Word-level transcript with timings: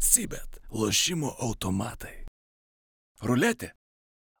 Sibet. 0.00 0.56
Lošimo 0.72 1.34
automatai. 1.44 2.24
Ruletė. 3.20 3.74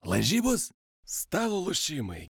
Lažybos. 0.08 0.70
Stalo 1.04 1.58
lošimai. 1.66 2.30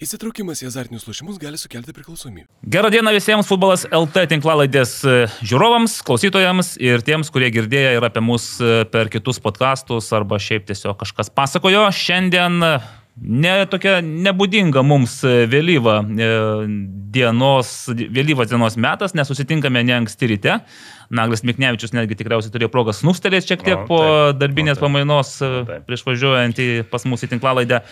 Įsitraukimas 0.00 0.60
į 0.60 0.68
azartinius 0.68 1.06
lošimus 1.08 1.38
gali 1.40 1.56
sukelti 1.60 1.94
priklausomybę. 1.96 2.46
Gerą 2.68 2.90
dieną 2.92 3.14
visiems 3.16 3.48
futbolas 3.48 3.86
LT 3.88 4.26
tinklalaidės 4.32 4.92
e, 5.04 5.16
žiūrovams, 5.40 5.98
klausytojams 6.04 6.74
ir 6.80 7.04
tiems, 7.04 7.32
kurie 7.32 7.48
girdėjo 7.52 7.96
ir 7.96 8.08
apie 8.08 8.20
mus 8.24 8.54
e, 8.60 8.84
per 8.92 9.08
kitus 9.12 9.40
podkastus 9.40 10.12
arba 10.16 10.40
šiaip 10.40 10.68
tiesiog 10.68 11.00
kažkas 11.00 11.32
pasakojo. 11.32 11.86
Šiandien 11.96 12.60
ne 13.20 13.54
tokia 13.70 13.98
nebūdinga 14.04 14.82
mums 14.86 15.20
vėlyva 15.24 16.00
dienos, 17.10 17.72
vėlyvas 17.90 18.50
dienos 18.50 18.78
metas, 18.80 19.14
nes 19.18 19.28
susitinkame 19.28 19.82
ne 19.86 19.98
anksti 20.00 20.30
ryte. 20.30 20.56
Naglis 21.10 21.42
Miknevičius 21.46 21.94
netgi 21.96 22.16
tikriausiai 22.20 22.52
turėjo 22.54 22.70
progą 22.70 22.94
snustelėti 22.94 23.52
šiek 23.52 23.64
tiek 23.66 23.80
O, 23.82 23.86
po 23.88 24.00
taip, 24.00 24.40
darbinės 24.40 24.78
o, 24.78 24.78
taip. 24.78 24.86
pamainos 24.86 25.32
O, 25.42 25.50
taip. 25.66 25.86
prieš 25.88 26.06
važiuojant 26.06 26.62
į 26.62 26.68
pas 26.92 27.06
mus 27.10 27.26
į 27.26 27.32
tinklalaidę. 27.32 27.82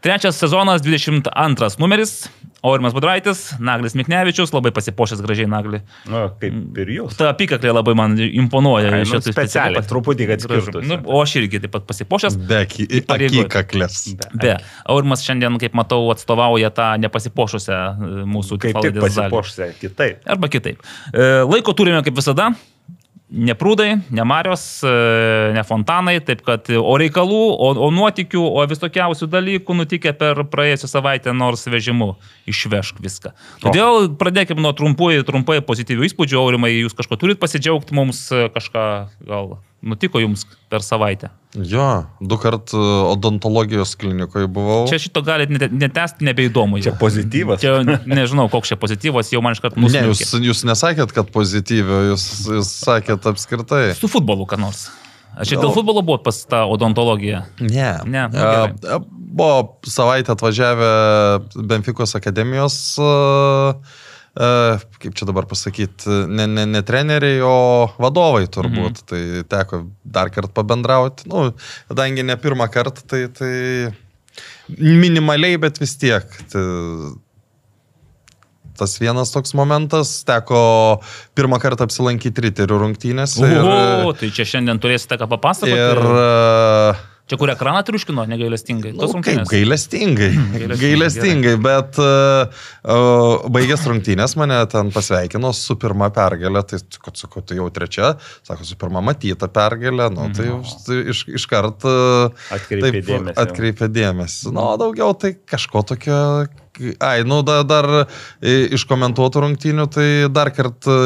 Trečias 0.00 0.38
sezonas, 0.38 0.82
22 0.82 1.78
numeris. 1.78 2.28
Aurimas 2.62 2.92
Budraitis, 2.92 3.52
Naglis 3.62 3.94
Miknevičius, 3.94 4.50
labai 4.50 4.72
pasipošęs 4.74 5.20
gražiai 5.22 5.46
Nagli. 5.46 5.78
Na, 6.10 6.24
kaip 6.42 6.78
ir 6.82 6.90
jūs. 6.90 7.14
Ta 7.18 7.28
apykaklė 7.30 7.70
labai 7.70 7.94
man 7.98 8.16
imponuoja. 8.18 8.90
Ai, 8.96 9.04
nu, 9.06 9.20
specialiai, 9.22 9.82
truputį, 9.86 10.26
kad 10.32 10.42
skirtųsi. 10.42 10.88
Nu, 10.90 10.98
o 11.06 11.20
aš 11.22 11.36
irgi 11.38 11.60
taip 11.62 11.76
pat 11.76 11.86
pasipošęs. 11.86 12.38
Be 12.50 12.64
Įpareigoja. 12.66 13.46
akikaklės. 13.46 14.00
Be. 14.34 14.56
Aurimas 14.90 15.22
šiandien, 15.26 15.54
kaip 15.62 15.78
matau, 15.78 16.00
atstovauja 16.10 16.72
tą 16.74 16.88
nepasipošusią 17.04 17.78
e, 17.78 18.10
mūsų 18.26 18.58
Kaip 18.66 18.82
tik 18.88 18.98
pasipošsė 19.06 19.70
kitaip. 19.78 20.26
Arba 20.26 20.50
kitaip. 20.50 20.82
E, 21.14 21.30
Laiko 21.46 21.78
turime 21.78 22.02
kaip 22.06 22.18
visada. 22.18 22.50
Ne 23.28 23.52
prūdai, 23.52 23.98
ne 24.08 24.24
marios, 24.24 24.62
e, 24.80 24.92
ne 25.52 25.60
fontanai, 25.68 26.16
taip 26.24 26.40
kad 26.46 26.70
o 26.72 26.94
reikalų, 26.96 27.40
o, 27.60 27.70
o 27.76 27.90
nuotikių, 27.92 28.40
o 28.40 28.64
visokiausių 28.70 29.28
dalykų 29.28 29.76
nutikė 29.82 30.14
per 30.16 30.40
praėjusią 30.48 30.88
savaitę, 30.88 31.34
nors 31.36 31.66
vežimu 31.68 32.14
išvešk 32.48 33.02
viską. 33.04 33.34
Todėl 33.60 34.08
pradėkime 34.16 34.64
nuo 34.64 34.72
trumpai, 34.72 35.18
trumpai 35.28 35.60
pozityvių 35.60 36.08
įspūdžių, 36.08 36.40
aurimai, 36.40 36.72
jūs 36.78 36.96
kažko 36.96 37.20
turit 37.20 37.42
pasidžiaugti, 37.42 37.96
mums 38.00 38.24
e, 38.32 38.46
kažką 38.54 38.86
gal 39.28 39.58
nutiko 39.82 40.20
jums 40.22 40.44
per 40.68 40.82
savaitę. 40.82 41.30
Jo, 41.56 42.04
du 42.20 42.36
kart 42.40 42.74
e, 42.76 42.80
odontologijos 43.12 43.94
klinikoje 43.96 44.46
buvau. 44.52 44.84
Čia 44.90 44.98
šito 45.00 45.22
galite 45.24 45.54
net- 45.54 45.72
netesti, 45.72 46.26
nebeįdomu. 46.28 46.80
Čia 46.84 46.92
pozityvas. 47.00 47.62
Čia 47.62 47.78
nežinau, 48.04 48.48
koks 48.52 48.68
čia 48.74 48.76
pozityvas, 48.80 49.30
jau 49.32 49.40
man 49.44 49.56
iš 49.56 49.62
karto 49.64 49.80
Ne, 49.80 50.02
jūs, 50.10 50.24
jūs 50.44 50.64
nesakėt, 50.68 51.14
kad 51.16 51.30
pozityvio, 51.34 52.02
jūs, 52.12 52.26
jūs 52.52 52.72
sakėt 52.84 53.30
apskritai. 53.32 53.94
Su 53.96 54.10
futbolu, 54.12 54.44
ką 54.50 54.60
nors. 54.60 54.88
Ar 55.38 55.46
čia 55.46 55.60
dėl 55.60 55.70
futbolo 55.70 56.02
buvo 56.02 56.18
pas 56.26 56.34
tą 56.50 56.64
odontologiją? 56.66 57.44
Ne. 57.62 57.90
Ne, 58.04 58.26
nu, 58.28 58.38
A, 58.42 58.50
gerai. 58.50 58.74
a, 58.98 59.00
Buvo 59.38 59.78
savaitę 59.86 60.32
atvažiavę 60.32 60.86
Benfikos 61.68 62.16
akademijos, 62.18 62.96
a, 62.98 63.76
kaip 64.38 65.14
čia 65.18 65.26
dabar 65.26 65.48
pasakyti, 65.50 66.06
ne, 66.30 66.46
ne, 66.46 66.66
ne 66.70 66.82
treneriai, 66.86 67.40
o 67.42 67.88
vadovai 67.98 68.46
turbūt. 68.46 69.02
Mhm. 69.02 69.08
Tai 69.10 69.46
teko 69.56 69.80
dar 70.06 70.30
kartą 70.34 70.52
pabendrauti. 70.54 71.26
Nu, 71.30 71.48
kadangi 71.90 72.26
ne 72.26 72.36
pirmą 72.38 72.68
kartą, 72.70 73.02
tai, 73.10 73.24
tai 73.34 73.90
minimaliai, 74.78 75.58
bet 75.58 75.80
vis 75.82 75.96
tiek. 75.98 76.38
Tai, 76.52 76.62
tas 78.78 78.94
vienas 79.02 79.34
toks 79.34 79.56
momentas, 79.58 80.20
teko 80.28 80.60
pirmą 81.34 81.58
kartą 81.62 81.88
apsilankyti 81.88 82.46
riterių 82.46 82.78
rungtynėse. 82.84 83.42
O, 83.42 84.14
tai 84.14 84.30
čia 84.34 84.46
šiandien 84.54 84.78
turėsite 84.82 85.18
ką 85.18 85.26
papasakoti. 85.34 85.74
ir, 85.74 85.98
ir 85.98 87.02
Čia 87.28 87.36
kur 87.36 87.50
ekraną 87.52 87.82
triuškino, 87.84 88.22
negailestingai. 88.30 88.94
Nu, 88.94 89.02
Tos 89.02 89.12
kaip 89.12 89.18
rungtynės. 89.18 89.50
gailestingai. 89.52 90.28
Gailestingai, 90.32 90.78
gailestingai, 90.80 91.52
bet 91.60 91.98
uh, 92.00 92.62
uh, 92.88 93.44
baigęs 93.52 93.84
rungtynės 93.90 94.32
mane 94.40 94.56
ten 94.72 94.88
pasveikino 94.94 95.50
su 95.56 95.76
pirma 95.80 96.08
pergalė, 96.14 96.62
tai 96.70 96.80
kad 97.04 97.20
sakau, 97.20 97.42
tai 97.44 97.58
jau 97.58 97.66
trečia, 97.74 98.14
sako, 98.48 98.64
su 98.64 98.78
pirma 98.80 99.02
matyta 99.04 99.50
pergalė, 99.52 100.08
nu, 100.14 100.30
tai 100.36 100.48
jau 100.48 100.62
tai 100.86 101.02
iš, 101.12 101.26
iš 101.36 101.44
karto 101.50 101.92
uh, 101.92 102.48
Atkreipė 102.56 103.02
dėmesį. 103.10 103.36
Atkreipė 103.44 103.90
dėmesį. 103.92 104.54
Nu, 104.56 104.64
daugiau 104.80 105.12
tai 105.20 105.34
kažko 105.36 105.84
tokio. 105.92 106.22
Ai, 107.04 107.26
nu, 107.28 107.42
da, 107.44 107.60
dar 107.66 107.90
i, 108.40 108.70
iš 108.78 108.88
komentuotų 108.88 109.44
rungtynių, 109.44 109.88
tai 109.92 110.08
dar 110.32 110.48
kartą 110.56 110.96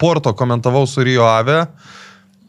Porto 0.00 0.34
komentavau 0.36 0.84
su 0.88 1.04
Rio 1.04 1.24
Ave. 1.28 1.62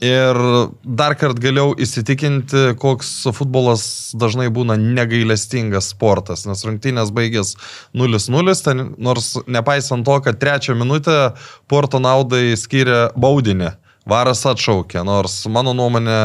Ir 0.01 0.37
dar 0.81 1.13
kartą 1.13 1.43
galėjau 1.43 1.75
įsitikinti, 1.85 2.71
koks 2.81 3.09
futbolas 3.37 3.83
dažnai 4.17 4.47
būna 4.49 4.73
negailestingas 4.81 5.91
sportas, 5.93 6.47
nes 6.49 6.65
rungtynės 6.65 7.11
baigės 7.13 7.53
0-0, 7.93 8.55
ten, 8.65 8.81
nors 8.97 9.35
nepaisant 9.45 10.01
to, 10.07 10.17
kad 10.25 10.41
trečią 10.41 10.73
minutę 10.79 11.35
Porto 11.69 12.01
naudai 12.01 12.57
skiria 12.57 13.11
baudinį, 13.13 13.75
varas 14.09 14.41
atšaukė, 14.49 15.05
nors 15.05 15.43
mano 15.53 15.77
nuomonė 15.77 16.17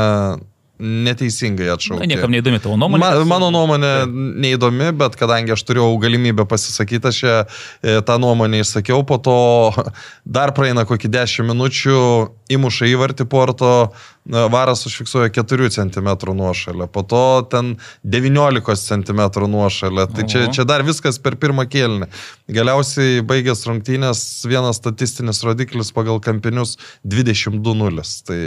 neteisingai 0.78 1.70
atšaukė. 1.72 2.02
Na, 2.02 2.08
niekam 2.10 2.32
neįdomi 2.32 2.60
tavo 2.60 2.76
nuomonė. 2.80 3.00
Ma, 3.00 3.10
mano 3.28 3.48
nuomonė 3.54 3.92
neįdomi, 4.44 4.90
bet 5.00 5.16
kadangi 5.16 5.54
aš 5.54 5.64
turėjau 5.68 5.94
galimybę 6.02 6.44
pasisakyti, 6.48 7.12
aš 7.12 7.20
ją, 7.24 7.36
e, 7.80 7.96
tą 8.06 8.18
nuomonę 8.22 8.60
išsakiau, 8.64 9.00
po 9.08 9.16
to 9.22 9.38
dar 10.36 10.52
praeina 10.56 10.86
kokį 10.88 11.12
10 11.16 11.48
minučių, 11.52 12.02
įmuša 12.58 12.90
įvartį 12.92 13.28
porto, 13.32 13.72
varas 14.26 14.86
užfiksuoja 14.86 15.28
4 15.28 15.70
cm 15.70 16.08
nuošalę, 16.34 16.86
po 16.86 17.02
to 17.02 17.46
ten 17.50 17.76
19 18.04 18.76
cm 18.76 19.20
nuošalę. 19.48 20.06
Tai 20.06 20.28
čia, 20.28 20.46
čia 20.52 20.64
dar 20.64 20.84
viskas 20.84 21.18
per 21.22 21.36
pirmą 21.36 21.66
kėlinį. 21.70 22.08
Galiausiai 22.50 23.22
baigęs 23.26 23.66
rungtynės 23.68 24.20
vienas 24.48 24.80
statistinis 24.80 25.42
rodiklis 25.46 25.92
pagal 25.94 26.20
kampinius 26.20 26.76
22-0. 27.06 28.06
Tai, 28.26 28.40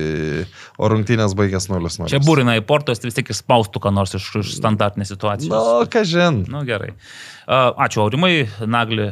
o 0.78 0.92
rungtynės 0.92 1.36
baigęs 1.40 1.70
0-0. 1.72 2.12
Čia 2.12 2.22
būrina 2.24 2.58
į 2.60 2.66
portos, 2.68 3.00
tai 3.00 3.12
vis 3.12 3.20
tiek 3.20 3.32
išspaustų 3.32 3.84
ką 3.84 3.96
nors 3.96 4.16
iš, 4.20 4.30
iš 4.44 4.56
standartinės 4.60 5.14
situacijos. 5.16 5.52
Nu, 5.54 5.90
ką 5.92 6.04
žin. 6.08 6.44
Na 6.50 6.60
nu, 6.60 6.66
gerai. 6.68 6.94
A, 7.48 7.70
Ačiū, 7.88 8.04
Aurimai, 8.04 8.50
Nagli. 8.68 9.12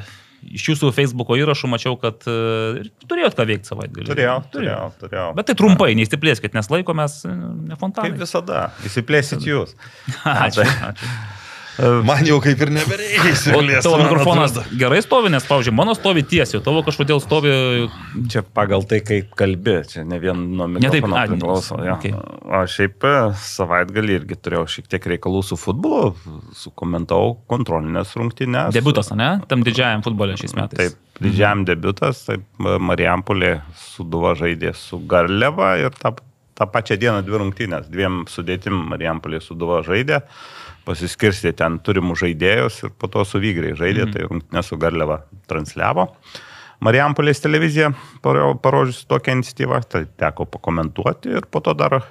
Iš 0.55 0.67
jūsų 0.71 0.91
Facebook'o 0.95 1.35
įrašų 1.39 1.69
mačiau, 1.71 1.97
kad 1.99 2.23
uh, 2.29 2.79
turėjot 3.09 3.37
ką 3.37 3.47
veikti 3.49 3.71
savaitgalį. 3.71 4.09
Turėjau, 4.11 4.37
turėjau, 4.53 4.83
turėjau. 5.01 5.29
Bet 5.37 5.49
tai 5.49 5.57
trumpai, 5.59 5.91
neįsiplėskit, 5.99 6.55
nes 6.57 6.71
laiko 6.71 6.95
mes 6.97 7.19
e, 7.27 7.33
ne 7.71 7.79
fontanai. 7.79 8.13
Kaip 8.13 8.21
visada, 8.23 8.69
įsiplėsit 8.87 9.47
jūs. 9.47 9.75
Ačiū. 10.47 10.63
ačiū. 10.91 11.11
Man 11.77 12.25
jau 12.25 12.39
kaip 12.41 12.61
ir 12.65 12.71
nebereikia 12.73 13.53
O 13.53 13.61
tavo 13.85 13.97
mikrofonas 14.01 14.55
atrodo. 14.55 14.77
gerai 14.81 15.01
stovi, 15.05 15.29
nes, 15.29 15.45
pavyzdžiui, 15.45 15.75
mano 15.77 15.93
stovi 15.97 16.23
tiesiai, 16.25 16.61
tavo 16.65 16.81
kažkodėl 16.85 17.21
stovi... 17.21 17.51
Čia 18.33 18.41
pagal 18.41 18.85
tai, 18.89 19.03
kaip 19.05 19.35
kalbi, 19.37 19.75
čia 19.91 20.05
ne 20.07 20.17
vien 20.21 20.41
nuo 20.57 20.67
Ne 20.71 20.81
taip, 20.81 21.05
mikrofono 21.05 21.19
a, 21.21 21.27
priklauso. 21.29 21.77
Ja. 21.85 21.97
okei. 21.99 22.13
O 22.17 22.63
šiaip 22.73 23.05
e, 23.05 23.13
savaitgalį 23.45 24.17
irgi 24.21 24.39
turėjau 24.41 24.65
šiek 24.73 24.89
tiek 24.89 25.05
reikalų 25.13 25.43
su 25.45 25.59
futbolu, 25.61 26.15
sukomentavau 26.57 27.35
kontrolinės 27.51 28.15
rungtynės. 28.17 28.73
Debutas, 28.75 29.13
ne? 29.17 29.35
Tam 29.51 29.65
didžiajam 29.67 30.05
futbolė 30.05 30.37
šiais 30.41 30.57
metais. 30.57 30.95
Taip, 30.95 31.21
didžiam 31.21 31.65
debutas, 31.67 32.25
taip, 32.25 32.45
Marijampolė 32.57 33.59
suduva 33.77 34.33
žaidė 34.39 34.73
su 34.77 34.97
Garleva 35.09 35.75
ir 35.81 35.93
tą, 36.01 36.15
tą 36.57 36.69
pačią 36.73 36.97
dieną 37.01 37.21
dvi 37.27 37.43
rungtynės, 37.43 37.89
dviem 37.93 38.23
sudėtim 38.33 38.87
Marijampolė 38.89 39.43
suduva 39.45 39.83
žaidė, 39.85 40.23
pasiskirstė 40.87 41.53
ten 41.59 41.79
turimų 41.83 42.17
žaidėjus 42.23 42.83
ir 42.87 42.93
po 42.97 43.09
to 43.11 43.25
su 43.27 43.41
Vygriai 43.43 43.77
žaidė, 43.77 44.07
mm. 44.07 44.13
tai 44.15 44.27
rungtynės 44.29 44.71
su 44.71 44.79
Garleva 44.81 45.21
transliavo. 45.51 46.09
Marijampolės 46.85 47.39
televizija 47.41 47.87
paro- 48.21 48.51
parodžiusi 48.61 49.07
tokią 49.09 49.33
iniciatyvą, 49.39 49.79
tai 49.89 50.03
teko 50.21 50.45
pakomentuoti 50.53 51.31
ir 51.39 51.47
po 51.49 51.61
to 51.65 51.73
dar 51.73 51.95
e, 51.97 52.03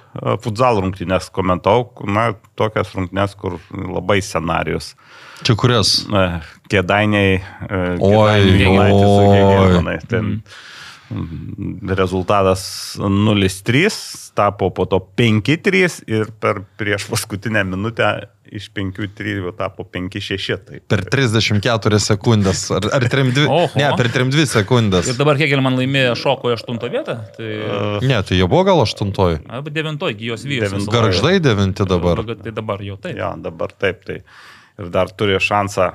futsal 0.43 0.81
rungtynės 0.83 1.29
komentau, 1.31 1.85
na, 2.03 2.33
tokias 2.59 2.91
rungtynės, 2.97 3.37
kur 3.39 3.55
labai 3.71 4.19
scenarius. 4.19 4.91
Čia 5.47 5.55
kurias? 5.59 5.93
Kėdainiai. 6.67 7.37
e, 7.39 7.79
Oi, 8.03 8.41
oi. 8.67 9.37
Hegelmanai. 9.37 10.01
Ten 10.03 10.25
mm, 10.25 10.57
rezultatas 11.87 12.95
0-3, 12.99 13.91
tapo 14.35 14.69
po 14.69 14.85
to 14.85 14.99
5-3 15.17 16.03
ir 16.07 16.31
per 16.39 16.61
prieš 16.77 17.07
paskutinę 17.11 17.63
minutę 17.63 18.27
iš 18.51 18.69
5-3 18.75 19.35
jau 19.41 19.53
tapo 19.55 19.83
5-6. 19.83 20.57
Tai 20.67 20.81
Per 20.87 21.03
34 21.11 21.99
sekundės. 22.03 22.65
Ar, 22.75 22.89
ar 22.95 23.07
3-2? 23.07 23.45
Oho. 23.47 23.69
Ne, 23.79 23.87
per 23.99 24.11
3-2 24.13 24.47
sekundės. 24.51 25.11
Ir 25.11 25.19
dabar 25.19 25.39
Hegelman 25.39 25.79
laimėjo 25.79 26.15
šoko 26.19 26.51
į 26.51 26.57
aštuntą 26.57 26.91
vietą, 26.93 27.17
tai... 27.37 27.53
Ne, 28.03 28.19
tai 28.23 28.39
jie 28.39 28.47
buvo 28.47 28.65
gal 28.67 28.83
aštuntoji. 28.83 29.41
Arba 29.47 29.73
devintoji, 29.73 30.19
gyjos 30.21 30.47
vyras. 30.47 30.75
Garždai 30.91 31.37
devinti 31.43 31.87
dabar. 31.87 32.23
Tai 32.27 32.55
dabar 32.55 32.83
jau 32.83 32.99
taip. 33.01 33.17
Ja, 33.19 33.33
dabar 33.39 33.73
taip. 33.75 34.03
Tai. 34.07 34.21
Ir 34.77 34.91
dar 34.93 35.09
turi 35.09 35.39
šansą 35.41 35.89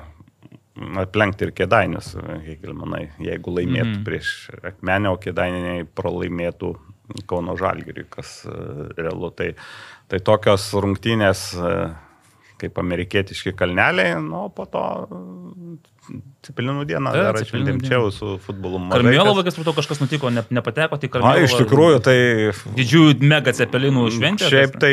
aplenkti 0.75 1.47
ir 1.47 1.53
kėdainius, 1.55 2.13
Hegelmanai, 2.45 3.05
jeigu 3.21 3.53
laimėtų 3.53 3.91
mm. 3.91 4.05
prieš 4.07 4.31
Akmenę, 4.65 5.13
o 5.13 5.19
kėdainiai 5.21 5.85
pralaimėtų 5.85 6.73
Kauno 7.29 7.53
Žalgiriui, 7.59 8.07
kas 8.09 8.39
e, 8.47 8.55
realu. 8.97 9.29
Tai, 9.35 9.51
tai 10.09 10.19
tokios 10.25 10.69
rungtynės 10.81 11.43
e, 11.59 11.73
kaip 12.63 12.79
amerikietiški 12.79 13.53
kalneliai, 13.59 14.15
nu, 14.23 14.47
po 14.55 14.65
to 14.71 14.83
Cepelinų 16.43 16.83
dieną 16.89 17.11
Taip, 17.13 17.23
dar 17.23 17.37
aš 17.39 17.51
rimčiau 17.55 18.09
su 18.11 18.33
futbolu. 18.43 18.81
Karmėlovai, 18.91 19.45
kas- 19.47 19.55
to 19.55 19.73
kažkas 19.77 20.01
nutiko, 20.03 20.27
ne, 20.33 20.43
nepateko, 20.51 20.99
tai 20.99 21.07
Na, 21.07 21.13
Karmėlovai. 21.13 21.43
iš 21.47 21.53
tikrųjų, 21.61 22.01
tai 22.03 22.17
Didžiųjų 22.75 23.13
mega 23.23 23.53
cepelinų 23.55 24.03
šventė. 24.11 24.49
Šiaip 24.51 24.75
tai, 24.83 24.91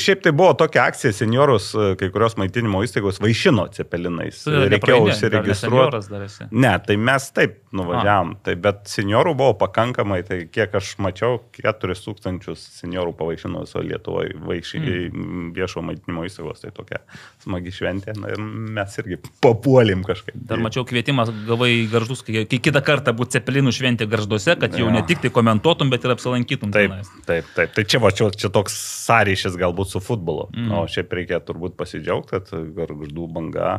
šiaip 0.00 0.22
tai 0.24 0.32
buvo 0.32 0.54
tokia 0.56 0.86
akcija, 0.88 1.12
seniorus, 1.12 1.74
kai 2.00 2.08
kurios 2.14 2.38
maitinimo 2.40 2.80
įstaigos 2.86 3.20
vaišino 3.20 3.68
cepelinais. 3.76 4.40
Reikėjo 4.46 5.02
užsiregistruoti. 5.10 6.48
Ne, 6.50 6.72
tai 6.86 6.96
mes 6.96 7.28
taip 7.36 7.60
nuvažiavam. 7.76 8.36
Tai, 8.46 8.56
bet 8.56 8.88
seniorų 8.88 9.34
buvo 9.36 9.54
pakankamai, 9.60 10.22
tai 10.26 10.40
kiek 10.48 10.74
aš 10.80 10.94
mačiau, 11.02 11.42
4000 11.60 12.56
seniorų 12.56 13.12
pavaišino 13.18 13.66
viso 13.66 13.82
Lietuvoje 13.84 14.32
mm. 14.36 15.52
viešo 15.56 15.84
maitinimo 15.84 16.24
įstaigos. 16.28 16.64
Tai 16.64 16.72
tokia 16.76 17.02
smagi 17.44 17.74
šventė. 17.74 18.16
Na, 18.20 18.32
ir 18.32 18.40
mes 18.40 18.96
irgi 19.02 19.20
papuolim 19.44 20.04
kažkaip. 20.06 20.45
Dar 20.46 20.60
mačiau 20.62 20.84
kvietimą 20.86 21.24
gavai 21.48 21.72
garždus, 21.90 22.20
kai, 22.26 22.44
kai 22.46 22.60
kitą 22.62 22.82
kartą 22.86 23.14
būtų 23.18 23.34
cepelinų 23.34 23.72
šventė 23.74 24.06
garžduose, 24.10 24.54
kad 24.60 24.76
jau 24.78 24.86
Jo. 24.86 24.92
ne 24.94 25.02
tik 25.06 25.24
tai 25.24 25.32
komentuotum, 25.34 25.90
bet 25.90 26.06
ir 26.06 26.14
apsilankytum. 26.14 26.70
Taip, 26.74 26.92
tenais. 26.94 27.10
taip, 27.26 27.48
taip. 27.56 27.74
Tai 27.74 27.84
čia, 27.84 28.00
va, 28.02 28.12
čia, 28.14 28.30
čia 28.30 28.52
toks 28.54 28.76
sąryšis 29.08 29.58
galbūt 29.58 29.90
su 29.90 30.02
futbolu. 30.04 30.46
Mm. 30.54 30.70
O 30.70 30.84
šiaip 30.90 31.12
reikia 31.18 31.42
turbūt 31.42 31.74
pasidžiaugti, 31.80 32.30
kad 32.36 32.54
garždų 32.78 33.26
banga. 33.34 33.74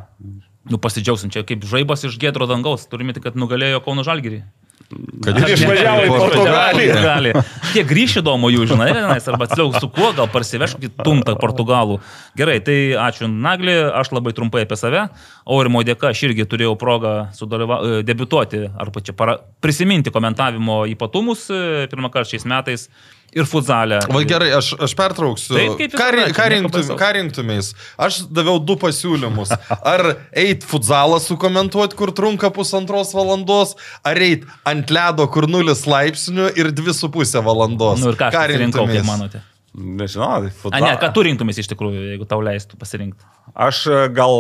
Nu, 0.67 0.75
pasidžiaugsim, 0.83 1.31
čia 1.31 1.45
kaip 1.47 1.63
žaibas 1.63 2.03
iš 2.03 2.19
gėdro 2.19 2.49
dangaus. 2.51 2.83
Turime 2.91 3.15
tik, 3.15 3.23
kad 3.29 3.39
nugalėjo 3.39 3.79
Kauno 3.85 4.03
Žalgirį. 4.03 4.43
Kad 4.87 5.35
Ir 5.41 5.51
išvažiavo 5.51 6.03
į 6.05 6.11
Portugaliją. 6.13 7.41
Kiek 7.73 7.87
grįš 7.89 8.13
įdomu 8.21 8.47
jų, 8.53 8.69
žinai, 8.71 8.87
arba 9.17 9.43
atsiliau 9.43 9.73
su 9.75 9.89
kuo, 9.91 10.13
gal 10.15 10.29
parsiveš 10.31 10.77
kokį 10.77 10.91
tumtą 11.03 11.35
portugalų. 11.41 11.97
Gerai, 12.39 12.61
tai 12.63 12.77
ačiū 13.03 13.27
Nagli, 13.27 13.75
aš 13.75 14.13
labai 14.15 14.31
trumpai 14.37 14.63
apie 14.63 14.79
save. 14.79 15.03
Aurimo 15.43 15.83
dėka 15.87 16.13
aš 16.13 16.23
irgi 16.29 16.47
turėjau 16.47 16.77
progą 16.79 17.13
sudalyva, 17.35 17.81
e, 17.83 17.99
debiutuoti, 18.07 18.63
arba 18.79 19.03
čia 19.03 19.15
para, 19.17 19.35
prisiminti 19.63 20.13
komentavimo 20.15 20.85
ypatumus 20.93 21.49
e, 21.51 21.61
pirmą 21.91 22.13
kartą 22.13 22.31
šiais 22.31 22.47
metais 22.47 22.87
ir 23.35 23.47
futzalę. 23.49 23.99
Va 24.13 24.21
gerai, 24.27 24.49
aš, 24.57 24.71
aš 24.87 24.93
pertrauksiu. 24.97 25.55
Taip, 25.57 25.75
kaip 25.81 25.95
ką, 25.97 26.07
ką, 26.37 26.47
rinktum, 26.53 26.93
ką 26.99 27.09
rinktumės? 27.19 27.71
Aš 27.99 28.21
daviau 28.33 28.59
du 28.63 28.77
pasiūlymus. 28.79 29.51
Ar 29.77 30.05
eit 30.37 30.65
futzalą 30.67 31.19
sukomentuoti, 31.23 31.97
kur 31.99 32.13
trunka 32.15 32.51
pusantros 32.55 33.13
valandos, 33.17 33.75
ar 34.07 34.21
eit 34.23 34.47
ant 34.67 34.93
ledo, 34.93 35.27
kur 35.33 35.49
nulis 35.51 35.85
laipsnių 35.89 36.51
ir 36.57 36.71
dvi 36.75 36.95
su 36.97 37.11
pusė 37.13 37.43
valandos. 37.45 38.01
Nu 38.03 38.13
ir 38.13 38.19
ką 38.19 38.31
aš 38.31 38.39
pasirinkau, 38.39 38.85
kaip 38.85 38.95
rinktumės? 38.95 39.09
manote? 39.11 39.43
Nežinau, 39.77 40.29
tai 40.41 40.49
A, 40.49 40.55
futbolas. 40.63 40.87
ne, 40.87 40.93
ką 41.03 41.11
tu 41.13 41.23
rinktumės 41.27 41.59
iš 41.61 41.67
tikrųjų, 41.69 42.07
jeigu 42.15 42.25
tau 42.29 42.39
leistų 42.41 42.79
pasirinkti? 42.81 43.27
Aš 43.57 43.77
e, 43.89 43.95
gal 44.13 44.35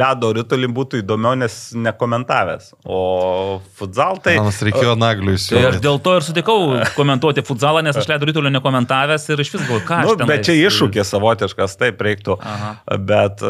ledo 0.00 0.32
rytulį 0.34 0.66
būtų 0.74 0.98
įdomiau, 1.04 1.36
nes 1.38 1.54
nekomentavęs. 1.78 2.72
O 2.90 3.60
futsal 3.78 4.18
tai... 4.24 4.32
Mums 4.42 4.58
reikėjo 4.66 4.96
nagliui 4.98 5.36
Tai 5.36 5.38
aš 5.38 5.44
siūlyti. 5.46 5.82
dėl 5.84 6.00
to 6.02 6.14
ir 6.18 6.26
sutikau 6.26 6.56
komentuoti 6.96 7.44
futzalą, 7.46 7.84
nes 7.86 7.94
aš 8.00 8.08
leidau 8.10 8.26
rytulio 8.26 8.50
nekomentavęs 8.56 9.28
ir 9.30 9.44
iš 9.44 9.52
vis 9.54 9.62
galvoju, 9.62 9.84
ką 9.86 10.00
aš 10.00 10.08
Nu, 10.08 10.16
tenais- 10.18 10.32
bet 10.32 10.48
čia 10.48 10.56
iššūkis 10.66 11.12
savotiškas, 11.14 11.76
taip 11.78 12.02
reiktų. 12.02 12.34
Aha. 12.42 12.72
Bet 12.98 13.44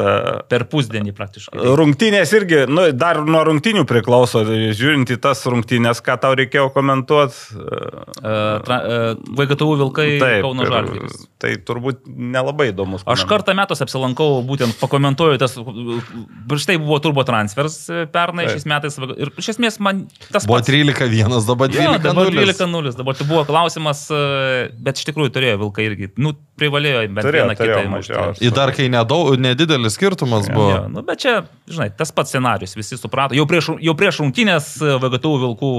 Per 0.52 0.66
pusdienį 0.68 1.16
praktiškai. 1.16 1.56
rungtynės 1.80 2.34
irgi, 2.36 2.60
nu, 2.68 2.84
dar 2.92 3.22
nuo 3.24 3.40
rungtynių 3.48 3.86
priklauso, 3.88 4.44
žiūrint 4.76 5.08
į 5.08 5.16
tas 5.24 5.40
rungtynės, 5.48 6.04
ką 6.04 6.18
tau 6.20 6.36
reikėjo 6.36 6.68
komentuoti. 6.76 7.56
VGTU 9.38 9.72
Vilkai 9.80 10.18
Kauno 10.42 10.62
ir- 10.66 10.72
Žalgiris. 10.72 11.16
Tai 11.38 11.52
turbūt 11.64 12.04
nelabai 12.10 12.70
įdomus. 12.72 13.04
Aš 13.06 13.22
kartą 13.30 13.54
metus 13.54 13.80
apsilankau, 13.84 14.42
būtent 14.44 14.74
pakomentuoju 14.98 15.38
tas, 15.38 15.54
prieš 16.48 16.66
tai 16.66 16.76
buvo 16.78 16.98
turbo 16.98 17.24
transfers 17.24 17.88
e, 17.88 18.06
pernai 18.12 18.46
Taip. 18.46 18.56
šiais 18.56 18.66
metais 18.68 18.98
ir 18.98 19.30
iš 19.38 19.52
esmės 19.54 19.78
man 19.82 20.06
tas 20.32 20.46
Buvo 20.48 20.58
pats. 20.58 20.70
13-1, 20.70 21.34
dabar 21.46 21.72
Jo, 21.72 21.94
dabar 22.02 22.30
12-0. 22.32 22.58
12-0, 22.58 22.96
dabar 22.98 23.18
tai 23.18 23.26
buvo 23.28 23.44
klausimas, 23.48 24.04
e, 24.10 24.68
bet 24.82 25.00
iš 25.00 25.08
tikrųjų 25.08 25.32
turėjo 25.34 25.60
Vilkai 25.62 25.86
irgi, 25.88 26.10
nu, 26.20 26.34
privalėjo 26.58 27.04
bent 27.06 27.26
Turėjo, 27.26 27.46
vieną 27.46 27.56
turėjo 27.58 27.78
kitą 27.78 27.88
įmušti. 27.88 28.46
Į 28.46 28.52
dar 28.56 28.72
kai 28.76 28.88
nedaug, 28.92 29.32
nedidelis 29.40 29.96
skirtumas 29.98 30.48
buvo. 30.50 30.70
Jo, 30.74 30.80
nu, 30.92 31.04
bet 31.06 31.22
čia, 31.22 31.34
žinai, 31.70 31.90
tas 31.98 32.12
pats 32.14 32.34
scenarius, 32.34 32.74
visi 32.78 32.98
suprato. 32.98 33.36
Jau 33.38 33.46
prieš, 33.50 33.72
jau 33.84 33.94
prieš 33.98 34.22
rungtynės 34.22 34.70
e, 34.82 34.94
VGTU 35.04 35.34
Vilkų 35.44 35.72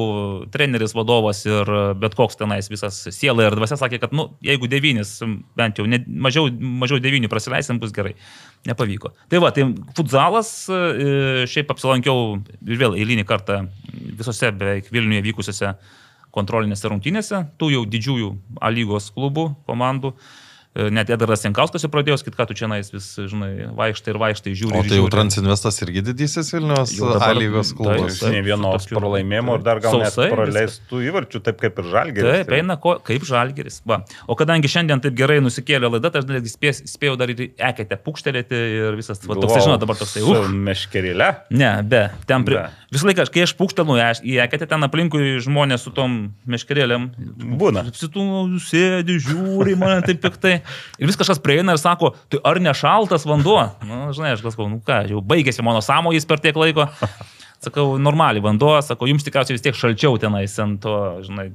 treneris, 0.53 0.95
vadovas 0.97 1.43
ir 1.47 1.73
bet 1.99 2.15
koks 2.17 2.39
tenais 2.39 2.71
visas 2.71 3.01
siela 3.15 3.49
ir 3.49 3.57
dvasia 3.59 3.79
sakė, 3.79 4.01
kad, 4.05 4.15
nu, 4.15 4.29
jeigu 4.45 4.69
devynis, 4.71 5.17
bent 5.59 5.81
jau 5.81 5.87
ne, 5.89 6.01
mažiau, 6.07 6.47
mažiau 6.49 7.01
devynių 7.03 7.31
prasileisim, 7.31 7.81
bus 7.81 7.93
gerai. 7.95 8.15
Nepavyko. 8.67 9.13
Tai 9.31 9.39
va, 9.39 9.53
tai 9.55 9.63
futzalas, 9.95 10.49
e, 10.67 11.45
šiaip 11.47 11.71
apsilankiau 11.71 12.35
ir 12.67 12.81
vėl 12.81 12.97
eilinį 12.99 13.23
kartą 13.27 13.61
visose 14.19 14.51
beveik 14.51 14.91
Vilniuje 14.91 15.23
vykusiose 15.29 15.71
kontrolinėse 16.35 16.91
rungtynėse, 16.91 17.45
tų 17.57 17.71
jau 17.77 17.85
didžiųjų 17.89 18.33
A 18.61 18.69
lygos 18.73 19.09
klubų, 19.15 19.47
komandų. 19.69 20.11
E, 20.11 20.48
Net 20.77 21.09
Edaras 21.09 21.41
Jankauskas 21.41 21.81
jau 21.81 21.89
pradėjo 21.89 22.19
sakyti, 22.21 22.37
ką 22.37 22.45
tu 22.45 22.53
čia 22.53 22.67
nais 22.69 22.91
vis, 22.93 23.05
žinai, 23.17 23.71
vaikštai 23.73 24.11
ir 24.13 24.19
vaikštai, 24.21 24.51
žiūri. 24.53 24.77
O 24.77 24.83
tai 24.85 24.99
jau 24.99 25.07
žiūri. 25.07 25.13
Transinvestas 25.15 25.81
irgi 25.81 26.03
didysis 26.05 26.51
Vilnius 26.53 26.93
Jau 26.93 27.09
A 27.17 27.31
lygos 27.33 27.71
klubas. 27.73 28.19
taip. 28.21 28.35
Ne 28.35 28.43
vieno 28.45 28.75
tokių- 28.75 28.99
pralaimėjimo 28.99 29.55
ir 29.57 29.63
dar 29.65 29.81
gal 29.81 29.97
net 29.97 30.13
Sausai 30.13 30.29
praleistų 30.29 31.01
įvarčių, 31.09 31.41
taip 31.41 31.57
kaip 31.57 31.81
ir 31.81 31.89
žalgeris. 31.89 32.45
Taip, 32.45 32.53
eina 32.53 32.77
ko, 32.77 32.99
kaip 33.01 33.25
žalgeris. 33.25 33.81
Va. 33.83 34.03
O 34.27 34.37
kadangi 34.37 34.69
šiandien 34.69 35.01
taip 35.01 35.17
gerai 35.17 35.39
nusikėlė 35.41 35.89
laida, 35.89 36.11
tai 36.13 36.21
aš 36.21 36.29
netgi 36.29 36.53
spės, 36.53 36.83
spėjau 36.85 37.17
dar 37.17 37.33
ir 37.33 37.49
eketę 37.57 37.97
pukštelėti 38.05 38.53
ir 38.53 38.95
visas, 38.95 39.25
va, 39.25 39.35
toksai, 39.41 39.65
žinot, 39.65 39.81
dabar 39.81 39.97
toksai, 39.97 40.21
uh, 40.21 40.45
Meškerilė. 40.53 41.49
Ne, 41.49 41.81
be. 41.81 42.11
Ten 42.29 42.45
pri... 42.45 42.61
Be. 42.61 42.69
Visą 42.89 43.05
laiką, 43.05 43.27
kai 43.29 43.43
aš 43.45 43.53
pūkštelu 43.53 43.97
į 44.25 44.39
eketę, 44.45 44.65
ten 44.69 44.81
aplinkui 44.81 45.37
žmonės 45.45 45.83
su 45.85 45.91
tom 45.93 46.33
meškerėlėm. 46.49 47.11
Būna. 47.59 47.83
Apsitų, 47.85 48.23
sėdi, 48.65 49.19
žiūri 49.21 49.75
mane 49.77 50.01
taip 50.07 50.23
piktai. 50.23 50.58
Ir 50.99 51.09
vis 51.09 51.19
kažkas 51.19 51.41
prieina 51.43 51.75
ir 51.75 51.81
sako, 51.81 52.13
tai 52.31 52.41
ar 52.47 52.61
nešaltas 52.63 53.27
vanduo? 53.29 53.61
Na, 53.87 54.07
žinai, 54.15 54.35
aš 54.35 54.45
galvoju, 54.45 54.71
nu 54.75 54.79
ką, 54.85 55.03
jau 55.11 55.23
baigėsi 55.25 55.65
mano 55.65 55.83
sąmojis 55.85 56.27
per 56.29 56.41
tiek 56.43 56.57
laiko. 56.59 56.89
Sakau, 57.59 57.97
normaliai 57.99 58.39
vanduo, 58.39 58.77
sakau, 58.79 59.03
jums 59.09 59.25
tikriausiai 59.25 59.57
vis 59.57 59.63
tiek 59.65 59.75
šalčiau 59.75 60.15
tenais 60.21 60.53
ant 60.63 60.77
to, 60.79 60.93
žinai, 61.25 61.49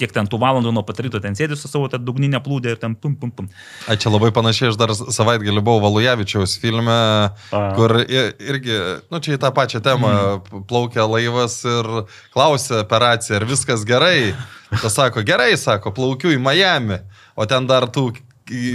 kiek 0.00 0.14
ten 0.16 0.24
tų 0.24 0.38
valandų 0.40 0.70
nuo 0.72 0.82
pataryto 0.88 1.20
ten 1.20 1.36
sėdi 1.36 1.58
su 1.60 1.68
savo 1.68 1.90
tą 1.92 1.98
dugninę 2.00 2.40
plūdę 2.40 2.72
ir 2.72 2.78
ten 2.80 2.94
pum 2.96 3.12
pum 3.20 3.28
pum. 3.36 3.50
A, 3.84 3.98
čia 4.00 4.08
labai 4.08 4.30
panašiai, 4.32 4.70
aš 4.72 4.78
dar 4.80 4.94
savaitgalį 4.96 5.60
buvau 5.60 5.82
Valujavičiaus 5.84 6.56
filme, 6.62 6.96
A. 7.28 7.60
kur 7.76 7.92
irgi, 8.00 8.78
nu 9.12 9.20
čia 9.20 9.36
į 9.36 9.42
tą 9.44 9.52
pačią 9.58 9.82
temą 9.84 10.14
mm. 10.14 10.64
plaukia 10.70 11.04
laivas 11.04 11.58
ir 11.68 11.92
klausia 12.32 12.80
operacija, 12.80 13.36
ar 13.36 13.48
viskas 13.52 13.84
gerai. 13.84 14.32
Tas 14.70 14.96
sako, 14.96 15.26
gerai, 15.28 15.52
sako, 15.60 15.92
plaukiu 15.92 16.32
į 16.32 16.40
Miami, 16.40 17.02
o 17.36 17.44
ten 17.44 17.68
dar 17.68 17.90
tų, 17.92 18.14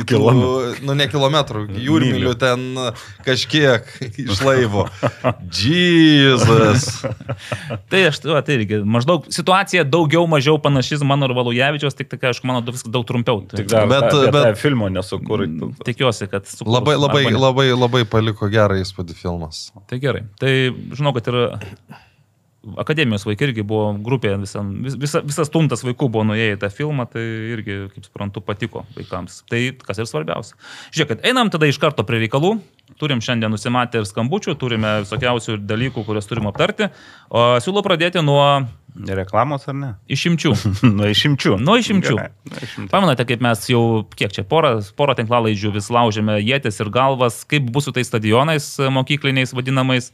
Kilometrų. 0.08 0.86
nu 0.88 0.94
ne 0.96 1.05
kilometrų, 1.12 1.63
jūrmilių 1.84 2.32
ten 2.39 2.62
kažkiek 3.25 3.89
iš 4.24 4.39
laivo. 4.46 4.86
Jėzus. 5.51 6.86
Tai 7.91 8.01
aš, 8.10 8.22
va, 8.27 8.39
tai 8.46 8.55
irgi, 8.60 8.79
maždaug 8.88 9.27
situacija 9.34 9.84
daugiau 9.88 10.24
mažiau 10.32 10.58
panašis 10.63 11.03
mano 11.08 11.27
ir 11.29 11.36
Valujavičios, 11.38 11.96
tik, 11.98 12.10
tik 12.13 12.24
aišku, 12.29 12.48
mano 12.48 12.63
viskas 12.67 12.91
daug 12.94 13.05
trumpiau. 13.10 13.41
Tai, 13.50 13.60
Tik 13.62 13.70
dar 13.72 13.89
Bet- 13.91 14.08
bet, 14.13 14.32
bet, 14.36 14.60
filmo 14.62 14.88
nesukūrė. 14.94 15.50
Tikiuosi, 15.86 16.29
kad 16.32 16.48
sukurs, 16.50 16.72
Labai, 16.77 16.96
labai, 17.00 17.25
labai, 17.36 17.67
labai 17.75 18.03
paliko 18.10 18.48
gerą 18.51 18.79
įspūdį 18.82 19.15
filmas. 19.20 19.67
Tai 19.89 20.00
gerai. 20.03 20.24
Tai 20.41 20.51
žinau, 20.96 21.13
kad 21.17 21.27
ir 21.32 21.39
akademijos 22.81 23.25
vaikai 23.27 23.50
irgi 23.50 23.65
buvo 23.67 23.91
grupė, 24.05 24.36
visa, 24.41 24.63
visa, 25.01 25.22
visas 25.25 25.51
tuntas 25.53 25.84
vaikų 25.86 26.10
buvo 26.12 26.25
nuėję 26.31 26.55
į 26.55 26.62
tą 26.63 26.69
filmą, 26.74 27.07
tai 27.12 27.24
irgi, 27.55 27.77
kaip 27.93 28.07
suprantu, 28.07 28.43
patiko 28.45 28.86
vaikams. 28.98 29.41
Tai 29.51 29.62
kas 29.86 30.01
ir 30.01 30.10
svarbiausia. 30.10 30.57
Žiūrėk, 30.95 31.22
einam 31.27 31.51
tada 31.53 31.69
iš 31.69 31.81
karto 31.81 32.05
prie 32.07 32.24
reikalų. 32.25 32.55
Turim 33.01 33.22
šiandien 33.24 33.50
nusimatę 33.51 34.01
ir 34.01 34.07
skambučių, 34.07 34.53
turime 34.62 35.00
visokiausių 35.03 35.57
dalykų, 35.65 36.05
kuriuos 36.05 36.29
turim 36.29 36.50
aptarti. 36.51 36.91
O 37.34 37.55
siūlau 37.63 37.84
pradėti 37.86 38.22
nuo 38.24 38.45
Reklamos 38.95 39.65
ar 39.67 39.75
ne? 39.75 39.89
išimčių. 40.07 40.53
Nuo 40.98 41.10
išimčių. 41.12 41.57
Nuo 41.60 41.75
išimčių. 41.81 42.15
Išimčių. 42.48 42.88
Pamenate, 42.93 43.25
kaip 43.27 43.43
mes 43.43 43.65
jau, 43.67 44.05
kiek 44.15 44.31
čia, 44.31 44.45
porą, 44.48 44.77
porą 44.95 45.17
tinklalaidžių 45.19 45.74
vis 45.75 45.89
laužėme 45.91 46.38
jėtis 46.39 46.79
ir 46.79 46.91
galvas, 46.95 47.41
kaip 47.50 47.67
bus 47.75 47.89
su 47.89 47.95
tais 47.95 48.07
stadionais 48.07 48.69
e, 48.79 48.88
mokykliniais 48.95 49.51
vadinamais, 49.55 50.13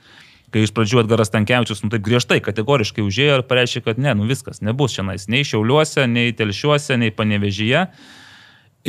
kai 0.51 0.65
iš 0.65 0.73
pradžių 0.75 1.03
Edgaras 1.05 1.31
Tankievičius, 1.33 1.83
nu 1.85 1.91
taip 1.93 2.03
griežtai, 2.05 2.41
kategoriškai 2.43 3.03
užėjo 3.05 3.39
ir 3.39 3.45
pareiškė, 3.47 3.83
kad 3.85 4.01
ne, 4.01 4.13
nu 4.19 4.27
viskas, 4.29 4.59
nebus 4.65 4.97
šiandien, 4.97 5.21
nei 5.31 5.45
Šiauliuose, 5.47 6.07
nei 6.11 6.33
Telšiuose, 6.35 6.97
nei 6.99 7.13
Panevežyje. 7.15 7.85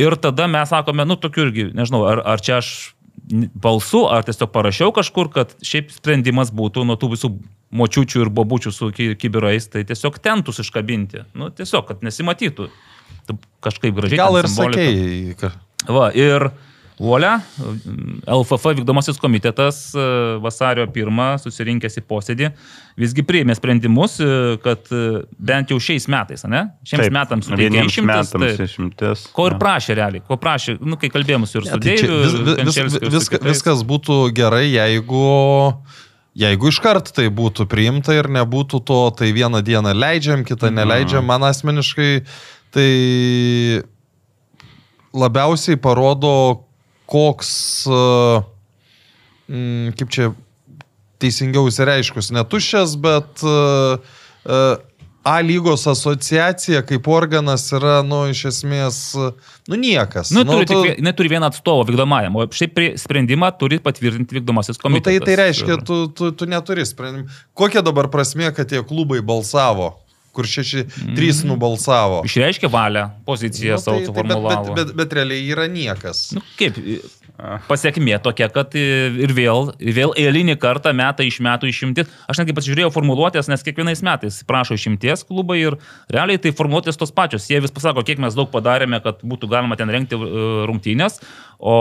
Ir 0.02 0.16
tada 0.16 0.48
mes 0.48 0.70
sakome, 0.72 1.04
nu 1.06 1.18
tokiu 1.20 1.46
irgi, 1.46 1.68
nežinau, 1.76 2.02
ar, 2.08 2.22
ar 2.34 2.42
čia 2.42 2.58
aš 2.62 2.72
balsu, 3.54 4.06
ar 4.10 4.24
tiesiog 4.26 4.50
parašiau 4.52 4.92
kažkur, 4.94 5.30
kad 5.32 5.52
šiaip 5.64 5.92
sprendimas 5.94 6.50
būtų 6.54 6.84
nuo 6.88 6.96
tų 7.00 7.12
visų 7.14 7.30
močiučių 7.72 8.24
ir 8.24 8.30
bobučių 8.34 8.72
su 8.74 8.90
ki- 8.92 9.14
kibirais, 9.20 9.68
tai 9.72 9.84
tiesiog 9.88 10.18
tentus 10.24 10.60
iškabinti. 10.64 11.26
Nu, 11.38 11.48
tiesiog, 11.54 11.86
kad 11.88 12.02
nesimatytų. 12.04 12.68
Kažkaip 13.62 13.94
gražiai. 13.94 14.18
Gal 14.18 14.40
ir 14.40 14.48
simbolika. 14.50 14.82
sakėjai. 14.82 15.52
Va, 15.92 16.08
ir 16.16 16.48
Volia, 17.02 17.40
LFF 18.30 18.76
vykdomasis 18.78 19.16
komitetas 19.18 19.78
e, 19.98 20.02
vasario 20.44 20.84
1 20.86 21.40
susirinkęs 21.42 21.96
į 21.98 22.02
posėdį 22.06 22.50
visgi 23.02 23.24
priėmė 23.26 23.56
sprendimus, 23.58 24.20
e, 24.22 24.28
kad 24.62 24.86
e, 24.94 25.00
bent 25.34 25.72
jau 25.74 25.80
šiais 25.82 26.06
metais, 26.12 26.44
ne? 26.46 26.60
Šiems 26.86 27.08
Taip, 27.08 27.16
metams 27.16 27.48
suteikė 27.50 27.82
išimtis. 27.88 28.06
metams 28.36 28.62
išimtis. 28.68 29.24
Ko 29.34 29.48
ir 29.50 29.58
prašė 29.58 29.96
realiai, 29.98 30.22
ko 30.28 30.38
prašė, 30.38 30.76
nu, 30.78 30.94
kai 31.00 31.10
kalbėjome 31.10 31.50
su 31.50 31.58
ir 31.58 31.66
su 31.66 31.74
Ne, 31.74 31.82
tai 31.82 31.96
Deiviu, 31.96 32.22
vis, 32.22 32.78
vis, 32.78 32.96
su 33.00 33.12
viska, 33.18 33.42
viskas 33.50 33.82
būtų 33.88 34.20
gerai, 34.38 34.68
jeigu, 34.70 35.26
jeigu 36.38 36.70
iškart 36.70 37.10
tai 37.18 37.26
būtų 37.34 37.66
priimta 37.72 38.14
ir 38.14 38.30
nebūtų 38.30 38.78
to, 38.86 39.00
tai 39.18 39.32
vieną 39.34 39.64
dieną 39.66 39.90
leidžiam, 39.98 40.46
kitą 40.46 40.70
Mhm. 40.70 40.78
neleidžiam. 40.78 41.26
Man 41.26 41.42
asmeniškai 41.50 42.12
tai 42.72 42.90
labiausiai 45.12 45.76
parodo, 45.76 46.62
koks, 47.12 47.52
e, 47.86 48.42
mm, 49.52 49.92
kaip 50.00 50.12
čia 50.14 50.30
teisingiau 51.22 51.68
įsireiškus, 51.70 52.32
netušęs, 52.34 52.96
bet 53.04 53.44
e, 53.46 53.58
A 55.22 55.36
lygos 55.38 55.84
asociacija 55.86 56.80
kaip 56.82 57.06
organas 57.06 57.68
yra, 57.70 58.00
nu, 58.02 58.24
iš 58.32 58.40
esmės, 58.50 58.96
nu, 59.70 59.76
niekas. 59.78 60.32
Nu, 60.34 60.42
turi, 60.42 60.66
tu- 60.66 60.72
tik, 60.72 60.80
vie- 60.88 60.96
jinai 60.98 61.12
turi 61.14 61.30
vieną 61.30 61.46
atstovą 61.46 61.84
vykdomajam, 61.86 62.34
o 62.42 62.46
šiaip 62.50 62.80
sprendimą 62.98 63.52
turi 63.60 63.78
patvirtinti 63.78 64.34
vykdomasis 64.40 64.80
Nu, 64.80 64.88
komitetas. 64.88 65.22
tai, 65.22 65.28
tai 65.28 65.36
reiškia, 65.44 65.76
tu, 65.86 66.00
tu, 66.10 66.32
tu 66.34 66.48
neturi 66.50 66.82
sprendimų. 66.82 67.30
Kokia 67.54 67.84
dabar 67.86 68.10
prasme, 68.10 68.50
kad 68.50 68.66
tie 68.74 68.82
klubai 68.82 69.20
balsavo, 69.22 69.92
kur 70.32 70.46
šeši, 70.48 70.84
Mhm. 70.88 71.14
trys 71.16 71.42
nubalsavo? 71.44 72.22
Išreiškė 72.24 72.70
valią, 72.72 73.10
poziciją 73.26 73.76
Nu, 73.76 73.80
savo 73.80 73.98
tai, 73.98 74.06
tai, 74.06 74.14
bet, 74.14 74.32
suformulavo. 74.32 74.74
bet, 74.74 74.86
bet, 74.86 74.96
bet 74.96 75.12
realiai 75.12 75.48
yra 75.52 75.66
niekas. 75.68 76.32
Nu, 76.32 76.40
kaip, 76.58 76.78
pasiekmė 77.68 78.18
tokia, 78.22 78.48
kad 78.52 78.74
ir 78.78 79.32
vėl, 79.34 79.72
ir 79.82 79.96
vėl 79.96 80.12
eilinį 80.18 80.56
kartą 80.62 80.92
metai 80.96 81.26
iš 81.30 81.40
metų 81.44 81.70
išimti. 81.70 82.04
Aš 82.30 82.42
netgi 82.42 82.54
pasižiūrėjau 82.56 82.92
formuluotės, 82.94 83.48
nes 83.50 83.64
kiekvienais 83.66 84.02
metais 84.06 84.42
prašo 84.48 84.76
išimties 84.78 85.24
klubai 85.28 85.58
ir 85.62 85.78
realiai 86.12 86.40
tai 86.42 86.54
formuluotės 86.56 87.00
tos 87.00 87.14
pačios. 87.14 87.48
Jie 87.50 87.62
vis 87.64 87.74
pasako, 87.74 88.04
kiek 88.06 88.20
mes 88.22 88.36
daug 88.38 88.50
padarėme, 88.52 89.00
kad 89.04 89.24
būtų 89.26 89.50
galima 89.50 89.78
ten 89.80 89.90
renkti 89.92 90.18
e, 90.18 90.42
rungtynės, 90.68 91.20
o 91.62 91.74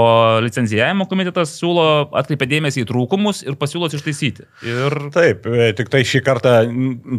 licenzijavimo 0.46 1.08
komitetas 1.10 1.56
siūlo 1.58 1.86
atkreipia 2.18 2.48
dėmesį 2.52 2.84
į 2.84 2.90
trūkumus 2.92 3.42
ir 3.46 3.58
pasiūlos 3.60 3.96
ištaisyti. 3.98 4.46
Ir 4.70 4.98
Taip, 5.14 5.48
e, 5.50 5.72
tik 5.78 5.90
tai 5.94 6.04
šį 6.08 6.24
kartą, 6.26 6.56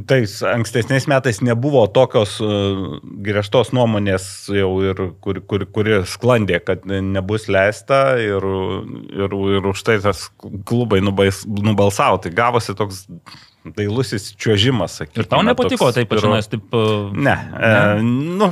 tais 0.09 0.39
ankstesniais 0.47 1.09
metais 1.11 1.43
nebuvo 1.45 1.85
tokios 1.95 2.39
e, 2.43 2.51
griežtos 3.27 3.73
nuomonės 3.77 4.29
jau 4.55 4.73
ir 4.87 5.07
kur, 5.23 5.43
kur, 5.47 5.67
kuri 5.75 6.03
sklandė, 6.09 6.62
kad 6.65 6.87
nebus 6.87 7.49
leista 7.53 8.03
ir, 8.26 8.45
ir, 9.25 9.35
ir 9.59 9.67
už 9.73 9.83
tai 9.87 9.99
tas 10.05 10.26
klubai 10.69 11.00
nubais, 11.05 11.43
nubalsavo. 11.47 12.21
Tai 12.25 12.31
gavosi 12.37 12.75
toks 12.79 13.07
dailusis 13.76 14.31
čiuožimas, 14.37 14.97
sakykime. 15.00 15.23
Ir 15.23 15.29
tau 15.31 15.43
nepatiko 15.47 15.88
toks 15.91 15.99
taip, 16.00 16.12
ir- 16.17 16.23
žinai, 16.25 16.41
taip. 16.50 16.64
e, 16.75 16.87
Ne, 17.14 17.37
ne. 17.52 17.69
E, 17.69 18.07
nu, 18.41 18.49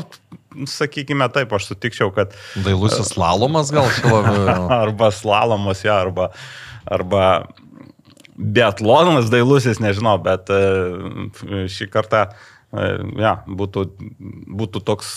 sakykime 0.71 1.27
taip, 1.35 1.53
aš 1.57 1.71
sutikčiau, 1.73 2.13
kad 2.15 2.35
Dailusis 2.65 3.11
slalomas 3.15 3.73
gal 3.75 3.89
čia 3.97 4.11
labiau. 4.13 4.69
arba 4.83 5.11
slalomas, 5.15 5.83
ja, 5.87 5.99
arba, 6.05 6.31
arba 6.87 7.25
biatlonas 8.41 9.29
dailusis, 9.33 9.81
nežinau, 9.83 10.17
bet 10.25 10.49
e, 10.55 10.61
šį 11.69 11.89
kartą 11.93 12.23
e, 12.31 12.50
ja, 12.71 13.33
būtų, 13.51 13.83
būtų 14.61 14.83
toks 14.87 15.09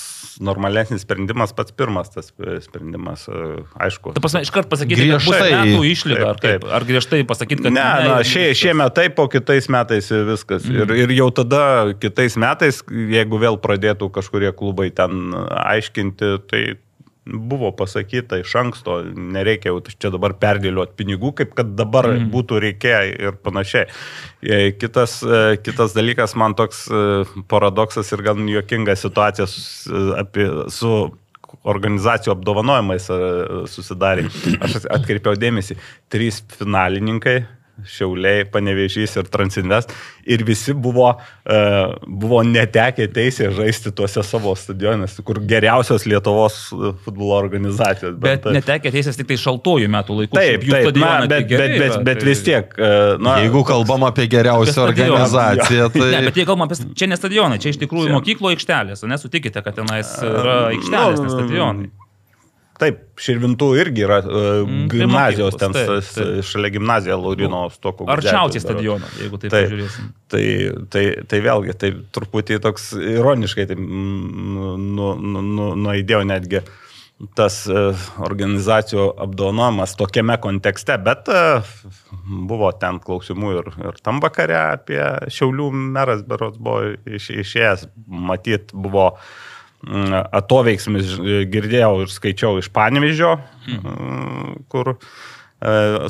normalesnis 0.41 1.03
sprendimas, 1.05 1.53
pats 1.53 1.75
pirmas 1.77 2.09
tas 2.09 2.31
sprendimas, 2.65 3.27
e, 3.29 3.61
aišku. 3.85 4.15
Tu 4.15 4.23
pasme, 4.23 4.41
iškart 4.41 4.71
pasakyti, 4.71 5.05
kad 5.11 5.21
bus 5.21 5.35
Griežtai. 5.37 5.51
metų 5.59 5.83
išlyga, 5.91 6.31
ar 6.31 6.41
Taip? 6.41 6.65
Ar 6.65 6.87
griežtai 6.87 7.21
pasakyti, 7.29 7.61
kad 7.67 7.75
Ne, 7.75 7.83
na, 7.83 8.15
šie, 8.25 8.47
viskas. 8.49 8.63
šiemet 8.63 8.95
taip, 8.97 9.21
o 9.21 9.27
kitais 9.29 9.69
metais 9.69 10.09
viskas. 10.09 10.65
Mm. 10.65 10.81
Ir, 10.81 10.95
ir 11.05 11.13
jau 11.19 11.29
tada 11.29 11.93
kitais 12.01 12.39
metais, 12.41 12.81
jeigu 12.89 13.37
vėl 13.45 13.61
pradėtų 13.61 14.09
kažkurie 14.17 14.49
klubai 14.57 14.89
ten 14.89 15.35
aiškinti, 15.37 16.33
tai 16.49 16.63
buvo 17.25 17.71
pasakyta 17.71 18.37
iš 18.41 18.55
anksto, 18.59 18.97
nereikia 19.15 19.71
jau 19.71 19.79
čia 19.87 20.11
dabar 20.13 20.35
perdėlioti 20.39 20.97
pinigų, 20.99 21.31
kaip 21.39 21.53
kad 21.57 21.71
dabar 21.79 22.09
mm. 22.11 22.29
būtų 22.33 22.59
reikėję 22.65 23.15
ir 23.15 23.39
panašiai. 23.43 23.87
E, 24.43 24.73
Kitas, 24.79 25.21
e, 25.23 25.57
kitas 25.63 25.95
dalykas, 25.95 26.35
man 26.39 26.55
toks 26.59 26.85
e, 26.91 27.23
paradoksas 27.51 28.11
ir 28.11 28.25
gan 28.25 28.43
juokinga 28.49 28.97
situacija 28.99 29.47
su, 29.47 30.03
apie, 30.19 30.49
su 30.73 30.93
organizacijų 31.69 32.33
apdovanojimais 32.33 33.07
susidarė. 33.71 34.25
Aš 34.65 34.81
atkreipiau 34.91 35.37
dėmesį, 35.39 35.77
trys 36.11 36.41
finalininkai. 36.57 37.43
Šiauliai, 37.89 38.43
Panevežys 38.53 39.15
ir 39.17 39.25
Transinvest. 39.33 39.89
Ir 40.29 40.43
visi 40.45 40.75
buvo, 40.77 41.07
e, 41.41 41.55
buvo 42.05 42.43
netekę 42.45 43.07
teisę 43.11 43.49
žaisti 43.51 43.91
tuose 43.97 44.21
savo 44.23 44.53
stadionuose, 44.55 45.23
kur 45.25 45.39
geriausios 45.49 46.05
Lietuvos 46.05 46.59
e, 46.71 46.91
futbolo 47.03 47.33
organizacijos. 47.41 48.13
Bet 48.21 48.45
e, 48.45 48.53
netekia 48.59 48.91
teisės 48.93 49.17
tik 49.17 49.31
tai 49.31 49.39
šaltuoju 49.41 49.89
metų 49.89 50.19
laiku. 50.19 50.37
Taip, 50.37 50.67
jų 50.69 50.75
taip, 50.77 50.99
na, 51.01 51.09
tai 51.25 51.31
bet, 51.33 51.49
geri 51.49 51.63
bet, 51.63 51.73
bet, 51.79 51.89
yra, 51.97 52.03
bet 52.11 52.21
tai- 52.21 52.29
vis 52.29 52.45
tiek. 52.45 52.77
e, 52.77 52.91
Na, 53.23 53.39
Jeigu 53.41 53.65
kalbam 53.67 54.05
apie 54.07 54.29
geriausią 54.31 54.69
Apie 54.69 54.93
stadioną. 54.93 55.17
organizaciją, 55.17 55.89
tai... 55.97 56.05
Ne, 56.13 56.21
bet 56.29 56.37
jei 56.39 56.45
kalbam 56.47 56.67
apie, 56.69 56.77
čia 56.93 57.09
ne 57.09 57.17
stadionai, 57.19 57.59
čia 57.63 57.73
iš 57.73 57.81
tikrųjų 57.81 58.13
mokyklo 58.13 58.53
aikštelės, 58.53 59.01
nesutikite, 59.09 59.65
kad 59.65 59.75
tenais 59.81 60.13
yra 60.23 60.59
aikštelės, 60.69 61.25
ne 61.25 61.33
stadionai. 61.35 61.89
Taip, 62.83 63.01
Širvintų 63.23 63.69
irgi 63.79 64.03
yra 64.03 64.19
uh, 64.23 64.53
Mm, 64.83 64.87
gimnazijos, 64.91 65.57
ten 65.59 65.73
taip, 65.75 65.91
taip. 66.13 66.43
šalia 66.45 66.71
gimnazija 66.73 67.17
Laurino 67.19 67.65
Stoko. 67.73 68.07
Arčiausiai 68.11 68.63
stadiono, 68.63 69.07
jeigu 69.19 69.39
taip 69.41 69.53
Taip. 69.53 69.67
pažiūrėsim. 69.67 70.09
Tai, 70.33 70.45
tai, 70.93 71.03
tai 71.29 71.41
vėlgi, 71.45 71.75
tai 71.79 71.91
truputį 72.15 72.59
toks 72.63 72.91
ironiškai 72.97 73.67
tai, 73.69 73.77
nu, 73.79 74.73
nu, 74.77 75.13
nu, 75.19 75.43
nu, 75.43 75.69
nuaidėjau 75.85 76.23
netgi 76.29 76.63
tas 77.37 77.61
e, 77.69 77.83
organizacijų 78.25 79.05
apdovanojimas 79.23 79.93
tokiame 79.95 80.35
kontekste, 80.43 80.97
bet 81.05 81.29
e, 81.31 81.43
buvo 82.49 82.71
ten 82.81 82.99
klausimų 83.03 83.53
ir, 83.59 83.71
ir 83.85 84.01
tam 84.03 84.19
vakare 84.23 84.57
apie 84.73 84.99
Šiaulių 85.31 85.69
meras 85.93 86.25
Berots 86.27 86.59
buvo 86.59 86.95
iš, 87.07 87.29
išėjęs, 87.45 87.87
matyt, 88.07 88.73
buvo 88.73 89.13
mm, 89.13 89.52
atoveiksmis, 90.31 91.13
ž- 91.17 91.45
girdėjau 91.51 92.03
ir 92.03 92.11
skaičiau 92.11 92.59
iš 92.61 92.69
Panevižio, 92.73 93.35
mm, 93.67 94.65
kur 94.71 94.93
e, 94.93 94.97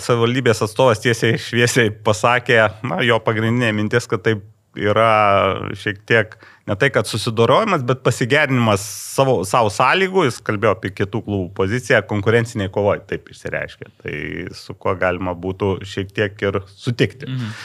savivaldybės 0.03 0.63
atstovas 0.65 1.01
tiesiai 1.03 1.39
šviesiai 1.41 1.93
pasakė, 2.05 2.59
na, 2.85 3.01
jo 3.05 3.19
pagrindinė 3.23 3.73
mintis, 3.73 4.09
kad 4.09 4.23
taip 4.25 4.43
yra 4.73 5.69
šiek 5.77 5.99
tiek 6.09 6.33
ne 6.67 6.75
tai, 6.79 6.89
kad 6.93 7.05
susidorojimas, 7.05 7.83
bet 7.85 8.01
pasigerinimas 8.05 8.81
savo, 9.13 9.41
savo 9.45 9.69
sąlygų, 9.73 10.25
jis 10.29 10.39
kalbėjo 10.45 10.73
apie 10.77 10.93
kitų 10.95 11.21
klubų 11.25 11.49
poziciją, 11.57 12.01
konkurenciniai 12.09 12.71
kovoje, 12.73 13.03
taip 13.09 13.29
išsireiškė. 13.33 13.89
Tai 14.01 14.15
su 14.57 14.73
kuo 14.73 14.95
galima 14.97 15.35
būtų 15.37 15.75
šiek 15.85 16.13
tiek 16.15 16.45
ir 16.47 16.61
sutikti. 16.73 17.29
Mhm. 17.29 17.55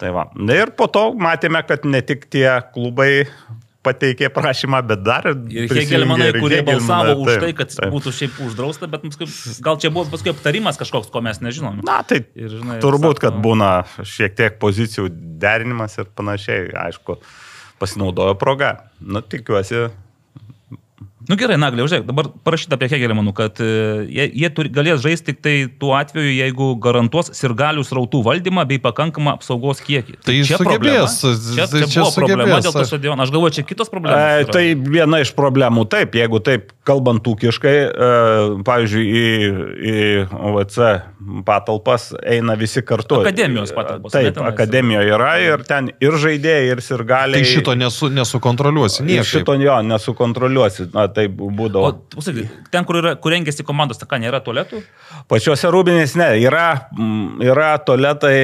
Tai 0.00 0.10
va. 0.16 0.26
Na 0.32 0.56
ir 0.56 0.72
po 0.76 0.86
to 0.88 1.10
matėme, 1.20 1.60
kad 1.68 1.84
ne 1.84 2.00
tik 2.00 2.24
tie 2.32 2.48
klubai 2.74 3.26
pateikė 3.86 4.28
prašymą, 4.34 4.82
bet 4.90 5.02
dar 5.04 5.30
Ir 5.30 5.70
Hegelmanai, 5.72 6.30
kurie 6.36 6.60
Hegelmanai, 6.60 6.66
balsavo 6.68 7.14
už 7.24 7.30
taip, 7.30 7.44
tai, 7.44 7.52
kad 7.56 7.72
taip. 7.76 7.92
būtų 7.94 8.12
šiaip 8.16 8.40
uždrausta, 8.44 8.88
bet 8.92 9.06
gal 9.64 9.80
čia 9.80 9.92
buvo 9.94 10.06
paskui 10.12 10.32
aptarimas 10.34 10.80
kažkoks, 10.80 11.08
ko 11.12 11.22
mes 11.24 11.40
nežinom. 11.44 11.80
Na, 11.86 12.00
tai 12.06 12.22
Ir, 12.36 12.52
žinai, 12.58 12.78
turbūt, 12.84 13.22
kad 13.22 13.38
būna 13.40 13.70
šiek 14.04 14.36
tiek 14.36 14.60
pozicijų 14.60 15.08
derinimas 15.40 15.96
ir 16.00 16.10
panašiai, 16.16 16.68
aišku, 16.88 17.16
pasinaudojo 17.80 18.36
proga. 18.40 18.74
Nu, 19.00 19.24
tikiuosi, 19.24 19.88
Nu 21.30 21.36
gerai, 21.38 21.54
Naglė, 21.60 21.84
žiūrėk, 21.86 22.06
dabar 22.08 22.26
parašyta 22.42 22.74
apie 22.74 22.88
Hegelmanų, 22.90 23.30
kad 23.38 23.60
e, 23.62 23.66
jie, 24.10 24.24
jie 24.42 24.48
turi, 24.56 24.70
galės 24.74 24.98
žaisti 25.04 25.30
tik 25.30 25.38
tai 25.44 25.52
tuo 25.78 25.92
atveju, 25.94 26.32
jeigu 26.34 26.72
garantuos 26.82 27.30
sirgalių 27.38 27.84
srautų 27.86 28.24
valdymą 28.26 28.64
bei 28.66 28.80
pakankamą 28.82 29.36
apsaugos 29.38 29.78
kiekį. 29.86 30.16
Tai 30.26 30.34
čia 30.48 30.58
sugebės, 30.58 31.20
problema. 31.20 31.54
Čia, 31.54 31.68
tai 31.70 31.82
čia, 31.84 31.90
čia 31.92 32.02
buvo 32.02 32.14
problema 32.16 32.48
sugebės, 32.48 32.66
dėl 32.66 32.74
to 32.74 32.82
aš- 32.82 32.90
stadiono. 32.90 33.22
Aš 33.22 33.34
galvoju, 33.36 33.56
čia 33.60 33.66
kitos 33.68 33.92
problemos. 33.92 34.42
E, 34.42 34.50
tai 34.50 34.64
viena 34.74 35.22
iš 35.22 35.30
problemų, 35.38 35.86
taip, 35.94 36.18
jeigu 36.18 36.42
taip 36.50 36.74
kalbant 36.90 37.30
ūkiškai, 37.30 37.76
e, 37.86 38.10
pavyzdžiui, 38.66 39.06
į, 39.22 39.26
į 39.92 39.96
OVC 40.50 40.80
patalpas 41.46 42.10
eina 42.26 42.54
visi 42.58 42.82
kartu. 42.82 43.20
Akademijos 43.20 43.72
patalpos, 43.76 44.14
ne, 44.14 44.22
Taip, 44.24 44.34
tenais? 44.34 44.54
akademijoje 44.54 45.14
yra 45.14 45.32
ir 45.44 45.64
ten 45.68 45.90
ir 46.00 46.16
žaidėjai, 46.22 46.70
ir 46.72 46.82
sirgaliai. 46.84 47.38
Tai 47.38 47.50
šito 47.52 47.74
nesu, 47.78 48.10
nesukontroliuosi 48.14 49.02
Ir 49.04 49.08
niekaip. 49.10 49.30
Šito 49.30 49.56
jo 49.60 49.76
nesukontroliuosi. 49.90 50.88
Na, 50.96 51.06
tai 51.12 51.19
tai 51.20 51.28
būdavo. 51.28 51.90
O 51.90 52.16
pasakyk, 52.16 52.48
ten, 52.72 52.86
kur, 52.88 52.98
yra, 53.00 53.14
kur 53.20 53.34
rengiasi 53.34 53.64
komandos, 53.66 54.00
tai 54.00 54.08
ką, 54.10 54.20
nėra 54.22 54.40
tualetų? 54.44 54.80
Pačiuose 55.30 55.70
rūbinės 55.72 56.16
ne, 56.18 56.28
yra, 56.42 56.88
mm, 56.96 57.42
yra 57.44 57.72
tualetai, 57.84 58.34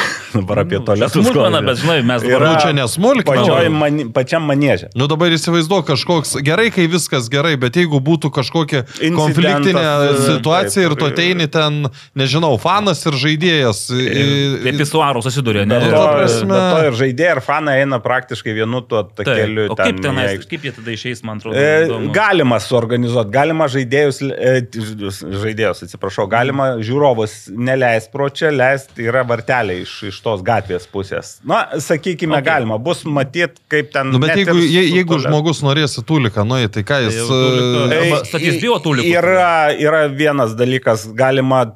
dabar 0.36 0.62
apie 0.64 0.80
tualetus. 0.84 1.16
Smulkmena, 1.16 1.62
bet 1.66 1.80
žinai, 1.82 1.98
mes 2.06 2.24
Yra- 2.26 2.40
dabar... 2.40 2.46
Nu, 2.52 2.62
čia 2.64 2.74
nesmulkmena. 2.76 3.62
Mani, 3.76 4.06
pačiam 4.14 4.46
manėžė. 4.48 4.90
Nu 4.98 5.08
dabar 5.10 5.32
įsivaizduok 5.34 5.88
kažkoks, 5.92 6.36
gerai, 6.46 6.68
kai 6.74 6.86
viskas 6.92 7.30
gerai, 7.32 7.54
bet 7.60 7.78
jeigu 7.80 8.00
būtų 8.04 8.30
kažkokia 8.36 8.84
Incidentas, 8.84 9.18
konfliktinė 9.20 9.86
situacija 10.26 10.82
taip, 10.82 10.92
ir 10.92 10.98
tu 11.00 11.08
ateini 11.08 11.48
ten, 11.52 11.80
nežinau, 12.18 12.54
fanas 12.62 13.02
ir 13.08 13.16
žaidėjas. 13.22 13.86
Prie 13.92 14.76
pisuarų 14.80 15.24
susidurė, 15.24 15.64
ne? 15.68 15.80
Bet 15.80 15.88
Ir 15.88 15.94
to, 15.96 16.02
ta 16.02 16.14
prasme- 16.16 16.52
bet 16.52 16.66
to 16.72 16.84
ir 16.90 16.98
žaidėjai, 17.02 17.36
ir 17.36 17.42
fanai 17.44 17.76
eina 17.82 18.00
praktiškai 18.02 18.54
vienu 18.56 18.82
tuo 18.86 19.04
Taip. 19.06 19.24
takeliu. 19.24 19.68
O 19.72 19.78
kaip 19.78 20.00
ten 20.02 20.16
kaip 20.50 20.64
jie 20.66 20.72
tada 20.76 20.94
išeis, 20.94 21.22
man 21.26 21.40
atrodo? 21.40 21.56
E. 21.58 21.86
Galima 22.16 22.56
suorganizuoti, 22.62 23.30
galima 23.34 23.66
žaidėjus, 23.70 24.20
e, 24.24 24.52
žaidėjus, 25.42 25.82
atsiprašau, 25.86 26.24
galima 26.32 26.68
žiūrovus 26.80 27.34
neleisti 27.52 28.12
pro 28.14 28.28
čia, 28.32 28.50
leisti 28.54 29.06
yra 29.10 29.24
varteliai 29.28 29.84
iš, 29.84 29.94
iš 30.10 30.20
tos 30.24 30.44
gatvės 30.46 30.88
pusės. 30.92 31.36
Na, 31.44 31.66
sakykime, 31.76 32.38
Okay. 32.40 32.46
galima, 32.50 32.76
bus 32.82 33.04
matyti, 33.08 33.60
kaip 33.72 33.92
ten. 33.94 34.10
Nu, 34.12 34.20
bet 34.22 34.36
jeigu, 34.36 34.56
je, 34.60 34.82
jeigu 34.96 35.20
žmogus 35.24 35.62
norės 35.64 35.96
į 36.00 36.06
tuliką, 36.08 36.44
nu, 36.48 36.58
tai 36.72 36.84
ką 36.88 37.02
jis... 37.06 37.20
Tuliką- 37.28 38.00
e, 38.00 38.22
statys 38.32 38.60
bijo 38.62 38.80
tulikų. 38.84 39.12
Yra, 39.16 39.52
yra 39.76 40.06
vienas 40.12 40.56
dalykas, 40.58 41.06
galima 41.16 41.66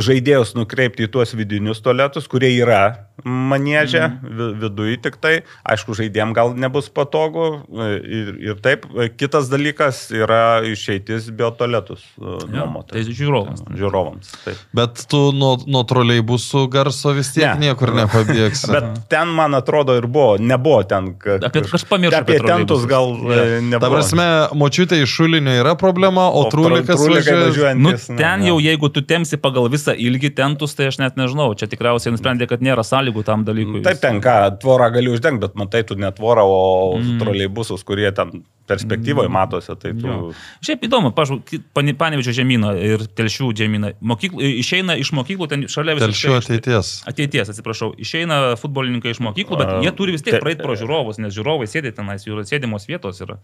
žaidėjus 0.00 0.54
nukreipti 0.56 1.04
į 1.04 1.10
tuos 1.12 1.34
vidinius 1.36 1.82
tualetus, 1.84 2.28
kurie 2.30 2.50
yra 2.56 3.09
manėžė, 3.24 4.02
mm. 4.10 4.54
viduje 4.62 4.96
tik 5.04 5.16
tai. 5.22 5.34
Aišku, 5.68 5.94
žaidėjim 5.98 6.32
gal 6.36 6.54
nebus 6.58 6.88
patogu. 6.92 7.62
e, 7.70 7.88
Ir, 8.00 8.30
ir 8.40 8.60
taip, 8.62 8.86
E, 9.00 9.08
kitas 9.12 9.48
dalykas 9.50 10.10
yra 10.14 10.60
išeitis 10.66 11.28
biotualetus 11.36 12.02
Jo, 12.18 12.38
nuomoti. 12.50 12.92
Tai 12.94 13.02
žiūrovams. 13.06 13.62
Žiūrovams. 13.78 14.30
Taip. 14.44 14.60
Bet 14.76 15.02
tu 15.10 15.20
nuo, 15.36 15.56
nuo 15.66 15.82
troleibusų 15.88 16.64
garso 16.72 17.12
vis 17.16 17.32
tiek 17.34 17.54
Ne. 17.58 17.68
niekur 17.70 17.92
nepabėgsi. 17.96 18.70
Bet 18.72 19.08
ten, 19.10 19.28
man 19.34 19.54
atrodo, 19.58 19.96
ir 19.98 20.06
buvo, 20.06 20.36
nebuvo 20.38 20.82
ten. 20.88 21.12
Apie- 21.18 21.62
kaž- 21.64 21.74
aš 21.80 21.84
pamiršau 21.90 22.20
Apie 22.22 22.38
tentus 22.44 22.86
gal 22.90 23.10
e, 23.14 23.60
nebuvo. 23.60 23.80
Ta 23.82 23.90
prasme, 23.90 24.26
močiutė 24.58 25.00
iš 25.02 25.10
šulinio 25.20 25.54
yra 25.62 25.74
problema, 25.78 26.28
o, 26.30 26.44
o 26.46 26.50
trulikas 26.52 27.00
trulikai 27.00 27.36
važiuoja. 27.44 27.74
Nu, 27.78 27.94
ten 28.16 28.40
ne. 28.44 28.46
jau, 28.50 28.58
jeigu 28.62 28.88
tu 28.94 29.02
temsi 29.02 29.36
pagal 29.40 29.66
visą 29.72 29.94
ilgį 29.96 30.30
tentus, 30.38 30.74
tai 30.78 30.86
aš 30.90 30.98
net 31.02 31.16
nežinau. 31.20 31.50
Čia 31.58 31.66
tikriausiai 31.70 32.12
nusprendė, 32.14 32.46
kad 32.50 32.60
nėra 32.62 32.84
sąlygų 32.86 33.09
tam 33.26 33.44
dalykui. 33.46 33.82
Taip, 33.86 33.98
ten 34.02 34.20
ką, 34.24 34.36
tvorą 34.62 34.90
gali 34.94 35.10
uždengti, 35.12 35.42
bet 35.44 35.56
matai, 35.58 35.82
tu 35.88 35.96
ne 35.98 36.10
tvorą, 36.14 36.44
o 36.46 36.60
mm. 36.98 37.18
troleibusus, 37.22 37.84
kurie 37.86 38.08
ten 38.16 38.42
perspektyvoje 38.70 39.28
mm. 39.28 39.34
matosi, 39.34 39.74
tai 39.82 39.92
tu... 39.98 40.06
Jo. 40.06 40.18
Šiaip 40.66 40.86
įdomu, 40.86 41.10
pažiūrėjau, 41.16 41.94
Panevičio 42.00 42.34
žemyną 42.36 42.72
ir 42.78 43.02
Telšių 43.18 43.50
žemyną. 43.62 43.92
Mokyklų, 44.12 44.52
išeina 44.62 44.96
iš 45.00 45.10
mokyklų, 45.18 45.50
ten 45.50 45.66
šalia 45.70 45.96
visų. 45.98 46.06
Telšių 46.06 46.36
ateities. 46.38 46.92
Ateities, 47.10 47.50
atsiprašau. 47.54 47.92
Išeina 48.00 48.40
futbolininkai 48.60 49.16
iš 49.16 49.22
mokyklų, 49.26 49.60
bet 49.60 49.74
jie 49.86 49.94
turi 49.98 50.14
vis 50.16 50.24
tiek 50.26 50.38
praeiti 50.42 50.62
pro 50.62 50.78
žiūrovus, 50.78 51.18
nes 51.22 51.34
žiūrovai 51.34 51.68
sėdi 51.70 51.94
tenais, 51.96 52.26
jų 52.28 52.46
sėdimos 52.46 52.86
vietos 52.90 53.22
yra. 53.26 53.40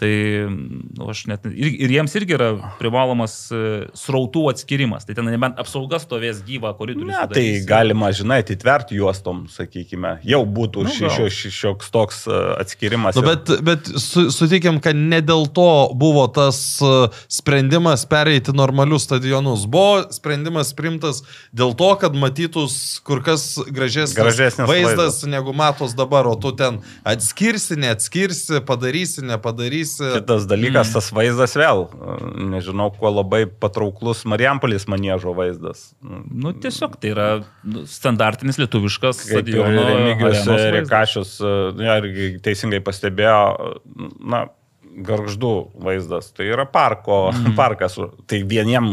Tai 0.00 0.08
nu, 0.48 1.08
aš 1.12 1.26
net, 1.28 1.44
ir, 1.52 1.74
ir 1.84 1.92
jiems 1.92 2.14
irgi 2.16 2.32
yra 2.32 2.46
privalomas 2.78 3.34
e, 3.52 3.58
srautų 3.92 4.46
atskirimas. 4.48 5.04
Tai 5.04 5.16
ten 5.18 5.26
nebent 5.28 5.58
apsauga 5.60 5.98
stovės 6.00 6.38
gyvą 6.46 6.70
koridorių. 6.78 7.10
Ne, 7.10 7.24
tai 7.34 7.44
galima, 7.68 8.08
žinai, 8.16 8.38
atitverti 8.40 8.96
juostom, 8.96 9.42
sakykime. 9.52 10.14
Jau 10.24 10.40
būtų 10.48 10.86
Nu, 10.86 10.88
nu, 10.88 11.10
gal. 11.10 11.28
šio, 11.28 11.50
šioks 11.52 11.92
toks 11.92 12.22
e, 12.30 12.38
atskirimas. 12.62 13.18
Nu, 13.20 13.26
bet 13.28 13.52
bet 13.66 13.90
su, 14.00 14.30
sutikim, 14.32 14.78
kad 14.80 14.96
ne 14.96 15.20
dėl 15.20 15.44
to 15.52 15.68
buvo 16.00 16.24
tas 16.32 16.60
uh, 16.80 17.12
sprendimas 17.28 18.06
pereiti 18.08 18.54
normalius 18.56 19.04
stadionus. 19.04 19.66
Buvo 19.68 20.06
sprendimas 20.16 20.72
primtas 20.76 21.20
dėl 21.52 21.76
to, 21.76 21.90
kad 22.00 22.16
matytus 22.16 23.02
kur 23.04 23.20
kas 23.26 23.58
gražesnis, 23.68 24.16
Gražesnis 24.16 24.64
vaizdas, 24.64 24.96
vaizdas. 24.96 25.28
negu 25.28 25.52
matos 25.52 25.92
dabar, 25.98 26.24
o 26.30 26.38
tu 26.40 26.54
ten 26.56 26.80
atskirsi, 27.04 27.76
neatskirsi, 27.84 28.64
padarysi, 28.64 29.26
nepadarysi. 29.28 29.89
Kitas 29.98 30.46
dalykas, 30.50 30.90
Mm. 30.90 30.94
tas 30.96 31.08
vaizdas 31.16 31.54
vėl, 31.58 31.86
nežinau, 32.52 32.90
kuo 32.96 33.10
labai 33.10 33.44
patrauklus 33.46 34.22
Marijampolės 34.28 34.86
manėžo 34.90 35.34
vaizdas. 35.36 35.94
Nu, 36.02 36.52
tiesiog 36.52 36.96
tai 37.00 37.10
yra 37.14 37.28
nu, 37.64 37.84
standartinis 37.90 38.58
lietuviškas 38.60 39.24
stadiono. 39.26 39.84
Remigijus. 39.90 40.46
Rekašius 40.78 41.34
e, 41.40 41.54
ja, 41.84 41.98
teisingai 42.44 42.80
pastebėjo, 42.84 43.40
na, 44.20 44.46
garždų 44.90 45.50
vaizdas. 45.80 46.30
Tai 46.36 46.46
yra 46.50 46.64
parko, 46.68 47.30
mm. 47.32 47.54
parkas. 47.58 47.96
Tai 48.30 48.40
vieniem 48.48 48.88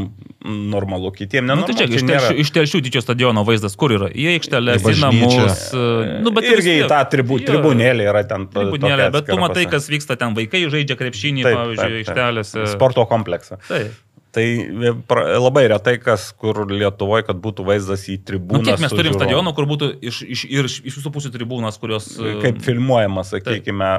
normalu, 0.45 1.11
kitiem 1.15 1.45
Nu, 1.45 1.55
nenormalu. 1.55 1.73
tai 1.73 1.87
čia 1.87 2.19
Čia 2.27 2.35
iš 2.43 2.51
telšių 2.55 2.81
didžio 2.85 3.01
stadiono 3.03 3.43
vaizdas, 3.47 3.75
kur 3.79 3.91
yra? 3.95 4.09
Į 4.13 4.27
aikštelę, 4.37 4.77
Į 4.79 4.95
namus. 5.01 5.63
e, 5.73 6.19
Nu, 6.23 6.31
vis 6.37 6.49
Irgi 6.53 6.75
į 6.83 6.87
tą 6.91 7.01
tribu, 7.11 7.39
Jo, 7.41 7.47
tribunėlį 7.51 8.07
yra 8.07 8.23
ten. 8.27 8.47
to- 8.47 8.61
Tribunėlė, 8.67 9.11
bet 9.11 9.25
tu 9.27 9.37
matai, 9.41 9.65
kas 9.65 9.89
vyksta 9.89 10.17
ten. 10.17 10.35
Vaikai 10.37 10.63
žaidžia 10.69 10.95
krepšinį, 10.99 11.43
Taip, 11.43 11.57
pavyzdžiui, 11.57 11.77
taip, 11.77 12.05
taip. 12.05 12.15
aikštelėse. 12.15 12.67
Sporto 12.77 13.05
kompleksą. 13.09 13.59
Taip. 13.67 13.91
Tai 14.35 14.43
e, 14.43 14.91
labai 15.39 15.63
retai 15.71 15.95
kas, 16.03 16.27
kur 16.37 16.65
Lietuvoje, 16.69 17.23
kad 17.29 17.37
būtų 17.41 17.63
vaizdas 17.65 18.03
į 18.11 18.17
tribūną. 18.27 18.59
Nu, 18.59 18.67
kiek 18.67 18.81
mes 18.83 18.91
turim 18.93 19.13
stadionų, 19.15 19.53
kur 19.55 19.65
būtų 19.69 19.87
iš, 20.03 20.19
iš, 20.35 20.43
ir 20.51 20.67
iš, 20.69 20.75
visų 20.85 21.11
pusių 21.15 21.31
tribūnas, 21.33 21.79
kurios... 21.81 22.09
e, 22.19 22.35
Kaip 22.43 22.59
filmuojamas, 22.65 23.31
sakykime. 23.33 23.89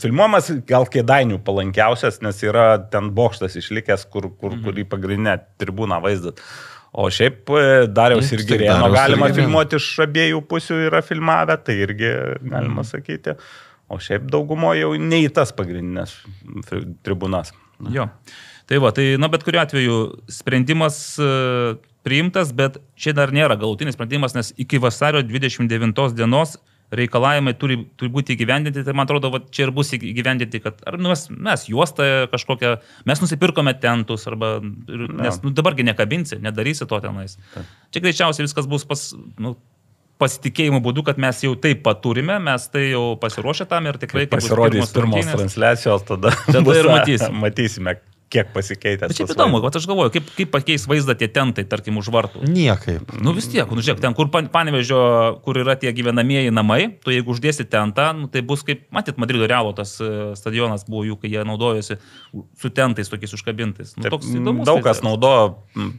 Filmuojamas 0.00 0.48
gal 0.66 0.86
kėdainių 0.90 1.38
palankiausias, 1.46 2.22
nes 2.24 2.40
yra 2.42 2.78
ten 2.90 3.12
bokštas 3.14 3.54
išlikęs, 3.60 4.06
kur, 4.10 4.30
kur, 4.40 4.54
Mhm. 4.56 4.62
kur 4.64 4.72
į 4.80 4.86
pagrindinę 4.88 5.36
tribūną 5.60 6.00
vaizdas. 6.02 6.40
O 6.94 7.08
šiaip 7.10 7.50
e, 7.50 7.86
Dariaus 7.90 8.28
Taip, 8.30 8.38
ir 8.40 8.42
taip, 8.46 8.50
Girėno 8.54 8.74
Dariaus 8.80 8.94
ir 8.94 8.98
galima 9.02 9.28
Girėno. 9.28 9.36
filmuoti 9.42 9.76
iš 9.82 9.88
abiejų 10.06 10.40
pusių 10.48 10.80
yra 10.88 11.02
filmavę, 11.02 11.56
tai 11.66 11.74
irgi 11.84 12.10
galima 12.40 12.80
Mhm. 12.82 12.88
sakyti. 12.90 13.34
O 13.90 13.98
šiaip 14.00 14.30
daugumo 14.32 14.72
jau 14.78 14.94
ne 14.98 15.18
į 15.26 15.32
tas 15.34 15.52
pagrindinės 15.52 16.14
tribūnas. 17.04 17.52
Jo. 17.92 18.08
Tai 18.70 18.78
va, 18.80 18.92
tai, 18.96 19.14
na, 19.20 19.28
bet 19.32 19.44
kuriuo 19.44 19.60
atveju 19.60 19.96
sprendimas 20.32 21.18
e, 21.20 21.26
priimtas, 22.06 22.52
bet 22.56 22.78
čia 22.96 23.12
dar 23.16 23.32
nėra 23.34 23.58
galutinis 23.60 23.96
sprendimas, 23.96 24.36
nes 24.36 24.54
iki 24.60 24.80
vasario 24.80 25.20
29 25.24 26.14
dienos 26.16 26.56
reikalavimai 26.94 27.54
turi, 27.58 27.78
turi 27.98 28.10
būti 28.12 28.36
įgyvendinti, 28.36 28.84
tai 28.86 28.94
man 28.96 29.08
atrodo, 29.08 29.30
va, 29.34 29.40
čia 29.52 29.66
ir 29.66 29.72
bus 29.74 29.92
įgyvendinti, 29.96 30.60
kad 30.62 30.80
ar 30.86 30.98
nu, 31.00 31.10
mes, 31.10 31.26
mes 31.32 31.66
juostą 31.70 32.06
kažkokią, 32.32 32.74
mes 33.08 33.22
nusipirkome 33.24 33.74
tentus, 33.82 34.26
arba, 34.30 34.56
ir, 34.62 35.06
nes 35.18 35.40
nu, 35.42 35.52
dabargi 35.56 35.86
nekabinsi, 35.88 36.38
nedarysi 36.44 36.86
to 36.88 37.00
tenais. 37.04 37.38
Čia 37.90 38.04
greičiausiai 38.04 38.46
viskas 38.46 38.68
bus 38.70 38.86
pas, 38.88 39.06
nu, 39.42 39.56
pasitikėjimo 40.22 40.78
būdu, 40.84 41.02
kad 41.08 41.18
mes 41.20 41.40
jau 41.42 41.54
taip 41.58 41.82
pat 41.84 42.00
turime, 42.04 42.36
mes 42.42 42.68
tai 42.70 42.86
jau 42.92 43.14
pasiruošę 43.20 43.66
tam 43.70 43.88
ir 43.90 43.98
tikrai 44.02 44.28
Pasirodys 44.30 44.92
pirmos 44.94 45.30
transliacijos, 45.32 46.06
tada, 46.06 46.32
Tada 46.46 46.76
ir 46.78 46.86
a, 46.86 46.98
matysim. 47.00 47.40
matysime, 47.42 47.96
kiek 48.32 48.48
pasikeitė. 48.54 49.06
Bet 49.08 49.18
šiaip 49.18 49.30
įdomu, 49.34 49.60
vat 49.62 49.76
aš 49.78 49.84
galvoju, 49.86 50.10
kaip, 50.14 50.30
kaip 50.36 50.50
pakeis 50.54 50.86
vaizdą 50.90 51.14
tie 51.18 51.28
tentai, 51.30 51.64
tarkim, 51.70 51.98
už 52.00 52.08
vartų. 52.14 52.42
Niekaip. 52.50 53.12
Nu 53.22 53.34
vis 53.36 53.46
tiek, 53.52 53.68
nu 53.70 53.82
žiūrėk, 53.84 54.00
ten, 54.02 54.14
kur 54.16 54.30
pan- 54.32 54.48
panevežio, 54.50 54.98
kur 55.44 55.60
yra 55.60 55.76
tie 55.78 55.92
gyvenamieji 55.94 56.50
namai, 56.54 56.80
tu 57.04 57.12
jeigu 57.14 57.30
uždėsi 57.34 57.66
tentą, 57.70 58.08
nu, 58.18 58.28
tai 58.32 58.42
bus 58.42 58.64
kaip, 58.66 58.86
matyt, 58.94 59.18
Madrido 59.22 59.46
Realo 59.50 59.72
tas 59.76 59.96
e, 60.02 60.10
stadionas 60.38 60.86
buvo 60.88 61.04
jų, 61.06 61.18
kai 61.22 61.30
jie 61.36 61.44
naudojosi 61.46 61.98
su 62.58 62.70
tentais 62.74 63.08
tokiais 63.12 63.36
užkabintais. 63.38 63.94
Nu, 63.96 64.06
Taip, 64.08 64.16
toks 64.16 64.32
įdomus 64.34 64.66
daug 64.66 64.82
kas 64.84 65.02
naudojo 65.06 65.46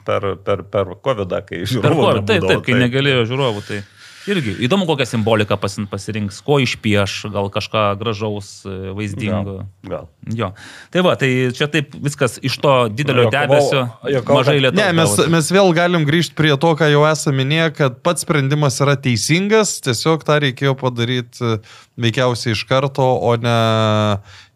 per, 0.06 0.36
per, 0.44 0.66
per 0.68 0.96
COVID, 1.06 1.38
kai 1.48 1.62
Per 1.64 1.72
žiūrovų. 1.72 2.02
kur, 2.04 2.22
taip, 2.26 2.42
nebūdavo, 2.42 2.52
taip, 2.52 2.66
kai 2.68 2.80
negalėjo 2.84 3.26
žiūrovų. 3.32 3.64
Tai 3.70 3.80
irgi 4.28 4.54
įdomu, 4.66 4.86
kokią 4.90 5.06
simboliką 5.06 5.58
pasin- 5.62 5.88
pasirinks, 5.90 6.42
ko 6.46 6.58
išpieš, 6.64 7.32
gal 7.34 7.50
kažką 7.54 7.84
gražaus, 8.00 8.66
e, 8.66 8.92
vaizdingo. 8.98 9.66
Gal. 9.86 9.92
gal. 9.92 10.08
Jo. 10.34 10.50
Tai 10.92 11.04
va, 11.06 11.16
tai 11.20 11.30
čia 11.54 11.68
taip 11.72 11.94
viskas 12.02 12.40
iš 12.42 12.58
to 12.64 12.74
didelio 12.90 13.30
debesio. 13.30 13.86
Mažai 14.26 14.58
lietuvių. 14.64 14.80
Ne, 14.82 14.88
mes, 14.98 15.16
mes 15.30 15.52
vėl 15.54 15.74
galim 15.78 16.06
grįžti 16.08 16.34
prie 16.38 16.54
to, 16.58 16.74
ką 16.80 16.90
jau 16.92 17.04
esame 17.10 17.44
minėję, 17.44 17.70
kad 17.78 18.00
pats 18.06 18.26
sprendimas 18.26 18.80
yra 18.82 18.96
teisingas, 18.98 19.78
tiesiog 19.86 20.24
tą 20.26 20.40
reikėjo 20.42 20.76
padaryti 20.80 21.44
e, 21.46 21.60
veikiausiai 22.02 22.56
iš 22.58 22.66
karto, 22.68 23.06
o 23.22 23.36
ne 23.40 23.56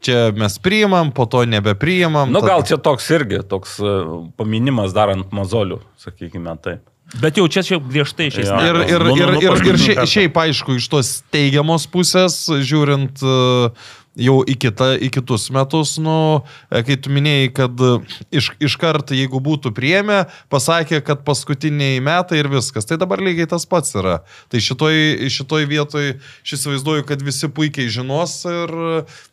čia 0.04 0.32
mes 0.36 0.58
priimam, 0.64 1.12
po 1.12 1.26
to 1.26 1.44
nebepriimam. 1.46 2.32
Nu, 2.32 2.40
tada- 2.42 2.54
gal 2.56 2.64
čia 2.68 2.78
toks 2.82 3.10
irgi, 3.12 3.44
toks 3.48 3.78
e, 3.80 3.94
paminimas 4.40 4.94
darant 4.96 5.30
mazolių, 5.36 5.80
sakykime 6.00 6.56
taip. 6.64 6.82
Bet 7.18 7.40
jau 7.40 7.48
čia 7.50 7.64
šiaip 7.66 7.88
griežtai 7.90 8.30
šiais. 8.30 8.50
Ir, 8.50 8.78
metais. 8.78 8.92
ir, 8.94 9.06
ir, 9.08 9.18
ir, 9.18 9.32
ir 9.42 9.54
paskutinį 9.56 9.80
šiaip, 9.82 10.02
šiaip, 10.12 10.36
aišku, 10.44 10.76
iš 10.78 10.90
tos 10.92 11.10
teigiamos 11.34 11.88
pusės, 11.90 12.36
žiūrint 12.70 13.24
e, 13.26 13.38
jau 14.26 14.36
į, 14.46 14.56
kitą, 14.62 14.92
į 15.02 15.10
kitus 15.18 15.48
metus, 15.56 15.96
nu, 16.02 16.44
e, 16.70 16.84
kai 16.86 17.00
tu 17.02 17.14
minėjai, 17.14 17.50
kad 17.58 17.82
e, 17.82 17.92
iš, 18.38 18.52
iš 18.62 18.78
karto, 18.82 19.18
jeigu 19.18 19.42
būtų 19.42 19.74
priemę, 19.74 20.22
pasakė, 20.54 21.02
kad 21.06 21.26
paskutiniai 21.26 21.98
metai 22.06 22.44
ir 22.44 22.52
viskas. 22.54 22.86
Tai 22.86 23.00
dabar 23.02 23.26
lygiai 23.26 23.50
tas 23.50 23.66
pats 23.70 23.98
yra. 23.98 24.20
Tai 24.54 24.64
šitoj, 24.70 25.02
šitoj 25.34 25.66
vietoj 25.74 26.14
aš 26.14 26.58
įsivaizduoju, 26.60 27.10
kad 27.10 27.26
visi 27.26 27.50
puikiai 27.50 27.90
žinos 27.90 28.44
ir 28.50 28.78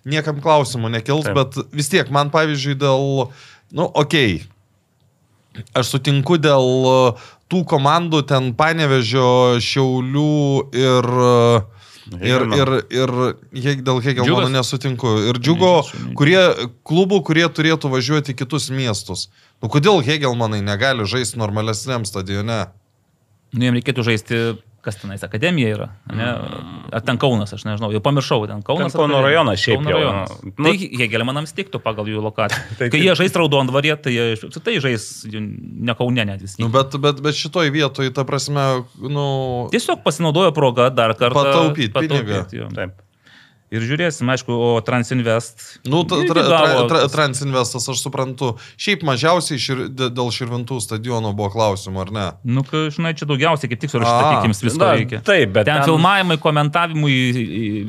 niekam 0.08 0.40
klausimų 0.40 0.96
nekils, 0.96 1.28
Taip. 1.28 1.36
bet 1.36 1.76
vis 1.76 1.92
tiek 1.92 2.08
man 2.08 2.32
pavyzdžiui 2.32 2.80
dėl, 2.80 3.26
nu, 3.76 3.90
okei. 3.92 4.38
Okay, 4.40 4.55
Aš 5.76 5.94
sutinku 5.96 6.36
dėl 6.40 6.66
uh, 6.88 7.24
tų 7.52 7.62
komandų 7.68 8.22
ten 8.28 8.52
Panevežio, 8.58 9.56
Šiaulių 9.62 10.36
ir, 10.76 11.08
uh, 11.26 11.86
ir, 12.20 12.46
ir, 12.58 12.72
ir 12.94 13.14
Heg- 13.64 13.84
dėl 13.86 14.02
Hegelmano 14.04 14.48
nesutinku. 14.52 15.16
Ir 15.30 15.40
džiugo 15.42 15.72
kurie, 16.18 16.40
klubų, 16.86 17.22
kurie 17.26 17.46
turėtų 17.48 17.90
važiuoti 17.92 18.34
į 18.34 18.40
kitus 18.42 18.70
miestus. 18.74 19.28
Nu 19.62 19.70
kodėl 19.72 20.02
Hegelmanai 20.04 20.60
negali 20.64 21.06
žaisti 21.08 21.38
normalesniam 21.40 22.04
stadione? 22.08 22.66
Nu, 23.54 23.62
jiems 23.64 23.78
reikėtų 23.78 24.02
žaisti, 24.04 24.40
kas 24.86 24.98
tenais 25.00 25.24
akademija 25.26 25.72
yra. 25.74 25.88
Ne? 26.14 26.28
Ar 26.94 27.04
ten 27.06 27.18
Kaunas, 27.20 27.52
aš 27.56 27.64
nežinau, 27.66 27.90
jau 27.94 28.02
pamiršau, 28.04 28.46
ten 28.50 28.62
Kaunas. 28.66 28.94
Ten 28.94 29.02
Kauno 29.02 29.22
rajonas 29.24 29.62
šiaip 29.62 29.80
Kauno 29.82 29.92
jau, 29.92 30.02
rajonas. 30.02 30.34
nu, 30.46 30.70
Tai 30.70 30.90
Hegelmanams 31.02 31.54
tiktų 31.58 31.82
pagal 31.84 32.10
jų 32.12 32.22
lokaciją. 32.24 32.66
Tai 32.80 32.90
Kai 32.94 33.02
jie 33.02 33.16
žais 33.18 33.38
raudonvarė, 33.42 33.96
tai 34.02 34.14
jie 34.14 34.28
apskritai 34.36 34.76
žais 34.84 35.08
ne 35.36 35.96
Kaune 35.98 36.28
net 36.28 36.44
vis. 36.44 36.58
Nu, 36.62 36.70
bet, 36.72 36.94
bet, 37.02 37.22
bet 37.24 37.38
šitoj 37.38 37.72
vietoj, 37.74 38.12
ta 38.16 38.26
prasme, 38.28 38.66
nu... 39.02 39.26
Tiesiog 39.74 40.04
pasinaudojo 40.06 40.54
progą 40.56 40.88
dar 40.94 41.16
kartą. 41.18 41.42
Pataupyt 41.42 41.96
pinigą. 41.96 42.46
jo. 42.54 42.70
Taip. 42.76 43.02
Ir 43.74 43.82
žiūrėsim, 43.82 44.28
aišku, 44.30 44.54
o 44.54 44.68
Transinvest. 44.86 45.80
Nu, 45.90 46.04
tra, 46.06 46.20
tra, 46.28 46.42
tra, 46.46 46.58
tra, 46.86 46.98
tas- 47.02 47.10
Transinvestas, 47.10 47.88
aš 47.90 47.98
suprantu. 47.98 48.52
Šiaip 48.78 49.02
mažiausiai 49.02 49.58
šir, 49.58 49.80
dė- 49.90 50.10
dėl 50.14 50.30
Širvintų 50.30 50.78
stadiono 50.84 51.32
buvo 51.34 51.50
klausimų, 51.50 51.98
ar 52.04 52.12
ne? 52.14 52.26
Nu, 52.46 52.62
žinai, 52.62 53.10
čia 53.18 53.26
daugiausiai 53.26 53.72
kaip 53.72 53.80
tik 53.82 53.90
surašyti, 53.90 54.46
jums 54.46 54.62
visko 54.62 54.84
Na, 54.84 54.92
reikia. 54.94 55.18
taip, 55.26 55.50
bet 55.56 55.66
ten, 55.66 55.80
ten- 55.82 55.88
filmavimai, 55.90 56.38
komentavimui, 56.38 57.16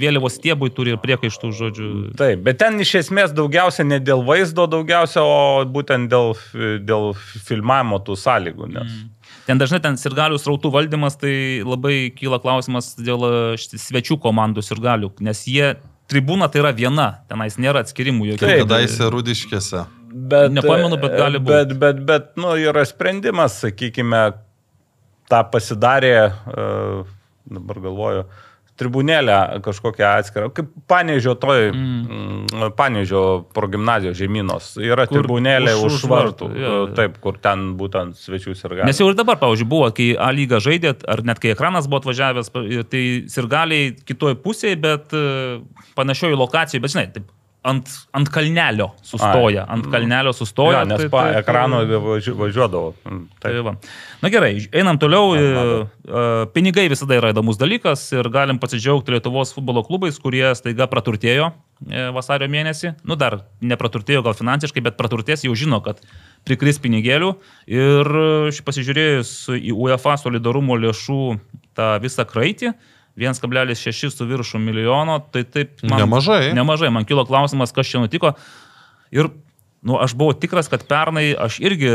vėliavos 0.02 0.40
stiebui 0.40 0.72
turi 0.74 0.96
ir 0.96 0.98
priekaištų 1.04 1.52
žodžių. 1.62 1.90
Taip, 2.18 2.42
bet 2.48 2.58
ten 2.58 2.80
iš 2.82 2.96
esmės 3.04 3.36
daugiausia 3.38 3.86
ne 3.86 4.00
dėl 4.02 4.26
vaizdo, 4.26 4.66
daugiausia, 4.66 5.22
o 5.22 5.62
būtent 5.70 6.10
dėl, 6.10 6.34
dėl 6.90 7.14
filmavimo 7.46 8.02
tų 8.02 8.18
sąlygų. 8.18 8.72
Nes... 8.74 8.90
Mm. 8.98 9.14
Ten 9.48 9.60
dažnai 9.62 9.80
ten 9.84 9.96
sirgalių 9.96 10.40
srautų 10.42 10.72
valdymas, 10.74 11.16
tai 11.20 11.64
labai 11.64 12.10
kyla 12.16 12.42
klausimas 12.44 12.92
dėl 13.00 13.22
e, 13.28 13.36
svečių 13.58 14.18
komandų 14.24 14.64
sirgalių, 14.66 15.14
nes 15.24 15.46
jie 15.48 15.78
tribūna 16.12 16.50
tai 16.52 16.64
yra 16.64 16.74
viena, 16.76 17.08
tenais 17.32 17.56
nėra 17.60 17.86
atskirimų 17.86 18.34
jokių. 18.34 18.44
Taip, 18.44 18.66
Kadaise 18.66 19.08
Rudiškėse. 19.14 19.86
Bet, 20.08 20.52
Nepamenu, 20.56 21.00
bet 21.00 21.16
gali 21.20 21.40
būt. 21.40 21.54
Bet, 21.54 21.74
bet, 21.80 22.04
bet, 22.08 22.28
nu, 22.40 22.56
yra 22.60 22.84
sprendimas, 22.88 23.60
sakykime, 23.64 24.22
tą 25.32 25.42
pasidarė, 25.52 26.16
dabar 27.48 27.82
galvoju, 27.84 28.28
tribunėlę 28.78 29.38
kažkokią 29.66 30.10
atskirą, 30.22 30.50
kaip 30.54 30.70
Panežio 30.88 31.34
toj, 31.40 31.72
mm. 31.74 32.72
Panežio 32.78 33.22
progymnazijos 33.56 34.18
žemynos, 34.20 34.70
yra 34.82 35.08
Kur 35.10 35.20
tribunėlė 35.24 35.74
už- 35.82 35.98
už, 35.98 36.06
vartų, 36.12 36.50
vartų, 36.52 36.64
jo. 36.64 36.76
taip, 36.98 37.18
kur 37.24 37.40
ten 37.42 37.72
būtent 37.80 38.18
svečius 38.20 38.64
ir 38.64 38.76
gali. 38.78 38.90
Nes 38.92 39.00
jau 39.02 39.10
ir 39.10 39.18
dabar, 39.18 39.40
pavyzdžiui, 39.42 39.70
buvo, 39.70 39.90
kai 39.92 40.12
A 40.18 40.32
lyga 40.32 40.62
žaidė, 40.64 40.96
ar 41.08 41.24
net 41.24 41.40
kai 41.44 41.54
ekranas 41.56 41.88
buvo 41.90 42.04
atvažiavęs, 42.04 42.52
tai 42.92 43.04
sirgaliai 43.32 43.96
kitoj 44.06 44.38
pusėje, 44.44 44.78
bet 44.82 45.14
e, 45.14 45.60
panašioje 45.98 46.38
lokacijoje, 46.38 46.82
bet 46.86 46.94
žinai, 46.94 47.08
taip, 47.14 47.32
ant, 47.68 47.90
ant 48.16 48.30
kalnelio 48.32 48.90
sustoja, 49.06 49.66
Ai. 49.68 49.76
ant 49.76 49.88
kalnelio 49.92 50.32
sustoja. 50.36 50.80
Ja, 50.82 50.86
nes 50.88 51.02
tai- 51.04 51.10
pa, 51.12 51.24
tai- 51.28 51.42
ekrano 51.42 51.82
važiu- 52.08 52.36
važiuodavo. 52.40 52.94
Tai 53.04 53.52
Taip. 53.52 53.64
va. 53.66 53.76
Na 54.24 54.30
gerai, 54.34 54.54
einam 54.72 54.98
toliau. 54.98 55.36
Ar 55.36 55.68
E, 55.68 55.88
e, 56.08 56.46
Pinigai 56.56 56.88
visada 56.90 57.18
yra 57.20 57.34
įdomus 57.34 57.58
dalykas 57.60 58.06
ir 58.16 58.30
galim 58.30 58.58
pasidžiaugti 58.60 59.12
Lietuvos 59.12 59.52
futbolo 59.54 59.84
klubais, 59.86 60.18
kurie 60.20 60.48
staiga 60.56 60.88
praturtėjo 60.88 61.52
e, 61.92 62.08
vasario 62.16 62.48
mėnesį. 62.50 62.96
Nu 63.06 63.16
dar 63.16 63.42
nepraturtėjo 63.62 64.24
gal 64.24 64.34
finansiškai, 64.34 64.82
bet 64.82 64.98
praturtės 64.98 65.44
jau 65.46 65.54
žino, 65.54 65.82
kad 65.84 66.00
prikris 66.48 66.80
pinigėlių. 66.80 67.36
Ir 67.68 68.06
pasižiūrėjus 68.66 69.32
į 69.60 69.74
UEFA 69.76 70.16
solidarumo 70.18 70.78
lėšų 70.80 71.40
tą 71.78 72.00
visą 72.02 72.26
kraitį, 72.26 72.74
1,6 73.18 74.14
su 74.14 74.30
viršų 74.30 74.62
milijono, 74.62 75.20
tai 75.34 75.44
taip 75.44 75.82
Nemažai. 75.84 76.54
Nemažai. 76.58 76.92
Man 76.94 77.08
kilo 77.10 77.26
klausimas, 77.26 77.74
kas 77.74 77.90
čia 77.90 78.04
nutiko. 78.04 78.36
Ir 79.12 79.32
nu, 79.82 79.98
aš 80.02 80.14
buvau 80.18 80.36
tikras, 80.38 80.70
kad 80.70 80.84
pernai 80.90 81.32
aš 81.34 81.60
irgi 81.64 81.90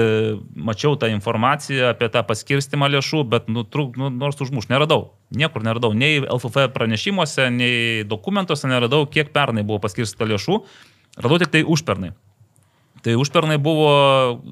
mačiau 0.57 0.97
tą 0.99 1.11
informaciją 1.13 1.93
apie 1.93 2.09
tą 2.13 2.25
paskirstimą 2.27 2.89
lėšų, 2.95 3.23
bet 3.29 3.51
nu, 3.53 3.65
truk, 3.69 3.99
nu, 4.01 4.11
nors 4.11 4.41
užmuš 4.43 4.71
neradau. 4.73 5.13
Niekur 5.35 5.65
neradau. 5.67 5.93
Nei 5.95 6.23
LFF 6.23 6.71
pranešimuose, 6.75 7.51
nei 7.55 8.05
dokumentuose 8.09 8.71
neradau, 8.71 9.05
kiek 9.07 9.33
pernai 9.35 9.67
buvo 9.67 9.83
paskirstyta 9.83 10.29
lėšų. 10.31 10.61
Radau 11.23 11.41
tik 11.43 11.53
tai 11.55 11.65
užpernai. 11.69 12.15
Tai 13.03 13.19
užpernai 13.19 13.59
buvo 13.59 13.91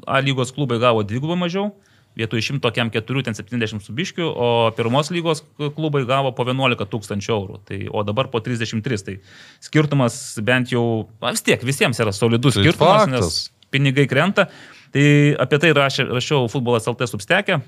A 0.07 0.19
lygos 0.21 0.51
klubai 0.53 0.81
gavo 0.83 1.05
dvigubai 1.07 1.39
mažiau, 1.39 1.71
vietoj 2.19 2.43
100 2.43 2.73
kem 2.75 2.91
4, 2.95 3.23
ten 3.29 3.37
70 3.39 3.85
subiškių, 3.87 4.27
o 4.27 4.49
pirmos 4.77 5.13
lygos 5.15 5.45
klubai 5.59 6.03
gavo 6.09 6.33
po 6.37 6.47
11 6.49 6.89
tūkstančių 6.91 7.33
eurų, 7.37 7.61
tai, 7.69 7.85
o 7.87 8.03
dabar 8.07 8.31
po 8.33 8.43
33. 8.43 9.01
Tai 9.07 9.17
skirtumas 9.63 10.19
bent 10.45 10.75
jau, 10.75 10.85
vis 11.31 11.47
tiek 11.47 11.63
visiems 11.67 12.03
yra 12.03 12.15
solidus 12.17 12.59
Tai 12.59 12.67
skirtumas, 12.67 13.07
faktas. 13.07 13.17
nes 13.17 13.71
pinigai 13.71 14.07
krenta. 14.11 14.51
Tai 14.91 15.03
apie 15.39 15.59
tai 15.63 15.69
rašė, 15.77 16.09
rašiau 16.11 16.49
futbolas 16.51 16.89
LT 16.91 17.07
substekė, 17.07 17.61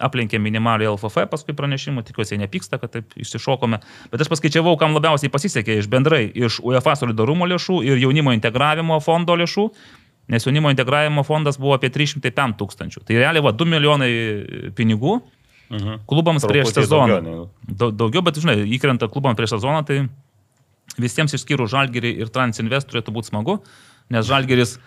aplenkė 0.00 0.38
minimaliai 0.40 0.88
LFF 0.88 1.26
paskui 1.28 1.52
pranešimų, 1.56 2.06
tikiuosi 2.08 2.32
jie 2.32 2.38
nepyksta, 2.40 2.78
kad 2.80 2.94
taip 2.94 3.12
išsišokome. 3.20 3.82
Bet 4.08 4.24
aš 4.24 4.30
paskaičiavau, 4.32 4.72
kam 4.80 4.96
labiausiai 4.96 5.32
pasisekė 5.32 5.76
iš 5.82 5.90
bendrai, 5.92 6.22
iš 6.32 6.62
UEFA 6.64 6.96
solidarumo 6.96 7.44
lėšų 7.52 7.82
ir 7.84 8.00
jaunimo 8.00 8.32
integravimo 8.32 8.96
fondo 9.04 9.36
lėšų, 9.36 9.66
nes 10.28 10.44
jaunimo 10.46 10.70
integravimo 10.72 11.22
fondas 11.24 11.58
buvo 11.60 11.74
apie 11.76 11.90
305 11.90 12.56
tūkstančių. 12.60 13.04
Tai 13.04 13.14
realiai 13.20 13.42
va 13.44 13.52
2 13.52 13.66
milijonai 13.74 14.12
pinigų 14.74 15.20
Mhm. 15.70 16.04
klubams 16.06 16.44
prieš 16.44 16.68
Truputį 16.70 16.82
sezoną. 16.84 17.06
daugiau 17.08 17.22
negu- 17.24 17.92
Daugiau, 17.96 18.22
bet 18.22 18.34
žinai, 18.36 18.56
įkrenta 18.78 19.08
klubams 19.10 19.36
prieš 19.36 19.54
sezoną, 19.56 19.84
tai 19.86 20.08
visiems 21.00 21.32
išskyrus 21.34 21.72
Žalgerį 21.72 22.18
ir 22.20 22.28
Transinvest 22.28 22.88
turėtų 22.92 23.10
būti 23.16 23.30
smagu, 23.32 23.62
nes 24.10 24.26
Žalgeris, 24.26 24.78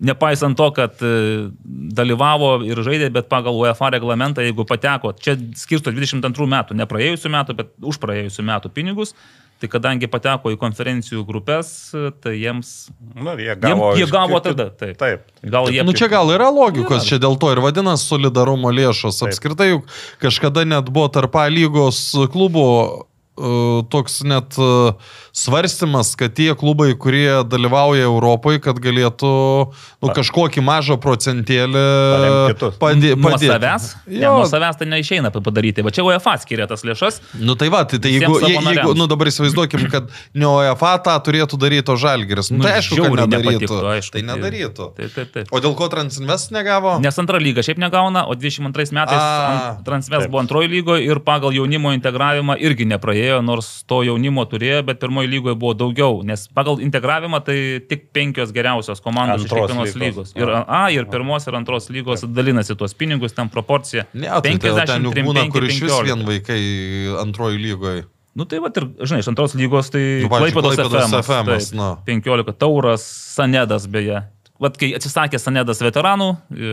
nepaisant 0.00 0.54
to, 0.56 0.70
kad 0.70 0.92
e, 1.02 1.50
dalyvavo 1.66 2.62
ir 2.62 2.76
žaidė, 2.76 3.10
bet 3.10 3.28
pagal 3.28 3.56
UEFA 3.56 3.90
reglamentą, 3.96 4.44
jeigu 4.44 4.64
pateko, 4.68 5.12
čia 5.18 5.34
skirsto 5.56 5.90
22 5.90 6.46
metų, 6.46 6.76
ne 6.76 6.84
praėjusių 6.86 7.30
metų, 7.34 7.56
bet 7.56 7.68
už 7.82 7.98
praėjusių 7.98 8.44
metų 8.44 8.70
pinigus, 8.70 9.14
tai 9.58 9.68
kadangi 9.70 10.06
pateko 10.10 10.52
į 10.54 10.58
konferencijų 10.60 11.24
grupės, 11.26 11.70
tai 12.22 12.36
jiems... 12.38 12.70
Nu, 13.16 13.34
jie 13.34 13.48
Jiem, 13.50 13.60
gavo, 13.62 13.90
jie 13.98 14.06
iš 14.06 14.12
gavo 14.14 14.38
kitų- 14.38 14.52
tada, 14.54 14.66
taip. 14.78 14.96
Taip. 15.00 15.24
Gal 15.42 15.70
jie... 15.74 15.82
Nu 15.86 15.94
čia 15.98 16.06
gal 16.12 16.30
yra 16.34 16.46
logikos, 16.54 17.02
Yra. 17.02 17.08
čia 17.10 17.18
dėl 17.22 17.34
to 17.42 17.50
ir 17.54 17.62
vadinasi 17.64 18.06
solidarumo 18.06 18.70
lėšos. 18.74 19.18
Taip. 19.18 19.32
Apskritai 19.34 19.70
juk 19.72 19.90
kažkada 20.22 20.62
net 20.68 20.92
buvo 20.94 21.10
tarp 21.10 21.34
A 21.42 21.48
lygos 21.50 22.00
klubų 22.32 22.66
e, 22.86 23.52
toks 23.90 24.20
net 24.26 24.58
e, 24.62 24.70
svarstymas, 25.44 26.14
kad 26.18 26.34
tie 26.34 26.54
klubai, 26.58 26.92
kurie 26.98 27.42
dalyvauja 27.46 28.04
Europoje, 28.08 28.60
kad 28.64 28.78
galėtų 28.82 29.30
nu, 30.02 30.08
kažkokį 30.16 30.62
mažą 30.66 30.96
procentėlį 31.02 31.82
padė, 32.80 33.12
Nuo 33.16 33.30
padėti. 33.30 33.50
savęs? 33.52 33.86
Ne, 34.06 34.18
Jo, 34.22 34.32
nuo 34.40 34.46
savęs 34.50 34.78
tai 34.80 34.88
neišeina 34.90 35.30
padaryti. 35.34 35.82
Va 35.86 35.90
čia 35.94 36.04
UEFA 36.06 36.34
skiria 36.42 36.66
tas 36.70 36.82
lėšas. 36.86 37.20
Nu 37.38 37.54
tai 37.58 37.68
va, 37.72 37.84
tai, 37.88 37.98
tai 38.02 38.10
jeigu, 38.16 38.38
je- 38.42 38.56
jeigu, 38.58 38.94
nu 38.98 39.06
dabar 39.10 39.30
įsivaizduokim, 39.30 39.86
kad 39.92 40.08
ne 40.34 40.46
UEFA 40.46 40.96
tą 41.04 41.14
turėtų 41.28 41.58
daryti, 41.60 41.88
o 41.92 41.96
Žalgeris. 41.96 42.50
Nu, 42.50 42.58
Nu, 42.58 42.64
tai 42.64 42.78
aišku, 42.80 42.96
kad 42.98 43.12
nedarytų. 43.12 43.60
nepatiktų, 43.60 43.78
aišku, 43.94 44.12
tai 44.12 44.22
tai- 44.22 44.28
nedarytų. 44.28 44.84
Taip, 44.96 45.14
taip, 45.14 45.32
taip. 45.32 45.46
O 45.52 45.60
dėl 45.60 45.74
ko 45.78 45.88
Transinvest 45.88 46.50
negavo? 46.50 46.98
Nes 47.00 47.18
antra 47.18 47.38
lyga 47.38 47.62
šiaip 47.62 47.78
negauna, 47.78 48.26
o 48.28 48.34
22 48.34 48.92
metais 48.92 49.14
A, 49.18 49.76
Transves 49.84 50.22
taip. 50.24 50.30
buvo 50.30 50.40
antroji 50.42 50.68
lygoje 50.68 51.04
ir 51.06 51.20
pagal 51.20 51.52
jaunimo 51.52 51.92
integravimą 51.94 52.58
irgi 52.60 52.84
nepraėjo, 52.86 53.42
nors 53.44 53.84
to 53.86 54.02
jaunimo 54.02 54.44
turėjo, 54.48 54.84
bet 54.84 54.98
pirmoji 55.00 55.27
lygoje 55.28 55.54
buvo 55.60 55.74
daugiau, 55.78 56.20
nes 56.26 56.46
pagal 56.56 56.80
integravimą 56.84 57.40
tai 57.46 57.58
tik 57.88 58.08
penkios 58.16 58.52
geriausios 58.56 59.02
komandos 59.04 59.44
iš 59.44 59.50
Antros 59.52 59.68
kiekvienos 59.68 59.94
lygos. 59.94 60.32
lygos. 60.34 60.36
Ir 60.36 60.54
A, 60.66 60.82
ir 60.94 61.06
pirmos, 61.12 61.46
ir 61.48 61.54
antros 61.58 61.90
lygos 61.92 62.24
dalinasi 62.24 62.76
tuos 62.76 62.94
pinigus, 62.98 63.36
ten 63.36 63.48
proporcija. 63.52 64.06
Ne, 64.14 64.28
tai 64.42 64.56
ten 64.56 65.04
juk 65.04 65.14
53, 65.14 65.26
būna, 65.28 65.44
kur 65.52 65.68
iš 65.68 65.82
vis 65.82 65.92
15. 65.92 66.08
vien 66.08 66.24
vaikai 66.28 66.62
antroji 67.22 67.60
lygoje. 67.62 68.06
Nu 68.38 68.44
tai 68.46 68.60
va 68.62 68.68
ir, 68.70 68.84
žinai, 69.02 69.20
iš 69.24 69.28
antros 69.32 69.54
lygos 69.58 69.88
tai 69.90 70.02
Nu, 70.22 70.28
Klaipėdos 70.30 70.78
FM. 70.78 71.14
FM-as, 71.22 71.70
nu. 71.74 71.88
15 72.06 72.52
tauras, 72.60 73.06
Sanedas 73.34 73.88
beje. 73.90 74.20
Vat 74.62 74.74
kai 74.78 74.90
atsisakė 74.94 75.38
Sanedas 75.38 75.78
veteranų, 75.82 76.28
e, 76.50 76.70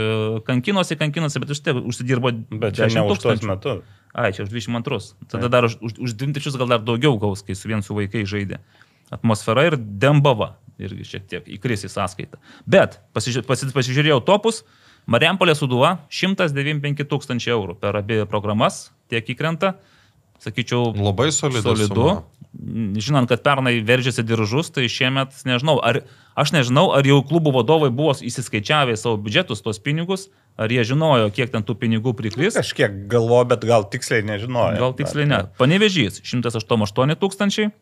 kankinosi, 0.48 0.98
kankinosi, 0.98 1.41
bet 1.41 1.52
vis 1.54 1.62
tiek 1.62 1.78
užsidirbo 1.78 2.32
Bet 2.50 2.74
čia 2.78 2.88
10 2.89 2.98
ne 2.98 3.04
už 3.13 3.22
tos 3.22 3.44
metus. 3.46 3.82
Ai, 4.15 4.32
čia 4.32 4.45
už 4.47 4.54
22. 4.56 5.28
Tada 5.28 5.51
dar 5.51 5.67
už, 5.67 5.75
už, 5.84 5.99
už 5.99 6.12
23 6.15 6.56
gal 6.56 6.69
dar 6.71 6.82
daugiau 6.88 7.19
gaus, 7.19 7.43
kai 7.43 7.51
su 7.56 7.67
vien 7.67 7.84
su 7.84 7.91
vaikai 7.97 8.23
žaidė. 8.23 8.62
atmosfera 9.12 9.67
ir 9.67 9.75
Dembava. 9.78 10.56
Irgi 10.80 11.06
šiek 11.08 11.28
tiek 11.28 11.45
įkris 11.56 11.86
į 11.88 11.91
sąskaitą. 11.93 12.39
Bet 12.67 12.99
pasiži 13.15 13.43
pasi 13.47 13.69
pasižiūrėjau 13.71 14.19
topus. 14.28 14.63
Mariampolė 15.08 15.54
suduva 15.56 15.99
195 16.10 17.06
tūkstančiai 17.12 17.54
eurų 17.54 17.75
per 17.80 17.95
abi 17.95 18.23
programas 18.28 18.89
tiek 19.12 19.28
įkrenta. 19.36 19.75
Sakyčiau, 20.43 20.91
Labai 20.97 21.30
solidus. 21.32 21.63
solidu. 21.63 22.23
Žinant, 22.99 23.28
kad 23.28 23.43
pernai 23.43 23.78
veržėsi 23.84 24.23
diržus, 24.23 24.71
tai 24.71 24.88
šiemet 24.91 25.32
nežinau, 25.47 25.78
ar 25.84 26.01
aš 26.36 26.51
nežinau, 26.56 26.89
ar 26.95 27.08
jau 27.08 27.21
klubų 27.23 27.51
vadovai 27.56 27.91
buvo 27.91 28.15
įsiskaičiavę 28.15 28.95
savo 28.99 29.19
biudžetus 29.19 29.63
tos 29.63 29.80
pinigus, 29.80 30.30
ar 30.58 30.72
jie 30.72 30.84
žinojo, 30.88 31.32
kiek 31.36 31.52
ten 31.54 31.65
tų 31.68 31.76
pinigų 31.82 32.13
prikris. 32.18 32.56
Kažkiek 32.60 33.06
galvo, 33.12 33.41
bet 33.48 33.65
gal 33.68 33.88
tiksliai 33.91 34.24
nežinojo. 34.28 34.78
Gal 34.80 34.96
tiksliai 34.98 35.28
ne. 35.30 35.41
Panevežys 35.60 36.22
108 36.24 37.20
tūkstančiai. 37.20 37.74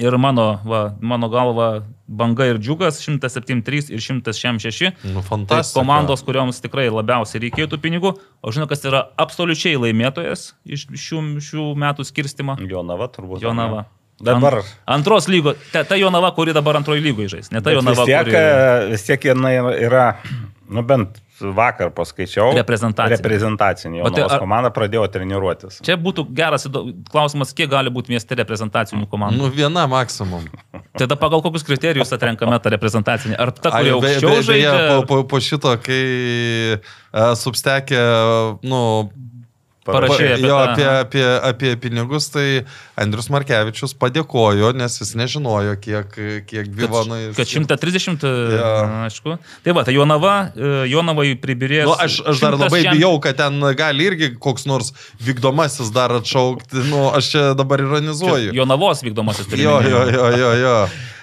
Ir 0.00 0.14
mano, 0.16 0.56
va, 0.64 0.94
mano 1.04 1.28
galva 1.28 1.66
banga 2.08 2.46
ir 2.48 2.56
džiugas 2.56 3.02
173 3.04 3.90
ir 3.92 4.00
166. 4.00 4.94
Nu, 5.04 5.20
Tai 5.20 5.24
fantastika. 5.26 5.76
komandos, 5.76 6.22
kurioms 6.24 6.62
tikrai 6.64 6.86
labiausiai 6.88 7.42
reikėtų 7.44 7.76
pinigų. 7.82 8.14
O 8.40 8.52
žinau, 8.56 8.64
kas 8.70 8.86
yra 8.88 9.02
absoliučiai 9.20 9.76
laimėtojas 9.76 10.54
iš 10.64 10.86
šių, 10.96 11.20
šių 11.44 11.66
metų 11.84 12.06
skirstimą. 12.08 12.56
Jonava 12.72 13.10
turbūt. 13.12 13.44
Jonava. 13.44 13.84
Dabar. 14.22 14.62
Ant, 14.62 14.72
antros 14.96 15.28
lygos. 15.28 15.60
Ta, 15.74 15.84
ta 15.84 15.98
Jonava, 16.00 16.30
kuri 16.32 16.56
dabar 16.56 16.80
antroji 16.80 17.04
lygoje 17.04 17.28
žais. 17.36 17.52
Ne 17.52 17.60
ta 17.60 17.68
Bet 17.68 17.82
Jonava, 17.82 18.06
vis 18.06 18.08
tiek, 18.14 18.32
kuri... 18.32 18.90
vis 18.94 19.06
tiek 19.10 19.28
jinai 19.28 19.54
yra, 19.82 20.06
nu 20.72 20.84
bent 20.88 21.20
vakar 21.56 21.90
paskaičiau. 21.94 22.52
Reprezentacinė. 22.56 23.16
Reprezentacinė. 23.16 24.02
Bet 24.06 24.16
tai 24.18 24.26
ar- 24.28 24.42
komanda 24.42 24.70
pradėjo 24.74 25.06
treniruotis. 25.12 25.80
Čia 25.84 25.96
būtų 26.00 26.26
geras 26.36 26.68
klausimas, 27.10 27.52
kiek 27.56 27.70
gali 27.72 27.92
būti 27.92 28.14
mieste 28.14 28.38
reprezentacinių 28.38 29.08
komandų. 29.10 29.42
Nu, 29.42 29.50
viena 29.52 29.88
maksimum. 29.90 30.46
Tada 31.00 31.16
pagal 31.18 31.42
kokius 31.44 31.66
kriterijus 31.66 32.12
atrenkame 32.14 32.58
tą 32.62 32.72
reprezentacinį? 32.76 33.38
Ar 33.40 33.52
ta, 33.56 33.74
kuri 33.74 33.94
aukščiau 33.96 34.42
žaidžia? 34.46 34.72
po, 34.92 35.04
po, 35.08 35.20
po 35.32 35.42
šito, 35.42 35.74
kai 35.82 36.02
uh, 36.78 37.32
substekė, 37.38 38.02
nu, 38.68 38.82
Parašė 39.82 40.26
apie 40.36 40.46
jo, 40.46 40.56
apie, 40.62 40.84
apie, 40.86 41.22
apie 41.48 41.70
pinigus, 41.82 42.28
tai 42.30 42.62
Andrius 43.02 43.26
Markevičius 43.34 43.96
padėkojo, 43.98 44.68
nes 44.78 44.94
jis 45.00 45.10
nežinojo, 45.18 45.72
kiek, 45.82 46.14
kiek 46.46 46.68
Bivonai. 46.76 47.32
Kad 47.34 47.50
130, 47.50 48.22
Jo. 48.22 48.54
ja. 48.54 48.70
aišku. 49.08 49.34
Tai 49.66 49.74
va, 49.74 49.82
tai 49.88 49.96
Jonava, 49.96 50.34
e, 50.54 50.72
Jonavai 50.92 51.32
pribirės. 51.42 51.88
Nu, 51.90 51.96
aš, 51.98 52.20
aš 52.30 52.44
dar 52.44 52.54
100 52.54 52.62
labai 52.62 52.82
šiam- 52.84 52.94
bijau, 53.00 53.14
kad 53.26 53.40
ten 53.42 53.58
gali 53.82 54.06
irgi 54.06 54.30
koks 54.38 54.68
nors 54.70 54.92
vykdomasis 55.18 55.90
dar 55.90 56.14
atšaukti. 56.20 56.86
Nu, 56.86 57.08
aš 57.10 57.32
čia 57.34 57.44
dabar 57.58 57.82
ironizuoju. 57.82 58.54
Jonavos 58.54 59.02
vykdomasis 59.02 59.50
turi 59.50 59.66
Jo, 59.66 59.80
jo, 59.82 60.06
jo, 60.14 60.30
jo, 60.38 60.52
jo. 60.62 60.76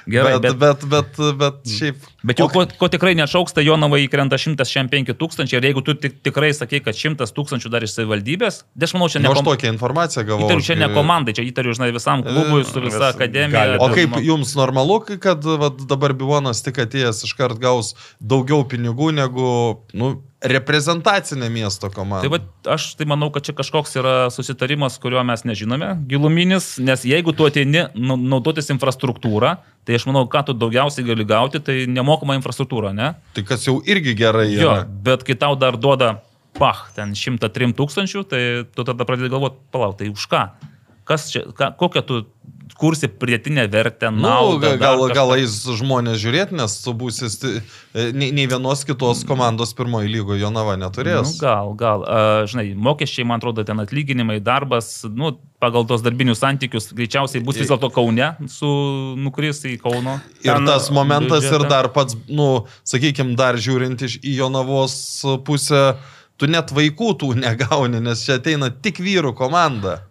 Gerai, 0.09 0.39
bet, 0.41 0.55
bet, 0.57 0.83
bet, 0.89 1.17
bet, 1.17 1.35
bet 1.37 1.57
šiaip. 1.69 1.97
Bet 2.23 2.39
jau 2.41 2.49
ko, 2.51 2.65
ko 2.67 2.87
tikrai 2.91 3.13
neatšauks, 3.15 3.53
tai 3.55 3.63
Jonavai 3.63 4.01
įkrenta 4.07 4.35
105 4.35 5.13
tūkstančiai 5.15 5.61
ir 5.61 5.67
jeigu 5.69 5.83
tu 5.87 5.93
tik, 5.95 6.17
tikrai 6.25 6.49
sakai, 6.53 6.81
kad 6.83 6.93
100 6.97 7.29
tūkstančių 7.31 7.71
dar 7.71 7.85
iš 7.87 7.93
savivaldybės, 7.95 8.63
tai 8.75 8.89
aš 8.89 8.93
manau, 8.97 9.07
čia 9.07 9.21
ne, 9.23 9.29
Nu, 9.29 9.35
aš 9.37 9.43
tokią 9.47 9.71
informaciją 9.71 10.25
gavau. 10.27 10.47
įtariu, 10.49 10.65
čia 10.67 10.75
ne 10.75 10.89
komandai, 10.91 11.31
čia 11.37 11.47
įtariu, 11.47 11.71
žinai, 11.77 11.93
visam 11.95 12.23
klubui 12.27 12.65
su 12.67 12.81
visa 12.83 12.99
Vis- 12.99 13.15
akademija. 13.15 13.77
gali- 13.77 13.79
O 13.79 13.87
kaip 13.95 14.09
Nu, 14.17 14.21
jums 14.21 14.51
normalu, 14.59 14.99
kad 15.19 15.43
vat, 15.43 15.77
dabar 15.87 16.11
Bivonas 16.13 16.61
tik 16.61 16.75
atėjęs 16.83 17.23
iškart 17.23 17.57
gaus 17.59 17.95
daugiau 18.19 18.65
pinigų 18.67 19.13
negu 19.15 19.79
nu, 19.93 20.21
reprezentacinė 20.69 21.49
miesto 21.51 21.89
komanda? 21.93 22.23
Tai 22.27 22.31
va, 22.35 22.39
aš 22.75 22.93
tai 22.99 23.07
manau, 23.09 23.29
kad 23.33 23.43
čia 23.47 23.53
kažkoks 23.57 23.95
yra 23.99 24.13
susitarimas, 24.33 24.97
kurio 25.01 25.23
mes 25.27 25.43
nežinome, 25.47 25.93
giluminis, 26.09 26.77
nes 26.83 27.03
jeigu 27.07 27.33
tu 27.35 27.47
ateini 27.47 27.87
nu- 27.95 28.17
naudotis 28.17 28.69
infrastruktūrą, 28.73 29.57
tai 29.85 29.95
aš 29.97 30.05
manau, 30.09 30.25
ką 30.29 30.45
tu 30.45 30.53
daugiausiai 30.53 31.05
gali 31.07 31.25
gauti, 31.25 31.59
tai 31.59 31.85
nemokama 32.09 32.33
infrastruktūra, 32.39 32.89
ne? 32.97 33.11
Tai 33.37 33.43
kas 33.45 33.67
jau 33.69 33.77
irgi 33.85 34.15
gerai 34.17 34.49
Jo, 34.55 34.73
yra. 34.73 34.87
bet 34.89 35.23
kai 35.27 35.37
tau 35.37 35.53
dar 35.59 35.77
duoda, 35.77 36.15
pach, 36.57 36.87
ten 36.97 37.13
103 37.15 37.73
tūkstančių, 37.77 38.23
tai 38.27 38.41
tu 38.73 38.83
tada 38.87 39.05
pradedi 39.05 39.29
galvoti, 39.29 39.61
palauk, 39.71 39.99
tai 40.01 40.09
už 40.09 40.25
ką? 40.31 40.41
Kas 41.09 41.29
čia, 41.33 41.45
ką, 41.53 41.71
kokią 41.77 42.01
tu 42.05 42.17
kursi 42.77 43.07
pridėtinę 43.07 43.67
vertę, 43.71 44.11
Nu, 44.11 44.21
naudą? 44.21 44.77
gal, 44.77 44.99
dar 45.07 45.13
gal 45.15 45.29
kažką? 45.29 45.37
eis 45.39 45.55
žmonės 45.79 46.17
žiūrėti, 46.21 46.55
nes 46.59 46.75
tu 46.83 46.93
būsi, 46.93 47.29
e, 47.95 48.11
nei, 48.13 48.31
nei 48.31 48.45
vienos 48.47 48.83
kitos 48.85 49.23
komandos 49.27 49.73
pirmoji 49.73 50.07
lygoje 50.13 50.39
Jonava 50.41 50.75
Nu, 50.77 50.85
neturės. 50.85 51.37
gal, 51.41 51.73
gal. 51.75 52.03
A, 52.07 52.45
žinai, 52.45 52.73
mokesčiai, 52.75 53.25
man 53.25 53.39
atrodo, 53.41 53.63
ten 53.63 53.79
atlyginimai, 53.79 54.39
darbas, 54.39 55.03
nu, 55.09 55.33
pagal 55.59 55.85
tos 55.85 56.01
darbinius 56.01 56.39
santykius 56.39 56.91
greičiausiai 56.93 57.43
bus 57.43 57.57
vis 57.59 57.67
dėlto 57.67 57.89
Kaune, 57.91 58.35
su 58.47 58.67
nukris 59.19 59.63
į 59.67 59.77
Kauno. 59.81 60.19
Ir 60.43 60.53
Ten 60.53 60.65
tas 60.65 60.89
momentas 60.89 61.43
ir 61.43 61.51
biudžetą. 61.57 61.69
dar 61.69 61.89
pats, 61.95 62.15
nu, 62.29 62.65
sakykime, 62.87 63.35
dar 63.35 63.55
žiūrint 63.59 64.01
iš 64.07 64.19
į 64.23 64.37
Jonavos 64.39 64.95
pusę, 65.45 65.97
tu 66.39 66.47
net 66.47 66.71
vaikų 66.71 67.09
tų 67.19 67.33
negauni, 67.35 67.99
nes 67.99 68.21
čia 68.23 68.37
ateina 68.39 68.69
tik 68.71 68.99
vyrų 69.03 69.33
komanda. 69.35 70.05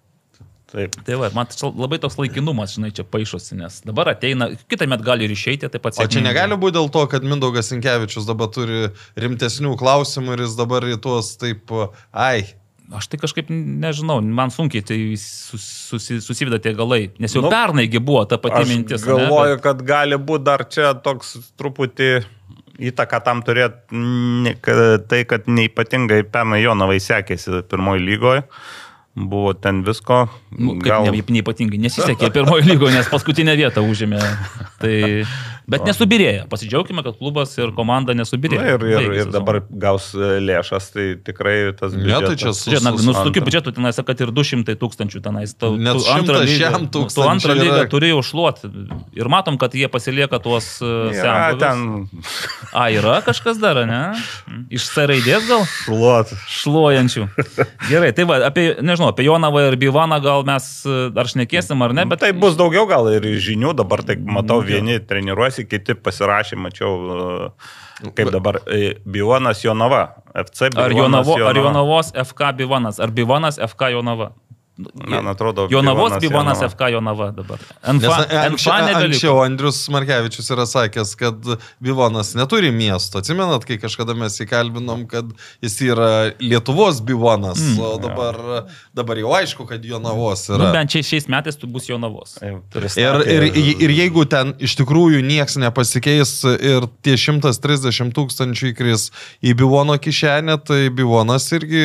Taip. 0.68 0.98
Tai 1.06 1.16
va, 1.16 1.30
man 1.32 1.48
labai 1.80 1.96
toks 2.02 2.18
laikinumas, 2.20 2.74
žinai, 2.76 2.90
čia 2.92 3.04
paaišosi, 3.08 3.56
nes 3.56 3.80
dabar 3.88 4.10
ateina, 4.12 4.50
kitą 4.68 4.88
metą 4.90 5.06
gali 5.06 5.24
ir 5.24 5.32
išeiti, 5.32 5.70
taip 5.72 5.84
pat 5.86 5.96
O 6.02 6.06
čia 6.12 6.20
negali 6.24 6.58
būti 6.60 6.76
dėl 6.76 6.90
to, 6.92 7.06
kad 7.08 7.24
Mindaugas 7.24 7.70
Sinkevičius 7.72 8.28
dabar 8.28 8.50
turi 8.52 8.90
rimtesnių 9.16 9.72
klausimų 9.80 10.36
ir 10.36 10.44
jis 10.44 10.56
dabar 10.60 10.84
į 10.84 10.98
tuos 11.04 11.34
taip, 11.40 11.72
ai, 12.12 12.50
Aš 12.88 13.04
tai 13.12 13.18
kažkaip 13.20 13.50
nežinau, 13.52 14.22
man 14.24 14.48
sunkiai 14.48 14.80
tai 14.80 14.96
sus, 15.20 15.60
susi, 15.90 16.22
susiveda 16.24 16.56
tie 16.56 16.72
galai, 16.72 17.10
nes 17.20 17.34
jau 17.36 17.42
Nu, 17.44 17.50
pernaigi 17.52 18.00
buvo 18.00 18.22
ta 18.24 18.38
pati 18.40 18.64
mintis. 18.70 19.04
galvoju, 19.04 19.58
ne, 19.58 19.60
kad 19.60 19.82
gali 19.84 20.16
būti 20.16 20.46
dar 20.46 20.64
čia 20.72 20.94
toks 21.04 21.34
truputį 21.60 22.08
įtaką 22.88 23.20
tam 23.26 23.42
turėti 23.44 24.56
tai, 25.10 25.20
kad 25.28 25.50
neipatingai 25.52 26.22
pernai 26.32 26.62
Jonavai 26.62 26.96
sekėsi 27.02 27.60
pirmoji 27.68 28.06
lygoje. 28.06 28.44
Buvo 29.18 29.54
ten 29.58 29.82
visko. 29.86 30.26
Nu, 30.54 30.76
Gal... 30.82 31.08
Ne, 31.10 31.22
neypatingai 31.38 31.80
nesisekė 31.82 32.30
pirmojo 32.34 32.66
lygoje, 32.68 32.94
nes 32.94 33.10
paskutinę 33.10 33.56
vietą 33.58 33.82
užėmė. 33.82 34.20
Tai, 34.82 34.94
bet 35.68 35.84
nesubirėjo. 35.86 36.46
Pasidžiaugime, 36.48 37.02
kad 37.06 37.18
klubas 37.20 37.52
ir 37.60 37.70
komanda 37.76 38.14
nesubirėjo. 38.16 38.60
Na, 38.62 38.74
ir, 38.74 38.84
ir, 38.88 39.12
ir 39.22 39.30
dabar 39.32 39.60
gaus 39.68 40.10
e, 40.16 40.38
lėšas, 40.40 40.90
tai 40.94 41.06
tikrai 41.24 41.56
tas 41.78 41.92
Ne, 41.94 42.04
biudžetas. 42.08 42.28
tai 42.64 42.74
čia 42.74 42.80
su- 42.82 43.04
nu, 43.04 43.12
tokiu 43.12 43.28
antra. 43.28 43.46
biudžetu 43.46 43.74
tenais, 43.76 44.00
kad 44.08 44.20
ir 44.24 44.32
200 44.34 44.76
tūkstančių 44.80 45.20
tenais. 45.24 45.54
Tu, 45.58 45.70
Net 45.76 45.98
tu 46.00 46.04
antrą 46.12 46.40
100 46.42 46.48
lygą, 46.48 46.80
tu 47.14 47.22
antrą 47.28 47.54
yra- 47.54 47.62
lygą 47.64 47.82
turėjai 47.92 48.18
užšluoti. 48.18 48.72
Ir 49.18 49.28
matom, 49.32 49.58
kad 49.60 49.72
jie 49.76 49.88
pasilieka 49.88 50.40
tuos 50.42 50.80
uh, 50.82 51.12
Ja, 51.14 51.54
ten 51.58 52.08
A, 52.72 52.88
yra 52.92 53.20
kažkas 53.24 53.58
dar, 53.60 53.80
ne? 53.88 54.14
Iš 54.72 54.88
C 54.92 55.06
raidės 55.08 55.46
gal? 55.48 55.64
šluot. 55.84 56.32
Šluojančių. 56.48 57.26
Gerai, 57.88 58.10
tai 58.16 58.24
va, 58.28 58.38
apie, 58.48 58.76
nežinau, 58.84 59.10
apie 59.12 59.24
Jonavą 59.28 59.62
ir 59.70 59.76
Bivaną 59.80 60.18
gal 60.24 60.44
mes 60.48 60.66
e, 60.88 61.08
dar 61.14 61.28
šnekėsim 61.30 61.80
ar 61.84 61.94
ne, 61.96 62.04
bet 62.08 62.18
Bet 62.18 62.24
tai 62.26 62.32
bus 62.34 62.56
daugiau 62.58 62.82
gal 62.90 63.06
ir 63.14 63.22
žinių, 63.38 63.70
dabar 63.78 64.00
tai 64.02 64.16
matau, 64.18 64.58
vieni 64.66 64.96
treniruosi, 65.58 65.66
kiti 65.68 65.94
pasirašė, 65.94 66.56
mačiau, 66.56 67.50
e, 68.04 68.10
kaip 68.14 68.30
dabar 68.32 68.60
e, 68.66 68.98
Bionas 69.04 69.62
Jonava, 69.64 70.22
FC 70.34 70.70
Ar, 70.76 70.90
Bionas 70.90 71.26
Jonavo, 71.26 71.48
ar 71.48 71.56
Jonavos 71.56 72.12
FK 72.12 72.52
Bivanas, 72.56 73.00
ar 73.00 73.10
Bivanas 73.10 73.58
FK 73.58 73.92
Jonava. 73.92 74.32
Man 75.08 75.26
atrodo, 75.26 75.66
Jonavos 75.70 76.12
Bivonas 76.20 76.60
Jonava. 76.60 76.68
FK 76.70 76.80
Jonava 76.92 77.30
dabar. 77.34 77.58
Nes 77.92 78.04
NFA, 78.04 78.44
anksčiau, 78.46 78.74
anksčiau 79.02 79.40
Andrius 79.42 79.80
Markevičius 79.90 80.50
yra 80.54 80.66
sakęs, 80.70 81.16
kad 81.18 81.48
Bivonas 81.82 82.30
neturi 82.38 82.70
miesto. 82.70 83.18
Atsimenat, 83.18 83.66
kai 83.66 83.80
kažkada 83.82 84.14
mes 84.14 84.38
įkalbinom, 84.44 85.02
kad 85.10 85.32
jis 85.64 85.80
yra 85.88 86.10
Lietuvos 86.38 87.00
Bivonas, 87.02 87.58
mm, 87.58 87.80
o 87.82 87.90
dabar, 88.02 88.38
dabar 88.94 89.18
jau 89.18 89.34
aišku, 89.40 89.66
kad 89.66 89.82
Jonavos 89.84 90.46
Nu, 90.52 90.60
yra. 90.60 90.70
bent 90.78 90.94
čia 90.94 91.02
šiais 91.02 91.26
metais 91.28 91.58
tu 91.58 91.66
bus 91.66 91.90
Jonavos. 91.90 92.38
Jau 92.38 92.62
Ir, 92.98 93.18
ir, 93.26 93.48
ir 93.82 93.90
jeigu 93.98 94.22
ten 94.30 94.54
iš 94.62 94.76
tikrųjų 94.78 95.24
nieks 95.26 95.58
nepasikeis 95.58 96.36
ir 96.54 96.86
tie 97.02 97.16
130 97.18 98.14
tūkstančių 98.14 98.70
įkris 98.72 99.08
į 99.42 99.54
Bivono 99.58 99.98
kišenę, 99.98 100.58
tai 100.62 100.84
Bivonas 100.94 101.50
irgi 101.56 101.82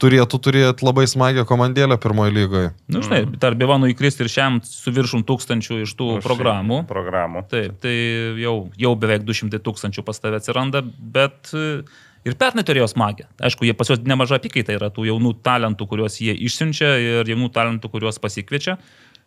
turėtų 0.00 0.40
turėti 0.42 0.84
labai 0.86 1.06
smagią 1.10 1.44
komandėlę 1.48 1.98
pirmoje 2.00 2.32
lygoje. 2.34 2.72
Nu, 2.90 3.02
žinai, 3.04 3.22
tarp 3.40 3.58
Bivanų 3.60 3.92
įkristi 3.92 4.24
ir 4.24 4.30
šiam 4.32 4.60
su 4.66 4.92
viršum 4.94 5.24
tūkstančių 5.28 5.80
iš 5.84 5.94
tų 5.98 6.08
Už 6.18 6.26
programų. 6.26 6.82
Programų. 6.90 7.44
Taip, 7.50 7.76
tai 7.84 7.94
jau, 8.40 8.54
jau 8.80 8.94
beveik 9.00 9.26
200 9.28 9.60
tūkstančių 9.66 10.04
pas 10.06 10.22
tave 10.22 10.40
atsiranda, 10.40 10.82
bet 10.84 11.52
e, 11.52 11.82
ir 12.28 12.36
pernai 12.40 12.64
turėjo 12.66 12.88
smagę. 12.92 13.28
Aišku, 13.44 13.68
jie 13.68 13.76
pas 13.76 13.92
juos 13.92 14.02
nemaža 14.06 14.40
apykaita 14.40 14.76
yra 14.76 14.90
tų 14.94 15.08
jaunų 15.10 15.36
talentų, 15.46 15.88
kuriuos 15.90 16.20
jie 16.24 16.36
išsiunčia 16.48 16.94
ir 17.04 17.34
jaunų 17.34 17.50
talentų, 17.56 17.92
kuriuos 17.92 18.20
pasikviečia, 18.22 18.78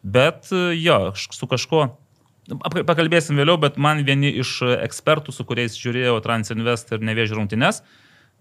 bet 0.03 0.49
e, 0.51 0.71
jo, 0.81 1.01
su 1.13 1.49
kažkuo. 1.49 1.91
Pakalbėsim 2.73 3.37
vėliau, 3.39 3.55
bet 3.55 3.77
man 3.79 4.01
vieni 4.03 4.33
iš 4.41 4.57
ekspertų, 4.75 5.31
su 5.31 5.45
kuriais 5.47 5.77
žiūrėjau 5.79 6.17
Transinvest 6.25 6.89
ir 6.91 7.05
Nevėžį 7.07 7.37
rungtynes, 7.37 7.79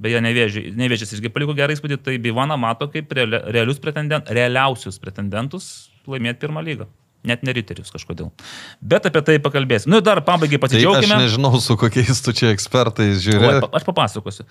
beje, 0.00 0.20
Nevėžį, 0.24 0.64
Nevėžys 0.78 1.12
irgi 1.18 1.28
paliko 1.32 1.54
gerą 1.58 1.74
įspūdį, 1.76 2.00
tai 2.02 2.18
Bivana 2.18 2.56
mato 2.56 2.88
kaip 2.88 3.12
realius 3.12 3.78
pretendentus, 3.82 4.32
realiausius 4.32 4.98
pretendentus 5.02 5.90
laimėti 6.06 6.40
pirmą 6.46 6.62
lygą. 6.64 6.88
Net 7.22 7.44
ne 7.46 7.52
riterius 7.54 7.92
kažkodėl. 7.94 8.32
Bet 8.82 9.04
apie 9.06 9.20
tai 9.22 9.36
pakalbėsim. 9.38 9.86
Nu 9.92 10.00
ir 10.00 10.02
dar 10.02 10.18
pabaigai 10.26 10.58
Tai 10.58 10.66
aš 10.66 10.72
pasidžiaugime. 10.72 11.18
nežinau, 11.22 11.52
su 11.62 11.76
kokiais 11.78 12.18
tu 12.20 12.32
čia 12.34 12.50
ekspertais 12.50 13.20
žiūri. 13.22 13.60
pa- 13.62 13.70
Aš 13.78 13.84
papasakosiu. 13.86 14.42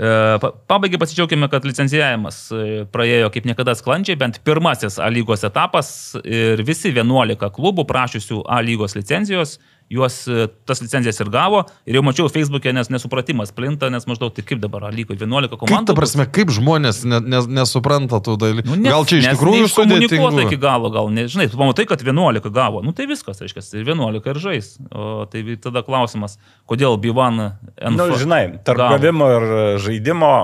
E, 0.00 0.38
pa- 0.40 0.54
Pabaigai 0.72 0.96
pasidžiaugime, 1.02 1.50
kad 1.52 1.66
licencijavimas 1.68 2.38
e, 2.56 2.86
praėjo 2.88 3.28
kaip 3.30 3.44
niekada 3.44 3.74
sklandžiai, 3.76 4.16
bent 4.16 4.40
pirmasis 4.42 4.96
A 4.98 5.10
lygos 5.12 5.44
etapas 5.44 6.16
ir 6.24 6.64
visi 6.64 6.94
11 6.96 7.36
klubų 7.52 7.84
prašysių 7.84 8.40
A 8.48 8.62
lygos 8.64 8.96
licencijos, 8.96 9.58
juos 9.92 10.28
e, 10.28 10.48
tas 10.66 10.80
licencijas 10.82 11.20
ir 11.20 11.30
gavo. 11.32 11.64
Ir 11.86 11.98
jau 11.98 12.02
mačiau 12.06 12.30
Facebook'e, 12.32 12.72
nes 12.74 12.88
nesupratimas 12.90 13.52
plinta, 13.54 13.90
nes 13.92 14.06
maždaug 14.08 14.32
tai 14.34 14.44
kaip 14.46 14.62
dabar 14.62 14.88
A 14.88 14.90
lygoje 14.94 15.20
11 15.20 15.50
Kaip 15.52 15.60
komandų. 15.60 15.86
ta 15.90 15.94
prasme, 15.98 16.26
kaip 16.26 16.50
žmonės 16.54 17.04
ne, 17.04 17.20
ne, 17.20 17.42
nesupranta 17.60 18.20
tų 18.24 18.36
dalykų? 18.40 18.72
Nu, 18.72 18.80
nes- 18.80 18.92
gal 18.92 19.04
čia 19.04 19.20
iš 19.20 19.28
nes 19.28 19.38
tikrųjų 19.38 19.66
neiškomunikuota 19.68 20.46
iki 20.48 20.58
galo, 20.60 20.90
gal, 20.94 21.12
nežinai, 21.12 21.50
tu 21.52 21.60
pamatai, 21.60 21.86
kad 21.90 22.02
11 22.02 22.50
gavo, 22.54 22.82
nu 22.82 22.92
tai 22.96 23.06
viskas, 23.10 23.40
reiškia, 23.44 23.62
ir 23.80 23.84
11 23.92 24.32
ir 24.32 24.42
žais. 24.42 24.74
O 24.90 25.28
tai 25.30 25.44
tada 25.60 25.84
klausimas, 25.86 26.38
kodėl 26.68 26.98
Bivan 27.00 27.52
NF... 27.76 27.96
Na, 27.96 28.08
nu, 28.08 28.18
žinai, 28.18 28.42
tarp 28.64 28.96
gavimo 28.96 29.28
ir 29.36 29.48
žaidimo, 29.84 30.34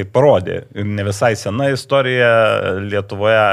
kaip 0.00 0.12
parodė, 0.14 0.62
ne 0.74 1.04
visai 1.06 1.32
sena 1.38 1.70
istorija 1.74 2.30
Lietuvoje, 2.80 3.44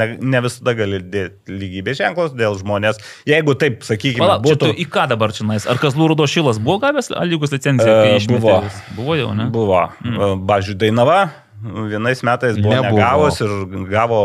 ne, 0.00 0.08
ne 0.18 0.42
visada 0.44 0.74
gali 0.78 1.02
dėti 1.04 1.56
lygybės 1.60 2.00
ženklus 2.00 2.34
dėl 2.38 2.56
žmonės. 2.60 3.00
Jeigu 3.28 3.56
taip, 3.60 3.84
sakykime, 3.86 4.24
Pala, 4.24 4.40
būtų... 4.42 4.72
į 4.74 4.88
ką 4.92 5.06
dabar 5.12 5.34
čia 5.36 5.46
nais? 5.48 5.68
Ar 5.68 5.80
Kazlų 5.82 6.12
Rudo 6.12 6.26
Šilas 6.30 6.60
buvo 6.62 6.80
gavęs 6.82 7.12
A 7.12 7.26
lygos 7.28 7.52
licenciją? 7.54 7.96
E, 8.16 8.18
buvo. 8.32 8.58
Buvo 8.96 9.16
jau, 9.18 9.32
ne? 9.36 9.48
Buvo. 9.52 9.84
Mm. 10.04 10.44
Bažių 10.48 10.78
Dainava 10.80 11.20
vienais 11.62 12.22
metais 12.22 12.56
buvo 12.58 12.74
Nebuvo. 12.74 12.96
negavus 12.98 13.40
ir 13.40 13.50
gavo 13.90 14.20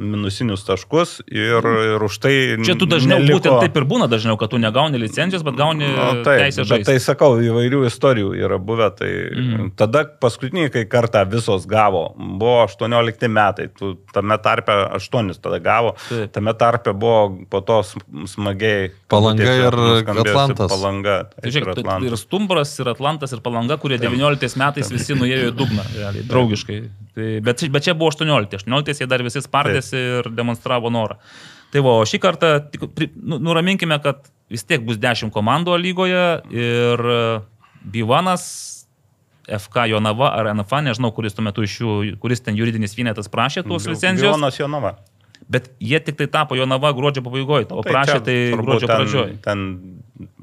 minusinius 0.00 0.64
taškus 0.64 1.20
ir, 1.28 1.60
ir 1.94 2.02
už 2.02 2.14
tai... 2.22 2.32
Čia 2.64 2.74
tu 2.80 2.86
dažniau, 2.88 3.18
neliko- 3.20 3.36
būtent 3.40 3.60
taip 3.66 3.76
ir 3.76 3.84
būna 3.84 4.06
dažniau, 4.08 4.38
kad 4.40 4.48
tu 4.50 4.58
negauni 4.58 4.96
licencijos, 4.98 5.42
bet 5.44 5.56
gauni 5.58 5.84
Nu, 5.90 6.22
taip, 6.24 6.40
teisę 6.46 6.62
bet 6.64 6.70
žaisti. 6.70 6.88
tai 6.88 6.96
sakau, 7.04 7.34
įvairių 7.42 7.82
istorijų 7.90 8.30
yra 8.40 8.56
buvę. 8.58 8.88
Tai 8.96 9.10
Mhm. 9.10 9.68
tada 9.76 10.04
paskutinį, 10.04 10.70
kai 10.72 10.84
kartą 10.88 11.24
visos 11.28 11.66
gavo, 11.68 12.14
buvo 12.16 12.64
18 12.64 13.28
metai, 13.28 13.68
tu 13.76 13.98
tame 14.12 14.38
tarpe 14.38 14.72
8 14.96 15.36
tada 15.40 15.58
gavo, 15.60 15.94
Taip. 16.08 16.32
tame 16.32 16.54
tarpe 16.54 16.92
buvo 16.96 17.44
po 17.50 17.60
to 17.60 17.82
sm- 17.82 18.24
smagiai. 18.26 18.90
Palanga 19.08 19.42
ir 19.44 19.74
Atlantas. 20.08 20.70
Palanga 20.72 21.16
Tai 21.40 21.50
žiūrėk, 21.50 21.78
Atlantas. 21.78 22.08
ir 22.10 22.16
Stumbras, 22.16 22.72
ir 22.80 22.88
Atlantas, 22.88 23.32
ir 23.32 23.40
Palanga, 23.40 23.76
kurie 23.76 23.98
19 23.98 24.56
metais 24.56 24.88
visi 24.90 25.12
nuėjo 25.14 25.50
į 25.50 25.56
dugną, 25.56 25.84
realiai, 25.96 26.24
draugiškai. 26.26 26.69
Tai, 27.10 27.30
bet, 27.44 27.64
bet 27.74 27.86
čia 27.86 27.94
buvo 27.98 28.12
18. 28.12 28.60
18 28.62 29.02
jie 29.02 29.08
dar 29.10 29.24
visi 29.26 29.42
spardėsi 29.44 30.02
ir 30.20 30.30
demonstravo 30.34 30.92
norą. 30.92 31.18
Tai 31.70 31.82
va, 31.86 31.98
o 32.00 32.06
šį 32.08 32.20
kartą 32.22 32.52
tik, 32.72 32.88
pri, 32.96 33.10
nu, 33.14 33.38
nuraminkime, 33.42 33.98
kad 34.02 34.26
vis 34.50 34.66
tiek 34.66 34.82
bus 34.86 34.98
10 34.98 35.30
komandų 35.34 35.76
lygoje 35.78 36.24
ir 36.54 37.04
e, 37.14 37.20
Bivanas, 37.94 38.46
FK 39.50 39.88
Jonava 39.90 40.30
ar 40.38 40.50
NFA, 40.54 40.82
nežinau, 40.86 41.10
kuris 41.14 41.34
tuo 41.34 41.44
metu 41.46 41.64
iš 41.66 41.78
jų, 41.82 41.94
kuris 42.22 42.42
ten 42.44 42.58
juridinis 42.58 42.94
vienetas 42.98 43.30
prašė 43.30 43.64
tos 43.66 43.88
licencijos. 43.90 44.36
Jonas 44.36 44.58
Jonava. 44.58 44.94
Bet 45.48 45.70
jie 45.80 45.98
tik 46.00 46.16
tai 46.16 46.26
tapo 46.26 46.54
Jonava 46.54 46.92
gruodžio 46.92 47.22
pabaigoje, 47.22 47.66
o 47.70 47.82
prašė 47.82 48.12
čia 48.12 48.20
tai 48.20 48.36
gruodžio 48.54 48.86
ten- 48.86 48.96
pradžioje. 48.96 49.42
Ten 49.42 49.58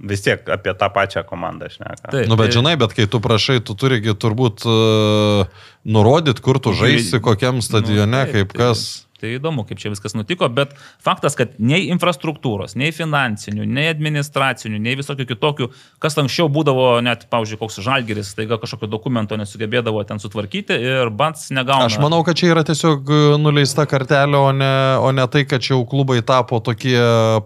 vis 0.10 0.22
tiek 0.26 0.42
apie 0.50 0.74
tą 0.74 0.90
pačią 0.90 1.24
komandą 1.24 1.70
šneka. 1.70 2.10
Taip, 2.12 2.28
Nu, 2.28 2.36
bet 2.36 2.50
tai- 2.52 2.56
žinai, 2.62 2.78
bet 2.78 2.94
kai 2.94 3.06
tu 3.08 3.20
prašai, 3.20 3.60
tu 3.64 3.74
turigi 3.76 4.12
turbūt 4.18 4.66
uh, 4.66 5.46
nurodyti, 5.86 6.42
kur 6.42 6.60
tu 6.60 6.74
žaisi, 6.74 7.20
kokiam 7.22 7.62
stadione, 7.62 8.26
Nu, 8.26 8.32
taip, 8.32 8.34
kaip 8.34 8.54
tai- 8.54 8.58
kas. 8.58 9.07
Tai 9.18 9.32
įdomu, 9.34 9.64
kaip 9.66 9.80
čia 9.82 9.90
viskas 9.90 10.14
nutiko, 10.14 10.46
bet 10.54 10.76
faktas, 11.04 11.34
kad 11.40 11.56
nei 11.58 11.88
infrastruktūros, 11.90 12.76
nei 12.78 12.92
finansinių, 12.94 13.66
nei 13.66 13.88
administracinių, 13.90 14.78
nei 14.84 14.94
visokių 15.00 15.26
kitokių, 15.32 15.70
kas 16.04 16.18
anksčiau 16.22 16.52
būdavo, 16.54 17.00
net, 17.02 17.26
pavyzdžiui, 17.32 17.58
koks 17.64 17.80
žalgeris, 17.82 18.36
taiga 18.38 18.60
kažkokio 18.62 18.90
dokumento 18.92 19.40
nesugebėdavo 19.40 20.04
ten 20.06 20.22
sutvarkyti 20.22 20.78
ir 20.78 21.10
bats 21.10 21.50
negauna. 21.50 21.90
Aš 21.90 21.98
manau, 22.04 22.22
kad 22.28 22.38
čia 22.38 22.52
yra 22.54 22.62
tiesiog 22.68 23.10
uh, 23.10 23.26
nuleista 23.42 23.88
kartelė, 23.90 24.38
o 24.38 24.54
ne, 24.54 24.72
o 25.02 25.10
ne 25.16 25.26
tai, 25.34 25.48
kad 25.50 25.66
čia 25.66 25.74
jau 25.74 25.82
klubai 25.90 26.20
tapo 26.22 26.62
tokie 26.62 26.98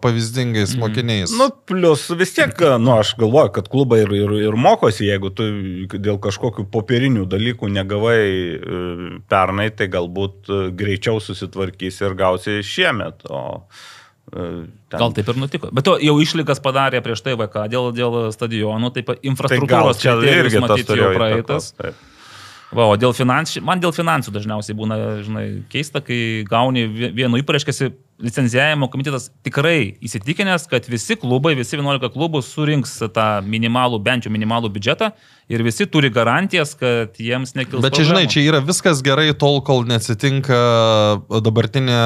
pavyzdingais 0.04 0.76
mokiniais. 0.82 1.32
Nu, 1.40 1.48
plus 1.72 2.10
vis 2.20 2.36
tiek, 2.36 2.52
nu, 2.84 2.98
aš 2.98 3.14
galvoju, 3.22 3.54
kad 3.56 3.72
klubai 3.72 4.02
ir, 4.04 4.12
ir, 4.20 4.36
ir 4.50 4.60
mokosi, 4.60 5.08
jeigu 5.08 5.32
tu 5.36 5.48
dėl 5.96 6.20
kažkokių 6.22 6.68
popierinių 6.74 7.26
dalykų 7.32 7.72
negavai 7.72 8.20
e, 8.20 8.84
pernai, 9.32 9.70
tai 9.76 9.88
galbūt 9.94 10.52
e, 10.52 10.62
greičiau 10.78 11.22
susitvarkysi 11.65 12.06
ir 12.06 12.15
gausi 12.15 12.60
šiemet. 12.63 13.26
O, 13.30 13.63
e, 14.34 14.67
ten- 14.89 15.00
Gal 15.00 15.13
taip 15.13 15.28
ir 15.30 15.36
nutiko. 15.36 15.69
Bet 15.74 15.84
to 15.86 15.97
jau 16.00 16.15
išlygas 16.21 16.62
padarė 16.62 17.02
prieš 17.04 17.21
tai 17.24 17.36
VK 17.36 17.67
dėl, 17.69 17.91
dėl 17.93 18.32
stadionų, 18.32 18.93
taip 18.93 19.06
pat 19.06 19.21
Tai 19.21 19.30
infrastruktūros 19.30 20.00
čia 20.02 20.15
irgi 20.21 20.60
tas 20.60 20.69
matyt 20.69 20.88
jau 20.88 21.13
praeitas. 21.15 21.74
įtakos. 21.74 21.93
Va, 22.74 22.86
o 22.88 22.95
dėl 22.95 23.12
finansų, 23.12 23.62
man 23.62 23.82
dėl 23.82 23.91
finansų 23.91 24.32
dažniausiai 24.32 24.74
būna, 24.78 25.24
žinai, 25.26 25.63
keista, 25.69 26.00
kai 26.00 26.45
gauni 26.47 26.88
vie- 26.88 27.12
vienu 27.12 27.41
įpareiškėsi 27.43 27.91
licenzijavimo 28.22 28.88
komitetas 28.92 29.30
tikrai 29.46 29.98
įsitikinęs, 30.04 30.68
kad 30.72 30.88
visi 30.90 31.18
klubai, 31.20 31.56
visi 31.60 31.78
11 31.78 32.12
klubų 32.14 32.44
surinks 32.46 32.98
tą 33.14 33.28
minimalų, 33.46 34.02
bent 34.04 34.28
jau 34.28 34.34
minimalų 34.34 34.72
biudžetą 34.76 35.12
ir 35.52 35.64
visi 35.66 35.88
turi 35.92 36.12
garantijas, 36.14 36.74
kad 36.80 37.18
jiems 37.20 37.56
nekils. 37.58 37.84
Bet 37.84 37.98
čia, 37.98 38.06
žinai, 38.08 38.24
problemų. 38.26 38.34
čia 38.36 38.46
yra 38.48 38.62
viskas 38.64 39.02
gerai 39.06 39.28
tol, 39.38 39.60
kol 39.66 39.84
neatsitinka 39.90 40.62
dabartinė 41.44 42.00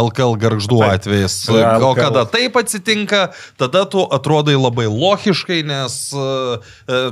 LKL 0.00 0.34
garždų 0.42 0.80
Taip. 0.82 0.96
atvejais. 0.98 1.38
O 1.52 1.92
kada 1.98 2.24
taip 2.30 2.58
atsitinka, 2.58 3.28
tada 3.60 3.84
tu 3.90 4.02
atrodai 4.02 4.56
labai 4.58 4.88
logiškai, 4.90 5.62
nes 5.68 6.00
uh, 6.16 6.58
uh, 6.88 7.10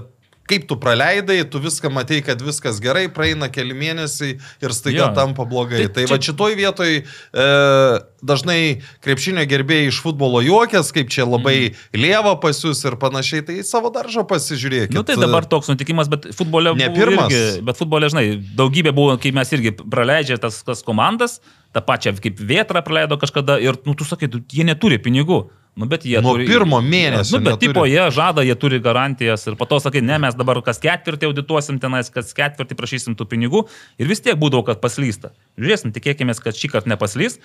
kaip 0.50 0.66
tu 0.70 0.78
praleidai, 0.80 1.40
tu 1.50 1.60
viską 1.62 1.90
matei, 1.92 2.22
kad 2.24 2.42
viskas 2.42 2.80
gerai, 2.82 3.06
praeina 3.12 3.48
keli 3.52 3.74
mėnesiai 3.76 4.36
ir 4.38 4.74
staiga 4.76 5.08
Jo. 5.08 5.12
tampa 5.16 5.46
blogai. 5.48 5.86
Tai 5.86 5.94
Tai, 5.96 6.04
čia- 6.06 6.12
va 6.14 6.18
šitoj 6.28 6.56
vietoj 6.58 6.92
e, 6.96 7.46
dažnai 8.26 8.60
krepšinio 9.04 9.44
gerbėjai 9.48 9.90
iš 9.90 10.00
futbolo 10.04 10.42
juokės, 10.44 10.92
kaip 10.94 11.10
čia 11.12 11.26
labai 11.26 11.56
mm. 11.70 11.98
lieva 11.98 12.36
pas 12.42 12.62
jūs 12.62 12.82
ir 12.88 12.98
panašiai, 13.00 13.44
tai 13.46 13.58
savo 13.66 13.90
daržą 13.94 14.26
pasižiūrėkit. 14.28 14.94
Na 14.96 15.02
nu, 15.02 15.08
tai 15.08 15.18
dabar 15.20 15.46
toks 15.48 15.70
nutikimas, 15.72 16.10
bet 16.12 16.30
futbole 16.36 16.74
Ne 16.76 16.90
pirmas. 16.94 17.30
Irgi, 17.32 17.62
bet 17.66 17.78
futbole, 17.80 18.10
žinai, 18.12 18.26
daugybė 18.58 18.94
buvo, 18.96 19.16
kai 19.20 19.32
mes 19.36 19.52
irgi 19.56 19.74
praleidžia 19.78 20.38
tas, 20.42 20.62
tas 20.66 20.82
komandas, 20.86 21.40
tą 21.74 21.82
pačią 21.84 22.16
kaip 22.22 22.40
Vietra 22.40 22.82
praleido 22.84 23.18
kažkada 23.20 23.58
ir, 23.62 23.78
nu, 23.86 23.94
tu 23.98 24.06
sakai, 24.08 24.28
tu, 24.32 24.42
jie 24.52 24.66
neturi 24.66 24.98
pinigų. 25.02 25.46
Nu, 25.76 25.84
bet 25.84 26.06
jie 26.08 26.22
Nuo 26.24 26.32
turi, 26.32 26.46
pirmo 26.48 26.78
mėnesio 26.80 27.36
Nu, 27.36 27.42
bet 27.44 27.58
neturi. 27.58 27.68
tipo, 27.68 27.82
jie 27.84 28.06
žada, 28.16 28.40
jie 28.46 28.54
turi 28.56 28.78
garantijas 28.80 29.44
ir 29.44 29.58
po 29.60 29.66
to 29.68 29.76
sakai, 29.84 30.00
ne, 30.00 30.16
mes 30.24 30.36
dabar 30.38 30.62
kas 30.64 30.80
ketvirtį 30.80 31.28
audituosim 31.28 31.76
tenais, 31.82 32.08
kas 32.08 32.32
ketvirtį 32.36 32.78
prašysim 32.78 33.16
tų 33.18 33.26
pinigų 33.28 33.66
ir 34.00 34.08
vis 34.08 34.24
tiek 34.24 34.40
būdavo, 34.40 34.64
kad 34.70 34.80
paslysta. 34.80 35.34
Žiūrėsim, 35.60 35.92
tikėkime, 35.92 36.32
kad 36.40 36.56
šį 36.56 36.72
kartą 36.72 36.94
nepaslys. 36.94 37.36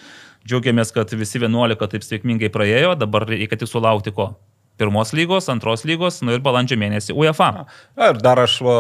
Džiaugiamės, 0.48 0.96
kad 0.96 1.12
visi 1.12 1.44
11 1.44 1.76
taip 1.92 2.08
sėkmingai 2.08 2.48
praėjo, 2.56 2.96
dabar 2.96 3.28
reikia 3.28 3.60
tik 3.60 3.68
sulaukti 3.68 4.16
ko? 4.16 4.32
Pirmos 4.80 5.12
lygos, 5.14 5.46
antros 5.52 5.84
lygos, 5.86 6.22
nu 6.26 6.34
ir 6.34 6.42
balandžio 6.42 6.78
mėnesį 6.80 7.14
UEFA. 7.14 7.50
Ir 8.02 8.18
dar 8.24 8.40
aš, 8.42 8.56
va, 8.66 8.78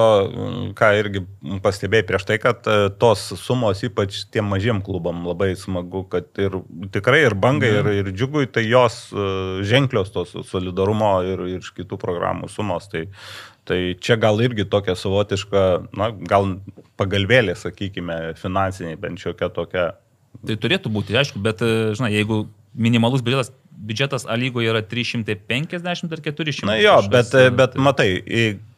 ką 0.77 0.87
irgi 0.97 1.21
pastebėjau 1.61 2.07
prieš 2.09 2.25
tai, 2.29 2.37
kad 2.41 2.65
e, 2.65 2.77
tos 3.01 3.27
sumos, 3.37 3.83
ypač 3.85 4.23
tiem 4.33 4.49
mažiem 4.49 4.79
klubam, 4.81 5.21
labai 5.27 5.51
smagu, 5.59 6.01
kad 6.09 6.25
ir 6.41 6.57
tikrai 6.95 7.21
ir 7.27 7.35
bangai, 7.37 7.69
ir, 7.81 7.91
ir 7.99 8.09
džiugui, 8.15 8.47
tai 8.49 8.65
jos 8.65 9.03
e, 9.13 9.27
ženklios 9.67 10.09
tos 10.15 10.33
solidarumo 10.49 11.11
ir, 11.27 11.45
ir 11.57 11.61
iš 11.61 11.69
kitų 11.77 11.99
programų 12.01 12.49
sumos. 12.49 12.89
Tai, 12.89 13.05
tai 13.69 13.81
čia 14.01 14.17
gal 14.21 14.41
irgi 14.41 14.65
tokia 14.71 14.97
savotiška, 14.97 15.65
na, 16.01 16.09
gal 16.31 16.55
pagalvėlė, 16.97 17.53
sakykime, 17.59 18.21
finansiniai, 18.41 18.97
bent 18.97 19.21
šiokia 19.21 19.53
tokia. 19.53 19.91
Tai 20.41 20.57
turėtų 20.65 20.89
būti, 20.97 21.19
aišku, 21.21 21.41
bet, 21.45 21.61
e, 21.61 21.91
žinai, 21.93 22.15
jeigu 22.15 22.47
minimalus 22.73 23.21
biudžetas, 23.21 23.53
biudžetas 23.71 24.25
A 24.29 24.35
lygoje 24.35 24.69
yra 24.69 24.81
350 24.81 26.11
ar 26.11 26.21
400. 26.21 26.65
Na 26.67 26.75
jo, 26.77 26.97
kažkas, 26.99 27.09
bet, 27.09 27.33
e, 27.33 27.49
bet 27.49 27.73
tai- 27.73 27.81
matai, 27.81 28.09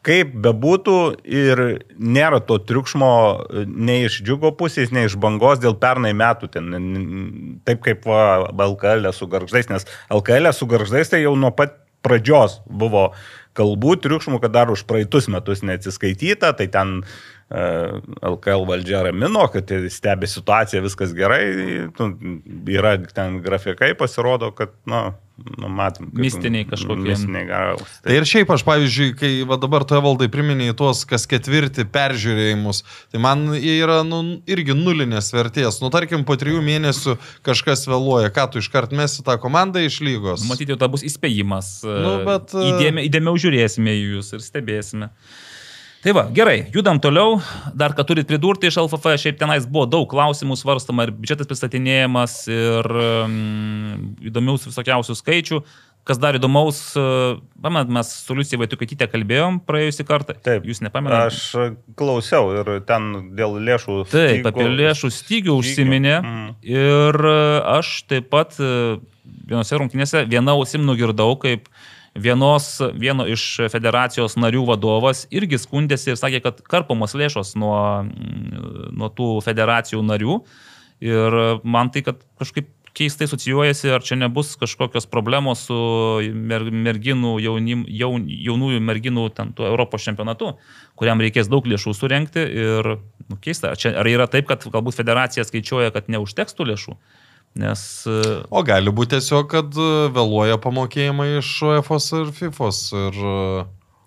kaip 0.04 0.34
bebūtų 0.44 0.98
ir 1.26 1.62
nėra 2.00 2.40
to 2.46 2.60
triukšmo 2.60 3.12
e, 3.12 3.66
nei 3.68 4.06
iš 4.08 4.22
džiugo 4.24 4.54
pusės, 4.60 4.92
nei 4.92 5.08
iš 5.10 5.18
bangos 5.20 5.60
dėl 5.64 5.76
pernai 5.80 6.14
metų. 6.14 6.52
Ten, 6.56 7.60
taip 7.66 7.84
kaip 7.86 8.06
va, 8.06 8.48
LKL 8.52 9.12
su 9.16 9.28
garždais, 9.28 9.70
nes 9.70 9.88
LKL 10.12 10.52
su 10.54 10.68
garždais 10.68 11.10
tai 11.10 11.24
jau 11.24 11.36
nuo 11.40 11.52
pat 11.52 11.80
pradžios 12.04 12.60
buvo 12.68 13.12
kalbų 13.58 13.98
triukšmų, 14.02 14.42
kad 14.44 14.52
dar 14.52 14.72
už 14.74 14.84
praeitus 14.90 15.30
metus 15.32 15.62
neatsiskaityta, 15.64 16.54
tai 16.58 16.68
ten 16.74 17.04
e, 17.04 17.06
LKL 17.54 18.66
valdžia 18.66 19.04
ramino, 19.06 19.46
kad 19.54 19.70
stebi 19.94 20.28
situaciją, 20.28 20.82
viskas 20.82 21.12
gerai, 21.14 21.44
nu, 22.00 22.08
yra 22.74 22.96
ten 23.14 23.38
grafikai, 23.44 23.92
pasirodo, 23.98 24.50
kad, 24.58 24.74
na, 24.90 25.12
nu, 25.38 25.70
matom. 25.70 26.08
kaip 26.10 26.24
Mistiniai 26.24 26.66
kažkokie. 26.66 27.12
Mistiniai 27.12 27.46
gavus. 27.52 27.92
Tai 28.02 28.16
ir 28.18 28.26
šiaip 28.26 28.50
aš, 28.56 28.64
pavyzdžiui, 28.66 29.12
kai 29.20 29.32
va, 29.50 29.60
dabar 29.62 29.86
tu 29.86 30.02
valdai 30.02 30.32
priminėjai 30.34 30.78
tuos 30.82 31.04
kas 31.10 31.28
ketvirti 31.30 31.86
peržiūrėjimus, 31.94 32.82
tai 33.14 33.22
man 33.22 33.46
jie 33.54 33.78
yra 33.84 34.02
nu, 34.08 34.24
irgi 34.50 34.74
nulinės 34.80 35.30
vertės. 35.36 35.78
Nu, 35.84 35.94
tarkim, 35.94 36.26
po 36.26 36.40
trijų 36.42 36.66
mėnesių 36.66 37.20
kažkas 37.46 37.86
vėluoja, 37.92 38.34
ką 38.34 38.50
tu 38.50 38.66
iškart 38.66 38.98
mesi 38.98 39.22
tą 39.26 39.38
komandą 39.42 39.86
iš 39.86 40.02
lygos. 40.02 40.50
Matyti, 40.50 40.74
jau 40.74 40.82
ta 40.82 40.90
bus 40.90 41.06
įspėjimas. 41.06 41.76
Nu, 41.86 42.20
bet, 42.26 42.58
Įdėmė, 42.74 43.06
įdėmiau 43.12 43.38
žiūrėsime 43.46 43.94
į 43.94 44.06
jūs 44.18 44.34
ir 44.34 44.42
stebėsime. 44.42 45.14
Tai 46.04 46.12
va, 46.12 46.26
gerai, 46.36 46.66
judam 46.74 46.98
toliau. 47.00 47.38
Dar 47.80 47.94
ką 47.96 48.04
turit 48.04 48.28
pridurti 48.28 48.68
iš 48.68 48.76
LFF, 48.82 49.14
šiaip 49.22 49.38
tenais 49.40 49.64
buvo 49.64 49.86
daug 49.88 50.04
klausimų 50.12 50.58
svarstama 50.60 51.06
ir 51.08 51.14
biudžetas 51.16 51.48
pristatinėjamas 51.48 52.34
ir 52.52 52.90
um, 52.92 54.10
įdomių 54.28 54.58
visokiausių 54.66 55.16
skaičių. 55.16 55.62
Kas 56.04 56.20
dar 56.20 56.36
įdomaus, 56.36 56.82
pamenat, 57.64 57.88
mes 57.96 58.10
su 58.26 58.36
Liucija 58.36 58.60
Vaitukatytė 58.60 59.08
kalbėjom 59.08 59.62
praėjusį 59.64 60.04
kartą. 60.10 60.36
Taip. 60.44 60.66
Jūs 60.68 60.84
nepamenate? 60.84 61.30
Aš 61.32 61.96
klausiau 61.96 62.52
ir 62.58 62.74
ten 62.84 63.32
dėl 63.40 63.56
lėšų. 63.64 64.02
Taip, 64.12 64.42
stygo- 64.42 64.52
apie 64.52 64.68
lėšų 64.74 65.14
stygių 65.22 65.56
užsiminė. 65.62 66.18
Mm. 66.20 66.50
Ir 66.68 67.20
e, 67.32 67.40
aš 67.78 67.94
taip 68.12 68.28
pat 68.36 68.60
e, 68.60 69.00
vienose 69.48 69.80
rungtynėse 69.80 70.26
vieną 70.28 70.58
ausim 70.60 70.84
nugirdau, 70.84 71.38
kaip 71.40 71.72
vienos, 72.16 72.82
vieno 72.94 73.26
iš 73.30 73.46
federacijos 73.74 74.38
narių 74.38 74.68
vadovas 74.70 75.26
irgi 75.34 75.60
skundėsi 75.62 76.14
ir 76.14 76.20
sakė, 76.20 76.44
kad 76.46 76.62
karpomos 76.70 77.16
lėšos 77.18 77.56
nuo, 77.60 77.76
mm, 78.06 78.94
nuo 78.98 79.10
tų 79.10 79.34
federacijų 79.46 80.04
narių. 80.06 80.40
Ir 81.04 81.38
man 81.66 81.90
tai, 81.92 82.06
kad 82.06 82.22
kažkaip 82.40 82.70
keistai 82.94 83.26
asocijuojasi, 83.26 83.90
ar 83.90 84.04
čia 84.06 84.16
nebus 84.22 84.54
kažkokios 84.62 85.08
problemos 85.10 85.66
su 85.68 85.78
mer, 86.34 86.66
merginų, 86.70 87.34
jaunim, 87.42 87.84
jaun, 87.90 88.28
jaunųjų 88.30 88.82
merginų 88.86 89.26
ten 89.34 89.54
Europos 89.58 90.06
čempionatu, 90.06 90.54
kuriam 91.00 91.22
reikės 91.24 91.50
daug 91.50 91.66
lėšų 91.66 91.96
surenkti. 91.98 92.46
Ir 92.46 92.94
nu, 93.30 93.40
keista, 93.42 93.74
ar, 93.74 93.82
čia, 93.82 93.96
ar 93.98 94.10
yra 94.10 94.30
taip, 94.30 94.46
kad 94.52 94.66
galbūt 94.70 95.00
federacija 95.02 95.46
skaičiuoja, 95.48 95.94
kad 95.96 96.12
neužteks 96.14 96.54
tų 96.54 96.70
lėšų? 96.74 96.98
Nes 97.56 97.82
e, 98.10 98.20
O 98.50 98.64
gali 98.66 98.90
būti 98.90 99.18
tiesiog, 99.18 99.48
kad 99.52 99.78
e, 99.78 99.90
vėluoja 100.16 100.58
pamokėjimai 100.62 101.30
iš 101.38 101.54
UEFOS 101.70 102.12
ir 102.20 102.34
FIFOS. 102.40 102.84
Ir... 103.06 103.24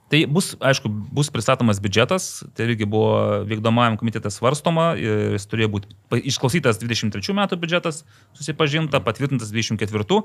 Tai 0.06 0.20
bus, 0.30 0.52
aišku, 0.62 0.86
bus 0.86 1.32
pristatomas 1.34 1.80
biudžetas, 1.82 2.44
tai 2.54 2.68
irgi 2.68 2.86
buvo 2.86 3.42
vykdomajam 3.42 3.96
komitete 3.98 4.30
svarstoma, 4.30 4.92
jis 4.94 5.46
turėjo 5.50 5.70
būti 5.72 6.20
išklausytas 6.30 6.78
23 6.78 7.34
metų 7.34 7.58
biudžetas, 7.58 8.04
susipažinta, 8.38 9.00
patvirtintas 9.02 9.50
24. 9.50 10.20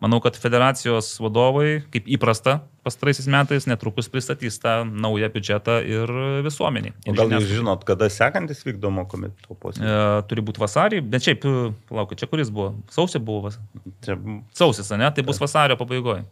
Manau, 0.00 0.22
kad 0.24 0.38
federacijos 0.40 1.10
vadovai, 1.20 1.82
kaip 1.92 2.08
įprasta 2.16 2.62
pastaraisiais 2.86 3.28
metais, 3.28 3.68
netrukus 3.68 4.08
pristatys 4.08 4.56
tą 4.62 4.78
naują 4.88 5.28
biudžetą 5.34 5.76
ir 5.84 6.12
visuomeniai. 6.46 6.94
O 7.04 7.12
ir 7.12 7.20
gal 7.20 7.36
jūs 7.36 7.48
žinot, 7.58 7.84
kada 7.88 8.08
sekantis 8.12 8.64
vykdomo 8.64 9.04
komiteto 9.10 9.52
posėdis? 9.60 9.84
E, 9.84 10.24
turi 10.30 10.44
būti 10.48 10.62
vasarį, 10.64 11.02
bet 11.12 11.28
šiaip, 11.28 11.44
e, 11.44 11.68
palaukit, 11.92 12.22
čia 12.24 12.30
kuris 12.32 12.48
buvo? 12.48 12.72
Sausio 12.88 13.20
buvo? 13.20 13.50
vas- 13.50 13.60
Čia 14.06 14.16
Sausis, 14.56 14.88
ne? 14.96 15.12
Tai 15.12 15.24
bus 15.28 15.40
vasario 15.42 15.76
pabaigoje. 15.76 16.24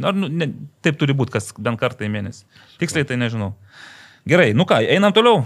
Ar, 0.00 0.16
nu, 0.16 0.30
ne, 0.32 0.48
taip 0.84 0.96
turi 1.00 1.12
būti, 1.16 1.34
kas 1.34 1.50
bent 1.60 1.80
kartą 1.80 2.06
į 2.06 2.12
mėnesį. 2.14 2.46
Tiksliai 2.80 3.04
tai 3.08 3.18
nežinau. 3.20 3.52
Gerai, 4.28 4.52
nu 4.56 4.64
ką, 4.68 4.78
einam 4.88 5.12
toliau. 5.12 5.42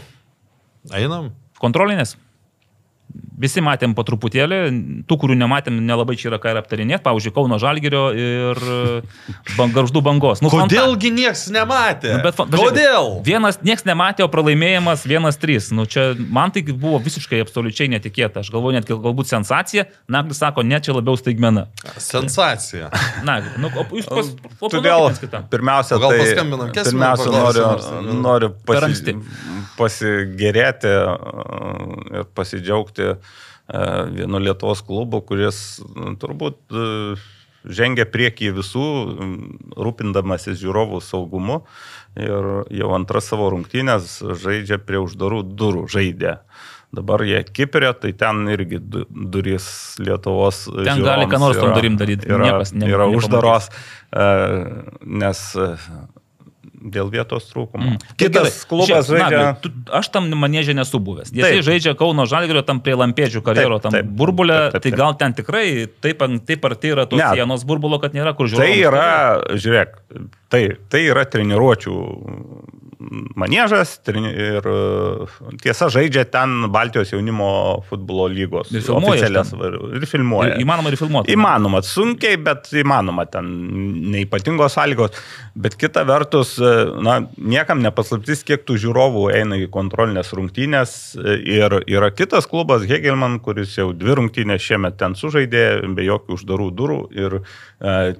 Einam. 0.95 1.33
Kontrolinės. 1.59 2.15
Visi 3.37 3.61
matėm 3.61 3.93
po 3.97 4.01
truputėlį, 4.07 4.59
tų, 5.05 5.16
kurių 5.20 5.34
nematėm, 5.37 5.76
nelabai 5.84 6.14
čia 6.16 6.30
yra 6.30 6.39
ką 6.41 6.55
ir 6.55 6.61
aptarinėti, 6.62 7.03
pavyzdžiui, 7.05 7.32
Kauno 7.37 7.59
Žalgirio 7.61 8.05
ir 8.16 8.61
bang, 9.59 9.74
Garždų 9.76 10.01
bangos. 10.07 10.41
Nu, 10.41 10.49
Kodėlgi 10.53 11.11
nieks 11.12 11.47
nematė? 11.53 12.14
Nu, 12.16 12.22
bet 12.24 12.39
pažiūrėk, 12.39 12.70
Kodėl? 12.70 13.11
Vienas, 13.26 13.59
nieks 13.66 13.84
nematė, 13.84 14.24
o 14.24 14.30
pralaimėjimas 14.32 15.05
1-3. 15.05 15.68
Nu, 15.76 15.84
čia 15.84 16.07
man 16.16 16.55
tai 16.55 16.62
buvo 16.70 16.97
visiškai 17.05 17.43
absoliučiai 17.45 17.91
netikėta. 17.93 18.41
Aš 18.41 18.53
galvoju, 18.55 18.78
net 18.78 18.89
gal- 18.89 19.03
galbūt 19.05 19.28
sensacija. 19.28 19.84
Naglis 20.09 20.41
sako, 20.41 20.64
ne, 20.64 20.80
čia 20.80 20.97
labiau 20.97 21.18
staigmena. 21.20 21.66
Sensacija. 22.01 22.89
Na, 23.26 23.41
nu, 23.61 23.68
o 23.68 23.84
jūs 23.93 24.09
pas, 24.09 24.32
vėl, 24.80 25.11
kitam. 25.20 25.45
pirmiausia, 25.53 25.97
O 25.97 26.03
gal 26.03 26.14
tai, 26.16 26.22
paskambinam 26.24 26.72
Kesminui, 26.72 27.05
pirmiausia 27.05 27.37
noriu, 27.37 28.16
noriu 28.24 28.51
pasi, 28.64 29.16
pasigėrėti 29.76 30.89
uh, 30.89 32.20
ir 32.20 32.26
pasidžiaugti 32.37 33.12
vienu 33.69 34.39
Lietuvos 34.43 34.83
klubu, 34.87 35.23
kuris 35.27 35.81
uh, 35.83 36.12
turbūt 36.21 36.59
uh, 36.71 37.27
žengia 37.67 38.07
priekį 38.07 38.53
visų, 38.61 38.87
rūpindamasis 39.75 40.59
žiūrovų 40.61 41.01
saugumu 41.03 41.64
ir 42.17 42.47
jau 42.71 42.93
antras 42.97 43.27
savo 43.33 43.49
rungtynės 43.53 44.21
žaidžia 44.43 44.79
prie 44.79 45.01
uždarų 45.03 45.43
durų 45.59 45.87
žaidė. 45.91 46.37
Dabar 46.95 47.25
jie 47.27 47.41
Kiprė, 47.45 47.91
tai 47.99 48.12
ten 48.17 48.47
irgi 48.49 48.79
du- 48.79 49.05
durys 49.11 49.67
Lietuvos. 49.99 50.62
Ten 50.87 51.03
gali 51.03 51.27
ką 51.27 51.41
nors 51.43 51.59
tom 51.59 51.67
žiūrovams 51.67 51.81
durim 51.81 51.97
daryt, 51.99 52.25
Yra, 52.31 52.45
niekas 52.47 52.73
ne- 52.73 52.87
yra 52.89 53.09
uždaros, 53.11 53.67
e, 54.14 54.29
nes 55.03 55.43
e, 55.59 55.67
dėl 56.93 57.11
vietos 57.12 57.49
trūkumo. 57.51 57.82
Mm. 57.97 57.99
Tai 57.99 58.16
gerai. 58.16 58.30
Kitas 58.47 58.59
klubas 58.70 59.09
žaidžia. 59.11 59.41
Nagli, 59.41 59.61
tu, 59.64 59.70
aš 60.01 60.09
tam 60.14 60.28
manėžė 60.39 60.74
nesu 60.78 61.01
buvęs. 61.03 61.32
Jisai 61.34 61.62
žaidžia 61.66 61.95
Kauno 61.99 62.26
Žalgirio 62.30 62.62
tam 62.66 62.80
prie 62.84 62.95
Lampėdžių 62.99 63.43
karjero, 63.47 63.80
tam 63.82 63.93
taip. 63.97 64.07
burbulė, 64.18 64.57
Taip, 64.70 64.72
taip, 64.76 64.82
tai 64.87 64.91
taip. 64.91 64.99
gal 65.03 65.16
ten 65.20 65.37
tikrai 65.41 65.66
taip, 66.05 66.22
taip 66.47 66.64
arti 66.70 66.95
yra 66.95 67.07
tos 67.11 67.18
Ne. 67.20 67.28
sienos 67.34 67.66
burbulo, 67.68 67.99
kad 68.03 68.14
nėra 68.16 68.37
kur 68.39 68.49
Tai 68.49 68.55
žiūrėti. 68.57 68.82
yra, 68.87 69.09
žiūrėk, 69.55 69.97
tai, 70.53 70.62
tai 70.89 71.05
yra 71.11 71.24
treniruočių 71.26 71.95
treni, 74.05 74.31
ir 74.31 74.67
e, 74.67 75.27
tiesa 75.63 75.89
žaidžia 75.93 76.25
ten 76.31 76.67
Baltijos 76.73 77.13
jaunimo 77.13 77.83
futbolo 77.89 78.27
lygos. 78.33 78.71
Ir 78.75 78.81
filmuoja 78.83 79.13
oficialias 79.17 79.51
ten. 79.51 79.59
var- 79.61 79.79
Ir 79.97 80.07
filmuoja. 80.07 80.57
Įmanoma 80.63 80.93
ir 80.93 80.97
filmuoti. 81.01 81.33
Įmanoma, 81.37 81.83
sunkiai, 81.87 82.37
bet 82.43 82.69
įmanoma, 82.73 83.27
ten 83.31 83.45
neipatingos 84.13 84.75
sąlygos. 84.77 85.11
Bet 85.57 85.77
kita 85.81 86.05
vertus, 86.07 86.59
e, 86.59 86.73
na, 87.03 87.21
niekam 87.39 87.81
nepaslaptis, 87.85 88.43
kiek 88.45 88.65
tų 88.69 88.77
žiūrovų 88.87 89.27
eina 89.35 89.57
į 89.57 89.69
kontrolinės 89.71 90.33
rungtynės. 90.37 91.17
e, 91.17 91.37
Ir 91.57 91.71
yra 91.87 92.11
kitas 92.11 92.47
klubas, 92.47 92.83
Hegelman, 92.87 93.39
kuris 93.41 93.77
jau 93.77 93.93
dvi 93.93 94.15
rungtynės 94.19 94.61
šiemet 94.61 94.97
ten 94.99 95.15
sužaidė, 95.15 95.95
be 95.95 96.03
jokių 96.03 96.35
uždarų 96.37 96.71
durų. 96.75 96.99
Ir 97.17 97.41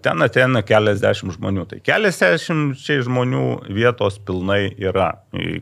ten 0.03 0.22
ateina 0.22 0.62
keliasdešimt 0.62 1.37
žmonių. 1.37 1.66
Tai 1.68 1.78
keliasdešimt 1.80 2.76
čia 2.78 3.01
žmonių 3.03 3.68
vietos 3.72 4.18
pilnai 4.18 4.76
yra 4.79 5.11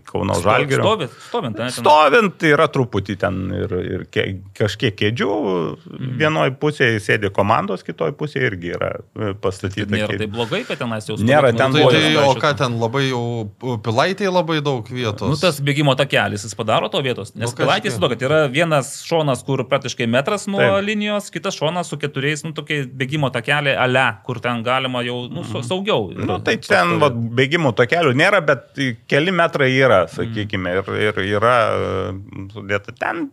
Kauno 0.06 0.34
Žalgirį. 0.42 0.80
Stovint, 0.82 1.10
stovint, 1.28 1.58
ne, 1.58 1.64
ten- 1.68 1.74
Stovint 1.74 2.42
yra 2.46 2.66
truputį 2.68 3.16
ten 3.18 3.38
ir, 3.52 3.72
ir 3.94 4.04
ke, 4.10 4.24
kažkiek 4.54 4.94
kėdžių. 4.96 5.28
Mhm. 5.74 6.12
Vienoje 6.20 6.54
pusėje 6.60 7.00
sėdi 7.02 7.30
komandos, 7.34 7.82
kitoje 7.86 8.12
pusėje 8.18 8.50
irgi 8.50 8.72
yra 8.76 8.90
e, 8.96 9.02
Tai 9.14 9.34
pastatyta. 9.34 9.86
nėra 9.90 10.08
kėdė. 10.12 10.18
tai 10.18 10.26
blogai, 10.26 10.62
kad 10.66 10.78
tenais 10.78 11.06
jau 11.08 11.16
Nėra, 11.18 11.50
stovėtų 11.52 11.56
ten 11.58 11.72
Tai, 11.72 11.80
buvo- 11.82 11.90
tai, 11.90 12.02
kojos 12.14 12.36
o 12.36 12.40
ką 12.40 12.52
ten 12.58 12.78
labai 12.80 13.04
jau, 13.08 13.78
pilaitėje 13.82 14.32
labai 14.32 14.60
daug 14.62 14.86
vietos. 14.88 15.28
Nu, 15.28 15.36
tas 15.36 15.60
bėgimo 15.60 15.96
takelis, 15.96 16.44
jis 16.44 16.54
padaro 16.54 16.88
to 16.90 17.02
vietos. 17.02 17.34
Nes 17.34 17.50
Nu, 17.50 17.56
pilaitės, 17.56 17.94
kažkiek. 17.96 18.00
to, 18.00 18.08
kad 18.08 18.20
yra 18.28 18.40
vienas 18.50 19.02
šonas, 19.06 19.44
kur 19.44 19.64
praktiškai 19.64 20.06
metras 20.08 20.46
nuo 20.46 20.58
Taip. 20.58 20.84
Linijos, 20.84 21.30
kitas 21.30 21.54
šonas 21.58 21.88
su 21.88 21.96
keturiais, 21.96 22.44
nu, 22.44 22.52
tokie 22.52 22.84
bėgimo 22.86 23.30
takelį 23.32 23.76
ale, 23.78 24.18
kur 24.24 24.40
ten 24.40 24.62
galima 24.62 25.02
jau, 25.04 25.28
nu, 25.30 25.42
su- 25.44 25.62
saugiau. 25.62 26.12
Na, 26.14 26.24
nu, 26.24 26.38
tai 26.40 26.56
ten 26.58 26.98
va, 26.98 27.10
bėgimų 27.10 27.74
tokelių 27.74 28.14
nėra, 28.14 28.44
bet 28.44 28.74
keli 29.10 29.34
metrai 29.34 29.70
yra, 29.76 30.04
sakykime, 30.10 30.74
ir, 30.80 30.92
ir 31.08 31.22
yra 31.36 31.54
e, 31.70 32.12
sudėta 32.54 32.94
ten. 32.98 33.28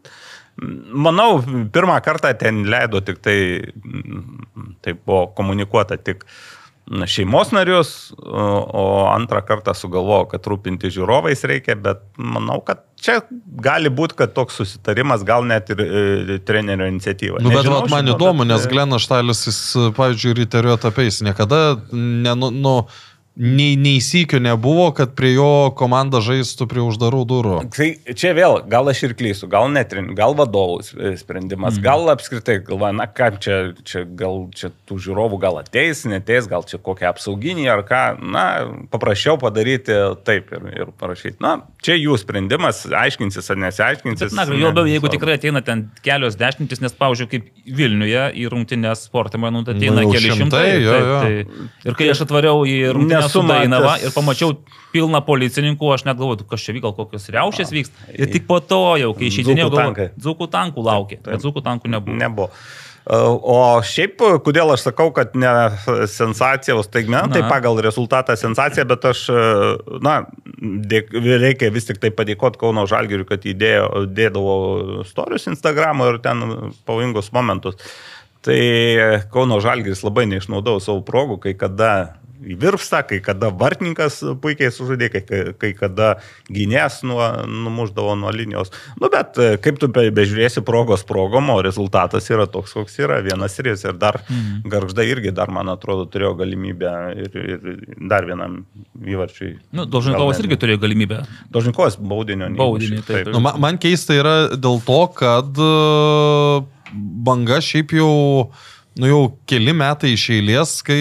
Manau, 0.62 1.40
pirmą 1.74 1.96
kartą 2.06 2.34
ten 2.38 2.66
leido 2.70 3.02
tik 3.06 3.22
tai, 3.24 3.38
mm, 3.82 4.74
tai 4.84 4.96
buvo 4.98 5.28
komunikuota 5.38 5.98
tik 5.98 6.26
šeimos 7.08 7.52
narius, 7.56 8.14
o 8.20 9.08
antrą 9.14 9.42
kartą 9.48 9.74
sugalvojo, 9.78 10.26
kad 10.34 10.48
rūpinti 10.50 10.92
žiūrovais 10.92 11.46
reikia, 11.48 11.78
bet 11.80 12.02
manau, 12.18 12.60
kad 12.66 12.82
čia 13.02 13.20
gali 13.64 13.92
būti, 13.94 14.18
kad 14.20 14.34
toks 14.36 14.60
susitarimas, 14.60 15.24
gal 15.28 15.46
net 15.48 15.72
ir 15.72 15.84
e, 15.86 16.40
trenerio 16.46 16.90
iniciatyva. 16.92 17.40
Nu, 17.40 17.54
bet 17.54 17.62
Nežinau 17.62 17.84
vat, 17.84 17.94
man 17.94 18.10
šito, 18.10 18.18
įdomu, 18.18 18.44
bet, 18.44 18.52
nes 18.52 18.66
e, 18.68 18.72
Glenas 18.74 19.06
Štailis, 19.06 19.46
jis, 19.48 19.62
pavyzdžiui, 19.98 20.36
ryterio 20.42 20.76
etapais 20.76 21.22
niekada, 21.26 21.62
ne, 21.94 22.36
nu, 22.36 22.52
nu, 22.52 22.76
nei, 23.36 23.76
nei 23.80 24.02
sykio 24.04 24.40
nebuvo, 24.44 24.90
kad 24.96 25.14
prie 25.16 25.32
jo 25.34 25.72
komanda 25.78 26.20
žaistų 26.24 26.68
prie 26.70 26.82
uždarų 26.84 27.22
durų. 27.30 27.54
Tai 27.72 27.88
čia 28.18 28.34
vėl, 28.38 28.58
gal 28.70 28.92
aš 28.92 29.06
ir 29.08 29.16
klysiu, 29.18 29.48
gal 29.52 29.70
netrin, 29.72 30.12
gal 30.18 30.36
vadovų 30.38 31.16
sprendimas, 31.20 31.78
mm. 31.78 31.86
gal 31.86 32.12
apskritai 32.12 32.58
galvoja, 32.68 32.92
na 32.98 33.08
ką 33.08 33.30
čia, 33.42 33.60
čia, 33.88 34.04
gal 34.20 34.44
čia 34.58 34.72
tų 34.90 35.00
žiūrovų 35.06 35.40
gal 35.42 35.62
ateis, 35.62 36.04
neteis, 36.10 36.50
gal 36.52 36.66
čia 36.68 36.82
kokie 36.84 37.08
apsauginiai 37.10 37.72
ar 37.72 37.86
ką, 37.88 38.02
na, 38.20 38.46
paprasčiau 38.92 39.40
padaryti 39.42 39.96
taip 40.28 40.52
ir, 40.58 40.68
ir 40.76 40.92
parašyti. 41.00 41.40
Na, 41.44 41.56
čia 41.84 41.96
jų 41.96 42.20
sprendimas, 42.22 42.84
aiškinsis 42.90 43.48
ar 43.54 43.62
nesiaiškinsis. 43.64 44.28
Bet, 44.28 44.38
na, 44.38 44.48
jau 44.52 44.70
labiau, 44.74 44.90
jeigu 44.92 45.12
tikrai 45.14 45.40
ateina 45.40 45.64
ten 45.66 45.88
kelios 46.06 46.36
dešimtis, 46.40 46.84
nes, 46.84 46.96
pavyzdžiui, 47.00 47.32
kaip 47.32 47.50
Vilniuje 47.72 48.28
į 48.42 48.48
rungtinės 48.52 49.06
sportą, 49.08 49.40
manau, 49.42 49.62
ateina 49.64 50.02
Nu, 50.02 50.10
keli 50.12 50.32
šimtai, 50.34 50.38
šimtai. 50.42 50.84
jo, 50.84 50.92
taip, 50.92 51.08
jo. 51.08 51.20
tai- 51.22 51.90
Ir 51.92 51.98
kai 52.00 52.08
aš 52.12 52.24
atvariau 52.26 52.64
į 52.68 52.78
rungtinę 53.26 53.32
su. 53.34 53.48
Dainava 53.48 53.96
ir 54.02 54.14
pamačiau 54.16 54.56
pilną 54.92 55.24
policininkų, 55.28 55.94
aš 55.96 56.06
net 56.10 56.20
galvoju, 56.20 56.46
kas 56.50 56.68
čia 56.68 56.76
vyko, 56.78 56.94
kokios 56.98 57.30
riaušės 57.32 57.74
vyks. 57.74 57.92
Ir 58.18 58.32
tik 58.34 58.48
po 58.50 58.60
to 58.60 58.84
jau, 59.02 59.12
kai 59.18 59.32
išeidinėjau. 59.32 60.12
Dzukų 60.20 60.52
tankų 60.52 60.88
laukė. 60.88 61.22
Bet 61.26 61.44
Dzukų 61.44 61.64
tankų 61.66 61.92
nebuvo. 61.96 62.18
Nebuvo. 62.22 62.50
O 63.12 63.82
šiaip, 63.82 64.20
kodėl 64.46 64.76
aš 64.76 64.84
sakau, 64.86 65.08
kad 65.16 65.34
ne 65.34 65.50
sensacija, 66.06 66.76
o 66.78 66.84
staigmena, 66.86 67.26
tai 67.34 67.42
pagal 67.50 67.80
rezultatą 67.82 68.36
sensacija, 68.38 68.86
bet 68.86 69.08
aš, 69.10 69.24
na, 70.06 70.20
dėk, 70.62 71.10
reikia 71.42 71.72
vis 71.74 71.90
tik 71.90 71.98
tai 72.04 72.12
padėkoti 72.14 72.62
Kauno 72.62 72.86
Žalgiriui, 72.90 73.26
kad 73.32 73.48
įdėjo, 73.50 74.06
dėdavo 74.06 74.56
storius 75.10 75.50
Instagramo 75.50 76.12
ir 76.12 76.22
ten 76.22 76.46
pavojingus 76.86 77.34
momentus. 77.34 77.80
Tai 78.46 78.62
Kauno 79.34 79.58
Žalgiris 79.62 80.06
labai 80.06 80.28
neišnaudavo 80.30 80.82
savo 80.82 81.02
progų, 81.06 81.42
kai 81.42 81.58
kada 81.58 82.21
įvirpsta, 82.42 83.02
kai 83.08 83.20
kada 83.24 83.52
vartininkas 83.54 84.20
puikiai 84.42 84.72
sužaidė, 84.74 85.10
kai, 85.14 85.22
kai- 85.60 85.74
kada 85.78 86.16
gynės 86.50 87.02
nuo, 87.08 87.22
numuždavo 87.48 88.16
nuo 88.20 88.32
linijos. 88.34 88.72
Nu, 89.00 89.10
bet 89.14 89.38
e, 89.38 89.56
kaip 89.62 89.80
tu 89.82 89.88
be, 89.88 90.08
bežiūrėsi 90.16 90.64
progos 90.66 91.06
progom, 91.08 91.52
o 91.54 91.60
rezultatas 91.62 92.30
yra 92.34 92.48
toks, 92.50 92.74
koks 92.78 92.98
yra, 93.02 93.22
vienas 93.26 93.58
ir 93.60 93.72
jis. 93.72 93.86
Ir 93.90 93.98
dar 94.02 94.22
mhm. 94.24 94.66
garžda 94.72 95.06
irgi 95.08 95.34
dar, 95.36 95.52
man 95.54 95.72
atrodo, 95.74 96.08
turėjo 96.10 96.34
galimybę 96.42 96.96
ir, 97.26 97.40
ir 97.56 97.70
dar 98.10 98.28
vienam 98.30 98.62
įvarčiui. 98.98 99.56
Nu, 99.76 99.86
Dožinkovas 99.90 100.42
irgi 100.44 100.60
turėjo 100.62 100.82
galimybę. 100.82 101.22
Dožinkovas 101.54 101.98
baudinio. 101.98 102.50
neįmušė. 102.50 102.62
Baudinį, 102.62 103.06
taip. 103.08 103.32
Nu, 103.34 103.42
man, 103.44 103.60
man 103.62 103.80
keista 103.82 104.18
yra 104.18 104.36
dėl 104.56 104.82
to, 104.86 105.02
kad 105.18 105.62
e, 105.62 105.72
banga 107.26 107.62
šiaip 107.64 107.96
jau, 107.96 108.12
nu 109.00 109.08
jau 109.08 109.22
keli 109.48 109.74
metai 109.78 110.16
iš 110.18 110.28
eilės, 110.36 110.78
kai 110.86 111.00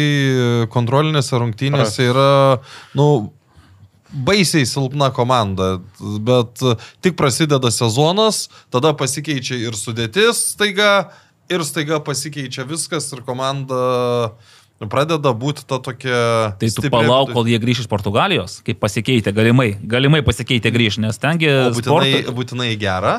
kontrolinėse 0.70 1.41
rungtynėse 1.43 2.07
yra, 2.11 2.30
nu, 2.99 3.09
baisiai 4.11 4.66
silpna 4.66 5.11
komanda, 5.14 5.78
bet 6.26 6.62
tik 7.03 7.16
prasideda 7.18 7.70
sezonas, 7.74 8.49
tada 8.70 8.95
pasikeičia 8.99 9.59
ir 9.59 9.78
sudėtis 9.78 10.51
staiga, 10.55 11.11
ir 11.51 11.66
staiga 11.66 12.01
pasikeičia 12.03 12.66
viskas 12.68 13.11
ir 13.14 13.22
komanda 13.26 14.32
pradeda 14.88 15.34
būti 15.36 15.66
ta 15.68 15.76
tokia... 15.82 16.20
Tai 16.57 16.68
tu 16.68 16.80
stipri- 16.80 16.95
palauk, 16.95 17.34
kol 17.36 17.49
jie 17.51 17.59
grįš 17.61 17.84
iš 17.84 17.91
Portugalijos, 17.91 18.61
kaip 18.64 18.80
pasikeitė, 18.80 19.34
galimai, 19.36 19.74
galimai 19.76 20.22
pasikeitė 20.24 20.72
grįž, 20.72 21.03
nes 21.05 21.20
tengi 21.20 21.51
būtinai, 21.51 21.82
sporto, 21.84 22.34
būtinai 22.38 22.70
gera. 22.80 23.18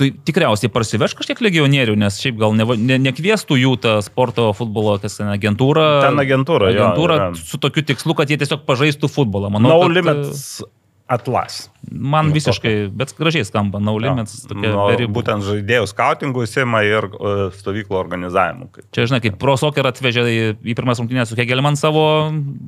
Tu 0.00 0.08
tikriausiai 0.30 0.72
parsiveš 0.72 1.14
kažkiek 1.20 1.44
legionierių, 1.44 1.94
nes 2.00 2.16
šiaip 2.24 2.40
gal 2.40 2.56
ne, 2.56 2.64
ne, 2.80 2.98
nekviestų 3.10 3.60
jų 3.60 3.76
tą 3.84 3.94
sporto 4.06 4.48
futbolo 4.56 4.96
kas 5.02 5.20
ten, 5.20 5.28
agentūrą. 5.36 5.86
Ten 6.08 6.24
agentūra, 6.24 6.72
jo, 6.72 6.80
agentūra 6.80 7.20
yra. 7.20 7.30
su 7.36 7.60
tokiu 7.60 7.84
tikslu, 7.92 8.16
kad 8.18 8.32
jie 8.32 8.40
tiesiog 8.40 8.64
pažaistų 8.68 9.12
futbolą. 9.12 9.52
Manau, 9.52 9.76
No 9.76 9.80
kad, 9.84 9.98
limits 10.00 10.62
atlas. 11.10 11.64
Man 11.90 12.28
visiškai, 12.30 12.86
bet 12.94 13.10
gražiai 13.18 13.42
skamba, 13.42 13.80
no 13.82 13.96
limits. 13.98 14.44
Nu, 14.54 14.62
ribų. 14.94 15.10
būtent 15.16 15.42
žaidėjų 15.42 15.88
skautingų 15.90 16.44
įsima 16.46 16.84
ir 16.86 17.08
e, 17.10 17.32
stovyklų 17.58 17.98
organizavimu. 17.98 18.68
Čia, 18.94 19.08
žinai, 19.10 19.18
kaip 19.24 19.34
Pro 19.42 19.56
Soccer 19.58 19.88
atvežė 19.90 20.22
į, 20.30 20.38
į 20.70 20.76
pirmas 20.78 21.02
rungtynės 21.02 21.32
su 21.32 21.38
Kegelman 21.40 21.74
savo 21.80 22.04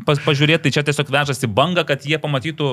pas, 0.09 0.18
pažiūrėti, 0.26 0.66
tai 0.66 0.74
čia 0.74 0.83
tiesiog 0.91 1.14
vežasi 1.14 1.47
banga, 1.55 1.87
kad 1.87 2.03
jie 2.03 2.18
pamatytų 2.18 2.72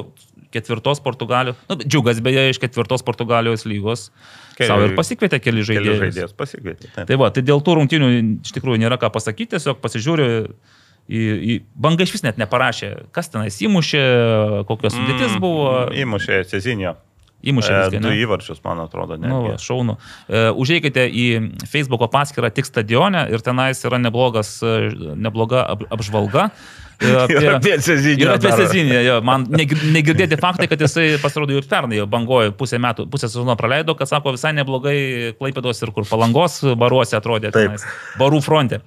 ketvirtos 0.56 1.04
Portugalijos, 1.06 1.62
nu, 1.70 1.78
džiugas 1.86 2.18
beje 2.26 2.48
iš 2.50 2.58
ketvirtos 2.66 3.06
Portugalijos 3.06 3.68
lygos. 3.70 4.08
Keli- 4.10 4.49
Savo 4.68 4.88
ir 4.90 4.96
pasikvietė 4.98 5.40
keli 5.40 5.62
keli 5.64 5.68
žaidėjus. 5.70 6.00
žaidėjus 6.04 6.34
pasikvietė. 6.36 6.92
taip. 6.96 7.08
Tai 7.08 7.16
va, 7.22 7.30
tai 7.32 7.42
dėl 7.48 7.64
tų 7.64 7.78
rungtynių 7.80 8.10
iš 8.44 8.52
tikrųjų 8.58 8.82
nėra 8.84 8.98
ką 9.00 9.12
pasakyti, 9.16 9.56
tiesiog 9.56 9.80
pasižiūriu. 9.80 10.30
Į, 11.10 11.20
į 11.42 11.54
bangą 11.74 12.06
iš 12.06 12.12
vis 12.14 12.22
net 12.22 12.38
neparašė, 12.38 12.90
kas 13.16 13.32
tenais 13.34 13.56
įmušė, 13.66 14.02
kokios 14.70 14.94
sudėtis 14.94 15.32
Mm, 15.34 15.40
buvo. 15.42 15.70
Įmušė 15.90 16.44
Cezinio. 16.52 16.92
Įmušė 17.42 17.72
E, 17.72 17.80
viską. 17.88 18.02
Du 18.04 18.12
įvarčius, 18.14 18.60
man 18.66 18.82
atrodo, 18.84 19.16
ne. 19.18 19.30
Nu, 19.32 19.40
va, 19.48 19.56
šaunu. 19.58 19.96
E, 20.28 20.50
užeikite 20.52 21.08
į 21.08 21.26
Facebook 21.72 22.04
paskyrą 22.12 22.52
tik 22.54 22.68
stadione 22.68 23.24
ir 23.32 23.42
tenais 23.42 23.80
yra 23.88 23.98
neblogas, 23.98 24.58
e, 24.62 24.92
nebloga 25.16 25.64
ap, 25.72 25.86
apžvalga. 25.90 26.50
E, 27.02 27.10
Ir 27.34 27.50
apie 27.56 27.76
Cezinio 27.86 28.26
Ir 28.28 28.32
apie. 28.36 28.52
Cezinį. 28.60 28.98
Jo, 29.06 29.18
man 29.26 29.46
negir- 29.52 29.84
negirdėti 29.96 30.38
faktai, 30.42 30.68
kad 30.72 30.82
jisai 30.84 31.08
pasirodo 31.24 31.56
ir 31.56 31.68
pernai, 31.70 32.00
jau 32.02 32.08
bangojo 32.12 32.52
pusę 32.60 32.80
metų, 32.82 33.08
pusę 33.12 33.30
sezono 33.32 33.56
praleido, 33.60 33.96
kad 34.00 34.10
sako 34.12 34.36
visai 34.36 34.52
neblogai 34.58 34.98
Klaipėdos 35.40 35.84
ir 35.86 35.94
kur 35.96 36.08
palangos 36.10 36.60
baruose 36.80 37.16
atrodė. 37.20 37.54
Tenais, 37.56 37.86
barų 38.20 38.42
fronte. 38.46 38.82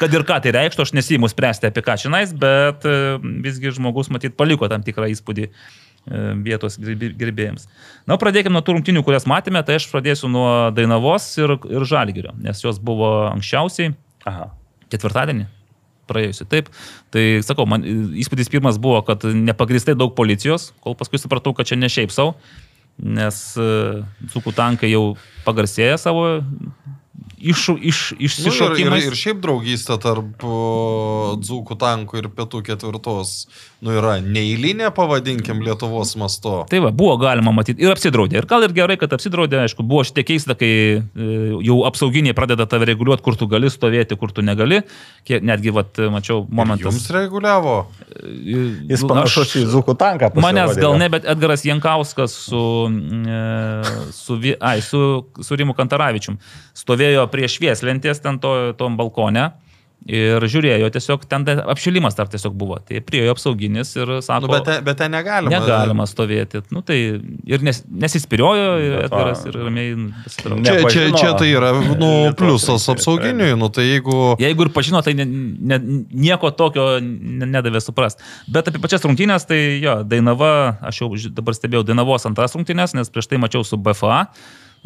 Kad 0.00 0.14
ir 0.16 0.24
ką 0.28 0.40
tai 0.44 0.52
reikštų, 0.56 0.86
aš 0.88 0.94
nesijimu 0.96 1.28
spręsti 1.30 1.68
apie 1.70 1.82
ką 1.86 1.96
čionais, 2.00 2.32
bet 2.36 2.84
e, 2.88 2.96
visgi 3.44 3.72
žmogus 3.76 4.08
matyt 4.12 4.36
paliko 4.38 4.68
tam 4.72 4.82
tikrą 4.86 5.08
įspūdį 5.12 5.44
e, 5.46 5.52
vietos 6.46 6.78
gerbėjams. 6.80 7.68
Na, 8.08 8.16
pradėkime 8.20 8.56
nuo 8.56 8.62
tų 8.64 8.78
rungtinių, 8.78 9.02
kurias 9.06 9.28
matėme, 9.30 9.60
tai 9.66 9.76
aš 9.80 9.86
pradėsiu 9.92 10.30
nuo 10.32 10.48
Dainavos 10.74 11.28
ir, 11.40 11.56
ir 11.68 11.84
Žalgirio, 11.88 12.32
nes 12.40 12.64
jos 12.64 12.80
buvo 12.82 13.10
anksčiausiai 13.30 13.92
Aha. 14.28 14.48
ketvirtadienį. 14.92 15.46
Praėjusi. 16.10 16.46
Taip. 16.50 16.70
Tai 17.14 17.24
sakau, 17.46 17.68
man 17.70 17.86
įspūdis 18.18 18.50
pirmas 18.52 18.80
buvo, 18.82 19.00
kad 19.06 19.24
nepagristai 19.24 19.94
daug 19.98 20.16
policijos, 20.18 20.72
kol 20.82 20.98
paskui 20.98 21.22
supratau, 21.22 21.54
kad 21.54 21.70
čia 21.70 21.78
ne 21.78 21.90
šiaip 21.92 22.10
savo, 22.14 22.34
nes 23.00 23.36
cukų 24.34 24.52
tankai 24.56 24.90
jau 24.90 25.14
pagarsėja 25.46 25.96
savo 26.02 26.40
iš, 27.40 27.68
iš, 27.80 27.98
Nu, 28.10 28.16
ir, 28.16 28.20
ir, 28.20 28.24
išsišokimais. 28.28 29.06
ir 29.08 29.16
šiaip 29.16 29.40
draugystė 29.42 29.96
tarp 30.02 30.44
o, 30.44 31.36
dzūkų 31.40 31.76
tankų 31.80 32.20
ir 32.20 32.28
pietų 32.36 32.62
ketvirtos 32.68 33.34
nu, 33.80 33.92
yra 33.96 34.18
neįlinė, 34.20 34.90
pavadinkim, 34.96 35.62
Lietuvos 35.64 36.12
masto. 36.20 36.60
Tai 36.70 36.80
va, 36.84 36.90
buvo 36.94 37.14
galima 37.20 37.52
matyti 37.56 37.84
ir 37.84 37.92
apsidraudė. 37.94 38.40
Ir 38.40 38.48
gal 38.50 38.66
ir 38.66 38.74
gerai, 38.76 38.96
kad 39.00 39.12
apsidraudė, 39.16 39.60
aišku, 39.64 39.84
buvo 39.86 40.04
šiek 40.06 40.20
tiek 40.20 40.28
keista, 40.32 40.56
kai 40.58 40.70
e, 40.70 41.28
jau 41.66 41.78
apsauginiai 41.88 42.36
pradeda 42.36 42.66
tave 42.70 42.90
reguliuoti, 42.90 43.24
kur 43.24 43.38
tu 43.40 43.48
gali 43.50 43.70
stovėti, 43.72 44.18
kur 44.20 44.34
tu 44.36 44.44
negali. 44.44 44.82
Kiek, 45.28 45.44
netgi, 45.46 45.72
va, 45.74 45.86
mačiau 46.12 46.44
momentus. 46.48 46.90
Jums 46.90 47.08
reguliavo. 47.16 47.76
Jis 48.20 49.04
Nu, 49.04 49.10
panašus 49.14 49.56
į 49.62 49.64
Zukų 49.72 49.96
tanką. 50.00 50.32
Manęs 50.42 50.76
gal 50.80 50.98
ne, 51.00 51.08
bet 51.12 51.24
Edgaras 51.28 51.64
Jankauskas 51.64 52.36
su, 52.50 52.62
e, 52.90 53.40
su, 54.16 54.38
ai, 54.60 54.78
su, 54.84 55.02
su 55.40 55.56
Rimu 55.56 55.76
Kantaravičium 55.78 56.36
stovėjo 56.76 57.26
prie 57.32 57.48
švieslentės 57.50 58.22
ten 58.24 58.40
to, 58.42 58.54
tom 58.78 59.00
balkone. 59.00 59.50
Ir 60.08 60.40
žiūrėjo, 60.48 60.86
tiesiog 60.94 61.26
ten 61.28 61.44
apšilimas 61.44 62.14
dar 62.16 62.26
tiesiog 62.32 62.54
buvo. 62.56 62.78
Tai 62.88 63.02
priejo 63.04 63.34
apsauginis 63.34 63.90
ir 64.00 64.08
sako, 64.24 64.46
Nu, 64.48 64.52
bet, 64.54 64.64
ten- 64.64 64.84
bet 64.86 64.96
ten 64.96 65.12
negalima. 65.12 65.50
negalima 65.52 66.06
stovėti. 66.08 66.62
Nu, 66.72 66.80
tai 66.80 66.96
ir 67.20 67.60
nes, 67.62 67.82
nesispiriojo 67.84 68.70
ir 68.80 68.94
va. 68.96 69.02
Edgaras 69.04 69.44
ir 69.44 69.58
ramiai. 69.60 69.90
Čia, 70.64 70.88
čia, 70.88 71.04
čia 71.12 71.34
tai 71.36 71.50
yra 71.52 71.74
nu, 72.00 72.32
pliusas 72.32 72.80
rinktinės, 72.80 72.88
apsauginiui, 72.94 73.52
nu, 73.60 73.68
tai 73.68 73.84
jeigu... 73.90 74.16
Jeigu 74.40 74.66
ir 74.66 74.72
pažino, 74.72 75.02
tai 75.04 75.12
ne, 75.18 75.26
ne, 75.28 75.78
nieko 76.10 76.48
tokio 76.56 76.96
ne- 77.04 77.46
nedavė 77.52 77.84
suprast. 77.84 78.24
Bet 78.48 78.72
apie 78.72 78.80
pačias 78.80 79.04
rungtynės, 79.04 79.44
tai 79.46 79.60
jo, 79.84 79.98
Dainava, 80.08 80.78
aš 80.80 81.02
jau 81.04 81.12
dabar 81.28 81.52
stebėjau 81.54 81.84
Dainavos 81.92 82.24
antras 82.24 82.56
rungtynės, 82.56 82.96
nes 82.96 83.12
prieš 83.12 83.28
tai 83.28 83.36
mačiau 83.42 83.62
su 83.68 83.76
BFA. 83.76 84.24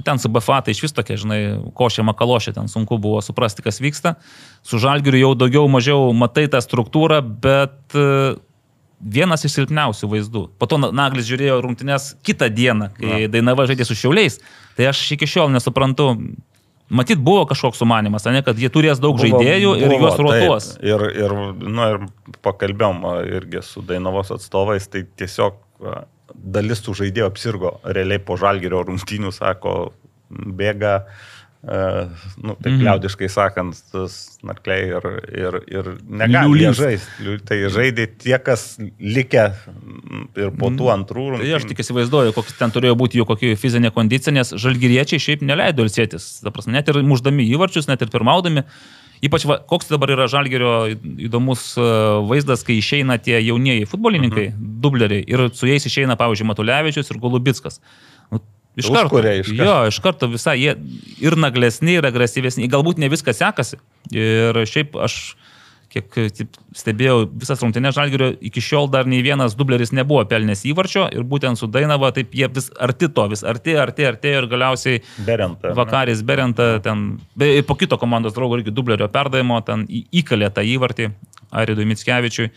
Ten 0.03 0.19
su 0.19 0.29
BFA 0.29 0.57
tai 0.67 0.73
iš 0.75 0.81
vis 0.83 0.93
tokia, 0.93 1.15
žinai, 1.17 1.39
košė 1.79 2.03
makalošė, 2.03 2.55
ten 2.57 2.67
sunku 2.69 2.97
buvo 2.99 3.21
suprasti, 3.23 3.63
kas 3.63 3.79
vyksta. 3.81 4.17
Su 4.67 4.81
Žalgiriu 4.83 5.21
jau 5.21 5.35
daugiau 5.39 5.69
mažiau 5.71 6.09
matai 6.13 6.49
tą 6.51 6.59
struktūrą, 6.65 7.21
bet 7.23 7.95
e, 7.95 8.35
vienas 8.99 9.45
iš 9.47 9.55
silpniausių 9.61 10.09
vaizdų. 10.11 10.43
Po 10.59 10.67
to 10.67 10.81
Na- 10.83 10.91
Naglis 10.91 11.29
žiūrėjo 11.31 11.61
rungtynės 11.63 12.09
kitą 12.27 12.49
dieną, 12.51 12.91
kai 12.99 13.29
Dainava 13.31 13.69
žaidė 13.71 13.87
su 13.87 13.95
Šiauliais. 13.95 14.41
Tai 14.75 14.91
aš 14.91 15.05
iki 15.15 15.29
šiol 15.31 15.55
nesuprantu. 15.55 16.11
Matyt, 16.95 17.17
buvo 17.25 17.47
kažkoks 17.49 17.79
sumanimas, 17.81 18.27
ne, 18.29 18.43
kad 18.45 18.59
jie 18.61 18.69
turės 18.69 18.99
daug 19.01 19.15
Buvo- 19.17 19.25
žaidėjų 19.25 19.71
ir 19.79 19.89
buvo, 19.95 20.01
juos 20.03 20.19
rotuos. 20.21 20.67
taip. 20.75 20.85
Ir, 20.91 21.07
ir, 21.23 21.33
nu, 21.65 21.87
ir 21.95 22.35
pakalbėjom 22.45 22.99
irgi 23.39 23.63
su 23.65 23.81
Dainavos 23.81 24.35
atstovais, 24.35 24.85
tai 24.93 25.07
tiesiog 25.17 25.55
dalis 26.35 26.83
tų 26.85 26.95
žaidėjų 27.03 27.29
apsirgo 27.31 27.77
realiai 27.85 28.19
po 28.23 28.37
žalgerio 28.41 28.83
rungtynių, 28.89 29.33
sako, 29.33 29.93
bėga, 30.31 31.05
Uh, 31.65 32.11
nu, 32.45 32.53
taip 32.61 32.75
Mhm. 32.75 32.83
liaudiškai 32.85 33.29
sakant, 33.33 33.79
tas 33.89 34.37
narkliai 34.45 34.83
ir, 34.85 35.05
ir, 35.33 35.55
ir 35.73 35.87
negali 36.05 36.67
žaisti. 36.77 37.39
Tai 37.49 37.57
žaidė 37.73 38.05
tie, 38.21 38.37
kas 38.37 38.77
likę 39.01 39.47
mm, 39.49 40.27
ir 40.37 40.51
po 40.61 40.69
tų 40.69 40.91
antrų 40.93 41.25
Tai 41.39 41.41
aš 41.41 41.65
rungtynių. 41.65 41.69
tik 41.71 41.81
įsivaizduoju, 41.81 42.35
koks 42.37 42.59
ten 42.61 42.69
turėjo 42.69 42.99
būti 43.01 43.17
jų 43.17 43.25
kokia 43.25 43.57
fizinė 43.57 43.95
kondicija, 43.97 44.35
nes 44.37 44.53
žalgyriečiai 44.53 45.17
šiaip 45.17 45.41
neleido 45.41 45.89
ilsėtis. 45.89 46.45
Net 46.69 46.93
ir 46.93 47.01
muždami 47.01 47.49
įvarčius, 47.49 47.89
net 47.89 48.03
ir 48.05 48.13
pirmaudami. 48.13 48.67
Ypač 49.25 49.47
va, 49.49 49.57
koks 49.71 49.89
dabar 49.93 50.13
yra 50.13 50.27
žalgerio 50.31 50.73
įdomus 51.25 51.71
e, 51.79 51.85
vaizdas, 52.29 52.65
kai 52.67 52.77
išeina 52.81 53.17
tie 53.23 53.39
jaunieji 53.41 53.89
futbolininkai, 53.89 54.51
mhm. 54.53 54.75
dubleriai, 54.85 55.25
ir 55.31 55.47
su 55.57 55.71
jais 55.71 55.87
išeina, 55.89 56.19
pavyzdžiui, 56.21 56.51
Matulevičius 56.51 57.13
ir 57.13 57.23
Golubitskas. 57.23 57.81
Nu, 58.33 58.43
Iš 58.75 58.89
karto, 58.91 59.07
Užkuria 59.07 59.37
iš 59.39 59.53
karto. 59.53 59.65
jo, 59.69 59.75
iš 59.87 59.99
karto 60.03 60.29
visai 60.33 60.57
jie 60.59 60.73
ir 61.23 61.37
naglesni, 61.39 61.95
ir 62.01 62.07
agresyvesni. 62.09 62.67
Galbūt 62.71 62.99
ne 62.99 63.07
viskas 63.13 63.39
sekasi. 63.39 63.79
Ir 64.11 64.59
šiaip 64.67 64.97
aš, 64.99 65.37
kiek 65.95 66.17
taip, 66.35 66.57
stebėjau 66.75 67.25
visas 67.31 67.61
rungtynės 67.63 67.95
žalgerio, 67.95 68.33
iki 68.43 68.63
šiol 68.65 68.89
dar 68.91 69.07
nei 69.11 69.23
vienas 69.25 69.55
dubleris 69.59 69.93
nebuvo 69.95 70.25
pelnęs 70.31 70.65
įvarčio 70.71 71.07
ir 71.15 71.27
būtent 71.31 71.61
su 71.61 71.69
Dainava 71.71 72.11
taip 72.17 72.35
jie 72.35 72.49
vis 72.51 72.71
arti 72.83 73.09
to, 73.15 73.29
vis 73.31 73.45
arti, 73.47 73.77
arti, 73.79 74.09
arti 74.11 74.33
ir 74.41 74.49
galiausiai 74.51 75.03
Berenta. 75.27 75.71
ne? 75.71 75.77
Vakaris 75.79 76.25
Berenta 76.27 76.69
ten, 76.85 77.07
be, 77.39 77.53
po 77.67 77.79
kito 77.79 77.99
komandos 78.01 78.35
draugo 78.35 78.59
irgi 78.59 78.75
dublerio 78.75 79.09
perdavimo, 79.13 79.61
ten 79.67 79.87
įkalė 79.91 80.51
tą 80.55 80.67
įvartį 80.75 81.13
Aridui 81.55 81.87
Mitskevičiui. 81.87 82.51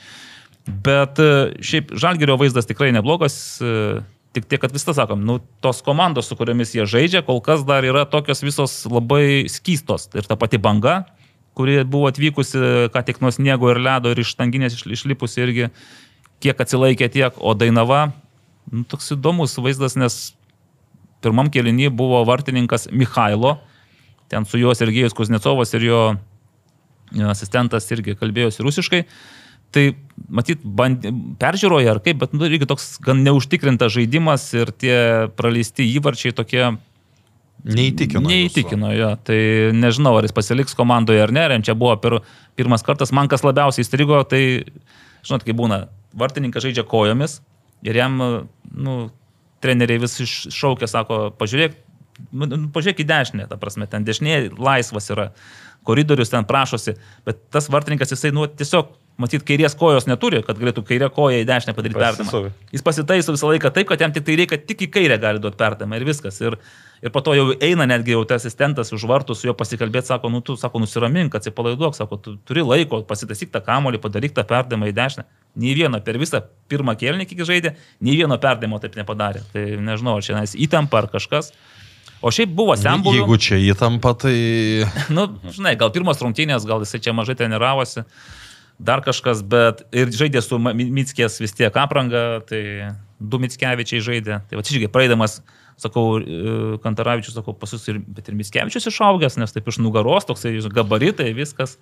Bet 0.83 1.21
e, 1.23 1.31
šiaip 1.63 1.93
žalgerio 1.95 2.35
vaizdas 2.41 2.67
tikrai 2.69 2.91
neblogas. 2.95 3.59
e, 3.61 3.99
Tik 4.35 4.45
tiek, 4.51 4.59
kad 4.61 4.73
visą 4.75 4.93
sakom, 4.93 5.21
nu, 5.25 5.39
tos 5.63 5.79
komandos, 5.81 6.27
su 6.29 6.35
kuriamis 6.37 6.75
jie 6.75 6.83
žaidžia, 6.85 7.23
kol 7.25 7.39
kas 7.41 7.63
dar 7.65 7.85
yra 7.87 8.03
tokios 8.05 8.43
visos 8.43 8.73
labai 8.91 9.47
skystos. 9.49 10.09
Ir 10.13 10.27
ta 10.29 10.35
pati 10.37 10.59
banga, 10.61 11.07
kuri 11.57 11.81
buvo 11.89 12.11
atvykusi, 12.11 12.61
ką 12.93 13.03
tik 13.07 13.21
nuo 13.23 13.31
sniego 13.33 13.71
ir 13.73 13.81
ledo 13.81 14.13
ir 14.13 14.21
iš 14.21 14.35
tanginės 14.37 14.77
iš- 14.77 14.85
išlipusi 14.99 15.41
irgi, 15.41 15.69
kiek 16.43 16.59
atsilaikė 16.61 17.09
tiek, 17.09 17.39
o 17.41 17.55
Dainava, 17.57 18.11
nu, 18.71 18.83
toks 18.85 19.15
įdomus 19.15 19.57
vaizdas, 19.57 19.97
nes 19.97 20.19
pirmam 21.25 21.49
kelinį 21.49 21.89
buvo 21.97 22.21
vartininkas 22.29 22.87
Mikhailo, 22.93 23.57
ten 24.29 24.45
su 24.45 24.59
juo 24.61 24.75
Sergejus 24.77 25.15
Kuznecovas 25.17 25.73
ir 25.73 25.87
jo 25.87 26.01
asistentas 27.31 27.87
irgi 27.95 28.17
kalbėjosi 28.19 28.65
rusiškai. 28.65 29.03
Tai 29.75 29.83
matyt, 30.31 30.61
band, 30.63 31.03
peržiūroje 31.41 31.89
ar 31.91 31.99
kaip, 32.03 32.21
bet 32.21 32.35
nu, 32.35 32.45
irgi 32.47 32.67
toks 32.69 32.97
gan 33.03 33.23
neužtikrintas 33.25 33.91
žaidimas 33.95 34.45
ir 34.55 34.71
tie 34.71 34.97
praleisti 35.35 35.87
įvarčiai 35.97 36.35
tokie 36.35 36.69
Neįtikino. 37.65 38.27
Neįtikino 38.29 38.91
jo. 38.95 39.09
Tai 39.27 39.39
nežinau, 39.75 40.13
ar 40.19 40.27
jis 40.27 40.35
pasiliks 40.35 40.77
komandoje 40.77 41.23
ar 41.23 41.33
ne. 41.33 41.47
Ir 41.49 41.65
čia 41.65 41.75
buvo 41.77 41.95
pir, 42.01 42.19
pirmas 42.59 42.85
kartas. 42.85 43.13
Man 43.15 43.29
kas 43.31 43.43
labiausiai 43.45 43.85
įstrigo, 43.85 44.21
tai, 44.29 44.41
žinot, 45.25 45.45
kai 45.47 45.55
būna, 45.57 45.87
vartininkas 46.17 46.65
žaidžia 46.67 46.85
kojomis 46.87 47.39
ir 47.85 47.97
jam, 47.99 48.17
nu, 48.73 48.95
treneriai 49.63 50.01
vis 50.01 50.17
iššaukia, 50.23 50.89
sako, 50.89 51.19
pažiūrėk, 51.37 51.75
nu, 52.31 52.47
nu, 52.49 52.61
pažiūrėk 52.73 53.03
į 53.03 53.07
dešinę, 53.09 53.47
ta 53.49 53.57
prasme, 53.61 53.87
ten 53.89 54.05
dešinė 54.07 54.39
laisvas 54.57 55.11
yra, 55.13 55.27
koridorius 55.87 56.33
ten 56.33 56.47
prašosi, 56.47 56.97
bet 57.27 57.45
tas 57.53 57.69
vartininkas 57.71 58.11
jisai, 58.13 58.33
nu, 58.35 58.47
tiesiog, 58.49 58.89
matyt, 59.21 59.45
kairės 59.47 59.77
kojos 59.77 60.09
neturi, 60.09 60.41
kad 60.45 60.59
galėtų 60.59 60.83
kairę 60.87 61.09
koją 61.13 61.41
į 61.41 61.47
dešinę 61.49 61.73
padaryti. 61.77 62.01
Pasisuvi. 62.01 62.51
Jis 62.75 62.85
pasitaiso 62.85 63.33
visą 63.33 63.49
laiką 63.53 63.71
taip, 63.73 63.87
kad 63.89 64.03
jam 64.03 64.13
tik 64.13 64.25
tai 64.27 64.35
reikia, 64.41 64.59
tik 64.61 64.83
į 64.85 64.91
kairę 64.93 65.17
gali 65.21 65.41
duoti 65.41 65.57
perdamą 65.57 65.97
ir 65.97 66.05
viskas. 66.09 66.37
Ir, 66.43 66.59
ir 67.01 67.13
po 67.13 67.21
to 67.25 67.35
jau 67.37 67.45
eina 67.63 67.87
netgi 67.89 68.15
jau 68.15 68.23
tas 68.27 68.43
asistentas 68.45 68.91
už 68.95 69.05
vartų 69.09 69.35
su 69.37 69.49
juo 69.49 69.55
pasikalbėti, 69.57 70.09
sako, 70.11 70.31
nu 70.33 70.41
tu, 70.45 70.57
sako, 70.59 70.81
nusiramink, 70.83 71.35
atsipalaiduok, 71.37 71.95
sako, 71.97 72.19
tu 72.21 72.35
turi 72.47 72.65
laiko, 72.65 73.01
pasitaisyk 73.07 73.53
tą 73.53 73.61
kamolį, 73.65 74.01
padaryk 74.03 74.35
tą 74.37 74.45
perdamą 74.47 74.89
į 74.91 74.95
dešinę. 74.97 75.25
Nei 75.57 75.73
vieno 75.77 75.99
per 76.05 76.19
visą 76.21 76.43
pirmą 76.69 76.97
kėlinį, 76.99 77.29
kiek 77.29 77.41
žaidė, 77.47 77.73
nei 78.05 78.17
vieno 78.19 78.37
perdamo 78.41 78.79
taip 78.81 78.97
nepadarė. 78.99 79.41
Tai 79.53 79.65
nežinau, 79.89 80.17
ar 80.17 80.25
čia 80.25 80.37
nes 80.37 80.53
įtampa 80.57 81.03
ar 81.03 81.09
kažkas. 81.13 81.53
O 82.21 82.31
šiaip 82.33 82.49
buvo 82.57 82.73
sembuvių. 82.77 83.21
Jeigu 83.21 83.37
čia 83.41 83.59
įtampa, 83.61 84.15
tai... 84.17 84.35
Nu, 85.15 85.27
žinai, 85.53 85.75
gal 85.77 85.93
pirmos 85.93 86.21
rungtynės, 86.23 86.65
gal 86.67 86.81
jisai 86.85 87.01
čia 87.05 87.13
mažai 87.13 87.37
treniravosi, 87.37 88.03
dar 88.77 89.03
kažkas, 89.05 89.43
bet 89.45 89.83
ir 89.93 90.09
žaidė 90.13 90.41
su 90.45 90.57
Mitskės 90.61 91.37
vis 91.41 91.53
tiek 91.57 91.77
apranga, 91.77 92.41
tai 92.49 92.61
du 93.19 93.41
Mitskevičiai 93.41 94.01
žaidė. 94.03 94.41
Tai 94.49 94.59
va, 94.59 94.65
čia 94.65 94.77
irgi 94.77 94.89
praeidamas, 94.93 95.39
sakau, 95.81 96.17
e, 96.19 96.79
Kantaravičius, 96.83 97.37
sakau, 97.37 97.55
pas 97.57 97.71
jūs 97.73 97.85
ir, 97.91 98.01
bet 98.01 98.29
ir 98.29 98.37
Mitskevičius 98.37 98.89
išaugęs, 98.91 99.37
nes 99.41 99.53
taip 99.53 99.69
iš 99.69 99.79
nugaros, 99.83 100.25
toksai 100.27 100.55
gabaritai, 100.73 101.29
viskas, 101.37 101.77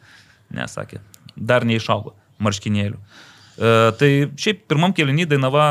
nesakė, 0.53 1.01
dar 1.35 1.67
neišaugo 1.67 2.15
marškinėlių. 2.43 2.99
E, 2.99 3.75
tai 3.99 4.11
šiaip 4.35 4.65
pirmam 4.69 4.95
kelinį 4.95 5.29
Dainava 5.31 5.69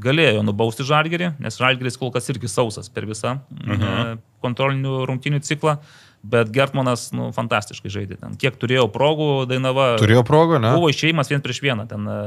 galėjo 0.00 0.44
nubausti 0.46 0.86
Žalgerį, 0.86 1.34
nes 1.42 1.58
Žalgeris 1.60 1.98
kol 2.00 2.12
kas 2.14 2.30
irgi 2.32 2.48
sausas 2.48 2.88
per 2.92 3.08
visą 3.10 3.40
mhm. 3.50 4.22
kontrolinių 4.40 5.02
rungtinių 5.10 5.42
ciklą, 5.44 5.76
bet 6.22 6.50
Gertmanas, 6.52 7.08
nu, 7.16 7.30
fantastiškai 7.36 7.90
žaidė 7.92 8.18
ten. 8.20 8.36
Kiek 8.40 8.56
turėjau 8.60 8.86
progų, 8.92 9.28
Dainava. 9.48 9.94
Turėjo 10.00 10.24
progą, 10.28 10.60
ne? 10.62 10.72
Buvo 10.76 10.90
išėjimas 10.92 11.32
vien 11.32 11.44
prieš 11.44 11.62
vieną, 11.64 11.86
ten 11.90 12.04
e, 12.08 12.18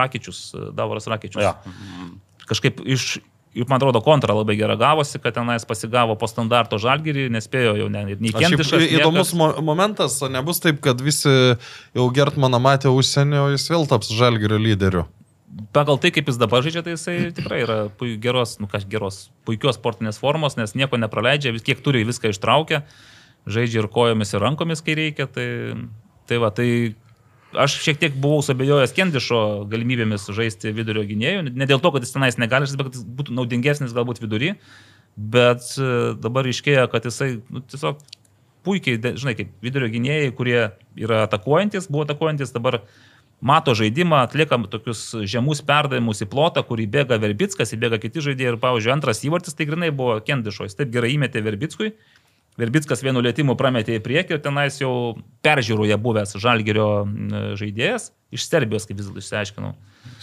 Rakičius, 0.00 0.40
e, 0.52 0.66
Davoras 0.76 1.08
Rakičius. 1.10 1.44
Ja. 1.44 1.54
Kažkaip 2.44 2.82
iš, 2.84 3.16
ir 3.54 3.66
man 3.70 3.78
atrodo, 3.78 4.00
kontra 4.04 4.34
labai 4.34 4.56
gera 4.58 4.74
gavosi, 4.76 5.20
kad 5.22 5.34
tenais 5.36 5.64
pasigavo 5.68 6.16
po 6.18 6.26
standarto 6.30 6.78
Žalgerį, 6.82 7.28
nespėjo 7.32 7.76
jau 7.78 7.88
ne, 7.92 8.04
nei 8.18 8.32
Kentišas. 8.34 8.86
įdomus 8.98 9.30
mo 9.38 9.52
momentas, 9.62 10.18
nebus 10.30 10.58
taip, 10.64 10.80
kad 10.84 11.00
visi 11.00 11.30
jau 11.94 12.06
Gertmaną 12.14 12.58
matė 12.62 12.90
užsienį, 12.90 13.38
o 13.44 13.50
jis 13.54 13.68
vėl 13.70 13.86
taps 13.90 14.10
žalgerio 14.14 14.58
lyderiu. 14.58 15.04
pagal 15.70 15.98
tai, 16.02 16.10
kaip 16.10 16.26
jis 16.26 16.38
dabar 16.40 16.64
žaidžia, 16.66 16.82
tai 16.82 16.96
jisai 16.96 17.30
tikrai 17.34 17.60
yra 17.62 17.76
pui- 17.94 18.16
geros, 18.18 18.56
nu 18.58 18.66
ką 18.66 18.80
geros, 18.90 19.28
puikios 19.46 19.78
sportinės 19.78 20.18
formos, 20.18 20.56
nes 20.58 20.74
nieko 20.74 20.98
nepraleidžia, 20.98 21.52
vis 21.54 21.62
kiek 21.62 21.78
turi 21.78 22.02
viską 22.04 22.32
ištraukia, 22.34 22.82
žaidžia 23.46 23.84
ir 23.84 23.88
kojomis, 23.88 24.34
ir 24.34 24.42
rankomis, 24.42 24.82
kai 24.82 24.96
reikia. 24.98 25.28
Tai, 25.30 25.46
tai 26.26 26.38
va, 26.42 26.50
tai 26.50 26.96
aš 27.60 27.76
šiek 27.84 28.00
tiek 28.00 28.16
buvau 28.20 28.42
sabėjojęs 28.44 28.94
Kendišo 28.96 29.38
galimybėmis 29.70 30.26
žaisti 30.34 30.72
vidurio 30.74 31.04
gynėjų, 31.08 31.46
ne 31.54 31.68
dėl 31.70 31.82
to, 31.82 31.92
kad 31.94 32.04
jis 32.04 32.14
tenais 32.14 32.38
negali 32.40 32.68
bet 32.70 32.90
kad 32.90 32.98
jis 32.98 33.06
būtų 33.20 33.36
naudingesnis 33.38 33.94
galbūt 33.96 34.20
vidury, 34.22 34.54
bet 35.16 35.66
e, 35.78 35.88
dabar 36.20 36.48
iškėja, 36.50 36.88
kad 36.92 37.06
jisai 37.08 37.36
nu, 37.48 37.62
tiesiog 37.70 38.02
puikiai, 38.64 39.00
žinai, 39.20 39.36
kaip 39.38 39.50
vidurio 39.64 39.90
gynėjai, 39.92 40.30
kurie 40.36 40.60
yra 40.96 41.24
atakuojantis, 41.28 41.90
buvo 41.92 42.06
atakuojantis, 42.06 42.54
dabar 42.54 42.80
mato 43.44 43.74
žaidimą, 43.76 44.22
atlieka 44.24 44.58
tokius 44.72 45.02
žemus 45.28 45.60
perdavimus 45.66 46.22
į 46.24 46.30
plotą, 46.32 46.64
kurį 46.64 46.86
bėga 46.94 47.18
Verbickas, 47.20 47.74
įbėga 47.76 48.00
kiti 48.00 48.24
žaidėjai. 48.24 48.54
Ir, 48.54 48.60
pavyzdžiui, 48.62 48.92
antras 48.94 49.20
įvartis 49.26 49.58
tai 49.58 49.68
grinai 49.68 49.90
buvo 49.94 50.16
Kendišo, 50.24 50.68
jis 50.68 50.78
taip 50.78 50.92
gerai 50.94 51.12
įmetė 51.18 51.44
Verbickui. 51.44 51.92
Verbickas 52.60 53.00
vienu 53.02 53.18
lėtimu 53.24 53.56
prametė 53.58 53.96
į 53.98 54.02
priekį 54.04 54.36
ir 54.36 54.42
tenais 54.44 54.76
jau 54.78 54.92
peržiūroje 55.42 55.96
buvęs 55.98 56.36
Žalgerio 56.38 56.88
m, 57.02 57.32
žaidėjas 57.58 58.12
iš 58.34 58.44
Serbijos, 58.50 58.86
kaip 58.86 58.98
vis 59.00 59.08
dėlto 59.08 59.22
išsiaiškinau. 59.22 59.72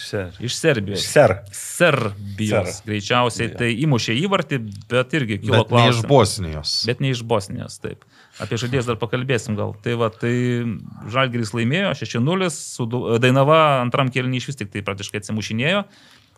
Ser. 0.01 0.31
Iš 0.43 0.55
Serbijos. 0.55 1.03
Ser. 1.11 1.33
Serbijos. 1.55 2.77
Ser. 2.77 2.85
Greičiausiai 2.87 3.49
Jo. 3.49 3.57
tai 3.59 3.69
įmušė 3.83 4.15
įvartį, 4.23 4.59
bet 4.91 5.13
irgi 5.17 5.37
kilo 5.43 5.61
Bet 5.63 5.71
ne 5.71 5.83
iš 5.89 5.99
klausimas. 6.01 6.09
Bosnijos. 6.11 6.73
Bet 6.89 7.01
ne 7.03 7.11
iš 7.13 7.23
Bosnijos, 7.27 7.77
taip. 7.83 8.05
Apie 8.41 8.57
žaidėjus 8.61 8.87
dar 8.89 8.97
pakalbėsim 9.01 9.57
gal. 9.59 9.73
Tai 9.83 9.95
va, 9.99 10.09
tai 10.13 10.31
Žalgiris 11.11 11.51
laimėjo 11.57 11.91
6-0, 11.99 12.49
su 12.53 12.85
Du- 12.89 13.03
Dainava 13.21 13.81
antram 13.81 14.09
kelniui 14.13 14.39
iš 14.41 14.47
vis 14.51 14.59
tik 14.61 14.71
tai 14.73 14.83
praktiškai 14.87 15.21
atsimušinėjo. 15.21 15.83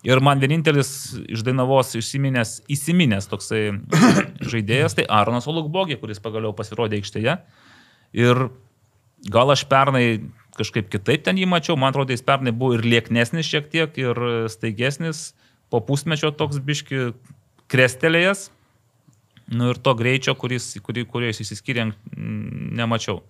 Ir 0.04 0.20
man 0.20 0.42
vienintelis 0.42 0.90
iš 1.32 1.46
Dainavos 1.48 1.94
įsiminęs, 1.96 2.58
įsiminęs 2.72 3.30
toksai 3.32 3.62
žaidėjas, 4.52 4.98
tai 4.98 5.06
Arnas 5.08 5.48
Olukbogė, 5.48 5.96
kuris 6.02 6.20
pagaliau 6.24 6.52
pasirodė 6.58 7.00
aikštėje. 7.00 7.38
Ir 8.20 8.48
gal 9.32 9.54
aš 9.54 9.64
pernai 9.72 10.06
kažkaip 10.58 10.90
kitaip 10.92 11.24
ten 11.26 11.40
jį 11.40 11.48
mačiau, 11.50 11.78
man 11.80 11.94
atrodo, 11.94 12.14
jis 12.14 12.26
pernai 12.26 12.52
buvo 12.52 12.76
ir 12.78 12.84
lieknesnis 12.86 13.48
šiek 13.48 13.72
tiek, 13.72 13.96
ir 13.98 14.20
staigesnis, 14.52 15.32
po 15.72 15.80
pusmečio 15.82 16.34
toks 16.36 16.60
biški 16.62 17.14
krestelėjęs. 17.72 18.50
Nu 19.54 19.72
ir 19.74 19.80
to 19.84 19.96
greičio, 19.98 20.36
kuris, 20.40 20.70
kurį, 20.84 21.08
kurio 21.10 21.32
jis 21.32 21.42
įsiskyrė, 21.46 21.90
nemačiau. 22.14 23.22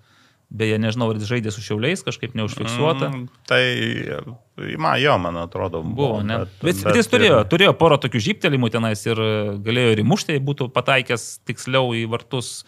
Beje, 0.54 0.78
nežinau, 0.78 1.08
ar 1.10 1.18
jis 1.18 1.30
žaidė 1.32 1.52
su 1.54 1.64
šiauliais, 1.66 2.04
kažkaip 2.06 2.36
neužfiksuota. 2.38 3.10
Mm, 3.10 3.24
tai, 3.50 3.64
man 4.78 5.00
jo, 5.02 5.16
man 5.22 5.40
atrodo, 5.42 5.82
buvo, 5.82 6.20
ne? 6.26 6.44
Bet, 6.62 6.82
bet 6.86 7.00
jis 7.00 7.10
turėjo, 7.10 7.40
turėjo 7.50 7.74
porą 7.80 7.98
tokių 8.04 8.22
žyptelimų 8.28 8.70
tenais 8.76 9.02
ir 9.08 9.18
e, 9.18 9.32
galėjo 9.66 9.96
ir 9.96 10.04
įmušti, 10.04 10.38
būtų 10.46 10.70
pataikęs 10.76 11.28
tiksliau 11.50 11.96
į 11.98 12.06
vartus. 12.12 12.60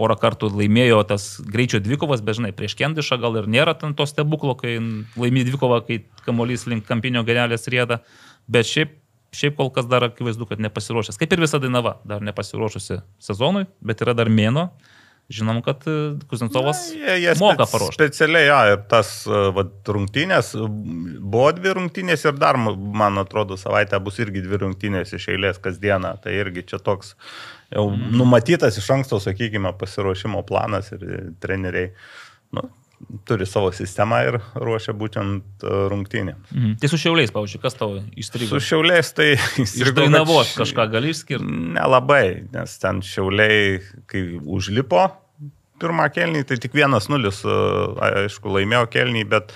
Porą 0.00 0.16
kartų 0.18 0.48
laimėjo 0.56 1.02
tas 1.06 1.36
greičio 1.44 1.78
dvikovas, 1.84 2.22
bet 2.24 2.38
žinai, 2.38 2.50
prieš 2.56 2.74
Kendišą 2.80 3.18
gal 3.22 3.36
ir 3.38 3.46
nėra 3.48 3.74
ten 3.78 3.92
to 3.94 4.06
stebuklo, 4.08 4.56
kai 4.58 4.78
laimė 5.20 5.44
dvikovą, 5.46 5.82
kai 5.86 6.00
kamuolys 6.24 6.64
link 6.66 6.88
kampinio 6.88 7.22
gerelės 7.28 7.68
rėda. 7.70 8.00
Bet 8.50 8.66
šiaip 8.66 8.96
šiaip 9.36 9.56
kol 9.56 9.70
kas 9.72 9.88
dar 9.88 10.04
akivaizdu, 10.06 10.46
kad 10.48 10.60
nepasiruošęs. 10.62 11.18
Kaip 11.20 11.32
ir 11.32 11.42
visa 11.42 11.60
Dainava, 11.62 11.96
dar 12.08 12.24
nepasiruošusi 12.24 13.00
sezonui, 13.22 13.64
bet 13.80 14.04
yra 14.04 14.14
dar 14.16 14.30
mėno. 14.32 14.68
Žinom, 15.32 15.62
kad 15.64 15.84
e, 15.88 15.94
Kuznecovas 16.30 16.82
Jie, 16.92 17.14
jie 17.24 17.34
moka 17.40 17.64
paruošti. 17.70 17.96
Specialiai, 17.96 18.44
ja, 18.50 18.58
ir 18.74 18.82
tas 18.90 19.12
e, 19.26 19.40
vat, 19.56 19.72
rungtynės, 19.96 20.52
buvo 21.22 21.48
dvi 21.56 21.72
rungtynės 21.78 22.26
ir 22.28 22.36
dar, 22.40 22.58
man 22.60 23.18
atrodo, 23.22 23.56
savaitę 23.60 24.00
bus 24.04 24.20
irgi 24.22 24.44
dvi 24.44 24.60
rungtynės 24.66 25.14
iš 25.16 25.30
eilės 25.34 25.62
kasdieną. 25.64 26.16
Tai 26.24 26.36
irgi 26.36 26.66
čia 26.72 26.78
toks 26.82 27.14
jau 27.72 27.88
Mhm. 27.90 28.12
numatytas 28.20 28.76
iš 28.78 28.90
anksto, 28.92 29.16
sakykime, 29.24 29.72
pasiruošimo 29.80 30.42
planas 30.44 30.92
ir 30.92 31.32
treneriai 31.40 31.90
nu, 32.52 32.66
turi 33.26 33.46
savo 33.48 33.70
sistemą 33.74 34.18
ir 34.28 34.36
ruošia 34.54 34.92
būtent 34.94 35.64
e, 35.64 35.70
rungtynėms. 35.90 36.52
Mhm. 36.52 36.74
Tai 36.82 36.90
su 36.92 37.00
šiauliais, 37.00 37.32
pavyzdžiui, 37.34 37.62
kas 37.64 37.74
tau 37.80 37.96
įstrigo? 38.20 38.52
Su 38.52 38.60
šiauliais 38.62 39.10
tai 39.16 39.30
Iš 39.38 39.64
įstrigo, 39.64 39.94
kad 39.96 40.02
Dainavos 40.04 40.52
kažką 40.60 40.86
gali 40.92 41.10
išskirti. 41.14 41.48
Nelabai, 41.78 42.44
nes 42.52 42.76
ten 42.78 43.00
šiauliai, 43.02 43.80
kai 44.06 44.22
užlipo 44.38 45.08
pirmą 45.82 46.08
kelnį, 46.14 46.44
tai 46.48 46.58
tik 46.62 46.74
vienas 46.78 47.10
nulis, 47.12 47.42
e, 47.44 47.60
aišku, 48.08 48.52
laimėjo 48.56 48.86
kelnį, 48.94 49.26
bet 49.34 49.54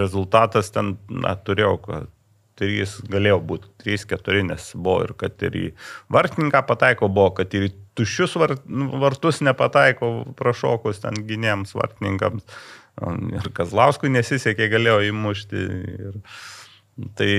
rezultatas 0.00 0.70
ten, 0.74 0.94
na, 1.10 1.34
turėjau, 1.36 1.76
kad 1.84 2.10
trys 2.58 2.98
galėjo 3.10 3.40
būti, 3.42 3.70
trys, 3.82 4.04
keturi, 4.08 4.44
nes 4.46 4.70
buvo 4.78 5.08
ir 5.08 5.12
kad 5.18 5.42
ir 5.46 5.58
į 5.58 5.64
vartininką 6.14 6.62
pataiko, 6.68 7.10
buvo, 7.10 7.32
kad 7.40 7.54
ir 7.56 7.68
į 7.68 7.72
tuščius 7.98 8.36
var, 8.38 8.56
vartus 9.02 9.40
nepataiko 9.44 10.10
prašokus 10.38 11.02
ten 11.02 11.18
gynėjams 11.28 11.74
vartininkams. 11.74 12.46
Ir 13.34 13.50
Kazlauskui 13.56 14.12
nesisekė, 14.14 14.68
galėjo 14.70 15.00
įmušti. 15.08 15.62
Ir, 16.06 16.18
tai 17.18 17.30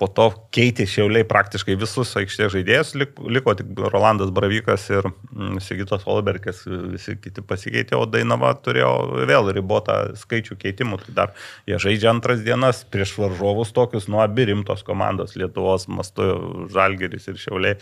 po 0.00 0.08
to 0.08 0.26
keitė 0.54 0.86
šiauliai 0.88 1.26
praktiškai 1.28 1.74
visus 1.78 2.14
aikštės 2.16 2.54
žaidėjus, 2.54 2.92
lik- 2.96 3.18
liko 3.36 3.52
tik 3.58 3.74
Rolandas 3.92 4.30
Bravykas 4.32 4.86
ir 4.94 5.08
mm, 5.10 5.58
Sigitas 5.60 6.06
Olbergas, 6.08 6.62
visi 6.64 7.18
kiti 7.20 7.44
pasikeitė, 7.44 7.98
o 7.98 8.06
Dainava 8.08 8.54
turėjo 8.64 8.92
vėl 9.28 9.50
ribotą 9.56 9.98
skaičių 10.16 10.56
keitimų. 10.62 11.02
Tai 11.04 11.16
dar 11.18 11.34
jie 11.68 11.76
žaidžia 11.84 12.14
antras 12.14 12.40
dienas 12.46 12.80
prieš 12.88 13.12
varžovus 13.20 13.74
tokius, 13.76 14.08
nu 14.08 14.22
abi 14.24 14.48
rimtos 14.48 14.86
komandos 14.86 15.36
Lietuvos 15.36 15.84
mastu, 15.92 16.30
Žalgeris 16.72 17.28
ir 17.28 17.40
Šiauliai. 17.44 17.76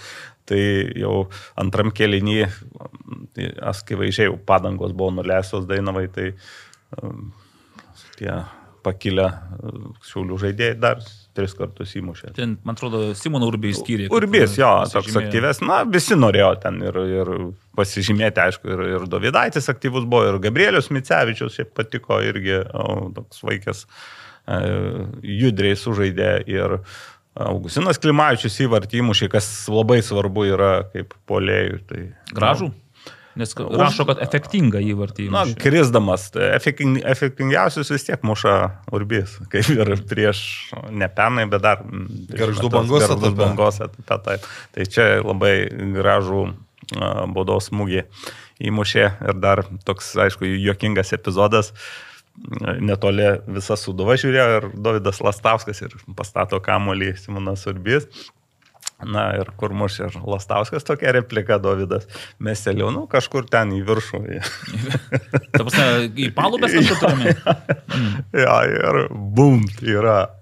Tai 0.48 0.60
jau 0.98 1.14
antram 1.60 1.92
kelinį, 1.94 2.40
tai 3.36 3.52
askivaizdžiai 3.70 4.30
jau 4.30 4.38
padangos 4.48 4.96
buvo 4.96 5.12
nuleistos 5.20 5.68
Dainavai, 5.70 6.08
tai 6.10 6.32
um, 6.98 7.28
tie 8.18 8.32
pakilę 8.82 9.28
uh, 9.28 9.88
šiaulių 10.08 10.42
žaidėjai 10.48 10.78
dar 10.82 11.02
tris 11.38 11.54
kartus 11.56 11.94
įmušė. 11.98 12.32
Ten, 12.36 12.56
man 12.66 12.76
atrodo, 12.78 13.02
Simono 13.18 13.48
Urbį 13.48 13.72
išskyrė. 13.74 14.08
kad, 14.08 14.16
Urbis, 14.18 14.56
jo, 14.58 14.70
toks 14.92 15.18
aktyvės, 15.20 15.62
na, 15.64 15.80
visi 15.88 16.18
norėjo 16.18 16.52
ten 16.64 16.80
ir, 16.84 16.98
ir 17.14 17.34
pasižymėti, 17.78 18.42
aišku, 18.48 18.72
ir, 18.74 18.86
ir 18.96 19.06
Dovydaitis 19.10 19.70
aktyvus 19.70 20.08
buvo, 20.08 20.24
ir 20.32 20.40
Gabrielius 20.42 20.90
Micevičius 20.94 21.58
šiaip 21.58 21.70
patiko 21.78 22.18
irgi, 22.26 22.58
o, 22.74 23.12
toks 23.16 23.44
vaikas 23.46 23.84
e, 23.86 24.58
judriai 25.38 25.78
sužaidė 25.78 26.32
ir 26.50 26.80
Augustinas 27.38 28.00
Klimavičius 28.02 28.56
įvartį 28.64 28.98
įmušė, 28.98 29.30
kas 29.30 29.46
labai 29.70 30.00
svarbu 30.02 30.48
yra 30.50 30.72
kaip 30.90 31.14
polėjų. 31.30 31.80
Tai, 31.86 32.04
Gražų? 32.34 32.72
Nes 33.38 33.54
rašo, 33.54 34.02
kad 34.08 34.18
efektinga 34.24 34.80
įvartį. 34.82 35.28
Na, 35.30 35.44
krisdamas, 35.62 36.26
tai 36.34 36.48
efekting, 36.56 36.96
efektingiausius 37.06 37.92
vis 37.94 38.06
tiek 38.08 38.24
muša 38.26 38.54
Urbis, 38.94 39.36
kaip 39.52 39.70
ir 39.76 39.92
prieš, 40.10 40.40
ne 40.90 41.06
pernai, 41.12 41.46
bet 41.50 41.62
dar. 41.62 41.84
metus 41.86 42.58
bangos 42.74 43.06
etape. 43.06 43.30
bangos 43.38 43.78
etape. 43.86 44.18
taip. 44.26 44.48
Tai 44.74 44.88
čia 44.90 45.06
labai 45.22 45.54
gražų 45.94 46.42
a, 46.48 47.14
baudos 47.30 47.70
smūgį 47.70 48.04
įmušė 48.68 49.06
ir 49.30 49.38
dar 49.38 49.62
toks, 49.86 50.16
aišku, 50.18 50.48
juokingas 50.58 51.14
epizodas. 51.14 51.72
Netoli 52.78 53.32
visa 53.50 53.74
suduva 53.74 54.14
žiūrėjo 54.18 54.58
ir 54.58 54.66
Davidas 54.78 55.18
Lastauskas 55.22 55.82
ir 55.82 55.94
pastato 56.18 56.60
kamolį 56.62 57.16
Simonas 57.18 57.66
Urbis. 57.70 58.06
Na 58.98 59.28
ir 59.38 59.52
kur 59.60 59.70
mušė 59.78 60.08
ir 60.08 60.16
Lastauskas 60.26 60.86
tokia 60.86 61.12
replika 61.14 61.60
Davidas. 61.62 62.08
Mes 62.42 62.58
seliau, 62.58 62.90
nu 62.90 63.04
kažkur 63.10 63.46
ten 63.50 63.70
į 63.76 63.84
viršų. 63.86 64.22
Ta 65.54 65.62
prasme, 65.62 65.86
į 66.18 66.32
palubės 66.34 66.74
kažkur 66.74 66.98
turime. 67.04 67.36
Ja, 68.44 68.60
ir 68.66 69.06
bum, 69.10 69.62
yra. 69.82 70.37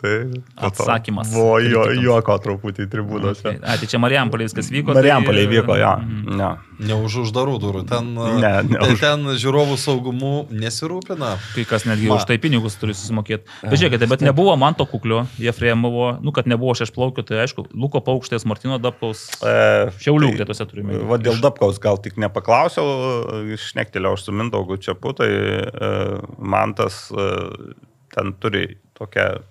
Tai 0.00 0.12
Atsakymas 0.56 1.28
Buvo 1.34 1.58
jo, 1.60 1.82
juoko 2.00 2.32
truputį 2.40 2.86
tribūnose. 2.88 3.58
A, 3.60 3.74
tai 3.76 3.84
čia 3.90 3.98
Marijampolė 4.00 4.46
viskas 4.48 4.70
vyko. 4.72 4.94
Marijampolė 4.96 5.42
tai- 5.44 5.50
vyko, 5.52 5.74
jo. 5.76 5.90
Mhm. 6.00 6.38
Ja. 6.40 6.50
Ne 6.80 6.94
už 7.04 7.16
uždarų 7.26 7.58
durų. 7.60 7.82
Ten, 7.90 8.14
Ne, 8.14 8.62
ne 8.64 8.78
tai 8.80 8.94
už- 8.94 9.00
ten 9.02 9.20
žiūrovų 9.36 9.76
saugumu 9.76 10.46
nesirūpina. 10.48 11.34
Kai 11.54 11.64
kas 11.68 11.84
netgi 11.84 12.08
Ma. 12.08 12.14
už 12.16 12.24
tai 12.24 12.38
pinigus 12.38 12.78
turi 12.80 12.94
susimokėti. 12.96 13.44
Bet 13.62 13.76
žiūrėkite, 13.76 14.08
bet 14.08 14.20
nebuvo 14.24 14.56
man 14.56 14.72
to 14.74 14.86
kuklio, 14.86 15.26
Jefremovo, 15.38 16.16
nu 16.22 16.32
kad 16.32 16.46
nebuvo 16.48 16.72
šešplaukio, 16.72 17.20
tai 17.26 17.44
aišku, 17.44 17.66
Luko 17.74 18.00
Paukštės, 18.00 18.46
Martino 18.48 18.78
Dabkaus, 18.80 19.28
E, 19.44 19.90
Šiaulių 20.00 20.30
tai- 20.32 20.36
gretose 20.40 20.64
turime. 20.66 20.96
Va 21.04 21.18
dėl 21.18 21.36
Dabkaus 21.44 21.78
gal 21.78 21.98
tik 21.98 22.16
nepaklausiau, 22.16 23.44
išnektelėjau 23.52 24.16
aš 24.16 24.24
su 24.24 24.32
Mindaugu 24.32 24.78
Čiapu, 24.80 25.12
tai 25.14 25.28
e, 25.28 26.20
man 26.38 26.72
tas 26.72 27.10
e, 27.12 27.74
ten 28.16 28.32
turi 28.40 28.78
tokią 28.98 29.42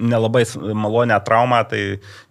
nelabai 0.00 0.44
malonę 0.74 1.18
traumą, 1.26 1.60
tai 1.68 1.82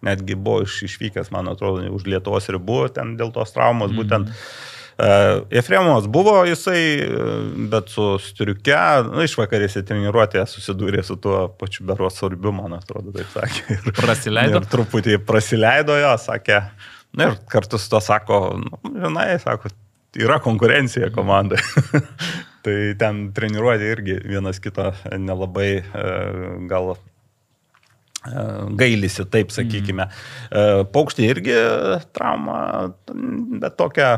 netgi 0.05 0.35
buvo 0.35 0.63
iš, 0.65 0.81
išvykęs, 0.89 1.31
man 1.35 1.51
atrodo, 1.51 1.85
už 1.93 2.07
Lietuvos 2.09 2.49
ribų 2.49 2.81
ten 2.95 3.15
dėl 3.19 3.33
tos 3.35 3.53
traumos, 3.55 3.91
mm 3.91 3.95
-hmm. 3.95 4.03
būtent 4.03 4.35
Uh, 4.99 5.47
Efremovas 5.49 6.07
buvo 6.07 6.45
jisai, 6.45 6.99
e, 6.99 7.07
bet 7.71 7.87
su 7.87 8.17
striuke, 8.19 8.79
nu, 9.07 9.21
išvakarėse 9.23 9.85
treniruotėje 9.87 10.43
susidūrė 10.51 11.05
su 11.07 11.15
tuo 11.15 11.45
pačiu 11.55 11.85
beros 11.87 12.17
svarbiu, 12.19 12.51
man 12.51 12.75
atrodo, 12.75 13.13
taip 13.15 13.29
sakė. 13.31 13.77
Ir, 13.77 13.93
Prasileido? 13.95 14.59
Ir 14.59 14.67
truputį 14.67 15.21
prasileido 15.23 15.95
jo, 15.95 16.11
sakė. 16.19 16.59
Na 17.15 17.29
ir 17.29 17.39
kartu 17.47 17.79
su 17.79 17.87
to 17.93 18.01
sako, 18.03 18.41
nu, 18.59 18.91
žinai, 19.05 19.39
sako, 19.39 19.71
yra 20.19 20.41
konkurencija 20.43 21.13
komandai. 21.15 21.63
tai 22.67 22.75
ten 22.99 23.29
treniruotė 23.31 23.93
irgi 23.93 24.19
vienas 24.27 24.59
kito 24.59 24.91
nelabai 25.15 25.69
e, 25.79 26.05
gal 26.67 26.97
e, 26.97 26.99
gailisi, 28.75 29.23
taip 29.31 29.53
sakykime. 29.55 30.09
Mm. 30.51 30.87
Paukštė 30.91 31.27
irgi 31.29 31.55
trauma, 32.15 32.57
bet 33.61 33.77
tokia 33.79 34.09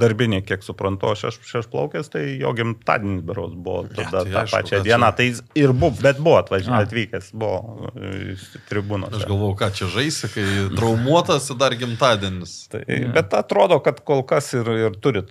darbinė, 0.00 0.40
kiek 0.46 0.64
suprantu, 0.64 1.12
aš 1.12 1.68
plaukęs, 1.72 2.08
tai 2.14 2.24
jo 2.40 2.54
gimtadienis 2.56 3.20
beros 3.28 3.52
buvo 3.52 3.82
Ja, 3.90 4.06
tada 4.06 4.24
tai 4.24 4.32
tą 4.32 4.40
aišku, 4.42 4.56
pačią 4.56 4.82
dieną, 4.86 5.12
tai 5.18 5.28
ir 5.58 5.72
buvo, 5.76 5.92
bet 6.00 6.20
buvo 6.22 6.38
atvažiavęs, 6.40 6.78
A. 6.78 6.88
atvykęs, 6.88 7.30
buvo 7.36 7.92
iš 8.32 8.48
tribūnos. 8.70 9.16
Aš 9.20 9.28
galvau, 9.28 9.52
ką 9.58 9.68
čia 9.76 9.88
žaisi, 9.92 10.32
kai 10.32 10.46
traumuotas 10.76 11.50
dar 11.60 11.76
gimtadienis. 11.76 12.56
Tai, 12.72 12.84
yeah. 12.86 13.12
Bet 13.12 13.36
atrodo, 13.36 13.82
kad 13.84 14.00
kol 14.06 14.24
kas 14.28 14.52
ir, 14.56 14.68
ir 14.88 14.96
turi, 15.02 15.26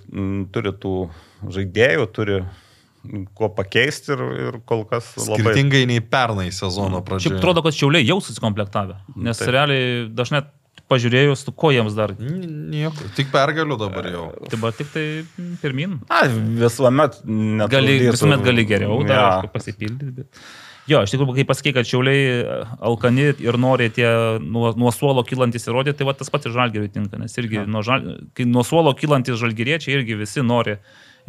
turi 0.53 0.75
tų 0.77 0.97
žaidėjų, 1.57 2.11
turi 2.13 2.43
kuo 3.37 3.49
pakeisti 3.57 4.13
ir, 4.15 4.23
ir 4.47 4.57
kol 4.69 4.83
kas 4.89 5.11
labai... 5.17 5.39
Skirtingai 5.41 5.83
nei 5.89 6.01
pernai 6.01 6.49
sezono 6.53 6.99
Šiaip 6.99 7.07
pradžioje. 7.09 7.37
atrodo, 7.41 7.63
kad 7.65 7.77
šiauliai 7.77 8.05
jau 8.07 8.19
susikomplektavę. 8.21 8.97
Nes 9.17 9.41
Taip. 9.41 9.51
Realiai 9.55 10.07
dažnai 10.13 10.43
pažiūrėjus, 10.91 11.45
tu 11.47 11.53
ko 11.55 11.71
jiems 11.71 11.95
dar. 11.95 12.13
Nieko, 12.19 13.07
tik 13.15 13.29
pergaliu 13.31 13.77
dabar 13.79 14.09
jau. 14.11 14.25
Tai 14.51 14.57
buvo 14.59 14.73
tik 14.75 14.89
tai 14.93 15.05
mm, 15.23 15.53
pirmin. 15.63 15.99
Na, 16.09 16.25
visuomet. 16.61 17.21
Gali, 17.71 17.95
visuomet 18.09 18.43
gali 18.45 18.67
geriau 18.67 18.99
dar 19.07 19.15
Ja. 19.15 19.29
aišku, 19.37 19.53
pasipildyti. 19.55 20.11
Bet... 20.19 20.43
Jo, 20.89 21.03
iš 21.05 21.13
tikrųjų, 21.13 21.35
kai 21.37 21.45
pasakė, 21.47 21.71
kad 21.77 21.87
šiauliai 21.87 22.21
e, 22.41 22.55
alkani 22.89 23.27
ir 23.45 23.57
nori 23.61 23.87
tie 23.93 24.09
nuo, 24.41 24.71
nuo 24.75 24.91
suolo 24.91 25.21
kylantis 25.23 25.67
įrodyti, 25.69 25.99
tai 25.99 26.07
va 26.09 26.15
tas 26.17 26.31
pats 26.33 26.49
ir 26.49 26.55
žalgeriui 26.55 26.89
tinka, 26.91 27.19
nes 27.21 27.37
irgi 27.37 27.61
nuo, 27.69 27.83
žal, 27.85 28.07
kai 28.35 28.47
nuo 28.49 28.63
suolo 28.67 28.91
kylantis 28.97 29.37
žalgeriečiai 29.39 29.99
irgi 29.99 30.17
visi 30.19 30.43
nori 30.43 30.79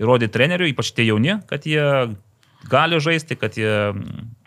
įrodyti 0.00 0.32
treneriui, 0.32 0.72
ypač 0.72 0.92
tie 0.96 1.06
jauni, 1.08 1.38
kad 1.50 1.66
jie 1.68 1.82
gali 2.70 3.00
žaisti, 3.02 3.36
kad 3.38 3.58
jie 3.58 3.72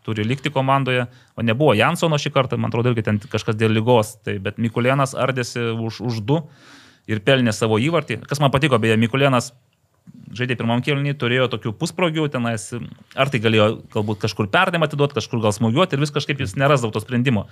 turi 0.06 0.24
likti 0.24 0.52
komandoje. 0.54 1.08
O 1.36 1.44
nebuvo 1.46 1.74
Jansono 1.76 2.20
šį 2.22 2.32
kartą, 2.36 2.60
man 2.62 2.72
atrodo, 2.72 2.94
irgi 2.94 3.06
ten 3.08 3.20
kažkas 3.20 3.58
dėl 3.58 3.74
lygos, 3.76 4.16
tai, 4.24 4.38
bet 4.44 4.62
Mikulėnas 4.62 5.16
ardėsi 5.18 5.72
už, 5.74 6.02
už 6.06 6.22
du 6.26 6.42
ir 7.10 7.22
pelnė 7.26 7.54
savo 7.54 7.82
įvartį. 7.82 8.22
Kas 8.30 8.42
man 8.42 8.54
patiko, 8.54 8.80
beje, 8.82 8.98
Mikulėnas 9.02 9.52
žaidė 10.36 10.58
pirmam 10.60 10.84
kėlinį, 10.86 11.16
turėjo 11.20 11.48
tokių 11.54 11.74
pusprogių 11.80 12.28
tenais, 12.34 12.68
ar 13.18 13.32
tai 13.32 13.42
galėjo 13.42 13.68
galbūt 13.94 14.22
kažkur 14.26 14.50
perdėm 14.54 14.86
atiduoti, 14.86 15.18
kažkur 15.18 15.42
gal 15.44 15.56
smūgiuoti 15.56 15.96
ir 15.96 16.04
vis 16.04 16.14
kažkaip 16.14 16.42
jis 16.44 16.58
nerasdavo 16.60 16.94
to 16.96 17.02
sprendimo. 17.04 17.46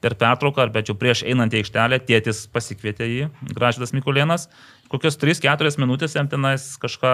Per 0.00 0.14
pertrauką, 0.16 0.64
ar 0.64 0.70
bet 0.72 0.88
jau 0.88 0.96
prieš 0.96 1.24
einant 1.28 1.52
į 1.52 1.60
aikštelę, 1.60 1.98
tėtis 2.08 2.46
pasikvietė 2.52 3.08
jį, 3.08 3.26
Gražydas 3.52 3.92
Mikulėnas, 3.96 4.46
kokios 4.90 5.18
3-4 5.20 5.78
minutės 5.80 6.16
jam 6.18 6.28
tenais 6.30 6.74
kažką 6.82 7.12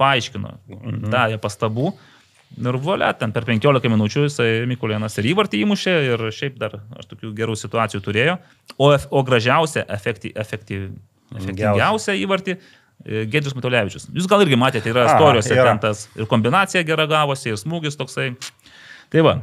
paaiškino, 0.00 0.56
mhm. 0.70 1.04
davė 1.12 1.38
pastabų. 1.42 1.92
Ir 2.52 2.76
volia, 2.84 3.08
ten 3.16 3.32
per 3.32 3.46
15 3.48 3.88
minučių 3.88 4.26
jisai 4.26 4.48
Mikulėnas 4.68 5.14
ir 5.20 5.30
įvartį 5.30 5.62
įmušė 5.64 5.94
ir 6.10 6.24
šiaip 6.36 6.58
dar 6.60 6.76
aš 7.00 7.08
tokių 7.08 7.30
gerų 7.38 7.56
situacijų 7.56 8.02
turėjo. 8.04 8.34
O, 8.76 8.90
o 8.92 9.22
gražiausia, 9.24 9.86
efekty, 9.88 10.34
efekty, 10.36 10.82
efektyviausia 11.32 12.16
įvartį 12.20 12.58
e, 12.58 13.24
Gedrius 13.32 13.56
Matulevičius. 13.56 14.04
Jūs 14.12 14.28
gal 14.28 14.44
irgi 14.44 14.60
matėte, 14.60 14.92
yra 14.92 15.06
istorijose 15.14 15.56
ten 15.56 15.80
tas 15.80 16.04
ir 16.12 16.28
kombinacija 16.28 16.84
gera 16.84 17.08
gavosi, 17.08 17.54
ir 17.54 17.60
smūgis 17.60 17.96
toksai. 17.96 18.34
Tai 19.12 19.24
va, 19.24 19.38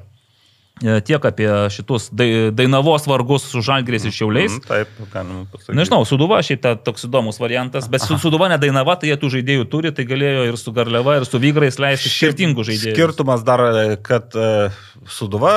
tiek 0.80 1.25
apie 1.25 1.49
šitus 1.73 2.09
dai- 2.15 2.49
Dainavos 2.55 3.07
vargus 3.09 3.45
su 3.51 3.61
Žalgrės 3.65 4.05
ir 4.07 4.13
Šiauliais. 4.15 4.55
Mm, 4.57 4.65
Taip, 4.67 4.93
galima 5.13 5.45
pasakyti. 5.51 5.75
Nežinau, 5.77 6.05
Suduva 6.07 6.39
šiaip 6.45 6.61
ta, 6.63 6.75
toks 6.75 7.05
įdomus 7.09 7.39
variantas, 7.41 7.89
bet 7.91 8.05
su 8.05 8.17
Suduva 8.21 8.47
ne 8.51 8.57
Dainava, 8.61 8.95
tai 8.99 9.11
jie 9.11 9.17
tų 9.19 9.32
žaidėjų 9.36 9.65
turi, 9.71 9.91
tai 9.95 10.05
galėjo 10.07 10.45
ir 10.51 10.57
su 10.61 10.71
Garliava, 10.75 11.17
ir 11.19 11.27
su 11.27 11.41
Vygrais 11.41 11.80
leisti 11.82 12.11
skirtingų 12.13 12.63
žaidėjų. 12.69 12.95
Skirtumas 12.95 13.43
dar, 13.47 13.63
kad 14.05 14.36
e, 14.39 14.69
Suduva 15.09 15.51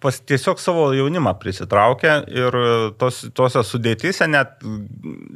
pas, 0.00 0.20
tiesiog 0.20 0.60
savo 0.62 0.86
jaunimą 0.96 1.34
prisitraukė 1.42 2.14
ir 2.32 2.58
e, 2.60 2.72
tos, 3.00 3.24
tose 3.36 3.62
sudėtyse 3.66 4.28
net 4.30 4.56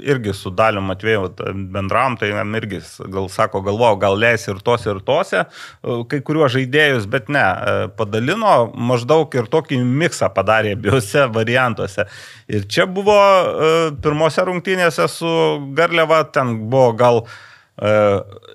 irgi 0.05 0.35
su 0.37 0.53
Daliu 0.55 0.81
Matvėju 0.85 1.33
bendram, 1.75 2.17
tai 2.21 2.31
jam 2.33 2.55
irgi, 2.59 2.81
gal 3.13 3.29
sako, 3.33 3.63
galvoju, 3.67 3.99
gal 4.03 4.17
leis 4.21 4.47
ir 4.49 4.61
tose, 4.65 4.89
ir 4.93 5.01
tose, 5.05 5.45
e, 5.45 5.99
kai 6.09 6.21
kuriuos 6.25 6.55
žaidėjus, 6.57 7.09
bet 7.11 7.29
ne, 7.33 7.43
e, 7.45 7.89
padalino 7.99 8.57
maždaug 8.75 9.18
ir 9.39 9.49
tokį 9.51 9.81
miksą 9.85 10.31
padarė 10.35 10.75
abiejose 10.77 11.27
variantuose. 11.35 12.07
Ir 12.51 12.67
čia 12.71 12.87
buvo 12.91 13.17
e, 13.19 13.73
pirmose 14.03 14.45
rungtynėse 14.47 15.09
su 15.13 15.33
Garliava, 15.77 16.23
ten 16.35 16.55
buvo 16.71 16.93
gal 16.99 17.25
e, 17.25 17.91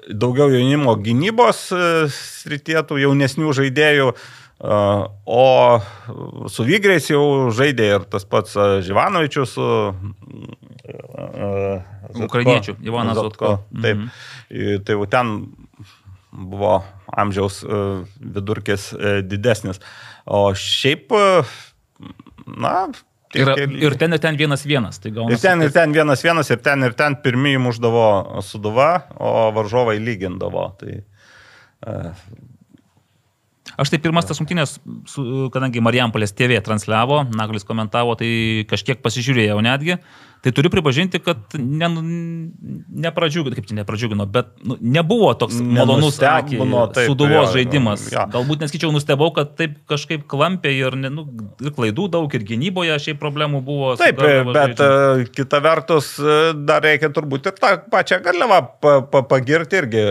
daugiau 0.09 0.51
jaunimo 0.53 0.95
gynybos 1.03 1.65
e, 1.75 1.83
srityje, 2.13 2.85
tų 2.89 3.03
jaunesnių 3.03 3.57
žaidėjų, 3.59 4.13
o 4.63 5.45
su 6.47 6.63
Vygriais 6.63 7.09
jau 7.09 7.49
žaidė 7.51 7.87
ir 7.97 8.05
tas 8.07 8.23
pats 8.23 8.53
Živanovičius 8.85 9.55
su 9.57 9.65
e, 10.87 11.81
Ukrainiečių, 12.23 12.77
Ivanas 12.87 13.19
Zotko. 13.19 13.57
Taip. 13.73 14.05
Mhm. 14.05 14.83
Tai 14.87 14.95
jau 14.95 15.09
ten 15.11 15.33
buvo 16.31 16.77
amžiaus 17.17 17.61
e, 17.63 17.79
vidurkis 18.19 18.91
e, 18.93 19.15
didesnis. 19.25 19.79
O 20.25 20.45
šiaip, 20.57 21.11
e, 21.11 21.43
na, 22.57 22.87
Ir, 23.33 23.49
ir 23.81 23.95
ten 23.97 24.13
ir 24.13 24.19
ten 24.21 24.35
vienas 24.37 24.61
vienas. 24.61 24.99
Tai 25.01 25.09
Ir 25.09 25.15
gaunasi, 25.15 25.41
ten, 25.41 25.61
ir 25.65 25.71
ten 25.73 25.93
vienas 25.95 26.21
vienas, 26.21 26.51
ir 26.53 26.59
ten, 26.61 26.83
ir 26.85 26.93
ten 26.93 27.15
pirmieji 27.17 27.57
muždavo 27.57 28.03
suduva, 28.45 29.07
o 29.17 29.47
varžovai 29.55 29.95
lygindavo. 29.97 30.67
Tai, 30.77 30.99
e, 31.01 32.13
Aš 33.73 33.89
tai 33.89 33.97
pirmas 33.97 34.27
tas 34.29 34.37
rungtynės, 34.37 34.75
su- 35.09 35.47
kadangi 35.49 35.81
Marijampolės 35.81 36.35
TV 36.37 36.59
transliavo, 36.61 37.23
Naglis 37.33 37.65
komentavo, 37.65 38.13
tai 38.19 38.67
kažkiek 38.69 39.01
pasižiūrėjau 39.01 39.57
netgi. 39.65 39.97
Tai 40.43 40.51
turiu 40.51 40.67
pripažinti, 40.67 41.21
kad 41.23 41.53
ne, 41.55 41.87
nepradžiugino, 43.05 43.55
kaip 43.55 43.67
čia 43.69 43.77
nepradžiugino, 43.77 44.25
bet 44.27 44.49
nu, 44.67 44.75
nebuvo 44.83 45.29
toks 45.39 45.55
malonus 45.63 46.17
taip, 46.19 46.49
suduvos 47.07 47.45
jo, 47.47 47.53
žaidimas. 47.53 48.09
jo. 48.11 48.25
Galbūt 48.33 48.65
neskaičiau, 48.65 48.91
nustebau, 48.91 49.29
kad 49.31 49.53
taip 49.55 49.77
kažkaip 49.87 50.25
klampė 50.27 50.73
ir, 50.75 50.97
nu, 50.99 51.23
ir 51.63 51.71
klaidų 51.77 52.09
daug, 52.11 52.35
ir 52.35 52.43
gynyboje 52.49 52.97
šiaip 53.05 53.21
problemų 53.21 53.61
buvo. 53.63 53.93
Taip, 54.01 54.19
bet 54.19 54.75
žaidžiant. 54.75 54.83
e, 55.23 55.29
kita 55.31 55.63
vertus, 55.63 56.11
e, 56.19 56.35
dar 56.67 56.83
reikia 56.83 57.07
turbūt 57.15 57.47
ir 57.47 57.55
tą 57.63 57.71
pačią 57.95 58.19
galėvą 58.27 58.59
pa, 58.83 58.97
pa, 59.15 59.23
pagirti 59.31 59.79
irgi. 59.79 60.03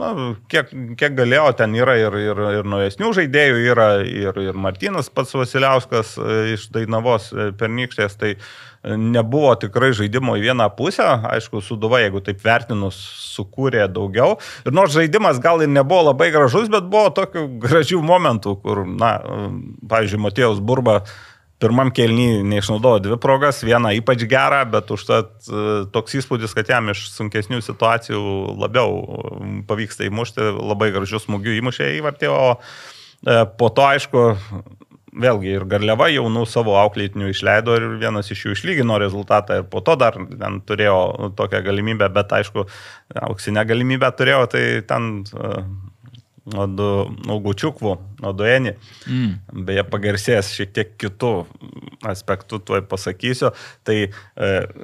Na, 0.00 0.14
kiek, 0.48 0.72
kiek 0.96 1.20
galėjo, 1.20 1.50
ten 1.60 1.76
yra 1.76 1.98
ir, 2.00 2.16
ir, 2.30 2.42
ir 2.62 2.72
naujesnių 2.78 3.12
žaidėjų, 3.20 3.60
yra 3.76 3.92
ir, 4.08 4.40
ir 4.40 4.56
Martinas 4.56 5.12
pats 5.12 5.36
Vasiliauskas 5.36 6.16
e, 6.16 6.42
iš 6.56 6.70
Dainavos 6.72 7.28
pernykštės, 7.60 8.16
tai 8.24 8.36
e, 8.38 8.42
nebuvo 8.84 9.52
tikrai 9.60 9.92
žaidimo 9.96 10.36
į 10.38 10.44
vieną 10.48 10.70
pusę. 10.76 11.06
Aišku, 11.30 11.60
Suduva, 11.64 12.00
jeigu 12.00 12.22
taip 12.24 12.40
vertinus, 12.44 12.98
sukūrė 13.34 13.86
daugiau. 13.92 14.38
Ir 14.64 14.76
nors 14.76 14.94
žaidimas 14.96 15.40
gal 15.42 15.60
ir 15.64 15.72
nebuvo 15.72 16.10
labai 16.10 16.30
gražus, 16.34 16.70
bet 16.72 16.88
buvo 16.92 17.10
tokių 17.16 17.46
gražių 17.60 18.00
momentų, 18.04 18.56
kur, 18.62 18.86
na, 18.88 19.18
pavyzdžiui, 19.90 20.24
Matėjus 20.28 20.64
Burba 20.64 21.02
Pirmam 21.60 21.90
kelnyje 21.92 22.40
neišnaudojo 22.48 23.02
dvi 23.04 23.16
progas, 23.20 23.58
vieną 23.60 23.90
ypač 23.98 24.22
gerą, 24.24 24.62
bet 24.72 24.88
užtat 24.94 25.28
e, 25.44 25.64
toks 25.92 26.14
įspūdis, 26.16 26.54
kad 26.56 26.70
jam 26.72 26.88
iš 26.88 27.02
sunkesnių 27.12 27.58
situacijų 27.60 28.22
labiau 28.56 28.94
pavyksta 29.68 30.06
įmušti, 30.08 30.46
labai 30.56 30.88
gražius 30.94 31.26
smūgių 31.26 31.58
įmušė 31.58 31.90
įvartį, 31.98 32.30
o 32.32 32.46
e, 32.56 33.42
po 33.60 33.68
to, 33.76 33.84
aišku, 33.90 34.24
vėlgi 35.10 35.54
ir 35.56 35.66
Garliava 35.70 36.08
jaunų 36.12 36.44
savo 36.48 36.76
auklėtinių 36.80 37.30
išleido 37.32 37.76
ir 37.78 37.86
vienas 38.00 38.30
iš 38.30 38.44
jų 38.46 38.56
išlygino 38.56 38.98
rezultatą 39.02 39.60
ir 39.60 39.68
po 39.70 39.82
to 39.86 39.96
dar 39.98 40.14
ten 40.14 40.60
turėjo 40.66 41.32
tokią 41.38 41.62
galimybę, 41.66 42.10
bet 42.14 42.32
aišku, 42.40 42.66
auksinę 43.28 43.64
galimybę 43.66 44.10
turėjo, 44.18 44.44
tai 44.54 44.64
ten 44.86 45.10
e, 46.52 46.88
Augučiukvų, 47.34 47.96
Oduenį. 48.30 48.74
Mm. 49.08 49.34
Beje, 49.66 49.84
pagarsėjęs 49.92 50.52
šiek 50.56 50.72
tiek 50.76 50.94
kitų 51.00 51.32
aspektų, 52.10 52.60
tuoj 52.68 52.84
pasakysiu. 52.90 53.52
Tai 53.86 53.98
e, 54.00 54.10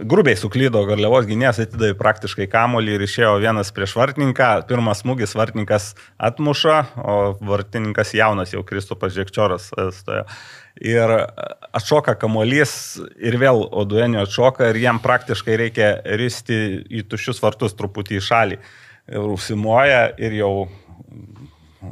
grubiai 0.08 0.38
suklydo 0.40 0.84
Garliavos 0.88 1.28
gynėjas, 1.28 1.62
atidavė 1.66 1.96
praktiškai 2.00 2.48
kamolį 2.52 2.96
ir 2.96 3.06
išėjo 3.08 3.34
vienas 3.42 3.72
prieš 3.76 3.96
vartininką. 3.98 4.52
Pirmas 4.70 5.02
smūgis 5.04 5.36
vartininkas 5.38 5.94
atmuša, 6.16 6.78
o 7.00 7.18
vartininkas 7.40 8.14
jaunas 8.16 8.54
jau 8.54 8.64
Kristupas 8.66 9.16
Žekčioras 9.16 9.72
stojo. 9.96 10.24
Ir 10.76 11.08
atšoka 11.72 12.18
kamuolys 12.20 12.98
ir 13.16 13.38
vėl 13.40 13.62
Oduenio 13.64 14.26
atšoka 14.26 14.68
ir 14.68 14.80
jam 14.82 14.98
praktiškai 15.00 15.56
reikia 15.56 15.92
risti 16.20 16.58
į 16.92 17.06
tuščius 17.08 17.40
vartus 17.40 17.76
truputį 17.78 18.18
į 18.18 18.24
šalį. 18.26 18.58
Ir 19.06 19.30
užsimoja 19.32 20.02
ir 20.20 20.36
jau 20.36 20.52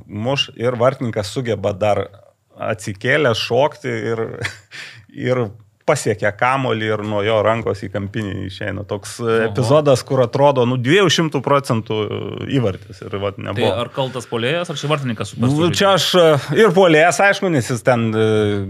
muš 0.07 0.49
ir 0.61 0.77
vartininkas 0.81 1.33
sugeba 1.35 1.73
dar 1.73 2.03
atsikėlę 2.55 3.35
šokti 3.39 3.93
ir, 4.13 4.25
ir 5.29 5.47
pasiekia 5.85 6.31
kamolį 6.37 6.87
ir 6.95 7.03
nuo 7.05 7.21
jo 7.25 7.37
rankos 7.45 7.83
į 7.85 7.91
kampinį 7.93 8.47
išeina. 8.47 8.85
Toks 8.89 9.19
Oho. 9.21 9.33
epizodas, 9.49 10.03
kur 10.07 10.23
atrodo, 10.25 10.65
nu, 10.69 10.79
200 10.81 11.41
procentų 11.45 11.99
įvartis. 12.57 13.03
Ir, 13.05 13.17
vat, 13.23 13.37
Tai 13.37 13.69
ar 13.69 13.91
kaltas 13.95 14.29
polėjas, 14.31 14.71
ar 14.73 14.81
čia 14.81 14.91
vartininkas 14.91 15.35
su 15.35 15.41
Nu, 15.45 15.69
čia 15.77 15.95
aš 15.99 16.09
e, 16.21 16.25
ir 16.63 16.73
polės, 16.77 17.21
aišku, 17.25 17.51
nes 17.53 17.69
jis 17.71 17.85
ten 17.85 18.09
e, 18.11 18.25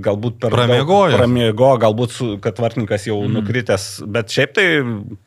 galbūt 0.04 0.40
per 0.42 0.56
Pramiegojo. 0.56 1.18
Pramiegojo, 1.20 1.78
galbūt, 1.86 2.16
su, 2.16 2.30
kad 2.42 2.58
vartininkas 2.62 3.06
jau 3.08 3.20
mm. 3.22 3.38
nukritęs, 3.38 3.86
bet 4.16 4.34
šiaip 4.34 4.56
tai 4.58 4.66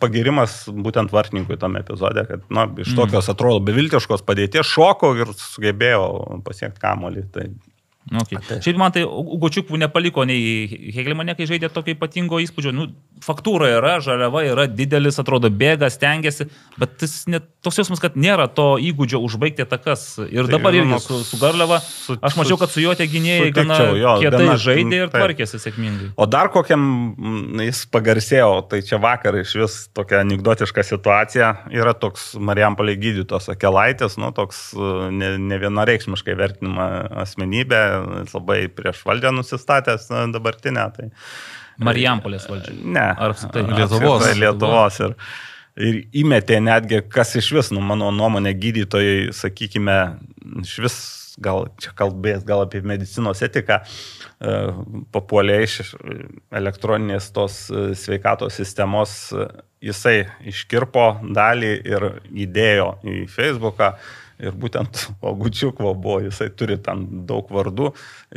pagirimas 0.04 0.60
būtent 0.68 1.16
vartininkui 1.16 1.60
tame 1.62 1.84
epizode, 1.86 2.28
kad 2.28 2.44
na, 2.54 2.68
iš 2.84 2.94
tokios 2.98 3.32
atrodo 3.32 3.64
beviltiškos 3.68 4.26
padėties 4.28 4.68
šoko 4.68 5.16
ir 5.22 5.32
sugebėjo 5.40 6.42
pasiekti 6.46 6.84
kamolį. 6.84 7.28
Tai 7.32 7.48
Nu, 8.12 8.22
Okay. 8.28 8.40
Šiaip 8.64 8.78
man 8.80 8.92
tai 8.96 9.02
Ugočiukų 9.04 9.76
nepaliko 9.82 10.24
nei 10.28 10.64
Hegelmanė, 10.96 11.34
kai 11.36 11.46
žaidė 11.50 11.68
tokio 11.74 11.92
ypatingo 11.96 12.38
įspūdžio. 12.40 12.72
Nu, 12.76 12.86
faktūra 13.24 13.68
yra, 13.78 13.98
žaliava 14.04 14.44
yra 14.48 14.66
didelis, 14.72 15.18
atrodo, 15.20 15.50
bėga, 15.52 15.90
stengiasi, 15.92 16.48
bet 16.80 17.02
jis 17.04 17.26
net 17.28 17.48
toks 17.66 17.82
jausmas, 17.82 18.00
kad 18.04 18.16
nėra 18.16 18.46
to 18.48 18.78
įgūdžio 18.80 19.20
užbaigti 19.28 19.66
atakas. 19.66 20.06
Ir 20.32 20.48
Tai, 20.48 20.54
dabar 20.56 20.78
irgi 20.78 21.00
su, 21.04 21.20
su 21.28 21.40
Garliava, 21.42 21.80
su- 21.84 22.16
aš 22.22 22.38
mačiau, 22.40 22.58
kad 22.62 22.72
su 22.72 22.84
juo 22.84 22.94
tie 22.96 23.08
gynėjai 23.12 23.50
gana 23.56 23.80
jo, 24.00 24.14
kietai 24.24 24.40
gana- 24.46 24.58
žaidė 24.62 25.02
ir 25.02 25.12
taip. 25.12 25.18
tvarkėsi 25.20 25.62
sėkmingai. 25.66 26.10
O 26.16 26.26
dar 26.32 26.48
kokiam 26.54 26.80
mm, 27.18 27.66
jis 27.68 27.84
pagarsėjo, 27.92 28.50
tai 28.72 28.82
čia 28.88 29.02
vakar 29.04 29.36
iš 29.42 29.56
vis 29.60 29.78
tokia 29.98 30.22
anegdotiška 30.24 30.84
situacija. 30.86 31.52
Yra 31.76 31.92
toks 31.98 32.36
Marijampolė 32.40 32.96
gydytos 33.04 33.50
Akelaitis, 33.52 34.16
nu, 34.22 34.32
toks 34.32 34.72
e, 34.78 35.12
ne, 35.12 35.34
ne 35.38 35.60
vienareikšmiškai 35.66 36.38
vertinama 36.40 36.88
asmenybė, 37.26 37.84
labai 38.34 38.64
prieš 38.74 39.04
valdžią 39.08 39.34
nusistatęs 39.38 40.10
dabartinę. 40.34 40.88
Tai, 40.96 41.12
Marijampolės 41.84 42.48
valdžia. 42.50 42.74
ne, 42.82 43.06
Ar 43.14 43.36
apskritai 43.36 43.68
Lietuvos. 43.68 44.24
apskritai 44.24 44.40
Lietuvos. 44.42 45.00
Ir, 45.06 45.14
ir 45.78 46.00
įmetė 46.24 46.60
netgi, 46.64 47.04
kas 47.14 47.36
iš 47.38 47.52
vis, 47.54 47.70
nu, 47.76 47.84
mano 47.86 48.10
nuomonė, 48.16 48.56
gydytojai, 48.58 49.30
sakykime, 49.38 50.00
iš 50.64 50.76
vis 50.86 50.98
gal 51.38 51.68
čia 51.82 51.94
kalbės 51.98 52.46
gal 52.48 52.64
apie 52.66 52.82
medicinos 52.86 53.44
etiką, 53.46 53.80
e, 53.84 54.56
papuolė 55.14 55.60
iš 55.66 55.94
elektroninės 56.56 57.30
tos 57.36 57.68
e, 57.70 57.92
sveikatos 57.98 58.58
sistemos, 58.58 59.18
e, 59.32 59.48
jisai 59.90 60.18
iškirpo 60.50 61.06
dalį 61.38 61.74
ir 61.86 62.08
įdėjo 62.46 62.90
į 63.06 63.20
Facebooką 63.30 63.94
Ir 64.38 64.54
būtent 64.54 65.00
Ogučiukvo 65.26 65.96
buvo, 65.98 66.20
jisai 66.28 66.52
turi 66.54 66.76
ten 66.78 67.06
daug 67.26 67.48
vardų 67.50 67.88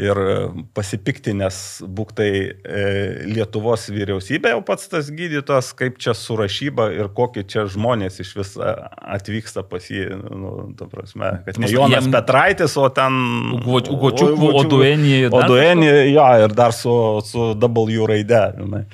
ir 0.01 0.21
e, 0.23 0.37
pasipiktinęs 0.77 1.59
būktai 1.85 2.31
e, 2.41 2.85
Lietuvos 3.29 3.85
vyriausybė, 3.93 4.55
jau 4.55 4.63
pats 4.65 4.89
tas 4.89 5.11
gydytojas, 5.13 5.73
kaip 5.77 5.99
čia 6.01 6.15
surašyba 6.17 6.89
ir 6.97 7.11
kokie 7.17 7.45
čia 7.45 7.67
žmonės 7.69 8.17
iš 8.25 8.33
vis 8.39 8.55
e, 8.57 8.73
atvyksta 9.19 9.67
pas 9.69 9.91
jį, 9.93 10.07
nu, 10.41 10.55
ta 10.81 10.89
prasme, 10.89 11.35
kad 11.45 11.61
ne 11.61 11.69
Jonas 11.73 12.07
Jiem- 12.07 12.15
Petraitis, 12.17 12.79
o 12.81 12.89
ten... 12.89 13.21
Ugočiukvu, 13.61 14.55
Oduenį, 14.65 15.17
Oduenį, 15.37 15.91
jo, 16.15 16.27
ir 16.47 16.57
dar 16.57 16.73
su, 16.77 16.93
su 17.29 17.51
W 17.61 18.07
raide. 18.09 18.45
žinai. 18.57 18.85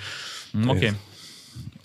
Mm, 0.56 0.70
Okay. 0.72 0.92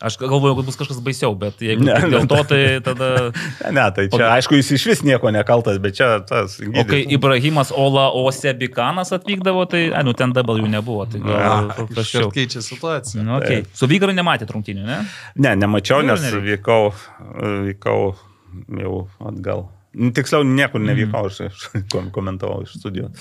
Aš 0.01 0.17
galvoju, 0.17 0.55
kad 0.57 0.65
bus 0.65 0.77
kažkas 0.79 0.99
baisiau, 1.05 1.35
bet 1.37 1.61
jeigu 1.61 1.85
Ne, 1.85 1.93
dėl 2.01 2.23
ne. 2.23 2.27
to, 2.29 2.39
tai 2.49 2.61
tada... 2.85 3.09
Ne, 3.65 3.71
ne, 3.77 3.83
tai 3.93 4.07
čia, 4.09 4.31
aišku, 4.37 4.55
jis 4.57 4.71
iš 4.77 4.85
vis 4.89 5.03
nieko 5.05 5.29
nekaltas, 5.33 5.77
bet 5.83 5.97
čia 5.99 6.07
tas... 6.25 6.57
O 6.57 6.85
kai 6.89 7.03
Ibrahimas 7.13 7.69
Ola 7.75 8.07
Osebikanas 8.17 9.13
atvykdavo, 9.17 9.67
tai, 9.69 9.83
ai, 9.93 10.01
nu 10.07 10.15
ten 10.17 10.33
W 10.33 10.69
nebuvo, 10.71 11.05
tai 11.05 11.21
gal 11.21 11.69
paprasčiau. 11.77 12.31
keičia 12.33 12.63
situaciją. 12.65 13.21
Nu, 13.27 13.37
okay. 13.37 13.61
Su 13.77 13.89
Vygaru 13.91 14.15
nematėt 14.17 14.49
rungtinių, 14.55 14.87
ne? 14.87 14.97
Ne, 15.35 15.53
nemačiau, 15.59 16.01
nes 16.05 16.25
vykau, 16.41 16.89
vykau 17.69 18.15
jau 18.81 18.95
atgal. 19.29 19.67
Nu, 19.93 20.07
Tiksliau, 20.15 20.45
niekur 20.47 20.79
Mhm. 20.79 20.87
nevykau, 20.87 21.25
aš, 21.27 21.39
aš 21.49 21.63
kom- 21.91 22.11
komentavau 22.15 22.61
iš 22.63 22.77
studijos. 22.79 23.11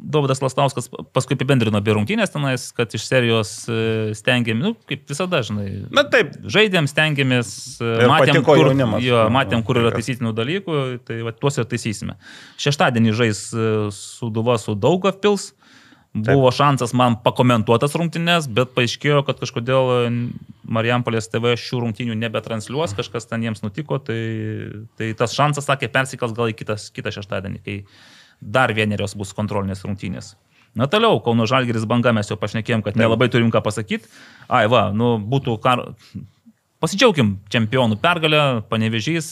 Dovydas 0.00 0.40
Lastauskas 0.40 0.88
paskui 1.12 1.36
apibendrino 1.36 1.76
apie 1.82 1.92
rungtynės 1.92 2.32
tenais, 2.32 2.70
kad 2.72 2.88
iš 2.96 3.04
serijos 3.04 3.50
e, 3.68 4.14
stengiamės, 4.16 4.62
nu, 4.64 4.72
kaip 4.88 5.04
visada, 5.10 5.42
žinai. 5.44 5.66
Na 5.92 6.06
taip, 6.08 6.32
Žaidėm, 6.48 6.88
stengiamės, 6.88 7.50
e, 7.80 7.90
Ir 8.06 8.08
matėm, 8.08 8.40
kur, 8.46 8.56
jaunimas. 8.62 9.02
jo, 9.04 9.20
matėm, 9.36 9.64
kur 9.68 9.82
yra 9.82 9.92
tai 9.92 10.00
taisytinų 10.00 10.32
dalykų, 10.40 10.78
tai 11.04 11.20
va, 11.28 11.32
tuos 11.36 11.60
ir 11.60 11.68
taisysime. 11.68 12.16
Šeštadienį 12.56 13.12
žais 13.20 13.44
e, 13.52 13.68
Suduva 13.92 14.56
su 14.58 14.72
Daugavpils. 14.74 15.50
Buvo 16.14 16.50
šansas 16.54 16.92
man 16.94 17.16
pakomentuotas 17.24 17.96
rungtynės, 17.98 18.46
bet 18.46 18.70
paaiškėjo, 18.76 19.24
kad 19.26 19.40
kažkodėl 19.40 19.88
e, 19.94 20.10
Marijampolės 20.70 21.26
TV 21.26 21.56
šių 21.58 21.80
rungtynių 21.82 22.14
nebetransliuos, 22.20 22.94
kažkas 22.94 23.26
ten 23.26 23.42
jiems 23.42 23.64
nutiko, 23.64 23.98
tai, 23.98 24.20
tai 24.94 25.10
tas 25.18 25.34
šansas, 25.34 25.66
sakė, 25.66 25.90
persikels 25.90 26.36
gal 26.36 26.52
į 26.52 26.54
kitas, 26.60 26.86
kitą 26.94 27.10
šeštadienį, 27.16 27.58
kai 27.66 27.80
dar 28.38 28.70
vienerios 28.78 29.16
bus 29.18 29.34
kontrolinės 29.34 29.82
rungtynės. 29.82 30.36
Na 30.78 30.86
toliau, 30.90 31.18
Kauno 31.22 31.48
Žalgiris 31.50 31.86
banga 31.90 32.14
mes 32.14 32.30
jau 32.30 32.38
pašnekėjom, 32.38 32.86
kad 32.86 32.96
nelabai 32.98 33.28
turim 33.30 33.50
ką 33.54 33.62
pasakyti. 33.66 34.06
Ai, 34.46 34.68
va, 34.70 34.88
nu, 34.94 35.16
būtų 35.18 35.58
kar... 35.62 35.82
Pasidžiaugim 36.84 37.30
čempionų 37.48 37.96
pergalę, 38.02 38.40
panevežys 38.68 39.26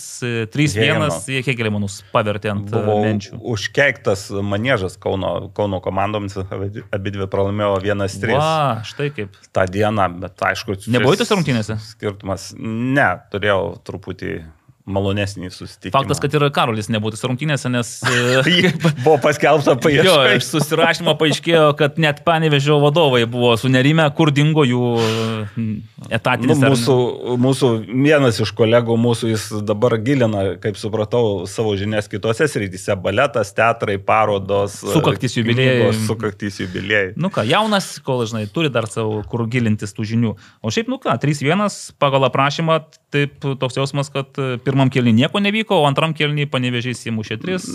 3-1, 0.55 1.03
jie 1.29 1.43
Hegelmanus 1.45 1.99
pavertė 2.15 2.49
ant 2.55 2.71
e, 2.73 2.81
menčių. 3.05 3.37
užkeiktas 3.53 4.31
manėžas 4.33 4.97
Kauno, 5.03 5.51
Kauno 5.53 5.83
komandoms, 5.85 6.39
abi 6.49 7.13
dvi 7.13 7.29
pralaimėjo 7.29 7.75
1-3 7.85 8.39
Va, 8.39 8.81
štai 8.89 9.11
kaip. 9.13 9.37
tą 9.53 9.67
dieną, 9.69 10.09
bet 10.23 10.47
aišku, 10.49 10.79
šis 10.81 10.89
Nebuvai 10.97 11.19
tose 11.21 11.37
rungtynėse? 11.37 11.77
Skirtumas. 11.93 12.55
Ne, 12.57 13.11
turėjau 13.35 13.75
truputį 13.85 14.39
malonesnį 14.87 15.51
susitikimą. 15.53 15.95
Faktas, 15.95 16.21
kad 16.23 16.35
ir 16.35 16.47
Karolis 16.55 16.89
nebūtų 16.93 17.21
rungtynėse, 17.31 17.71
nes... 17.73 17.93
e, 18.09 18.73
buvo 19.05 19.19
paskelbta 19.23 19.77
Jo, 19.77 19.81
paieška. 19.85 20.35
iš 20.39 20.49
susirašymo 20.51 21.15
paaiškėjo, 21.21 21.67
kad 21.79 22.01
net 22.03 22.25
panevežio 22.27 22.81
vadovai 22.83 23.25
buvo 23.31 23.55
sunerime, 23.61 24.09
kur 24.17 24.33
dingo 24.35 24.67
jų 24.67 24.83
e, 24.99 25.73
Nu, 26.03 26.09
etatinis. 26.11 26.61
ar 26.63 26.73
mūsų, 26.73 26.95
mūsų 27.41 27.69
vienas 27.89 28.39
iš 28.43 28.53
kolegų, 28.59 28.97
mūsų 29.01 29.31
jis 29.33 29.45
dabar 29.67 29.95
gilina, 30.03 30.57
kaip 30.63 30.79
supratau, 30.81 31.45
savo 31.51 31.75
žinias 31.79 32.09
kitose 32.11 32.49
srityse- 32.51 32.97
baletas, 33.05 33.53
teatrai, 33.55 33.99
parodos. 34.03 34.81
Sukaktys 34.83 35.37
jubiliejai. 35.39 35.93
Sukaktys 36.07 36.59
jubiliejai. 36.63 37.13
Nu 37.17 37.31
ką, 37.31 37.47
jaunas, 37.47 37.99
kol 38.05 38.25
žinai, 38.27 38.47
turi 38.53 38.71
dar 38.73 38.89
savo, 38.91 39.23
kur 39.29 39.47
gilintis 39.47 39.95
tų 39.95 40.09
žinių. 40.13 40.35
O 40.63 40.71
šiaip, 40.75 40.89
nu 40.89 40.99
ką, 40.99 41.15
3-1 41.23 41.93
pagal 41.99 42.27
aprašymą, 42.29 42.83
taip 43.13 43.39
toks 43.41 43.77
jausmas, 43.77 44.11
kad 44.13 44.27
e, 44.39 44.59
pirmam 44.73 44.91
kelniui 44.93 45.15
nieko 45.17 45.41
nevyko, 45.45 45.83
o 45.83 45.89
antram 45.89 46.15
kelniui 46.17 46.49
panevežys 46.51 47.05
įmušė 47.11 47.37
3. 47.43 47.67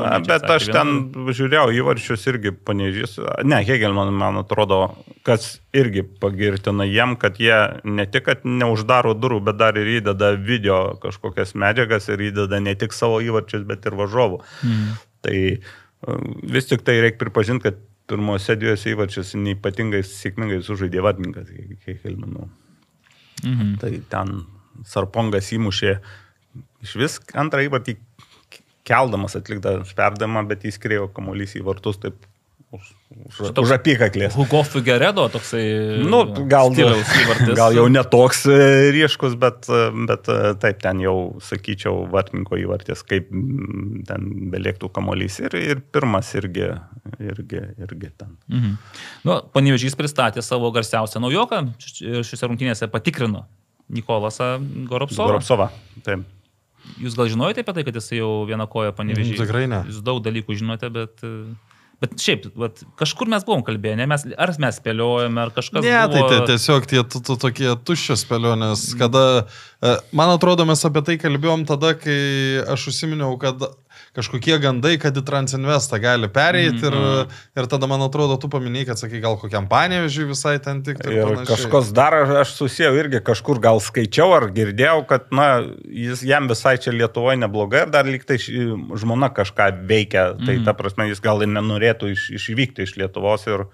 Na, 0.00 0.16
bet 0.26 0.46
aš 0.50 0.66
ten 0.74 0.90
žiūrėjau 1.30 1.70
įvarčius 1.78 2.26
irgi 2.32 2.52
panežys. 2.52 3.14
Ne, 3.46 3.60
Hegelman, 3.66 4.10
man 4.18 4.40
atrodo, 4.42 4.80
kas 5.26 5.60
irgi 5.76 6.02
pagirtina 6.02 6.86
jiem, 6.88 7.14
kad 7.20 7.38
jie 7.42 7.60
ne 7.86 8.08
tik, 8.10 8.26
kad 8.26 8.42
neuždaro 8.48 9.14
durų, 9.18 9.38
bet 9.46 9.60
dar 9.62 9.78
ir 9.78 9.94
įdeda 10.00 10.34
video 10.36 10.82
kažkokias 11.02 11.54
medžiagas 11.58 12.10
ir 12.10 12.26
įdeda 12.32 12.60
ne 12.62 12.74
tik 12.78 12.96
savo 12.96 13.22
įvarčius, 13.24 13.64
bet 13.68 13.86
ir 13.86 13.96
važovų. 14.02 14.42
Mm. 14.66 14.92
Tai 15.22 15.38
um, 15.46 16.34
vis 16.58 16.68
tik 16.68 16.82
tai 16.86 16.98
reikia 17.04 17.22
pripažinti, 17.22 17.70
kad 17.70 17.80
pirmose 18.10 18.56
dviejose 18.58 18.92
įvarčius 18.92 19.36
neipatingai 19.38 20.02
sėkmingai 20.06 20.58
sužaidė 20.66 21.04
vardininkas 21.04 21.52
Hegelmanų. 21.86 22.48
Mhm. 23.42 23.76
Tai 23.82 23.92
ten 24.12 24.42
Sarpongas 24.88 25.50
įmušė 25.54 25.96
iš 26.82 26.96
vis 27.00 27.18
antrą 27.38 27.62
įvartį 27.66 27.96
keldamas 28.86 29.38
atliktą 29.38 29.80
perdavimą, 29.96 30.44
bet 30.50 30.66
jis 30.66 30.78
krėjo 30.82 31.08
kamuolys 31.14 31.54
į 31.58 31.64
vartus 31.66 32.00
taip 32.02 32.26
už, 32.72 32.84
už, 33.28 33.52
toks- 33.52 33.68
už 33.68 33.70
apykaklės. 33.76 34.32
Hugo 34.32 34.62
Figueredo 34.64 35.26
toksai. 35.28 35.60
Nu, 36.08 36.22
gal, 36.48 36.72
gal 37.60 37.76
jau 37.76 37.84
netoks 37.92 38.46
e, 38.48 38.56
ryškus, 38.96 39.36
bet, 39.40 39.68
e, 39.68 39.82
bet 40.08 40.30
e, 40.32 40.54
taip, 40.62 40.80
ten 40.80 41.02
jau, 41.04 41.36
sakyčiau, 41.44 42.06
vartininko 42.12 42.56
įvartis, 42.64 43.04
kaip 43.04 43.28
mm, 43.28 44.02
ten 44.08 44.28
belėktų 44.54 44.88
kamuolys. 44.96 45.38
Ir, 45.44 45.58
ir 45.60 45.84
pirmas 45.92 46.32
irgi, 46.40 46.70
irgi, 47.20 47.64
irgi 47.84 48.12
ten. 48.16 48.36
Mhm. 48.48 48.76
Nu, 49.28 49.40
Panevežys 49.52 49.98
pristatė 49.98 50.44
savo 50.44 50.72
garsiausią 50.74 51.20
naujoką 51.22 51.66
ir 52.08 52.24
šiuose 52.24 52.48
rungtynėse 52.48 52.88
patikrino 52.92 53.44
Nikolasą 53.92 54.54
Goropsovą. 54.88 55.34
Goropsova. 55.34 55.68
Taip. 56.06 56.24
Jūs 57.02 57.18
gal 57.18 57.28
žinojote 57.30 57.62
apie 57.64 57.74
tai, 57.76 57.84
kad 57.86 57.98
jis 57.98 58.10
jau 58.18 58.30
vieną 58.48 58.66
koją 58.70 58.94
panevežys? 58.96 59.36
Mm, 59.36 59.44
tikrai 59.44 59.66
ne. 59.70 59.82
Jūs 59.90 60.02
daug 60.06 60.22
dalykų 60.24 60.58
žinote, 60.62 60.90
bet... 60.94 61.22
e, 61.26 61.52
Bet 62.02 62.16
šiaip, 62.18 62.48
vat, 62.58 62.80
kažkur 62.98 63.28
mes 63.30 63.44
buvom 63.46 63.60
kalbėję, 63.62 63.94
ne, 64.00 64.08
mes, 64.10 64.24
ar 64.34 64.50
mes 64.58 64.78
spėliojame, 64.80 65.38
ar 65.38 65.52
kažkas. 65.54 65.84
Ne, 65.84 65.92
buvo... 66.10 66.24
tai, 66.26 66.40
tai 66.40 66.48
tiesiog 66.48 66.88
tie 66.90 67.04
tu, 67.06 67.20
tu, 67.22 67.36
tokie 67.38 67.68
tuščios 67.86 68.24
spėlionės, 68.24 68.88
kada, 68.98 69.22
e, 69.78 69.92
man 70.10 70.32
atrodo, 70.34 70.66
mes 70.66 70.82
apie 70.88 71.04
tai 71.06 71.14
kalbėjom 71.22 71.62
tada, 71.68 71.92
kai 71.94 72.18
aš 72.74 72.88
užsiminiau, 72.90 73.36
kad 73.38 73.62
kažkokie 74.16 74.58
gandai, 74.60 74.98
kad 75.00 75.16
į 75.16 75.22
Transinvestą 75.24 75.96
gali 76.02 76.28
pereiti 76.32 76.84
ir, 76.88 76.96
ir 77.56 77.68
tada, 77.72 77.88
man 77.88 78.02
atrodo, 78.04 78.36
tu 78.40 78.50
paminėjai, 78.52 78.88
kad 78.90 79.00
sakai, 79.00 79.20
gal 79.24 79.38
kokiam 79.40 79.68
panėvežiui 79.70 80.26
visai 80.32 80.58
ten 80.60 80.82
tik. 80.84 81.00
Ir 81.08 81.40
kažkas 81.48 81.92
dar, 81.96 82.16
aš 82.42 82.52
susijau 82.58 82.92
irgi 83.00 83.22
kažkur 83.24 83.60
gal 83.64 83.80
skaičiau 83.80 84.34
ar 84.36 84.50
girdėjau, 84.52 84.98
kad, 85.08 85.30
na, 85.32 85.48
jis 85.88 86.24
jam 86.28 86.50
visai 86.52 86.76
čia 86.82 86.92
Lietuvoje 86.92 87.40
neblogai 87.40 87.86
ir 87.86 87.94
dar 87.94 88.04
lyg 88.08 88.26
tai 88.28 88.36
ši- 88.42 88.68
žmona 89.00 89.32
kažką 89.32 89.70
veikia. 89.88 90.28
Tai 90.44 90.58
ta 90.68 90.76
prasme, 90.76 91.08
jis 91.08 91.24
gal 91.24 91.40
ir 91.42 91.48
nenorėtų 91.54 92.12
iš, 92.12 92.28
išvykti 92.36 92.84
iš 92.84 92.96
Lietuvos 93.00 93.48
ir, 93.48 93.64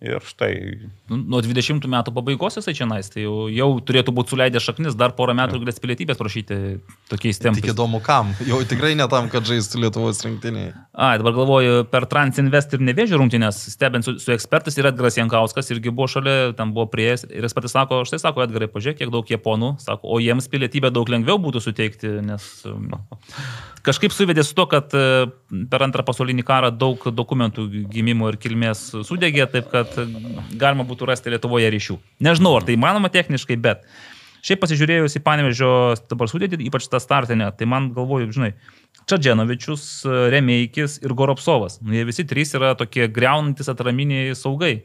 ir 0.00 0.24
štai. 0.24 0.52
Nu, 1.10 1.18
Nuo 1.34 1.40
20 1.44 1.84
metų 1.90 2.12
pabaigos 2.16 2.56
jisai 2.56 2.72
čia 2.76 2.86
nais, 2.88 3.10
tai 3.12 3.26
jau, 3.26 3.48
jau 3.52 3.68
turėtų 3.84 4.14
būti 4.16 4.32
suleidę 4.32 4.62
šaknis, 4.62 4.96
dar 4.98 5.12
porą 5.16 5.34
metų 5.36 5.58
ir 5.58 5.64
galės 5.66 5.80
pilietybės 5.82 6.18
prašyti 6.20 6.56
tokiais 7.10 7.40
Tik 7.40 7.46
tempais. 7.48 7.72
įdomu 7.74 8.00
kam. 8.04 8.32
Jau 8.48 8.62
tikrai 8.64 8.94
ne 8.96 9.06
tam, 9.12 9.28
kad 9.32 9.44
žaistų 9.48 9.82
Lietuvos 9.84 10.22
rinktiniai. 10.24 10.72
A, 10.96 11.12
dabar 11.20 11.36
galvoju, 11.36 11.84
per 11.92 12.08
Transinvest 12.10 12.72
ir 12.76 12.84
nevėžio 12.88 13.20
rungtynės, 13.20 13.60
stebint 13.74 14.08
su, 14.08 14.16
su 14.22 14.32
ekspertais 14.32 14.78
ir 14.80 14.88
Edgaras 14.88 15.20
Jankauskas 15.20 15.68
irgi 15.74 15.92
buvo 15.92 16.08
šalia, 16.10 16.54
tam 16.56 16.72
buvo 16.76 16.88
prieėjęs 16.92 17.28
ir 17.28 17.44
ekspertai 17.48 17.72
sako, 17.72 18.00
štai 18.08 18.22
sako, 18.24 18.46
Edgarai, 18.46 18.70
pažiūrėk, 18.72 19.02
kiek 19.02 19.12
daug 19.12 19.28
japonų, 19.28 19.74
sako, 19.84 20.08
o 20.16 20.20
jiems 20.22 20.48
pilietybę 20.52 20.92
daug 20.94 21.12
lengviau 21.12 21.36
būtų 21.42 21.62
suteikti, 21.68 22.16
nes 22.24 22.48
um, 22.68 22.88
kažkaip 23.86 24.14
suvedė 24.16 24.44
su 24.46 24.56
to, 24.56 24.66
kad 24.70 24.92
e, 24.96 25.04
per 25.70 25.84
antrą 25.84 26.04
pasaulinį 26.08 26.44
karą 26.46 26.72
daug 26.72 27.04
dokumentų 27.12 27.66
gimimo 27.92 28.28
ir 28.32 28.40
kilmės 28.40 28.90
sudegė, 29.06 29.46
taip 29.52 29.70
kad 29.72 29.89
e, 29.98 30.06
galima 30.60 30.86
būtų 30.88 31.10
rasti 31.10 31.32
Lietuvoje 31.32 31.70
ryšių. 31.72 31.98
Nežinau, 32.26 32.54
ar 32.58 32.66
tai 32.68 32.78
įmanoma 32.78 33.10
techniškai, 33.12 33.58
bet 33.60 33.86
Šiaip 34.40 34.62
pasižiūrėjus 34.62 35.18
į 35.18 35.20
Panevežio 35.24 35.70
dabar 36.08 36.30
sudėtį, 36.30 36.62
ypač 36.64 36.86
tą 36.88 36.96
startinę, 37.02 37.50
tai 37.56 37.66
man 37.68 37.90
galvoju, 37.96 38.30
žinai, 38.32 38.54
Čadženovičius, 39.10 39.84
Remeikis 40.32 40.96
ir 41.04 41.12
Goropsovas. 41.16 41.76
Nu, 41.84 41.92
jie 41.96 42.06
visi 42.08 42.24
trys 42.28 42.54
yra 42.56 42.72
tokie 42.78 43.08
greunantis 43.12 43.68
atraminiai 43.68 44.32
saugai. 44.38 44.78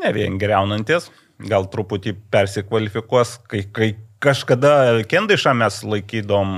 Ne 0.00 0.12
vien 0.16 0.38
greunantis, 0.40 1.10
gal 1.50 1.68
truputį 1.68 2.14
persikvalifikuos, 2.32 3.36
kai, 3.50 3.66
kai 3.68 3.90
kažkada 4.24 4.72
Kendaišą 5.10 5.52
mes 5.60 5.82
laikydom 5.84 6.56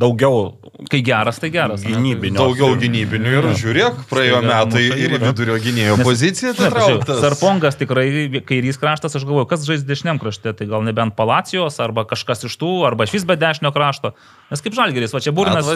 daugiau 0.00 0.58
Kai 0.90 0.98
geras, 1.04 1.38
tai 1.38 1.50
geras. 1.52 1.84
ne? 1.84 1.92
Gynybinio. 1.94 2.40
Daugiau 2.40 2.74
gynybinių 2.80 3.32
ir 3.38 3.46
žiūrėk, 3.60 4.00
praėjo 4.10 4.40
Staiga 4.40 4.64
metai 4.64 4.82
ir 5.04 5.14
į 5.14 5.20
vidurio 5.22 5.58
gynėjo 5.62 5.98
Nes- 6.00 6.06
poziciją 6.08 6.54
atitrauktas. 6.56 7.20
Sarpongas 7.22 7.78
tikrai 7.78 8.42
kairys 8.48 8.80
kraštas, 8.82 9.14
aš 9.18 9.26
galvoju, 9.28 9.46
kas 9.52 9.66
žais 9.68 9.84
dešiniam 9.86 10.18
krašte, 10.22 10.54
tai 10.58 10.66
gal 10.66 10.82
nebent 10.82 11.14
Palacijos 11.18 11.78
arba 11.84 12.06
kažkas 12.08 12.48
iš 12.48 12.58
tų, 12.58 12.72
arba 12.88 13.06
iš 13.06 13.14
vis 13.18 13.28
be 13.28 13.36
dešinio 13.38 13.70
krašto. 13.76 14.14
Nes 14.50 14.64
kaip 14.64 14.74
žalgeris, 14.74 15.14
va 15.14 15.22
čia 15.22 15.32
Burnas, 15.36 15.70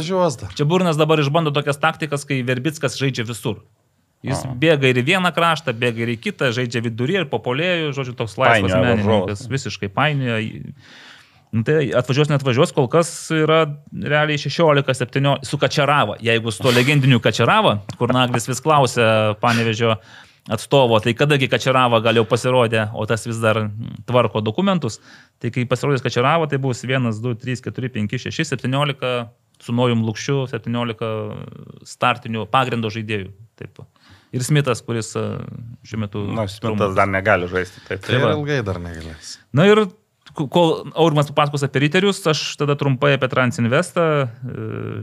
čia 0.57 0.66
Burnas 0.66 0.98
dabar 0.98 1.22
išbando 1.22 1.54
tokias 1.54 1.78
taktikas, 1.78 2.26
kai 2.26 2.42
Verbickas 2.42 2.98
žaidžia 2.98 3.28
visur. 3.28 3.62
Jis 4.27 4.45
bėga 4.62 4.91
ir 4.91 5.01
į 5.03 5.05
vieną 5.07 5.33
kraštą, 5.37 5.74
bėga 5.79 6.05
ir 6.05 6.14
į 6.16 6.20
kitą, 6.27 6.53
žaidžia 6.57 6.83
viduryje 6.85 7.24
ir 7.24 7.29
popolėjų, 7.33 7.93
žodžiu, 7.97 8.16
toks 8.18 8.37
laisvas 8.41 8.72
Painioja 8.72 8.83
menininkas, 8.83 9.07
varžovus. 9.07 9.51
visiškai 9.55 9.93
painioja. 9.95 10.72
Nu, 11.55 11.62
Tai 11.64 11.79
atvažiuos, 11.97 12.29
net 12.29 12.43
atvažiuos, 12.43 12.72
kol 12.74 12.89
kas 12.91 13.11
yra 13.33 13.62
realiai 13.95 14.37
16-17 14.43 15.47
su 15.47 15.59
Kačerava. 15.62 16.18
Jeigu 16.20 16.53
su 16.53 16.64
to 16.64 16.72
legendiniu 16.74 17.20
Kačerava, 17.22 17.79
kur 17.97 18.12
Naglis 18.12 18.49
vis 18.51 18.61
klausė 18.61 19.07
panevežio 19.41 19.95
atstovo, 20.53 20.99
tai 21.03 21.14
kadagi 21.16 21.49
Kačerava 21.51 22.03
gal 22.05 22.18
jau 22.20 22.27
pasirodė, 22.29 22.89
o 22.95 23.07
tas 23.09 23.24
vis 23.27 23.39
dar 23.43 23.62
tvarko 24.07 24.43
dokumentus. 24.45 25.01
Tai 25.43 25.51
kai 25.55 25.64
pasirodys 25.70 26.05
Kačerava, 26.05 26.51
tai 26.51 26.59
bus 26.62 26.85
1, 26.85 27.09
2, 27.22 27.35
3, 27.43 27.62
4, 27.70 27.93
5, 27.95 28.18
6, 28.29 28.53
17 28.53 29.14
su 29.62 29.72
Nojum 29.72 30.05
Lukščiu, 30.05 30.45
17 30.53 31.11
startinių 31.89 32.47
pagrindo 32.53 32.91
žaidėjų. 32.93 33.33
Taip. 33.57 33.81
Ir 34.35 34.43
Smithas, 34.45 34.83
kuris 34.85 35.12
e, 35.16 35.22
šiuo 35.87 36.03
metu... 36.03 36.24
Na, 36.35 36.49
Smithas 36.51 36.97
dar 36.97 37.09
negali 37.11 37.49
žaisti. 37.51 37.83
Taip. 37.87 38.03
Tai 38.07 38.20
va. 38.24 38.35
ilgai 38.35 38.59
dar 38.66 38.81
negalės. 38.83 39.37
Na 39.57 39.68
ir 39.70 39.87
kol 40.37 40.74
Aurimas 40.93 41.31
papasakos 41.31 41.64
apie 41.64 41.87
riterius, 41.87 42.20
aš 42.29 42.43
tada 42.61 42.77
trumpai 42.79 43.14
apie 43.16 43.31
Transinvestą 43.33 44.07
e, 44.27 44.29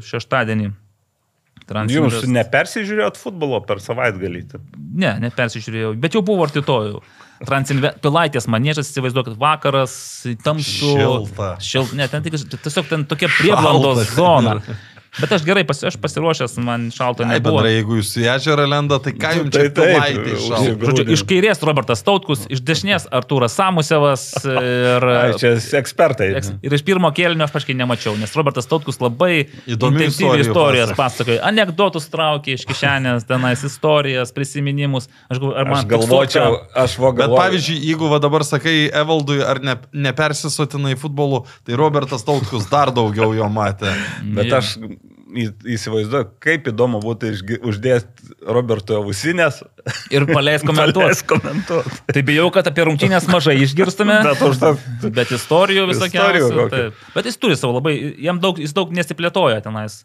šeštadienį. 0.06 0.74
Transinvest- 1.70 2.28
nepersižiūrėjot 2.28 3.20
futbolo 3.20 3.62
per 3.64 3.80
savaitgalį? 3.84 4.42
Ne, 5.00 5.14
nepersižiūrėjau, 5.24 5.94
bet 6.04 6.18
jau 6.18 6.24
buvo 6.26 6.44
artitojų. 6.48 7.00
Transinve... 7.44 7.94
Pilaitės 8.04 8.48
manėžas, 8.52 8.92
įsivaizduokit, 8.92 9.38
vakaras, 9.40 9.94
tamsu. 10.44 10.92
Šilta. 10.96 11.54
Šilta. 11.64 11.98
Ne, 12.00 12.08
ten 12.12 12.26
tik, 12.26 12.36
tiesiog 12.54 12.90
ten 12.92 13.08
tokia 13.10 13.32
prieblandos 13.40 14.12
zona. 14.16 14.60
Bet 15.22 15.32
aš 15.36 15.44
gerai, 15.46 15.62
pasi, 15.68 15.86
aš 15.86 15.98
pasiruošęs, 16.02 16.56
man 16.66 16.88
šalto 16.94 17.22
Ai, 17.26 17.36
nebuvo. 17.36 17.60
bendrai, 17.60 17.74
jeigu 17.76 18.00
jūs 18.00 18.12
į 18.18 18.24
ežerą 18.34 18.64
lenda, 18.72 18.98
tai 19.04 19.12
ką 19.14 19.34
jums 19.38 19.52
Tai 19.54 19.66
čia 19.68 19.74
pilaitė 19.78 20.38
šalta? 20.42 21.06
Iš 21.14 21.24
kairės 21.30 21.62
Robertas 21.68 22.02
Tautkus, 22.08 22.48
iš 22.50 22.64
dešinės 22.66 23.06
Artūras 23.14 23.54
Samusevas 23.60 24.24
ir... 24.44 25.06
Ai, 25.06 25.36
čia 25.38 25.52
ekspertai. 25.80 26.32
Eks- 26.40 26.52
Ir 26.66 26.74
iš 26.80 26.82
pirmo 26.88 27.12
kėlinio 27.14 27.46
aš 27.46 27.54
paškai 27.54 27.76
nemačiau, 27.78 28.16
nes 28.18 28.34
Robertas 28.38 28.66
Tautkus 28.72 28.98
labai 29.04 29.44
intensyviai 29.68 30.10
istorijų 30.10 30.48
istorijas 30.48 30.96
pasakoja. 30.98 31.44
Anekdotus 31.52 32.10
traukė 32.14 32.58
iš 32.58 32.66
kišenės, 32.70 33.28
tenais 33.30 33.62
istorijas, 33.70 34.34
prisiminimus. 34.34 35.10
Aš, 35.30 35.38
galvo- 35.44 35.54
ar 35.62 35.70
man 35.70 35.82
Aš 35.84 35.90
galvočiau, 35.94 36.58
aš 36.74 36.98
Bet 36.98 37.04
vogalvoju. 37.06 37.38
pavyzdžiui, 37.42 37.78
jeigu 37.92 38.10
va 38.10 38.18
dabar 38.24 38.44
sakai 38.48 38.90
Evaldui 38.90 39.42
ar 39.46 39.62
ne, 39.62 39.78
nepersisotinai 39.94 40.96
futbolu, 41.00 41.44
tai 41.66 41.76
Robertas 41.80 42.24
Tautkus 42.26 42.66
dar 42.72 42.92
daugiau 42.96 43.34
jo 43.38 43.48
matė. 43.52 43.94
Bet 44.24 44.52
aš 44.54 44.78
įsivaizduoju, 45.34 46.28
kaip 46.44 46.68
įdomu 46.72 47.00
būtų 47.04 47.32
uždėti 47.66 48.34
Roberto 48.46 49.00
ausinės. 49.02 49.62
Ir 50.14 50.26
paleis 50.30 50.66
komentuoti. 50.70 51.26
komentuoti. 51.30 52.02
Tai 52.14 52.24
bijau, 52.28 52.50
kad 52.56 52.70
apie 52.70 52.88
rungtynės 52.88 53.28
mažai 53.32 53.58
išgirstume. 53.66 54.20
Bet 54.30 54.44
užtat. 54.48 54.84
Bet 55.14 55.34
istorijų 55.36 55.88
visokiausių. 55.92 56.44
Istorijų 56.48 56.68
taip. 56.74 57.06
Bet 57.16 57.30
jis 57.32 57.40
turi 57.42 57.60
savo 57.60 57.78
labai, 57.80 57.96
jam 58.24 58.42
daug, 58.44 58.62
jis 58.62 58.76
daug 58.76 58.94
nesiplėtoja 58.96 59.64
tenais. 59.66 60.04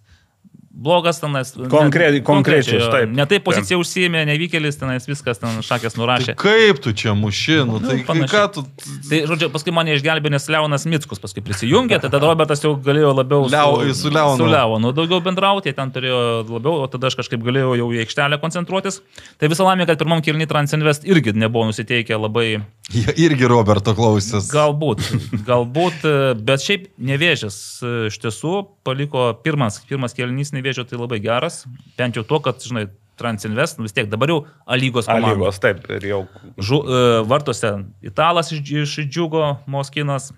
Blogas 0.79 1.18
tenais. 1.18 1.49
Konkre- 1.72 2.20
konkrečiai, 2.22 2.79
taip. 2.93 3.11
Ne 3.11 3.24
taip 3.26 3.43
pozicija 3.43 3.74
užsijėmė, 3.83 4.20
nevykėlis 4.29 4.76
tenais 4.79 5.09
viskas 5.11 5.41
ten 5.43 5.57
šakės 5.66 5.97
Tai 5.97 6.03
nurašė. 6.05 6.35
kaip 6.39 6.79
tu 6.85 6.93
čia 6.95 7.16
mušinu, 7.18 7.81
Nu, 7.81 7.81
tai 7.83 7.97
panašiai. 8.07 8.31
ką 8.31 8.43
tu... 8.55 8.62
Tai, 9.11 9.18
žodžiu, 9.26 9.49
paskui 9.51 9.74
mane 9.74 9.97
išgelbė, 9.99 10.31
nes 10.31 10.47
Leonas 10.49 10.87
Mickus 10.87 11.18
paskui 11.18 11.43
prisijungė, 11.43 11.99
tai 11.99 12.12
tada 12.14 12.22
Robertas 12.22 12.62
jau 12.62 12.76
galėjo 12.79 13.11
labiau 13.11 13.49
Leo- 13.51 13.91
su 13.93 14.09
Leonu. 14.14 14.37
su 14.39 14.47
Leonu 14.47 14.93
daugiau 14.95 15.18
bendrauti, 15.20 15.74
ten 15.74 15.91
turėjo 15.91 16.47
labiau, 16.47 16.79
o 16.85 16.87
tada 16.87 17.11
aš 17.11 17.18
kažkaip 17.18 17.43
galėjau 17.43 17.74
jau 17.83 17.89
į 17.99 18.05
aikštelę 18.07 18.39
koncentruotis. 18.39 19.01
Tai 19.43 19.49
visą 19.51 19.66
lamę, 19.66 19.85
kad 19.91 19.99
pirmam 19.99 20.22
kilniui 20.22 20.47
Transinvest 20.47 21.03
irgi 21.11 21.35
nebuvo 21.35 21.66
nusiteikę 21.72 22.14
labai 22.14 22.61
Jie 22.89 23.12
irgi 23.20 23.45
Roberto 23.51 23.93
klausės. 23.93 24.47
Galbūt, 24.49 25.03
galbūt, 25.45 26.07
e, 26.09 26.12
bet 26.41 26.62
šiaip 26.64 26.86
nevėžės 27.05 27.59
e, 27.84 27.91
iš 28.09 28.16
tiesų 28.22 28.53
paliko 28.86 29.26
pirmas, 29.45 29.76
pirmas 29.89 30.16
kelnys 30.16 30.55
nevėžio 30.57 30.86
tai 30.89 30.97
labai 30.97 31.18
geras, 31.20 31.66
bent 32.01 32.16
jau 32.16 32.24
to, 32.24 32.41
kad, 32.45 32.64
žinai, 32.64 32.89
Transinvest, 33.18 33.80
nu 33.80 33.89
vis 33.89 33.95
tiek 33.97 34.07
dabar 34.07 34.30
jau 34.30 34.39
A 34.62 34.76
lygos 34.78 35.09
A 35.11 35.16
komanda. 35.16 35.34
lygos, 35.34 35.57
taip, 35.59 35.80
ir 35.91 36.05
jau. 36.07 36.20
Žu, 36.55 36.76
e, 36.86 37.01
vartose 37.26 37.72
Italas 38.07 38.53
iš, 38.55 38.62
iš 38.62 38.93
Džiugo, 39.11 39.59
Moskinas, 39.66 40.30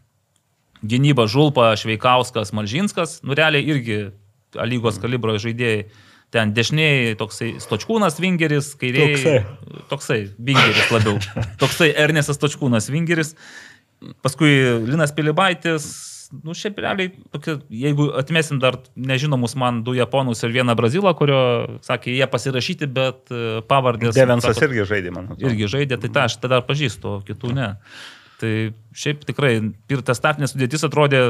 gynyba 0.80 1.28
Žulpa, 1.28 1.74
Šveikauskas, 1.76 2.54
Malžinskas, 2.56 3.18
nu 3.22 3.36
realiai 3.36 3.68
irgi 3.68 3.98
A 4.56 4.64
lygos 4.66 4.96
kalibro 4.98 5.36
žaidėjai. 5.38 5.84
Ten 6.30 6.52
dešiniai 6.54 7.16
toksai 7.18 7.56
Stočkūnas 7.62 8.20
Vingeris, 8.22 8.74
kairiai 8.78 9.16
Toksai. 9.16 9.80
toksai 9.90 10.20
Vingeris 10.38 10.92
labiau. 10.94 11.18
Toksai 11.62 11.90
Ernestas 11.98 12.38
Stočkūnas 12.38 12.86
Vingeris. 12.92 13.34
Paskui 14.22 14.54
Linas 14.86 15.12
Pilibaitis. 15.16 15.90
Nu, 16.30 16.54
šiaip 16.54 16.76
realiai, 16.78 17.10
tokie, 17.34 17.56
jeigu 17.74 18.04
atmesim 18.14 18.60
dar 18.62 18.76
nežinomus 18.94 19.56
man 19.58 19.80
du 19.82 19.96
japonus 19.98 20.44
ir 20.46 20.52
vieną 20.54 20.76
brazilą, 20.78 21.10
kurio, 21.18 21.40
sakė, 21.82 22.12
jie 22.14 22.28
pasirašyti, 22.30 22.86
bet 22.86 23.32
e, 23.34 23.40
pavardės. 23.66 24.14
Devensas 24.14 24.54
sako, 24.54 24.68
irgi 24.68 24.86
žaidė, 24.92 25.10
man 25.16 25.26
atrodo. 25.26 25.50
irgi 25.50 25.66
žaidė, 25.72 25.98
tai 25.98 26.12
tą 26.14 26.28
aš 26.30 26.38
tada 26.44 26.60
pažįstu, 26.62 27.16
kitų 27.26 27.50
ne. 27.56 27.72
Tai 28.38 28.52
šiaip 28.94 29.26
tikrai 29.26 29.56
ir 29.58 30.04
tas 30.06 30.22
taktinės 30.22 30.54
sudėtis 30.54 30.86
atrodė 30.86 31.24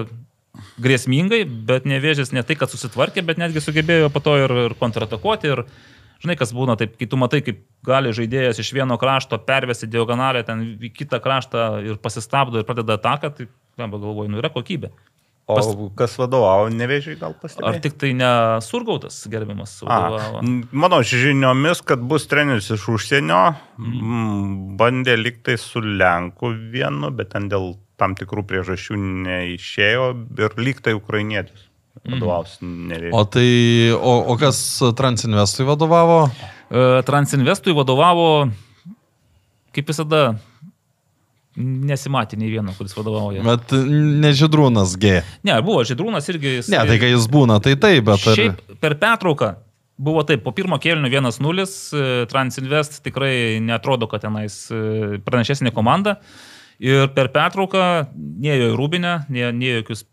grėsmingai, 0.83 1.45
bet 1.45 1.87
nevėžės 1.89 2.35
ne 2.37 2.43
tai, 2.47 2.57
kad 2.59 2.73
susitvarkė, 2.73 3.25
bet 3.27 3.41
netgi 3.41 3.63
sugebėjo 3.63 4.11
po 4.13 4.23
to 4.25 4.37
ir, 4.41 4.55
ir 4.67 4.77
kontratakuoti. 4.81 5.53
Ir, 5.53 5.65
žinai, 6.23 6.37
kas 6.41 6.55
būna, 6.57 6.77
taip, 6.81 6.97
kai 7.01 7.09
tu 7.11 7.19
matai, 7.21 7.43
kaip 7.47 7.63
gali 7.87 8.13
žaidėjas 8.17 8.61
iš 8.63 8.73
vieno 8.77 8.99
krašto 9.01 9.39
pervesti 9.47 9.89
diagonalę 9.91 10.43
ten 10.47 10.67
į 10.77 10.93
kitą 10.97 11.23
kraštą 11.23 11.71
ir 11.87 12.03
pasistabdo 12.03 12.61
ir 12.61 12.69
pradeda 12.69 12.99
ataką, 13.01 13.33
tai, 13.37 13.49
ką 13.79 13.89
galvoju, 13.95 14.29
nu 14.33 14.43
yra 14.43 14.53
kokybė. 14.53 14.93
O 15.51 15.57
Pas- 15.57 15.71
kas 15.99 16.13
vadovavo, 16.21 16.69
nevėžiai 16.71 17.17
gal 17.19 17.33
Ar 17.33 17.41
pastebėjo? 17.43 17.81
tik 17.83 17.97
tai 17.99 18.13
ne 18.15 18.31
surgautas 18.63 19.17
gerbiamas? 19.31 19.81
A, 19.83 20.43
mano 20.71 21.01
žiniomis, 21.03 21.83
kad 21.83 22.03
bus 22.13 22.29
treneris 22.31 22.71
iš 22.71 22.87
užsienio, 22.95 23.41
mm. 23.81 24.77
bandė 24.79 25.17
liktai 25.19 25.57
su 25.59 25.83
Lenku 25.83 26.53
vienu, 26.71 27.11
bet 27.11 27.33
ten 27.35 27.49
dėl 27.51 27.73
tam 28.01 28.17
tikrų 28.19 28.43
priežasčių 28.49 28.97
neišėjo 29.29 30.07
ir 30.41 30.57
liktai 30.65 30.97
ukrainietis. 30.97 31.67
Vadovaus 32.07 32.55
nevėžiai. 32.65 33.13
O 33.13 33.25
tai, 33.29 33.49
o, 33.93 34.13
o 34.33 34.37
kas 34.41 34.57
Transinvestui 34.97 35.67
vadovavo? 35.69 36.21
E, 36.71 36.85
Transinvestui 37.05 37.75
vadovavo, 37.77 38.29
kaip 39.77 39.91
visada, 39.91 40.23
nesimatė 41.61 42.39
nei 42.41 42.51
vieno, 42.53 42.73
kuris 42.79 42.95
vadovauja. 42.97 43.43
Bet 43.45 43.75
nežydrūnas 44.23 44.95
G. 45.03 45.19
Ne, 45.47 45.57
buvo 45.67 45.83
Židrūnas 45.85 46.29
irgi. 46.33 46.57
jis- 46.61 46.71
Ne, 46.73 46.79
tai 46.89 46.97
kai 47.03 47.11
jis 47.13 47.27
būna, 47.29 47.59
tai 47.63 47.75
taip, 47.77 48.05
bet 48.07 48.23
ar... 48.31 48.39
Šiaip 48.39 48.79
per 48.81 48.95
pertrauką 49.03 49.57
buvo 50.01 50.23
taip, 50.25 50.41
po 50.47 50.55
pirmo 50.57 50.79
kėlinio 50.81 51.11
1-0, 51.11 51.67
e, 51.93 52.27
Transinvest 52.31 53.03
tikrai 53.05 53.59
netrodo, 53.61 54.09
kad 54.09 54.23
tenais 54.25 54.63
e, 54.73 55.19
pranašesnė 55.27 55.75
komanda. 55.77 56.17
Ir 56.81 57.11
per 57.13 57.29
pertrauką 57.29 57.83
neėjo 58.17 58.71
į 58.71 58.77
Rūbinę, 58.79 59.13
neėjo 59.29 59.83
jokius, 59.83 60.07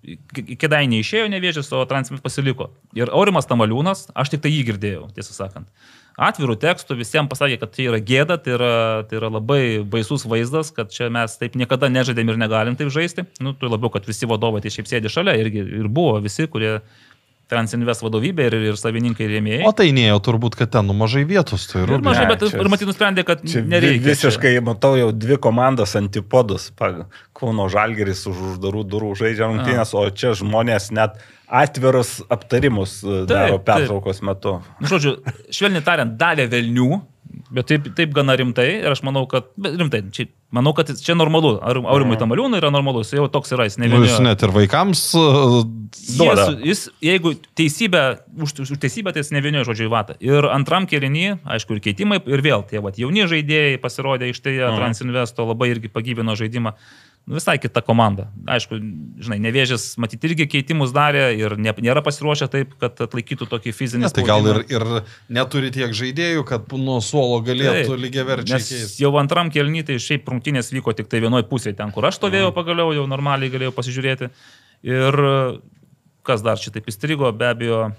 kėdai 0.59 0.81
neišėjo 0.91 1.29
nevėžės, 1.31 1.69
o 1.71 1.85
Transinvest 1.87 2.25
pasiliko. 2.25 2.73
Ir 2.97 3.07
Aurimas 3.15 3.47
Tamaliūnas, 3.47 4.09
aš 4.11 4.33
tik 4.33 4.43
tai 4.43 4.51
jį 4.51 4.65
girdėjau, 4.73 5.05
tiesą 5.15 5.31
sakant. 5.37 5.71
Atvirų 6.17 6.57
tekstų 6.59 6.97
visiems 6.97 7.29
pasakė, 7.31 7.59
kad 7.61 7.71
tai 7.75 7.85
yra 7.87 8.01
gėda, 8.03 8.39
tai 8.41 8.55
yra, 8.57 8.71
tai 9.07 9.19
yra 9.19 9.29
labai 9.31 9.61
baisus 9.87 10.25
vaizdas, 10.27 10.73
kad 10.75 10.91
čia 10.91 11.07
mes 11.13 11.37
taip 11.39 11.55
niekada 11.55 11.87
nežaidėm 11.93 12.33
ir 12.33 12.39
negalim 12.41 12.75
taip 12.75 12.89
žaisti. 12.91 13.23
Nu, 13.39 13.53
tu 13.55 13.69
labiau, 13.71 13.93
kad 13.93 14.09
visi 14.09 14.27
vadovai 14.27 14.63
tai 14.65 14.73
šiaip 14.73 14.89
sėdi 14.89 15.13
šalia 15.13 15.37
irgi, 15.39 15.61
ir 15.77 15.87
buvo 15.87 16.17
visi, 16.25 16.49
kurie 16.51 16.81
Transinvest 17.47 18.01
vadovybė 18.03 18.49
ir, 18.49 18.55
ir 18.73 18.75
savininkai 18.75 19.23
ir 19.23 19.29
rėmėjai. 19.37 19.61
O 19.69 19.71
tai 19.71 19.85
nėjo 19.95 20.17
turbūt, 20.25 20.57
kad 20.59 20.71
ten 20.73 20.83
nu 20.89 20.91
mažai 20.93 21.21
vietos, 21.23 21.63
tai 21.71 21.85
Ir 21.85 22.01
mažai, 22.03 22.25
Ne, 22.27 22.33
bet 22.35 22.41
čia- 22.43 22.59
ir 22.59 22.67
matyt 22.73 22.87
nusprendė, 22.89 23.23
kad 23.23 23.39
Čia 23.47 23.61
nereikia. 23.63 24.03
visiškai, 24.03 24.51
matau, 24.67 24.97
jau 24.99 25.13
dvi 25.15 25.37
komandas 25.39 25.95
antipodus. 25.95 26.71
Kauno 27.37 27.69
Žalgeris 27.71 28.25
už 28.27 28.35
uždarų 28.51 28.83
durų 28.91 29.13
žaidžia 29.15 29.47
rungtynės, 29.47 29.93
o 29.95 30.03
čia 30.11 30.33
žmonės 30.35 30.91
net 30.91 31.15
atvirus 31.47 32.17
aptarimus 32.29 32.99
e, 33.03 33.23
daro 33.29 33.57
taip. 33.59 33.65
pertraukos 33.69 34.19
metu. 34.21 34.57
Žodžiu, 34.83 35.15
švelniai 35.47 35.83
tariant, 35.85 36.17
davė 36.19 36.49
velnių, 36.51 37.01
Bet 37.53 37.69
taip, 37.69 37.85
taip 37.95 38.11
gana 38.15 38.35
rimtai 38.35 38.67
ir 38.81 38.91
aš 38.91 39.01
manau, 39.07 39.23
kad, 39.31 39.47
rimtai, 39.55 40.01
čia, 40.11 40.25
manau, 40.51 40.73
kad 40.75 40.89
čia 40.99 41.15
normalu. 41.15 41.53
Ar, 41.63 41.79
Aurimui 41.93 42.17
Tamaliūnui 42.19 42.59
yra 42.59 42.71
normalu, 42.73 43.05
jis 43.05 43.15
jau 43.15 43.27
toks 43.31 43.55
yra, 43.55 43.69
jis 43.69 43.79
ne 43.79 43.89
Nu, 43.91 44.01
jis 44.03 44.19
net 44.23 44.43
ir 44.43 44.51
vaikams 44.55 45.03
uh, 45.15 45.61
duoda. 46.19 46.49
Jis, 46.51 46.67
jis, 46.67 46.83
jeigu 47.07 47.33
teisybę, 47.57 48.03
už, 48.43 48.57
už 48.65 48.73
teisybę, 48.83 49.15
tai 49.15 49.23
jis 49.23 49.31
ne 49.35 49.43
vieni 49.45 49.63
žodžiai 49.67 49.91
vata. 49.91 50.17
Ir 50.23 50.49
antram 50.51 50.89
kėlinį, 50.91 51.25
aišku, 51.55 51.77
ir 51.77 51.83
keitimai, 51.87 52.19
ir 52.27 52.43
vėl 52.43 52.67
tie 52.67 52.83
vat, 52.83 52.99
jauni 52.99 53.27
žaidėjai 53.31 53.79
pasirodė 53.83 54.31
iš 54.33 54.43
tai 54.43 54.57
Mhm. 54.57 54.77
Transinvesto, 54.77 55.47
labai 55.47 55.71
irgi 55.73 55.91
pagyvino 55.91 56.35
žaidimą. 56.35 56.73
Nu, 56.73 57.06
visai 57.27 57.57
kita 57.59 57.81
komanda. 57.83 58.29
Aišku, 58.47 58.77
žinai, 59.19 59.37
nevėžės, 59.43 59.97
matyti, 59.99 60.29
irgi 60.29 60.45
keitimus 60.47 60.93
darė 60.95 61.25
ir 61.35 61.57
ne, 61.59 61.73
nėra 61.83 61.99
pasiruošę 62.05 62.47
taip, 62.53 62.71
kad 62.79 62.95
atlaikytų 63.03 63.47
tokį 63.51 63.73
fizinį 63.75 64.05
Ne, 64.07 64.11
tai 64.15 64.23
gal 64.27 64.47
ir, 64.47 64.61
ir 64.71 64.85
neturi 65.35 65.71
tiek 65.75 65.91
žaidėjų, 65.91 66.45
kad 66.47 66.71
nuo 66.79 67.01
suolo 67.03 67.41
galėtų 67.43 67.91
Taip, 67.91 67.99
lygiai 68.05 68.23
verčiai 68.29 68.61
keisti. 68.63 69.03
jau 69.03 69.11
antram 69.19 69.51
kelny, 69.51 69.83
tai 69.83 69.99
šiaip 69.99 70.23
rungtynės 70.31 70.71
vyko 70.71 70.95
tik 70.95 71.11
tai 71.11 71.19
vienoje 71.25 71.43
pusėje, 71.51 71.75
ten, 71.81 71.91
kur 71.91 72.07
aš 72.07 72.15
Mhm. 72.15 72.21
stovėjau 72.21 72.53
pagaliau, 72.55 72.93
jau 72.95 73.07
normaliai 73.11 73.51
galėjau 73.51 73.75
pasižiūrėti. 73.75 74.31
Ir 74.87 75.21
kas 76.23 76.41
dar 76.43 76.57
čia 76.59 76.71
taip 76.71 76.87
įstrigo, 76.91 77.29
be 77.35 77.45
abejo, 77.51 77.91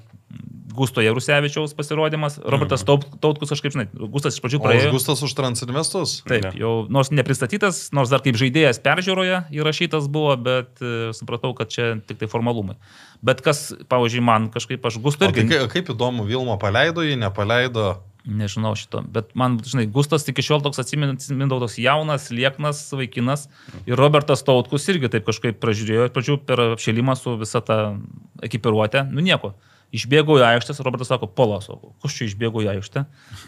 Gusto 0.78 1.00
Jarusevičiaus 1.02 1.72
pasirodymas, 1.74 2.36
Robertas 2.44 2.84
Taut- 2.86 3.08
Tautkus, 3.18 3.50
aš 3.50 3.62
kaip 3.64 3.72
žinai, 3.74 3.86
Gustas 4.12 4.36
iš 4.36 4.42
pradžių 4.44 4.58
Mhm. 4.60 4.66
Praėjo. 4.68 4.88
Augustas 4.92 5.22
už 5.26 5.32
Transinvestus? 5.34 6.22
Taip, 6.22 6.44
Ne. 6.44 6.50
jau 6.60 6.86
nors 6.88 7.10
nepristatytas, 7.10 7.90
nors 7.92 8.10
dar 8.10 8.20
kaip 8.20 8.36
žaidėjas 8.36 8.78
peržiūroje 8.84 9.48
įrašytas 9.50 10.06
buvo, 10.06 10.36
bet 10.36 10.78
e, 10.80 11.10
supratau, 11.16 11.54
kad 11.56 11.68
čia 11.72 12.00
tik 12.06 12.18
tai 12.18 12.28
formalumai. 12.28 12.76
Bet 13.24 13.40
kas, 13.42 13.72
pavyzdžiui, 13.88 14.22
man 14.22 14.50
kažkaip 14.50 14.84
aš 14.86 15.00
Gusto 15.02 15.24
tai 15.26 15.32
irgi 15.32 15.48
kaip, 15.48 15.70
kaip 15.72 15.86
įdomu, 15.96 16.26
Vilma 16.28 16.58
paleido 16.58 17.02
jį, 17.02 17.16
nepaleido. 17.18 17.96
Nežinau 18.28 18.76
šito, 18.76 19.00
bet 19.10 19.34
man, 19.34 19.58
žinai, 19.58 19.90
Gustas 19.90 20.28
iki 20.28 20.42
šiol 20.44 20.60
toks 20.62 20.78
atsimindavo 20.78 21.64
toks 21.64 21.78
jaunas, 21.80 22.28
lieknas 22.30 22.92
vaikinas 22.92 23.48
ir 23.86 23.96
Robertas 23.96 24.44
Tautkus 24.44 24.84
irgi 24.92 25.08
taip 25.08 25.24
kažkaip 25.24 25.58
pražiūrėjo, 25.58 26.06
iš 26.06 26.12
pradžių 26.12 26.36
per 26.44 26.58
apšėlimą 26.76 27.16
su 27.16 27.34
visa 27.40 27.60
ta 27.64 27.96
ekipiruotė, 28.42 29.10
nu 29.10 29.22
nieko. 29.24 29.54
Išbėgo 29.88 30.34
į 30.36 30.42
aikštę, 30.44 30.74
Robertas 30.84 31.08
sako, 31.08 31.30
pola, 31.32 31.62
sako, 31.64 31.94
kas 32.04 32.12
čia 32.12 32.26
išbėgo 32.28 32.60
į 32.60 32.66
aikštę? 32.74 33.06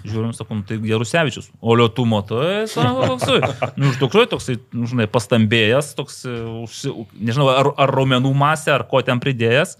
Žiūrim, 0.08 0.30
sako, 0.32 0.56
nu, 0.56 0.64
tai 0.64 0.78
Jarusevičius. 0.88 1.50
O 1.60 1.74
Lietumo, 1.76 2.22
tai, 2.24 2.64
sako, 2.70 3.10
toksai, 3.10 3.40
nu, 3.76 3.90
iš 3.90 3.98
tikrųjų, 4.00 4.30
toksai, 4.32 4.56
nu, 4.72 4.88
žinai, 4.88 5.04
pastambėjęs, 5.12 5.92
toks, 5.98 6.22
e, 6.24 6.94
nežinau, 7.20 7.50
ar, 7.52 7.72
ar 7.84 7.92
raumenų 7.92 8.32
masė, 8.40 8.72
ar 8.78 8.86
ko 8.88 9.02
ten 9.04 9.20
pridėjęs. 9.20 9.76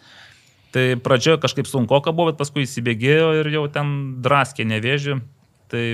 Tai 0.77 0.85
pradžioje 1.03 1.41
kažkaip 1.43 1.66
sunku, 1.66 1.97
buvo, 2.12 2.28
bet 2.28 2.39
paskui 2.39 2.66
įsibėgėjo 2.66 3.32
ir 3.41 3.51
jau 3.57 3.65
ten 3.73 4.20
draskė 4.23 4.69
nevėžį. 4.69 5.16
Tai 5.73 5.85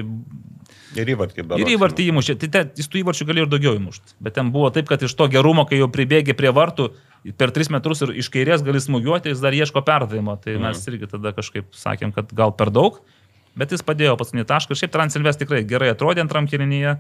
Ir 1.02 1.12
įvartį 1.14 1.42
berods. 1.42 1.62
ir 1.62 1.72
įvartį 1.74 2.06
įmušė. 2.12 2.36
Tai 2.42 2.48
te, 2.54 2.62
jis 2.80 2.88
tų 2.92 3.02
įvarčių 3.02 3.26
galėjo 3.28 3.46
ir 3.46 3.52
daugiau 3.52 3.74
įmušti. 3.78 4.16
Bet 4.22 4.36
ten 4.38 4.52
buvo 4.54 4.70
taip, 4.74 4.88
kad 4.90 5.02
iš 5.02 5.14
to 5.18 5.28
gerumo, 5.32 5.66
kai 5.68 5.80
jau 5.80 5.90
pribėgė 5.92 6.36
prie 6.38 6.52
vartų, 6.54 6.90
per 7.38 7.52
3 7.54 7.72
metrus 7.74 8.02
ir 8.06 8.14
iš 8.22 8.30
kairės 8.32 8.64
gali 8.66 8.82
smūgiuoti, 8.82 9.32
jis 9.32 9.42
dar 9.42 9.56
ieško 9.56 9.82
perdavimo. 9.86 10.36
Tai 10.42 10.58
mes 10.62 10.82
irgi 10.90 11.10
tada 11.10 11.34
kažkaip 11.36 11.70
sakėm, 11.76 12.14
kad 12.16 12.32
gal 12.36 12.54
per 12.56 12.70
daug. 12.74 13.00
Bet 13.56 13.72
jis 13.72 13.84
padėjo 13.84 14.18
paskutinį 14.20 14.44
tašką. 14.50 14.76
Šiaip 14.76 14.92
Transilvest 14.92 15.40
tikrai 15.40 15.62
gerai 15.64 15.88
atrodė 15.94 16.20
antram 16.24 16.48
kilinyje. 16.50 16.98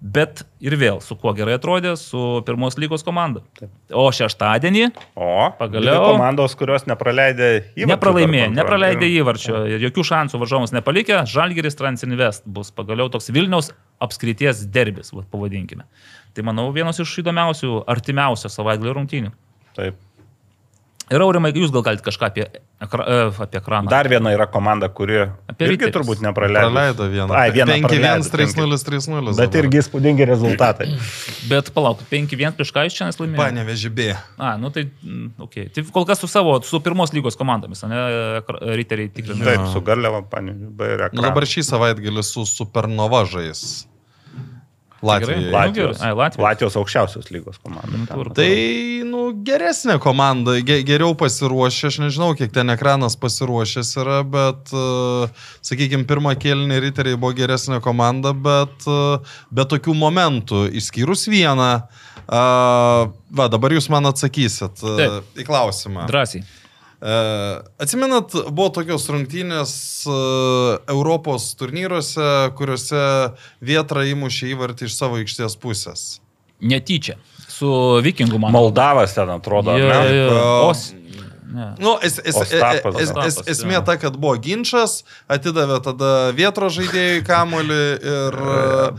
Bet 0.00 0.46
ir 0.64 0.72
vėl, 0.80 1.02
su 1.04 1.12
kuo 1.20 1.34
gerai 1.36 1.58
atrodė, 1.58 1.90
su 2.00 2.40
pirmos 2.46 2.78
lygos 2.80 3.02
komanda. 3.04 3.42
O 3.92 4.06
šeštadienį 4.16 4.86
O, 5.12 5.50
Pagaliau. 5.58 6.14
komandos, 6.14 6.54
kurios 6.56 6.86
nepraleidė 6.88 7.50
įvarčių. 7.76 7.90
Nepralaimėjo, 7.92 8.46
nepraleidė 8.56 9.10
įvarčio 9.18 9.60
ir 9.68 9.84
jokių 9.84 10.06
šansų 10.08 10.40
varžovams 10.40 10.72
nepalikę. 10.72 11.20
Žalgeris 11.28 11.76
Transinvest 11.76 12.48
bus 12.48 12.72
pagaliau 12.72 13.12
toks 13.12 13.28
Vilniaus 13.28 13.74
apskrities 14.00 14.64
derbis, 14.72 15.12
vat, 15.12 15.28
pavadinkime. 15.28 15.84
Tai 16.32 16.46
manau 16.48 16.70
vienas 16.72 17.02
iš 17.04 17.18
įdomiausių, 17.20 17.82
artimiausių 17.92 18.48
savaitgalio 18.56 18.96
rungtynių. 18.96 19.34
Taip. 19.76 20.00
Ir 21.10 21.22
aurimai, 21.24 21.50
jūs 21.56 21.72
gal 21.74 21.82
galite 21.82 22.04
kažką 22.06 22.28
apie, 22.28 22.44
ekra, 22.84 23.02
e, 23.02 23.22
apie 23.42 23.58
ekraną. 23.58 23.90
Dar 23.90 24.06
viena 24.10 24.30
yra 24.30 24.46
komanda, 24.46 24.86
kuri 24.94 25.24
Apie 25.50 25.66
irgi 25.66 25.88
Riterius. 25.88 25.96
turbūt 25.96 26.22
nepraleido. 26.22 26.70
Praleido 26.70 27.08
vieną. 27.10 27.34
Ai, 27.34 27.50
vieną 27.50 27.80
5-1, 27.82 28.30
praleido, 28.30 28.78
3-0, 28.78 28.78
3-0. 28.86 29.34
Bet 29.40 29.58
irgi 29.58 29.80
įspūdingi 29.82 30.28
rezultatai. 30.30 30.86
Bet 31.50 31.72
palauk, 31.74 32.04
5-1 32.12 32.54
prieš 32.54 32.70
ką 32.76 32.86
jūs 32.86 33.00
čia 33.00 33.10
laimėjote? 33.10 33.42
Panevežė 33.42 33.90
B. 33.90 34.08
A, 34.38 34.54
nu 34.62 34.70
tai, 34.70 34.86
mm, 34.86 35.34
okei. 35.42 35.66
Okay. 35.66 35.74
Tai 35.74 35.86
kol 35.98 36.06
kas 36.06 36.22
su 36.22 36.30
savo, 36.30 36.60
su 36.62 36.78
pirmos 36.84 37.10
lygos 37.16 37.34
komandomis, 37.40 37.82
ne, 37.90 38.06
riteriai 38.78 39.10
tikrina. 39.10 39.50
Taip, 39.50 39.66
su 39.74 39.82
Garliava, 39.82 40.22
panė, 40.22 40.54
B 40.54 40.94
ir 40.94 41.08
Nu, 41.10 41.26
dabar 41.26 41.42
šį 41.42 41.66
savaitgalį 41.74 42.22
su 42.22 42.46
Supernova 42.46 43.26
žais. 43.26 43.89
Gerai. 45.00 45.50
Latvijos, 45.50 46.00
Ai, 46.00 46.12
Latvijos. 46.12 46.44
Latvijos 46.44 46.76
aukščiausios 46.76 47.30
lygos 47.32 47.56
komanda. 47.62 47.88
Nu, 47.88 48.04
ten. 48.04 48.08
tvarkoj. 48.10 48.34
Tai, 48.36 48.50
nu, 49.08 49.22
geresnė 49.46 49.96
komanda, 50.02 50.58
ge, 50.66 50.80
geriau 50.84 51.14
pasiruošę, 51.18 51.88
aš 51.88 51.98
nežinau, 52.04 52.34
kiek 52.36 52.52
ten 52.52 52.72
ekranas 52.74 53.16
pasiruošęs 53.20 53.94
yra, 54.02 54.20
bet, 54.28 54.74
uh, 54.76 55.48
sakykime, 55.64 56.04
pirmą 56.10 56.36
kėlinį 56.40 56.82
riteriai 56.84 57.20
buvo 57.20 57.32
geresnė 57.38 57.80
komanda, 57.84 58.34
bet 58.36 58.88
uh, 58.90 59.36
be 59.48 59.64
tokių 59.72 59.96
momentų, 59.96 60.66
išskyrus 60.82 61.24
vieną, 61.32 61.72
uh, 61.80 63.08
va, 63.08 63.50
dabar 63.52 63.76
jūs 63.76 63.88
man 63.92 64.12
atsakysit 64.12 64.84
uh, 64.84 65.00
Taip. 65.00 65.36
į 65.40 65.48
klausimą. 65.48 66.04
Drąsiai. 66.12 66.44
Uh, 67.00 67.62
atsimenat, 67.80 68.34
buvo 68.52 68.68
tokios 68.76 69.06
rungtynės 69.08 69.70
uh, 70.04 70.74
Europos 70.92 71.46
turnyruose, 71.56 72.26
kuriuose 72.58 73.00
Vietra 73.64 74.02
įmušė 74.10 74.50
įvartį 74.52 74.84
iš 74.90 74.98
savo 74.98 75.16
aikštės 75.22 75.56
pusės. 75.62 76.02
Netyčia. 76.60 77.16
Su 77.48 77.70
vikingų 78.04 78.36
man. 78.42 78.52
Moldavas 78.52 79.14
ten 79.16 79.32
atrodo, 79.32 79.78
Jo, 79.80 79.88
ar 79.88 80.04
ne? 80.04 80.12
jo, 80.18 80.26
jo. 80.28 80.42
O- 80.44 80.68
Os-. 80.74 80.90
Nu, 81.50 81.96
es, 82.02 82.18
es, 82.18 82.28
es, 82.28 82.36
Ostapas, 82.36 82.94
es, 82.94 83.02
es, 83.02 83.10
Ostapas, 83.10 83.48
esmė 83.50 83.80
ta, 83.86 83.96
kad 83.98 84.14
buvo 84.20 84.36
ginčas, 84.42 85.00
atidavė 85.30 85.80
tada 85.82 86.10
vietro 86.36 86.68
žaidėjai 86.70 87.22
kamolį 87.26 87.80
ir, 88.12 88.36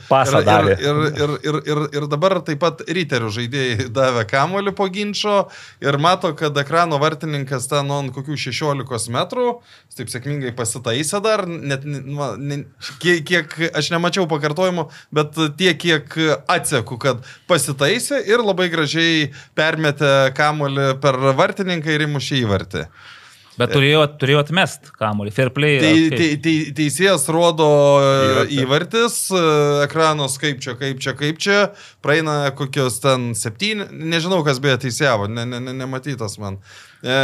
Pasą 0.10 0.41
ir, 0.41 0.48
davė. 0.48 0.76
ir, 0.76 0.99
ir, 1.11 1.34
ir, 1.48 1.60
ir, 1.72 1.82
ir 1.99 2.07
dabar 2.11 2.40
taip 2.48 2.60
pat 2.64 2.84
ryterių 2.88 3.32
žaidėjai 3.38 3.88
davė 3.98 4.26
kamolį 4.30 4.76
po 4.76 4.90
ginčio 4.91 5.38
ir 5.84 5.99
mato, 6.02 6.34
kad 6.38 6.57
ekrano 6.60 6.99
vartininkas 7.02 7.69
ten 7.72 7.91
ant 7.95 8.11
kokių 8.15 8.36
16 8.49 9.15
metrų, 9.15 9.48
taip 9.95 10.11
sėkmingai 10.11 10.52
pasitaisė 10.57 11.22
dar, 11.23 11.45
net 11.48 11.88
nu, 11.88 12.28
ne, 12.38 12.61
kiek, 13.03 13.23
kiek 13.28 13.56
aš 13.78 13.91
nemačiau 13.95 14.28
pakartojimų, 14.32 14.88
bet 15.15 15.40
tiek, 15.60 15.80
kiek 15.80 16.19
atseku, 16.52 16.99
kad 17.02 17.23
pasitaisė 17.49 18.22
ir 18.28 18.44
labai 18.44 18.68
gražiai 18.73 19.32
permetė 19.57 20.32
kamolį 20.36 20.91
per 21.03 21.19
vartininką 21.40 21.95
ir 21.95 22.07
įmušė 22.10 22.41
įvartį. 22.42 22.86
Bet 23.60 23.74
turėjo, 23.76 24.06
turėjo 24.20 24.42
atmest 24.46 24.90
kamuolį. 24.98 25.34
Fair 25.36 25.52
play. 25.54 25.80
Tai 25.84 25.92
kaip? 25.92 26.16
te, 26.16 26.28
te, 26.42 26.54
teisėjas 26.78 27.28
rodo 27.34 27.68
e, 28.00 28.06
Įvartį. 28.08 28.60
įvartis, 28.64 29.18
e, 29.36 29.42
ekranas 29.86 30.38
kaip 30.42 30.62
čia, 30.64 30.76
kaip 30.80 31.02
čia, 31.04 31.14
kaip 31.20 31.42
čia, 31.44 31.60
praeina 32.04 32.38
kokios 32.58 33.02
ten 33.04 33.32
septyni, 33.38 33.90
nežinau, 33.92 34.40
kas 34.48 34.62
beje 34.64 34.86
teisėjavo, 34.88 35.28
ne, 35.32 35.46
ne, 35.52 35.60
ne, 35.68 35.76
nematytas 35.84 36.40
man. 36.42 36.62
E, 37.04 37.20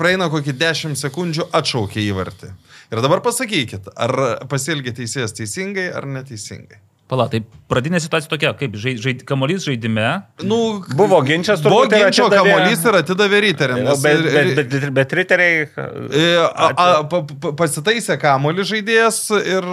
praeina 0.00 0.30
kokį 0.32 0.56
10 0.64 0.98
sekundžių, 0.98 1.50
atšaukė 1.60 2.00
įvartį. 2.08 2.54
Ir 2.94 3.04
dabar 3.04 3.22
pasakykit, 3.24 3.92
ar 3.94 4.16
pasielgė 4.50 4.96
teisėjas 5.02 5.36
teisingai 5.36 5.90
ar 5.92 6.08
neteisingai. 6.08 6.80
Pala, 7.04 7.26
tai 7.28 7.42
pradinė 7.68 7.98
situacija 8.00 8.30
tokia, 8.32 8.54
kaip 8.56 8.78
žaid, 8.80 8.96
žaid, 9.04 9.22
kamuolys 9.28 9.66
žaidime. 9.68 10.22
Nu, 10.40 10.80
Buvo 10.96 11.18
ginčas, 11.26 11.60
Buvo 11.60 11.82
turbūt, 11.84 11.92
ir 11.98 12.06
ginčio 12.06 12.24
atidavė- 12.30 12.54
kamuolys 12.54 12.84
ir 12.88 12.96
atidavė 13.02 13.40
ryteriam. 13.44 13.82
nes 13.84 14.00
Bet, 14.02 14.16
ir- 14.16 14.24
bet, 14.32 14.54
bet, 14.56 14.70
bet, 14.72 14.86
bet 14.96 15.12
riteriai. 15.18 15.68
E, 15.76 16.24
A, 16.48 16.70
a, 16.72 16.86
pa, 17.04 17.20
pasitaisė 17.60 18.16
kamolį 18.22 18.64
žaidėjas 18.72 19.18
ir, 19.36 19.68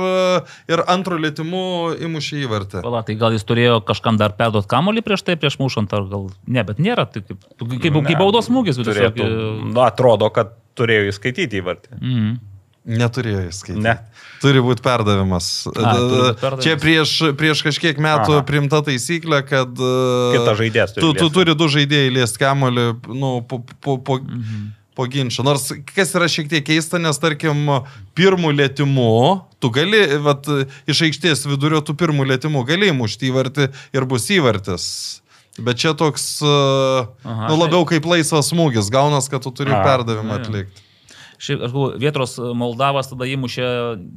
ir 0.76 0.84
antrų 0.92 1.22
lėtimų 1.30 1.64
įmušė 2.04 2.44
įvartį. 2.44 2.84
Pala, 2.84 3.02
tai 3.08 3.16
gal 3.16 3.32
jis 3.32 3.48
turėjo 3.48 3.80
kažkam 3.88 4.20
dar 4.20 4.36
perduoti 4.36 4.68
kamuolį 4.76 5.02
prieš 5.08 5.24
tai, 5.24 5.38
prieš 5.40 5.56
mušant, 5.64 5.88
ar 5.96 6.04
gal... 6.12 6.28
Ne, 6.48 6.68
bet 6.68 6.84
nėra. 6.84 7.08
Tai 7.08 7.24
kaip, 7.24 7.40
kaip, 7.64 7.94
Ne, 7.96 8.04
kaip 8.12 8.20
baudos 8.20 8.52
smūgis 8.52 8.76
tiesiog. 8.76 8.92
turėtų. 9.16 9.72
Nu, 9.72 9.80
atrodo, 9.88 10.28
kad 10.36 10.58
turėjo 10.76 11.08
įskaityti 11.16 11.64
įvartį. 11.64 11.96
Mm. 12.02 12.40
Neturėjo 12.86 13.44
įskaityti. 13.52 13.84
Ne. 13.84 13.94
Turi 14.42 14.62
būti 14.66 14.82
perdavimas. 14.82 15.68
A, 15.70 15.94
perdavimas. 16.42 16.64
Čia 16.66 16.76
prieš, 16.82 17.12
prieš 17.38 17.62
kažkiek 17.68 18.00
metų 18.02 18.40
Aha. 18.40 18.46
primta 18.48 18.80
taisyklė, 18.88 19.44
kad 19.46 19.70
e, 19.78 19.92
Kitas 20.34 20.58
žaidėjas 20.58 20.96
turi 20.96 21.04
tu, 21.06 21.12
tu 21.20 21.28
turi 21.36 21.54
du 21.54 21.68
žaidėjai 21.70 22.10
liesti 22.18 22.42
kamolį 22.42 22.86
nu, 23.14 23.36
po, 23.46 23.62
po, 23.86 24.00
po, 24.02 24.18
Mhm. 24.18 24.66
po 24.98 25.06
ginčio. 25.06 25.46
Nors 25.46 25.70
kas 25.94 26.16
yra 26.18 26.26
šiek 26.26 26.50
tiek 26.50 26.66
keista, 26.66 26.98
nes 27.00 27.22
tarkim, 27.22 27.70
pirmų 28.18 28.50
lėtimų, 28.58 29.14
tu 29.62 29.70
gali, 29.70 30.02
vat, 30.26 30.50
iš 30.90 31.06
aikštės 31.06 31.46
vidurio 31.48 31.80
tų 31.86 31.96
pirmų 32.02 32.26
lėtimų 32.34 32.66
gali 32.68 32.90
įmušti 32.90 33.30
įvartį 33.30 33.70
ir 33.94 34.06
bus 34.10 34.26
įvartis. 34.34 34.86
Bet 35.62 35.78
čia 35.78 35.94
toks, 35.94 36.42
uh, 36.42 37.06
Aha, 37.28 37.48
nu, 37.52 37.58
labiau 37.62 37.86
kaip 37.86 38.06
laisvas 38.10 38.50
smūgis, 38.50 38.90
gaunas, 38.90 39.28
kad 39.30 39.44
tu 39.44 39.52
turi 39.52 39.70
A, 39.76 39.84
perdavimą 39.86 40.40
atlikti. 40.42 40.88
Šiaip, 41.42 41.64
aš 41.66 41.72
galvoju, 41.74 41.98
Vietros 42.02 42.36
Moldavas 42.38 43.08
tada 43.10 43.26
įmušė 43.26 43.70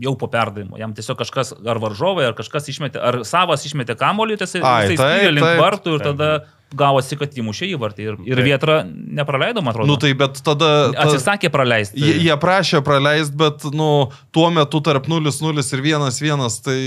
jau 0.04 0.12
po 0.20 0.28
perdavimo. 0.28 0.76
Jam 0.76 0.92
tiesiog 0.96 1.16
kažkas, 1.22 1.54
ar 1.56 1.80
varžovai, 1.80 2.26
ar 2.28 2.36
kažkas 2.36 2.68
išmetė, 2.74 3.00
ar 3.00 3.22
savas 3.24 3.64
išmetė 3.64 3.96
kamolį, 3.96 4.36
tai 4.40 4.48
jisai 4.50 4.60
Ai, 4.60 4.74
jisai 4.90 4.98
taip, 5.00 5.06
spyrė 5.08 5.32
link 5.38 5.62
vartų 5.62 5.96
ir 5.96 6.04
tada 6.04 6.28
gavosi, 6.74 7.16
kad 7.18 7.34
įmušė 7.38 7.68
įvartį. 7.74 8.06
Ir, 8.08 8.18
ir. 8.28 8.42
Vietra 8.44 8.80
nepraleido, 8.84 9.62
man 9.64 9.72
atrodo. 9.72 9.88
Nu 9.88 9.96
tai 10.00 10.10
bet 10.18 10.40
tada... 10.44 10.70
ta- 10.92 11.06
Atsisakė 11.06 11.50
praleisti. 11.54 12.00
Jie, 12.02 12.16
jie 12.26 12.36
prašė 12.40 12.82
praleisti, 12.84 13.36
bet, 13.40 13.66
nu, 13.76 13.88
tuo 14.34 14.48
metu 14.54 14.82
tarp 14.84 15.08
0-0 15.10 15.64
ir 15.64 15.84
1-1, 15.94 16.44
tai, 16.66 16.78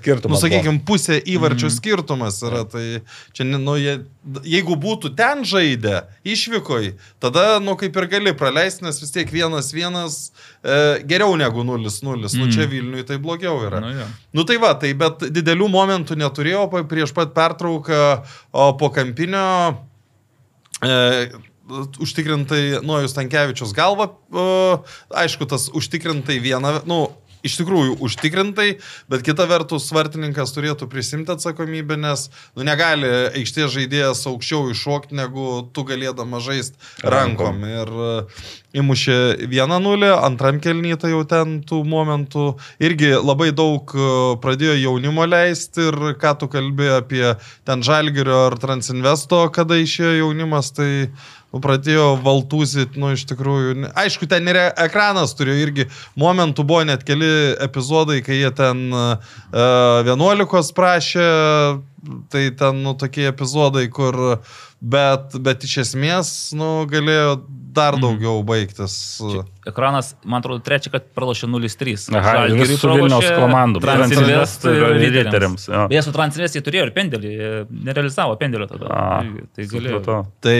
Skirtumas 0.00 0.38
nu, 0.38 0.42
sakykime, 0.42 0.80
pusė 0.88 1.20
įvarčių 1.20 1.68
mm. 1.68 1.76
skirtumas 1.76 2.40
yra. 2.46 2.64
Tai 2.70 2.84
čia, 3.36 3.46
nu, 3.52 3.76
jie, 3.80 3.98
jeigu 4.44 4.76
būtų 4.80 5.10
ten 5.18 5.44
žaidę, 5.48 6.04
išvykoj, 6.24 6.90
tada, 7.22 7.58
nu, 7.62 7.74
kaip 7.80 7.96
ir 8.00 8.06
gali 8.12 8.32
praleisti, 8.36 8.84
nes 8.86 9.00
vis 9.02 9.12
tiek 9.14 9.28
1-1 9.28 9.98
e, 10.00 10.76
geriau 11.04 11.36
negu 11.40 11.64
0-0. 11.66 11.84
Mm. 11.84 12.40
Nu, 12.40 12.48
čia 12.52 12.68
Vilniui 12.70 13.04
tai 13.08 13.18
blogiau 13.22 13.60
yra. 13.66 13.82
Nu, 13.84 13.92
jo. 13.92 14.06
Nu 14.36 14.46
tai 14.48 14.56
va, 14.62 14.72
tai 14.80 14.94
bet 14.98 15.26
didelių 15.34 15.68
momentų 15.72 16.16
neturėjau 16.20 16.68
pa- 16.72 16.84
prieš 16.88 17.12
pat 17.16 17.34
pertrauką 17.36 18.04
po 18.80 18.92
kampinio. 18.94 19.44
E, 20.84 21.28
užtikrintai 22.04 22.80
Nuojus 22.84 23.14
Tankievičius 23.16 23.72
galva, 23.76 24.10
e, 24.28 24.48
aišku, 25.24 25.48
tas 25.48 25.70
užtikrintai 25.72 26.36
viena, 26.44 26.78
nu, 26.88 27.06
iš 27.44 27.58
tikrųjų 27.60 27.98
užtikrintai, 28.04 28.68
bet 29.12 29.24
kita 29.26 29.46
vertus 29.50 29.88
svartininkas 29.90 30.54
turėtų 30.56 30.88
prisimti 30.90 31.34
atsakomybę, 31.34 31.98
nes 32.00 32.28
nu, 32.56 32.64
negali 32.66 33.10
aikštės 33.34 33.72
žaidėjas 33.76 34.24
aukščiau 34.30 34.70
iššokti, 34.72 35.16
negu 35.18 35.64
tu 35.74 35.84
galėdama 35.88 36.40
žaisti 36.44 37.04
rankom. 37.04 37.62
Ir 37.68 37.92
e, 37.92 38.14
įmušė 38.80 39.18
1-0, 39.44 40.10
antram 40.16 40.60
kelnyje 40.64 41.02
tai 41.04 41.12
jau 41.12 41.22
ten 41.28 41.60
tų 41.68 41.82
momentų 41.88 42.48
irgi 42.82 43.12
labai 43.20 43.50
daug 43.56 43.92
e, 43.92 44.08
pradėjo 44.42 44.78
jaunimo 44.80 45.28
leisti 45.28 45.88
ir 45.90 46.16
ką 46.20 46.34
tu 46.40 46.50
kalbėjai 46.52 46.98
apie 47.02 47.24
ten 47.68 47.84
Žalgirio 47.84 48.46
ar 48.48 48.58
Transinvesto, 48.60 49.44
kada 49.54 49.76
išėjo 49.80 50.22
jaunimas, 50.22 50.72
tai 50.74 50.90
pradėjo 51.62 52.14
valtūzit, 52.24 52.98
nu 53.00 53.12
iš 53.14 53.26
tikrųjų. 53.30 53.90
Aišku, 53.98 54.28
ten 54.30 54.48
ir 54.50 54.58
ekranas 54.70 55.34
turėjo 55.38 55.66
irgi 55.66 55.88
momentų, 56.20 56.66
buvo 56.66 56.84
net 56.88 57.04
keli 57.06 57.30
epizodai, 57.62 58.20
kai 58.26 58.40
jie 58.40 58.50
ten 58.56 58.86
uh, 58.90 59.34
11 60.06 60.74
prašė, 60.76 61.28
tai 62.32 62.46
ten 62.58 62.82
nu, 62.84 62.94
tokie 62.98 63.28
epizodai, 63.30 63.86
kur, 63.92 64.40
bet, 64.80 65.36
bet 65.44 65.66
iš 65.66 65.78
esmės, 65.86 66.34
nu, 66.56 66.84
galėjo 66.90 67.38
dar 67.74 67.96
daugiau 68.00 68.42
baigtis. 68.46 68.94
Ekranas, 69.66 70.12
man 70.24 70.42
atrodo, 70.42 70.62
trečią, 70.64 70.92
kad 70.94 71.06
pralašė 71.16 71.48
0-3. 71.50 72.08
Aha, 72.18 72.34
ir 72.46 72.54
Žalgiriui 72.54 72.78
su 72.80 72.90
Vilniaus 72.90 73.24
pralošė, 73.24 73.36
komandom. 73.40 73.84
Transinvest 73.84 74.66
ir 74.70 74.84
Riteriams. 75.02 75.68
Beje, 75.92 76.02
su 76.06 76.14
Transinvest 76.16 76.58
jie 76.58 76.64
turėjo 76.66 76.88
ir 76.88 76.94
pendelį, 76.96 77.32
jie 77.38 77.52
nerealizavo 77.90 78.36
pendelio 78.40 78.68
tada. 78.70 78.90
A, 78.90 79.22
tai 79.56 79.68
galėjo. 79.70 80.00
supratau. 80.00 80.20
Tai, 80.44 80.58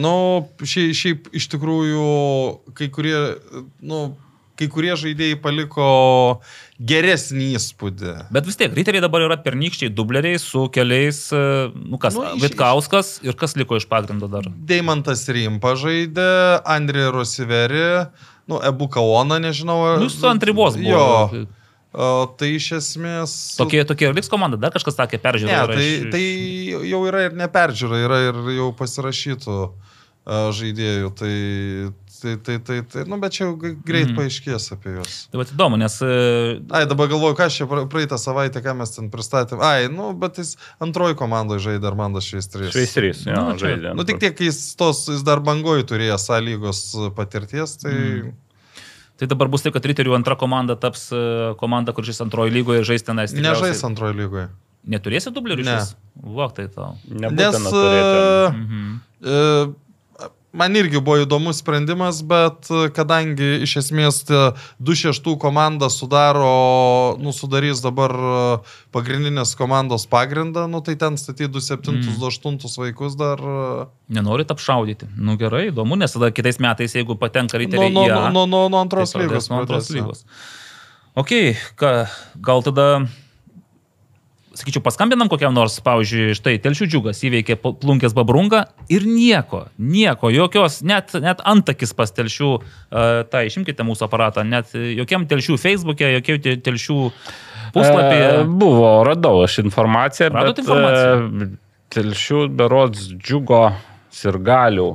nu, 0.00 0.14
šiaip, 0.62 0.96
šiaip 1.02 1.28
iš 1.38 1.50
tikrųjų, 1.54 2.08
kai 2.78 2.90
kurie, 2.94 3.18
nu, 3.84 4.06
kai 4.58 4.66
kurie 4.72 4.94
žaidėjai 4.98 5.36
paliko 5.42 5.88
geresnį 6.78 7.52
įspūdį. 7.58 8.14
Bet 8.34 8.46
vis 8.48 8.58
tiek, 8.58 8.72
riteriai 8.74 9.02
dabar 9.04 9.24
yra 9.26 9.36
pernykščiai 9.42 9.90
dubleriai 9.94 10.38
su 10.42 10.66
keliais, 10.74 11.20
e, 11.34 11.42
nu 11.74 11.98
kas, 12.02 12.14
Nu, 12.18 12.24
iš- 12.36 12.42
Vitkauskas 12.48 13.12
ir 13.26 13.34
kas 13.38 13.54
liko 13.58 13.76
iš 13.78 13.86
pagrindo 13.90 14.28
dar. 14.30 14.42
Deimantas 14.68 15.22
Rimpa 15.28 15.74
žaidė, 15.78 16.28
Andrė 16.66 17.08
Rosiveri, 17.14 18.08
nu, 18.48 18.60
Ebu 18.64 18.88
Kaona, 18.88 19.38
nežinau. 19.42 19.98
Nu, 20.00 20.08
su 20.10 20.26
ant 20.26 20.42
ribos 20.42 20.76
buvo. 20.76 21.30
Jo. 21.32 21.46
O, 21.98 22.26
tai 22.38 22.50
iš 22.58 22.66
esmės. 22.76 23.32
Tokie, 23.56 23.80
tokie 23.88 24.10
ir 24.10 24.14
liks 24.14 24.28
komanda, 24.28 24.58
dar 24.60 24.70
kažkas 24.74 24.94
sakė, 24.98 25.16
Ne, 25.16 25.22
peržiūrėjo. 25.24 25.66
tai, 25.72 26.10
tai 26.12 26.24
jau 26.90 27.00
yra 27.08 27.22
ir 27.26 27.32
neperžiūra, 27.32 28.00
yra 28.04 28.18
ir 28.28 28.34
jau 28.58 28.66
pasirašytų 28.76 29.54
a, 30.28 30.50
žaidėjų. 30.52 31.08
Tai, 31.16 31.32
tai, 32.22 32.34
tai, 32.44 32.56
tai, 32.62 32.76
tai, 32.82 33.02
nu, 33.08 33.18
bet 33.22 33.32
čia 33.36 33.44
jau 33.46 33.54
greit 33.58 34.08
mm. 34.10 34.16
paaiškės 34.18 34.66
apie 34.76 34.94
juos. 34.96 35.16
Tai 35.32 35.40
va 35.40 35.46
įdomu, 35.48 35.78
nes 35.80 35.96
e, 36.04 36.10
Ai, 36.74 36.82
dabar 36.90 37.08
galvoju, 37.12 37.36
ką 37.38 37.48
čia 37.54 37.66
pra- 37.70 37.84
praeitą 37.90 38.18
savaitę, 38.20 38.62
ką 38.64 38.74
mes 38.80 38.94
ten 38.96 39.08
pristatėm. 39.12 39.62
Ai, 39.64 39.86
nu, 39.92 40.10
bet 40.18 40.38
jis 40.42 40.56
antroji 40.84 41.16
komandoje 41.20 41.64
žaidė 41.66 41.90
Armandas 41.90 42.28
Šveistris. 42.28 42.70
Šveistrys, 42.74 43.24
jo, 43.26 43.34
Nu, 43.38 43.56
čia- 43.56 43.72
žaidė. 43.72 43.94
Nu, 43.98 44.04
tik 44.08 44.20
tiek, 44.22 44.36
kai 44.38 44.50
jis, 44.50 44.60
tos, 44.78 45.04
jis 45.08 45.24
dar 45.26 45.40
bangoji 45.40 45.86
turėjo 45.88 46.18
sąlygos 46.22 46.84
patirties, 47.18 47.76
tai... 47.82 47.94
Mm. 47.96 48.32
tai 49.18 49.26
dabar 49.30 49.48
bus 49.50 49.64
taip, 49.66 49.74
kad 49.74 49.82
riterių 49.90 50.14
antra 50.14 50.36
komanda 50.38 50.76
taps 50.78 51.08
e, 51.10 51.24
komanda, 51.58 51.90
kur 51.96 52.06
žais 52.06 52.20
antrojo 52.22 52.52
lygoje 52.54 52.84
ir 52.84 52.88
žais 52.92 53.02
tenais. 53.02 53.32
Nežais 53.34 53.82
antroje 53.88 54.14
lygoje. 54.14 54.48
Neturėsi 54.88 55.32
dublerių 55.34 55.64
Ne. 55.66 55.74
Vok, 56.22 56.54
tai 56.56 56.68
tau. 56.72 56.94
Nebūtina 57.10 57.58
Nes 57.58 57.74
turėti. 57.74 58.14
e, 58.22 58.50
Mhm. 58.54 59.00
e, 59.22 59.87
man 60.52 60.76
irgi 60.76 61.00
buvo 61.00 61.18
įdomus 61.22 61.60
sprendimas, 61.62 62.20
bet 62.26 62.68
e, 62.72 62.88
kadangi 62.94 63.60
iš 63.66 63.74
esmės 63.82 64.22
tie 64.28 64.40
2-6 64.80 65.34
komanda 65.40 65.90
sudaro, 65.92 67.16
nu, 67.20 67.34
sudarys 67.36 67.82
dabar 67.84 68.14
e, 68.14 68.40
pagrindinės 68.94 69.54
komandos 69.58 70.08
pagrindą, 70.10 70.66
nu, 70.70 70.80
tai 70.84 70.96
ten 71.00 71.18
statyti 71.20 71.50
2-7-8 71.52 72.80
vaikus 72.80 73.18
dar... 73.20 73.42
e, 73.42 73.86
Nenorit 74.18 74.50
apšaudyti. 74.54 75.10
Nu 75.16 75.36
gerai, 75.40 75.68
įdomu, 75.72 75.98
nes 76.00 76.16
tada 76.16 76.32
kitais 76.34 76.60
metais, 76.64 76.96
jeigu 76.96 77.18
patenka 77.20 77.60
riteriai 77.60 77.92
nuo, 77.92 78.08
į 78.08 78.16
A, 78.16 78.28
nuo, 78.32 78.46
nuo, 78.48 78.66
nuo 78.72 78.80
antros 78.80 79.12
tai 79.12 79.26
lygos. 79.26 79.50
Nuo 79.52 79.62
antros 79.64 79.92
lygos. 79.92 80.24
Ok, 81.18 81.34
ką, 81.76 81.92
gal 82.44 82.64
tada, 82.64 82.88
sakyčiau, 84.58 84.82
paskambinam 84.84 85.30
kokiam 85.30 85.54
nors, 85.56 85.78
pavyzdžiui, 85.86 86.34
štai 86.38 86.56
Telšių 86.64 86.88
džiugas 86.90 87.22
įveikė 87.24 87.56
Pl- 87.62 87.76
plunkės 87.82 88.14
babrungą 88.16 88.64
ir 88.92 89.06
nieko, 89.08 89.64
nieko, 89.78 90.30
jokios, 90.34 90.80
net, 90.86 91.14
net 91.22 91.40
antakis 91.48 91.94
pas 91.96 92.12
Telšių, 92.14 92.50
uh, 92.58 93.06
tai 93.30 93.46
išimkite 93.48 93.86
mūsų 93.86 94.08
aparatą, 94.08 94.44
net 94.44 94.74
jokiam 94.74 95.26
Telšių 95.30 95.58
Facebook'e, 95.62 96.10
jokiam 96.18 96.40
te- 96.44 96.56
Telšių 96.68 96.98
puslapyje. 97.74 98.28
E, 98.40 98.44
Buvo, 98.48 98.90
radau 99.06 99.42
aš 99.44 99.58
informaciją. 99.64 100.30
Radot 100.34 100.56
bet, 100.56 100.64
informaciją? 100.66 101.48
e, 101.48 101.50
Telšių 101.94 102.42
berods 102.58 103.06
džiugo 103.16 103.62
sirgalių, 104.18 104.88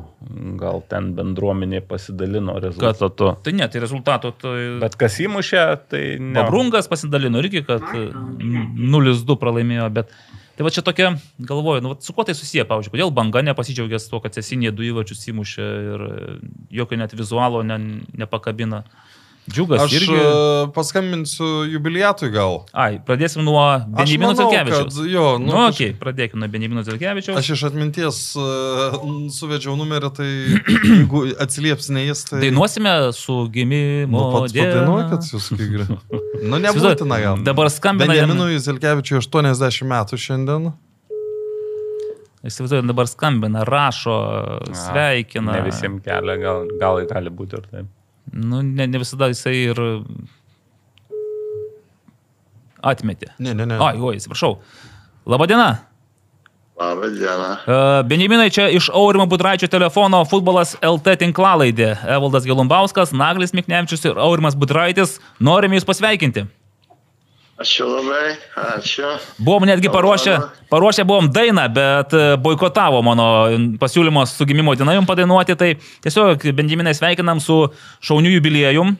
gal 0.59 0.83
ten 0.91 1.11
bendruomenė 1.17 1.81
pasidalino 1.87 2.57
rezultatu. 2.63 3.33
Tai 3.45 3.53
ne, 3.55 3.67
tai 3.71 3.81
rezultatų. 3.83 4.31
Tai... 4.41 4.53
Bet 4.83 4.97
kas 4.99 5.19
įmušė, 5.23 5.63
tai 5.91 6.03
ne. 6.19 6.35
Babrungas 6.37 6.89
pasidalino 6.91 7.41
irgi, 7.43 7.63
kad 7.67 7.85
e, 7.95 8.05
0-2 8.13 9.37
pralaimėjo, 9.39 9.89
bet 9.95 10.11
tai 10.57 10.67
va 10.67 10.73
čia 10.73 10.83
tokia, 10.85 11.13
galvoju, 11.41 11.83
nu, 11.85 11.93
vat 11.95 12.05
su 12.05 12.15
kuo 12.15 12.25
tai 12.27 12.35
susiję, 12.37 12.67
pavyzdžiui, 12.69 12.93
kodėl 12.97 13.13
banga 13.15 13.41
nepasidžiaugė 13.49 14.01
su 14.01 14.11
to, 14.13 14.21
kad 14.25 14.35
sesinė 14.37 14.73
du 14.75 14.85
įvačius 14.89 15.25
įmušė 15.31 15.69
ir 15.93 16.05
jokio 16.81 16.99
net 17.01 17.15
vizualo 17.17 17.63
ne, 17.65 17.79
nepakabina. 18.19 18.83
Džiugas 19.51 19.81
Aš 19.81 19.93
irgi. 19.93 20.15
e, 20.15 20.67
paskambinsiu 20.71 21.47
jubiliatui 21.67 22.29
gal. 22.31 22.61
Ai, 22.71 23.01
pradėsim 23.03 23.43
nuo 23.43 23.59
Aš 23.59 23.81
Benjamino 23.91 24.35
Zelkevičiaus. 24.39 24.99
jo, 25.11 25.25
Nu, 25.41 25.49
nu, 25.51 25.57
okay, 25.67 25.91
pradėkime 25.99 26.39
nuo 26.45 26.47
Benjamino 26.53 26.83
Zelkevičiaus. 26.87 27.35
Aš 27.41 27.49
iš 27.57 27.63
atminties 27.67 28.19
uh, 28.39 28.95
suvedžiau 29.35 29.75
numerį, 29.75 30.11
tai 30.15 30.29
jeigu 30.93 31.25
atsilieps 31.43 31.89
ne 31.91 32.05
jis, 32.05 32.23
tai... 32.29 32.39
Dainuosime 32.45 32.93
su 33.17 33.35
gimimo 33.51 34.21
Nu, 34.21 34.29
pats 34.37 34.55
padainuokit 34.55 35.27
jūs, 35.33 35.49
Kigri. 35.57 35.89
Nu, 36.43 36.57
nebūtina 36.59 37.19
gal. 37.23 37.43
Dabar 37.43 37.69
skambina. 37.71 38.11
Benjaminui 38.11 38.57
Zilkevičiui 38.63 39.19
80 39.21 39.87
metų 39.87 40.19
šiandien. 40.19 40.71
Įsivaizduoju, 42.43 42.83
dabar 42.89 43.07
skambina, 43.07 43.63
rašo, 43.67 44.15
sveikina. 44.75 45.53
Ne 45.55 45.67
visiems 45.69 46.03
kelia, 46.03 46.35
gal, 46.41 46.65
gal 46.79 46.99
gali 47.07 47.31
būti 47.31 47.59
ir 47.59 47.67
taip. 47.69 47.91
Nu, 48.31 48.61
ne, 48.61 48.87
ne 48.87 49.01
visada 49.01 49.27
jisai 49.31 49.55
ir 49.71 49.81
atmetė. 52.83 53.33
Ne, 53.39 53.55
ne, 53.57 53.67
ne. 53.67 53.79
Oi, 53.79 53.97
oi, 53.99 54.19
atsiprašau. 54.19 54.57
Labadiena. 55.29 55.73
Labą 56.73 57.09
dieną. 57.13 57.49
Uh, 57.67 58.07
Benjaminai 58.07 58.49
čia 58.51 58.65
iš 58.73 58.89
Aurimo 58.89 59.25
Budraičio 59.29 59.67
telefono 59.69 60.23
futbolas 60.25 60.73
LT 60.81 61.19
tinklalaidė. 61.21 61.91
Evaldas 62.15 62.47
Gelumbauskas, 62.49 63.13
Naglis 63.13 63.53
Miknevičius 63.53 64.07
ir 64.09 64.17
Aurimas 64.17 64.57
Budraitis. 64.57 65.19
Norime 65.39 65.77
Jūs 65.77 65.85
pasveikinti. 65.85 66.47
Ačiū 67.61 67.85
labai, 67.85 68.33
ačiū. 68.57 69.09
Buvom 69.37 69.67
netgi 69.69 69.91
paruošę, 69.93 70.37
paruošę 70.73 71.03
buvom 71.05 71.27
dainą, 71.29 71.67
bet 71.69 72.13
e, 72.17 72.21
boikotavo 72.41 73.03
mano 73.05 73.27
pasiūlymas 73.77 74.33
su 74.33 74.47
gimimo 74.49 74.73
diena 74.73 74.95
jums 74.95 75.05
padainuoti. 75.05 75.55
Tai 75.59 75.69
tiesiog 76.01 76.47
Benjaminai 76.57 76.95
sveikinam 76.97 77.43
su 77.43 77.67
šauniu 78.01 78.33
jubiliejum. 78.33 78.95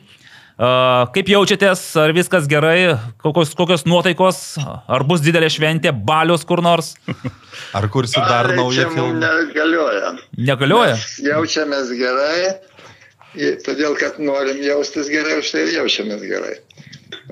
Uh, 0.54 1.08
kaip 1.10 1.26
jaučiatės, 1.26 1.80
ar 1.98 2.12
viskas 2.14 2.44
gerai, 2.46 2.92
kokios, 3.18 3.56
kokios 3.58 3.82
nuotaikos, 3.90 4.36
ar 4.62 5.02
bus 5.02 5.18
didelė 5.24 5.48
šventė, 5.50 5.90
balius 5.90 6.46
kur 6.46 6.62
nors? 6.62 6.92
Ar 7.74 7.88
kursi 7.90 8.20
dar 8.22 8.52
Ai, 8.52 8.60
naują 8.60 8.86
filmą? 8.92 9.18
negalioja. 9.18 10.12
Negalioja? 10.38 10.94
Mes 10.94 11.16
Jaučiamės 11.26 11.90
gerai. 11.98 12.54
Todėl, 13.66 13.98
kad 13.98 14.22
norim 14.22 14.62
jaustis 14.62 15.10
gerai, 15.10 15.40
už 15.42 15.50
tai 15.50 15.64
ir 15.66 15.74
jaučiamės 15.80 16.22
gerai. 16.22 16.54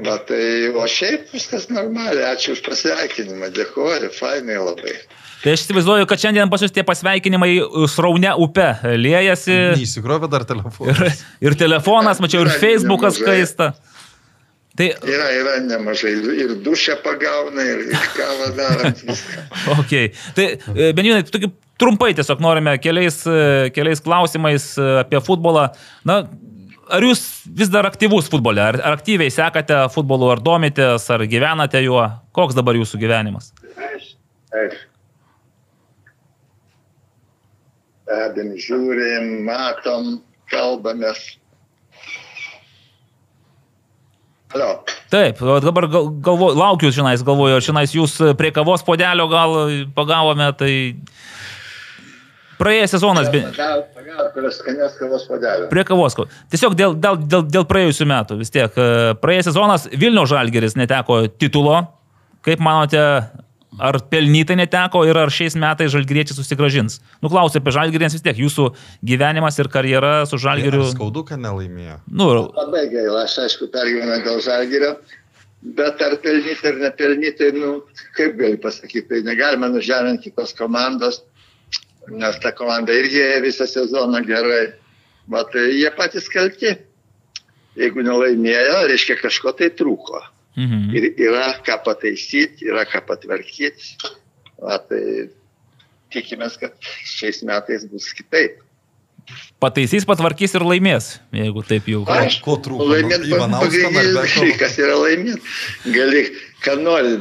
Va, 0.02 0.16
tai, 0.28 0.70
o 0.72 0.84
šiaip 0.88 1.32
viskas 1.34 1.68
normaliai, 1.72 2.32
ačiū 2.32 2.56
už 2.56 2.62
pasveikinimą, 2.64 3.52
dėkuoju, 3.54 4.12
fainai 4.16 4.56
labai. 4.60 4.96
Tai 5.42 5.54
aš 5.56 5.64
įsivaizduoju, 5.64 6.06
kad 6.06 6.22
šiandien 6.22 6.50
pas 6.50 6.62
jūs 6.62 6.72
tie 6.74 6.84
pasveikinimai 6.86 7.50
sraune 7.90 8.30
upe 8.44 8.68
liejasi. 8.94 9.56
Neįsikrovė 9.74 10.30
dar 10.30 10.46
telefoną. 10.48 10.94
Ir, 10.94 11.24
ir 11.48 11.56
telefonas, 11.58 12.22
mačiau, 12.22 12.44
ir 12.46 12.52
Facebookas 12.62 13.18
kaista. 13.22 13.72
Tai, 14.78 14.86
Yra, 15.04 15.26
yra 15.36 15.58
nemažai, 15.66 16.14
ir 16.40 16.54
dušę 16.64 16.94
pagauna, 17.04 17.64
ir, 17.74 17.82
kavą 18.16 18.46
darant 18.56 19.02
viską. 19.04 19.42
okay. 19.82 20.14
tai 20.32 20.46
e, 20.56 20.86
Benjinai, 20.96 21.26
tokį 21.28 21.50
trumpai 21.82 22.14
tiesiog 22.16 22.40
norime 22.40 22.78
keliais, 22.80 23.18
e, 23.28 23.68
keliais 23.76 24.00
klausimais 24.00 24.70
e, 24.78 24.86
apie 25.02 25.20
futbolą. 25.26 25.66
Na, 26.08 26.22
ar 26.92 27.06
jūs 27.06 27.22
vis 27.58 27.70
dar 27.72 27.88
aktyvus 27.88 28.30
futbole? 28.32 28.62
Ar, 28.62 28.78
ar 28.78 28.96
aktyviai 28.98 29.32
sekate 29.32 29.78
futbolu, 29.94 30.30
ar 30.32 30.42
domitės, 30.44 31.08
ar 31.12 31.24
gyvenate 31.30 31.82
juo? 31.84 32.04
Koks 32.36 32.56
dabar 32.58 32.78
jūsų 32.78 33.00
gyvenimas? 33.02 33.52
Taip. 34.52 34.76
Stebim, 38.02 38.56
žiūrim, 38.60 39.30
matom, 39.46 40.18
kalbamės. 40.52 41.22
Alio, 44.52 44.82
Taip, 45.12 45.38
dabar 45.64 45.86
gal, 45.92 46.10
galvo, 46.24 46.50
laukiu 46.56 46.88
žinais, 46.92 47.22
galvoju, 47.24 47.60
žinais 47.64 47.92
jūs 47.92 48.18
prie 48.36 48.48
kavos 48.52 48.84
podelio 48.84 49.26
gal 49.28 49.54
pagavome, 49.96 50.50
tai 50.56 50.72
praėjęs 52.62 52.94
sezonas, 52.96 53.28
pagaut, 53.34 53.88
pagaut, 53.98 54.32
kurios 54.36 54.58
skanės 54.62 54.96
kavos 55.00 55.28
padelio. 55.30 55.68
prie 55.72 55.84
kavos. 55.88 56.18
Tiesiog 56.54 56.78
dėl, 56.78 56.96
dėl, 57.02 57.20
dėl, 57.26 57.46
dėl 57.58 57.68
praėjusių 57.68 58.08
metų 58.14 58.38
vis 58.40 58.54
tiek. 58.54 58.72
e, 58.78 59.14
Praėjęs 59.22 59.50
sezonas 59.52 59.88
Vilnių 59.92 60.26
Žalgeris 60.30 60.78
neteko 60.78 61.24
titulo. 61.28 61.80
Kaip 62.42 62.58
manote, 62.58 63.00
ar 63.78 63.96
pelnytai 64.10 64.56
neteko 64.58 65.04
ir 65.08 65.16
ar 65.16 65.30
šiais 65.32 65.54
metais 65.56 65.92
Žalgeriečiai 65.94 66.36
susigražins? 66.36 66.98
Nuklausiu 67.24 67.60
apie 67.62 67.72
Žalgerį, 67.74 68.08
nes 68.08 68.16
vis 68.18 68.24
tiek 68.24 68.40
jūsų 68.42 68.66
gyvenimas 69.06 69.58
ir 69.62 69.70
karjera 69.72 70.14
su 70.28 70.40
Žalgeriu. 70.42 70.84
Skaudu, 70.90 71.22
kad 71.28 71.40
nelaimėjo. 71.40 72.00
Nu, 72.10 72.28
Labai 72.56 72.88
gaila, 72.92 73.22
aš 73.28 73.38
aišku 73.46 73.70
pergyvenu 73.72 74.18
dėl 74.26 74.42
žalgyrio, 74.44 74.92
bet 75.78 76.02
ar 76.02 76.18
pelnyti 76.24 76.66
ar 76.68 76.80
nepelnyti, 76.82 77.52
nu, 77.56 77.72
kaip 78.18 78.34
gali 78.40 78.58
pasakyti, 78.60 79.06
tai 79.12 79.22
negalime 79.28 79.70
nužeminti 79.70 80.30
kitos 80.32 80.52
komandos, 80.58 81.22
nes 82.10 82.38
ta 82.42 82.52
komanda 82.56 82.94
irgi 82.96 83.22
visą 83.44 83.66
sezoną 83.66 84.24
gerai. 84.26 84.72
Bet 85.30 85.52
tai 85.54 85.68
jie 85.76 85.90
patys 85.94 86.26
kalti. 86.32 86.74
Jeigu 87.78 88.02
nelaimėjo, 88.04 88.82
reiškia 88.90 89.16
kažko 89.22 89.54
tai 89.56 89.70
trūko. 89.72 90.20
mhm. 90.56 90.90
Ir 90.92 91.06
yra 91.16 91.54
ką 91.64 91.78
pataisyti, 91.84 92.66
yra 92.68 92.84
ką 92.84 93.00
patvarkyti. 93.08 93.96
Va, 94.60 94.76
tai 94.78 95.30
tikimės, 96.12 96.58
kad 96.60 96.76
šiais 97.08 97.40
metais 97.48 97.86
bus 97.88 98.10
kitaip. 98.12 98.60
Pataisys, 99.62 100.04
patvarkys 100.08 100.56
ir 100.58 100.64
laimės, 100.66 101.08
jeigu 101.34 101.62
taip 101.66 101.86
jau. 101.90 102.02
Aišku, 102.10 102.42
ko 102.44 102.56
trūko? 102.64 102.88
Laimėt 102.90 103.24
Ivanausko, 103.30 103.68
pagrindinis 103.70 104.34
dalykas 104.36 104.78
yra 104.82 104.96
laimėti. 104.98 105.52
Gali, 105.94 106.22
ką 106.64 106.76
nori 106.80 107.16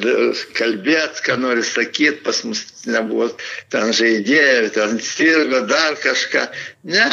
kalbėti, 0.58 1.24
ką 1.26 1.38
nori 1.42 1.64
sakyti, 1.66 2.22
pas 2.26 2.44
mus 2.48 2.64
nebuvo 2.90 3.30
ten 3.74 3.94
žaidėjų, 3.96 4.72
ten 4.78 4.98
sirgo 5.04 5.64
dar 5.70 5.98
kažką. 6.02 6.48
Ne, 6.94 7.10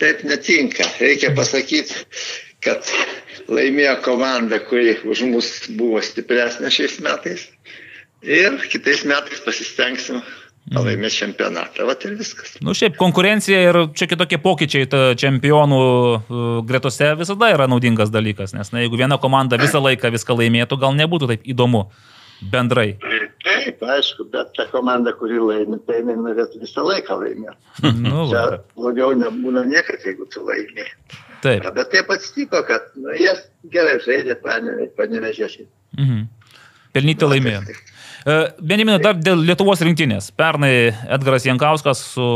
taip 0.00 0.24
netinka. 0.28 0.86
Reikia 1.00 1.32
pasakyti, 1.36 2.04
kad 2.64 2.86
laimėjo 3.48 3.98
komanda, 4.04 4.60
kuri 4.68 4.96
už 5.06 5.26
mus 5.30 5.52
buvo 5.78 6.02
stipresnė 6.04 6.72
šiais 6.72 6.98
metais. 7.04 7.46
Ir 8.26 8.58
kitais 8.72 9.04
metais 9.06 9.42
pasistengsim 9.44 10.22
laimėti 10.74 11.20
čempionatą. 11.22 11.86
Vat 11.86 12.04
ir 12.08 12.16
viskas. 12.18 12.56
Nu, 12.64 12.74
šiaip 12.74 12.96
konkurencija 12.98 13.60
ir 13.68 13.78
čia 13.96 14.08
kitokie 14.10 14.38
pokyčiai 14.42 14.88
čempionų 15.18 15.78
uh, 15.78 16.42
gretose 16.66 17.12
visada 17.18 17.52
yra 17.54 17.68
naudingas 17.70 18.10
dalykas, 18.14 18.54
nes 18.56 18.72
na, 18.74 18.82
jeigu 18.82 18.98
viena 18.98 19.20
komanda 19.22 19.60
visą 19.60 19.82
laiką 19.84 20.10
viską 20.14 20.38
laimėtų, 20.42 20.80
gal 20.82 20.96
nebūtų 20.98 21.30
taip 21.32 21.46
įdomu 21.46 21.86
bendrai. 22.52 22.96
Taip, 23.46 23.82
aišku, 23.82 24.26
bet 24.32 24.50
ta 24.56 24.66
komanda, 24.72 25.14
kuri 25.16 25.38
laimi, 25.40 25.78
tai 25.86 26.02
jinai 26.02 26.18
norėtų 26.18 26.60
visą 26.64 26.84
laiką 26.84 27.20
laimėti. 27.22 27.56
Nu, 28.02 28.26
Čia 28.32 28.44
blogiau 28.74 29.14
nebūna 29.16 29.64
niekad, 29.70 30.02
jeigu 30.04 30.26
tu 30.32 30.42
laimi. 30.46 30.86
taip. 31.46 31.66
Bet 31.76 31.92
taip 31.94 32.10
atsitiko, 32.10 32.64
kad 32.66 32.90
nu, 32.98 33.14
jie 33.14 33.32
gerai 33.72 34.00
žaidė, 34.04 34.38
panevežėšiai. 34.98 35.68
Mhm. 35.96 36.26
Pelnyti 36.96 37.28
laimėjo. 37.28 37.60
E, 37.62 37.95
Benjaminai, 38.26 38.98
dar 38.98 39.14
dėl 39.14 39.44
Lietuvos 39.46 39.78
rinktinės. 39.86 40.32
Pernai 40.34 40.90
Edgaras 41.14 41.44
Jankauskas 41.46 42.00
su 42.10 42.26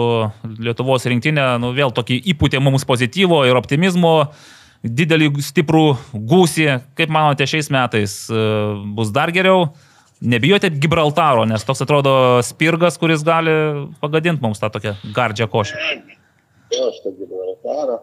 Lietuvos 0.63 1.07
rinktinė 1.11 1.47
nu, 1.59 1.73
vėl 1.75 1.91
tokį 1.91 2.21
įpūtė 2.31 2.61
mums 2.63 2.85
pozityvo 2.87 3.41
ir 3.49 3.59
optimizmo, 3.59 4.13
didelį 4.87 5.33
stiprų 5.43 5.87
gūsį. 6.15 6.69
Kaip 6.99 7.11
manote, 7.11 7.49
šiais 7.51 7.73
metais 7.75 8.15
e, 8.31 8.45
bus 8.95 9.11
dar 9.17 9.35
geriau? 9.35 9.73
Nebijote 10.21 10.71
Gibraltaro, 10.77 11.43
nes 11.49 11.65
toks 11.67 11.83
atrodo 11.83 12.13
spirgas, 12.47 12.99
kuris 13.01 13.25
gali 13.27 13.55
pagadinti 14.03 14.45
mums 14.45 14.61
tą 14.63 14.71
tokią 14.71 14.95
gardžią 15.17 15.49
košę. 15.51 15.81
Aš 16.77 17.01
tą 17.03 17.17
Gibraltarą. 17.19 17.99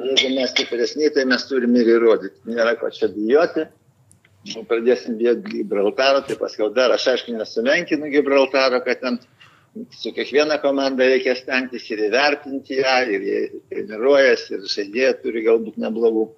Jeigu 0.00 0.32
mes 0.38 0.54
stipresni, 0.54 1.10
tai 1.12 1.26
mes 1.28 1.44
turime 1.44 1.82
ir 1.82 1.92
įrodyti. 1.98 2.38
Nėra 2.48 2.78
ko 2.80 2.88
čia 2.94 3.10
bijoti. 3.12 3.66
Jeigu 4.48 4.64
pradėsim 4.68 5.18
bijoti 5.20 5.58
Gibraltarą, 5.58 6.22
tai 6.24 6.36
paskui 6.40 6.70
dar 6.76 6.94
aš 6.94 7.10
aišku 7.12 7.34
nesumenkinu 7.36 8.08
Gibraltaro, 8.12 8.80
kad 8.86 9.02
ten 9.02 9.18
su 9.94 10.12
kiekviena 10.16 10.56
komanda 10.62 11.06
reikia 11.06 11.34
stengtis 11.38 11.84
ir 11.92 12.06
įvertinti 12.08 12.80
ją, 12.80 12.94
ir 13.14 13.26
jie 13.26 13.40
treniruojasi, 13.70 14.54
ir 14.56 14.70
žaidėjai 14.72 15.12
turi 15.22 15.44
galbūt 15.44 15.76
neblogų. 15.82 16.30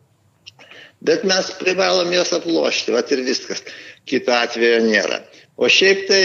Bet 1.03 1.23
mes 1.27 1.51
privalom 1.59 2.11
juos 2.15 2.35
aplošti, 2.35 2.95
va 2.95 3.03
ir 3.15 3.23
viskas. 3.27 3.63
Kito 4.07 4.35
atvejo 4.35 4.83
nėra. 4.85 5.23
O 5.57 5.71
šiaip 5.71 6.05
tai, 6.11 6.23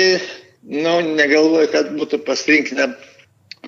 nu, 0.65 0.97
negalvoju, 1.17 1.69
kad 1.73 1.93
būtų 1.93 2.23
pasirinkti 2.25 2.89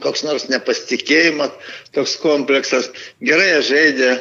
koks 0.03 0.23
nors 0.26 0.48
nepasitikėjimas, 0.52 1.56
toks 1.95 2.15
kompleksas. 2.23 2.90
Gerai 3.26 3.60
žaidė, 3.65 4.11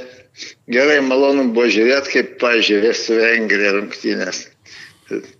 gerai 0.70 1.00
malonu 1.04 1.48
buvo 1.54 1.66
žiūrėti, 1.72 2.14
kaip 2.16 2.38
pažiūrė 2.42 2.94
su 2.96 3.18
Vengrija 3.18 3.74
rungtynės. 3.78 4.46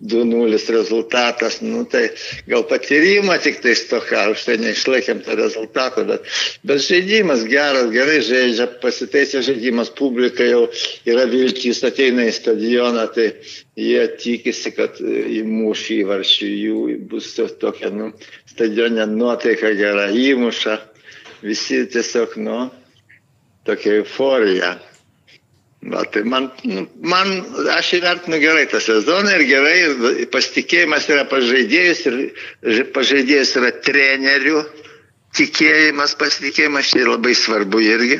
2-0 0.01 0.69
rezultatas, 0.69 1.61
nu 1.61 1.85
tai 1.85 2.09
gal 2.47 2.63
patyrimo 2.65 3.37
tik 3.37 3.61
tai 3.61 3.75
stoka, 3.77 4.23
už 4.33 4.45
tai 4.47 4.57
neišlaikėm 4.57 5.21
tą 5.21 5.35
rezultatą, 5.37 6.05
bet, 6.09 6.25
bet 6.65 6.81
žaidimas 6.81 7.43
geras, 7.45 7.91
gerai 7.93 8.17
žaidžia, 8.25 8.65
pasiteisė 8.81 9.43
žaidimas, 9.45 9.93
publika 9.93 10.47
jau 10.47 10.65
yra 11.05 11.27
viltys, 11.29 11.83
ateina 11.85 12.25
į 12.25 12.33
stadioną, 12.33 13.05
tai 13.13 13.29
jie 13.77 14.07
tikisi, 14.17 14.73
kad 14.73 14.97
įmuš 15.05 15.85
įvarčių, 15.99 16.51
jų 16.65 16.99
bus 17.11 17.29
tokia, 17.37 17.93
nu, 17.93 18.11
stadione 18.49 19.05
nuotaika 19.13 19.75
gera, 19.77 20.09
įmuša, 20.09 20.79
visi 21.45 21.85
tiesiog, 21.93 22.39
nu, 22.41 22.61
tokia 23.69 23.99
euforija. 24.01 24.79
Va, 25.79 26.03
tai 26.03 26.25
man, 26.27 26.49
nu, 26.67 26.81
man, 27.07 27.29
aš 27.71 27.93
įvertinu 28.01 28.35
gerai 28.41 28.65
tą 28.67 28.81
sezoną 28.83 29.31
ir 29.37 29.45
gerai, 29.47 29.75
ir 30.25 30.25
pasitikėjimas 30.33 31.07
yra 31.07 31.23
pažaidėjus 31.31 32.01
ir 32.09 32.81
pažaidėjus 32.91 33.53
yra 33.61 33.71
trenerių, 33.85 34.65
tikėjimas, 35.39 36.17
pasitikėjimas 36.19 36.91
čia 36.91 37.05
labai 37.07 37.31
svarbu 37.37 37.79
irgi. 37.85 38.19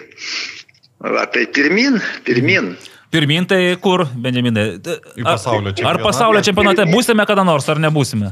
Va, 1.03 1.26
tai 1.27 1.49
pirmin, 1.52 1.99
pirmin. 2.23 2.77
Pirmin 3.11 3.48
tai 3.49 3.76
kur, 3.84 4.06
Benjaminai? 4.07 4.80
Ar 5.27 5.99
pasaulio 5.99 6.44
čempionate 6.45 6.88
būsime 6.88 7.27
kada 7.27 7.44
nors, 7.44 7.68
ar 7.68 7.81
nebūsime? 7.84 8.31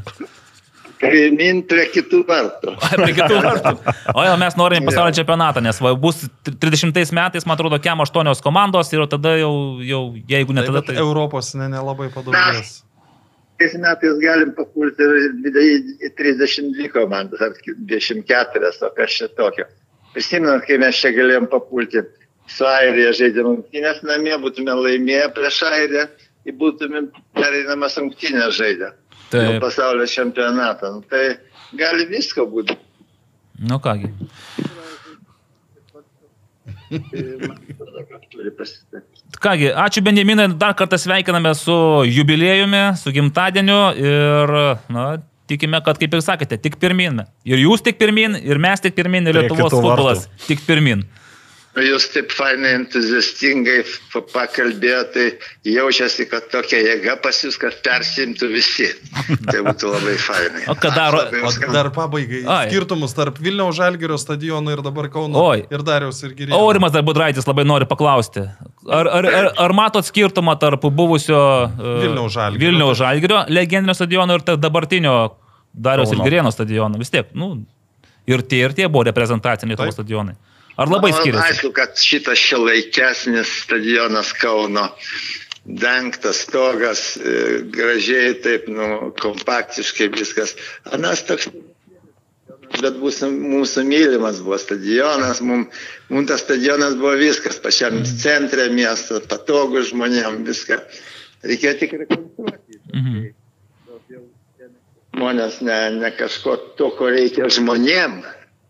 Pirmin 0.98 1.62
prie 1.70 1.86
kitų 1.94 2.24
vartų. 2.28 2.74
Prie 2.96 3.14
kitų 3.14 3.38
vartų. 3.44 3.94
O 4.18 4.26
jau 4.26 4.34
mes 4.42 4.58
norime 4.58 4.90
pasaulio 4.90 5.14
čempionatą, 5.18 5.62
nes 5.66 5.80
va, 5.84 5.94
bus 6.00 6.24
30 6.48 7.14
metais, 7.14 7.46
man 7.46 7.58
atrodo, 7.58 7.78
kem 7.84 8.02
8 8.02 8.42
komandos 8.46 8.90
ir 8.94 9.06
tada 9.12 9.36
jau, 9.38 9.54
jau 9.86 10.02
jeigu 10.30 10.58
ne 10.58 10.66
tada, 10.66 10.82
Tai, 10.82 10.96
tai... 10.96 11.02
Europos 11.04 11.54
ne, 11.58 11.70
nelabai 11.74 12.10
padaugės. 12.14 12.78
Šiais 13.58 13.74
metais 13.82 14.20
galim 14.22 14.54
papulti 14.58 15.06
ir 15.06 15.58
į 16.06 16.12
32 16.18 16.92
komandas, 16.94 17.42
ar 17.42 17.56
24, 17.66 18.74
o 18.86 18.92
kas 18.98 19.18
čia 19.18 19.30
tokio. 19.38 19.66
Prisimenat, 20.14 20.66
kai 20.66 20.78
mes 20.82 20.98
čia 20.98 21.14
galėjom 21.16 21.50
papulti 21.52 22.06
su 22.50 22.66
Airija 22.70 23.14
žaidėm 23.18 23.50
rungtynės 23.50 24.04
namie, 24.08 24.34
būtume 24.42 24.78
laimėję 24.78 25.32
prieš 25.36 25.64
Airiją, 25.68 26.06
ir 26.48 26.56
būtume 26.62 27.08
pereinamas 27.36 27.98
rungtynės 28.00 28.56
žaidę. 28.58 28.94
Pasaulio 29.32 30.08
čempionatą. 30.08 30.94
Nu, 30.98 31.04
tai 31.10 31.38
gali 31.78 32.08
visko 32.10 32.48
būti. 32.50 32.78
Nu 33.68 33.80
kągi. 33.84 34.12
Kągi, 39.44 39.72
ačiū 39.76 40.02
Benjaminai, 40.06 40.48
dar 40.56 40.76
kartą 40.78 40.98
sveikiname 41.02 41.52
su 41.58 41.76
jubiliejumi, 42.08 42.84
su 42.98 43.12
gimtadieniu 43.12 43.80
ir, 44.00 44.54
na, 44.94 45.08
tikime, 45.50 45.82
kad, 45.84 46.00
kaip 46.00 46.16
ir 46.16 46.24
sakėte, 46.24 46.60
tik 46.64 46.78
pirmin. 46.80 47.26
Ir 47.48 47.60
jūs 47.66 47.84
tik 47.84 48.00
pirmin, 48.00 48.38
ir 48.40 48.62
mes 48.62 48.84
tik 48.84 48.96
pirmin, 48.96 49.28
ir 49.28 49.42
Lietuvos 49.42 49.76
futbolas 49.76 50.28
tik 50.48 50.64
pirmin. 50.68 51.04
Jūs 51.78 52.08
taip 52.14 52.32
fainai, 52.34 52.72
entuziastingai 52.80 53.82
pakalbėjote, 54.34 55.12
tai 55.14 55.74
jaučiasi, 55.74 56.26
kad 56.32 56.48
tokia 56.52 56.80
jėga 56.82 57.18
pas 57.22 57.38
jūs, 57.44 57.58
kad 57.62 57.76
persimtų 57.86 58.50
visi. 58.52 58.88
Tai 59.52 59.62
būtų 59.68 59.92
labai 59.94 60.16
fainai. 60.22 60.64
O 60.72 60.76
ką 60.80 60.92
daro- 60.96 61.22
O 61.28 61.52
dar 61.74 61.90
pabaigai. 61.94 62.42
Ai. 62.50 62.64
Skirtumus 62.72 63.14
tarp 63.18 63.38
Vilniaus 63.44 63.78
Žalgirio 63.78 64.18
stadiono 64.22 64.74
ir 64.74 64.82
dabar 64.86 65.10
Kauno. 65.14 65.38
Oi. 65.52 65.66
Ir 65.70 65.84
Dariaus 65.86 66.24
ir 66.26 66.34
Girėjo. 66.38 66.58
Aurimas 66.58 66.96
dar 66.96 67.06
Budraitis 67.08 67.48
labai 67.48 67.66
nori 67.68 67.86
paklausti. 67.90 68.44
Ar, 68.88 69.08
ar, 69.20 69.28
ar, 69.28 69.50
ar 69.68 69.76
matot 69.78 70.06
skirtumą 70.08 70.58
tarp 70.60 70.82
buvusio 70.90 71.38
uh, 71.38 71.88
Vilniaus 72.02 72.34
Žalgirio. 72.36 72.66
Vilniaus 72.72 72.98
Žalgirio 73.02 73.44
legendinio 73.54 73.96
stadiono 73.98 74.38
ir 74.40 74.46
dabartinio 74.58 75.16
Dariaus 75.74 76.10
Kauno. 76.10 76.24
ir 76.26 76.32
Girėno 76.32 76.52
stadiono? 76.56 76.98
Vis 77.02 77.12
tiek, 77.14 77.30
nu, 77.38 77.54
ir 78.28 78.42
tie, 78.50 78.64
ir 78.66 78.74
tie 78.78 78.88
buvo 78.90 79.06
reprezentaciniai 79.12 79.78
tavo 79.80 79.94
stadionai. 79.94 80.36
Ar 80.78 80.92
labai 80.92 81.12
skiriasi? 81.16 81.44
Aišku, 81.54 81.74
kad 81.74 81.98
šitas 81.98 82.38
šilaikesnis 82.38 83.54
stadionas 83.64 84.34
Kauno 84.38 84.88
dengtas 85.68 86.44
stogas, 86.46 87.18
e, 87.18 87.64
gražiai 87.74 88.36
taip, 88.44 88.70
nu, 88.72 89.12
kompaktiškai 89.20 90.08
viskas. 90.14 90.56
Anas 90.96 91.26
toks. 91.28 91.50
Bet 92.78 93.00
mūsų, 93.00 93.30
mūsų 93.32 93.84
mylimas 93.88 94.40
buvo 94.44 94.58
stadionas, 94.60 95.40
mums 95.42 95.74
mum 96.12 96.26
tas 96.28 96.44
stadionas 96.44 96.96
buvo 97.00 97.16
viskas, 97.20 97.60
pačiam 97.64 98.02
centre 98.06 98.68
miesto, 98.72 99.22
patogu 99.24 99.82
žmonėm, 99.88 100.44
viską. 100.48 100.80
Reikėjo 101.48 101.74
tik 101.82 101.96
rekonstruoti. 102.04 102.80
Mhm. 102.94 103.28
Žmonės 105.18 105.62
ne, 105.66 105.78
ne 105.98 106.12
kažko 106.14 106.58
to, 106.78 106.92
ko 106.94 107.08
reikia 107.10 107.48
žmonėm, 107.50 108.20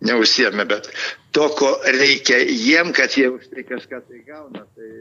neužsiemė, 0.06 0.65
bet 0.69 0.90
to, 1.36 1.48
ko 1.57 1.72
reikia 1.86 2.40
jiem, 2.44 2.94
kad 2.95 3.18
jie 3.18 3.30
už 3.34 3.49
tai 3.53 3.65
kažką 3.68 4.02
tai 4.03 4.22
gauna. 4.28 4.65
Tai, 4.76 4.91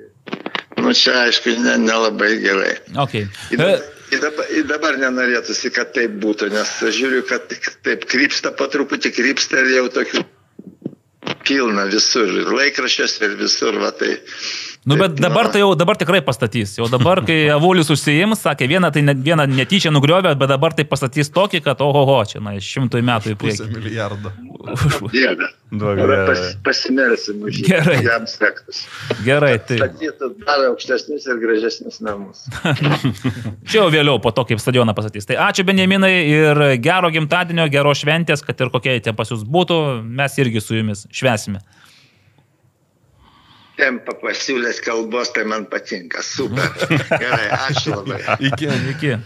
nu, 0.80 0.92
čia 0.96 1.18
aišku, 1.26 1.56
ne- 1.64 1.78
nelabai 1.82 2.32
ne 2.36 2.40
gerai. 2.44 2.72
Okay. 3.06 3.26
Ir 3.52 3.60
dabar, 3.60 3.84
ir, 4.12 4.22
dabar, 4.24 4.54
ir 4.60 4.70
dabar 4.70 5.00
nenorėtųsi, 5.02 5.72
kad 5.74 5.92
taip 5.96 6.16
būtų, 6.22 6.50
nes 6.54 6.72
aš 6.88 6.96
žiūriu, 7.00 7.26
kad 7.28 7.52
taip 7.86 8.08
krypsta, 8.08 8.54
po 8.56 8.70
truputį 8.72 9.12
krypsta 9.16 9.60
ir 9.64 9.74
jau 9.76 9.86
tokių 10.00 10.24
pilna 11.46 11.86
visur, 11.90 12.30
ir 12.42 12.48
laikraščiuose, 12.50 13.22
ir 13.28 13.36
visur, 13.38 13.78
va 13.82 13.92
tai. 13.94 14.16
Nu, 14.86 14.94
bet 14.94 15.18
dabar 15.18 15.48
tai 15.50 15.60
jau 15.64 15.72
dabar 15.74 15.98
tikrai 15.98 16.20
pastatys. 16.22 16.76
Jau 16.78 16.86
dabar, 16.86 17.18
kai 17.26 17.48
Avulis 17.56 17.88
užsijims, 17.90 18.38
sakė, 18.44 18.68
vieną 18.70 18.92
tai 18.94 19.02
ne, 19.02 19.16
vieną 19.18 19.48
netyčia 19.50 19.90
nugriovė, 19.90 20.36
bet 20.38 20.52
dabar 20.52 20.76
tai 20.78 20.84
pastatys 20.86 21.32
tokį, 21.34 21.60
kad 21.64 21.80
ohoho, 21.82 22.20
čia, 22.30 22.38
na, 22.44 22.54
šimtui 22.62 23.02
metų 23.02 23.32
į 23.34 23.38
Pusę 23.40 23.66
priekį. 23.66 23.80
milijardo. 23.80 24.30
Dieve. 25.16 25.48
Pas, 26.28 26.42
pasimelsim 26.62 27.42
už 27.42 27.58
jį. 27.58 27.66
Gerai. 27.66 27.96
Jam 28.06 28.28
sektus. 28.30 28.84
Gerai, 29.26 29.56
tai 29.58 29.80
Statytų 29.80 30.28
dar 30.44 30.62
aukštesnius 30.68 31.26
ir 31.26 31.40
gražesnius 31.42 31.98
namus. 32.06 32.44
čia 33.68 33.80
jau 33.80 33.88
vėliau 33.90 34.20
po 34.22 34.30
to, 34.36 34.46
kaip 34.46 34.62
stadioną 34.62 34.94
pastatys. 34.94 35.26
Tai 35.26 35.40
ačiū 35.48 35.66
Benjaminai 35.66 36.12
ir 36.30 36.62
gero 36.84 37.10
gimtadienio, 37.10 37.66
gero 37.74 37.90
šventės, 37.98 38.46
kad 38.46 38.62
ir 38.62 38.70
kokie 38.70 38.94
tie 39.02 39.16
pas 39.18 39.34
jūs 39.34 39.42
būtų, 39.42 39.80
mes 40.06 40.38
irgi 40.38 40.62
su 40.62 40.78
jumis 40.78 41.08
švesime. 41.10 41.64
Tempą 43.76 44.14
pasiūlęs 44.22 44.78
kalbos, 44.84 45.32
tai 45.36 45.44
man 45.48 45.66
patinka. 45.68 46.22
Super. 46.24 46.70
Gerai, 47.10 47.48
ačiū 47.68 47.92
labai. 47.98 48.22
Iki. 48.50 48.70
Iki. 48.94 49.16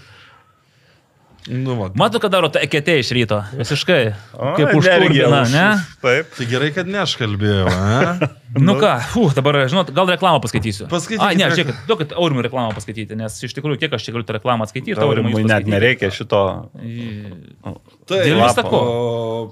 Nu, 1.51 1.73
va. 1.79 1.87
Matau, 1.97 2.21
kad 2.21 2.31
daro 2.35 2.51
ta 2.53 2.61
eketė 2.61 2.99
iš 3.01 3.11
ryto. 3.17 3.39
Visiškai. 3.57 4.01
O, 4.37 4.51
Kaip 4.59 4.75
užkurbina, 4.77 5.39
už- 5.47 5.55
ne? 5.55 5.63
Taip. 6.03 6.35
Tai 6.37 6.47
gerai, 6.51 6.69
kad 6.77 6.91
ne 6.91 7.01
aš 7.07 7.15
kalbėjau. 7.21 7.71
Nu 8.61 8.75
ką, 8.83 8.91
uf, 9.23 9.31
dabar, 9.39 9.57
žinot, 9.71 9.93
gal 9.95 10.09
reklamą 10.11 10.41
paskaitysiu. 10.43 10.89
Paskaitykite. 10.91 11.23
Ai, 11.23 11.37
ne, 11.39 11.47
žiūrėkit, 11.55 11.85
duokit 11.87 12.13
Aurimui 12.19 12.43
reklamą 12.43 12.73
paskaityti, 12.75 13.15
nes 13.15 13.37
iš 13.47 13.55
tikrųjų 13.55 13.79
kiek 13.79 13.93
aš 13.95 14.09
čia 14.09 14.15
galiu 14.17 14.27
tą 14.27 14.35
reklamą 14.35 14.67
atskaityti, 14.67 14.97
Aurimui 14.99 15.45
net 15.47 15.69
nereikia 15.71 16.11
šito. 16.11 16.41
Tai, 16.75 18.19
Dėl 18.27 18.41
lapo. 18.43 18.51
viso 18.51 18.65
ko. 18.67 18.81
O 18.83 19.45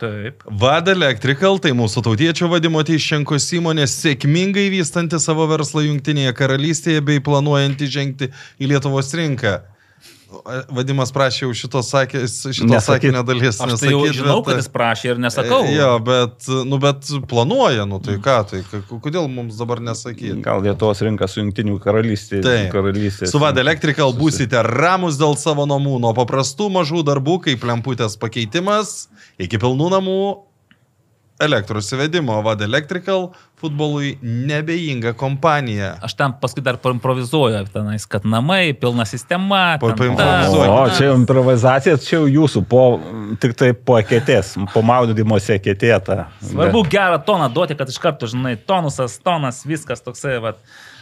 Taip. 0.00 0.44
VAD 0.48 0.94
Electrical 0.94 1.58
tai 1.60 1.74
mūsų 1.76 2.00
tautiečio 2.06 2.46
vadimo 2.48 2.80
Teiščenkos 2.86 3.50
įmonė 3.58 3.84
sėkmingai 3.90 4.70
vystanti 4.72 5.20
savo 5.20 5.44
verslą 5.50 5.82
Junktinėje 5.84 6.32
karalystėje 6.38 7.02
bei 7.04 7.20
planuojanti 7.20 7.88
žengti 7.98 8.30
į 8.56 8.70
Lietuvos 8.72 9.12
rinką. 9.18 9.58
Vadimas 10.70 11.10
prašė 11.14 11.42
jau 11.46 11.52
šito, 11.56 11.80
sakė, 11.82 12.22
šito 12.28 12.68
Nesakyt. 12.70 12.86
sakinio 12.86 13.22
dalies. 13.26 13.58
Aš 13.60 13.80
tai 13.80 13.90
jau 13.90 14.02
nesakyt, 14.04 14.18
žinau, 14.20 14.36
bet- 14.40 14.46
kad 14.54 14.60
jis 14.62 14.68
prašė 14.70 15.08
ir 15.12 15.18
nesakau. 15.22 15.62
Jo, 15.74 15.88
bet, 16.06 16.48
nu, 16.68 16.78
bet 16.82 17.10
planuoja, 17.30 17.86
nu 17.88 17.98
tai 18.04 18.16
ką, 18.22 18.36
tai 18.50 18.60
kodėl 18.90 19.26
mums 19.28 19.58
dabar 19.58 19.80
nesakyti? 19.82 20.40
Gal 20.44 20.62
Lietuvos 20.62 21.02
rinka 21.02 21.26
su 21.28 21.40
jungtinių 21.42 21.80
karalystė. 21.82 22.42
Taip. 22.46 22.70
Su 23.30 23.38
VAD 23.42 23.58
Electrical 23.58 24.14
būsite 24.14 24.62
ramus 24.66 25.18
dėl 25.18 25.36
savo 25.36 25.66
namų, 25.66 25.98
nuo 26.00 26.14
paprastų 26.14 26.70
mažų 26.70 27.02
darbų, 27.10 27.40
kaip 27.48 27.66
lemputės 27.66 28.16
pakeitimas, 28.20 29.08
iki 29.38 29.58
pilnų 29.58 29.90
namų 29.98 30.20
elektros 31.40 31.88
įvedimo. 31.94 32.36
VAD 32.44 32.64
Electrical 32.66 33.30
futbolui 33.60 34.14
nebejinga 34.22 35.12
kompanija. 35.20 35.94
Aš 36.04 36.14
tam 36.16 36.34
paskui 36.40 36.62
dar 36.64 36.78
improvizuoju, 36.92 37.64
tenais, 37.74 38.06
kad 38.08 38.24
namai, 38.24 38.72
pilna 38.72 39.04
sistema. 39.04 39.76
Pa- 39.80 39.92
ten. 39.96 40.14
O, 40.16 40.86
tas. 40.86 40.96
čia 40.98 41.12
improvizacija, 41.12 41.98
čia 42.00 42.16
jau 42.18 42.26
jūsų, 42.28 42.64
po, 42.68 42.84
tik 43.40 43.56
tai 43.60 43.72
po 43.74 43.98
eketės, 44.00 44.54
po 44.74 44.84
maudymosi 44.86 45.56
eketėta. 45.58 46.30
Svarbu 46.52 46.84
gerą 46.90 47.20
toną 47.26 47.50
duoti, 47.52 47.76
kad 47.76 47.92
iš 47.92 48.00
karto, 48.00 48.30
žinai, 48.30 48.56
tonusas, 48.56 49.18
tonas, 49.24 49.64
viskas 49.68 50.04
toksai. 50.04 50.38
Vat. 50.40 50.60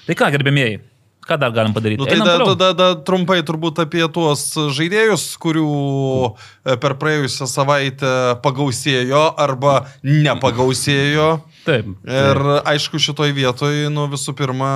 Tai 0.08 0.16
ką, 0.18 0.32
gerbėmėjai, 0.34 0.80
ką 1.28 1.38
dar 1.40 1.52
galim 1.54 1.74
padaryti? 1.76 2.00
Nu, 2.00 2.08
tai 2.08 2.18
da, 2.22 2.36
toliau. 2.38 2.56
da, 2.58 2.70
da, 2.76 2.88
trumpai 3.06 3.40
turbūt 3.46 3.82
apie 3.84 4.04
tuos 4.12 4.44
žaidėjus, 4.76 5.28
kurių 5.42 5.68
e, 5.68 6.76
per 6.80 6.96
praėjusią 7.00 7.48
savaitę 7.50 8.14
pagausėjo 8.44 9.24
arba 9.38 9.82
nepagausėjo. 10.06 11.30
Taip. 11.68 11.92
Ir 12.08 12.42
aišku, 12.62 13.00
šitoj 13.02 13.34
vietoj, 13.36 13.84
nu 13.92 14.06
visų 14.08 14.32
pirma, 14.38 14.72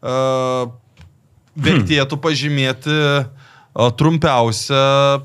uh, 0.00 0.70
vertėtų 1.60 2.16
pažymėti 2.24 2.96
uh, 2.96 3.28
trumpiausią 3.96 4.74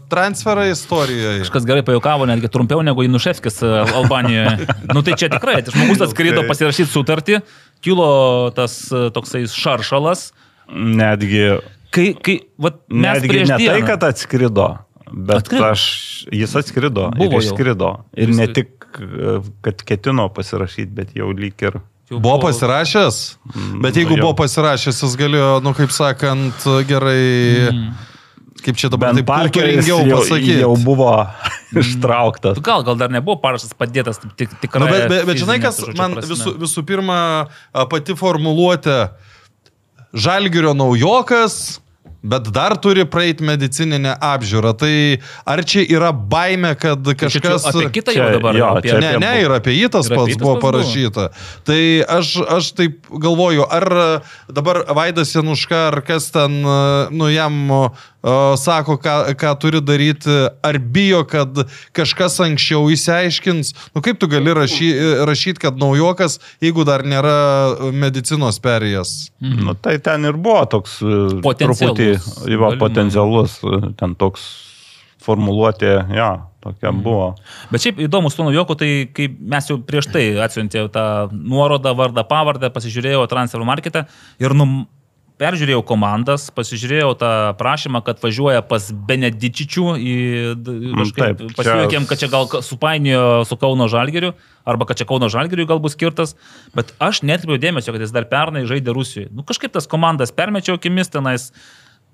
transferą 0.10 0.68
istorijoje. 0.72 1.40
Kažkas 1.40 1.66
gerai 1.66 1.84
pajokavo, 1.84 2.28
netgi 2.30 2.50
trumpiau 2.54 2.84
negu 2.86 3.04
Inuševskis 3.04 3.64
Albanijoje. 3.66 4.68
nu 4.96 5.02
tai 5.02 5.18
čia 5.18 5.30
tikrai, 5.34 5.64
tai 5.66 5.74
žmogus 5.74 6.04
atskrido 6.06 6.46
pasirašyti 6.46 6.92
sutartį, 6.92 7.40
kilo 7.86 8.10
tas 8.58 8.80
e, 8.92 9.06
toksai 9.16 9.46
šaršalas. 9.54 10.32
Netgi, 10.74 11.46
Kai, 11.96 12.10
kai, 12.20 12.40
vat, 12.60 12.82
mes 12.92 13.22
netgi 13.22 13.30
prieš 13.32 13.50
ne 13.54 13.58
dieną. 13.62 13.72
tai, 13.72 13.82
kad 13.88 14.02
atskrido, 14.04 14.66
bet 15.14 15.38
Atskrido. 15.46 15.68
aš, 15.72 15.84
jis 16.34 16.56
atskrido 16.60 17.06
Buvo 17.16 17.30
ir 17.30 17.36
jau. 17.38 17.44
išskrido. 17.46 17.92
Ir 18.20 18.34
Jis- 18.34 18.40
ne 18.42 18.48
tik, 18.52 18.74
e, 19.00 19.38
kad 19.64 19.80
ketino 19.88 20.26
pasirašyti, 20.36 20.92
bet 20.92 21.14
jau 21.16 21.30
lyg 21.32 21.56
ir... 21.64 21.78
Jau 22.12 22.20
Buvo 22.22 22.38
pasirašęs, 22.44 23.16
bet 23.82 23.96
jeigu 23.98 24.12
nu, 24.14 24.18
jo. 24.20 24.26
buvo 24.28 24.36
pasirašęs, 24.44 25.00
jis 25.06 25.16
galėjo, 25.18 25.48
nu 25.66 25.72
kaip 25.74 25.90
sakant, 25.96 26.68
gerai, 26.86 27.64
kaip 28.66 28.80
čia 28.82 28.90
dabar 28.90 29.14
taip 29.14 29.30
jau, 29.86 30.00
pasakyti. 30.10 30.58
jau 30.64 30.74
buvo 30.82 31.12
ištrauktas. 31.82 32.60
Gal, 32.66 32.84
gal 32.88 32.98
dar 33.00 33.14
nebuvo 33.14 33.38
parašas 33.44 33.72
padėtas 33.78 34.20
tik, 34.38 34.52
tikrai. 34.64 34.82
Nu, 34.84 34.90
bet, 34.92 35.08
bet, 35.12 35.24
bet 35.30 35.42
žinai, 35.44 35.60
kas 35.64 35.78
to 35.80 35.92
žodžio 35.92 36.02
man 36.02 36.18
visų, 36.26 36.56
visų 36.66 36.86
pirma 36.90 37.20
pati 37.94 38.18
formuluotė 38.18 39.00
Žalgirio 40.16 40.72
naujokas, 40.74 41.82
bet 42.26 42.48
dar 42.56 42.74
turi 42.82 43.04
praeiti 43.06 43.44
medicininę 43.46 44.14
apžiūrą. 44.24 44.72
Tai 44.80 44.92
ar 45.52 45.62
čia 45.68 45.84
yra 45.92 46.14
baime, 46.16 46.72
kad 46.80 47.04
Tai 47.04 47.14
čia 47.20 47.42
kažkas... 47.44 47.68
Apie 47.70 47.90
kitą 48.00 48.16
Čia- 48.16 48.24
jau 48.24 48.38
dabar. 48.40 48.56
jo, 48.58 48.70
apie... 48.80 48.94
čia 48.94 49.02
Ne, 49.04 49.12
ne, 49.22 49.34
ir 49.44 49.52
apie 49.58 49.76
jį 49.76 49.90
tas 49.94 50.08
pats 50.08 50.40
buvo 50.40 50.56
pats 50.56 50.64
buvo. 50.64 50.64
parašyta. 50.64 51.28
Tai 51.68 51.80
aš, 52.16 52.32
aš 52.58 52.72
taip 52.80 53.12
galvoju, 53.12 53.68
ar 53.68 53.88
dabar 54.48 54.86
Vaidas 54.98 55.36
Januška, 55.36 55.84
ar 55.92 56.00
kas 56.08 56.32
ten, 56.34 56.62
nu, 57.12 57.28
jam 57.30 57.60
uh, 57.76 58.06
sako, 58.58 58.98
ką, 59.02 59.16
ką 59.38 59.52
turi 59.62 59.82
daryti, 59.86 60.34
ar 60.66 60.80
bijo, 60.80 61.22
kad 61.30 61.62
kažkas 61.96 62.40
anksčiau 62.46 62.88
įsiaiškins. 62.94 63.74
Nu, 63.96 64.02
kaip 64.06 64.20
tu 64.22 64.30
gali 64.32 64.54
rašy, 64.58 64.90
rašyti, 65.30 65.62
kad 65.62 65.78
naujokas, 65.82 66.40
jeigu 66.64 66.86
dar 66.88 67.06
nėra 67.06 67.92
medicinos 67.94 68.58
perėjęs? 68.64 69.16
Nu, 69.42 69.76
tai 69.78 69.98
ten 70.04 70.26
ir 70.26 70.38
buvo 70.38 70.64
toks 70.72 71.00
e, 71.06 71.20
Potencialus. 71.46 71.82
truputį 71.86 72.10
Galimai. 72.46 72.78
potencialus, 72.82 73.60
e, 73.62 73.82
ten 74.00 74.16
toks 74.18 74.48
formuluoti, 75.26 75.90
jo, 76.14 76.32
tokia 76.62 76.92
buvo. 76.94 77.32
Bet 77.72 77.82
šiaip 77.82 78.02
įdomu 78.06 78.30
su 78.34 78.44
naujoku, 78.46 78.76
tai 78.78 78.90
kai 79.14 79.26
mes 79.30 79.70
jau 79.70 79.80
prieš 79.86 80.10
tai 80.14 80.26
atsiuntėme 80.46 80.92
tą 80.94 81.06
nuorodą, 81.34 81.96
vardą, 81.98 82.26
pavardę, 82.30 82.70
pasižiūrėjau 82.74 83.26
transfer 83.32 83.66
marketą 83.66 84.06
ir 84.42 84.54
num, 84.58 84.84
peržiūrėjau 85.42 85.82
komandas, 85.88 86.48
pasižiūrėjau 86.56 87.12
tą 87.20 87.30
prašymą, 87.60 88.02
kad 88.08 88.22
važiuoja 88.24 88.62
pas 88.66 88.88
Benedičičių 88.92 89.86
į... 90.00 90.14
taip, 91.18 91.42
čia- 91.50 91.58
Pasijuokėm, 91.60 92.06
kad 92.10 92.22
čia 92.24 92.30
gal 92.32 92.48
supainiojo 92.64 93.46
su 93.50 93.58
Kauno 93.60 93.88
Žalgiriu, 93.92 94.34
arba 94.66 94.88
kad 94.90 95.00
čia 95.02 95.08
Kauno 95.10 95.28
Žalgiriui 95.32 95.68
gal 95.70 95.82
bus 95.84 95.98
skirtas, 95.98 96.36
bet 96.78 96.94
aš 97.04 97.24
netkreipiau 97.28 97.60
dėmesio, 97.62 97.92
kad 97.96 98.06
jis 98.06 98.14
dar 98.16 98.28
pernai 98.32 98.64
žaidė 98.70 98.96
Rusijoje. 98.96 99.32
Nu 99.36 99.44
kažkaip 99.48 99.76
tas 99.76 99.88
komandas 99.92 100.32
permečiau 100.36 100.80
akimis 100.80 101.12
tenais. 101.12 101.52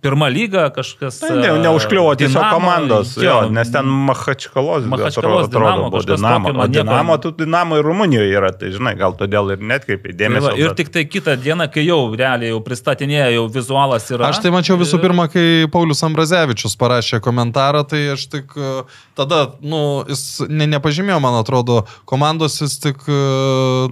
Pirma 0.02 0.28
lyga 0.34 0.70
kažkas. 0.74 1.20
Tai 1.22 1.36
ne, 1.38 1.48
e, 1.48 1.58
neužkliuvo 1.62 2.16
tiesiog 2.18 2.42
Dinamo, 2.42 2.56
komandos, 2.58 3.12
jo, 3.22 3.36
nes 3.54 3.70
ten 3.72 3.86
Mahačkalos, 3.86 4.88
Machačkalos 4.90 5.46
atrodo, 5.46 5.60
Dinamo, 5.60 5.90
buvo 5.94 6.02
Dinamo. 6.02 6.48
tokio, 6.50 6.62
O 6.62 6.66
nieko- 6.66 6.74
Dinamo, 6.74 7.18
tu 7.22 7.32
Dinamo 7.32 7.78
ir 7.78 7.86
Rumunijoje 7.86 8.32
yra, 8.40 8.50
tai 8.58 8.72
žinai, 8.74 8.96
gal 8.98 9.14
todėl 9.14 9.52
ir 9.54 9.60
netkreipiai 9.62 10.16
Tai 10.18 10.18
dėmesio. 10.26 10.48
va, 10.50 10.56
ir 10.58 10.68
bet- 10.72 10.78
tik 10.82 10.90
tai 10.90 11.04
kitą 11.06 11.36
dieną, 11.38 11.68
kai 11.72 11.84
jau 11.86 12.00
realiai 12.18 12.50
jau 12.50 12.62
pristatinėjo, 12.66 13.28
jau 13.36 13.46
vizualas 13.54 14.10
yra. 14.10 14.32
Aš 14.34 14.42
tai 14.42 14.50
mačiau 14.50 14.80
visų 14.82 14.98
pirma, 15.06 15.28
kai 15.30 15.68
Paulius 15.72 16.02
Ambrazevičius 16.04 16.74
parašė 16.82 17.22
komentarą, 17.22 17.86
tai 17.88 18.02
aš 18.18 18.26
tik 18.30 18.58
e, 18.58 18.82
tada, 19.16 19.54
nu, 19.62 20.04
jis 20.10 20.42
ne, 20.50 20.66
nepažymėjo, 20.66 21.20
man 21.22 21.38
atrodo, 21.44 21.86
komandos 22.10 22.58
jis 22.60 22.80
tik 22.80 22.98
e, 23.08 23.22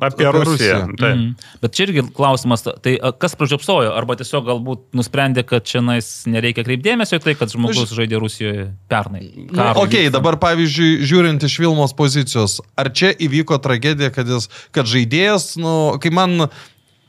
Apie 0.09 0.25
Rusiją. 0.25 0.81
Taip. 0.97 1.15
Mm. 1.15 1.35
Bet 1.61 1.71
čia 1.77 1.85
irgi 1.85 2.01
klausimas, 2.15 2.65
tai 2.81 2.97
a, 2.97 3.11
kas 3.13 3.35
pražiopsojo, 3.37 3.93
arba 3.95 4.15
tiesiog 4.19 4.45
galbūt 4.49 4.79
nusprendė, 4.97 5.45
kad 5.45 5.63
čia 5.69 5.81
nais 5.99 6.09
nereikia 6.29 6.63
kreipdėmėsio 6.65 7.19
į 7.19 7.23
tai, 7.23 7.35
kad 7.37 7.51
žmogus 7.51 7.91
žaidė 7.95 8.19
Rusijoje 8.21 8.69
pernai. 8.91 9.27
Karui 9.51 9.83
ok, 9.83 9.93
vykstant. 9.93 10.15
dabar 10.15 10.39
pavyzdžiui, 10.41 11.05
žiūrint 11.07 11.45
iš 11.45 11.59
Vilmos 11.61 11.95
pozicijos, 11.97 12.59
ar 12.79 12.91
čia 12.95 13.11
įvyko 13.13 13.59
tragedija, 13.61 14.11
kad, 14.15 14.29
jis, 14.29 14.49
kad 14.75 14.89
žaidėjas, 14.89 15.53
nu, 15.61 15.99
kai 16.01 16.11
man, 16.15 16.49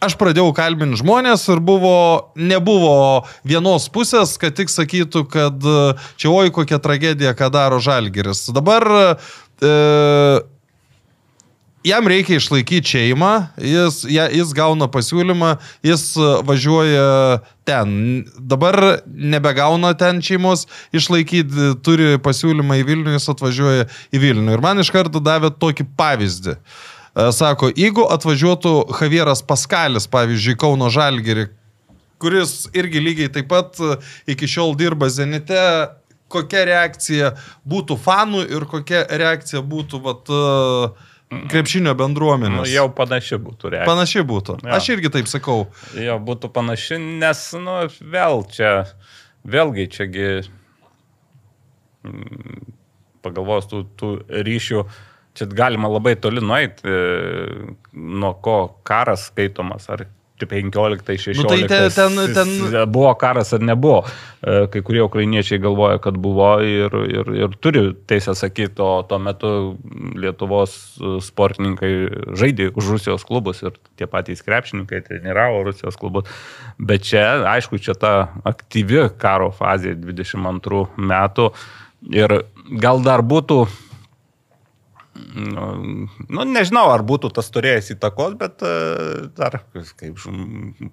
aš 0.03 0.17
pradėjau 0.21 0.51
kalbinti 0.57 1.01
žmonės 1.01 1.47
ir 1.53 1.63
buvo, 1.65 2.33
nebuvo 2.35 3.27
vienos 3.47 3.89
pusės, 3.93 4.37
kad 4.41 4.57
tik 4.59 4.73
sakytų, 4.73 5.27
kad 5.31 5.61
e, 5.61 5.79
čia 6.21 6.33
oi 6.35 6.53
kokia 6.55 6.81
tragedija, 6.83 7.37
ką 7.39 7.51
daro 7.55 7.81
Žalgiris. 7.83 8.49
Dabar 8.57 8.89
e, 8.91 9.71
jam 11.85 12.09
reikia 12.09 12.37
išlaikyti 12.41 12.93
šeimą, 12.95 13.31
jis, 13.65 14.03
ja, 14.11 14.27
jis 14.33 14.53
gauna 14.57 14.89
pasiūlymą, 14.93 15.55
jis 15.87 16.05
e, 16.19 16.31
važiuoja 16.47 17.41
ten. 17.69 17.95
Dabar 18.37 19.01
nebegauna 19.07 19.95
ten 19.99 20.21
šeimos 20.25 20.67
išlaikyti, 20.97 21.75
turi 21.85 22.17
pasiūlymą 22.23 22.81
į 22.81 22.87
Vilnių, 22.91 23.15
jis 23.17 23.31
atvažiuoja 23.33 23.89
į 24.13 24.23
Vilnių. 24.25 24.57
Ir 24.57 24.65
man 24.65 24.83
iš 24.83 24.93
karto 24.95 25.23
davė 25.25 25.53
tokį 25.57 25.89
pavyzdį. 25.99 26.57
E, 26.57 27.31
Sako, 27.37 27.73
jeigu 27.77 28.05
atvažiuotų 28.13 28.75
Javieras 29.01 29.43
Paskalis, 29.47 30.09
pavyzdžiui, 30.11 30.59
Kauno 30.61 30.91
Žalgiri, 30.93 31.49
kuris 32.21 32.69
irgi 32.77 33.01
lygiai 33.01 33.33
taip 33.33 33.49
pat 33.51 33.81
e, 33.81 33.97
iki 34.35 34.49
šiol 34.51 34.77
dirba 34.79 35.09
Zenite, 35.13 35.61
kokia 36.31 36.65
reakcija 36.69 37.33
būtų 37.67 37.97
fanų 38.05 38.45
ir 38.53 38.67
kokia 38.71 39.03
reakcija 39.09 39.63
būtų 39.67 40.03
vat, 40.05 40.31
e, 40.31 41.10
krepšinio 41.31 41.93
Nu, 41.93 41.99
bendruomenės. 41.99 42.69
jau 42.73 42.89
panaši 42.95 43.39
būtų 43.39 43.71
reakcija. 43.75 43.87
Panašiai 43.89 44.25
būtų. 44.27 44.57
Jo. 44.65 44.73
Aš 44.77 44.89
irgi 44.97 45.11
taip 45.15 45.29
sakau. 45.31 45.69
Jo, 45.95 46.19
būtų 46.19 46.51
panaši, 46.55 46.99
nes, 46.99 47.43
nu, 47.55 47.77
vėl 48.01 48.43
čia, 48.51 48.73
vėlgi 49.47 49.87
čiagi 49.95 50.27
mm, 52.05 52.67
pagalvos 53.25 53.69
tų, 53.71 53.85
tų 54.01 54.11
ryšių, 54.47 54.85
čia 55.39 55.47
galima 55.55 55.91
labai 55.93 56.17
toli 56.19 56.43
nueiti, 56.43 56.83
e, 56.89 57.75
nuo 57.95 58.33
ko 58.43 58.57
karas 58.87 59.29
skaitomas, 59.31 59.87
ar 59.93 60.07
15-16. 60.47 61.37
Nu, 61.43 61.49
tai 61.49 61.63
te- 61.69 61.91
ten- 61.95 62.35
ten- 62.35 62.87
Buvo 62.93 63.15
karas 63.15 63.53
ar 63.53 63.61
nebuvo. 63.61 64.05
E, 64.41 64.67
Kai 64.73 64.83
kurie 64.83 65.03
ukrainiečiai 65.03 65.59
galvoja, 65.61 65.99
kad 66.01 66.17
buvo 66.17 66.61
ir, 66.65 66.95
ir, 67.09 67.33
ir 67.43 67.57
turi 67.61 67.83
teisę 68.09 68.35
sakyti, 68.35 68.81
o 68.81 69.03
tuo 69.09 69.19
metu 69.19 69.51
Lietuvos 70.17 70.77
e, 71.01 71.19
sportininkai 71.21 71.93
žaidė 72.41 72.71
už 72.75 72.89
Rusijos 72.97 73.25
klubus 73.29 73.63
ir 73.63 73.77
tie 74.01 74.07
patys 74.07 74.43
krepšininkai 74.47 75.03
treniravo 75.09 75.63
Rusijos 75.69 75.97
klubus. 76.01 76.25
Bet 76.79 77.05
čia, 77.05 77.43
aišku, 77.57 77.79
čia 77.83 77.95
ta 77.99 78.15
aktyvi 78.45 79.09
karo 79.21 79.51
fazė 79.53 79.95
22 79.99 80.87
metų 80.97 81.51
ir 82.17 82.43
gal 82.81 83.03
dar 83.05 83.21
būtų 83.23 83.67
Nu, 85.35 85.67
nu, 86.29 86.45
nežinau, 86.49 86.87
ar 86.93 87.05
būtų 87.07 87.31
tas 87.37 87.51
turėjęs 87.55 87.93
įtakos, 87.97 88.37
bet 88.41 88.65
e, 88.67 88.75
dar, 89.37 89.61
kaip 90.01 90.21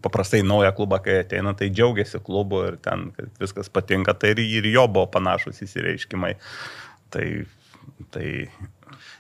paprastai 0.05 0.43
naują 0.45 0.71
klubą, 0.77 1.01
kai 1.05 1.19
ateina, 1.23 1.55
tai 1.57 1.69
džiaugiasi 1.73 2.21
klubu 2.25 2.63
ir 2.69 2.79
ten 2.83 3.09
viskas 3.41 3.71
patinka, 3.73 4.15
tai 4.17 4.35
ir, 4.35 4.43
ir 4.59 4.71
jo 4.73 4.87
buvo 4.91 5.07
panašus 5.17 5.63
įsireiškimai. 5.67 6.35
Tai, 7.13 7.27
tai 8.13 8.27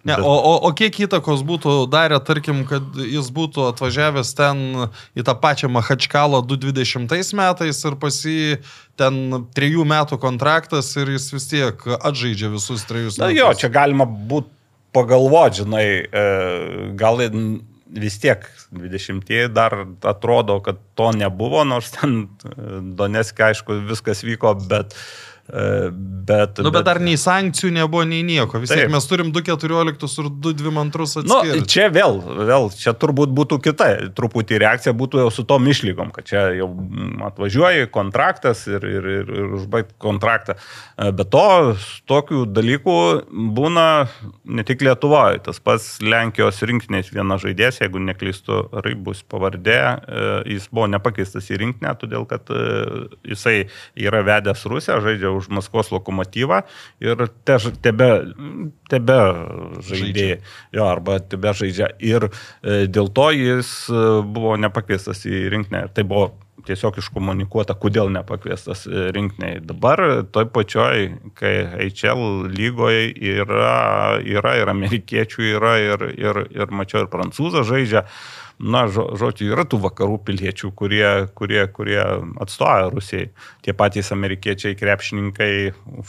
Ne, 0.07 0.15
o, 0.15 0.31
o, 0.31 0.53
o 0.67 0.69
kiek 0.77 0.95
įtakos 1.03 1.41
būtų 1.47 1.73
darę, 1.91 2.19
tarkim, 2.23 2.61
kad 2.69 2.95
jis 3.01 3.27
būtų 3.33 3.65
atvažiavęs 3.73 4.29
ten 4.37 4.61
į 5.17 5.25
tą 5.27 5.35
pačią 5.41 5.69
Mahačkalą 5.73 6.39
2020 6.47 7.35
metais 7.35 7.81
ir 7.89 7.97
pasi 7.99 8.37
ten 8.99 9.47
trejų 9.57 9.83
metų 9.89 10.19
kontraktas 10.21 10.93
ir 11.01 11.11
jis 11.17 11.27
vis 11.35 11.49
tiek 11.51 11.83
atžaidžia 11.97 12.53
visus 12.53 12.85
trejus 12.87 13.19
Na 13.19 13.27
metus. 13.27 13.41
jo, 13.41 13.49
čia 13.63 13.71
galima 13.73 14.07
būtų 14.07 14.56
pagalvoti, 14.97 15.63
žinai, 15.63 15.87
e, 16.01 16.25
gal 16.99 17.21
vis 17.87 18.17
tiek 18.19 18.43
20 18.75 19.53
dar 19.53 19.75
atrodo, 20.03 20.59
kad 20.65 20.81
to 20.97 21.13
nebuvo, 21.15 21.63
nors 21.67 21.93
ten 21.95 22.19
e, 22.25 22.81
Donetskė, 22.97 23.51
aišku, 23.51 23.81
viskas 23.93 24.25
vyko, 24.27 24.57
bet... 24.67 24.97
e, 24.97 25.26
Bet, 25.47 26.59
Nu, 26.59 26.71
bet 26.75 26.83
dar 26.83 26.99
nei 26.99 27.15
sankcijų 27.15 27.69
nebuvo, 27.77 28.03
nei 28.07 28.19
nieko. 28.27 28.59
Vis 28.59 28.73
tiek 28.73 28.89
mes 28.91 29.05
turim 29.07 29.29
2.14 29.31 30.17
ir 30.19 30.29
2.22 30.43 31.23
Nu, 31.27 31.37
čia 31.69 31.87
vėl, 31.93 32.19
vėl, 32.49 32.67
čia 32.75 32.91
turbūt 32.99 33.31
būtų 33.35 33.59
kita, 33.63 33.87
truputį 34.17 34.59
reakcija 34.65 34.91
būtų 34.97 35.21
jau 35.23 35.29
su 35.31 35.45
tom 35.47 35.69
išlygom, 35.71 36.11
kad 36.15 36.27
čia 36.27 36.41
jau 36.57 36.67
mm, 36.73 37.21
atvažiuoji 37.29 37.87
kontraktas 37.95 38.65
ir, 38.67 38.83
ir, 38.83 39.07
ir, 39.21 39.31
ir 39.39 39.55
užbaigti 39.61 39.95
kontraktą. 40.03 40.57
E, 40.99 41.13
Be 41.15 41.23
to, 41.31 41.45
tokių 42.11 42.43
dalykų 42.51 42.97
būna 43.55 43.87
ne 44.43 44.67
tik 44.67 44.83
Lietuvoje, 44.83 45.39
tas 45.47 45.63
pats 45.63 45.87
Lenkijos 46.03 46.59
rinktinės 46.67 47.13
vienas 47.15 47.45
žaidėjas, 47.45 47.79
jeigu 47.85 48.03
neklystu, 48.03 48.65
Raibus 48.83 49.23
pavardė, 49.31 49.79
e, 49.79 50.27
jis 50.57 50.67
buvo 50.73 50.91
nepakeistas 50.91 51.47
į 51.53 51.63
rinktinę, 51.63 51.95
todėl 52.03 52.27
kad 52.27 52.51
e, 52.51 53.07
jisai 53.31 53.57
yra 53.95 54.25
vedęs 54.27 54.67
Rusiją, 54.67 54.99
žaidžia 55.07 55.36
už 55.39 55.49
Maskvos 55.53 55.91
lokomotyvą 55.93 56.63
ir 57.03 57.27
te, 57.47 57.59
tebe, 57.83 58.09
tebe 58.91 59.19
žaidėjai. 59.87 60.41
Jo, 60.75 60.89
arba 60.89 61.19
tebe 61.21 61.53
žaidžia. 61.57 61.93
Ir 62.03 62.29
e, 62.29 62.83
dėl 62.89 63.11
to 63.13 63.29
jis 63.35 63.71
e, 63.91 64.03
buvo 64.25 64.57
nepakviestas 64.59 65.25
į 65.29 65.47
rinkinę. 65.53 65.87
Tai 65.95 66.05
buvo 66.07 66.27
tiesiog 66.67 66.97
iškomunikuota, 67.01 67.75
kodėl 67.79 68.09
nepakviestas 68.13 68.85
e, 68.87 69.07
rinkiniai. 69.15 69.61
Dabar 69.65 70.03
toj 70.33 70.49
pačioj, 70.53 71.05
kai 71.37 71.53
HL 71.87 72.49
lygoje 72.51 73.11
yra, 73.15 74.17
yra 74.23 74.57
ir 74.61 74.71
amerikiečių, 74.73 75.45
yra 75.55 75.77
ir, 75.83 76.07
ir, 76.17 76.41
ir 76.55 76.75
mačiau, 76.75 77.05
ir 77.05 77.11
prancūzas 77.13 77.67
žaidžia. 77.69 78.07
Na, 78.59 78.87
žo, 78.89 79.11
žodžiu, 79.13 79.51
yra 79.53 79.65
tų 79.69 79.77
vakarų 79.83 80.15
piliečių, 80.25 80.71
kurie, 80.73 81.27
kurie, 81.37 81.61
kurie 81.69 81.99
atstovauja 82.41 82.87
Rusijai. 82.89 83.27
Tie 83.61 83.73
patys 83.77 84.09
amerikiečiai, 84.15 84.73
krepšininkai, 84.79 85.51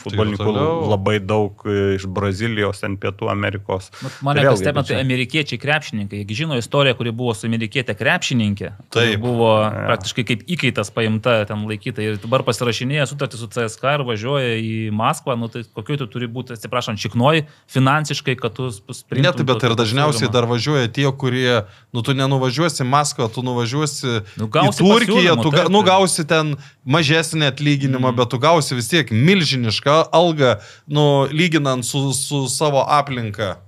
futbolininkų 0.01 0.47
toliau. 0.47 0.89
labai 0.89 1.19
daug 1.21 1.61
iš 1.69 2.07
Brazilijos, 2.09 2.81
ten 2.81 2.97
Pietų 2.97 3.29
Amerikos. 3.29 3.91
Bet 4.01 4.17
Mane 4.25 4.41
Tai 4.41 4.47
kas 4.47 4.55
vėlgi, 4.55 4.63
stebina, 4.65 4.81
bet 4.81 4.89
čia- 4.89 4.95
tai 4.97 5.05
amerikiečiai 5.05 5.61
krepšininkai. 5.61 6.23
Jeigu 6.25 6.35
žino 6.41 6.57
istoriją, 6.57 6.97
kuri 6.97 7.13
buvo 7.13 7.35
su 7.37 7.47
amerikietė 7.51 7.93
krepšininkė, 7.99 8.73
Taip. 8.97 9.21
buvo 9.21 9.51
praktiškai 9.69 10.25
kaip 10.25 10.47
įkaitas 10.49 10.89
paimta 10.95 11.45
ten 11.47 11.67
laikyta 11.69 12.01
ir 12.01 12.17
dabar 12.17 12.43
pasirašinėja 12.49 13.05
sutartį 13.13 13.37
su 13.37 13.49
CSK 13.53 13.85
ir 13.99 14.07
važiuoja 14.09 14.57
į 14.57 14.91
Maskvą, 14.93 15.37
nu 15.39 15.49
tai 15.53 15.65
kokiu 15.75 15.99
tu 15.99 16.07
turi 16.07 16.27
būti, 16.27 16.57
atsiprašant, 16.57 16.97
šiknoj 16.97 17.45
finansiškai, 17.69 18.37
kad 18.41 18.55
tu 18.57 18.71
sprintum. 18.73 19.23
Ne, 19.23 19.33
tai 19.37 19.45
bet 19.45 19.63
ir 19.63 19.77
dažniausiai 19.77 20.33
dar 20.33 20.49
važiuoja 20.49 20.89
tie, 20.93 21.07
kurie, 21.13 21.67
nu 21.93 22.03
tu 22.03 22.15
nenuvažiuosi 22.39 22.83
į 22.85 22.89
Maskvą, 22.89 23.29
tu 23.33 23.43
nuvažiuosi 23.43 24.23
Nu, 24.39 24.49
į 24.49 24.73
Turkiją, 24.79 25.37
tu 25.43 25.51
ga, 25.51 25.67
nu, 25.69 25.83
gausi 25.83 26.25
ten 26.25 26.57
mažesnį 26.85 27.51
atlyginimą, 27.51 28.13
mm. 28.13 28.17
bet 28.17 28.31
tu 28.31 28.39
gausi 28.39 28.75
vis 28.79 28.89
tiek 28.89 29.11
milžinišką 29.11 30.11
algą, 30.13 30.59
nu, 30.87 31.27
lyginant 31.31 31.85
su, 31.85 32.13
su 32.15 32.47
savo 32.49 32.85
aplinka. 32.87 33.59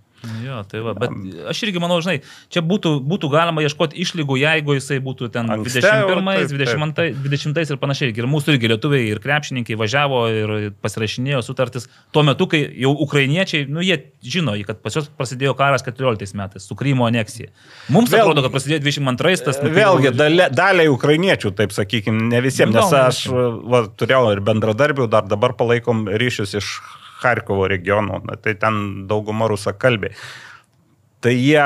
Jo, 0.45 0.59
tai 0.69 0.83
va, 0.85 0.93
bet 0.99 1.15
aš 1.49 1.63
irgi 1.65 1.81
manau, 1.81 1.97
žinai, 2.05 2.19
čia 2.53 2.61
būtų, 2.61 2.91
būtų 3.09 3.31
galima 3.33 3.63
ieškoti 3.65 3.97
išlygų, 4.05 4.37
jeigu 4.43 4.75
jisai 4.77 4.99
būtų 5.01 5.31
ten 5.33 5.49
Anksčiau, 5.49 6.11
21, 6.13 6.93
taip, 6.93 6.99
taip. 6.99 7.23
22, 7.25 7.55
20 7.57 7.73
ir 7.73 7.81
panašiai. 7.81 8.13
Ir 8.21 8.29
mūsų 8.29 8.55
irgi 8.55 8.71
lietuviai 8.75 9.07
ir 9.15 9.23
krepšininkai 9.25 9.79
važiavo 9.81 10.21
ir 10.29 10.53
pasirašinėjo 10.85 11.41
sutartis 11.47 11.89
tuo 12.13 12.25
metu, 12.27 12.51
kai 12.53 12.61
jau 12.83 12.93
ukrainiečiai, 13.07 13.65
nu 13.73 13.81
jie 13.81 13.97
žino, 14.21 14.59
kad 14.69 14.83
pas 14.85 14.99
juos 14.99 15.09
prasidėjo 15.17 15.57
karas 15.57 15.87
14 15.89 16.37
metais 16.37 16.69
su 16.69 16.77
Krymo 16.77 17.09
aneksija. 17.09 17.49
Mums 17.89 18.13
Vėl- 18.13 18.27
atrodo, 18.29 18.45
kad 18.45 18.53
prasidėjo 18.59 18.85
22 18.85 19.45
tas. 19.49 19.63
nu, 19.65 19.73
Vėlgi, 19.73 20.13
dalė, 20.13 20.51
daliai 20.53 20.93
ukrainiečių, 20.93 21.55
taip 21.57 21.73
sakykime, 21.73 22.29
ne 22.29 22.45
visiems, 22.45 22.75
Nu, 22.75 22.83
nes 22.85 22.93
gal, 22.93 23.09
aš 23.09 23.25
va, 23.33 23.87
turėjau 23.89 24.35
ir 24.37 24.45
bendradarbių, 24.45 25.09
dar 25.09 25.25
dabar 25.25 25.57
palaikom 25.57 26.05
ryšius 26.13 26.59
iš 26.61 26.75
Harkovo 27.23 27.69
regiono, 27.71 28.21
na, 28.25 28.37
tai 28.41 28.57
ten 28.61 29.07
dauguma 29.11 29.49
rusakalbiai. 29.51 30.15
Tai 31.21 31.33
jie 31.37 31.65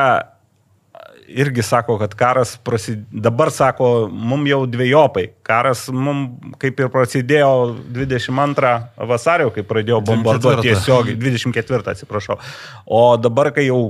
irgi 1.29 1.63
sako, 1.63 1.97
kad 1.99 2.15
karas 2.19 2.55
prasidėjo, 2.65 3.23
dabar 3.25 3.51
sako, 3.55 4.09
mum 4.13 4.45
jau 4.49 4.65
dviejopai. 4.71 5.27
Karas 5.47 5.87
mum 5.93 6.27
kaip 6.61 6.81
ir 6.81 6.91
prasidėjo 6.93 7.51
22 7.95 8.75
vasario, 9.09 9.51
kai 9.55 9.65
pradėjo 9.67 10.03
bombarduoti 10.05 10.61
24. 10.61 10.69
tiesiogiai, 10.69 11.17
24, 11.21 11.95
atsiprašau. 11.95 12.39
O 12.87 13.03
dabar, 13.21 13.53
kai 13.57 13.67
jau, 13.69 13.81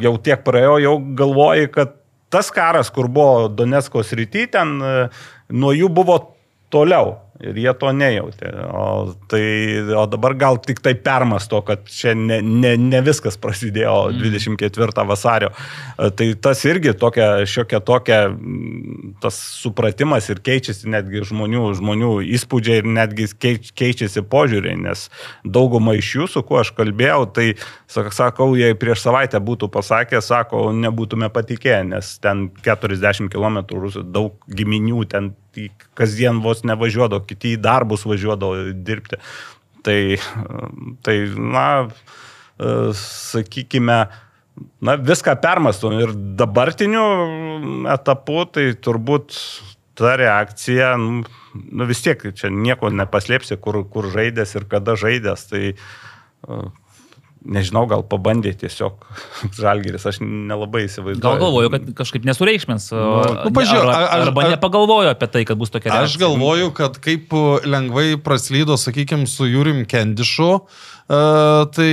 jau 0.00 0.14
tiek 0.22 0.44
praėjo, 0.46 0.78
jau 0.84 0.94
galvoji, 1.18 1.72
kad 1.74 1.98
tas 2.34 2.50
karas, 2.54 2.90
kur 2.94 3.10
buvo 3.10 3.48
Donetsko 3.48 4.02
srity, 4.06 4.46
ten 4.50 4.78
e, 4.82 4.94
nuo 5.54 5.74
jų 5.74 5.90
buvo 5.94 6.18
toliau. 6.74 7.18
Ir 7.42 7.56
jie 7.58 7.72
to 7.74 7.90
nejautė. 7.90 8.46
O, 8.70 9.14
tai, 9.26 9.42
o 9.98 10.04
dabar 10.06 10.36
gal 10.38 10.58
tik 10.62 10.78
tai 10.84 10.92
permasto, 10.94 11.58
kad 11.66 11.82
čia 11.90 12.12
ne, 12.14 12.38
ne, 12.38 12.76
ne 12.78 13.00
viskas 13.02 13.34
prasidėjo 13.42 14.12
24 14.14 15.04
vasario. 15.08 15.50
E, 15.98 16.12
Tai 16.14 16.28
tas 16.38 16.62
irgi 16.68 16.92
tokia, 16.94 17.42
šiokia 17.48 17.80
tokia, 17.82 18.20
mm, 18.30 19.16
tas 19.24 19.34
supratimas 19.58 20.30
ir 20.30 20.38
keičiasi 20.46 20.86
netgi 20.94 21.24
žmonių, 21.26 21.64
žmonių 21.80 22.12
įspūdžiai 22.38 22.84
ir 22.84 22.88
netgi 23.00 23.26
keič- 23.34 23.74
keičiasi 23.74 24.22
požiūriai, 24.30 24.78
nes 24.86 25.08
dauguma 25.44 25.96
iš 25.98 26.14
jų, 26.14 26.30
su 26.36 26.42
kuo 26.46 26.62
aš 26.62 26.70
kalbėjau, 26.78 27.26
tai 27.34 27.48
sak- 27.90 28.14
sakau, 28.14 28.52
jei 28.54 28.78
prieš 28.78 29.02
savaitę 29.08 29.42
būtų 29.42 29.72
pasakę, 29.74 30.22
sako, 30.22 30.68
nebūtume 30.70 31.32
patikėję, 31.34 31.82
nes 31.96 32.18
ten 32.22 32.46
40 32.62 33.26
km 33.28 33.64
rusų, 33.74 34.06
daug 34.06 34.38
giminių 34.46 35.08
ten 35.10 35.34
kasdien 35.98 36.40
vos 36.44 36.64
nevažiuodavo, 36.66 37.24
kiti 37.28 37.54
į 37.54 37.62
darbus 37.64 38.06
važiuodavo 38.08 38.72
dirbti. 38.86 39.20
Tai, 39.84 39.98
tai 41.04 41.16
na, 41.36 41.66
e, 42.56 42.74
sakykime, 43.00 43.98
na, 44.80 44.96
viską 45.10 45.36
permastom 45.42 45.98
ir 46.00 46.14
dabartiniu 46.40 47.04
etapu, 47.92 48.44
tai 48.48 48.70
turbūt 48.80 49.36
ta 49.94 50.16
reakcija, 50.18 50.94
nu, 50.98 51.86
vis 51.86 52.00
tiek 52.02 52.24
čia 52.34 52.50
nieko 52.50 52.90
nepaslėpsi, 52.90 53.60
kur, 53.62 53.82
kur 53.90 54.08
žaidės 54.14 54.56
ir 54.56 54.66
kada 54.70 54.96
žaidės, 54.98 55.46
tai 55.52 55.62
e, 55.74 56.64
nežinau, 57.44 57.84
gal 57.90 58.02
pabandė 58.08 58.54
tiesiog 58.56 59.04
žalgeris, 59.60 60.06
aš 60.08 60.18
nelabai 60.24 60.86
įsivaizduoju. 60.88 61.20
Gal 61.24 61.38
galvoju, 61.42 61.70
kad 61.74 61.90
kažkaip 62.00 62.24
nesureikšmins. 62.28 62.88
nu, 62.94 63.52
pažiūrėk, 63.52 63.90
ar, 63.92 64.06
aš- 64.08 64.26
arba 64.28 64.46
aš- 64.46 64.54
nepagalvojo 64.56 65.12
apie 65.12 65.28
tai, 65.36 65.44
kad 65.44 65.60
bus 65.60 65.70
tokia 65.74 65.92
reakcija. 65.92 66.08
Aš 66.08 66.18
galvoju, 66.24 66.72
kad 66.76 66.98
kaip 67.04 67.32
lengvai 67.68 68.14
praslydo, 68.16 68.78
sakykime, 68.80 69.28
su 69.28 69.44
Jurim 69.50 69.84
Kendišu, 69.88 70.50
uh, 70.54 71.64
tai 71.74 71.92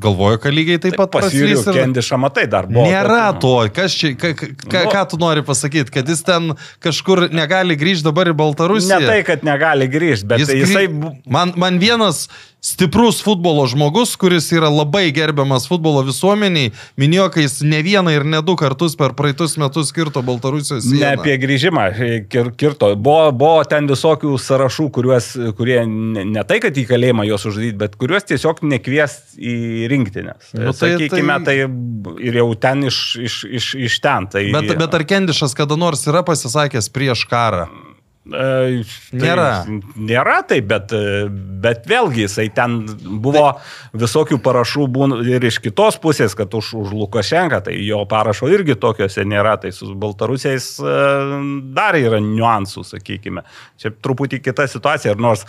galvoju, 0.00 0.38
kad 0.42 0.54
lygiai 0.54 0.80
taip 0.82 0.96
pat 0.98 1.12
Pasiūliu, 1.12 1.58
praslys. 1.58 1.66
ir- 1.74 1.80
Kendišą 1.82 2.18
matai 2.20 2.46
dar 2.50 2.66
buvo. 2.70 2.86
Nėra 2.88 3.32
bet, 3.32 3.40
to, 3.44 3.52
kas 3.76 3.96
čia, 3.98 4.14
ka, 4.16 4.32
ka, 4.38 4.46
ka, 4.64 4.84
Nu. 4.86 4.90
ką 4.94 5.02
tu 5.12 5.16
nori 5.20 5.42
pasakyti, 5.44 5.92
kad 5.92 6.08
jis 6.08 6.22
ten 6.24 6.54
kažkur 6.82 7.28
negali 7.32 7.76
grįžti 7.76 8.04
dabar 8.08 8.26
į 8.32 8.36
Baltarusiją. 8.38 9.00
Ne 9.00 9.06
tai, 9.06 9.20
kad 9.28 9.44
negali 9.44 9.88
grįžti, 9.92 10.26
bet 10.32 10.40
jis 10.44 10.54
jisai... 10.62 10.86
grį- 10.88 11.12
man, 11.26 11.52
man 11.56 11.78
vienas 11.82 12.28
stiprus 12.62 13.18
futbolo 13.24 13.66
žmogus, 13.66 14.14
kuris 14.16 14.46
yra 14.54 14.68
labai 14.70 15.08
gerbiamas 15.14 15.66
futbolo 15.66 16.04
visuomeniai, 16.06 16.70
minėjo, 17.00 17.26
kad 17.34 17.42
jis 17.42 17.56
ne 17.66 17.80
vieną 17.82 18.14
ir 18.14 18.26
ne 18.28 18.38
du 18.46 18.54
kartus 18.58 18.94
per 18.98 19.16
praeitus 19.18 19.56
metus 19.58 19.90
skirto 19.90 20.22
Baltarusijos 20.22 20.86
Ne 20.86 21.00
sieną. 21.00 21.10
apie 21.18 21.34
grįžimą 21.42 21.86
kir, 22.30 22.52
kirto. 22.54 22.92
Buvo, 22.94 23.32
buvo 23.34 23.66
ten 23.66 23.90
visokių 23.90 24.36
sąrašų, 24.38 24.88
kuriuos, 24.94 25.32
kurie 25.58 25.80
ne, 25.90 26.24
ne 26.36 26.46
tai, 26.46 26.60
kad 26.62 26.78
į 26.78 26.86
kalėjimą 26.92 27.26
juos 27.26 27.48
uždaryti, 27.50 27.78
bet 27.82 27.98
kuriuos 27.98 28.30
tiesiog 28.30 28.62
nekvies 28.70 29.18
į 29.42 29.56
rinktinės. 29.90 30.54
Nu, 30.54 30.70
tai, 30.70 30.94
Sakykime, 30.94 31.40
tai... 31.42 31.58
tai 31.66 32.26
ir 32.30 32.42
jau 32.44 32.50
ten 32.62 32.86
iš, 32.86 33.04
iš, 33.18 33.40
iš, 33.50 33.72
iš 33.90 34.02
ten. 34.06 34.30
Tai, 34.30 34.46
Bet, 34.54 34.76
bet 34.78 34.94
ar 34.94 35.06
Kendišas 35.08 35.56
kada 35.58 35.74
nors 35.80 36.06
yra 36.06 36.22
pasisakęs 36.26 36.92
prieš 36.94 37.26
karą? 37.26 37.66
E, 38.22 38.84
tai 39.10 39.18
Nėra. 39.18 39.46
Nėra 39.98 40.36
tai, 40.46 40.60
bet, 40.62 40.92
e, 40.94 41.24
bet 41.62 41.88
vėlgi 41.90 42.22
jisai 42.22 42.46
ten 42.54 42.76
buvo 43.22 43.48
visokių 43.98 44.38
parašų 44.44 44.86
ir 45.26 45.42
iš 45.48 45.58
kitos 45.64 45.98
pusės, 45.98 46.36
kad 46.38 46.54
už, 46.54 46.70
už 46.84 46.94
Lukašenką, 46.94 47.64
tai 47.66 47.74
jo 47.82 48.04
parašo 48.06 48.46
irgi 48.52 48.78
tokiuose 48.78 49.26
nėra, 49.26 49.56
tai 49.58 49.74
su 49.74 49.90
Baltarusiais 49.98 50.76
e, 50.78 50.96
dar 51.74 51.98
yra 51.98 52.22
niuansų, 52.22 52.86
sakykime. 52.94 53.42
Čia 53.82 53.90
truputį 53.90 54.38
kita 54.44 54.70
situacija 54.70 55.16
ir 55.16 55.22
nors 55.22 55.46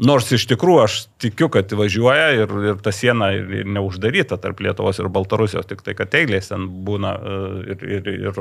Nors 0.00 0.30
iš 0.32 0.46
tikrųjų 0.48 0.78
aš 0.80 0.94
tikiu, 1.20 1.50
kad 1.52 1.68
važiuoja 1.76 2.30
ir, 2.32 2.52
ir 2.70 2.78
ta 2.80 2.88
siena 2.88 3.34
ir, 3.36 3.66
neuždaryta 3.68 4.38
tarp 4.40 4.62
Lietuvos 4.64 4.96
ir 4.96 5.10
Baltarusijos, 5.12 5.66
tik 5.68 5.82
tai, 5.84 5.92
kad 5.98 6.16
eilės 6.16 6.48
ten 6.48 6.64
būna 6.86 7.10
ir, 7.68 7.84
ir, 7.98 8.08
ir 8.30 8.40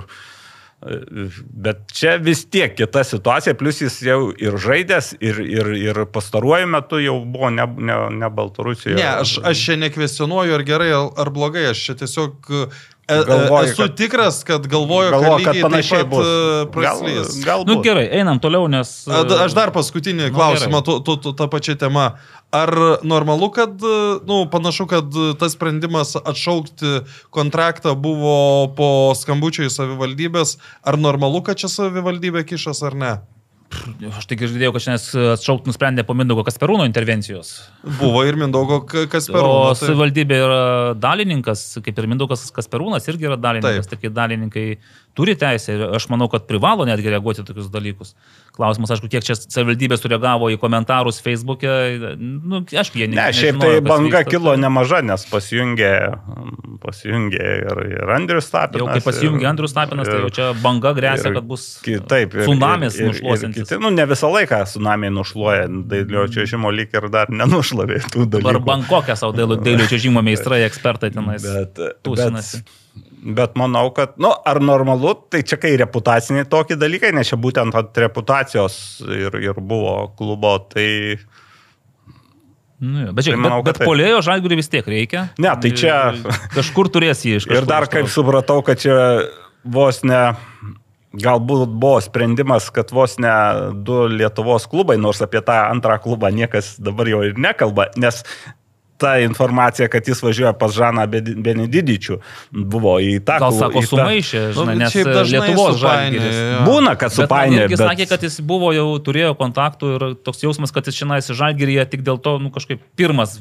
Bet 1.54 1.82
čia 1.92 2.16
vis 2.24 2.46
tiek 2.48 2.72
kita 2.78 3.04
situacija, 3.04 3.54
plus 3.60 3.82
jis 3.84 3.98
jau 4.06 4.30
ir 4.40 4.56
žaidęs, 4.64 5.10
ir, 5.20 5.42
ir, 5.44 5.72
ir 5.76 6.06
pastaruoju 6.14 6.70
metu 6.72 7.02
jau 7.04 7.18
buvo 7.28 7.50
ne, 7.52 7.66
ne, 7.78 7.98
ne 8.16 8.30
Baltarusijoje. 8.32 8.96
Ne, 8.96 9.10
aš, 9.20 9.40
aš 9.44 9.66
čia 9.66 9.76
nekvestionuoju, 9.82 10.56
ar 10.56 10.64
gerai, 10.64 10.94
ar 10.96 11.34
blogai, 11.36 11.66
aš 11.74 11.84
čia 11.90 11.98
tiesiog 12.00 12.48
e, 12.48 12.62
e, 13.12 13.20
Galvoju, 13.28 13.68
esu 13.74 13.82
kad- 13.84 13.98
tikras, 14.00 14.40
kad 14.48 14.68
galvoju, 14.72 15.12
Galvoju, 15.12 15.46
kad, 15.46 15.54
kad 15.60 15.62
panašiai 15.68 16.06
pat 16.06 16.10
bus. 16.16 16.28
e, 16.28 16.32
Gal, 16.32 16.72
praslys. 16.78 17.36
galbūt. 17.44 17.74
Nu 17.74 17.82
gerai, 17.84 18.08
einam 18.22 18.40
toliau, 18.40 18.70
nes... 18.72 18.94
A, 19.12 19.26
Aš 19.44 19.58
dar 19.60 19.76
paskutinį 19.76 20.30
Nu, 20.30 20.36
klausimą, 20.38 20.80
tu, 20.88 21.00
tu, 21.04 21.18
tu, 21.20 21.36
tą 21.36 21.50
pačią 21.52 21.76
temą. 21.76 22.14
Ar 22.52 22.72
normalu, 23.06 23.52
kad, 23.54 23.76
nu, 24.26 24.40
panašu, 24.50 24.88
kad 24.90 25.06
tas 25.38 25.54
sprendimas 25.54 26.16
atšaukti 26.18 27.04
kontraktą 27.30 27.94
buvo 27.94 28.72
po 28.74 28.88
skambučio 29.14 29.68
į 29.68 29.74
savivaldybės, 29.76 30.56
ar 30.82 30.98
normalu, 30.98 31.44
kad 31.46 31.62
čia 31.62 31.70
savivaldybė 31.70 32.42
kišas 32.50 32.82
ar 32.90 32.98
ne? 32.98 33.12
Aš 34.18 34.26
tik 34.26 34.40
girdėjau, 34.42 34.72
kad 34.74 34.82
šiandien 34.82 35.28
atšaukti 35.36 35.70
nusprendė 35.70 36.02
po 36.02 36.16
Mindaugo 36.18 36.42
Kasperūno 36.48 36.88
intervencijos. 36.90 37.52
Buvo 38.00 38.24
ir 38.26 38.34
Mindaugo 38.42 38.80
K- 38.90 39.04
O 39.06 39.10
Kasperūno. 39.14 39.76
tai- 39.78 39.86
savivaldybė 39.92 40.40
yra 40.42 40.62
dalininkas, 40.98 41.78
kaip 41.86 42.02
ir 42.02 42.08
Mindaugas 42.10 42.48
Kasperūnas 42.56 43.06
irgi 43.14 43.30
yra 43.30 43.38
dalininkas, 43.38 43.86
tokie 43.94 44.10
dalininkai 44.10 44.66
turi 45.20 45.36
teisę 45.36 45.76
ir 45.76 45.82
aš 46.00 46.08
manau, 46.14 46.30
kad 46.32 46.48
privalo 46.48 46.88
netgi 46.88 47.12
reaguoti 47.12 47.44
tokius 47.44 47.68
dalykus. 47.74 48.16
Klausimas, 48.56 48.92
aišku, 48.96 49.08
kiek 49.12 49.24
čia 49.28 49.36
savivaldybė 49.40 49.98
sureagavo 50.00 50.48
į 50.52 50.58
komentarus 50.60 51.20
Facebook'e, 51.24 51.74
nu, 52.20 52.64
aišku, 52.64 53.00
jie 53.04 53.08
ne- 53.12 53.20
Ne, 53.20 53.28
šiaip 53.36 53.60
nežinojo, 53.60 53.76
tai 53.80 53.84
banga 53.92 54.22
vyksta. 54.24 54.32
kilo 54.32 54.56
nemaža, 54.60 55.00
nes 55.04 55.24
pasijungė, 55.32 55.92
pasijungė 56.84 57.46
ir, 57.64 57.82
ir 58.00 58.12
Andrius 58.16 58.50
Tapinas. 58.52 58.82
Jau 58.82 58.88
kai 58.94 59.04
pasijungė 59.06 59.44
ir- 59.46 59.50
Andrius 59.52 59.74
Tapinas, 59.76 60.08
tai 60.10 60.18
ir- 60.20 60.26
jau 60.28 60.32
čia 60.40 60.48
banga 60.64 60.94
grėsia, 60.98 61.34
kad 61.36 61.48
bus 61.48 61.66
Taip, 61.84 62.34
ir, 62.36 62.46
tsunamis 62.48 62.98
kiti, 63.00 63.80
nu, 63.84 63.90
ne 63.96 64.06
visą 64.10 64.32
laiką 64.32 64.62
tsunamiai 64.68 65.12
nušluoja, 65.14 65.68
dailio 65.92 66.28
čiažimo 66.32 66.72
lyg 66.74 66.94
ir 66.96 67.10
dar 67.10 67.28
nenušlavė 67.32 68.02
tų 68.12 68.26
dalykų. 68.28 68.44
Dabar 68.44 68.60
Bankokė 68.72 69.16
savo 69.20 69.34
dailio 69.34 69.88
čiažimo 69.90 70.24
meistrai, 70.24 70.64
ekspertai 70.68 71.12
tenais. 71.16 71.44
Bet, 71.44 71.76
tūsinasi. 72.04 72.64
bet 72.64 72.79
manau, 73.60 73.90
kad, 73.96 74.14
nu, 74.22 74.32
ar 74.46 74.60
normalu, 74.64 75.14
tai 75.30 75.42
čia 75.44 75.58
kai 75.60 75.74
reputaciniai 75.82 76.48
tokie 76.50 76.78
dalykai, 76.80 77.12
nes 77.16 77.28
čia 77.28 77.38
būtent 77.38 77.76
ant 77.76 77.98
reputacijos 78.00 78.78
ir, 79.08 79.36
ir 79.44 79.60
buvo 79.60 80.10
klubo, 80.18 80.58
tai 80.72 80.90
Nu, 82.80 83.02
jo, 83.04 83.12
bet 83.12 83.26
žiūrėk, 83.28 83.36
Tai 83.36 83.44
manau, 83.44 83.60
bet, 83.60 83.74
bet 83.74 83.82
taip. 83.82 83.90
polėjo 83.90 84.20
žalgurį 84.24 84.56
vis 84.62 84.70
tiek 84.72 84.86
reikia. 84.88 85.26
Ne, 85.44 85.52
tai 85.60 85.72
čia- 85.76 86.14
Kažkur 86.56 86.88
turės 86.88 87.26
jį 87.28 87.34
iš 87.42 87.48
kažkur. 87.50 87.58
Ir 87.60 87.68
dar 87.68 87.88
kaip 87.92 88.08
supratau, 88.08 88.62
kad 88.64 88.80
čia 88.80 88.96
vos 89.68 90.00
ne, 90.08 90.22
galbūt 91.20 91.74
buvo 91.76 91.98
sprendimas, 92.06 92.70
kad 92.72 92.94
vos 92.96 93.18
ne 93.20 93.34
du 93.84 94.06
Lietuvos 94.14 94.64
klubai, 94.72 94.96
nors 94.96 95.20
apie 95.26 95.42
tą 95.44 95.58
antrą 95.74 95.98
klubą 96.00 96.32
niekas 96.32 96.78
dabar 96.80 97.12
jau 97.12 97.20
ir 97.28 97.36
nekalba, 97.36 97.90
nes 98.00 98.24
ta 99.00 99.14
informacija, 99.24 99.88
kad 99.92 100.08
jis 100.08 100.20
važiuoja 100.26 100.52
pas 100.60 100.74
Žaną 100.76 101.06
Benedidičių, 101.10 102.18
buvo 102.52 102.98
į 103.00 103.14
tą 103.26 103.38
Gal 103.42 103.56
sako 103.56 103.80
į 103.80 103.86
tą- 103.86 103.90
sumaišė, 103.94 104.42
žinai, 104.58 104.66
Nu, 104.74 104.80
nes 104.84 104.94
šiaip 104.94 105.10
dažnai 105.16 105.42
Lietuvos 105.48 105.78
žalgeris. 105.82 106.40
Būna, 106.68 106.96
kad 107.00 107.16
supainė. 107.16 107.62
irgi 107.66 107.78
Bet... 107.78 107.86
sakė, 107.86 108.08
kad 108.12 108.26
jis 108.28 108.40
buvo 108.52 108.74
jau 108.76 108.88
turėjo 109.08 109.34
kontaktų 109.40 109.92
ir 109.96 110.06
toks 110.28 110.44
jausmas, 110.44 110.74
kad 110.76 110.86
jis 110.92 111.00
šiandien 111.00 111.40
žalgeryje 111.40 111.86
tik 111.96 112.04
dėl 112.08 112.20
to, 112.22 112.36
nu 112.44 112.52
kažkaip 112.52 112.84
pirmas. 113.00 113.38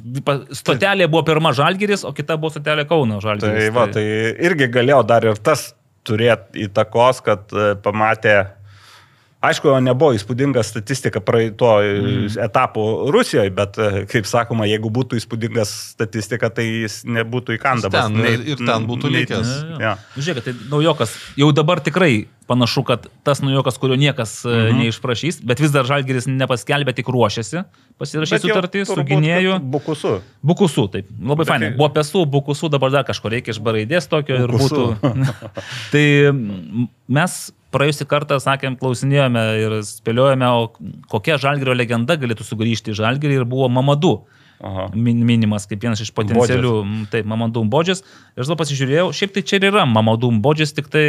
Stotelė 0.54 1.08
buvo 1.10 1.24
pirma 1.26 1.52
žalgeris, 1.56 2.04
o 2.06 2.12
kita 2.14 2.36
buvo 2.38 2.54
stotelė 2.54 2.86
Kauno 2.88 3.18
Tai, 3.18 3.26
žalgeris. 3.26 3.72
va, 3.74 3.86
tai 3.92 4.06
irgi 4.48 4.70
galėjo 4.72 5.02
dar 5.06 5.26
ir 5.26 5.36
tas 5.42 5.74
turėti 6.08 6.64
įtakos, 6.68 7.18
kad 7.26 7.50
e, 7.52 7.74
pamatė. 7.84 8.36
Aišku, 9.38 9.70
nebuvo 9.78 10.16
įspūdinga 10.18 10.64
statistika 10.66 11.20
praeito 11.22 11.68
mm. 11.78 12.32
etapo 12.42 13.06
Rusijoje, 13.14 13.52
bet, 13.54 13.76
e, 13.78 14.00
kaip 14.10 14.26
sakoma, 14.26 14.66
jeigu 14.66 14.90
būtų 14.90 15.20
įspūdinga 15.20 15.62
statistika, 15.68 16.50
tai 16.50 16.64
jis 16.66 17.04
nebūtų 17.06 17.54
įkandamas. 17.54 18.10
Ten, 18.10 18.42
ir 18.42 18.58
ten 18.58 18.88
būtų 18.88 19.12
likęs. 19.14 19.52
Ja. 19.78 19.92
Nu, 20.16 20.24
Žiūrėk, 20.26 20.42
tai 20.42 20.56
naujokas, 20.72 21.12
jau 21.38 21.52
dabar 21.54 21.78
tikrai 21.86 22.26
panašu, 22.50 22.82
kad 22.88 23.06
tas 23.22 23.38
naujokas, 23.44 23.78
kurio 23.78 23.94
niekas 24.00 24.40
mhm. 24.42 24.72
Mhm. 24.72 24.80
neišprašys, 24.82 25.38
bet 25.46 25.62
vis 25.62 25.70
dar 25.70 25.86
žalgeris 25.86 26.26
nepaskelbė, 26.26 26.96
tik 26.96 27.10
ruošiasi 27.14 27.62
pasirašyti 28.00 28.42
sutartį 28.48 28.82
su 28.88 29.04
gynėju. 29.06 29.60
Bukusu. 29.70 30.16
Bukusu, 30.42 30.88
taip, 30.90 31.12
labai 31.14 31.44
Bet 31.44 31.52
fainai. 31.52 31.70
tai- 31.70 31.78
Buvo 31.78 31.90
pesų, 31.94 32.24
bukusu, 32.26 32.72
dabar 32.74 32.90
dar 32.90 33.06
kažko 33.06 33.30
reikia 33.30 33.54
iš 33.54 33.62
baraidės 33.62 34.10
tokio 34.10 34.34
ir 34.34 34.50
Bukusu. 34.50 34.98
būtų. 34.98 35.62
tai 35.92 36.04
mm, 36.32 36.88
mes 37.06 37.38
praėjusį 37.74 38.06
kartą 38.08 38.38
sakėm, 38.42 38.78
klausinėjome 38.80 39.44
ir 39.62 39.76
spėliojome, 39.86 40.48
kokia 41.12 41.38
žalgerio 41.40 41.76
legenda 41.76 42.16
galėtų 42.20 42.46
sugrįžti 42.46 42.94
į 42.94 42.98
žalgerį 43.02 43.40
ir 43.40 43.48
buvo 43.48 43.68
Mamadu 43.72 44.14
Aha. 44.58 44.88
min, 44.94 45.20
minimas 45.22 45.68
kaip 45.70 45.78
vienas 45.84 46.00
iš 46.02 46.08
potencialių, 46.16 46.72
m, 46.82 47.04
taip, 47.12 47.26
Mamadou 47.30 47.62
Bodžis. 47.70 48.00
Ir 48.34 48.42
aš 48.42 48.48
tada 48.48 48.56
pasižiūrėjau, 48.58 49.04
šiaip 49.14 49.34
tai 49.36 49.42
čia 49.46 49.60
ir 49.60 49.68
yra 49.70 49.84
Mamadou 49.86 50.32
Bodžis, 50.42 50.72
tik 50.74 50.88
tai 50.90 51.04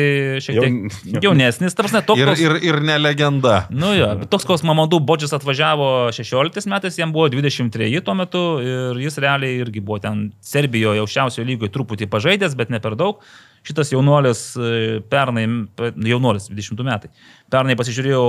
šiek 0.45 0.59
tiek 0.59 0.67
Jaun- 0.69 1.23
jaunesnis, 1.25 1.73
tarsi 1.73 2.01
toks. 2.05 2.21
Ir, 2.21 2.29
ir, 2.45 2.57
ir 2.69 2.79
ne 2.85 2.99
legenda. 3.01 3.63
Nu 3.73 3.89
jo, 3.97 4.11
toks, 4.29 4.45
koks 4.45 4.61
Mamadou 4.69 4.99
Bodžis 5.01 5.33
atvažiavo 5.33 5.89
16 6.13 6.69
metais, 6.69 6.99
jam 7.01 7.09
buvo 7.15 7.25
23 7.33 7.89
tuo 8.05 8.13
metu 8.19 8.43
ir 8.61 9.01
jis 9.01 9.17
realiai 9.17 9.57
irgi 9.63 9.81
buvo 9.81 9.97
ten 10.03 10.27
Serbijoje 10.45 11.01
aukščiausiojo 11.01 11.47
lygoje 11.49 11.73
truputį 11.73 12.05
pažaidęs, 12.13 12.53
bet 12.59 12.69
ne 12.69 12.77
per 12.83 12.93
daug. 12.99 13.23
Šitas 13.65 13.89
jaunuolis 13.91 14.43
e, 14.55 14.99
pernai, 15.11 15.43
pe- 15.75 15.89
jaunuolis 16.07 16.45
20 16.53 16.85
metai, 16.87 17.09
pernai 17.51 17.75
pasižiūrėjau, 17.75 18.21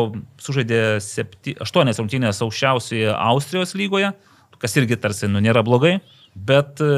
sužaidė 0.43 0.81
8 0.99 1.93
rungtynės 2.01 2.41
aukščiausioje 2.43 3.13
Austrijos 3.15 3.77
lygoje, 3.79 4.11
kas 4.61 4.77
irgi 4.77 4.99
tarsi 5.01 5.31
nu, 5.31 5.43
nėra 5.43 5.65
blogai. 5.67 5.99
Bet 6.31 6.79
e, 6.85 6.91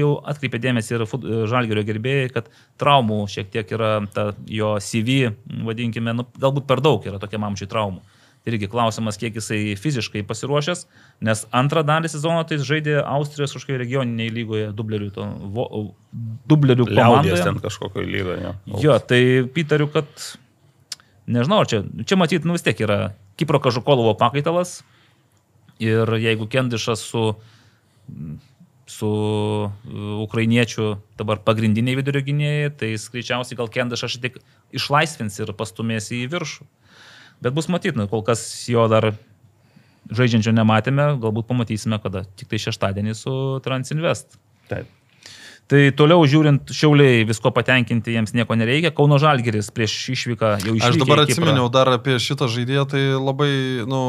jau 0.00 0.16
atkreipė 0.26 0.58
dėmesį 0.62 0.96
ir 0.96 1.04
žalgerio 1.50 1.84
gerbėjai, 1.86 2.32
kad 2.34 2.48
traumų 2.82 3.20
šiek 3.30 3.52
tiek 3.52 3.68
yra 3.76 3.92
ta 4.14 4.32
jo 4.50 4.74
CV, 4.82 5.30
vadinkime, 5.68 6.16
nu, 6.18 6.26
galbūt 6.42 6.66
per 6.66 6.82
daug 6.82 7.06
yra 7.06 7.22
tokiam 7.22 7.46
amžiui 7.46 7.70
traumų. 7.70 8.02
Tai 8.42 8.50
irgi 8.50 8.66
klausimas, 8.66 9.14
kiek 9.22 9.36
jisai 9.38 9.76
fiziškai 9.78 10.24
pasiruošęs, 10.26 10.80
nes 11.22 11.44
antrą 11.54 11.84
dalį 11.86 12.08
sezono 12.10 12.42
tai 12.42 12.58
žaidė 12.58 12.96
Austrijos 13.06 13.54
kažkokioje 13.54 13.84
regioninėje 13.84 14.34
lygoje 14.34 14.70
dublerių, 14.74 15.10
to, 15.14 15.26
vo, 15.54 15.66
dublerių 16.50 16.88
Liaudės 16.88 17.04
komandoje. 17.06 17.44
ten 17.46 17.60
kažkokio 17.62 18.02
lygo. 18.02 18.34
Ja. 18.42 18.56
Jo, 18.82 18.96
tai 18.98 19.20
įtariu, 19.46 19.86
kad 19.94 20.10
nežinau, 21.30 21.62
čia, 21.70 21.84
čia 22.02 22.18
matyt, 22.18 22.42
nu 22.42 22.58
vis 22.58 22.66
tiek 22.66 22.82
yra 22.82 23.12
Kipro 23.38 23.62
Kažukolovo 23.62 24.16
pakaitalas 24.18 24.80
ir 25.80 26.14
jeigu 26.20 26.48
Kendišas 26.50 27.02
su, 27.06 27.24
su 28.86 29.08
uh, 29.08 29.72
ukrainiečiu 30.24 30.96
dabar 31.20 31.40
pagrindiniai 31.44 31.98
vidurio 31.98 32.24
gynėjai, 32.26 32.70
tai 32.76 32.94
greičiausiai 33.16 33.58
gal 33.58 33.70
Kendišas 33.72 34.20
tiek 34.22 34.38
išlaisvins 34.74 35.40
ir 35.40 35.54
pastumės 35.56 36.10
į 36.12 36.24
viršų. 36.32 36.68
Bet 37.42 37.54
bus 37.56 37.68
matyti, 37.72 38.06
kol 38.10 38.22
kas 38.26 38.42
jo 38.70 38.86
dar 38.90 39.12
žaidžiančio 40.12 40.54
nematėme, 40.54 41.14
galbūt 41.22 41.48
pamatysime 41.48 41.98
kada, 42.02 42.24
tik 42.38 42.50
tai 42.50 42.60
šeštadienį 42.62 43.14
su 43.18 43.34
Transinvest. 43.64 44.38
Taip. 44.70 44.90
Tai 45.72 45.80
toliau 45.96 46.20
žiūrint, 46.28 46.68
šiauliai 46.76 47.22
visko 47.24 47.48
patenkinti 47.56 48.12
jiems 48.12 48.34
nieko 48.36 48.52
nereikia. 48.60 48.90
Kauno 48.92 49.16
Žalgeris 49.22 49.70
prieš 49.72 49.94
išvyką 50.12 50.50
jau 50.66 50.74
išvyko. 50.76 50.88
Aš 50.90 50.98
dabar 51.00 51.22
atsiminiau 51.24 51.70
dar 51.72 51.88
apie 51.94 52.18
šitą 52.20 52.44
žaidėją, 52.52 52.82
tai 52.92 53.00
labai, 53.16 53.48
nu, 53.88 54.00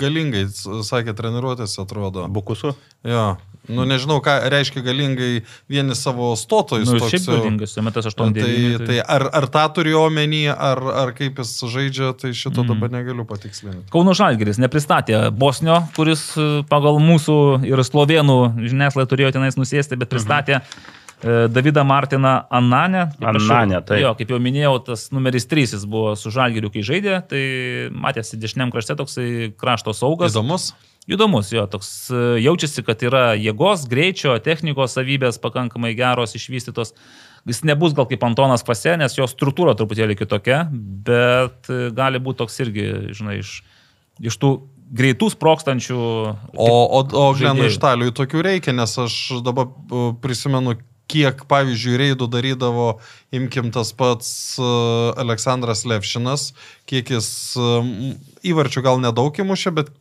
galingai, 0.00 0.46
s- 0.48 0.64
sakė, 0.88 1.12
treniruotės 1.18 1.76
atrodo. 1.82 2.24
Bukusu. 2.32 2.72
Jo, 3.04 3.34
nu, 3.68 3.84
nežinau, 3.88 4.20
ką 4.24 4.34
reiškia 4.52 4.82
galingai 4.84 5.42
vieni 5.70 5.94
savo 5.96 6.32
stotojus. 6.36 6.88
Nu, 6.90 6.98
toks 7.00 7.14
šiaip 7.14 7.28
galingas, 7.30 7.76
jau 7.76 7.84
metas 7.86 8.04
Tai, 8.14 8.26
8-9. 8.30 8.86
tai 8.86 8.98
ar, 9.00 9.26
ar 9.32 9.46
tą 9.48 9.64
turiu 9.78 10.00
omeny, 10.04 10.46
ar, 10.52 10.78
ar 11.04 11.12
kaip 11.16 11.38
jis 11.40 11.54
žaidžia, 11.72 12.12
tai 12.20 12.32
šito 12.32 12.60
Mhm. 12.60 12.66
mm. 12.66 12.74
dabar 12.74 12.90
negaliu 12.98 13.24
patikslinti. 13.24 13.86
Kauno 13.90 14.12
Žalgeris 14.14 14.58
nepristatė 14.60 15.30
Bosnio, 15.32 15.80
kuris 15.96 16.36
e, 16.36 16.62
pagal 16.68 17.00
mūsų 17.00 17.38
ir 17.64 17.78
slovėnų 17.84 18.38
žiniaslaidą 18.68 19.08
turėjo 19.14 19.32
tenais 19.38 19.56
nusėsti, 19.56 19.96
bet 19.96 20.08
pristatė 20.12 20.60
mhm. 20.60 21.00
Davidą 21.24 21.84
Martiną 21.88 22.42
Ananę. 22.52 23.06
Kaip 23.16 23.28
aš 23.36 23.42
jau- 23.46 23.54
Ananę, 23.56 23.78
taip. 23.86 24.00
Jo, 24.02 24.10
kaip 24.18 24.28
jau 24.28 24.38
minėjau, 24.44 24.74
tas 24.84 25.06
numeris 25.10 25.46
3 25.48 25.72
jis 25.72 25.84
buvo 25.88 26.10
su 26.20 26.28
Žalgeriu, 26.28 26.68
kai 26.74 26.82
žaidė, 26.84 27.14
tai 27.30 27.40
matėsi 27.96 28.36
dešiniam 28.36 28.68
krašte 28.74 28.92
toksai 28.98 29.54
krašto 29.56 29.94
saugas. 29.96 30.34
Įdomus? 30.34 30.74
Įdomus, 31.04 31.50
jo, 31.52 31.66
toks 31.68 31.88
e, 32.08 32.22
jaučiasi, 32.40 32.80
kad 32.86 33.02
yra 33.04 33.24
jėgos, 33.36 33.84
greičio, 33.90 34.32
technikos 34.40 34.94
savybės 34.96 35.36
pakankamai 35.42 35.92
geros, 35.98 36.32
išvystytos. 36.38 36.94
Jis 37.44 37.60
nebus 37.68 37.92
gal 37.92 38.06
kaip 38.08 38.22
Antonas 38.24 38.64
Kvase, 38.64 38.94
nes 38.96 39.18
jo 39.18 39.26
struktūra 39.28 39.74
truputėlį 39.76 40.16
kitokia, 40.16 40.62
bet 40.72 41.68
e, 41.68 41.90
gali 41.92 42.22
būti 42.24 42.40
toks 42.40 42.56
irgi, 42.64 42.86
žinai, 43.18 43.36
iš, 43.42 43.58
iš 44.24 44.38
tų 44.40 44.54
greitų 44.96 45.28
sprokstančių. 45.34 45.98
O, 46.56 46.70
o, 46.72 47.02
o 47.04 47.26
Glenui. 47.36 47.68
Štaliui 47.74 48.14
tokių 48.16 48.40
reikia, 48.46 48.72
nes 48.72 48.96
aš 49.04 49.18
dabar 49.44 49.68
uh, 49.68 50.14
prisimenu, 50.24 50.78
kiek, 51.10 51.42
pavyzdžiui, 51.50 51.98
reidų 52.00 52.30
darydavo, 52.32 52.86
imkim 53.36 53.68
tas 53.74 53.90
pats 53.92 54.56
Aleksandras 55.20 55.84
Levšinas, 55.84 56.46
kiek 56.88 57.12
jis 57.12 57.28
įvarčių 58.40 58.82
gal 58.86 59.02
nedaug 59.04 59.36
įmušė, 59.44 59.74
bet 59.76 59.92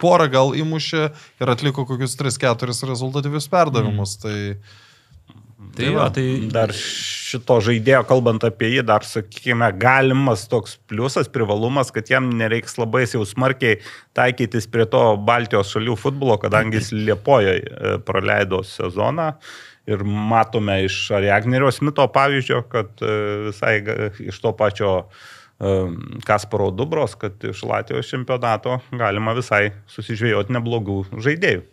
porą 0.00 0.28
gal 0.32 0.54
įmušė 0.58 1.02
ir 1.40 1.52
atliko 1.52 1.86
kokius 1.88 2.16
3-4 2.20 2.88
rezultatyvius 2.90 3.50
perdavimus. 3.52 4.16
Mm. 4.18 4.24
Tai 4.24 4.88
Tai, 5.76 5.86
jo, 5.86 6.04
tai 6.14 6.24
Dar 6.50 6.72
šito 6.74 7.58
žaidėjo, 7.62 8.00
kalbant 8.08 8.42
apie 8.46 8.72
jį, 8.72 8.84
dar, 8.88 9.04
sakykime, 9.06 9.68
galimas 9.78 10.46
toks 10.50 10.78
pliusas, 10.90 11.28
privalumas, 11.30 11.92
kad 11.94 12.08
jam 12.10 12.30
nereiks 12.34 12.78
labai 12.80 13.04
jau 13.06 13.22
smarkiai 13.28 13.78
taikytis 14.16 14.66
prie 14.72 14.88
to 14.90 15.02
Baltijos 15.26 15.70
šalių 15.74 15.98
futbolo, 16.00 16.38
kadangi 16.42 16.80
jis 16.80 16.90
Liepojoje 16.96 18.00
praleido 18.08 18.64
sezoną. 18.66 19.34
Ir 19.90 20.02
matome 20.04 20.84
iš 20.86 20.96
Ariagnerio 21.18 21.70
Smito 21.74 22.04
pavyzdžio, 22.14 22.60
kad 22.70 23.00
e, 23.02 23.14
visai 23.48 23.78
iš 24.30 24.36
to 24.42 24.52
pačio 24.54 24.90
e, 25.00 25.39
Kasparo 26.24 26.70
Dubros, 26.72 27.14
kad 27.20 27.36
iš 27.44 27.62
Latvijos 27.68 28.08
čempionato 28.08 28.78
galima 28.96 29.34
visai 29.36 29.66
susižvėjoti 29.92 30.56
neblogų 30.56 31.02
žaidėjų. 31.20 31.66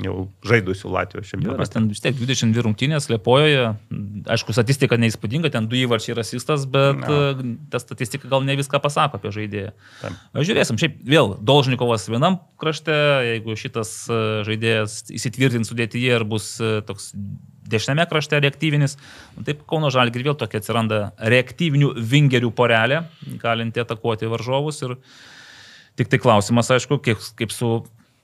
Jau 0.00 0.14
žaidusių 0.46 0.90
Latvijos 0.90 1.32
Jo, 1.34 1.54
nes 1.58 1.70
ten 1.70 1.86
vis 1.90 2.00
tiek 2.02 2.14
22 2.16 2.62
rungtynės 2.64 3.08
Liepojoje, 3.10 3.66
aišku, 4.32 4.54
statistika 4.56 4.96
neįspūdinga, 5.00 5.50
ten 5.52 5.68
du 5.68 5.76
įvarčiai 5.76 6.14
ir 6.14 6.22
asistas, 6.22 6.64
bet 6.70 7.02
no. 7.02 7.18
ta 7.68 7.80
statistika 7.82 8.30
gal 8.30 8.46
ne 8.46 8.56
viską 8.58 8.80
pasako 8.82 9.20
apie 9.20 9.32
žaidėją. 9.34 9.74
Taip. 10.00 10.18
Žiūrėsim, 10.48 10.80
šiaip 10.80 10.96
vėl 11.04 11.34
Dolžnikovas 11.36 12.08
vienam 12.08 12.40
krašte, 12.60 12.96
jeigu 13.28 13.58
šitas 13.60 13.92
e, 14.08 14.20
žaidėjas 14.48 15.02
įsitvirtins 15.14 15.70
sudėtyje 15.70 16.16
ir 16.16 16.26
bus 16.28 16.54
e, 16.64 16.78
toks 16.88 17.12
dešinėme 17.70 18.06
krašte 18.10 18.38
reaktyvinis, 18.42 18.96
nu, 19.36 19.44
taip 19.46 19.62
Kauno 19.68 19.90
Žalgirį 19.94 20.30
vėl 20.30 20.38
tokia 20.40 20.60
atsiranda 20.60 21.00
reaktyvinių 21.18 21.94
vingerių 22.12 22.50
porelė, 22.56 23.04
galinti 23.42 23.82
atakuoti 23.82 24.30
varžovus 24.30 24.82
ir 24.86 24.96
tik 25.98 26.10
tai 26.12 26.20
klausimas, 26.22 26.70
aišku, 26.74 26.98
kiek, 27.04 27.20
kaip 27.38 27.54
su, 27.54 27.70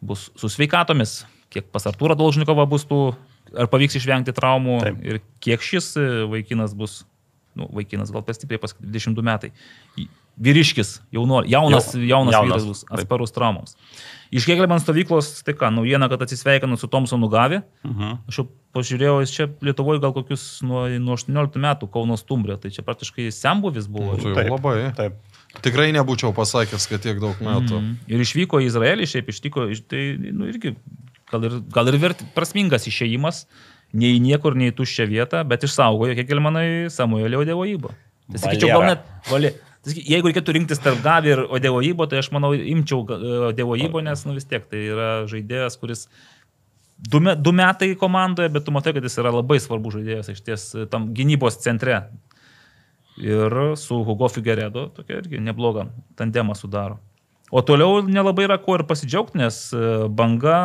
bus 0.04 0.28
su 0.38 0.50
sveikatomis, 0.52 1.22
kiek 1.52 1.70
pas 1.72 1.86
Artūrą 1.90 2.16
Dolžnikovą 2.18 2.66
bus 2.70 2.86
tų, 2.88 3.02
ar 3.56 3.70
pavyks 3.72 3.98
išvengti 4.00 4.34
traumų 4.36 4.80
Taip. 4.84 5.04
ir 5.06 5.20
kiek 5.42 5.64
šis 5.64 5.92
e, 5.98 6.08
vaikinas 6.30 6.74
bus, 6.78 7.00
nu, 7.58 7.68
vaikinas 7.74 8.12
gal 8.14 8.24
per 8.26 8.38
stipriai 8.38 8.62
pas 8.62 8.76
22 8.78 9.26
metai, 9.26 9.52
vyriškis, 10.40 11.00
jauno, 11.12 11.42
jaunas, 11.46 11.92
Jau- 11.94 12.06
jaunas, 12.08 12.32
jaunas, 12.34 12.62
vyras 12.62 12.66
bus 12.66 12.84
atsparus 12.90 13.32
traumoms. 13.36 13.76
Iš 14.30 14.46
Kegelman 14.46 14.78
stovyklos, 14.78 15.42
tai 15.42 15.54
ką, 15.58 15.72
naujiena, 15.74 16.06
kad 16.08 16.22
atsisveikinu 16.22 16.78
su 16.78 16.86
Tomsonu 16.86 17.28
Gavi. 17.28 17.60
Mhm. 17.84 18.12
Aš 18.30 18.38
jau 18.38 18.46
pažiūrėjau, 18.74 19.16
jis 19.24 19.32
čia 19.34 19.46
Lietuvoje 19.60 20.00
gal 20.00 20.12
kokius 20.14 20.62
nuo, 20.62 20.84
nuo 21.02 21.16
18 21.18 21.58
metų 21.58 21.88
Kauno 21.90 22.14
stumbrė, 22.16 22.56
tai 22.62 22.70
čia 22.70 22.82
praktiškai 22.86 23.26
sembuvis 23.34 23.88
buvo. 23.90 24.14
tai 24.16 24.34
Taip. 24.34 24.46
jau 24.46 24.56
labai. 24.56 24.94
Taip. 24.94 25.18
Tikrai 25.60 25.90
nebūčiau 25.92 26.30
pasakęs, 26.32 26.86
kad 26.88 27.02
tiek 27.02 27.18
daug 27.18 27.34
metų. 27.42 27.74
Mm. 27.74 27.82
Mhm. 27.82 27.96
Ir 28.06 28.20
išvyko 28.22 28.62
į 28.62 28.70
Izraelį, 28.70 29.08
šiaip 29.10 29.26
ištiko, 29.34 29.66
iš- 29.74 29.82
tai 29.90 30.14
nu, 30.30 30.46
irgi 30.46 30.76
gal 31.30 31.44
ir, 31.44 31.60
gal 31.74 31.88
ir 31.90 31.98
vert, 31.98 32.22
prasmingas 32.34 32.86
išėjimas, 32.86 33.46
nei 33.92 34.20
niekur, 34.22 34.54
nei 34.54 34.70
į 34.70 34.76
tuščią 34.78 35.08
vietą, 35.10 35.42
bet 35.46 35.62
išsaugojo, 35.66 36.14
kiek 36.14 36.30
ir 36.30 36.38
manai, 36.40 36.86
Samuelio 36.88 37.42
Odevojibo. 37.42 37.90
Tai 38.30 38.38
sakyčiau, 38.38 38.68
gal 38.78 38.86
net, 38.94 39.02
saky- 39.26 39.54
jeigu 39.88 40.28
reikėtų 40.28 40.54
rinktis 40.56 40.82
tarp 40.82 41.00
Gavi 41.04 41.32
ir 41.34 41.44
Odevojibo, 41.48 42.06
tai 42.10 42.20
aš 42.20 42.30
manau, 42.34 42.52
imčiau 42.54 43.04
Odevojibo, 43.50 44.02
nes, 44.04 44.24
nu 44.28 44.34
vis 44.36 44.44
tiek, 44.48 44.66
tai 44.68 44.82
yra 44.92 45.10
žaidėjas, 45.30 45.78
kuris 45.80 46.06
du, 47.00 47.20
me, 47.24 47.36
du 47.36 47.52
metai 47.56 47.94
komandoje, 47.96 48.50
bet 48.52 48.66
tu 48.66 48.74
matai, 48.76 48.92
kad 48.96 49.06
jis 49.06 49.16
yra 49.22 49.32
labai 49.32 49.60
svarbus 49.62 49.96
žaidėjas 49.96 50.32
iš 50.34 50.42
ties 50.44 50.66
tam 50.92 51.10
gynybos 51.16 51.60
centre. 51.64 52.02
Ir 53.20 53.52
su 53.76 53.98
Hugo 54.06 54.28
Figueredo 54.32 54.86
tokia 54.96 55.18
irgi 55.20 55.40
nebloga 55.44 55.88
tandemą 56.16 56.54
sudaro. 56.56 57.00
O 57.50 57.60
toliau 57.66 57.98
nelabai 58.06 58.46
yra 58.46 58.56
kuo 58.62 58.76
ir 58.78 58.84
pasidžiaugti, 58.88 59.40
nes 59.40 59.56
e, 59.74 59.80
banga 60.08 60.58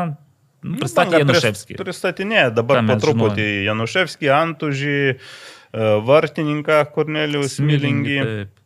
nu, 0.62 0.78
pristatė 0.78 1.18
Banga 1.18 1.34
pris- 1.34 1.42
Januševskį. 1.42 1.78
Pristatinėja 1.82 2.52
dabar 2.54 2.84
po 2.86 3.00
truputį 3.02 3.48
Januševskį, 3.66 4.30
Antužį, 4.38 5.00
e, 5.16 5.90
Vartininką, 6.06 6.84
Kornelijus 6.94 7.58
Milingį. 7.60 8.20
Taip. 8.22 8.62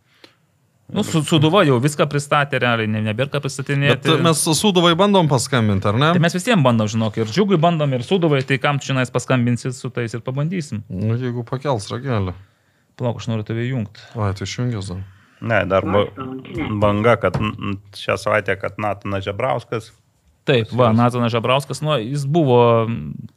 Nu, 0.90 1.04
su, 1.06 1.22
suduva 1.22 1.62
jau 1.68 1.76
viską 1.82 2.08
pristatė 2.10 2.58
realiai, 2.64 2.90
ne, 2.90 3.02
nebėra 3.06 3.30
ką 3.30 3.38
Bet 3.38 3.46
pristatinėti. 3.46 4.16
mes 4.26 4.42
suduvai 4.58 4.96
bandom 4.98 5.28
paskambinti, 5.30 5.86
ar 5.86 6.00
ne? 6.02 6.10
Tai 6.16 6.24
mes 6.24 6.34
visiems 6.34 6.66
bandom, 6.66 6.90
žinok, 6.90 7.20
ir 7.22 7.30
džiugui 7.30 7.60
bandom, 7.62 7.94
ir 7.94 8.02
suduvai, 8.08 8.42
tai 8.42 8.58
kam 8.58 8.80
tu 8.82 8.90
šiandien 8.90 9.12
paskambinsit 9.14 9.78
su 9.78 9.92
tais 9.94 10.14
ir 10.18 10.24
pabandysim. 10.26 10.82
Nu, 10.90 11.14
jeigu 11.20 11.46
pakels 11.46 11.92
ragelį. 11.94 12.34
Palauk, 12.98 13.22
aš 13.22 13.30
noriu 13.30 13.46
tave 13.46 13.68
jungti. 13.70 14.02
O, 14.18 14.26
tai 14.34 14.48
išjungęs. 14.50 14.90
Ne, 15.40 15.62
dar 15.70 15.86
ba- 15.86 16.10
banga, 16.82 17.16
kad 17.22 17.38
šią 17.96 18.18
savaitę, 18.20 18.58
kad 18.60 18.82
Natanas 18.82 19.24
Žebrauskas. 19.24 19.92
Taip, 20.50 20.72
va, 20.74 20.90
Natanas 20.92 21.32
Žabrauskas, 21.32 21.84
nu, 21.86 21.94
jis 22.02 22.26
buvo 22.26 22.88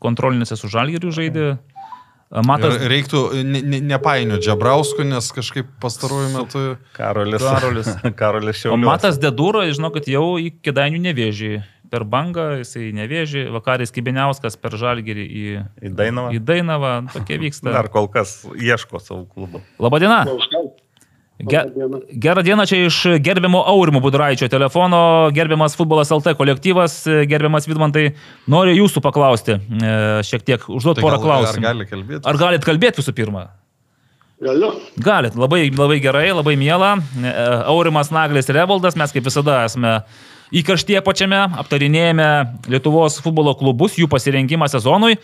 kontrolinėse 0.02 0.56
su 0.56 0.70
Žalgiriu 0.72 1.12
žaidė. 1.12 1.58
Matas 2.48 2.78
reiktų 2.88 3.20
ne- 3.44 3.60
ne- 3.60 3.80
nepainioti 3.92 4.46
Džabrauskų, 4.46 5.04
nes 5.04 5.26
kažkaip 5.36 5.68
pastaruoju 5.82 6.30
metu... 6.32 6.62
Karolis. 6.96 7.42
Karolis. 7.44 7.90
Karolis 8.22 8.56
O 8.56 8.60
Šiaulius. 8.62 8.86
Matas 8.88 9.18
Dedūra, 9.20 9.66
žinokit, 9.68 10.08
jau 10.08 10.38
į 10.40 10.48
Kedainių 10.64 11.02
nevėžį. 11.10 11.52
Per 11.92 12.06
bangą 12.08 12.46
jisai 12.62 12.86
nevėžį, 12.96 13.42
vakaris 13.52 13.90
Kibiniauskas 13.92 14.56
per 14.56 14.72
Žalgirį 14.80 15.26
į, 15.28 15.42
Į 15.84 15.90
Dainavą. 15.98 16.30
į 16.32 16.40
Dainavą. 16.48 16.92
Tokie 17.12 17.36
vyksta. 17.42 17.68
Dar 17.74 17.90
kol 17.92 18.08
kas 18.08 18.46
ieško 18.56 18.96
savo 19.04 19.26
klubo. 19.28 19.60
Labadiena. 19.76 20.22
Ge, 20.24 20.61
gerą 21.46 22.42
dieną 22.46 22.66
čia 22.66 22.78
iš 22.86 22.98
gerbiamo 23.20 23.62
Aurimo 23.66 24.00
Budraičio 24.00 24.48
telefono, 24.48 25.30
gerbiamas 25.34 25.76
futbolas 25.76 26.10
LT 26.14 26.34
kolektyvas, 26.38 27.02
gerbiamas 27.28 27.66
Vidmantai, 27.68 28.12
noriu 28.50 28.76
jūsų 28.84 29.02
paklausti, 29.02 29.56
e, 29.58 29.94
šiek 30.26 30.44
tiek 30.46 30.68
užduoti 30.68 31.00
Tai 31.00 31.06
porą 31.08 31.18
gal- 31.18 31.26
klausimų. 31.26 31.66
Ar 31.66 31.74
gali 31.74 31.86
kalbėti? 31.90 32.22
Ar 32.24 32.36
galit 32.40 32.64
kalbėti 32.64 33.02
visų 33.02 33.14
pirma? 33.16 33.48
Galiu. 34.42 34.72
Galit, 34.98 35.36
labai, 35.38 35.68
labai 35.70 36.00
gerai, 36.02 36.28
labai 36.34 36.56
miela. 36.58 36.96
E, 36.98 37.32
Aurimas 37.70 38.10
Naglis 38.10 38.48
ir 38.50 38.56
Revaldas, 38.58 38.96
mes 38.98 39.12
kaip 39.14 39.22
visada 39.24 39.64
esame 39.68 40.00
įkarštie 40.52 40.98
pačiame, 41.06 41.44
aptarinėjame 41.62 42.26
Lietuvos 42.68 43.20
futbolo 43.22 43.54
klubus, 43.56 43.94
jų 43.96 44.08
pasirengimą 44.10 44.66
sezonui. 44.68 45.16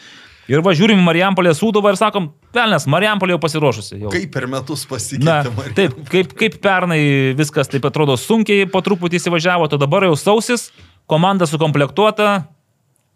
Ir 0.48 0.62
važiuorim 0.64 1.02
į 1.02 1.04
Marijampolę 1.04 1.50
Sūduvą 1.52 1.90
ir 1.92 1.98
sakom, 2.00 2.30
pelnės, 2.56 2.86
Marijampolė 2.88 3.34
jau 3.34 3.40
pasiruošusi. 3.42 3.98
Jau. 4.00 4.12
Kaip 4.14 4.30
per 4.32 4.46
metus 4.48 4.86
pasikeitė 4.88 5.52
Marija? 5.52 5.74
taip, 5.76 5.98
kaip, 6.08 6.32
kaip 6.40 6.56
pernai 6.64 7.00
viskas 7.36 7.68
taip 7.68 7.84
atrodo 7.84 8.16
sunkiai, 8.16 8.64
po 8.72 8.80
truputį 8.84 9.20
įsivažiavo, 9.20 9.68
to 9.68 9.76
dabar 9.80 10.06
jau 10.08 10.14
sausis, 10.16 10.70
komanda 11.10 11.44
sukomplektuota, 11.50 12.30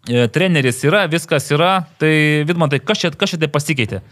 e, 0.04 0.26
treneris 0.28 0.84
yra, 0.84 1.06
viskas 1.08 1.48
yra, 1.56 1.86
tai 2.02 2.12
Vidmantai, 2.48 2.82
kas 2.84 3.00
čia, 3.00 3.14
kas 3.16 3.32
čia 3.32 3.40
taip 3.40 3.56
pasikeitė? 3.56 4.02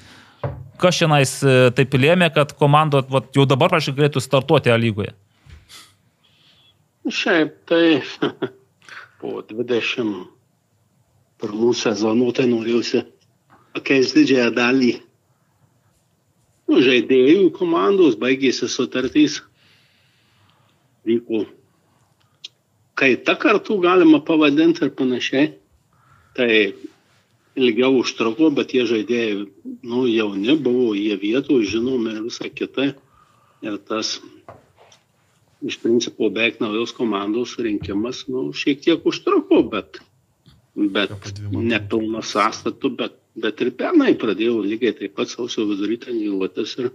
Kas 0.81 0.97
šiandien 0.97 1.77
taip 1.77 1.93
lėmė, 2.01 2.31
kad 2.33 2.57
komanda 2.57 3.05
vat, 3.05 3.29
jau 3.37 3.45
dabar 3.45 3.69
prašau 3.69 3.93
galėtų 4.01 4.25
startuoti 4.25 4.73
A 4.73 4.81
lygoje? 4.81 5.13
Šiaip 7.05 7.53
tai 7.69 8.01
po 9.21 9.43
21 11.41 11.79
sezonų 11.81 12.33
tai 12.37 12.49
norėjausi 12.51 13.05
pakeisti 13.77 14.23
didžiąją 14.23 14.51
dalį 14.57 14.93
nu, 16.71 16.83
žaidėjų 16.85 17.51
komandos, 17.57 18.15
baigėsi 18.21 18.69
sutartys, 18.71 19.41
vyko 21.09 21.47
kaita 23.01 23.35
kartu 23.41 23.79
galima 23.81 24.21
pavadinti 24.23 24.85
ir 24.87 24.93
panašiai. 24.95 25.55
Tai 26.37 26.51
ilgiau 27.59 27.97
užtruko, 27.99 28.53
bet 28.55 28.71
tie 28.71 28.85
žaidėjai, 28.87 29.47
nu, 29.83 30.05
jauni 30.07 30.55
buvo, 30.61 30.93
jie 30.95 31.17
vietų, 31.19 31.62
žinomi 31.67 32.12
ir 32.15 32.21
visa 32.29 32.51
kita. 32.53 32.93
Ir 33.65 33.81
tas 33.89 34.19
iš 35.61 35.81
principo 35.83 36.31
beveik 36.31 36.61
naujos 36.62 36.95
komandos 36.97 37.57
rinkimas, 37.61 38.23
nu, 38.31 38.47
šiek 38.57 38.81
tiek 38.85 39.03
užtruko, 39.05 39.65
bet, 39.73 40.01
bet 40.77 41.41
nepilno 41.51 42.23
sąstatų, 42.23 42.93
bet, 42.99 43.17
bet 43.41 43.61
ir 43.65 43.73
pernai 43.79 44.15
pradėjau 44.19 44.61
lygiai 44.65 44.95
taip 44.99 45.17
pat 45.19 45.33
sausio 45.33 45.67
vidury 45.69 45.99
treniruotis 46.01 46.77
ir, 46.83 46.91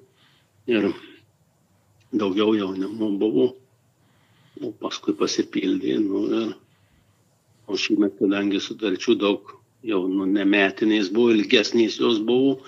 ir 0.71 0.89
daugiau 2.15 2.55
jaunimo 2.55 3.11
buvo, 3.19 3.49
o 4.63 4.71
paskui 4.79 5.15
pasipildė, 5.19 5.97
nu, 5.99 6.23
ir, 6.39 6.55
o 7.67 7.77
šįmet, 7.79 8.15
kadangi 8.21 8.61
sutarčių 8.63 9.17
daug 9.19 9.55
jau 9.85 10.05
nu, 10.07 10.25
nemetinės 10.29 11.11
buvo, 11.13 11.33
ilgesnės 11.35 11.99
jos 11.99 12.21
buvo, 12.25 12.59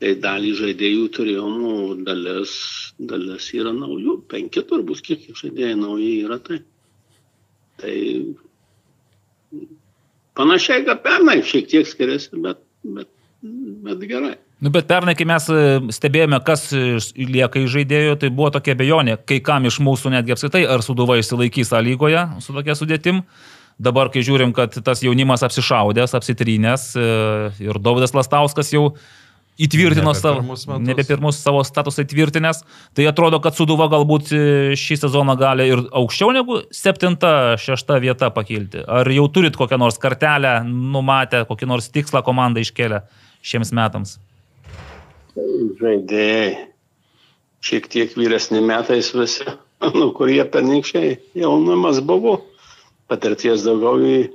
tai 0.00 0.14
dalį 0.20 0.54
žaidėjų 0.56 1.04
turėjom, 1.16 1.60
o 1.66 1.76
dalis, 2.06 2.56
dalis 2.98 3.50
yra 3.56 3.72
naujų, 3.76 4.18
penki 4.30 4.64
turbūt, 4.68 5.04
kiek 5.04 5.28
žaidėjai 5.36 5.76
nauji 5.78 6.10
yra, 6.24 6.40
tai, 6.48 6.58
tai 7.80 7.94
panašiai, 10.36 10.84
kad 10.86 11.02
pernai 11.04 11.40
šiek 11.46 11.68
tiek 11.70 11.88
skiriasi, 11.88 12.36
bet, 12.42 12.60
bet, 12.84 13.08
bet 13.86 14.04
gerai. 14.08 14.36
Nu, 14.56 14.70
bet 14.72 14.86
pernai, 14.88 15.12
kai 15.16 15.26
mes 15.28 15.50
e, 15.52 15.58
stebėjome, 15.92 16.38
kas 16.44 16.70
e, 16.72 16.96
lieka 17.20 17.60
iš 17.60 17.74
žaidėjų, 17.74 18.14
tai 18.22 18.30
buvo 18.32 18.48
tokia 18.54 18.76
bejonė, 18.78 19.18
kai 19.28 19.42
kam 19.44 19.68
iš 19.68 19.82
mūsų 19.84 20.14
netgi 20.14 20.32
apskritai, 20.32 20.62
ar 20.64 20.84
Suduva 20.84 21.18
išsilaikys 21.20 21.74
A 21.76 21.82
lygoje 21.84 22.22
su 22.44 22.56
tokia 22.56 22.76
sudėtim. 22.78 23.20
Dabar, 23.76 24.08
kai 24.08 24.22
žiūrim, 24.24 24.54
kad 24.56 24.72
tas 24.80 25.02
jaunimas 25.04 25.44
apsišaudęs, 25.44 26.16
apsitrynęs 26.16 26.88
e, 26.96 27.08
ir 27.66 27.76
Dovydas 27.84 28.16
Lastauskas 28.16 28.72
jau 28.72 28.94
įtvirtino 29.62 30.10
Nebe 30.12 30.18
savo, 30.20 30.40
pirmus 30.42 30.66
metus. 30.68 30.82
nebe 30.86 31.04
pirmus 31.08 31.38
savo 31.40 31.62
statusą 31.64 32.04
įtvirtinęs, 32.04 32.62
tai 32.96 33.06
atrodo, 33.08 33.40
kad 33.40 33.56
Suduva 33.56 33.86
galbūt 33.92 34.32
e, 34.36 34.40
šį 34.76 34.98
sezoną 35.06 35.36
gali 35.40 35.68
ir 35.72 35.82
aukščiau 35.96 36.32
negu 36.36 36.60
septinta, 36.74 37.54
šešta 37.60 37.96
vieta 38.04 38.28
pakilti. 38.34 38.84
Ar 38.84 39.08
jau 39.12 39.26
turit 39.32 39.56
kokią 39.56 39.78
nors 39.80 39.96
kartelę 40.02 40.58
numatę, 40.68 41.44
kokį 41.48 41.70
nors 41.72 41.88
tikslą 41.94 42.20
komandą 42.26 42.60
iškelę 42.66 43.02
šiems 43.46 43.72
metams? 43.76 44.18
Žaidėjai 45.36 46.56
šiek 47.66 47.88
tiek 47.90 48.12
vyresni 48.16 48.60
metais 48.64 49.08
visi, 49.16 49.46
nu, 49.98 50.10
kurie 50.16 50.42
pernykščiai 50.44 51.16
jaunimas 51.40 52.00
buvo, 52.04 52.38
patirties 53.10 53.64
daugiau 53.66 54.00
į- 54.00 54.28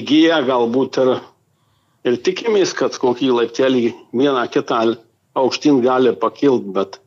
įgyja 0.00 0.40
galbūt 0.48 0.98
ir, 1.04 1.12
ir 2.08 2.18
tikimės, 2.24 2.74
kad 2.76 2.96
kokį 3.00 3.30
laiptelį 3.36 3.84
vieną 4.16 4.44
kitą 4.52 4.80
aukštyn 5.38 5.80
gali 5.84 6.12
pakilti, 6.16 6.72
bet, 6.74 7.00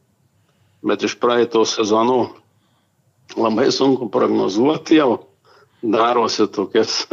bet 0.85 1.03
iš 1.07 1.17
praeito 1.21 1.63
sezono 1.67 2.33
labai 3.39 3.69
sunku 3.73 4.09
prognozuoti 4.13 4.99
jau, 4.99 5.25
darosi 5.83 6.47
tokias, 6.47 7.03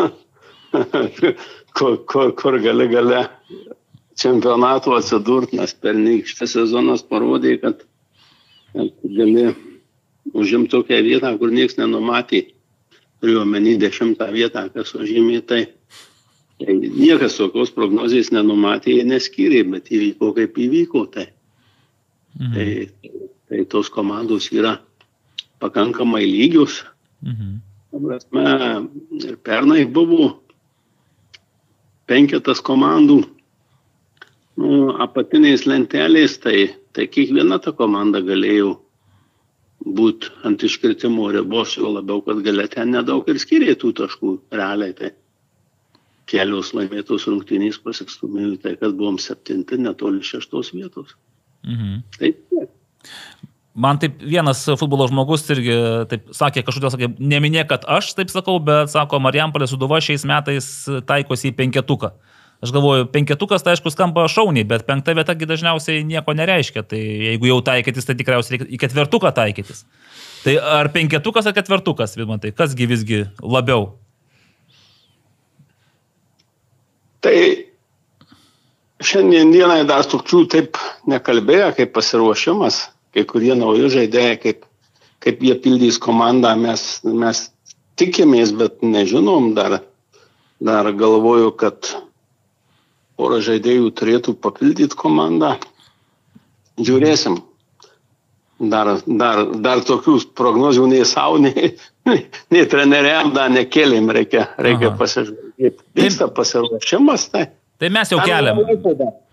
kur, 1.76 1.96
kur, 2.06 2.34
kur 2.36 2.58
gali 2.62 2.86
gale 2.92 3.24
čempionatų 4.20 4.94
atsidurti, 4.98 5.58
nes 5.58 5.74
pernykštis 5.80 6.54
sezonas 6.58 7.02
parodė, 7.06 7.56
kad, 7.62 7.82
kad 8.74 9.10
gali 9.16 9.50
užimti 10.36 10.70
tokią 10.74 11.00
vietą, 11.06 11.34
kur 11.40 11.52
niekas 11.54 11.78
nenumatė. 11.80 12.50
Turiu 13.20 13.42
omeny 13.42 13.74
dešimtą 13.76 14.30
vietą, 14.32 14.62
kas 14.72 14.94
užėmė 14.96 15.42
tai. 15.44 15.66
Tai 16.60 16.76
niekas 16.76 17.38
tokios 17.40 17.72
prognozijos 17.72 18.30
nenumatė, 18.36 18.98
jie 18.98 19.04
neskyrė, 19.08 19.64
bet 19.72 19.88
įvyko 19.88 20.34
kaip 20.36 20.58
įvyko. 20.60 21.06
Tai, 21.14 21.26
Mhm. 22.38 22.52
tai, 22.54 22.68
tai 23.48 23.64
tos 23.64 23.88
komandos 23.90 24.50
yra 24.52 24.78
pakankamai 25.60 26.24
lygios. 26.24 26.84
Mhm. 27.22 27.58
Prasme, 27.90 28.44
ir 29.26 29.36
pernai 29.42 29.84
buvo 29.84 30.40
penketas 32.06 32.60
komandų 32.62 33.24
nu, 34.60 34.94
apatinės 35.02 35.66
lentelės, 35.66 36.38
tai, 36.38 36.70
tai 36.94 37.08
kiekviena 37.10 37.58
ta 37.62 37.72
komanda 37.72 38.22
galėjo 38.22 38.76
būti 39.84 40.30
ant 40.44 40.62
iškritimo 40.62 41.30
ribos, 41.34 41.76
jo 41.78 41.90
labiau, 41.96 42.22
kad 42.22 42.42
galia 42.44 42.68
ten 42.68 42.92
nedaug 42.94 43.26
ir 43.28 43.40
skirė 43.42 43.74
tų 43.80 43.92
taškų 44.02 44.34
realiai. 44.52 44.94
Tai, 44.94 45.10
kelios 46.30 46.72
laimėtos 46.76 47.26
rungtynės 47.28 47.80
pasikstumėjo 47.82 48.54
į 48.54 48.60
tai, 48.62 48.76
kad 48.80 48.94
buvom 48.98 49.18
septinti, 49.22 49.80
netoli 49.82 50.22
šeštos 50.26 50.72
vietos. 50.76 51.16
Mhm. 51.66 52.00
Taip, 52.18 52.44
Man 53.80 54.00
taip 54.02 54.18
vienas 54.18 54.64
futbolo 54.80 55.06
žmogus 55.06 55.44
irgi 55.54 55.76
taip 56.10 56.32
sakė, 56.34 56.64
kažkodėl 56.66 56.90
sakė, 56.90 57.08
neminė, 57.22 57.62
kad 57.70 57.86
aš 57.86 58.10
taip 58.18 58.32
sakau, 58.32 58.58
bet 58.66 58.90
sako, 58.90 59.20
Marijampolė 59.22 59.68
Suduva 59.70 60.00
šiais 60.02 60.26
metais 60.26 60.66
taikosi 61.06 61.52
į 61.52 61.56
penketuką. 61.60 62.10
Aš 62.60 62.74
galvoju, 62.74 63.06
penketukas 63.14 63.62
tai 63.64 63.76
aišku 63.76 63.92
skamba 63.94 64.26
šauniai, 64.28 64.66
bet 64.68 64.84
penkta 64.88 65.14
vietagi 65.16 65.48
dažniausiai 65.48 66.02
nieko 66.04 66.34
nereiškia. 66.36 66.82
Tai 66.90 66.98
jeigu 66.98 67.48
jau 67.48 67.60
taikytis, 67.64 68.04
tai 68.04 68.18
tikriausiai 68.18 68.58
reikia 68.58 68.68
į 68.74 68.80
ketvertuką 68.82 69.32
taikytis. 69.38 69.86
Tai 70.42 70.58
ar 70.74 70.90
penketukas 70.92 71.48
ar 71.48 71.56
ketvertukas, 71.56 72.18
Vidmantai, 72.18 72.52
kasgi 72.56 72.90
visgi 72.90 73.22
labiau? 73.40 73.94
Tai 77.20 77.36
šiandien 79.04 79.52
dienai 79.52 79.82
dar 79.88 80.06
tokių 80.08 80.44
taip 80.52 80.80
nekalbėjo, 81.10 81.70
kaip 81.76 81.92
pasiruošimas, 81.96 82.82
kai 83.14 83.26
kurie 83.28 83.52
nauji 83.58 83.90
žaidėjai, 83.96 84.36
kaip, 84.40 84.64
kaip 85.24 85.42
jie 85.44 85.56
pildys 85.60 86.00
komandą, 86.00 86.54
mes, 86.60 86.86
mes 87.04 87.48
tikimės, 88.00 88.54
bet 88.56 88.80
nežinom 88.84 89.52
dar. 89.56 89.82
Dar 90.60 90.90
galvoju, 90.92 91.54
kad 91.56 91.88
porą 93.16 93.38
žaidėjų 93.44 93.92
turėtų 93.96 94.34
papildyti 94.44 94.96
komandą. 94.96 95.54
Žiūrėsim. 96.80 97.38
Dar, 98.60 98.90
dar, 99.06 99.46
dar 99.64 99.80
tokių 99.88 100.18
prognozių 100.36 100.84
nei 100.90 101.06
savo, 101.08 101.38
nei, 101.40 101.70
nei 102.52 102.66
treneriam 102.68 103.32
dar 103.32 103.48
nekėlėm, 103.52 104.12
reikia, 104.12 104.50
reikia 104.60 104.90
Aha. 104.90 104.98
Pasižiūrėti. 105.60 105.84
Vyksta 105.96 106.28
pasiruošimas, 106.34 107.30
tai. 107.30 107.48
Tai 107.80 107.88
mes 107.88 108.10
jau 108.12 108.20
keliam. 108.20 108.58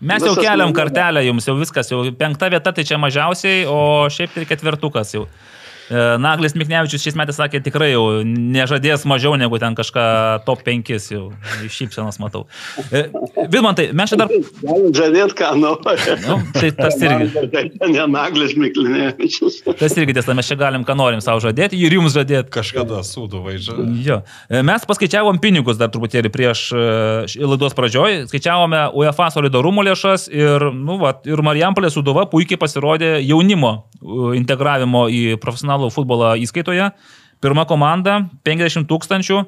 Mes 0.00 0.22
jau 0.24 0.34
keliam 0.36 0.72
kartelę 0.72 1.24
jums, 1.26 1.46
jau 1.46 1.56
viskas, 1.58 1.90
jau 1.90 2.00
penkta 2.16 2.48
vieta 2.48 2.72
tai 2.72 2.84
čia 2.84 2.98
mažiausiai, 2.98 3.66
o 3.68 4.08
šiaip 4.08 4.32
tai 4.34 4.46
ketvirtukas 4.48 5.14
jau. 5.14 5.26
E, 5.88 6.18
Naglis 6.20 6.54
Miknevičius 6.58 7.02
šiais 7.04 7.16
metais 7.16 7.38
sakė, 7.40 7.60
tikrai 7.64 7.90
jau 7.94 8.20
nežadės 8.24 9.06
mažiau 9.08 9.36
negu 9.40 9.58
ten 9.60 9.76
kažką 9.78 10.04
top 10.44 10.64
5 10.66 10.92
jau. 11.14 11.22
Iš 11.64 11.78
šypsenos 11.80 12.20
matau. 12.20 12.44
E, 12.92 13.06
Vidmantai, 13.48 13.88
mes 13.96 14.12
čia 14.12 14.18
dar... 14.20 14.32
Galim 14.62 14.92
žadėti, 14.96 15.36
ką 15.38 15.52
nori. 15.56 15.96
Nu, 16.26 16.38
tai 16.56 16.70
tas 16.76 16.98
irgi. 17.00 17.46
Tai 17.54 17.90
ne 17.94 18.06
Naglis 18.12 18.54
Miklinėvičius. 18.60 19.62
Tas 19.78 19.96
irgi 19.96 20.16
tiesa, 20.18 20.36
mes 20.36 20.50
čia 20.50 20.58
galim, 20.60 20.84
ką 20.88 20.96
norim 20.98 21.22
savo 21.24 21.40
žadėti 21.44 21.80
ir 21.80 21.96
jums 21.96 22.16
žadėti. 22.16 22.52
Kažkada 22.52 23.00
sūdų 23.06 23.42
vaidžia. 23.46 23.78
Jo. 24.04 24.20
E, 24.50 24.62
Mes 24.68 24.84
paskaičiavom 24.84 25.40
pinigus 25.40 25.78
dar 25.80 25.88
truputėlį 25.94 26.32
prieš 26.34 26.66
laidos 27.38 27.76
pradžioj. 27.78 28.26
Skaičiavome 28.28 28.82
UEFA 28.98 29.30
solidarumo 29.32 29.84
lėšas 29.86 30.28
ir, 30.28 30.68
nu, 30.74 30.98
va, 31.00 31.14
ir 31.24 31.40
Marijampolė 31.44 31.88
Sudova 31.94 32.26
puikiai 32.28 32.60
pasirodė 32.60 33.16
jaunimo 33.24 33.72
integravimo 34.36 35.06
į 35.10 35.22
profesionalų 35.42 35.77
futbolą 35.94 36.34
įskaitoje. 36.42 36.90
Pirma 37.40 37.64
komanda- 37.70 38.28
50 38.46 38.88
tūkstančių. 38.90 39.44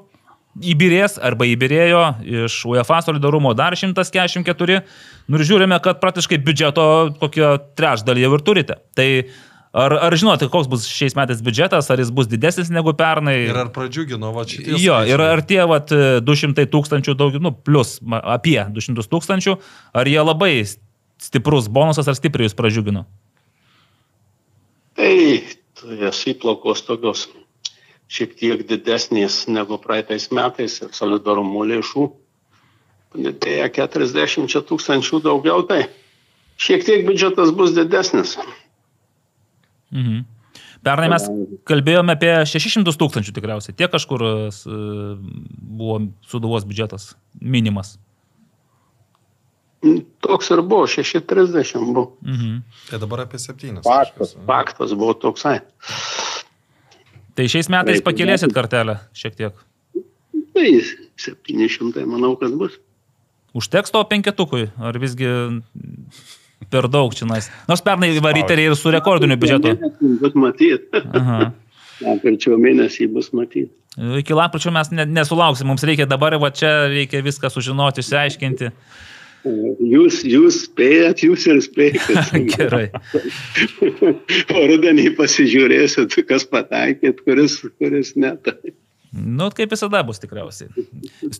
Įbirės 0.67 1.19
arba 1.23 1.47
įbirėjo 1.47 2.03
iš 2.47 2.65
UEFA 2.67 3.03
solidarumo 3.07 3.55
dar 3.55 3.77
144. 3.79 4.83
Nu 5.29 5.39
ir 5.39 5.45
žiūrime, 5.47 5.79
kad 5.83 6.01
praktiškai 6.01 6.43
biudžeto 6.43 6.87
kokio 7.21 7.59
trečdalį 7.79 8.25
jau 8.25 8.35
ir 8.35 8.43
turite. 8.43 8.75
Tai 8.99 9.07
ar, 9.73 9.95
ar 9.95 10.17
žinote, 10.19 10.49
koks 10.51 10.67
bus 10.71 10.89
šiais 10.91 11.15
metais 11.15 11.43
biudžetas, 11.43 11.91
ar 11.91 12.03
jis 12.03 12.11
bus 12.11 12.27
didesnis 12.27 12.71
negu 12.75 12.93
pernai? 12.99 13.47
Ir 13.47 13.61
ar 13.63 13.71
pradžiugino 13.75 14.33
va 14.35 14.43
šitie? 14.43 14.75
Jo, 14.75 14.99
skaičiai? 14.99 15.15
ir 15.15 15.21
ar 15.21 15.43
tie 15.47 15.63
vat, 15.71 15.95
200 16.27 16.67
tūkstančių, 16.67 17.15
daug, 17.15 17.39
nu, 17.43 17.55
plus 17.55 17.99
apie 18.21 18.59
200 18.75 19.07
tūkstančių, 19.07 19.57
ar 19.95 20.11
jie 20.11 20.21
labai 20.25 20.53
stiprus 21.21 21.71
bonusas 21.71 22.09
ar 22.11 22.19
stipriai 22.19 22.49
jūs 22.49 22.59
pradžiugino? 22.59 23.07
Tai 24.99 25.15
jas 26.01 26.21
įplaukos 26.31 26.83
tokios 26.87 27.27
šiek 28.11 28.33
tiek 28.39 28.65
didesnės 28.67 29.45
negu 29.49 29.79
praeitais 29.79 30.29
metais 30.35 30.81
ir 30.83 30.91
solidarumo 30.97 31.63
lėšų. 31.69 32.09
Padidėja 33.11 33.69
40 33.75 34.65
tūkstančių 34.69 35.21
daugiau, 35.25 35.63
tai 35.67 35.85
šiek 36.61 36.85
tiek 36.87 37.07
biudžetas 37.07 37.51
bus 37.55 37.73
didesnis. 37.75 38.37
Mhm. 39.91 40.25
Pernai 40.81 41.11
mes 41.13 41.27
kalbėjome 41.69 42.15
apie 42.15 42.31
600 42.49 42.97
tūkstančių 42.97 43.35
tikriausiai. 43.37 43.75
Tiek 43.77 43.91
kažkur 43.93 44.23
s- 44.49 44.65
buvo 44.65 45.99
suduvos 46.25 46.65
biudžetas 46.65 47.11
minimas. 47.41 47.99
Toks 50.21 50.51
ir 50.53 50.61
buvo, 50.61 50.85
630 50.91 51.87
buvo. 51.95 52.17
Mhm. 52.21 52.61
Tai 52.91 52.99
dabar 53.01 53.25
apie 53.25 53.39
septynis. 53.41 53.85
Faktas, 53.85 54.35
kažkas. 54.35 54.47
faktas 54.47 54.93
buvo 54.93 55.15
toksai. 55.17 55.61
Tai 57.35 57.49
šiais 57.49 57.71
metais 57.73 58.03
vertinti. 58.05 58.55
kartelę 58.55 58.99
šiek 59.17 59.37
tiek. 59.37 59.55
Tai 60.53 60.69
700 61.17 62.05
manau, 62.05 62.37
kad 62.37 62.53
bus. 62.53 62.77
Užteks 63.57 63.91
to 63.91 64.03
penketukui, 64.05 64.69
ar 64.79 64.99
visgi 64.99 65.27
per 66.71 66.87
daug 66.89 67.15
čia 67.15 67.27
nais. 67.27 67.49
Nors 67.69 67.81
pernai 67.81 68.13
varyteriai 68.21 68.71
ir 68.71 68.77
su 68.77 68.93
rekordiniu 68.93 69.39
biudžetu. 69.41 69.75
Bus 70.21 70.37
matyti. 70.37 71.03
Aha. 71.15 71.53
Lapkričio 72.05 72.57
mėnesį 72.61 73.09
bus 73.13 73.33
matyti. 73.33 73.71
Iki 74.21 74.37
lapkričio 74.37 74.71
mes 74.73 74.93
ne, 74.95 75.05
nesulauksim, 75.05 75.67
mums 75.67 75.83
reikia 75.85 76.07
dabar, 76.07 76.37
va 76.39 76.53
čia 76.55 76.87
reikia 76.93 77.25
viską 77.27 77.51
sužinoti, 77.51 78.05
išsiaiškinti. 78.05 78.71
Jūs, 79.45 80.21
jūs 80.29 80.59
spėjat, 80.67 81.23
jūs 81.25 81.47
ir 81.49 81.61
spėjat. 81.65 82.35
Gerai. 82.55 82.91
o 84.57 84.67
rudenį 84.69 85.15
pasižiūrėsit, 85.17 86.19
kas 86.29 86.45
pataikėt, 86.51 87.23
kuris, 87.25 87.59
kuris 87.81 88.15
ne. 88.21 88.35
Tai. 88.45 88.59
Nu, 89.11 89.49
kaip 89.51 89.73
visada 89.73 90.05
bus 90.07 90.21
tikriausiai. 90.23 90.69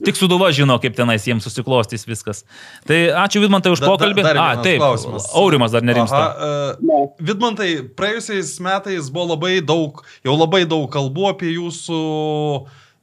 Tik 0.03 0.17
suduva 0.19 0.49
žino, 0.51 0.75
kaip 0.83 0.97
tenais 0.99 1.23
jiems 1.29 1.45
susiklostys 1.47 2.03
viskas. 2.09 2.41
Tai 2.89 2.97
ačiū 3.23 3.45
Vidmantai 3.45 3.71
už 3.77 3.79
Da- 3.79 3.87
da- 3.87 3.93
pokalbį. 3.93 4.25
dar 4.27 4.37
A, 4.37 4.47
vienas 4.57 4.65
taip. 4.67 4.81
klausimas. 4.83 5.29
Aurimas 5.39 5.71
dar 5.77 5.83
nerimsta. 5.87 6.19
Aha, 6.19 6.75
uh, 6.75 7.07
Vidmantai, 7.23 7.71
praėjusiais 7.95 8.57
metais 8.65 9.07
buvo 9.15 9.37
labai 9.37 9.61
daug, 9.63 10.03
jau 10.27 10.35
labai 10.35 10.65
daug 10.67 10.91
kalbų 10.91 11.31
apie 11.31 11.53
jūsų 11.55 12.01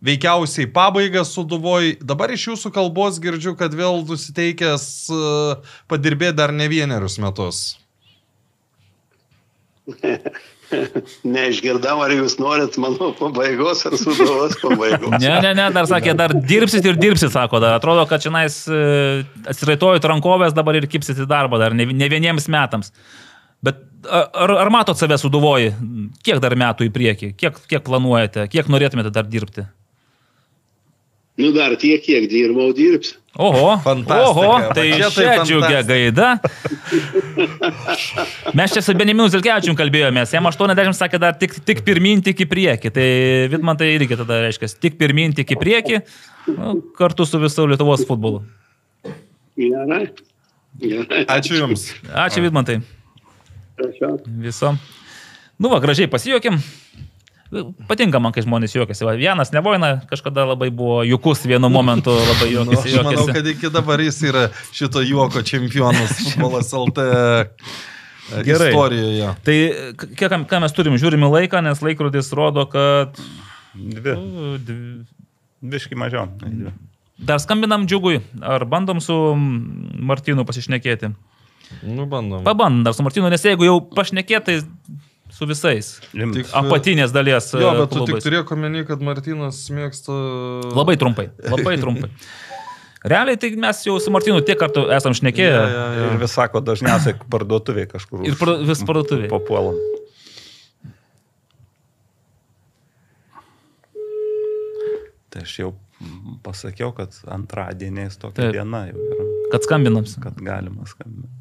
veikiausiai 0.04 0.70
pabaigą 0.74 1.24
suduvoj. 1.26 1.98
Dabar 2.06 2.32
iš 2.34 2.52
jūsų 2.52 2.72
kalbos 2.76 3.18
girdžiu, 3.22 3.56
kad 3.58 3.74
vėl 3.76 4.04
nusiteikęs 4.06 4.86
uh, 5.14 5.74
padirbėti 5.90 6.38
dar 6.38 6.54
ne 6.54 6.70
vienerius 6.70 7.18
metus. 7.24 7.64
Neišgirdau, 11.24 12.02
ar 12.04 12.12
jūs 12.12 12.36
norit 12.42 12.76
mano 12.82 13.14
pabaigos 13.16 13.86
ar 13.88 13.96
sudovos 14.00 14.58
pabaigos. 14.60 15.14
Ne, 15.16 15.32
ne, 15.46 15.54
ne, 15.56 15.68
dar 15.74 15.88
sakė, 15.88 16.12
dar 16.20 16.34
dirbsit 16.36 16.86
ir 16.86 17.00
dirbsit, 17.00 17.32
sako, 17.32 17.62
dar 17.64 17.78
atrodo, 17.78 18.04
kad 18.10 18.20
čia 18.24 18.34
nais 18.36 18.60
atsiraitojot 18.68 20.04
rankovės 20.12 20.56
dabar 20.58 20.76
ir 20.76 20.90
kipsit 20.92 21.24
į 21.24 21.30
darbą, 21.30 21.62
dar 21.62 21.76
ne, 21.78 21.88
ne 21.88 22.12
vieniems 22.12 22.50
metams. 22.52 22.92
Bet 23.64 23.80
ar, 24.12 24.58
ar 24.60 24.70
matot 24.74 25.00
save 25.00 25.16
suduvoji, 25.22 25.72
kiek 26.28 26.44
dar 26.44 26.60
metų 26.60 26.90
į 26.90 26.94
priekį, 27.00 27.32
kiek, 27.40 27.64
kiek 27.72 27.88
planuojate, 27.88 28.50
kiek 28.52 28.68
norėtumėte 28.72 29.16
dar 29.16 29.26
dirbti? 29.32 29.70
Nu 31.38 31.52
dar 31.54 31.76
tiek, 31.78 32.02
kiek 32.02 32.26
dirbau, 32.32 32.72
dirbsiu. 32.74 33.20
Oho, 33.38 33.76
Fantastika, 33.84 34.30
oho, 34.32 34.74
tai 34.74 34.88
čia 34.98 35.10
tai 35.14 35.44
džiugia 35.46 35.82
gaida. 35.86 36.30
Mes 38.58 38.74
čia 38.74 38.82
su 38.82 38.96
Beniminu 38.98 39.28
Zilkevičium 39.30 39.78
kalbėjomės, 39.78 40.34
jam 40.34 40.50
80 40.50 40.98
sakė 40.98 41.20
dar 41.22 41.36
tik, 41.38 41.54
tik 41.68 41.84
pirmin, 41.86 42.24
tik 42.26 42.42
į 42.42 42.48
priekį. 42.50 42.92
Tai 42.96 43.06
Vidmantai 43.54 43.92
irgi 43.94 44.18
tada 44.18 44.40
reiškia, 44.48 44.72
tik 44.82 44.98
pirmin, 44.98 45.38
tik 45.38 45.54
į 45.54 45.60
priekį, 45.62 46.02
nu, 46.56 46.74
kartu 46.98 47.30
su 47.30 47.38
visu 47.44 47.68
Lietuvos 47.70 48.08
futbolu. 48.10 48.42
Gerai. 49.54 50.08
Gerai. 50.82 51.22
Ačiū 51.38 51.62
Jums. 51.62 51.92
Ačiū 52.26 52.42
Vidmantai. 52.48 52.80
Prašau. 53.78 54.16
Visom. 54.42 54.82
Nu, 55.62 55.70
va, 55.70 55.78
gražiai 55.86 56.10
pasijuokim. 56.10 56.58
Patinka 57.88 58.20
man, 58.20 58.34
kai 58.36 58.44
žmonės 58.44 58.74
juokiasi. 58.76 59.06
Va, 59.08 59.14
vienas 59.16 59.54
nevoina, 59.56 60.02
kažkada 60.10 60.44
labai 60.50 60.68
buvo 60.76 61.00
jukus 61.08 61.46
vienu 61.48 61.70
momentu, 61.72 62.12
labai 62.12 62.50
Nu, 62.56 62.74
juokiasi. 62.74 62.98
aš 63.00 63.06
manau, 63.08 63.28
kad 63.32 63.48
iki 63.48 63.70
dabar 63.72 64.02
jis 64.04 64.18
yra 64.28 64.48
šito 64.76 65.00
juoko 65.08 65.40
čempionas 65.48 66.12
futbolas 66.26 66.74
LT 66.76 67.06
Gerai. 68.44 68.72
istorijoje. 68.74 69.30
Tai 69.48 69.58
kiek, 70.20 70.36
ką 70.52 70.60
mes 70.66 70.76
turim, 70.76 70.98
žiūrime 71.00 71.30
laiką, 71.32 71.62
nes 71.64 71.80
laikrodis 71.86 72.34
rodo, 72.36 72.66
kad 72.68 73.16
Dvi. 73.78 74.18
nu, 74.18 74.58
dv- 74.60 75.06
Biški 75.64 75.96
mažiau. 75.98 76.28
Dvi. 76.44 76.74
dar 77.18 77.40
skambinam 77.42 77.88
džiugui, 77.88 78.20
ar 78.46 78.66
bandom 78.70 79.00
su 79.02 79.16
Martinu 79.38 80.44
pasišnekėti. 80.46 81.14
Nu, 81.84 82.06
bandom. 82.08 82.44
Pabandom 82.46 82.84
dar 82.86 82.94
su 82.94 83.04
Martinu, 83.08 83.30
nes 83.32 83.42
jeigu 83.44 83.66
jau 83.66 83.80
pašnekėtai 83.96 84.60
su 85.34 85.46
visais 85.50 85.94
Tik- 86.14 86.52
apatinės 86.56 87.12
dalies. 87.16 87.52
Jo, 87.54 87.72
bet 87.80 87.90
tu 87.92 88.00
tik 88.02 88.14
klubais. 88.16 88.24
turėk 88.26 88.52
omeny, 88.56 88.84
kad 88.88 89.02
Martinas 89.04 89.64
mėgsta... 89.74 90.14
Labai 90.76 90.96
trumpai, 90.98 91.30
labai 91.52 91.76
trumpai. 91.82 92.10
Realiai 93.08 93.38
tai 93.40 93.52
mes 93.56 93.84
jau 93.86 93.94
su 94.04 94.12
Martinu 94.12 94.42
tiek 94.44 94.58
kartų 94.60 94.88
esam 94.96 95.14
šnekėję. 95.16 95.52
Ja, 95.54 95.68
ja, 95.72 95.84
ja. 96.00 96.08
Ir 96.12 96.18
vis 96.24 96.34
sako, 96.36 96.60
dažniausiai 96.66 97.16
parduotuviai 97.32 97.88
kažkur. 97.92 98.26
Ir 98.28 98.36
par- 98.40 98.58
vis 98.68 98.82
parduotuvėj. 98.88 99.30
Papuolam. 99.32 99.78
Tai 105.30 105.42
aš 105.44 105.54
jau 105.60 105.72
pasakiau, 106.46 106.92
kad 106.96 107.16
antradieniais 107.34 108.18
tokia 108.22 108.48
Taip. 108.48 108.56
diena 108.56 108.86
jau 108.90 109.02
yra, 109.02 109.26
Kad 109.52 109.66
skambinam. 109.68 110.06
kad 110.24 110.40
galima 110.44 110.86
skambinti. 110.88 111.34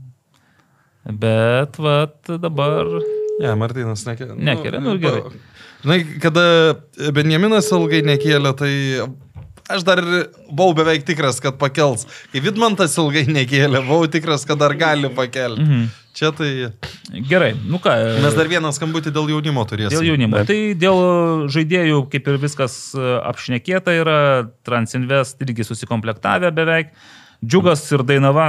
Bet, 1.23 1.77
vat, 1.79 2.19
dabar. 2.43 2.89
Ne, 3.43 3.53
Martinas 3.59 4.07
nekėlė. 4.09 4.39
Nekėlė, 4.49 4.81
nu 4.81 4.97
ir 4.97 5.03
gerai. 5.03 5.23
Žinai, 5.85 6.01
kada 6.23 6.45
Benjaminas 7.15 7.69
ilgai 7.75 8.01
nekėlė, 8.07 8.53
tai 8.57 8.73
aš 9.71 9.85
dar 9.87 10.01
buvau 10.49 10.73
beveik 10.79 11.05
tikras, 11.07 11.41
kad 11.43 11.59
pakels. 11.61 12.07
Kai 12.33 12.43
Vidmantas 12.45 12.97
ilgai 13.01 13.27
nekėlė, 13.29 13.83
buvau 13.85 14.09
tikras, 14.11 14.47
kad 14.49 14.61
dar 14.63 14.75
gali 14.79 15.13
pakelti. 15.13 15.63
Mhm. 15.67 15.87
Čia 16.17 16.31
tai 16.33 16.73
Gerai, 17.29 17.51
nu 17.69 17.77
ką. 17.77 17.93
mes 18.25 18.33
dar 18.39 18.49
vieną 18.49 18.71
skambutį 18.73 19.11
dėl 19.13 19.29
jaunimo 19.35 19.67
turėsime. 19.69 19.99
Dėl 19.99 20.07
jaunimo. 20.15 20.41
Tai 20.49 20.57
dėl 20.81 21.01
žaidėjų, 21.53 21.99
kaip 22.15 22.31
ir 22.33 22.39
viskas 22.41 22.77
e, 22.97 23.03
apšnekėta 23.21 23.93
yra, 23.93 24.17
Transinvest 24.65 25.45
irgi 25.45 25.67
susikomplektavę 25.69 26.49
beveik. 26.57 26.95
Džiugas 27.45 27.85
ir 27.93 28.01
Dainava, 28.09 28.49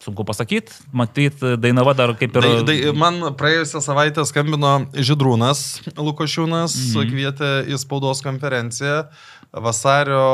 sunku 0.00 0.24
pasakyti, 0.24 0.72
matyt, 0.96 1.42
Dainava 1.60 1.94
dar 1.96 2.14
kaip 2.18 2.36
ir... 2.36 2.46
Tai, 2.46 2.52
tai 2.68 2.76
man 2.96 3.20
praėjusią 3.38 3.82
savaitę 3.84 4.24
skambino 4.28 4.72
Židrūnas 4.96 5.64
Lukošiūnas, 5.98 6.76
mhm. 6.94 7.12
kvietė 7.12 7.50
į 7.68 7.80
spaudos 7.80 8.24
konferenciją 8.24 9.04
vasario, 9.50 10.24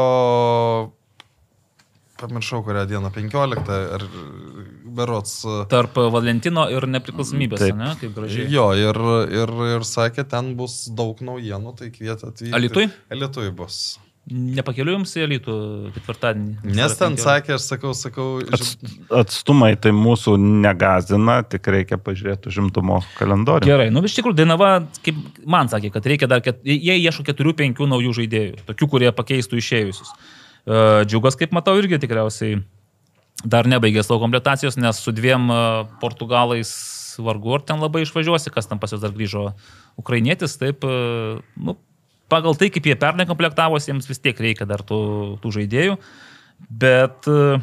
pamiršau 2.20 2.62
kurią 2.64 2.86
dieną, 2.88 3.10
15 3.14 3.76
ar 3.96 4.06
berots. 4.96 5.38
Tarp 5.72 5.98
Valentino 6.12 6.66
ir 6.72 6.86
nepriklausomybės, 6.90 7.66
Taip. 7.66 7.78
ne? 7.80 7.92
Kaip 8.00 8.16
gražiai. 8.16 8.48
Jo, 8.52 8.70
ir, 8.78 9.02
ir, 9.34 9.54
ir 9.76 9.86
sakė, 9.88 10.26
ten 10.28 10.54
bus 10.58 10.84
daug 10.96 11.20
naujienų, 11.24 11.76
tai 11.80 11.92
kvietė 11.94 12.30
atvykti. 12.30 12.56
Alytuj? 12.56 12.90
Alitui 13.12 13.50
bus. 13.56 13.80
Nepakeliu 14.26 14.96
jums 14.96 15.12
į 15.14 15.22
Alytų 15.22 15.52
ketvirtadienį. 15.94 16.72
Nes 16.74 16.94
ten 16.98 17.14
15. 17.14 17.22
sakė, 17.22 17.52
aš 17.54 17.66
sakau, 17.70 17.92
sakau, 17.94 18.24
Ats- 18.42 18.72
Atstumai 19.14 19.76
tai 19.78 19.92
mūsų 19.94 20.34
negazina, 20.42 21.36
tik 21.46 21.68
reikia 21.70 21.94
pažiūrėti 22.02 22.50
užimtumo 22.50 22.98
kalendorių. 23.20 23.68
Gerai, 23.70 23.86
nu 23.94 24.02
iš 24.02 24.16
tikrųjų 24.18 24.40
Dainava, 24.40 24.72
kaip 25.06 25.20
man 25.46 25.70
sakė, 25.70 25.92
kad 25.94 26.10
reikia 26.10 26.30
dar, 26.32 26.42
ket... 26.42 26.58
jie 26.66 26.98
ieško 26.98 27.22
keturių, 27.30 27.54
penkių 27.62 27.86
naujų 27.94 28.16
žaidėjų, 28.18 28.66
tokių, 28.66 28.90
kurie 28.96 29.14
pakeistų 29.14 29.62
išėjusius. 29.62 30.10
E, 30.10 30.82
Džiugas, 31.06 31.38
kaip 31.38 31.54
matau, 31.54 31.78
irgi 31.78 32.02
tikriausiai 32.02 32.58
dar 33.46 33.70
nebaigė 33.70 34.02
savo 34.02 34.18
komplektacijos, 34.26 34.74
nes 34.80 34.98
su 35.06 35.14
dviem 35.14 35.46
e, 35.54 35.62
portugalais 36.02 36.74
vargu 37.22 37.54
ar 37.56 37.62
ten 37.62 37.78
labai 37.78 38.02
išvažiuosi, 38.02 38.50
kas 38.50 38.66
tam 38.66 38.82
pas 38.82 38.90
juos 38.90 39.06
dar 39.06 39.14
grįžo 39.14 39.52
ukrainietis, 40.02 40.58
taip, 40.58 40.82
e, 40.82 41.38
nu, 41.62 41.78
pagal 42.32 42.58
tai, 42.58 42.70
kaip 42.74 42.88
jie 42.88 42.96
pernai 42.98 43.26
komplektavosi, 43.28 43.90
jiems 43.92 44.08
vis 44.10 44.22
tiek 44.22 44.40
reikia 44.48 44.68
dar 44.68 44.84
tų, 44.86 45.00
tų 45.42 45.54
žaidėjų, 45.60 45.96
bet 46.82 47.30
e, 47.30 47.56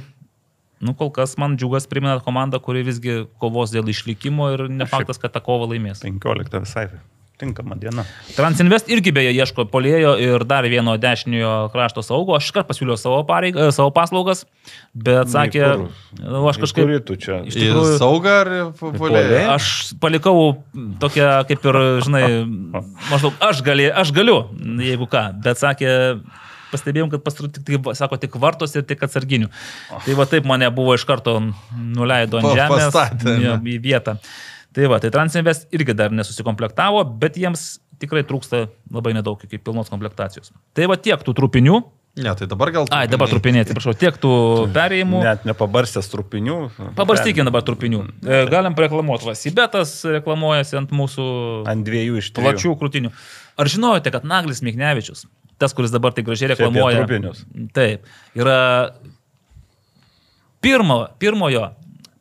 Nu, 0.84 0.92
kol 1.00 1.14
kas 1.16 1.38
man 1.40 1.54
džiugas 1.56 1.86
primena 1.88 2.18
komandą, 2.20 2.60
kuri 2.60 2.82
visgi 2.84 3.22
kovos 3.40 3.72
dėl 3.72 3.88
išlikimo 3.88 4.50
ir 4.52 4.66
ne 4.68 4.84
faktas, 4.90 5.16
kad 5.22 5.32
tą 5.32 5.40
kovą 5.46 5.70
laimės. 5.72 6.04
15 6.04 6.60
visai 6.66 6.90
tinkama 7.42 7.76
diena. 7.80 8.06
Transinvest 8.38 8.90
irgi 8.94 9.14
beje 9.16 9.32
ieško 9.34 9.66
polėjo 9.72 10.14
ir 10.22 10.46
dar 10.48 10.68
vieno 10.70 10.94
dešiniojo 11.02 11.72
krašto 11.74 12.04
saugo. 12.06 12.36
Aš 12.38 12.50
iškart 12.50 12.70
pasiūliau 12.70 12.98
savo, 13.00 13.22
pareigą, 13.28 13.70
savo 13.76 13.90
paslaugas, 13.96 14.46
bet 14.94 15.32
sakė, 15.34 15.66
nu, 16.22 16.44
aš 16.52 16.62
kažkaip... 16.64 16.86
Kuri 16.86 17.02
tu 17.08 17.18
čia? 17.20 17.42
Iš 17.50 17.58
tikrųjų, 17.58 17.98
saugą 18.02 18.38
ar 18.44 18.54
polėją? 18.78 19.44
Aš 19.56 19.72
palikau 20.04 20.38
tokią, 21.02 21.34
kaip 21.50 21.68
ir, 21.72 21.82
žinai, 22.06 22.24
maždaug 23.10 23.44
aš, 23.50 23.66
gali, 23.66 23.90
aš 23.90 24.14
galiu, 24.16 24.40
jeigu 24.84 25.10
ką, 25.10 25.28
bet 25.44 25.62
sakė, 25.62 25.94
pastebėjom, 26.74 27.12
kad 27.14 27.24
pastaru 27.26 27.52
tik, 27.54 27.66
tik, 27.68 27.92
sako, 27.98 28.18
tik 28.22 28.38
vartos 28.42 28.74
ir 28.78 28.86
tik 28.88 29.04
atsarginių. 29.06 29.52
Tai 30.06 30.18
va 30.18 30.26
taip 30.30 30.48
mane 30.50 30.70
buvo 30.74 30.96
iš 30.98 31.06
karto 31.10 31.38
nuleido 31.74 32.42
ant 32.42 32.50
žemės 32.54 32.90
pastatė, 32.90 33.38
jo, 33.42 33.60
ne? 33.60 33.76
į 33.76 33.80
vietą. 33.84 34.18
Tai 34.74 34.88
va, 34.90 34.98
tai 35.02 35.12
Transinvest 35.14 35.68
irgi 35.76 35.94
dar 35.98 36.14
nesusikomplektavo, 36.16 37.04
bet 37.22 37.38
jiems 37.38 37.76
tikrai 38.02 38.24
trūksta 38.28 38.66
labai 38.92 39.14
nedaug 39.16 39.42
iki 39.46 39.60
pilnos 39.62 39.92
komplektacijos. 39.94 40.50
Tai 40.74 40.88
va 40.92 40.98
tiek 40.98 41.22
tų 41.24 41.36
trupinių. 41.38 41.82
Ne, 42.14 42.30
tai 42.38 42.46
dabar 42.46 42.70
gal... 42.70 42.86
Ai, 42.94 43.08
dabar 43.10 43.30
trupiniai, 43.30 43.64
atsiprašau, 43.66 43.96
tiek 43.98 44.18
tų 44.22 44.32
perėjimų. 44.74 45.22
Net 45.26 45.48
nepabarstęs 45.50 46.10
trupinių. 46.12 46.58
Pabarstykime 46.98 47.48
dabar 47.50 47.64
trupinių. 47.66 48.04
E, 48.22 48.42
Galim 48.52 48.76
reklamuoti. 48.78 49.26
Vasibetas 49.32 49.96
reklamuojasi 50.20 50.78
ant 50.78 50.94
mūsų 50.94 51.26
Ant 51.74 51.88
dviejų 51.88 52.20
iš 52.22 52.30
trijų. 52.36 52.46
plačių 52.52 52.76
krūtinių. 52.84 53.14
Ar 53.58 53.72
žinojote, 53.74 54.14
kad 54.14 54.28
Naglis 54.30 54.62
Miknevičius, 54.66 55.26
tas, 55.58 55.74
kuris 55.74 55.94
dabar 55.94 56.14
tai 56.14 56.26
gražiai 56.28 56.52
reklamuoja. 56.54 57.02
trupinius. 57.02 57.46
Taip. 57.74 58.06
Yra 58.38 58.60
pirmo, 60.62 61.08
pirmojo 61.18 61.72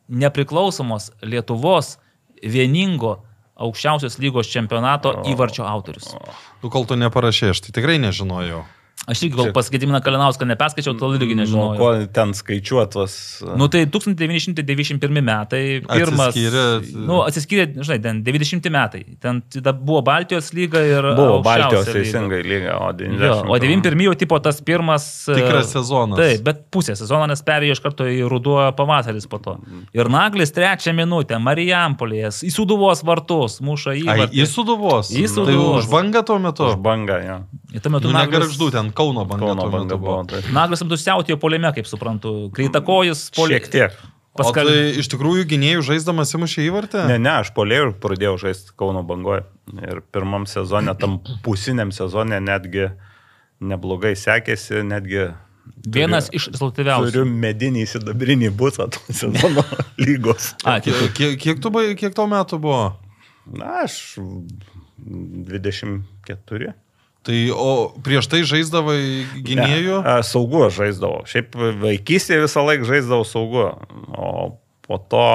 nepriklausomos 0.09 1.11
Lietuvos 1.21 1.99
vieningo 2.43 3.17
aukščiausios 3.63 4.17
lygos 4.19 4.49
čempionato 4.51 5.13
įvarčio 5.29 5.65
autorius. 5.67 6.13
Tu 6.61 6.71
kol 6.73 6.87
tu 6.89 6.97
neparašė, 6.99 7.53
aš 7.53 7.67
tai 7.67 7.75
tikrai 7.79 7.99
nežinojau. 8.01 8.63
Aš 9.07 9.19
irgi 9.25 9.35
gal 9.35 9.49
pas 9.51 9.67
Gediminą 9.69 9.99
Kalinauską 9.99 10.45
neperskaičiau, 10.47 10.93
tol 10.95 11.17
irgi 11.17 11.35
Nuo 11.35 11.43
nežinojau. 11.43 11.77
ko 11.77 11.87
ten 12.15 12.31
skaičiuotas. 12.31 13.43
Nu 13.59 13.67
tai 13.67 13.81
1991 13.85 15.21
metai, 15.21 15.81
pirmas. 15.83 16.31
Atsiskyrė- 16.31 17.05
Nu, 17.07 17.17
atsiskyrė, 17.27 17.65
žinai, 17.83 17.97
ten 18.01 18.21
90 18.23 18.69
metai. 18.71 19.03
Ten 19.19 19.41
tada 19.51 19.73
buvo 19.73 20.01
Baltijos 20.01 20.53
lyga 20.55 20.79
ir... 20.87 21.03
Buvo 21.17 21.41
Baltijos 21.43 21.85
teisingai 21.91 22.43
lyga, 22.47 22.77
o 22.79 22.93
90. 22.93 23.25
Jo, 23.27 23.43
o 23.51 23.57
91 23.59 24.05
jau 24.07 24.15
tipo 24.15 24.39
tas 24.39 24.61
pirmas. 24.61 25.27
e, 25.27 25.35
Tikras 25.35 25.73
sezonas. 25.75 26.17
Taip, 26.19 26.43
bet 26.47 26.63
pusė 26.71 26.95
sezono, 26.95 27.27
nes 27.27 27.41
perėjo 27.43 27.75
iš 27.75 27.83
karto 27.83 28.07
į 28.07 28.23
ruduo 28.31 28.71
pavasaris 28.77 29.27
po 29.27 29.37
to. 29.43 29.57
Ir 29.93 30.07
Naglis 30.07 30.51
trečią 30.55 30.93
minutę, 30.95 31.35
Marijampolės, 31.43 32.39
į 32.47 32.51
Suduvos 32.55 33.03
vartus, 33.03 33.59
muša 33.59 33.97
į... 33.99 34.07
Ai, 34.07 34.27
į 34.31 34.47
Suduvos. 34.47 35.11
Į 35.11 35.25
Tai 35.27 35.33
Sūduvos. 35.35 35.83
už 35.83 35.91
bangą 35.91 36.23
tuo 36.23 36.39
metu. 36.39 36.69
Už 36.71 36.79
bangą, 36.79 37.19
jo. 37.27 37.37
Ir 37.73 37.81
tuo 37.81 37.89
metu 37.91 38.07
Nu, 38.07 38.13
Naglis, 38.13 38.37
negarždu 38.39 38.71
ten, 38.71 38.91
Kauno 38.97 39.25
banga. 39.29 39.45
Kauno 39.51 39.67
banga 39.73 39.97
buvo. 39.99 40.17
tai 40.29 40.41
Naglis 40.55 40.83
apdusiautėjo 40.85 41.37
polime, 41.41 41.69
kaip 41.75 41.89
suprantu. 41.89 42.33
Kreitakojus 42.55 43.27
polime. 43.35 43.59
Šiek 43.61 43.71
tiek. 43.73 44.01
O 44.33 44.41
Paskal... 44.41 44.65
tai 44.65 44.97
iš 44.97 45.11
tikrųjų 45.13 45.43
gynėjų 45.51 45.83
žaisdamas 45.91 46.31
įmušė 46.33 46.63
įvartį? 46.65 47.03
Ne, 47.11 47.19
ne, 47.21 47.33
aš 47.43 47.51
polėjau 47.53 47.91
ir 47.91 47.95
pradėjau 48.01 48.37
žaisti 48.47 48.73
Kauno 48.81 49.03
bangoje. 49.05 49.43
Ir 49.77 50.01
pirmam 50.15 50.47
sezone, 50.49 50.95
tam 50.97 51.19
pusiniam 51.45 51.91
sezone 51.93 52.39
netgi 52.41 52.87
neblogai 53.63 54.15
sekėsi, 54.17 54.81
netgi... 54.89 55.27
Vienas 55.85 56.25
turiu- 56.27 56.39
iš 56.41 56.47
rezultatyviausių. 56.55 57.11
Turiu 57.13 57.27
medinį 57.45 57.85
įsidabrinį 57.85 58.49
būtą 58.59 58.89
to 58.91 58.99
sezono 59.15 59.61
lygos. 60.05 60.49
A, 60.65 60.79
kiek, 60.83 60.97
Kiek, 60.97 61.13
kiek, 61.15 61.37
kiek, 61.45 61.61
tu, 61.63 61.71
kiek 62.01 62.17
tau 62.17 62.25
metų 62.31 62.59
buvo? 62.65 62.81
Na, 63.53 63.83
aš 63.85 64.17
24. 64.97 66.73
Tai 67.23 67.37
o 67.55 67.69
prieš 68.03 68.27
tai 68.27 68.41
žaisdavai 68.47 68.99
gynėjų? 69.47 70.01
Ne, 70.03 70.17
saugu 70.27 70.65
žaisdavau. 70.75 71.23
Šiaip 71.29 71.55
vaikystėje 71.55 72.43
visą 72.43 72.65
laiką 72.67 72.87
žaisdavau 72.89 73.27
saugu. 73.27 73.69
O 74.11 74.33
po 74.83 74.99
to 74.99 75.27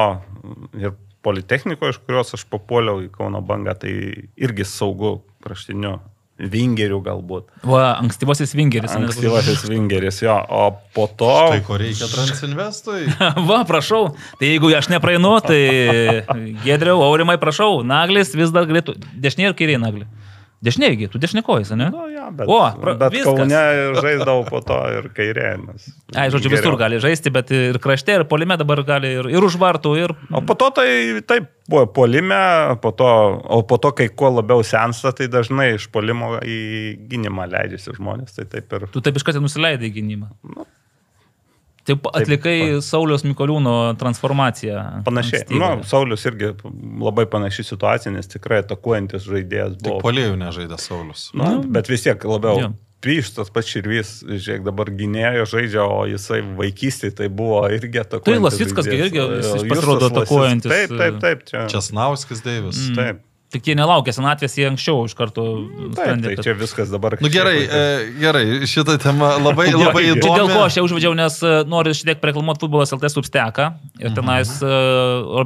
ir 0.77 0.93
Politechniko, 1.25 1.89
iš 1.91 1.99
kurios 2.05 2.37
aš 2.37 2.45
papuoliau 2.49 3.01
į 3.03 3.09
Kauno 3.13 3.41
bangą, 3.45 3.75
tai 3.81 3.93
irgi 4.39 4.69
saugu 4.69 5.19
kraštiniu. 5.45 5.99
Vingerių 6.39 7.01
galbūt. 7.03 7.49
va, 7.67 7.97
ankstyvasis 7.99 8.53
vingeris. 8.55 8.93
Ankstyvasis 8.95 9.65
vingeris, 9.67 10.21
jo. 10.23 10.37
O 10.55 10.69
po 10.95 11.09
to... 11.11 11.33
Tai 11.51 11.65
ko 11.67 11.79
reikia 11.81 12.07
Transinvestui? 12.13 13.09
Va, 13.49 13.65
prašau. 13.67 14.13
Tai 14.39 14.47
jeigu 14.53 14.71
aš 14.79 14.87
nepraeinu, 14.93 15.33
tai 15.43 15.59
Gedriau, 16.63 17.03
Aurimai, 17.03 17.41
prašau. 17.43 17.83
Naglis 17.83 18.31
vis 18.39 18.55
dar 18.55 18.71
galėtų. 18.71 18.95
Dešinė 19.19 19.51
ir 19.51 19.59
kairė 19.59 19.81
naglį. 19.83 20.07
Dešinėgi, 20.59 21.07
tu 21.13 21.21
dešinėkojas, 21.23 21.69
ne? 21.79 21.87
Nu, 21.95 22.09
ja, 22.11 22.25
bet, 22.35 22.49
O, 22.51 22.57
pra- 22.83 22.97
bet 22.99 23.13
viskas. 23.15 23.31
Kaune 23.31 23.61
žaisdavau 24.03 24.41
po 24.49 24.59
to 24.67 24.79
ir 24.97 25.07
kairė. 25.15 25.53
Nes 25.63 25.85
Ai, 26.19 26.25
žodžiu, 26.35 26.51
visur 26.51 26.73
geriau. 26.75 26.81
gali 26.81 26.99
žaisti, 26.99 27.31
bet 27.31 27.53
ir 27.55 27.79
krašte, 27.79 28.17
ir 28.19 28.25
polime 28.27 28.57
dabar 28.59 28.83
gali, 28.83 29.13
ir, 29.21 29.29
ir 29.31 29.47
už 29.47 29.55
vartų, 29.63 29.93
ir... 30.03 30.17
O 30.35 30.43
po 30.43 30.57
to 30.59 30.73
tai 30.75 30.89
taip 31.31 31.47
buvo 31.71 31.85
polime, 32.01 32.41
po 32.83 32.91
to, 32.91 33.07
o 33.39 33.61
po 33.63 33.79
to, 33.79 33.93
kai 33.95 34.09
kuo 34.11 34.33
labiau 34.41 34.65
sensta, 34.67 35.13
tai 35.15 35.29
dažnai 35.31 35.77
iš 35.77 35.87
polimo 35.95 36.41
į 36.43 36.59
gynimą 37.13 37.47
leidžiasi 37.55 37.95
žmonės. 38.01 38.35
Tai 38.41 38.49
taip 38.51 38.75
ir... 38.81 38.89
Tu 38.91 39.05
taip 39.05 39.15
iš 39.21 39.29
karto 39.29 39.45
nusileidai 39.45 39.93
į 39.93 39.95
gynimą. 40.01 40.33
Taip 41.89 42.09
atlikai 42.13 42.57
Saulius 42.85 43.25
Mikoliūno 43.25 43.77
transformaciją. 44.01 44.83
Panašiai. 45.07 45.47
Nu, 45.55 45.71
Saulis 45.89 46.27
irgi 46.29 46.53
labai 47.01 47.25
panaši 47.31 47.65
situacija, 47.71 48.13
nes 48.15 48.29
tikrai 48.31 48.63
atakuojantis 48.65 49.25
žaidėjas 49.29 49.79
Tik 49.79 49.87
buvo. 49.89 50.03
polėjų 50.05 50.37
nežaidė 50.41 50.81
Saulis. 50.83 51.31
Nu, 51.39 51.63
bet 51.65 51.91
vis 51.93 52.05
tiek 52.07 52.29
labiau 52.29 52.59
Jo. 52.59 52.75
Pyš 52.99 53.29
tas 53.37 53.51
pats 53.55 53.69
širvys, 53.71 54.09
žiūrėk, 54.27 54.65
dabar 54.67 54.89
gynėjo 54.91 55.45
žaidžia, 55.47 55.85
o 55.87 56.01
jisai 56.11 56.41
vaikystėje 56.59 57.15
tai 57.21 57.29
buvo 57.31 57.61
irgi 57.71 58.03
toks. 58.03 58.27
Tai 58.27 58.41
Lasitskas 58.43 58.89
gi 58.91 58.97
irgi, 59.05 59.21
jis 59.39 59.67
pasirodo 59.71 60.09
atakuojantis. 60.11 60.73
Taip, 60.73 60.95
taip, 60.99 61.21
taip. 61.23 61.45
Čia. 61.47 61.63
Česnauskis 61.71 62.43
Deivis. 62.43 62.81
Mm. 62.89 62.97
Taip. 62.99 63.23
Tik 63.49 63.65
jie 63.65 63.75
nelaukia 63.79 64.13
senatvės, 64.13 64.59
jie 64.61 64.67
anksčiau 64.69 65.07
iš 65.09 65.15
karto 65.17 65.43
Taip, 65.97 66.19
tai 66.21 66.35
čia 66.45 66.53
viskas 66.59 66.91
dabar. 66.93 67.15
Nu 67.25 67.31
gerai, 67.33 67.63
e, 67.65 67.85
gerai, 68.21 68.43
šitą 68.69 68.99
temą 69.01 69.31
labai, 69.41 69.71
labai 69.73 70.03
Čia 70.05 70.19
įdomi. 70.19 70.35
dėl 70.37 70.51
ko 70.53 70.67
aš 70.67 70.77
čia 70.77 70.85
užvedžiau, 70.85 71.15
nes 71.17 71.39
e, 71.41 71.53
noriu 71.65 71.95
šiek 71.97 72.11
tiek 72.11 72.27
reklamuoti 72.29 72.67
futbolas 72.67 72.93
LT 72.93 73.09
substeką 73.15 73.71
ir 74.05 74.13
tenais 74.19 74.53
e, 74.61 74.73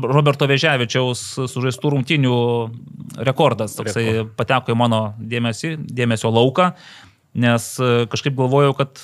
Roberto 0.03 0.49
Veževičiaus 0.51 1.23
sužaistų 1.53 1.93
rungtinių 1.95 2.35
rekordas 3.23 3.79
toksai 3.79 4.25
pateko 4.35 4.75
į 4.75 4.81
mano 4.83 5.03
dėmesį, 5.23 5.77
dėmesio 5.87 6.35
lauką, 6.35 6.73
nes 7.39 7.69
e, 7.79 7.93
kažkaip 8.11 8.35
galvojau, 8.35 8.75
kad 8.83 8.99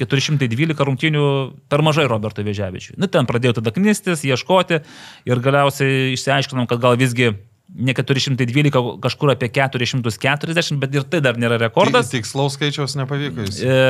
412 0.00 0.74
rungtinių 0.74 1.26
per 1.70 1.84
mažai 1.86 2.08
Roberto 2.10 2.42
Veževičiui. 2.42 2.96
Nu, 2.98 3.06
ten 3.06 3.28
pradėjau 3.28 3.60
tada 3.60 3.70
knistis, 3.76 4.24
ieškoti 4.26 4.80
ir 5.28 5.44
galiausiai 5.44 6.16
išsiaiškinom, 6.16 6.66
kad 6.70 6.80
gal 6.82 6.96
visgi 6.98 7.34
ne 7.74 7.94
412, 7.94 8.98
kažkur 9.04 9.32
apie 9.34 9.48
440, 9.52 10.78
bet 10.80 10.94
ir 10.94 11.02
tai 11.08 11.20
dar 11.24 11.36
nėra 11.40 11.58
rekordas. 11.60 12.08
Tik- 12.12 12.22
Tikslaus 12.24 12.56
skaičiaus 12.58 12.96
nepavyko. 13.00 13.48
E, 13.60 13.80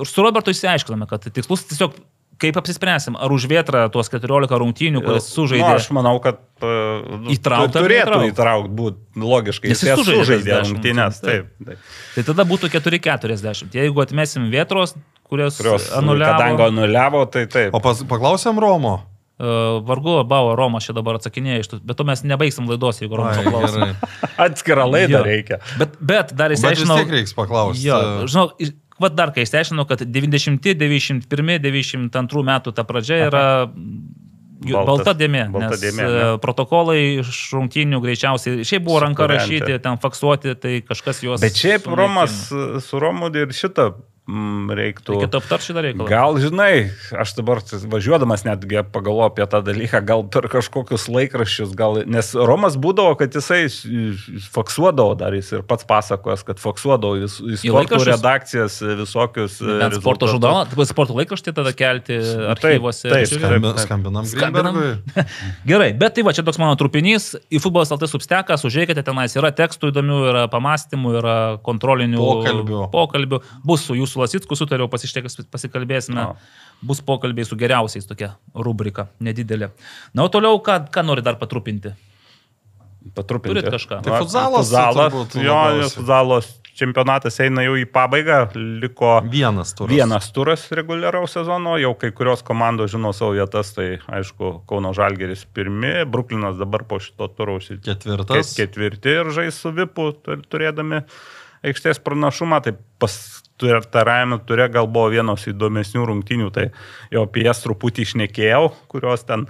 ir 0.00 0.06
su 0.08 0.22
Robertu 0.24 0.50
išsiaiškinome, 0.54 1.06
kad 1.10 1.28
tikslus 1.30 1.66
tiesiog 1.70 1.94
kaip 2.40 2.56
apsispręsim, 2.56 3.18
ar 3.20 3.28
už 3.36 3.44
vietrą 3.50 3.82
tuos 3.92 4.08
14 4.08 4.48
rungtynių, 4.62 5.02
kurias 5.04 5.26
Nu, 5.28 5.32
sužaidė. 5.44 5.74
aš 5.76 5.90
manau, 5.92 6.14
kad 6.24 6.38
uh, 6.64 7.28
Įtraukt 7.28 7.74
turėtų 7.76 8.22
įtraukti, 8.30 8.72
būti 8.78 9.20
logiškai. 9.20 9.68
Nes 9.68 9.82
jis 9.84 9.90
Jis 9.90 10.00
sužaidė 10.00 10.22
sužaidė 10.24 10.54
10, 10.54 10.70
rungtynės, 10.72 11.20
taip. 11.20 11.50
taip. 11.58 11.66
taip. 11.68 11.90
Tai 12.16 12.24
tada 12.30 12.46
būtų 12.48 12.70
440. 12.72 13.76
Jeigu 13.76 14.00
atmesim 14.06 14.48
vietros, 14.48 14.96
kurios, 15.28 15.60
Kurios 15.60 15.90
anuliavo, 16.00 16.32
Kadangi 16.38 16.64
anuliavo, 16.70 17.26
tai 17.28 17.44
taip. 17.46 17.74
O 17.76 17.80
pas, 17.84 18.00
paklausėm 18.08 18.56
Romo. 18.58 18.96
Uh, 19.40 19.80
vargu, 19.88 20.18
Bavo 20.28 20.52
Romas 20.58 20.84
čia 20.84 20.92
dabar 20.96 21.16
atsakinėja 21.18 21.62
iš 21.64 21.70
tų, 21.72 21.80
bet 21.88 21.96
to 21.96 22.04
mes 22.04 22.22
nebaigsim 22.22 22.68
laidos, 22.68 23.00
jeigu 23.00 23.16
Romas 23.16 23.40
gerai. 23.40 23.94
Atskirą 24.46 24.84
laidą 24.92 25.18
Jo. 25.18 25.24
reikia. 25.26 25.58
Bet, 25.80 25.96
bet 26.00 26.34
dar 26.36 26.52
Bet 26.52 26.58
vis 26.58 26.62
įsiaiškinau. 26.64 27.00
tiek 27.02 27.16
reiks 27.18 27.34
paklausti. 27.36 27.86
Jo, 27.88 27.98
žinau, 28.28 28.50
iš- 28.60 28.76
vad 29.00 29.16
dar 29.16 29.32
kai 29.32 29.46
išsiaiškinau, 29.48 29.88
kad 29.88 30.04
90, 30.04 30.74
91, 30.76 31.58
92 31.64 32.44
metų 32.52 32.74
ta 32.76 32.84
pradžia 32.84 33.22
yra 33.30 33.44
ju- 34.60 34.76
Baltas- 34.76 34.86
balta 35.06 35.14
dėmė. 35.16 35.46
balta 35.52 35.70
nes, 35.72 35.80
dėmė, 35.80 36.04
e, 36.04 36.12
ne? 36.34 36.38
protokolai 36.42 36.98
iš 37.22 37.38
rungtynių 37.56 38.00
greičiausiai, 38.04 38.60
šiaip 38.68 38.84
buvo 38.84 39.00
ranka 39.00 39.24
rašyti, 39.26 39.78
ten 39.80 39.96
faksuoti, 39.96 40.52
tai 40.60 40.82
kažkas 40.84 41.22
juos. 41.24 41.40
Bet 41.40 41.56
šiaip 41.56 41.86
sunaikino. 41.88 41.96
Romas 41.96 42.34
su 42.84 43.00
Romu 43.00 43.30
ir 43.32 43.48
šitą 43.56 43.94
mm, 44.30 44.70
reiktų. 44.78 45.16
Reikėtų 45.18 45.40
aptarti 45.42 45.68
šitą 45.70 45.82
reikalą. 45.84 46.06
Gal 46.10 46.38
žinai, 46.42 46.72
aš 47.18 47.34
dabar 47.38 47.60
važiuodamas 47.92 48.46
netgi 48.46 48.80
pagalvoju 48.94 49.26
apie 49.32 49.46
tą 49.50 49.60
dalyką, 49.66 50.00
gal 50.06 50.24
per 50.30 50.46
kažkokius 50.52 51.08
laikraščius, 51.10 51.74
gal, 51.78 52.00
nes 52.06 52.32
Romas 52.38 52.78
būdavo, 52.80 53.16
kad 53.20 53.34
jisai 53.34 53.64
faksuodavo 54.54 55.14
dar, 55.18 55.34
jis 55.36 55.50
ir 55.58 55.62
pats 55.66 55.84
pasakos, 55.88 56.44
kad 56.46 56.60
faksuodavo 56.62 57.18
į, 57.20 57.28
į 57.54 57.58
sporto 57.62 58.00
redakcijas 58.06 58.78
visokius. 59.00 59.58
Bent 59.64 59.96
sporto 59.98 60.28
žurnalą, 60.30 60.64
taip, 60.70 60.82
sporto 60.88 61.16
laikraštį 61.18 61.54
tada 61.56 61.72
kelti 61.76 62.18
archyvuose. 62.54 63.08
taip, 63.10 63.28
žiūrėti. 63.30 63.40
taip. 63.40 63.80
Skambi- 63.80 63.84
Skambinam 63.84 64.28
Skambinam. 64.30 64.78
Gerai, 65.70 65.90
bet 65.98 66.14
tai 66.16 66.24
va, 66.26 66.34
čia 66.36 66.44
toks 66.46 66.60
mano 66.60 66.76
trupinys. 66.80 67.32
Į 67.50 67.60
futbolas 67.62 67.92
LT 67.94 68.08
substekas, 68.10 68.64
užžiūrėkite, 68.68 69.04
tenais 69.06 69.34
yra 69.38 69.50
tekstų 69.56 69.90
įdomių, 69.92 70.18
yra 70.30 70.44
pamastymų, 70.52 71.14
yra 71.20 71.36
kontrolinių 71.66 72.20
Pokalbių. 72.20 72.82
pokalbių. 72.94 73.40
Bus 73.66 73.86
su 73.88 73.96
jūsų 73.98 74.19
Lasitsku 74.20 74.56
sutariau, 74.58 74.88
pasištėkęs 74.92 75.40
pasikalbėsime. 75.50 76.28
O. 76.30 76.36
Bus 76.86 77.00
pokalbiai 77.04 77.44
su 77.48 77.56
geriausiais 77.60 78.06
tokia 78.08 78.34
rubrika, 78.54 79.08
nedidelė. 79.20 79.72
Na, 80.14 80.24
o 80.24 80.28
toliau, 80.32 80.60
ką, 80.64 80.78
ką 80.92 81.04
nori 81.04 81.22
dar 81.26 81.36
patrupinti? 81.40 81.92
Patrupinti. 83.16 83.54
Turit 83.56 83.72
kažką? 83.72 84.02
Tai 84.04 84.18
futsalas 84.20 84.66
Futsalas, 84.68 85.36
jo, 85.40 85.60
futsalos 85.94 86.48
čempionatas 86.80 87.36
eina 87.44 87.60
jau 87.64 87.74
į 87.80 87.86
pabaigą, 87.92 88.36
liko 88.80 89.18
Vienas 89.28 89.72
turas. 89.76 89.92
vienas 89.92 90.28
turas 90.32 90.62
reguliaraus 90.72 91.32
sezono, 91.36 91.74
jau 91.80 91.90
kai 91.98 92.10
kurios 92.16 92.40
komandos 92.46 92.92
žino 92.94 93.10
savo 93.16 93.34
vietas, 93.36 93.72
tai 93.76 93.98
aišku, 94.08 94.62
Kauno 94.68 94.92
Žalgeris 94.96 95.44
pirmi, 95.52 96.04
Bruklinas 96.08 96.56
dabar 96.60 96.84
po 96.88 97.00
šito 97.00 97.28
turo 97.36 97.58
užsit- 97.60 97.82
Ketvirtas. 97.84 98.52
Ket- 98.54 98.56
Ketvirti 98.68 99.12
ir 99.12 99.32
žais 99.36 99.56
su 99.60 99.72
Vipu, 99.76 100.12
tur- 100.24 100.40
turėdami 100.48 101.02
aikštės 101.64 102.00
pranašumą. 102.04 102.62
Tai 102.64 102.76
pastarajame 103.60 104.40
turė 104.48 104.68
gal 104.72 104.88
buvo 104.90 105.10
vienos 105.12 105.44
įdomesnių 105.50 106.06
rungtynių, 106.08 106.50
tai 106.54 106.70
jau 107.12 107.26
apie 107.28 107.44
jas 107.46 107.62
truputį 107.64 108.06
išnekėjau, 108.08 108.72
kurios 108.90 109.24
ten 109.28 109.46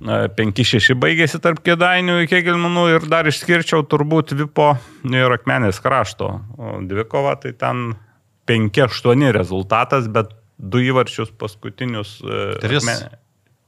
na, 0.00 0.22
5-6 0.32 0.94
baigėsi 0.96 1.40
tarp 1.44 1.60
kėdainių 1.66 2.22
iki 2.24 2.40
Gelminų 2.46 2.86
ir 2.94 3.08
dar 3.10 3.28
išskirčiau 3.28 3.82
turbūt 3.84 4.32
Vipo 4.38 4.72
ir 5.04 5.34
Akmenės 5.36 5.82
krašto. 5.84 6.30
Dvikova 6.88 7.36
tai 7.42 7.52
ten 7.52 7.94
5-8 8.48 9.30
rezultatas, 9.36 10.08
bet 10.08 10.32
du 10.58 10.78
įvarčius 10.84 11.30
paskutinius. 11.36 12.20
e, 12.24 12.58
Tris. 12.60 12.82
Akmenė- 12.84 13.18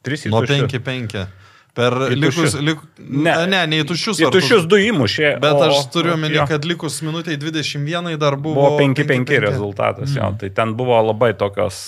Tris 0.02 0.24
Nuo 0.26 0.42
įvarčius. 0.42 0.72
5-5. 0.72 1.26
Per 1.73 1.94
likus. 2.12 2.55
Lik... 2.61 2.81
Ne. 3.01 3.32
Ne, 3.49 3.62
ne, 3.65 3.78
į 3.81 3.86
tuščius. 3.89 4.19
Į 4.20 4.28
tuščius 4.35 4.66
du 4.69 4.77
įmušė. 4.77 5.31
Bet 5.40 5.57
o- 5.57 5.69
aš 5.70 5.86
turiu 5.94 6.12
omeny, 6.19 6.36
kad 6.49 6.66
likus 6.69 6.99
minutiai 7.05 7.39
21 7.40 8.19
dar 8.20 8.36
buvo. 8.36 8.66
Buvo 8.74 8.81
5-5 8.82 9.32
rezultatas, 9.47 10.11
mm. 10.11 10.19
jo. 10.19 10.28
Tai 10.43 10.51
ten 10.59 10.74
buvo 10.77 10.99
labai 11.01 11.32
tokios 11.40 11.78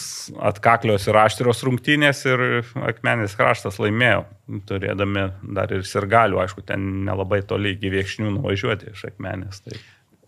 atkaklios 0.40 1.04
ir 1.10 1.18
aštrios 1.20 1.60
rungtynės 1.68 2.24
ir 2.30 2.44
Akmenis 2.88 3.36
kraštas 3.36 3.76
laimėjo, 3.82 4.22
turėdami 4.70 5.26
dar 5.56 5.74
ir 5.76 5.84
sirgalių, 5.84 6.40
aišku, 6.46 6.64
ten 6.64 7.04
nelabai 7.04 7.42
toli 7.44 7.74
iki 7.76 7.92
viekšnių 7.92 8.32
nuvažiuoti 8.38 8.94
iš 8.94 9.04
Akmenės. 9.10 9.60
Tai. 9.66 9.76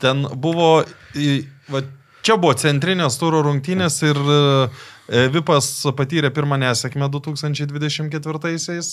Ten 0.05 0.27
buvo, 0.37 0.83
į- 1.17 1.47
va, 1.73 1.81
čia 2.21 2.37
buvo 2.37 2.53
centrinės 2.61 3.17
turo 3.17 3.41
rungtynės 3.47 4.03
ir 4.05 4.21
e, 4.21 4.69
Vipas 5.07 5.69
patyrė 5.95 6.33
pirmą 6.35 6.59
nesėkmę 6.59 7.07
2024-aisiais, 7.15 8.89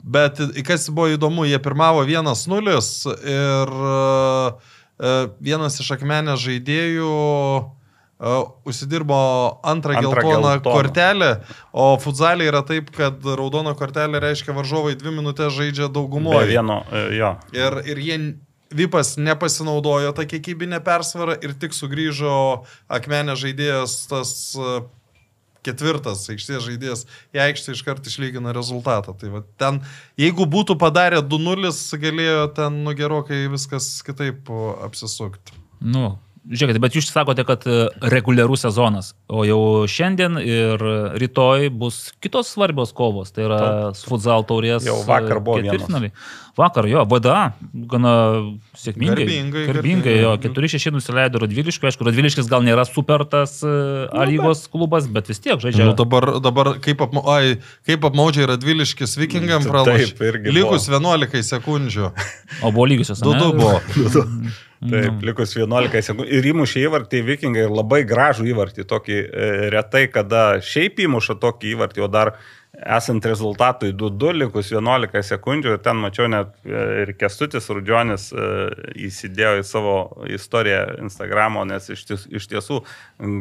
bet 0.00 0.40
kas 0.64 0.88
buvo 0.88 1.10
įdomu, 1.12 1.44
jie 1.48 1.58
pirmavo 1.60 2.06
1-0 2.08 2.78
ir 3.34 3.74
e, 5.00 5.10
vienas 5.44 5.76
iš 5.82 5.90
akmenės 5.98 6.40
žaidėjų 6.46 7.12
e, 7.12 8.34
užsidirbo 8.72 9.20
antrą, 9.60 9.98
Antrą 10.00 10.14
geltoną 10.24 10.54
geltoną. 10.56 10.76
kortelę, 10.76 11.32
o 11.72 11.90
futzalė 12.00 12.48
yra 12.48 12.62
taip, 12.64 12.88
kad 12.96 13.20
raudona 13.24 13.76
kortelė 13.76 14.22
reiškia 14.24 14.56
varžovai 14.56 14.96
dvi 14.96 15.12
minutės 15.18 15.52
žaidžia 15.56 15.90
daugumoje. 15.92 16.48
vieno, 16.54 16.82
e, 16.88 17.08
jo. 17.20 17.34
Ir, 17.56 17.82
ir 17.84 18.06
jie 18.06 18.22
Vipas 18.70 19.16
nepasinaudojo 19.18 20.12
tą 20.14 20.22
kiekybinę 20.30 20.78
persvarą 20.86 21.34
ir 21.42 21.56
tik 21.58 21.72
sugrįžo 21.74 22.34
akmenė 22.86 23.34
žaidėjas, 23.34 23.96
tas 24.06 24.30
e, 24.54 24.76
ketvirtas 25.66 26.24
aikštės 26.32 26.64
žaidėjas, 26.66 27.04
į 27.36 27.42
aikštę 27.46 27.76
iškart 27.76 28.08
išlygina 28.08 28.54
rezultatą. 28.56 29.14
Tai 29.18 29.32
va, 29.34 29.42
ten, 29.60 29.82
jeigu 30.20 30.46
būtų 30.50 30.78
padarę 30.80 31.22
2-0, 31.26 31.72
galėjo 32.00 32.48
ten 32.56 32.82
nu, 32.86 32.96
gerokai 32.96 33.44
viskas 33.52 33.92
kitaip 34.06 34.50
apsisukti. 34.86 35.56
Nu, 35.80 36.14
žiūrėkite, 36.48 36.82
bet 36.82 36.96
jūs 36.96 37.10
sakote, 37.12 37.44
kad 37.48 37.64
e, 37.68 37.82
reguliarus 38.12 38.64
sezonas, 38.66 39.14
o 39.30 39.44
jau 39.46 39.60
šiandien 39.90 40.38
ir 40.42 40.82
rytoj 41.20 41.70
bus 41.70 42.10
kitos 42.22 42.50
svarbios 42.50 42.92
kovos, 42.96 43.32
tai 43.34 43.46
yra 43.46 43.60
futsal 43.94 44.46
taurės. 44.48 44.84
Jau 44.86 45.00
vakar 45.06 45.38
e, 45.38 45.42
buvo 45.46 45.58
ketvirtfinaliai. 45.62 46.14
Vakar 46.58 46.86
jo, 46.90 47.04
VDA, 47.08 47.52
gana 47.88 48.12
sėkmingai. 48.76 49.22
Garbingai, 49.22 49.62
Garbingai, 49.68 50.14
jo, 50.18 50.32
garbingai. 50.34 50.68
4-6 50.68 50.96
nusileido 50.96 51.40
Radviliškiui, 51.44 51.88
aišku, 51.88 52.06
Radviliškis 52.08 52.50
gal 52.50 52.64
nėra 52.66 52.84
super 52.88 53.24
tas 53.30 53.60
e, 53.64 53.74
A 54.10 54.26
lygos 54.28 54.64
klubas, 54.72 55.06
bet 55.10 55.30
vis 55.30 55.40
tiek 55.42 55.60
žaidžia. 55.62 55.86
Nu, 55.88 55.94
dabar, 55.98 56.26
dabar 56.42 56.74
kaip, 56.82 57.04
apma, 57.06 57.22
ai, 57.36 57.60
kaip 57.88 58.08
apmaudžiai 58.10 58.50
Radviliškis 58.50 59.14
vikingam 59.20 59.64
Taip, 59.70 60.24
irgi 60.26 60.56
Likus 60.58 60.90
11 60.90 61.46
sekundžių. 61.52 62.10
O 62.66 62.74
buvo 62.74 62.90
lygiosios. 62.90 63.22
ane? 63.22 63.38
2-2 63.38 63.54
buvo. 63.60 64.58
Taip, 64.80 65.20
likus 65.28 65.52
11 65.58 66.06
sekundžių. 66.06 66.28
Ir 66.38 66.46
įmušė 66.54 66.84
įvartį 66.86 67.20
vikingai 67.26 67.66
ir 67.66 67.72
labai 67.74 68.00
gražų 68.08 68.46
įvartį. 68.48 68.86
Tokį 68.88 69.19
retai, 69.74 70.06
kada 70.12 70.60
šiaip 70.64 71.02
įmuša 71.06 71.38
tokį 71.42 71.74
įvartį, 71.74 72.04
o 72.06 72.10
dar 72.10 72.34
esant 72.72 73.24
rezultatui 73.26 73.92
2-2, 73.92 74.32
likus 74.44 74.70
11 74.72 75.24
sekundžių. 75.26 75.76
Ten 75.84 76.00
mačiau 76.00 76.28
net 76.30 76.52
e, 76.64 76.80
ir 77.02 77.12
Kestutis 77.18 77.68
Rudžionis 77.70 78.30
e, 78.32 78.46
įsidėjo 79.08 79.60
į 79.60 79.66
savo 79.66 79.96
istoriją 80.30 80.84
Instagramo, 81.04 81.64
nes 81.68 81.90
iš, 81.92 82.06
ties, 82.08 82.26
iš 82.30 82.48
tiesų 82.52 82.80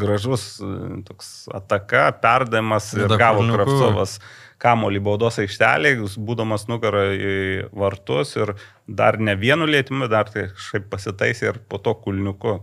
gražus 0.01 0.51
e, 0.59 0.71
toks 1.07 1.47
ataka, 1.55 2.09
perdavimas 2.23 2.91
ir 2.97 3.15
gavo. 3.19 3.45
Kravcovas 3.49 4.19
kamolį 4.59 4.99
baudos 5.03 5.39
aikštelėje, 5.39 6.09
būdamas 6.19 6.67
nugarą 6.67 7.05
į 7.15 7.37
vartus 7.71 8.35
ir 8.35 8.57
dar 8.85 9.15
ne 9.21 9.37
vienu 9.39 9.69
lėtimu, 9.69 10.09
dar 10.11 10.27
tai 10.33 10.49
kažkaip 10.51 10.89
pasitaisė 10.91 11.53
ir 11.53 11.61
po 11.71 11.79
to 11.79 11.95
kulniuku 12.03 12.57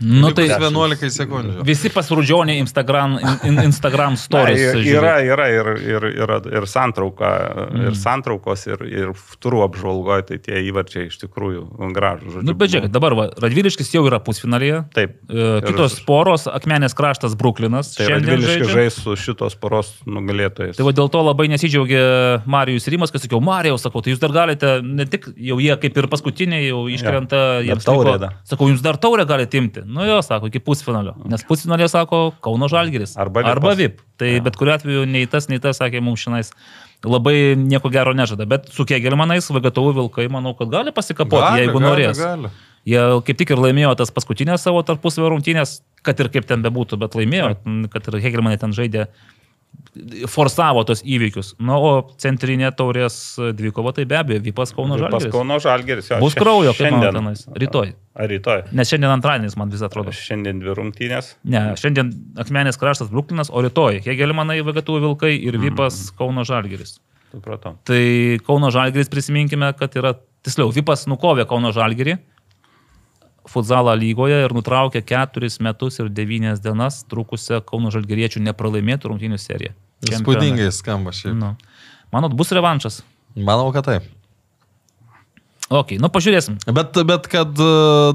Nu, 0.00 0.30
tai- 0.32 0.48
likus 0.48 0.58
11 0.58 1.10
sekundžių. 1.16 1.64
Visi 1.64 1.88
pasirūdžionė 1.90 2.56
Instagram, 2.62 3.18
in, 3.44 3.58
Instagram 3.62 4.12
Na, 4.12 4.16
stories. 4.16 4.60
ir- 4.60 4.76
žiūri. 4.82 4.98
yra, 4.98 5.14
yra 5.24 5.46
ir, 5.50 5.66
ir, 5.94 6.02
yra 6.24 6.36
ir 6.46 6.66
santrauka, 6.66 7.30
Mm. 7.72 7.86
ir 7.86 7.92
santraukos, 7.98 8.66
ir, 8.66 8.82
ir 8.86 9.12
turų 9.42 9.62
apžvalgoje, 9.68 10.26
tai 10.26 10.38
tie 10.38 10.60
įvarčiai 10.70 11.06
iš 11.08 11.18
tikrųjų 11.24 11.92
gražų. 11.94 12.32
Žodžiu, 12.36 12.42
Nu, 12.44 12.54
bet 12.54 12.70
žiūrėk, 12.70 12.90
dabar 12.92 13.14
va, 13.14 13.28
Radviliškis 13.40 13.92
jau 13.92 14.04
yra 14.08 14.18
pusfinalėje. 14.20 14.84
Taip. 14.94 15.16
E, 15.30 15.60
Kitos 15.62 15.98
Ir- 15.98 16.04
poros, 16.06 16.46
Akmenės 16.46 16.94
kraštas 16.94 17.34
Bruklinas. 17.36 17.94
Tai 17.96 18.06
Radviliškis 18.08 18.68
žais 18.68 18.92
su 19.02 19.14
šitos 19.16 19.54
poros 19.58 19.92
nugalėtojais. 20.06 20.76
Tai 20.76 20.84
va 20.84 20.92
dėl 20.92 21.10
to 21.10 21.18
labai 21.22 21.48
nesidžiaugia 21.48 22.42
Marijus 22.46 22.86
Rimas, 22.88 23.10
kai 23.10 23.18
sakiau, 23.18 23.40
Marijau, 23.42 23.78
sakau, 23.78 24.02
tai 24.02 24.12
jūs 24.12 24.18
dar 24.20 24.30
galite, 24.30 24.82
ne 24.82 25.04
tik 25.04 25.26
jau 25.36 25.58
jie 25.58 25.74
kaip 25.80 25.96
ir 25.96 26.06
paskutiniai 26.08 26.68
jau 26.68 26.84
iškrenta, 26.88 27.62
Ja, 27.64 27.74
jiems 27.74 27.84
dar. 27.84 28.34
Sakau, 28.44 28.68
jums 28.68 28.82
dar 28.82 28.96
taurę 28.96 29.26
galite 29.26 29.58
imti. 29.62 29.84
Nu 29.86 30.04
jo, 30.06 30.18
sako, 30.26 30.50
iki 30.50 30.60
pusfinalio. 30.64 31.14
Nes 31.30 31.44
pusfinalė 31.48 31.88
sako 31.90 32.24
Kauno 32.44 32.68
Žalgiris. 32.72 33.14
Arba 33.20 33.44
Arba 33.48 33.72
Vipas. 33.72 33.80
VIP. 33.80 34.02
Tai 34.20 34.32
ja. 34.34 34.42
bet 34.44 34.58
kuriu 34.60 34.74
atveju 34.74 35.04
nei 35.08 35.28
tas, 35.30 35.48
nei 35.50 35.62
tas, 35.62 35.80
sakė 35.80 36.02
mums 36.04 36.24
šiandien. 36.24 36.50
Labai 37.02 37.56
nieko 37.58 37.90
gero 37.90 38.12
nežada, 38.14 38.46
bet 38.46 38.68
su 38.70 38.86
Kegelmanais 38.86 39.48
VGTU 39.50 39.88
Vilkai, 39.96 40.28
manau, 40.30 40.52
kad 40.58 40.70
gali 40.70 40.92
pasikapoti, 40.94 41.64
jeigu 41.64 41.82
norės. 41.82 42.20
Gali. 42.20 42.52
Jie 42.86 43.02
kaip 43.26 43.38
tik 43.38 43.52
ir 43.54 43.62
laimėjo 43.62 43.92
tas 43.98 44.10
paskutinės 44.14 44.62
savo 44.66 44.82
tarpusavio 44.86 45.32
rungtynės, 45.32 45.80
kad 46.06 46.18
ir 46.22 46.30
kaip 46.34 46.46
ten 46.46 46.62
bebūtų, 46.62 46.98
bet 47.02 47.14
laimėjo, 47.18 47.52
kad 47.90 48.06
ir 48.10 48.18
Hegelmanai 48.22 48.58
ten 48.58 48.74
žaidė, 48.74 49.08
forsavo 50.32 50.84
tos 50.88 51.02
įvykius. 51.04 51.52
Na, 51.60 51.76
o 51.76 51.90
centrinė 52.20 52.70
taurės 52.76 53.16
dvikova, 53.56 53.92
tai 53.96 54.06
be 54.08 54.16
abejo, 54.16 54.40
Vypas 54.46 54.72
Kauno 54.76 54.96
Pas 54.96 55.04
Žalgiris. 55.04 55.32
Kauno 55.34 55.58
Žalgeris. 55.60 56.08
jo, 56.10 56.18
Bus 56.22 56.36
kraujo, 56.38 56.72
šiandien. 56.76 57.12
tenais. 57.18 57.44
Rytoj. 57.52 57.92
Ar 58.16 58.28
rytoj? 58.32 58.64
Nes 58.72 58.88
šiandien 58.92 59.12
antradienis 59.12 59.56
man 59.60 59.70
vis 59.72 59.84
atrodo. 59.84 60.12
Šiandien 60.16 60.60
dvi 60.60 60.74
rungtynės. 60.78 61.34
Ne, 61.44 61.72
šiandien 61.80 62.12
Akmenės 62.40 62.80
kraštas 62.80 63.12
Bruklinas, 63.12 63.52
o 63.52 63.62
rytoj 63.64 64.00
Hegelmanai 64.04 64.60
VGTU 64.64 65.00
Vilkai 65.06 65.34
ir 65.36 65.60
Vypas 65.60 66.10
Kauno 66.16 66.44
Žalgiris. 66.48 66.98
Supratau. 67.32 67.76
Tai 67.88 68.02
Kauno 68.46 68.72
Žalgiris 68.72 69.08
prisiminkime, 69.12 69.72
kad 69.76 69.92
yra, 69.96 70.14
tiksliau, 70.44 70.72
Vypas 70.72 71.06
nukovė 71.08 71.46
Kauno 71.48 71.72
Žalgirį 71.72 72.18
futzalą 73.50 73.94
lygoje 73.98 74.38
ir 74.44 74.54
nutraukė 74.54 75.02
keturis 75.06 75.58
metus 75.64 75.98
ir 76.02 76.10
devynias 76.12 76.62
dienas 76.62 77.02
trukusią 77.10 77.62
Kauno 77.66 77.92
Žalgiriečių 77.94 78.42
nepralaimėtų 78.48 79.12
rungtynių 79.12 79.38
seriją. 79.40 79.74
Spūdingai 80.06 80.70
skamba 80.74 81.14
šiaip. 81.14 81.36
Nu. 81.38 81.54
Manot, 82.14 82.34
bus 82.38 82.52
revanšas? 82.54 83.02
Manau, 83.38 83.70
kad 83.74 83.86
taip. 83.88 84.10
Ok, 85.72 85.94
nu 86.02 86.10
pažiūrėsim. 86.12 86.58
Bet, 86.76 86.98
bet 87.08 87.26
kad 87.32 87.56
e, 87.56 87.68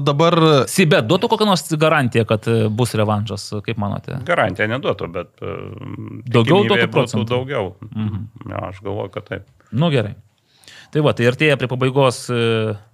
dabar 0.04 0.36
Sibet, 0.70 1.08
duotų 1.10 1.30
kokią 1.32 1.48
nors 1.48 1.64
garantiją, 1.80 2.22
kad 2.28 2.46
e, 2.46 2.68
bus 2.70 2.94
revanšas, 2.98 3.48
kaip 3.66 3.80
manote? 3.82 4.20
Garantiją 4.28 4.68
neduotų, 4.76 5.08
bet... 5.16 5.32
e, 5.42 5.56
Daugiau 6.30 6.62
duotų 6.68 6.86
procentų? 6.94 7.26
Daugiau. 7.32 7.72
Mhm. 7.88 8.28
Ja, 8.52 8.68
aš 8.70 8.78
galvoju, 8.84 9.10
kad 9.16 9.26
taip. 9.32 9.48
Nu 9.74 9.90
gerai. 9.90 10.14
Tai 10.94 11.02
va, 11.04 11.12
tai 11.12 11.26
artėja 11.28 11.56
prie 11.60 11.68
pabaigos 11.68 12.22
e, 12.32 12.38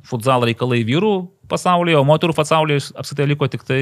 futzalo 0.08 0.48
reikalai 0.48 0.80
vyrų 0.88 1.12
pasaulyje, 1.50 1.94
o 2.00 2.02
moterų 2.08 2.34
pasaulyje 2.34 2.88
apskritai 2.98 3.26
liko 3.30 3.46
tik 3.52 3.62
tai 3.68 3.78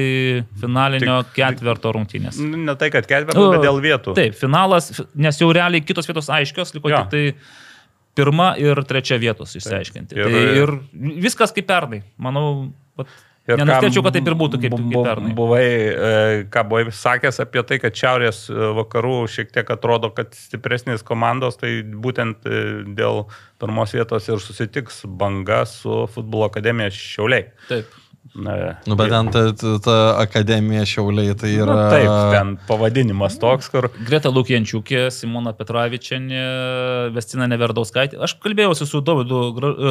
finalinio 0.61 1.21
Tik- 1.23 1.33
ketverto 1.39 1.93
rungtynės. 1.95 2.37
Ne 2.43 2.75
tai, 2.77 2.91
kad 2.93 3.07
ketvirtas, 3.09 3.49
bet 3.55 3.63
dėl 3.65 3.79
vietų. 3.81 4.13
Taip, 4.19 4.35
finalas, 4.37 4.91
nes 5.17 5.39
jau 5.41 5.49
realiai 5.55 5.81
kitos 5.81 6.05
vietos 6.09 6.29
aiškios, 6.29 6.75
liko 6.77 6.91
Jo. 6.93 7.01
tik 7.07 7.09
tai 7.15 7.23
pirma 8.19 8.51
ir 8.61 8.77
trečia 8.85 9.17
vietos 9.17 9.55
išsiaiškinti. 9.57 10.13
Ir- 10.19 10.29
tai 10.29 10.43
ir 10.61 10.75
viskas 11.25 11.55
kaip 11.55 11.65
pernai. 11.71 12.03
Manau, 12.21 12.69
vat, 12.99 13.09
nenustėčiau, 13.51 14.03
kad 14.05 14.15
taip 14.15 14.29
ir 14.29 14.35
būtų 14.39 14.59
kaip, 14.63 14.75
kaip 14.77 15.07
pernai. 15.07 15.33
Buvai, 15.37 15.63
e, 15.63 16.11
ką 16.53 16.63
buvai 16.69 16.93
sakęs 16.95 17.41
apie 17.43 17.63
tai, 17.67 17.79
kad 17.83 17.97
šiaurės 17.99 18.45
e, 18.51 18.59
vakarų 18.79 19.15
šiek 19.31 19.51
tiek 19.55 19.73
atrodo, 19.75 20.13
kad 20.15 20.31
stipresnės 20.37 21.03
komandos, 21.07 21.59
tai 21.59 21.75
būtent 21.83 22.47
e, 22.47 22.63
dėl 22.95 23.25
pirmos 23.63 23.95
vietos 23.95 24.29
ir 24.31 24.39
susitiks 24.43 25.03
banga 25.07 25.63
su 25.69 26.05
futbolo 26.13 26.47
akademija 26.51 26.93
Šiauliai. 26.95 27.49
Taip. 27.67 27.99
Na, 28.35 28.79
Nu, 28.87 28.95
bet 28.95 29.09
ten 29.11 29.27
ta, 29.31 29.41
ta, 29.53 29.71
ta 29.83 29.95
akademija 30.17 30.85
šiauliai 30.87 31.35
tai 31.37 31.51
yra... 31.53 31.73
Na, 31.75 31.89
taip, 31.91 32.11
ten 32.33 32.53
pavadinimas 32.69 33.35
toks, 33.41 33.67
kur 33.69 33.89
Greta 34.07 34.31
Lukienčiukė, 34.33 35.03
Simona 35.13 35.51
Petravičianė, 35.57 36.45
Vestina 37.13 37.49
Neverdauskaitė. 37.51 38.17
Aš 38.23 38.37
kalbėjausi 38.41 38.87
su 38.89 39.03
Dovydu 39.05 39.41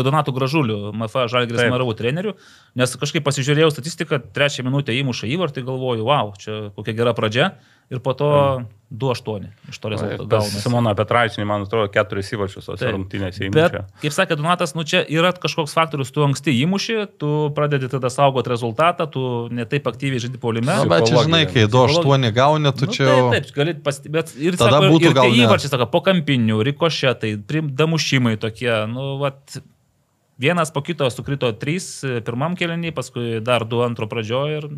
Donatu 0.02 0.34
Gražuliu, 0.34 0.90
MFA 0.96 1.28
Žalgris. 1.30 1.62
Maravų 1.72 1.94
treneriu, 2.00 2.34
nes 2.78 2.96
kažkaip 2.98 3.22
pasižiūrėjau 3.28 3.70
statistiką, 3.76 4.18
trečią 4.34 4.66
minutę 4.66 4.96
įmuša 4.96 5.30
įvartį, 5.36 5.66
galvoju, 5.68 6.08
wow, 6.08 6.34
čia 6.40 6.58
kokia 6.74 6.96
gera 6.98 7.14
pradžia. 7.16 7.52
Ir 7.92 8.00
po 8.00 8.14
to 8.16 8.28
2-8 8.92 9.46
iš 9.68 9.78
to 9.80 9.90
rezultato. 9.92 10.40
Simona 10.48 10.92
Petraičinė, 10.96 11.44
man 11.48 11.64
atrodo, 11.64 11.88
keturis 11.92 12.28
įvarčius 12.32 12.68
tose 12.68 12.90
rungtynėse 12.92 13.48
Bet, 13.52 13.72
įmušė. 13.72 13.82
kaip 14.04 14.14
sakė 14.16 14.36
Donatas, 14.40 14.74
nu 14.76 14.84
čia 14.88 15.02
yra 15.08 15.32
kažkoks 15.36 15.72
faktorius, 15.76 16.12
tu 16.12 16.24
anksti 16.24 16.54
įmuši, 16.64 16.96
tu 17.20 17.32
pradedi 17.56 17.88
tada 17.92 18.12
saugoti 18.12 18.52
rezultatą, 18.52 19.08
tu 19.12 19.24
netaip 19.52 19.88
aktyviai 19.88 20.20
žaidži 20.24 20.40
polime. 20.40 20.68
Na, 20.68 20.88
bet 20.88 21.08
čia 21.08 21.24
žinai, 21.24 21.42
kai 21.50 21.66
2-8 21.72 22.32
gauni, 22.36 22.72
tu 22.76 22.88
Nu, 22.88 22.96
čia 22.96 23.08
jau... 23.08 23.28
Taip, 23.32 23.48
taip, 23.48 23.56
gali 23.56 23.76
pastebėti. 23.80 24.38
Ir, 24.40 24.56
Tada 24.60 24.80
sako, 24.80 24.92
būtų 24.96 25.12
gal 25.16 25.36
įvarčiai, 25.36 25.72
sako, 25.72 25.88
po 25.92 26.02
kampinių, 26.04 26.60
rikošetai, 26.68 27.36
damušimai 27.76 28.34
tokie, 28.40 28.72
nu, 28.92 29.14
vat, 29.22 29.60
vienas 30.42 30.72
po 30.74 30.82
kito 30.84 31.08
sukrito 31.12 31.52
trys 31.56 31.86
e, 32.04 32.20
pirmam 32.24 32.56
kelinį, 32.58 32.92
paskui 32.96 33.40
dar 33.44 33.64
du 33.68 33.80
antro 33.86 34.08
pradžioje. 34.10 34.60
Ir... 34.60 34.68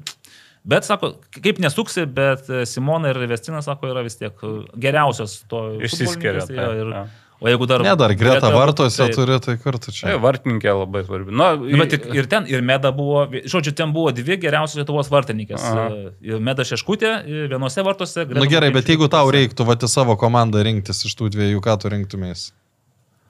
Bet, 0.64 0.86
sako, 0.88 1.10
kaip 1.44 1.58
nesuksi, 1.60 2.06
bet 2.08 2.48
e, 2.48 2.62
Simona 2.68 3.10
ir 3.12 3.18
Vestinas, 3.28 3.66
sako, 3.68 3.90
yra 3.92 4.00
vis 4.06 4.16
tiek 4.16 4.32
e, 4.32 4.52
geriausios 4.80 5.42
to. 5.50 5.60
Išsiskiria, 5.84 6.46
taip, 6.48 6.56
ir, 6.56 6.92
jo. 6.94 7.02
o 7.44 7.50
jeigu 7.52 7.68
dar... 7.68 7.84
Ne, 7.84 7.92
dar 8.00 8.14
greta 8.16 8.48
vartuose 8.54 9.02
taip. 9.02 9.12
turi, 9.18 9.36
tai 9.44 9.58
kur 9.60 9.76
tu 9.76 9.92
Tai 9.92 9.96
čia? 9.98 10.14
vartininkė 10.22 10.72
labai 10.72 11.02
svarbi. 11.04 11.36
Na, 11.36 11.50
Nu, 11.60 11.68
bet 11.82 11.92
tik 11.92 12.08
ir 12.16 12.30
ten, 12.32 12.48
ir 12.48 12.64
Meda 12.64 12.94
buvo, 12.96 13.26
žodžiu, 13.44 13.74
ten 13.76 13.92
buvo 13.92 14.14
dvi 14.16 14.38
geriausios 14.40 14.80
Lietuvos 14.80 15.12
vartininkės. 15.12 15.68
Aha. 15.68 15.84
E, 16.16 16.40
Meda 16.48 16.64
Šeškutė 16.64 17.12
vienose 17.52 17.84
vartuose. 17.84 18.24
Na 18.24 18.30
Greta 18.32 18.46
nu, 18.46 18.48
gerai, 18.56 18.72
bet 18.72 18.88
jeigu 18.88 19.10
tau 19.12 19.28
reiktų 19.36 19.68
vati 19.68 19.92
savo 19.92 20.16
komandą 20.16 20.64
rinktis 20.64 21.04
iš 21.04 21.12
tų 21.20 21.28
dviejų, 21.36 21.60
ką 21.68 21.76
tu 21.84 21.92
rinktumės? 21.92 22.54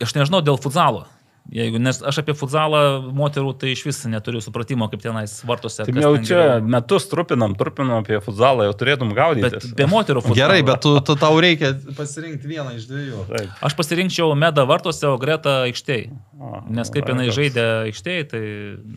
Aš 0.06 0.14
nežinau 0.14 0.38
dėl 0.46 0.62
futzalo. 0.62 1.08
Jeigu, 1.52 1.76
nes 1.76 1.98
aš 2.00 2.22
apie 2.22 2.32
futzalą 2.32 2.78
moterų 3.12 3.50
tai 3.60 3.74
iš 3.74 3.82
vis 3.84 3.98
neturiu 4.08 4.40
supratimo, 4.40 4.86
kaip 4.88 5.02
tenais 5.04 5.34
vartose. 5.44 5.84
Tai 5.84 5.92
jau 6.00 6.12
čia 6.16 6.38
geriau. 6.38 6.62
metus 6.72 7.04
trupinam, 7.10 7.52
trupinam 7.58 8.00
apie 8.00 8.16
futzalą, 8.24 8.64
jau 8.70 8.76
turėtum 8.80 9.12
gaudyti. 9.16 9.50
Bet 9.52 9.66
be 9.76 9.88
moterų 9.92 10.22
futzalo. 10.24 10.38
Gerai, 10.40 10.62
bet 10.64 10.80
tu, 10.84 10.94
tu, 11.04 11.18
tau 11.20 11.36
reikia 11.44 11.74
pasirinkti 11.98 12.48
vieną 12.48 12.72
iš 12.78 12.88
dviejų. 12.88 13.26
Taip. 13.28 13.52
Aš 13.68 13.76
pasirinkčiau 13.76 14.32
Medą 14.40 14.64
vartuose, 14.70 15.04
o 15.10 15.20
Greta 15.20 15.60
aikštėje. 15.66 16.14
Nes 16.72 16.94
kaip 16.94 17.12
jinai 17.12 17.28
žaidė 17.34 17.66
aikštėje, 17.90 18.24
tai 18.32 18.42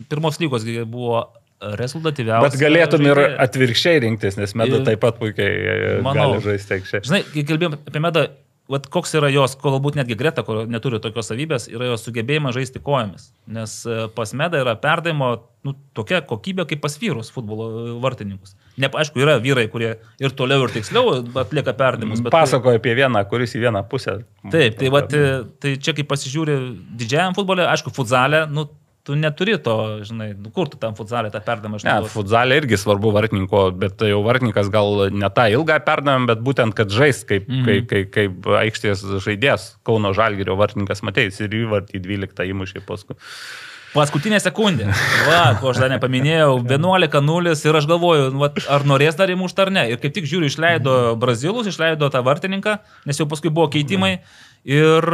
pirmos 0.08 0.40
lygos 0.40 0.64
buvo 0.88 1.26
rezultatyviausia. 1.60 2.48
Bet 2.48 2.58
galėtum 2.60 3.06
ir 3.08 3.20
atvirkščiai 3.44 4.02
rinktis, 4.04 4.36
nes 4.38 4.54
Meda 4.58 4.78
Ir- 4.80 4.84
taip 4.86 5.00
pat 5.02 5.18
puikiai 5.18 5.54
e, 5.58 6.02
Manau. 6.04 6.32
gali 6.36 6.44
žaisti 6.52 6.78
aikščiai. 6.78 7.06
Žinai, 7.08 7.22
kai 7.32 7.44
kalbėjom 7.48 7.78
apie 7.80 8.02
Medą, 8.02 8.28
vat 8.68 8.86
koks 8.92 9.14
yra 9.16 9.30
jos, 9.32 9.56
galbūt 9.62 9.96
netgi 9.98 10.16
Greta, 10.18 10.44
kur 10.44 10.66
neturi 10.68 11.00
tokios 11.02 11.30
savybės, 11.30 11.68
yra 11.72 11.92
jos 11.92 12.04
sugebėjimas 12.06 12.56
žaisti 12.56 12.82
kojomis. 12.84 13.30
Nes 13.48 13.80
e, 13.88 14.06
pas 14.14 14.34
Medą 14.36 14.60
yra 14.60 14.74
perdavimo 14.80 15.30
nu, 15.66 15.74
tokia 15.96 16.20
kokybė 16.28 16.66
kaip 16.68 16.82
pas 16.84 16.94
vyrus 17.00 17.32
futbolo 17.32 17.68
e, 17.68 17.94
vartininkus. 18.02 18.54
Ne, 18.78 18.90
aišku, 19.00 19.20
yra 19.24 19.38
vyrai, 19.42 19.66
kurie 19.72 19.94
ir 20.20 20.34
toliau, 20.36 20.66
ir 20.66 20.74
tiksliau 20.76 21.16
atlieka 21.42 21.74
perdavimus. 21.78 22.22
Pasakoju 22.32 22.80
apie 22.80 22.92
vieną, 22.98 23.24
kuris 23.30 23.56
į 23.56 23.64
vieną 23.64 23.82
pusę. 23.90 24.20
Taip, 24.52 24.76
tai, 24.80 24.92
vat, 24.94 25.16
e, 25.16 25.40
tai 25.62 25.74
čia 25.80 25.96
kaip 25.96 26.10
pasižiūri 26.12 26.58
didžiajam 27.00 27.36
futbolė, 27.38 27.66
aišku, 27.72 27.94
futzalė, 27.96 28.44
nu, 28.52 28.68
tu 29.08 29.16
neturi 29.18 29.56
to, 29.64 29.74
žinai, 30.06 30.30
nu, 30.36 30.52
kur 30.54 30.68
tu 30.68 30.76
tam 30.80 30.92
futzalė 30.98 31.32
tą 31.32 31.40
perdamą 31.44 31.78
Ne, 31.78 31.82
išnaudosi. 31.82 32.12
futzalė 32.14 32.60
irgi 32.60 32.76
svarbu 32.78 33.10
vartininko, 33.16 33.62
bet 33.80 33.96
tai 33.98 34.12
jau 34.12 34.20
vartininkas 34.26 34.68
gal 34.70 35.08
ne 35.10 35.30
tą 35.32 35.48
ilgą 35.56 35.80
perdavėm, 35.88 36.28
bet 36.28 36.44
būtent, 36.44 36.76
kad 36.76 36.92
žais 36.92 37.24
kaip, 37.24 37.48
mm 37.48 37.58
Mhm. 37.58 37.64
kaip, 37.70 37.88
kaip, 37.88 38.10
kaip 38.18 38.52
aikštės 38.62 39.06
žaidėjas, 39.24 39.70
Kauno 39.88 40.12
Žalgirio 40.14 40.54
vartininkas, 40.60 41.00
matėjai, 41.02 41.32
ir 41.48 41.58
įvartį 41.64 42.04
12 42.04 42.46
įmušė 42.52 42.84
paskui. 42.86 43.16
Paskutinė 43.88 44.36
sekundė. 44.44 44.90
Va, 45.24 45.54
ko 45.62 45.70
aš 45.72 45.78
dar 45.80 45.88
nepaminėjau, 45.94 46.58
11-0 46.68 47.54
ir 47.70 47.78
aš 47.80 47.86
galvoju, 47.88 48.26
nu, 48.34 48.42
vat, 48.44 48.58
ar 48.68 48.84
norės 48.84 49.16
dar 49.16 49.32
įmušti 49.32 49.62
ar 49.64 49.70
ne. 49.72 49.86
Ir 49.94 49.96
kaip 50.02 50.12
tik 50.12 50.28
žiūriu, 50.28 50.50
išleido 50.52 51.16
Brazilus, 51.16 51.70
išleido 51.72 52.10
tą 52.12 52.20
vartininką, 52.26 52.78
nes 53.08 53.16
jau 53.22 53.24
paskui 53.30 53.48
buvo 53.48 53.70
keitimai. 53.72 54.18
Ir, 54.66 55.04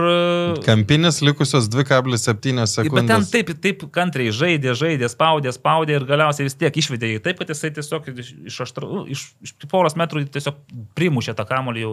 Kampinis 0.65 1.21
likusios 1.23 1.69
2,7 1.71 2.33
bet 2.33 2.41
ten 2.43 2.66
sekundės. 2.71 3.29
taip, 3.31 3.51
taip 3.62 3.85
kantriai 3.95 4.33
žaidė, 4.35 4.73
žaidė, 4.79 5.11
spaudė, 5.12 5.53
spaudė 5.55 5.99
ir 5.99 6.07
galiausiai 6.09 6.49
vis 6.49 6.57
tiek 6.59 6.79
išvedė 6.81 7.12
jį 7.12 7.21
taip, 7.27 7.39
kad 7.43 7.53
jisai 7.53 7.71
tiesiog 7.77 8.09
iš, 8.15 8.33
iš, 8.51 8.61
aštra, 8.65 8.89
iš, 9.15 9.27
iš 9.45 9.55
poros 9.71 9.99
metrų 10.01 10.25
tiesiog 10.35 10.59
primušė 10.99 11.37
tą 11.39 11.47
kamolį 11.49 11.85
jau 11.85 11.93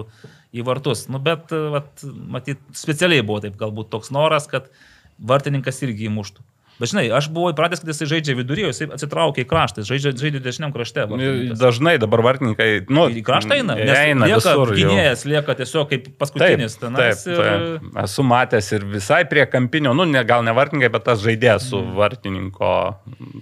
į 0.56 0.66
vartus. 0.68 1.06
Nu, 1.12 1.20
bet, 1.24 1.52
vat, 1.52 2.06
matyt, 2.38 2.64
specialiai 2.78 3.26
buvo 3.26 3.44
taip 3.44 3.60
galbūt 3.60 3.92
toks 3.94 4.14
noras, 4.16 4.48
kad 4.52 4.72
vartininkas 5.20 5.84
irgi 5.86 6.10
įmuštų. 6.10 6.46
Bet 6.82 6.90
žinai, 6.90 7.04
aš 7.14 7.28
buvau 7.30 7.52
įpratęs, 7.54 7.84
kad 7.84 7.92
jisai 7.94 8.08
žaidžia 8.10 8.34
viduryje, 8.40 8.72
jisai 8.74 8.88
atsitraukia 8.96 9.44
į 9.46 9.48
kraštą, 9.52 9.84
žaidžia, 9.86 10.12
žaidžia 10.18 10.42
dešiniam 10.42 10.72
krašte. 10.74 11.06
vartininkas. 11.12 11.60
Dažnai 11.62 11.94
dabar 12.02 12.24
vartininkai, 12.26 12.70
nu, 12.90 13.06
į 13.14 13.22
kraštą 13.28 13.60
eina, 13.60 13.76
nes 13.78 13.94
eina 14.02 14.26
lieka 14.32 14.42
visur. 14.42 14.74
gynėjas, 14.80 15.26
lieka 15.30 15.54
tiesiog 15.62 15.90
kaip 15.94 16.10
paskutinis. 16.18 16.80
Taip, 16.80 16.88
tenais 16.90 17.22
taip, 17.24 17.38
ir- 17.38 17.80
taip. 17.86 18.04
Esu 18.04 18.26
matęs 18.26 18.72
ir 18.74 18.86
visai 18.98 19.22
prie 19.30 19.46
kampinio, 19.46 19.94
nu, 19.94 20.10
ne, 20.10 20.24
gal 20.26 20.42
ne 20.44 20.52
vartininkai, 20.58 20.90
bet 20.98 21.06
tas 21.06 21.22
žaidėjas 21.22 21.70
su 21.70 21.84
vartininko, 22.02 22.74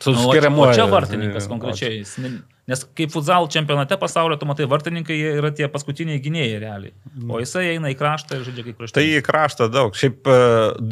su 0.01 0.11
Nu, 0.11 0.17
o 0.19 0.33
čia- 0.33 0.41
skiriamu. 0.41 0.61
O 0.67 0.73
čia 0.73 0.85
vartininkas 0.91 1.47
konkrečiai. 1.47 1.99
jis 2.03 2.17
ne- 2.19 2.41
Nes 2.69 2.83
kaip 2.93 3.09
futsal 3.09 3.47
čempionate 3.49 3.97
pasaulio, 3.97 4.35
tu 4.37 4.45
matai, 4.45 4.67
vartininkai 4.69 5.15
yra 5.39 5.49
tie 5.57 5.65
paskutiniai 5.73 6.19
gynėjai 6.21 6.59
realiai. 6.61 6.91
O 7.25 7.39
jisai 7.41 7.63
eina 7.71 7.89
į 7.89 7.95
kraštą 7.97 8.37
ir 8.37 8.43
žaidžia 8.45 8.65
kaip 8.67 8.77
kraštas. 8.77 8.95
Tai 8.99 9.05
į 9.09 9.21
kraštą 9.25 9.67
daug. 9.73 9.95
Šiaip 9.97 10.29
e, 10.29 10.35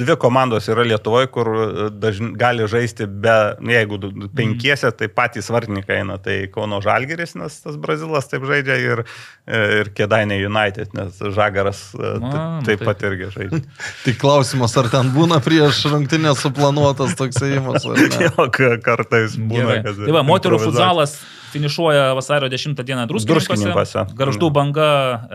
dvi 0.01 0.15
komandos 0.23 0.65
yra 0.73 0.85
Lietuvoje, 0.89 1.29
kur 1.35 1.51
dažn, 1.93 2.31
gali 2.39 2.65
žaisti 2.71 3.05
be, 3.05 3.35
nu, 3.61 3.75
jeigu 3.75 3.99
du- 4.01 4.11
penkiese, 4.33 4.89
tai 4.97 5.11
patys 5.13 5.51
vartininkai 5.53 5.99
eina. 6.01 6.17
Tai 6.23 6.39
Kauno 6.55 6.81
Žalgeris, 6.81 7.35
nes 7.37 7.59
tas 7.61 7.77
Brazilas 7.77 8.25
taip 8.31 8.49
žaidžia 8.49 8.79
ir, 8.81 9.03
e, 9.45 9.61
ir 9.83 9.93
Kedainė 10.01 10.39
United, 10.49 10.97
nes 10.97 11.21
Žagaras 11.37 11.83
e, 11.93 12.13
ta- 12.25 12.43
nu 12.57 12.65
taip 12.65 12.81
tai- 12.81 12.89
pat 12.89 13.05
irgi 13.11 13.29
žaidžia. 13.37 13.61
Tik 14.07 14.17
klausimas, 14.25 14.73
ar 14.81 14.89
ten 14.89 15.13
būna 15.13 15.37
prieš 15.45 15.85
rungtinę 15.93 16.33
suplanuotas 16.41 17.13
toks 17.21 17.37
įimas 17.45 17.85
ar 17.85 18.01
ne. 18.01 18.11
Jo, 18.25 18.49
ka- 18.49 18.77
kartais 18.81 19.37
būna, 19.37 19.77
Gerai. 19.77 19.81
kad... 19.85 20.05
Tai 20.07 20.17
va, 20.17 20.25
moterų 20.33 20.63
futsalas 20.65 21.19
finišuoja 21.53 22.11
vasario 22.17 22.49
10 22.51 22.83
dieną. 22.83 23.07
Druskininkuose. 23.11 24.07
Garždų 24.17 24.51
banga 24.53 24.89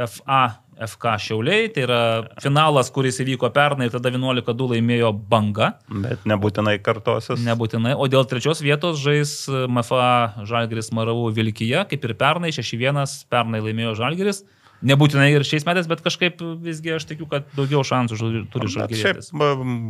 FA. 0.08 0.42
FK 0.82 1.12
Šiauliai, 1.20 1.68
tai 1.70 1.82
yra 1.84 1.98
finalas, 2.42 2.88
kuris 2.90 3.20
įvyko 3.22 3.46
pernai 3.54 3.86
ir 3.86 3.92
tada 3.94 4.10
11-2 4.10 4.66
laimėjo 4.72 5.12
banga, 5.30 5.68
Bet 5.86 6.24
nebūtinai 6.26 6.78
kartosis. 6.82 7.38
nebūtinai, 7.44 7.92
o 7.94 8.08
dėl 8.10 8.24
trečios 8.26 8.64
vietos 8.64 8.98
žais 8.98 9.34
MFA 9.68 10.42
Žalgiris 10.48 10.90
Maravų 10.96 11.28
Vilkyje, 11.36 11.84
kaip 11.92 12.08
ir 12.08 12.16
pernai, 12.18 12.50
6-1 12.56 12.98
pernai 13.30 13.60
laimėjo 13.62 13.94
Žalgiris, 14.00 14.42
nebūtinai 14.82 15.28
ir 15.32 15.44
šiais 15.46 15.64
metais, 15.68 15.86
bet 15.90 16.02
kažkaip 16.04 16.40
visgi 16.64 16.92
aš 16.96 17.06
tikiu, 17.10 17.26
kad 17.30 17.46
daugiau 17.56 17.82
šansų 17.86 18.18
turi 18.52 18.70
Bet 18.70 18.94
Šiaip 18.98 19.20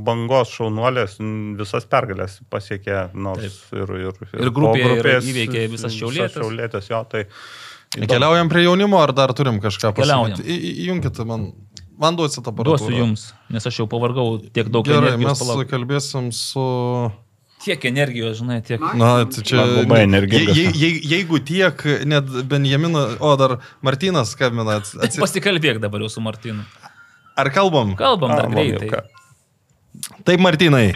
bangos 0.07 0.53
šaunuolės 0.57 1.19
visas 1.61 1.87
pergalės 1.89 2.39
pasiekė, 2.53 3.11
nors 3.15 3.61
ir, 3.73 3.93
ir, 4.05 4.13
Ir 4.37 4.51
po 4.51 4.57
grupėje 4.61 4.89
ir 4.89 4.97
grupės 5.01 5.29
įveikė 5.33 5.67
visas 5.73 5.97
Šiaulietes. 5.97 6.37
Šiaulėtės, 6.41 6.91
jo, 6.93 7.03
tai... 7.13 7.25
Keliaujam 7.93 8.49
prie 8.49 8.63
jaunimo, 8.65 9.01
ar 9.05 9.13
dar 9.13 9.33
turim 9.37 9.59
kažką 9.61 9.91
Keliaujam. 9.99 10.37
pasakyti? 10.39 10.49
Į- 10.49 10.71
į- 10.71 10.77
Įjunkit 10.87 11.19
man. 11.29 11.51
Man 12.03 12.17
duosit 12.17 12.47
aparatūrą. 12.49 12.79
Duosiu 12.81 12.97
jums, 12.97 13.27
nes 13.53 13.67
aš 13.69 13.83
jau 13.83 13.85
pavargau 13.87 14.39
tiek 14.49 14.71
daug 14.73 14.87
Gerai, 14.89 15.13
mes 15.21 15.39
palauk. 15.39 15.69
kalbėsim 15.71 16.31
su... 16.35 16.65
Tiek 17.63 17.85
energijos, 17.87 18.41
žinai, 18.41 18.59
tiek. 18.67 18.81
Na, 18.99 19.13
tai 19.31 19.45
čia... 19.47 19.61
Labai 19.63 20.01
energingas. 20.09 20.57
Je, 20.59 20.65
je, 20.75 20.89
jeigu 21.13 21.39
tiek, 21.47 21.85
net 22.11 22.27
Benjaminas, 22.51 23.15
o 23.23 23.37
dar 23.39 23.59
Martinas 23.87 24.33
skambina. 24.35 24.81
ats- 24.81 24.97
atsi- 24.99 25.23
Pasikalbėk 25.23 25.79
dabar 25.83 26.03
jau 26.03 26.11
su 26.11 26.21
Martinu. 26.25 26.65
Ar 27.39 27.51
kalbam? 27.55 27.95
Kalbam 27.97 28.35
dar 28.35 28.51
greitai. 28.51 29.05
Taip, 30.27 30.41
Martinai. 30.43 30.89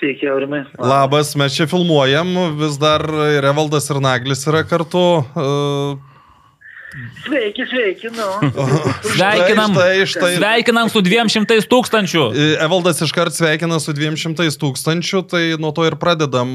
Sveiki, 0.00 0.26
Aurimai. 0.26 0.64
Labas, 0.82 1.30
mes 1.38 1.54
čia 1.54 1.68
filmuojam, 1.70 2.32
vis 2.58 2.74
dar 2.82 3.04
ir 3.36 3.46
Evaldas 3.52 3.86
ir 3.94 4.00
Naglis 4.02 4.42
yra 4.50 4.64
kartu. 4.66 5.04
Uh, 5.38 5.94
Sveiki, 7.24 7.64
sveiki, 7.70 8.08
nu. 8.12 8.26
Sveikinam, 9.14 9.72
Štai, 9.72 10.02
štai, 10.04 10.06
štai. 10.06 10.32
sveikinam 10.36 10.90
su 10.92 11.00
200 11.04 11.56
tūkstančių. 11.70 12.24
E, 12.36 12.48
Evaldas 12.66 13.00
iškart 13.06 13.32
sveikina 13.36 13.78
su 13.80 13.94
200 13.96 14.44
tūkstančių, 14.60 15.22
tai 15.30 15.42
nuo 15.62 15.70
to 15.76 15.86
ir 15.88 15.96
pradedam. 16.00 16.52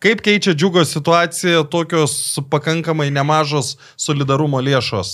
Kaip 0.00 0.22
keičia 0.24 0.54
džiugo 0.56 0.84
situaciją 0.88 1.66
tokios 1.72 2.14
pakankamai 2.52 3.10
nemažos 3.12 3.74
solidarumo 4.00 4.62
lėšos? 4.64 5.12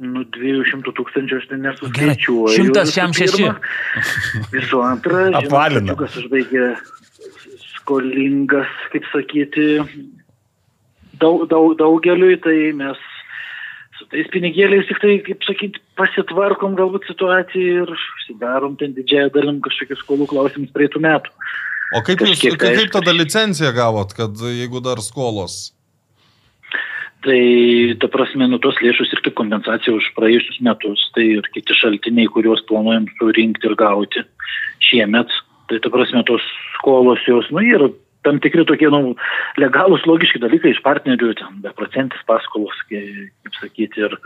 Nu, 0.00 0.22
200 0.32 0.94
tūkstančių 0.96 1.40
aš 1.42 1.50
ten 1.50 1.60
nesuskaičiuoju. 1.66 2.54
šimtas 2.54 2.88
visų 2.88 2.96
šiam 2.96 3.12
šeši. 3.18 3.50
Visų 4.54 4.78
antra, 4.86 5.26
Apvalina. 5.42 5.98
Kas 5.98 6.14
užbaigė 6.22 6.70
skolingas, 7.74 8.70
kaip 8.94 9.04
sakyti, 9.12 9.66
daug, 11.22 11.46
daug, 11.50 11.72
daugeliui, 11.78 12.36
tai 12.42 12.72
mes 12.76 13.00
su 14.00 14.06
tais 14.12 14.28
pinigėliais 14.32 14.86
tik 14.88 15.00
tai, 15.02 15.16
kaip 15.26 15.44
sakyti, 15.44 15.82
pasitvarkom 16.00 16.76
galbūt 16.78 17.08
situaciją 17.10 17.82
ir 17.84 17.92
užsidarom 17.96 18.78
ten 18.80 18.94
didžiąją 18.96 19.32
dalim 19.34 19.58
kažkokius 19.64 20.00
skolų 20.04 20.30
klausimus 20.30 20.72
praeitų 20.76 21.02
metų. 21.04 21.34
O 21.90 22.00
kaip, 22.06 22.22
jūs, 22.22 22.36
Kažkiek, 22.38 22.56
kaip 22.56 22.78
aišku. 22.78 22.94
tada 22.96 23.12
licenciją 23.16 23.74
gavot, 23.74 24.14
kad 24.16 24.40
jeigu 24.46 24.80
dar 24.84 25.02
skolos? 25.02 25.72
Tai, 27.20 27.40
ta 28.00 28.08
prasme, 28.08 28.46
nu 28.48 28.56
tos 28.62 28.78
lėšus 28.80 29.10
ir 29.12 29.20
kaip 29.26 29.34
kompensacija 29.36 29.92
už 29.92 30.06
praėjusius 30.16 30.62
metus, 30.64 31.02
tai 31.12 31.26
ir 31.36 31.48
kiti 31.52 31.76
šaltiniai, 31.76 32.30
kuriuos 32.32 32.62
planuojam 32.70 33.10
surinkti 33.18 33.68
ir 33.68 33.74
gauti 33.76 34.22
šiemet. 34.86 35.34
Tai, 35.68 35.80
ta 35.84 35.92
prasme, 35.92 36.22
tos 36.30 36.46
skolos 36.78 37.20
jos, 37.28 37.50
nu, 37.52 37.60
yra 37.60 37.90
tam 38.26 38.40
tikri 38.42 38.64
tokie, 38.68 38.88
nu, 38.92 39.14
legalūs, 39.60 40.06
logiški 40.08 40.40
dalykai 40.42 40.74
iš 40.74 40.80
partnerių, 40.84 41.32
ten, 41.38 41.60
beprocentis 41.64 42.20
paskolos, 42.28 42.76
kai- 42.88 43.30
kaip 43.44 43.54
sakyti, 43.60 44.04
ir 44.06 44.16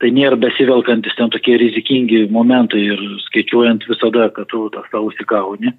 tai 0.00 0.10
nėra 0.14 0.38
besivelkantis 0.38 1.14
ten 1.18 1.30
tokie 1.30 1.56
rizikingi 1.58 2.28
momentai 2.30 2.82
ir 2.94 2.98
skaičiuojant 3.26 3.86
visada, 3.88 4.28
kad 4.34 4.46
tu 4.48 4.68
tą 4.70 4.82
savo 4.90 5.10
įsigauni. 5.10 5.74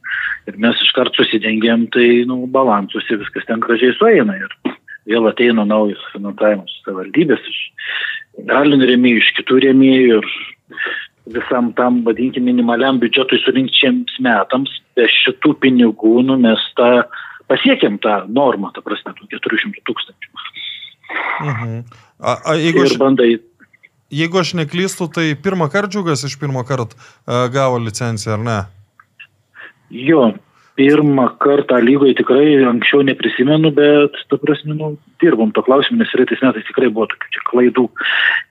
Ir 0.48 0.58
mes 0.58 0.76
iškart 0.76 1.16
susidengiam, 1.16 1.88
tai, 1.92 2.26
nu, 2.26 2.46
balansuose 2.48 3.20
viskas 3.20 3.46
ten 3.48 3.60
gražiai 3.60 3.96
sueina. 3.96 4.36
Ir 4.36 4.76
vėl 5.08 5.30
ateina 5.30 5.66
naujas 5.66 6.02
finansavimas 6.14 6.70
iš 6.70 6.84
savivaldybės, 6.86 7.40
iš 7.48 7.60
galinių 8.50 8.92
rėmėjų, 8.92 9.22
iš 9.24 9.32
kitų 9.40 9.62
rėmėjų 9.66 10.20
ir 10.20 10.28
visam 11.30 11.74
tam, 11.78 12.04
vadinkime, 12.04 12.52
minimaliam 12.52 13.00
biudžetui 13.02 13.40
surinkčiams 13.44 14.20
metams, 14.24 14.72
be 14.98 15.08
šitų 15.08 15.56
pinigų, 15.64 16.20
nu, 16.26 16.38
mes 16.42 16.62
tą 16.78 17.06
pasiekėm 17.50 18.00
tą 18.04 18.24
normą, 18.30 18.72
ta 18.76 18.84
prasme, 18.86 19.14
tų 19.18 19.30
400 19.36 19.86
tūkstančių. 19.90 20.34
Mhm. 21.50 21.78
A, 22.20 22.36
a, 22.36 22.58
jeigu, 22.60 22.84
Ir 22.84 22.92
aš, 22.92 22.98
bandai, 23.02 23.30
jeigu 24.14 24.42
aš 24.42 24.54
neklystu, 24.60 25.08
tai 25.14 25.32
pirmą 25.40 25.70
kartą 25.74 25.98
džiugas 25.98 26.26
iš 26.28 26.36
pirmo 26.42 26.66
karto 26.68 26.94
uh, 26.94 27.48
gavo 27.54 27.80
licenciją, 27.82 28.38
ar 28.38 28.46
ne? 28.46 28.60
jo, 29.90 30.34
pirmą 30.80 31.28
kartą 31.44 31.80
lygoje 31.84 32.16
tikrai 32.16 32.62
anksčiau 32.70 33.04
neprisimenu, 33.04 33.72
bet, 33.76 34.16
ta 34.32 34.38
prasme, 34.40 34.78
nu, 34.78 34.94
dirbom 35.22 35.52
to 35.56 35.64
klausimu, 35.66 36.00
nes 36.00 36.14
reitais 36.16 36.42
metais 36.46 36.68
tikrai 36.70 36.92
buvo 36.94 37.10
tokių 37.12 37.34
čia 37.36 37.46
klaidų, 37.50 37.86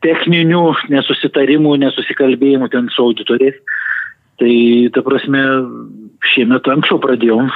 techninių 0.04 0.64
nesusitarimų, 0.92 1.78
nesusikalbėjimų 1.86 2.68
ten 2.74 2.90
su 2.92 3.06
auditoriais. 3.06 3.56
Tai, 4.38 4.54
ta 4.94 5.02
prasme, 5.02 5.42
šiemet 6.30 6.68
anksčiau 6.70 7.00
pradėjom, 7.02 7.50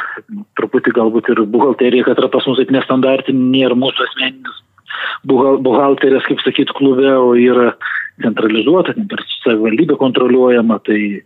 truputį 0.58 0.94
galbūt 0.96 1.30
ir 1.30 1.44
buhalterija, 1.46 2.08
kad 2.08 2.18
yra 2.18 2.30
pas 2.32 2.46
mus 2.48 2.58
taip 2.58 2.72
nestandartinė, 2.74 3.48
nėra 3.54 3.78
mūsų 3.78 4.08
asmeninis 4.08 4.62
buhal- 5.28 5.60
buhalterės, 5.62 6.26
kaip 6.28 6.40
sakyt, 6.44 6.72
klube, 6.76 7.08
o 7.08 7.34
yra 7.38 7.72
centralizuota, 8.22 8.94
ten 8.94 9.08
per 9.08 9.22
savivaldybę 9.42 9.96
kontroliuojama, 9.96 10.78
tai 10.86 11.22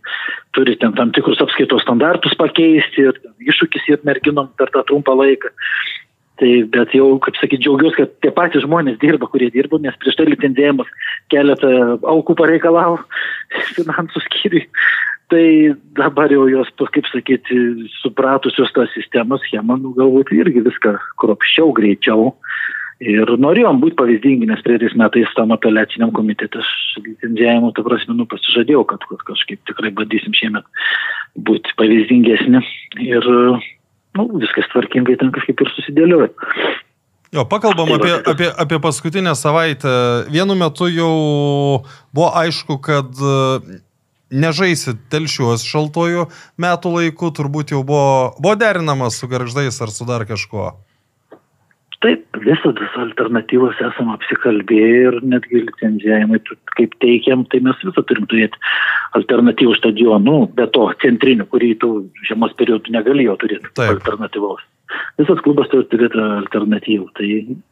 turi 0.55 0.77
ten 0.77 0.93
tam 0.93 1.11
tikrus 1.11 1.41
apskaitos 1.43 1.83
standartus 1.83 2.35
pakeisti 2.39 3.09
ir 3.09 3.19
iššūkis 3.43 3.89
ir 3.91 4.03
merginom 4.07 4.49
per 4.57 4.71
tą 4.73 4.85
trumpą 4.87 5.17
laiką. 5.17 5.51
Tai, 6.37 6.49
bet 6.69 6.93
jau, 6.93 7.15
kaip 7.17 7.37
sakyt, 7.41 7.63
džiaugiuosi, 7.65 7.97
kad 7.97 8.11
tie 8.21 8.29
patys 8.29 8.61
žmonės 8.61 8.99
dirba, 9.01 9.25
kurie 9.25 9.49
dirba, 9.49 9.79
nes 9.81 9.95
prieš 9.97 10.19
tai 10.19 10.27
licencijavimas 10.29 10.89
keletą 11.33 11.97
aukų 12.05 12.35
pareikalavo 12.37 12.99
finansų 13.77 14.21
skyriui. 14.27 14.67
Tai 15.27 15.75
dabar 15.97 16.31
jau 16.31 16.45
jos, 16.47 16.69
kaip 16.95 17.07
sakyti, 17.11 17.57
supratusios 17.99 18.71
tą 18.71 18.85
sistemą, 18.93 19.35
schemą, 19.43 19.75
nu, 19.81 19.91
galbūt 19.97 20.31
irgi 20.31 20.63
viską 20.63 20.93
kropščiau, 21.19 21.73
greičiau. 21.75 22.29
Ir 23.03 23.29
norėjom 23.37 23.81
būti 23.81 23.97
pavyzdingi, 23.99 24.47
nes 24.49 24.63
praeitais 24.65 24.95
metais 24.97 25.33
tam 25.37 25.51
apeliaciniam 25.53 26.13
komitete 26.15 26.63
aš 26.63 26.69
licenzijavimu, 27.03 27.73
ta 27.75 27.83
prasme, 27.85 28.15
nu, 28.17 28.25
pasižadėjau, 28.31 28.85
kad, 28.89 29.03
kad 29.11 29.25
kažkaip 29.27 29.59
tikrai 29.69 29.91
bandysim 29.99 30.33
šiemet 30.33 30.65
būti 31.49 31.75
pavyzdingesni. 31.77 32.63
Ir 33.05 33.27
nu, 33.27 34.25
viskas 34.39 34.71
tvarkingai 34.71 35.17
ten 35.19 35.35
kažkaip 35.35 35.61
ir 35.61 35.73
susidėlioja. 35.75 36.31
Jo, 37.35 37.43
pakalbam 37.51 37.91
Tai 37.91 37.97
apie, 37.99 38.13
tai 38.15 38.31
apie, 38.31 38.47
apie 38.63 38.79
paskutinę 38.81 39.35
savaitę. 39.35 39.91
Vienu 40.31 40.55
metu 40.55 40.87
jau 40.87 41.11
buvo 42.15 42.31
aišku, 42.39 42.79
kad 42.79 43.11
nežaisit 44.31 45.07
telšiuos 45.11 45.65
šaltojų 45.67 46.27
metų 46.59 46.93
laiku, 46.97 47.31
turbūt 47.31 47.73
jau 47.75 47.83
buvo, 47.87 48.35
buvo 48.41 48.57
derinamas 48.59 49.19
su 49.19 49.29
garždais 49.31 49.81
ar 49.81 49.93
su 49.93 50.07
dar 50.07 50.27
kažkuo. 50.27 50.73
Taip, 52.05 52.27
visodas 52.45 52.93
alternatyvos 53.01 53.79
esam 53.81 54.11
apsikalbėję 54.13 54.97
ir 55.07 55.15
netgi 55.25 55.63
licenzijavimai, 55.63 56.37
kaip 56.77 56.93
teikiam, 57.01 57.41
tai 57.49 57.63
mes 57.65 57.79
visą 57.81 58.03
turim 58.05 58.27
turėti 58.29 58.61
alternatyvų 59.17 59.73
stadionų, 59.79 60.37
be 60.59 60.67
to 60.75 60.85
centrinių, 61.01 61.47
kurį 61.49 61.71
tu 61.81 61.91
žiemos 62.27 62.53
periodų 62.59 62.93
negalėjo 62.93 63.39
turėti 63.41 63.73
Taip. 63.73 63.95
alternatyvaus. 63.95 64.61
Visas 65.19 65.41
klubas 65.45 65.69
turi 65.71 65.87
turėti 65.91 66.19
alternatyvų. 66.21 67.07
Tai 67.17 67.29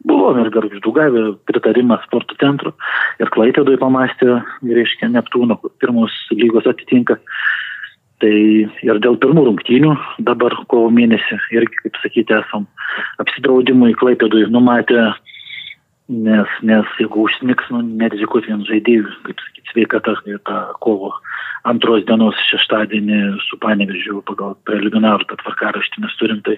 buvo 0.08 0.32
ir 0.40 0.50
garždų 0.54 0.92
gavę 0.96 1.24
pritarimą 1.48 2.00
sporto 2.04 2.36
centro 2.40 2.74
ir 3.22 3.30
Klaipėdui 3.34 3.78
pamastė, 3.80 4.40
reiškia, 4.64 5.12
Neptūno, 5.14 5.58
kur 5.60 5.72
pirmos 5.82 6.14
lygos 6.34 6.68
atitinka. 6.70 7.18
Tai 8.22 8.32
ir 8.32 8.98
dėl 9.04 9.18
pirmų 9.20 9.44
rungtynių 9.50 9.92
dabar 10.24 10.54
kovo 10.72 10.88
mėnesį 10.94 11.36
irgi, 11.52 11.82
kaip 11.84 11.98
sakyti, 12.00 12.38
esam 12.38 12.64
apsidraudimui 13.20 13.92
Klaipėdui 14.00 14.46
numatę, 14.48 15.10
nes, 16.08 16.54
nes 16.62 16.96
jeigu 17.00 17.26
užsniks, 17.26 17.68
nu, 17.74 17.82
nerizikuoti 18.00 18.52
vien 18.52 18.64
žaidėjų, 18.68 19.10
kaip 19.26 19.42
sakyti, 19.44 19.68
sveikata 19.72 20.16
ir 20.30 20.40
tą 20.48 20.62
kovo 20.80 21.12
antros 21.66 22.04
dienos 22.06 22.38
šeštadienį 22.50 23.20
su 23.46 23.58
panevežiu 23.62 24.22
pagal 24.28 24.54
preliminarų 24.68 25.26
tvarkaraštį 25.32 26.04
mes 26.04 26.14
turim, 26.20 26.42
tai 26.46 26.56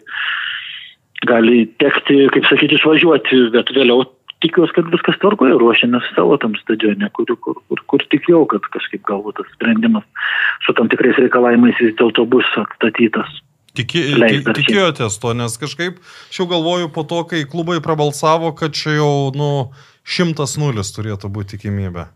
gali 1.29 1.67
tekti, 1.81 2.25
kaip 2.35 2.47
sakyti, 2.49 2.79
išvažiuoti, 2.79 3.43
bet 3.55 3.73
vėliau 3.77 4.07
tikiuosi, 4.45 4.75
kad 4.77 4.89
viskas 4.93 5.19
tvarkoja, 5.23 5.59
ruošiamės 5.61 6.13
savo 6.15 6.39
tam 6.43 6.55
stadione, 6.61 7.11
kur, 7.17 7.31
kur, 7.43 7.59
kur, 7.69 7.83
kur 7.91 8.07
tikėjau, 8.15 8.45
kad 8.53 8.67
kažkaip 8.75 9.05
galbūt 9.09 9.41
tas 9.41 9.51
sprendimas 9.57 10.07
su 10.67 10.75
tam 10.79 10.91
tikrais 10.93 11.19
reikalavimais 11.19 11.79
vis 11.83 11.97
dėlto 11.99 12.27
bus 12.31 12.49
atstatytas. 12.61 13.41
Tiki, 13.79 14.01
tikėjotės 14.49 15.21
to, 15.23 15.35
nes 15.39 15.55
kažkaip 15.61 16.01
aš 16.03 16.41
jau 16.41 16.49
galvoju 16.51 16.91
po 16.95 17.05
to, 17.07 17.23
kai 17.31 17.45
klubai 17.47 17.79
prabalsavo, 17.85 18.51
kad 18.59 18.75
čia 18.75 18.97
jau, 18.97 19.13
nu, 19.37 19.51
šimtas 20.03 20.57
nulis 20.59 20.91
turėtų 20.97 21.31
būti 21.31 21.57
tikimybė. 21.57 22.09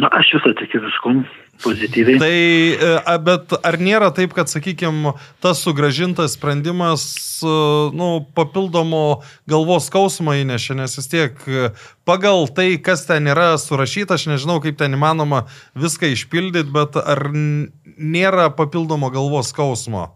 Na, 0.00 0.10
aš 0.10 0.32
visą 0.34 0.54
tikiu 0.58 0.80
viskum 0.82 1.22
pozityviai. 1.62 2.18
Tai, 2.22 2.32
e, 2.32 3.18
bet 3.26 3.54
ar 3.60 3.78
nėra 3.78 4.10
taip, 4.16 4.34
kad, 4.36 4.50
sakykime, 4.50 5.14
tas 5.44 5.62
sugražintas 5.64 6.34
sprendimas, 6.38 7.04
e, 7.44 7.54
nu, 7.94 8.10
papildomo 8.36 9.22
galvos 9.50 9.90
skausmą 9.90 10.40
įnešė, 10.42 10.80
nes 10.80 10.98
vis 10.98 11.08
tiek 11.12 11.46
e, 11.46 11.70
pagal 12.08 12.48
tai, 12.56 12.72
kas 12.82 13.06
ten 13.06 13.30
yra 13.30 13.52
surašyta, 13.60 14.18
aš 14.18 14.28
nežinau, 14.32 14.58
kaip 14.64 14.80
ten 14.80 14.98
įmanoma 14.98 15.44
viską 15.78 16.10
išpildyti, 16.16 16.74
bet 16.74 16.98
ar 16.98 17.28
nėra 17.30 18.50
papildomo 18.56 19.12
galvos 19.14 19.54
skausmo? 19.54 20.10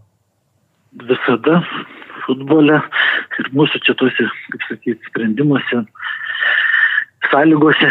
visada 0.93 1.61
futbole 2.25 2.81
ir 3.39 3.51
mūsų 3.57 3.81
čia 3.87 3.95
tuose, 3.99 4.29
kaip 4.53 4.65
sakyti, 4.69 5.11
sprendimuose, 5.11 5.85
sąlygose 7.31 7.91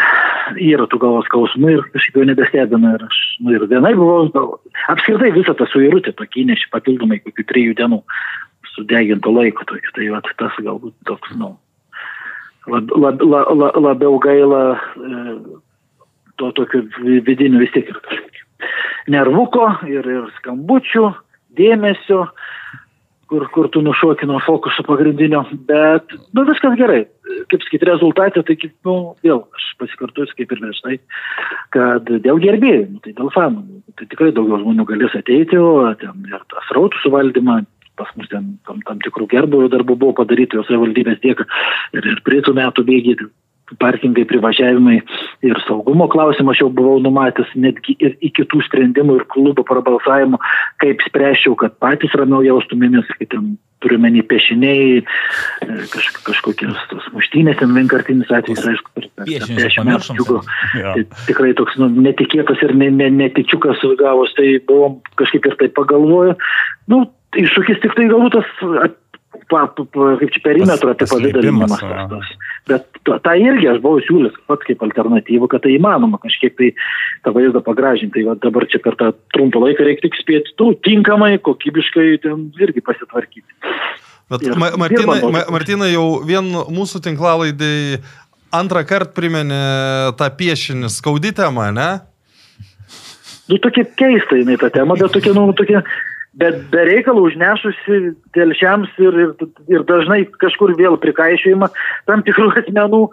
yra 0.56 0.88
tų 0.90 0.99
galvos 1.03 1.28
skausmų 1.30 1.72
ir 1.74 1.86
kažkaip 1.94 2.19
jau 2.19 2.26
nebestebina. 2.30 2.95
Ir 2.98 3.06
aš, 3.07 3.19
nu 3.44 3.56
ir 3.56 3.65
vienai 3.69 3.94
buvau, 3.98 4.49
apskritai 4.94 5.32
visą 5.36 5.56
tą 5.57 5.68
suirutę 5.72 6.14
tokį 6.18 6.45
įnešį 6.45 6.69
papildomai 6.74 7.19
kokių 7.26 7.48
trijų 7.52 7.78
dienų 7.82 8.02
sudeginto 8.74 9.34
laiko. 9.34 9.65
Tokį. 9.69 9.94
Tai 9.95 10.10
vat, 10.15 10.32
tas 10.41 10.60
galbūt 10.64 10.95
toks, 11.10 11.36
nu, 11.40 11.53
lab, 12.72 12.91
lab, 12.95 13.24
lab, 13.24 13.53
lab, 13.57 13.80
labiau 13.88 14.19
gaila 14.24 14.64
e, 14.78 15.38
to 16.38 16.52
tokio 16.57 16.84
vi- 17.02 17.24
vidinio 17.26 17.64
vis 17.64 17.74
tiek 17.76 17.90
ir 17.90 18.02
nervuko 19.07 19.69
ir, 19.88 20.06
ir 20.06 20.28
skambučių, 20.40 21.10
dėmesio, 21.57 22.28
kur, 23.29 23.45
kur 23.53 23.69
tu 23.73 23.81
nušoki 23.83 24.27
nuo 24.29 24.39
fokuso 24.45 24.83
pagrindinio, 24.87 25.43
bet, 25.69 26.15
nu, 26.35 26.45
viskas 26.47 26.77
gerai. 26.79 27.05
Kaip 27.51 27.63
sakyti, 27.63 27.87
rezultatė, 27.89 28.43
tai, 28.47 28.55
kaip, 28.59 28.73
nu, 28.87 28.97
vėl, 29.25 29.41
aš 29.55 29.65
pasikartosiu 29.81 30.37
kaip 30.37 30.53
ir 30.53 30.61
prieš 30.63 30.83
tai, 30.85 30.99
kad 31.75 32.11
dėl 32.25 32.39
gerbėjų, 32.43 32.85
nu, 32.93 33.01
tai 33.03 33.15
dėl 33.17 33.31
fanų, 33.35 33.81
tai 33.99 34.07
tikrai 34.11 34.33
daugiau 34.35 34.61
žmonių 34.63 34.87
galės 34.89 35.17
ateiti, 35.19 35.59
o 35.59 35.89
ten 36.01 36.29
ir 36.31 36.45
tas 36.53 36.71
rautų 36.75 37.03
suvaldymą, 37.03 37.59
pas 37.97 38.13
mus 38.15 38.29
ten 38.31 38.55
tam, 38.67 38.79
tam 38.87 39.01
tikrų 39.03 39.27
gerbųjų 39.33 39.71
darbų 39.73 39.97
buvo 39.97 40.15
padaryti, 40.21 40.59
jos 40.59 40.69
savivaldybės 40.69 41.19
tiek 41.23 41.43
ir, 41.43 42.03
ir 42.13 42.23
prietų 42.25 42.55
metų 42.57 42.85
bėgiai 42.87 43.27
parkingai, 43.81 44.26
privažiavimai 44.30 44.98
ir 45.45 45.61
saugumo 45.68 46.07
klausimą 46.11 46.53
aš 46.53 46.64
jau 46.64 46.69
buvau 46.73 47.02
numatęs 47.03 47.52
netgi 47.60 47.98
ir 47.99 48.15
iki 48.23 48.48
tų 48.48 48.64
sprendimų 48.68 49.19
ir 49.19 49.27
klubo 49.34 49.65
prabalsavimo, 49.68 50.39
kaip 50.84 51.03
spręščiau, 51.10 51.57
kad 51.60 51.76
patys 51.84 52.15
ramiau 52.18 52.45
jaustumėmės, 52.45 53.10
kai 53.19 53.27
ten 53.34 53.56
turiuomenį 53.84 54.23
piešiniai, 54.31 55.02
e, 55.02 55.76
kaž, 55.91 56.07
kažkokios 56.26 56.80
tos 56.89 57.10
muštynės, 57.14 57.60
ten 57.60 57.76
vienkartinis 57.76 58.31
atvejis, 58.34 58.64
aišku, 58.72 58.94
per 58.95 59.10
per 59.14 59.27
Piešinius 59.27 59.61
dešimt 59.61 59.84
pamiršom 59.84 60.18
metų 60.18 60.18
džiugu. 60.18 60.39
seniai. 60.48 61.03
Tai 61.11 61.27
tikrai 61.27 61.52
toks 61.60 61.77
nu, 61.81 61.91
netikėtas 62.07 62.64
ir 62.65 62.73
ne, 62.80 62.89
ne, 62.89 63.11
netičiukas 63.19 63.84
gavos, 63.99 64.34
tai 64.39 64.57
buvom 64.69 64.98
kažkaip 65.22 65.45
ir 65.52 65.60
tai 65.61 65.69
pagalvoju. 65.77 66.34
Nu, 66.89 67.03
iššūkis 67.38 67.84
tik 67.84 67.94
tai 67.98 68.07
galbūt 68.10 68.39
tas, 68.39 68.49
kaip 69.49 70.34
čia 70.34 70.41
perimetro 70.43 70.93
apipavidalinimas. 70.93 71.84
Bet 72.68 72.99
tą 73.05 73.35
irgi 73.39 73.69
aš 73.72 73.80
buvau 73.84 74.01
siūlęs 74.03 74.35
pats 74.49 74.68
kaip 74.68 74.81
alternatyvą, 74.84 75.47
kad 75.51 75.64
tai 75.64 75.77
įmanoma 75.77 76.19
kažkiek 76.23 76.55
tai 76.59 76.73
tą 77.23 77.34
vaizdą 77.35 77.61
pagražinti. 77.64 78.18
Tai 78.18 78.26
va, 78.31 78.35
dabar 78.43 78.68
čia 78.72 78.81
per 78.84 78.97
tą 78.99 79.14
trumpą 79.35 79.61
laiką 79.64 79.88
reikia 79.88 80.07
tik 80.07 80.19
spėti, 80.19 80.55
tu 80.59 80.73
tinkamai, 80.88 81.38
kokybiškai 81.43 82.09
ten 82.26 82.49
irgi 82.59 82.84
pasitvarkyti. 82.84 83.47
Bet 84.27 84.43
Ir 84.43 84.59
Ma 84.59 84.73
Martinai, 84.76 85.22
Ma. 85.31 85.45
Martinai 85.55 85.93
jau 85.93 86.19
vien 86.27 86.49
mūsų 86.51 86.99
tinklalaidai 87.05 88.01
antrą 88.55 88.84
kartą 88.88 89.15
priminė 89.15 89.64
tą 90.19 90.27
piešinį 90.39 90.91
skaudi 90.91 91.31
tema, 91.35 91.69
ne? 91.72 91.89
Nu, 93.47 93.55
tokia 93.64 93.85
keista 93.95 94.35
jinai 94.35 94.57
ta 94.59 94.69
tema, 94.73 94.97
bet 94.99 95.14
tokia, 95.15 95.31
nu, 95.35 95.47
tokia, 95.55 95.80
bet 96.38 96.59
be 96.72 96.84
reikalų 96.89 97.27
užnešusi 97.31 97.99
telšiams 98.38 98.93
ir, 99.01 99.19
ir, 99.23 99.49
ir 99.73 99.85
dažnai 99.89 100.23
kažkur 100.41 100.76
vėl 100.77 100.99
prikaišėjama 101.01 101.69
tam 102.09 102.23
tikrų 102.27 102.51
asmenų, 102.61 103.03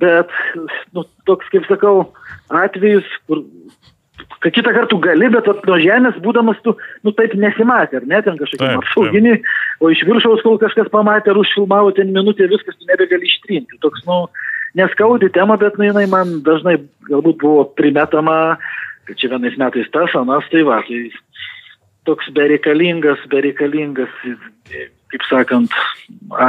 bet, 0.00 0.32
nu, 0.96 1.04
toks, 1.28 1.50
kaip 1.52 1.66
sakau, 1.68 2.10
atvejis, 2.62 3.06
kur 3.28 3.44
kad 4.40 4.54
kitą 4.56 4.72
kartą 4.72 4.98
gali, 5.04 5.28
bet 5.32 5.48
nuo 5.68 5.76
žemės 5.80 6.16
būdamas 6.24 6.60
tu, 6.64 6.72
nu 7.04 7.12
taip 7.16 7.34
nesimatė, 7.36 8.00
ar 8.00 8.06
ne, 8.08 8.20
ten 8.24 8.38
kažkokie 8.40 8.62
Taip, 8.62 8.80
apsauginiai, 8.80 9.40
o 9.80 9.90
iš 9.92 10.04
viršaus 10.08 10.44
kol 10.44 10.56
kažkas 10.60 10.88
pamatė 10.92 11.34
ar 11.34 11.40
užfilmavo 11.42 11.92
ten 11.96 12.12
minutę, 12.14 12.48
viskas 12.48 12.78
tu 12.78 12.88
nebegali 12.88 13.28
ištrinti. 13.28 13.80
Toks, 13.84 14.04
nu, 14.08 14.22
neskaudi 14.80 15.28
tema, 15.34 15.58
bet 15.60 15.76
nu, 15.76 15.88
jinai 15.90 16.06
man 16.08 16.38
dažnai 16.46 16.78
galbūt 17.10 17.40
buvo 17.42 17.66
primetama, 17.76 18.56
kad 19.08 19.20
čia 19.20 19.32
vienais 19.34 19.58
metais 19.60 19.92
tas, 19.92 20.14
anas, 20.16 20.46
tai 20.52 20.64
va, 20.68 20.80
tai 20.88 21.02
toks 22.10 22.30
bereikalingas, 22.36 23.22
bereikalingas, 23.32 24.12
kaip 25.10 25.28
sakant, 25.30 25.76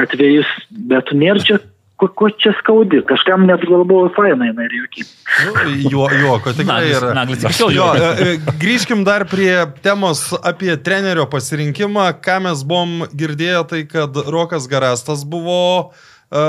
atvejis, 0.02 0.50
bet 0.90 1.14
nėra 1.16 1.42
čia, 1.46 1.62
ko, 2.02 2.10
ko 2.18 2.30
čia 2.42 2.54
skaudi, 2.60 3.02
kažkam 3.10 3.46
net 3.50 3.64
galvoju, 3.70 4.12
fainai, 4.16 4.50
jinai 4.52 4.68
ir 4.68 4.78
jokie. 4.80 5.06
Nu, 5.46 5.74
juo, 5.94 6.08
juoko 6.24 6.54
tikrai 6.58 6.90
yra. 6.90 7.12
Naglis 7.18 7.46
juokiasi. 7.46 8.26
e, 8.26 8.38
e, 8.38 8.56
grįžkim 8.62 9.04
dar 9.08 9.28
prie 9.30 9.54
temos 9.86 10.28
apie 10.42 10.74
trenerio 10.82 11.28
pasirinkimą. 11.30 12.08
Ką 12.26 12.40
mes 12.48 12.66
buvom 12.68 13.06
girdėję, 13.14 13.62
tai 13.70 13.84
kad 13.90 14.18
Rokas 14.34 14.66
Garastas 14.72 15.24
buvo, 15.30 15.94
e, 16.34 16.44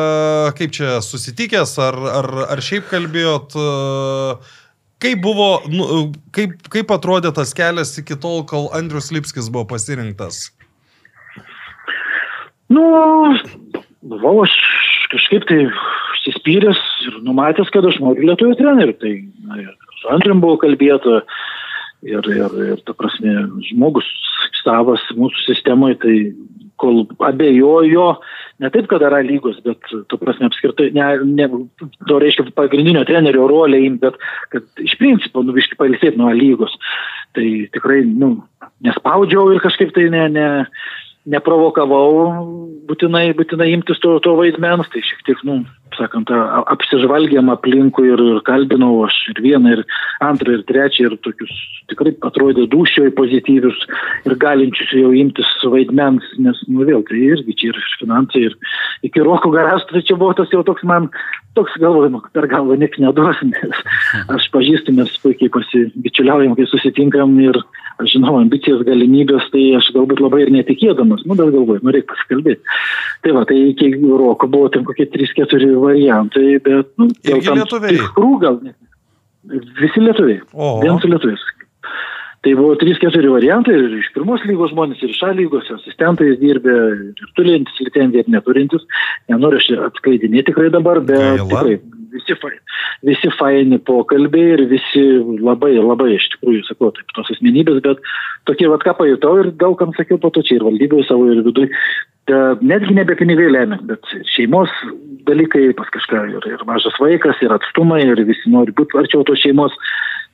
kaip 0.59 0.73
čia, 0.73 0.97
susitikęs, 1.05 1.77
ar, 1.85 2.01
ar, 2.23 2.33
ar 2.57 2.65
šiaip 2.65 2.89
kalbėjot, 2.93 3.57
e, 3.57 4.61
kaip 5.03 5.23
buvo, 5.23 5.49
nu, 5.71 5.87
kaip, 6.35 6.55
kaip 6.73 6.93
atrodė 6.95 7.33
tas 7.35 7.53
kelias 7.57 7.95
iki 8.01 8.17
tol, 8.21 8.43
kol 8.49 8.69
Andrius 8.77 9.11
Lipskis 9.15 9.51
buvo 9.53 9.67
pasirinktas? 9.75 10.47
Nu, 12.73 12.85
buvau 14.01 14.43
aš 14.45 14.55
kažkaip 15.13 15.45
tai 15.51 15.65
užsispyręs 15.67 16.81
ir 17.09 17.19
numatęs, 17.27 17.71
kad 17.75 17.87
aš 17.89 17.99
noriu 18.03 18.31
lietuvių 18.31 18.59
trenerių. 18.61 18.95
Tai 19.03 19.13
na, 19.49 19.75
su 20.01 20.13
Andrium 20.15 20.41
buvo 20.45 20.61
kalbėta 20.63 21.21
ir, 22.07 22.31
ir, 22.33 22.57
ir 22.73 22.83
ta 22.87 22.95
prasme, 22.97 23.35
žmogus 23.69 24.09
savas 24.63 25.03
mūsų 25.19 25.47
sistemoje, 25.49 25.99
tai 26.03 26.17
kol 26.83 27.05
abejojo, 27.23 28.15
ne 28.63 28.71
taip, 28.73 28.89
kad 28.91 29.03
yra 29.03 29.21
lygos, 29.27 29.59
bet, 29.67 29.83
tu 30.09 30.19
prasme, 30.21 30.49
apskritai, 30.49 30.91
ne, 30.95 31.07
ne, 31.27 31.49
to 32.09 32.19
reiškia 32.23 32.53
pagrindinio 32.57 33.05
trenerio 33.09 33.49
rolę 33.51 33.81
imti, 33.83 34.07
bet 34.07 34.19
kad 34.55 34.85
iš 34.87 34.97
principo, 35.01 35.43
nu, 35.43 35.55
viškai 35.57 35.79
palisėti 35.81 36.21
nuo 36.21 36.31
lygos. 36.37 36.75
Tai 37.37 37.47
tikrai, 37.75 38.03
nu, 38.07 38.37
nespaudžiau 38.87 39.51
ir 39.53 39.63
kažkaip 39.65 39.95
tai 39.97 40.09
ne, 40.13 40.27
ne, 40.33 40.49
neprovokavau 41.33 42.27
būtinai, 42.89 43.29
būtinai 43.39 43.71
imtis 43.75 44.01
to, 44.03 44.17
to 44.25 44.35
vaidmens, 44.39 44.91
tai 44.93 45.05
šiek 45.07 45.23
tiek, 45.27 45.43
nu, 45.49 45.63
sakant, 45.99 46.31
apsižvalgėm 46.73 47.51
aplinkui 47.53 48.09
ir, 48.13 48.23
ir 48.35 48.41
kalbinau 48.47 49.05
aš 49.07 49.19
ir 49.33 49.43
vieną, 49.45 49.77
ir 49.77 49.85
antrą, 50.25 50.59
ir 50.59 50.65
trečią, 50.69 51.11
ir 51.11 51.19
tokius 51.25 51.53
tikrai 51.91 52.15
atrodė 52.27 52.67
dušioj 52.73 53.13
pozityvius 53.19 53.85
ir 54.29 54.37
galinčius 54.41 54.95
jau 54.97 55.13
imtis 55.17 55.51
vaidmens, 55.75 56.27
nes, 56.43 56.59
nu 56.69 56.87
vėl, 56.89 57.05
tai 57.09 57.21
irgi 57.33 57.57
čia 57.59 57.73
ir 57.73 57.81
finansai, 58.01 58.49
ir 58.49 58.57
iki 59.09 59.25
roko 59.25 59.53
garastų, 59.55 59.99
tai 59.99 60.05
čia 60.09 60.19
buvo 60.19 60.35
tas 60.39 60.53
jau 60.55 60.63
toks 60.67 60.85
man, 60.89 61.11
toks 61.59 61.77
galvoju, 61.83 62.13
nu, 62.15 62.23
per 62.33 62.49
galvą 62.51 62.79
nieks 62.81 63.01
neduos, 63.03 63.41
nes 63.53 63.85
aš 64.33 64.49
pažįstu, 64.55 64.95
mes 64.97 65.13
puikiai 65.25 65.53
pasibičiuliaujam, 65.53 66.57
kai 66.59 66.69
susitinkam 66.71 67.35
ir 67.43 67.59
aš 68.01 68.17
žinau 68.17 68.39
ambicijas, 68.41 68.83
galimybės, 68.87 69.49
tai 69.53 69.65
aš 69.79 69.91
galbūt 69.95 70.23
labai 70.23 70.43
ir 70.47 70.53
netikėdamas, 70.55 71.27
nu, 71.29 71.37
bet 71.39 71.53
galvoju, 71.55 71.83
nu, 71.85 71.95
reikia 71.95 72.11
pasikalbėti. 72.15 72.79
Tai 73.23 73.35
va, 73.37 73.45
tai 73.49 73.59
iki 73.71 73.93
roko 74.01 74.49
buvo 74.51 74.71
ten 74.73 74.87
kokie 74.89 75.07
3-4 75.13 75.75
variantai, 75.83 76.59
bet, 76.65 76.93
nu, 77.01 77.09
Irgi 77.27 77.57
lietuviai? 77.59 77.99
tikrų 77.99 78.31
gal 78.43 78.61
ne. 78.63 78.77
Visi 79.81 80.03
lietuviai. 80.03 80.43
O. 80.55 80.77
Vien 80.85 81.01
su 81.03 81.11
lietuviais. 81.11 81.43
Tai 82.43 82.53
buvo 82.59 82.75
3-4 82.75 83.31
variantai 83.31 83.75
ir 83.79 83.93
iš 84.01 84.09
pirmos 84.17 84.43
lygos 84.49 84.73
žmonės, 84.73 85.03
ir 85.05 85.13
iš 85.15 85.21
A 85.23 85.31
lygos, 85.39 85.69
ir 85.71 85.79
asistentais 85.79 86.41
dirbė, 86.41 86.75
ir 87.15 87.29
turintys 87.39 87.79
licenciją, 87.85 88.25
ir 88.25 88.33
neturintys. 88.35 88.87
Nenoriu 89.31 89.61
aš 89.61 89.69
čia 89.69 89.77
atskleidinėti 89.87 90.49
tikrai 90.51 90.73
dabar, 90.75 90.99
bet 91.07 91.23
Gaila. 91.23 91.47
tikrai 91.47 91.77
visi, 92.13 92.37
visi 93.09 93.33
faini 93.39 93.79
pokalbiai 93.79 94.57
ir 94.57 94.65
visi 94.71 95.03
labai, 95.43 95.75
labai 95.79 96.13
iš 96.17 96.29
tikrųjų, 96.37 96.63
sakau, 96.69 96.93
taip, 96.97 97.11
tos 97.17 97.33
asmenybės, 97.35 97.83
bet 97.85 98.01
tokie, 98.49 98.69
vad 98.73 98.85
ką 98.87 98.97
pajutau 99.01 99.39
ir 99.43 99.53
daug 99.61 99.79
kam 99.81 99.95
sakiau 99.99 100.21
po 100.23 100.33
to 100.35 100.45
čia 100.47 100.59
ir 100.59 100.67
valdyboje 100.69 101.09
savo 101.09 101.29
ir 101.33 101.43
viduje. 101.47 101.71
Netgi 102.63 102.95
nebe 102.95 103.17
pinigai 103.19 103.51
lemia, 103.51 103.81
bet 103.89 104.07
šeimos 104.37 104.71
dalykai 105.27 105.73
pas 105.79 105.91
kažką 105.95 106.25
ir, 106.37 106.49
ir 106.55 106.65
mažas 106.69 106.97
vaikas, 107.03 107.41
ir 107.43 107.55
atstumai, 107.55 108.03
ir 108.07 108.23
visi 108.29 108.51
nori 108.53 108.75
būti 108.77 108.99
arčiau 109.01 109.27
tos 109.27 109.43
šeimos. 109.43 109.75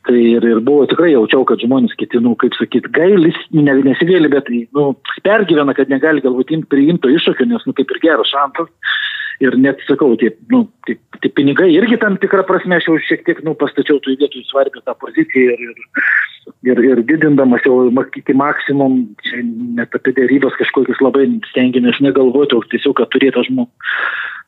Tai 0.08 0.16
ir, 0.16 0.44
ir 0.46 0.60
buvo 0.64 0.86
tikrai 0.88 1.10
jaučiau, 1.10 1.42
kad 1.44 1.60
žmonės 1.60 1.92
ketinu, 2.00 2.32
kaip 2.40 2.54
sakyt, 2.56 2.86
gailis, 2.96 3.36
ne, 3.52 3.74
nesigaili, 3.84 4.30
bet 4.32 4.46
nu, 4.76 4.92
pergyvena, 5.26 5.74
kad 5.76 5.90
negali 5.92 6.22
galbūt 6.24 6.54
priimto 6.70 7.10
iššūkio, 7.12 7.44
nes 7.50 7.66
nu, 7.68 7.74
kaip 7.76 7.92
ir 7.92 8.00
geras 8.06 8.30
šansas. 8.32 8.70
Ir 9.38 9.54
net 9.54 9.78
sakau, 9.86 10.16
tie, 10.18 10.32
nu, 10.50 10.64
tie, 10.86 10.96
tie 11.22 11.30
pinigai 11.30 11.68
irgi 11.70 11.98
tam 12.02 12.16
tikrą 12.18 12.42
prasme 12.46 12.74
aš 12.78 12.88
jau 12.88 12.96
šiek 13.06 13.22
tiek 13.26 13.42
nu, 13.46 13.54
pastačiau 13.58 14.00
tų 14.02 14.16
vietų 14.18 14.42
į 14.42 14.48
svarbę 14.48 14.82
tą 14.82 14.96
poziciją 14.98 15.54
ir, 15.54 15.62
ir, 15.70 15.84
ir, 16.72 16.80
ir 16.88 17.02
didindamas 17.06 17.62
jau 17.66 17.76
iki 18.18 18.34
maksimum, 18.34 19.04
čia 19.22 19.44
net 19.78 19.94
apie 19.94 20.16
dėrybas 20.16 20.58
kažkokius 20.58 20.98
labai 21.04 21.28
stengiamės 21.52 22.02
negalvoti, 22.02 22.58
o 22.58 22.66
tiesiog, 22.74 22.98
kad 22.98 23.14
turėtų 23.14 23.46
žmogų. 23.46 23.70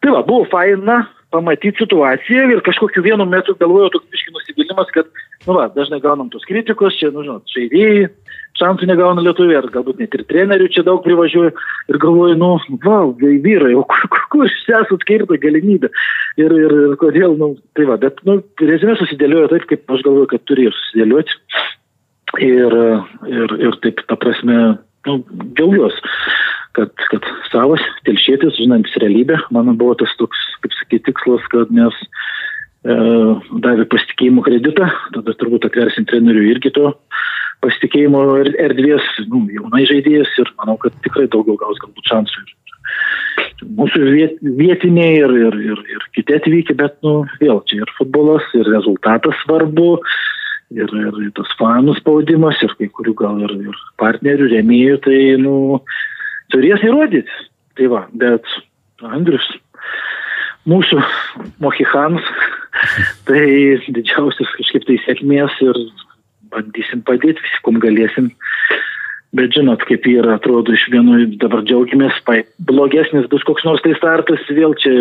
Tai 0.03 0.17
va, 0.17 0.25
buvo 0.27 0.49
faina 0.51 1.05
pamatyti 1.31 1.85
situaciją 1.85 2.49
ir 2.51 2.63
kažkokiu 2.67 3.05
vienu 3.07 3.27
metu 3.31 3.55
galvojau 3.61 3.93
toks 3.95 4.11
biški 4.11 4.35
nusivylimas, 4.35 4.91
kad, 4.97 5.07
nu 5.47 5.57
va, 5.57 5.69
dažnai 5.73 6.01
gaunam 6.05 6.29
tos 6.33 6.45
kritikos, 6.49 6.97
čia, 7.01 7.09
nu 7.15 7.25
žinot, 7.25 7.47
žaidėjai, 7.55 8.11
šansų 8.61 8.89
negauna 8.91 9.25
lietuviai, 9.25 9.59
ar 9.61 9.69
galbūt 9.73 10.03
net 10.03 10.15
ir 10.17 10.25
trenerių 10.29 10.69
čia 10.75 10.85
daug 10.85 11.01
privažiuoja 11.05 11.53
ir 11.91 11.99
galvoju, 12.03 12.37
nu, 12.41 12.51
va, 12.85 12.99
vyrai, 13.17 13.73
o 13.79 13.85
kur, 13.89 14.05
kur, 14.13 14.27
kur 14.35 14.51
esate 14.51 14.99
skirta 15.01 15.39
galimybė? 15.41 15.89
Ir, 16.41 16.55
ir, 16.67 16.77
ir 16.91 16.99
kodėl, 17.01 17.39
nu, 17.41 17.55
tai 17.79 17.89
va, 17.89 17.97
bet, 18.01 18.21
nu, 18.29 18.41
rezime 18.61 18.99
susidėliojo 19.01 19.53
taip, 19.55 19.67
kaip 19.71 19.97
aš 19.97 20.05
galvoju, 20.07 20.29
kad 20.35 20.45
turėjo 20.51 20.75
susidėlioti. 20.77 21.41
Ir, 22.47 22.77
ir, 23.27 23.57
ir 23.59 23.81
taip, 23.83 24.05
ta 24.07 24.15
prasme, 24.21 24.59
nu, 25.09 25.17
džiaugiuosi, 25.59 26.13
kad, 26.79 26.93
kad 27.11 27.27
savas, 27.51 27.83
telšėtis, 28.07 28.61
žinantis 28.61 29.01
realybę, 29.03 29.41
mano 29.57 29.75
buvo 29.79 29.97
tas 29.99 30.13
toks, 30.21 30.45
kaip 30.63 30.77
sakyti, 30.77 31.09
tikslas, 31.09 31.49
kad 31.51 31.73
mes 31.75 31.97
davė 32.85 33.85
pasitikėjimo 33.93 34.45
kreditą, 34.47 34.89
tada 35.13 35.35
turbūt 35.37 35.67
atversim 35.69 36.07
trenerių 36.09 36.47
irgi 36.55 36.73
to 36.73 36.95
pasitikėjimo 37.61 38.23
er- 38.41 38.57
erdvės, 38.57 39.05
nu, 39.29 39.45
jaunai 39.53 39.85
žaidėjas 39.85 40.33
ir 40.41 40.49
manau, 40.57 40.79
kad 40.81 40.95
tikrai 41.05 41.27
daugiau 41.29 41.59
gaus 41.61 41.77
galbūt 41.83 42.09
šansų. 42.09 42.41
Ir 42.41 42.57
Mūsų 43.61 44.01
viet, 44.09 44.39
vietiniai 44.41 45.19
ir, 45.21 45.33
ir, 45.37 45.57
ir, 45.73 45.81
ir 45.93 46.05
kiti 46.17 46.33
atvykę, 46.39 46.75
bet, 46.81 46.97
nu, 47.05 47.27
vėl 47.43 47.61
čia 47.69 47.83
ir 47.83 47.93
futbolas, 47.99 48.47
ir 48.57 48.65
rezultatas 48.73 49.37
svarbu, 49.45 49.99
ir, 50.73 50.89
ir, 50.89 51.19
ir 51.27 51.31
tas 51.37 51.53
fanų 51.61 51.99
spaudimas, 51.99 52.61
ir 52.65 52.73
kai 52.79 52.89
kurių 52.89 53.15
gal 53.21 53.43
ir, 53.45 53.53
ir 53.69 53.83
partnerių, 54.01 54.49
rėmėjų, 54.55 54.97
tai, 55.05 55.19
nu, 55.45 55.55
turės 56.55 56.85
įrodyti. 56.87 57.37
Tai 57.77 57.91
va, 57.93 58.07
bet 58.17 58.49
Andrius, 59.05 59.45
mūsų 60.69 61.01
Mohikanas, 61.63 62.27
tai 63.29 63.45
didžiausias 63.89 64.53
kažkaip 64.59 64.87
tai 64.89 64.99
sėkmės 65.07 65.57
ir 65.65 65.81
bandysim 66.51 67.05
padėti, 67.07 67.41
visi, 67.45 67.63
kom 67.65 67.81
galėsim. 67.83 68.33
Bet 69.37 69.55
žinot, 69.55 69.85
kaip 69.87 70.07
yra, 70.11 70.41
atrodo, 70.41 70.75
iš 70.75 70.89
vieno 70.91 71.21
dabar 71.39 71.63
džiaugiamės, 71.63 72.17
blogesnis 72.67 73.29
bus 73.31 73.45
koks 73.47 73.63
nors 73.63 73.83
tai 73.85 73.93
startas, 73.95 74.43
vėl 74.51 74.75
čia 74.83 74.95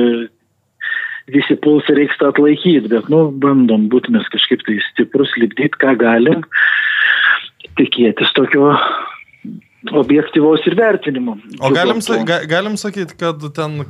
visi 1.34 1.58
puls 1.62 1.88
ir 1.90 1.98
reiks 1.98 2.18
tą 2.22 2.30
atlaikyti, 2.30 2.90
bet, 2.92 3.10
nu, 3.10 3.30
bandom 3.34 3.88
būti 3.90 4.14
mes 4.14 4.28
kažkaip 4.34 4.62
tai 4.68 4.78
stiprus, 4.92 5.34
lipdyti, 5.42 5.78
ką 5.82 5.96
galim, 5.98 6.46
tikėtis 7.80 8.30
tokio 8.38 8.76
objektyvaus 9.98 10.66
ir 10.70 10.78
vertinimo. 10.78 11.38
O 11.58 11.74
galim, 11.74 12.02
sa- 12.06 12.22
galim 12.50 12.78
sakyti, 12.78 13.18
kad 13.18 13.42
ten 13.56 13.82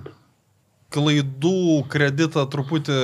klaidų 0.94 1.84
kreditą 1.92 2.46
truputį 2.50 3.00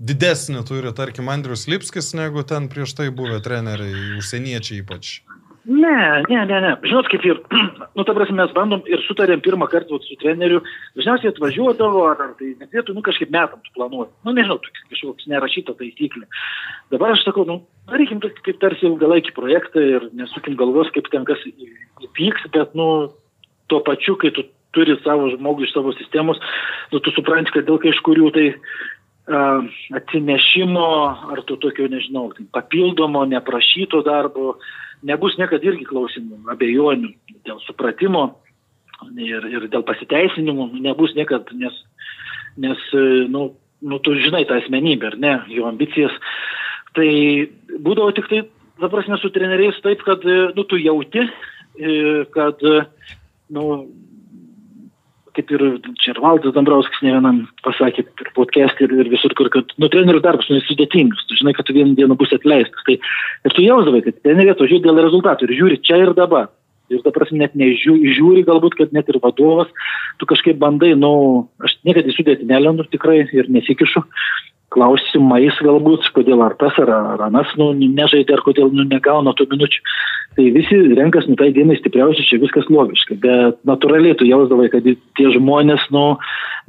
didesnį 0.00 0.64
turi, 0.68 0.92
tarkim, 0.96 1.28
Andrius 1.32 1.66
Lipskis, 1.68 2.14
negu 2.16 2.44
ten 2.46 2.70
prieš 2.72 2.96
tai 2.96 3.10
buvę 3.12 3.40
treneriai, 3.44 4.16
užsieniečiai 4.20 4.80
ypač. 4.80 5.20
Ne, 5.70 6.22
ne, 6.24 6.40
ne, 6.48 6.58
ne. 6.64 6.70
Žinot, 6.88 7.08
kaip 7.12 7.24
ir, 7.28 7.40
nu, 7.96 8.04
ta 8.08 8.14
prasme, 8.16 8.38
mes 8.38 8.52
bandom 8.56 8.80
ir 8.88 9.02
sutarėm 9.04 9.42
pirmą 9.44 9.68
kartą 9.70 9.98
vat 9.98 10.06
su 10.08 10.16
treneriu, 10.22 10.62
dažniausiai 10.96 11.34
atvažiuodavo, 11.34 12.04
ar, 12.08 12.22
ar 12.24 12.32
tai 12.38 12.54
nedėtų, 12.62 12.96
nu, 12.96 13.04
kažkaip 13.04 13.32
metams 13.34 13.68
planuoti. 13.76 14.14
Nu, 14.24 14.32
nežinau, 14.36 14.56
kažkoks 14.88 15.28
nerašyta 15.30 15.76
taisyklė. 15.76 16.24
Dabar 16.94 17.12
aš 17.12 17.26
sakau, 17.26 17.44
nu, 17.48 17.58
darykim 17.92 18.22
kaip 18.24 18.56
tarsi 18.62 18.88
ilgalaikį 18.88 19.36
projektą 19.36 19.84
ir 19.84 20.08
nesukim 20.16 20.56
galvos, 20.58 20.88
kaip 20.96 21.12
ten 21.12 21.28
kas 21.28 21.44
įvyks, 21.52 22.48
bet, 22.56 22.72
nu, 22.78 22.88
tuo 23.70 23.84
pačiu, 23.84 24.16
kai 24.18 24.32
tu 24.34 24.48
turi 24.76 24.96
savo 25.04 25.30
žmogų 25.34 25.66
iš 25.66 25.74
savo 25.74 25.92
sistemos, 25.98 26.40
nu, 26.92 27.00
tu 27.02 27.12
supranti, 27.14 27.54
kad 27.54 27.66
dėl 27.68 27.80
kažkurių 27.82 28.30
tai 28.36 28.46
uh, 28.54 29.64
atsinešimo 29.94 30.86
ar 31.32 31.42
to 31.46 31.56
tokio, 31.56 31.88
nežinau, 31.90 32.30
tai 32.34 32.46
papildomo, 32.52 33.24
neprašyto 33.30 34.02
darbo, 34.06 34.56
nebus 35.06 35.36
niekada 35.38 35.70
irgi 35.70 35.86
klausimų, 35.88 36.42
abejonių 36.50 37.12
dėl 37.46 37.60
supratimo 37.66 38.24
ir, 39.16 39.46
ir 39.46 39.68
dėl 39.72 39.84
pasiteisinimų, 39.86 40.70
nebus 40.82 41.14
niekada, 41.16 41.54
nes, 41.56 41.76
nes 42.60 42.80
nu, 43.30 43.52
nu, 43.80 44.00
tu 44.02 44.16
žinai 44.18 44.44
tą 44.48 44.58
asmenybę, 44.60 45.12
ar 45.12 45.18
ne, 45.20 45.34
jo 45.54 45.68
ambicijas. 45.70 46.16
Tai 46.96 47.08
būdavo 47.78 48.10
tik 48.16 48.28
tai, 48.28 48.42
ta 48.80 48.90
prasme, 48.90 49.20
su 49.20 49.30
treneriais 49.30 49.78
taip, 49.84 50.02
kad, 50.04 50.26
nu, 50.26 50.66
tu 50.66 50.80
jauti, 50.80 51.28
kad, 52.34 52.66
nu, 53.54 53.66
kaip 55.36 55.52
ir 55.54 55.64
čia 56.02 56.12
ir 56.14 56.20
Valdas 56.22 56.54
Dambrauskas 56.56 57.02
ne 57.04 57.14
vienam 57.16 57.40
pasakė 57.66 58.04
ir 58.04 58.30
podcast 58.36 58.80
ir, 58.84 58.92
ir 59.02 59.10
visur, 59.12 59.34
kur, 59.38 59.50
kad, 59.52 59.74
nu, 59.80 59.90
trenerių 59.92 60.22
darbas, 60.24 60.48
nu, 60.50 60.60
sudėtingas, 60.66 61.24
tu 61.28 61.38
žinai, 61.40 61.54
kad 61.56 61.68
tu 61.68 61.76
vieną 61.76 61.96
dieną 61.98 62.18
bus 62.20 62.32
atleistas. 62.36 62.86
Tai, 62.86 62.98
ir 63.48 63.56
tu 63.56 63.66
jausdavai, 63.66 64.02
kad 64.06 64.22
treneriai 64.24 64.54
atvažiuoja 64.56 64.86
dėl 64.86 65.04
rezultatų 65.06 65.48
ir 65.48 65.56
žiūri 65.60 65.82
čia 65.86 66.02
ir 66.04 66.14
dabar. 66.18 66.50
Ir 66.90 67.02
prasme 67.14 67.38
net 67.38 67.54
nežiūri, 67.54 68.42
galbūt, 68.46 68.74
kad 68.78 68.94
net 68.96 69.10
ir 69.12 69.20
vadovas, 69.22 69.70
tu 70.18 70.26
kažkaip 70.26 70.58
bandai, 70.58 70.96
nu, 70.98 71.46
aš 71.62 71.76
niekada 71.86 72.10
į 72.10 72.16
sudėti 72.16 72.48
nelendu 72.48 72.86
tikrai 72.90 73.22
ir 73.30 73.50
nesikišu 73.52 74.02
klausimais 74.70 75.58
galbūt, 75.64 76.08
kodėl 76.14 76.44
ar 76.44 76.54
tas, 76.60 76.76
ar, 76.82 76.90
ar 77.14 77.24
anas, 77.26 77.50
nu, 77.58 77.72
nežaidė, 77.74 78.36
ar 78.36 78.42
kodėl 78.46 78.70
nu, 78.74 78.86
negauna 78.86 79.34
tų 79.36 79.48
minučių. 79.50 79.82
Tai 80.38 80.44
visi 80.54 80.78
renkas, 80.94 81.26
nu, 81.26 81.34
tai 81.38 81.50
dienai 81.54 81.76
stipriausiai, 81.80 82.26
čia 82.28 82.38
viskas 82.42 82.68
logiška, 82.70 83.18
bet 83.22 83.58
natūraliai 83.66 84.14
tu 84.18 84.28
jausdavai, 84.28 84.68
kad 84.70 84.86
tie 84.86 85.32
žmonės, 85.34 85.88
nu, 85.94 86.04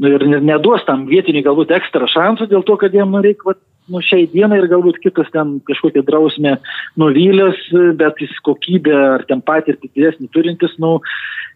nu 0.01 0.14
ir 0.16 0.25
ne- 0.32 0.41
neduos 0.50 0.82
tam 0.88 1.06
vietiniai 1.09 1.45
galbūt 1.45 1.74
ekstra 1.77 2.09
šansų 2.09 2.50
dėl 2.50 2.66
to, 2.66 2.80
kad 2.82 2.98
jiem 2.98 3.14
nu, 3.14 3.22
reikia, 3.22 3.53
nu, 3.92 4.02
šiai 4.03 4.28
dienai 4.32 4.61
ir 4.61 4.70
galbūt 4.72 5.02
kitas 5.03 5.30
ten 5.34 5.60
kažkokią 5.68 6.03
drausmę 6.08 6.56
nuvylęs, 7.02 7.60
bet 8.00 8.22
jis 8.24 8.34
kokybę 8.45 8.95
ar 9.18 9.26
ten 9.30 9.44
patirtį 9.45 9.92
didesnį 9.92 10.30
turintis, 10.34 10.78
nu, 10.80 11.00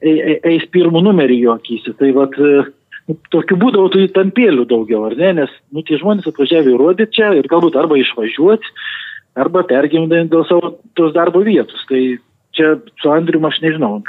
ei- 0.04 0.20
ei- 0.20 0.40
eis 0.54 0.68
pirmų 0.76 1.02
numerį 1.08 1.40
jo 1.46 1.56
akysi. 1.56 1.96
Tai 1.98 2.12
vat, 2.18 2.38
e, 2.38 2.66
nu, 3.08 3.18
tokiu 3.32 3.58
būdavo 3.62 3.90
tų 3.94 4.06
įtampėlių 4.10 4.68
daugiau, 4.70 5.06
ar 5.10 5.18
ne, 5.18 5.34
nes 5.42 5.58
nu, 5.72 5.82
tie 5.82 5.98
žmonės 6.02 6.28
atvažiavę 6.28 6.76
įrodyti 6.76 7.20
čia 7.20 7.34
ir 7.40 7.48
galbūt 7.52 7.80
arba 7.80 7.98
išvažiuoti, 8.02 8.76
arba 9.36 9.64
pergimdami 9.64 10.30
dėl 10.32 10.46
savo 10.48 10.78
tos 10.96 11.14
darbo 11.14 11.44
vietos. 11.44 11.86
Tai 11.90 12.02
čia 12.56 12.76
su 13.02 13.12
Andriu 13.12 13.44
aš 13.46 13.62
nežinau, 13.62 14.00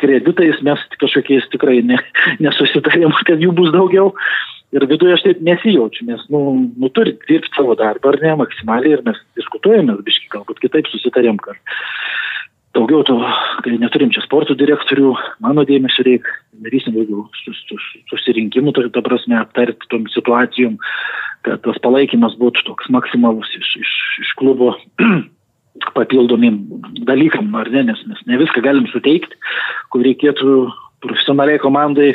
kreditais 0.00 0.60
mes 0.64 0.80
kažkokiais 1.00 1.48
tikrai 1.52 1.80
ne, 1.82 1.98
nesusitarėm, 2.44 3.14
kad 3.26 3.40
jų 3.40 3.54
bus 3.56 3.72
daugiau. 3.72 4.12
Ir 4.74 4.82
viduje 4.90 5.14
aš 5.14 5.22
taip 5.22 5.42
nesijaučiu, 5.46 6.08
nes, 6.08 6.24
nu, 6.32 6.40
nu 6.74 6.88
turi 6.90 7.14
dirbti 7.28 7.54
savo 7.54 7.76
darbą, 7.78 8.10
ar 8.10 8.18
ne, 8.22 8.32
maksimaliai, 8.42 8.96
ir 8.96 9.04
mes 9.06 9.18
diskutuojame, 9.38 9.94
biškai, 10.06 10.32
galbūt 10.32 10.58
kitaip 10.64 10.90
susitarėm, 10.90 11.38
kad 11.42 11.60
daugiau 12.76 13.04
to, 13.06 13.16
kai 13.64 13.76
neturim 13.80 14.10
čia 14.12 14.20
sporto 14.24 14.56
direktorių, 14.58 15.14
mano 15.44 15.64
dėmesio 15.68 16.04
reikia, 16.06 16.34
darysim 16.66 16.96
daugiau 16.96 17.24
sus- 17.44 17.62
sus- 17.70 17.92
susirinkimų, 18.10 18.74
tai 18.74 18.88
ta 18.92 19.04
prasme, 19.06 19.38
aptarti 19.38 19.88
tom 19.88 20.04
situacijom, 20.12 20.76
kad 21.46 21.62
tas 21.64 21.78
palaikymas 21.84 22.36
būtų 22.40 22.66
toks 22.66 22.90
maksimalus 22.92 23.48
iš, 23.56 23.70
iš, 23.80 23.92
iš 24.26 24.34
klubo 24.40 24.74
papildomim 25.96 26.58
dalykam, 27.06 27.54
ar 27.54 27.70
ne, 27.70 27.86
nes 27.92 28.02
mes 28.10 28.20
ne 28.26 28.42
viską 28.42 28.64
galim 28.66 28.90
suteikti, 28.90 29.38
kur 29.94 30.04
reikėtų 30.04 30.58
profesionaliai 31.04 31.62
komandai 31.62 32.14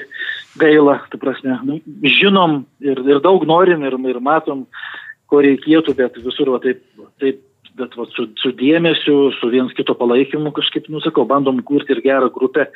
gaila, 0.59 0.99
ta 1.11 1.19
prasme, 1.21 1.59
nu, 1.67 1.79
žinom 2.03 2.63
ir, 2.83 2.99
ir 3.07 3.21
daug 3.23 3.45
norim 3.47 3.85
ir, 3.87 3.95
ir 4.11 4.19
matom, 4.23 4.65
ko 5.31 5.39
reikėtų, 5.45 5.95
bet 5.95 6.19
visur 6.23 6.51
va 6.51 6.59
taip, 6.63 6.83
taip 7.21 7.39
bet 7.79 7.95
va, 7.95 8.07
su, 8.15 8.27
su 8.41 8.51
dėmesiu, 8.57 9.31
su 9.37 9.51
viens 9.51 9.71
kito 9.77 9.95
palaikymu 9.97 10.51
kažkaip, 10.55 10.89
nusakau, 10.91 11.25
bandom 11.29 11.61
kurti 11.67 11.95
ir 11.95 12.03
gerą 12.03 12.31
grupę 12.33 12.67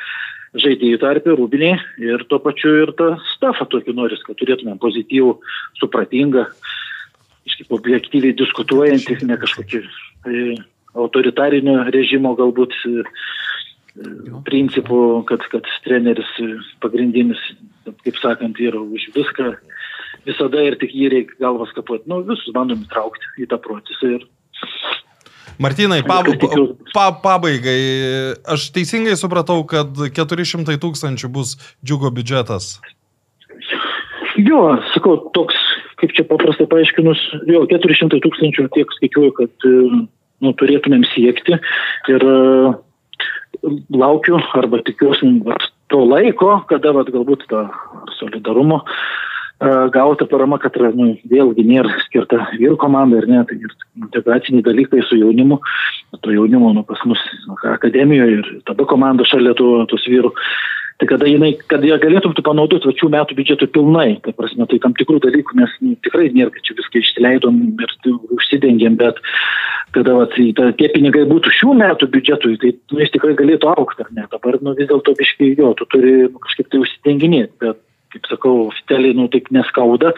žaidėjų 0.55 1.01
tarpę, 1.01 1.35
rūbiniai 1.35 1.75
ir 1.99 2.23
tuo 2.29 2.39
pačiu 2.43 2.71
ir 2.85 2.93
tą 2.95 3.15
stafą 3.33 3.67
tokį 3.71 3.95
noris, 3.97 4.23
kad 4.23 4.39
turėtumėm 4.39 4.79
pozityvų, 4.79 5.33
supratingą, 5.81 6.45
kažkaip 7.45 7.75
objektyviai 7.75 8.37
diskutuojantį, 8.39 9.19
ne 9.27 9.39
kažkokį 9.41 9.81
e, 9.83 10.45
autoritarinio 10.95 11.81
režimo 11.91 12.31
galbūt 12.39 12.75
principų, 14.47 14.99
kad, 15.29 15.45
kad 15.51 15.67
treneris 15.85 16.31
pagrindinis, 16.83 17.41
kaip 18.03 18.19
sakant, 18.19 18.59
yra 18.59 18.81
už 18.81 19.09
viską 19.15 19.53
visada 20.25 20.63
ir 20.65 20.77
tik 20.81 20.93
jį 20.95 21.11
reikia 21.13 21.39
galvas 21.45 21.71
kapuoti. 21.75 22.07
Nu, 22.11 22.21
visus 22.27 22.53
bandom 22.55 22.81
įtraukti 22.83 23.45
į 23.45 23.49
tą 23.51 23.61
procesą 23.61 24.17
ir 24.17 24.27
Martinai, 25.61 26.01
pab, 26.03 26.27
pa, 26.91 27.05
pabaigai, 27.23 27.79
aš 28.51 28.67
teisingai 28.75 29.13
supratau, 29.15 29.61
kad 29.69 29.95
400 29.95 30.75
tūkstančių 30.83 31.29
bus 31.31 31.53
džiugo 31.79 32.11
biudžetas. 32.11 32.73
Jo, 34.35 34.75
sakau, 34.91 35.15
toks, 35.37 35.55
kaip 36.01 36.11
čia 36.17 36.25
paprastai 36.27 36.67
paaiškinus, 36.67 37.21
jo, 37.47 37.63
400 37.71 38.19
tūkstančių 38.25 38.67
tiek 38.75 38.91
skaičiuoju, 38.97 39.35
kad 39.37 39.67
e, 39.69 39.75
nu, 40.43 40.51
turėtumėm 40.59 41.05
siekti 41.13 41.55
ir 42.11 42.27
e, 42.27 42.35
laukiu 43.89 44.39
arba 44.53 44.81
tikiuosi 44.85 45.29
vat, 45.45 45.69
to 45.91 46.01
laiko, 46.05 46.59
kada 46.69 46.93
vat, 46.95 47.09
galbūt 47.13 47.45
to 47.49 47.63
solidarumo 48.19 48.81
e, 48.83 49.69
gauta 49.93 50.27
parama, 50.29 50.59
kad 50.61 50.77
nu, 50.97 51.13
vėlgi 51.31 51.65
nėra 51.67 51.93
skirta 52.05 52.47
vyrų 52.55 52.77
komandai 52.81 53.23
ir 53.23 53.29
ne, 53.31 53.43
tai 53.49 53.59
integraciniai 54.05 54.65
dalykai 54.65 55.03
su 55.07 55.19
jaunimu, 55.19 55.59
to 56.21 56.35
jaunimo 56.35 56.73
nu, 56.75 56.85
pas 56.87 57.01
mus 57.05 57.21
nu, 57.47 57.57
akademijoje 57.75 58.39
ir 58.39 58.53
tada 58.69 58.87
komanda 58.89 59.27
šalia 59.27 59.55
tų, 59.57 59.71
tos 59.91 60.07
vyrų. 60.09 60.33
Tai 60.95 61.07
kada, 61.09 61.27
jinai, 61.27 61.51
kad 61.67 61.83
jie 61.83 61.95
galėtum 61.99 62.31
tu 62.37 62.43
panaudoti 62.45 62.93
šių 62.95 63.09
metų 63.11 63.35
biudžetų 63.35 63.67
pilnai, 63.75 64.13
tai 64.23 64.31
prasme, 64.37 64.63
tai 64.71 64.77
tam 64.79 64.93
tikrų 64.95 65.19
dalykų 65.25 65.57
mes 65.59 65.73
nu, 65.83 65.95
tikrai 66.07 66.29
nėra, 66.31 66.53
kad 66.53 66.63
čia 66.63 66.77
viską 66.77 67.01
išleidom 67.01 67.57
ir 67.83 67.95
užsidengėm, 68.37 68.95
bet 69.01 69.19
kada 69.95 70.15
va, 70.15 70.29
tai, 70.31 70.47
ta, 70.55 70.69
tie 70.79 70.87
pinigai 70.93 71.25
būtų 71.27 71.51
šių 71.57 71.75
metų 71.81 72.07
biudžetui, 72.13 72.55
tai 72.63 72.71
nu, 72.93 73.01
jis 73.03 73.11
tikrai 73.11 73.35
galėtų 73.35 73.73
aukti, 73.73 74.05
ar 74.07 74.13
ne? 74.15 74.23
Dabar 74.31 74.55
nu, 74.63 74.71
vis 74.79 74.87
dėlto 74.87 75.17
biškai 75.19 75.51
jo, 75.59 75.73
tu 75.75 75.87
turi 75.91 76.15
nu, 76.29 76.39
kažkaip 76.47 76.71
tai 76.71 76.79
užsidenginėti, 76.85 77.51
bet 77.65 77.83
kaip 78.15 78.29
sakau, 78.31 78.55
oficialiai, 78.71 79.15
nu, 79.17 79.27
taip 79.31 79.51
neskauda, 79.53 80.13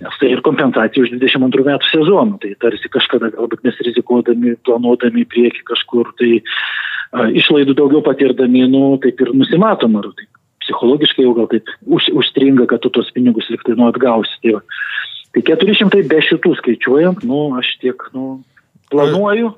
nes 0.00 0.20
tai 0.20 0.32
ir 0.34 0.42
kompensacija 0.46 1.04
už 1.04 1.14
22 1.16 1.66
metų 1.68 1.90
sezoną. 1.92 2.40
Tai 2.42 2.52
tarsi 2.64 2.90
kažkada 2.92 3.30
galbūt 3.36 3.64
mes 3.66 3.82
rizikuodami, 3.88 4.56
planuodami 4.66 5.24
į 5.24 5.30
priekį 5.34 5.66
kažkur, 5.70 6.14
tai 6.20 6.32
a, 6.40 7.28
išlaidų 7.30 7.76
daugiau 7.78 8.02
patirdami, 8.06 8.66
nu, 8.72 8.86
taip 9.04 9.20
ir 9.22 9.34
nusimatom, 9.36 10.00
ar 10.00 10.10
taip 10.16 10.30
psichologiškai 10.64 11.26
jau 11.26 11.34
gal 11.36 11.48
taip 11.52 11.68
už, 11.84 12.08
užstringa, 12.16 12.66
kad 12.70 12.82
tu 12.84 12.90
tos 12.92 13.10
pinigus 13.14 13.50
liktai 13.52 13.76
nu 13.78 13.88
atgausi. 13.90 14.34
Tai, 14.42 14.56
va. 14.56 14.62
tai 15.36 15.44
400 15.52 16.04
be 16.10 16.20
šitų 16.24 16.54
skaičiuojant, 16.60 17.24
nu, 17.28 17.46
aš 17.60 17.74
tiek, 17.82 18.08
nu, 18.16 18.38
planuoju. 18.92 19.52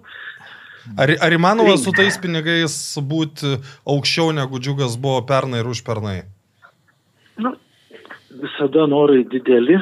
Ar, 0.95 1.11
ar 1.19 1.35
įmanoma 1.35 1.75
su 1.81 1.91
tais 1.95 2.15
pinigais 2.23 2.75
būti 3.03 3.57
aukščiau 3.91 4.31
negu 4.37 4.61
džiugas 4.63 4.95
buvo 5.03 5.23
pernai 5.27 5.65
ir 5.65 5.71
užpernai? 5.73 6.21
Nu, 7.43 7.57
visada 8.43 8.87
norai 8.91 9.23
dideli, 9.31 9.79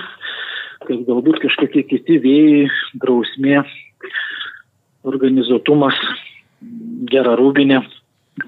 kad 0.84 1.02
galbūt 1.08 1.40
kažkokie 1.44 1.84
kiti 1.88 2.20
vėjai, 2.22 2.68
drausmė, 3.02 3.62
organizuotumas, 5.08 5.98
gera 7.10 7.34
rūbinė 7.40 7.82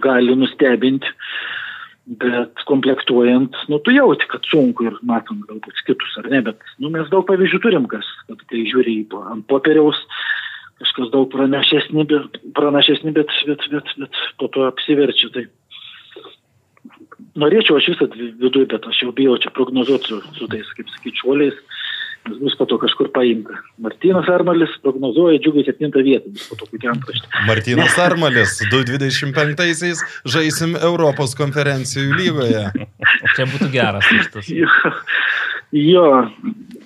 gali 0.03 0.35
nustebinti, 0.39 1.11
bet 2.21 2.63
komplektuojant, 2.69 3.57
nu, 3.71 3.81
tu 3.83 3.95
jauti, 3.95 4.29
kad 4.31 4.47
sunku 4.47 4.87
ir 4.87 4.99
matom 5.07 5.43
galbūt 5.49 5.83
kitus 5.89 6.19
ar 6.21 6.31
ne, 6.31 6.43
bet 6.47 6.61
nu, 6.79 6.91
mes 6.95 7.09
daug 7.11 7.27
pavyzdžių 7.27 7.63
turim, 7.65 7.89
kas, 7.91 8.07
kad 8.31 8.43
kai 8.51 8.63
žiūri 8.71 9.01
į 9.03 9.23
ant 9.33 9.47
popieriaus, 9.51 9.99
kažkas 10.83 11.11
daug 11.15 11.31
pranašesni, 11.33 12.05
bet, 12.09 12.39
pranašesni, 12.55 13.15
bet, 13.17 13.33
bet, 13.49 13.65
bet, 13.73 13.93
bet 13.99 14.21
po 14.39 14.51
to 14.55 14.67
apsiverčia. 14.69 15.33
Tai 15.35 15.47
norėčiau 17.41 17.79
aš 17.79 17.91
visą 17.95 18.09
viduje, 18.17 18.69
bet 18.71 18.87
aš 18.89 19.05
jau 19.05 19.13
bijau 19.17 19.37
čia 19.43 19.53
prognozuoti 19.55 20.11
su, 20.11 20.21
su 20.39 20.49
tais, 20.51 20.69
kaip 20.79 20.91
sakyčiuoliais, 20.95 21.57
nes 22.27 22.41
bus 22.43 22.57
po 22.59 22.67
to 22.69 22.79
kažkur 22.83 23.11
paimta. 23.15 23.61
Martinas 23.83 24.29
Armalis 24.33 24.75
prognozuoja 24.83 25.41
džiugai 25.43 25.67
7 25.69 25.93
vietą, 26.07 26.33
bus 26.35 26.49
po 26.51 26.59
to 26.59 26.69
kokia 26.73 26.93
antraštė. 26.95 27.31
Martinas 27.49 27.99
Armalis, 28.07 28.59
225-aisiais 28.73 30.03
žaisim 30.37 30.77
Europos 30.81 31.37
konferencijų 31.39 32.19
lygoje. 32.19 32.67
Čia 33.37 33.49
būtų 33.53 33.71
geras 33.75 34.11
šitas. 34.11 34.51
Jo, 34.51 34.71
jo, 35.73 36.07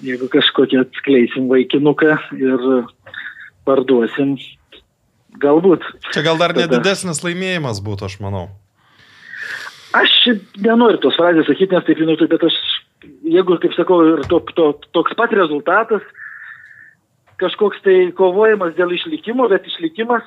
jeigu 0.07 0.31
kažkokią 0.33 0.87
atskleisim 0.87 1.51
vaikinuką 1.53 2.17
ir 2.39 2.71
parduosim, 3.69 4.35
galbūt. 5.41 5.85
Čia 6.15 6.25
gal 6.27 6.41
dar 6.41 6.57
nedidesnis 6.57 7.23
laimėjimas 7.25 7.81
būtų, 7.85 8.11
aš 8.11 8.19
manau. 8.25 8.49
Aš 9.97 10.11
nenoriu 10.63 11.01
tos 11.03 11.17
frazės 11.19 11.49
sakyti, 11.51 11.75
nes 11.75 11.87
taip 11.87 11.99
žinau, 11.99 12.15
bet 12.31 12.45
aš, 12.47 12.57
jeigu, 13.27 13.57
kaip 13.63 13.75
sakau, 13.75 13.99
ir 14.13 14.23
to, 14.31 14.39
to, 14.55 14.69
toks 14.95 15.17
pat 15.19 15.35
rezultatas, 15.35 16.05
kažkoks 17.43 17.83
tai 17.83 17.97
kovojimas 18.15 18.77
dėl 18.77 18.95
išlikimo, 18.95 19.49
bet 19.51 19.67
išlikimas, 19.67 20.27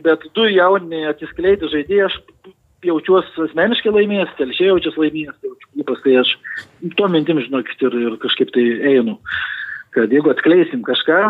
bet 0.00 0.24
du 0.36 0.46
jauni 0.48 1.04
atsiskleidė 1.10 1.68
žaidėjai, 1.74 2.08
aš 2.08 2.18
jaučiuosi 2.86 3.44
asmeniškai 3.46 3.92
laimėjęs, 3.94 4.36
telšiai 4.38 4.70
jaučiuosi 4.70 5.04
laimėjęs, 5.04 5.40
tai 5.42 5.52
klubas, 5.60 6.00
tai 6.06 6.16
aš 6.22 6.32
to 6.98 7.08
mintim, 7.12 7.42
žinokit, 7.44 7.84
ir, 7.84 7.98
ir 8.08 8.16
kažkaip 8.22 8.52
tai 8.54 8.64
einu, 8.94 9.18
kad 9.94 10.12
jeigu 10.14 10.32
atskleisim 10.32 10.82
kažką, 10.86 11.20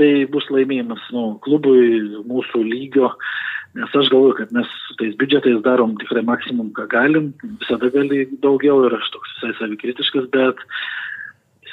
tai 0.00 0.10
bus 0.32 0.48
laimėjimas 0.52 1.06
nu, 1.14 1.36
klubui 1.44 2.02
mūsų 2.26 2.64
lygio, 2.66 3.12
nes 3.78 3.94
aš 3.94 4.08
galvoju, 4.10 4.34
kad 4.40 4.52
mes 4.54 4.66
su 4.88 4.96
tais 4.98 5.14
biudžetais 5.18 5.60
darom 5.64 5.94
tikrai 6.00 6.22
maksimum, 6.26 6.72
ką 6.76 6.88
galim, 6.90 7.30
visada 7.62 7.90
gali 7.94 8.24
daugiau 8.42 8.82
ir 8.88 8.96
aš 8.98 9.12
toks 9.14 9.36
visai 9.36 9.52
savikritiškas, 9.60 10.26
bet 10.34 10.62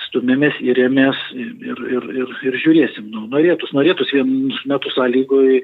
stumėmės 0.08 0.56
ir 0.64 0.78
remės 0.78 1.18
ir, 1.36 1.52
ir, 1.66 2.08
ir, 2.22 2.34
ir 2.48 2.58
žiūrėsim. 2.64 3.10
Nu, 3.12 3.26
norėtus, 3.32 3.74
norėtus 3.76 4.14
vienus 4.14 4.60
metus 4.70 4.96
sąlygoj 4.96 5.62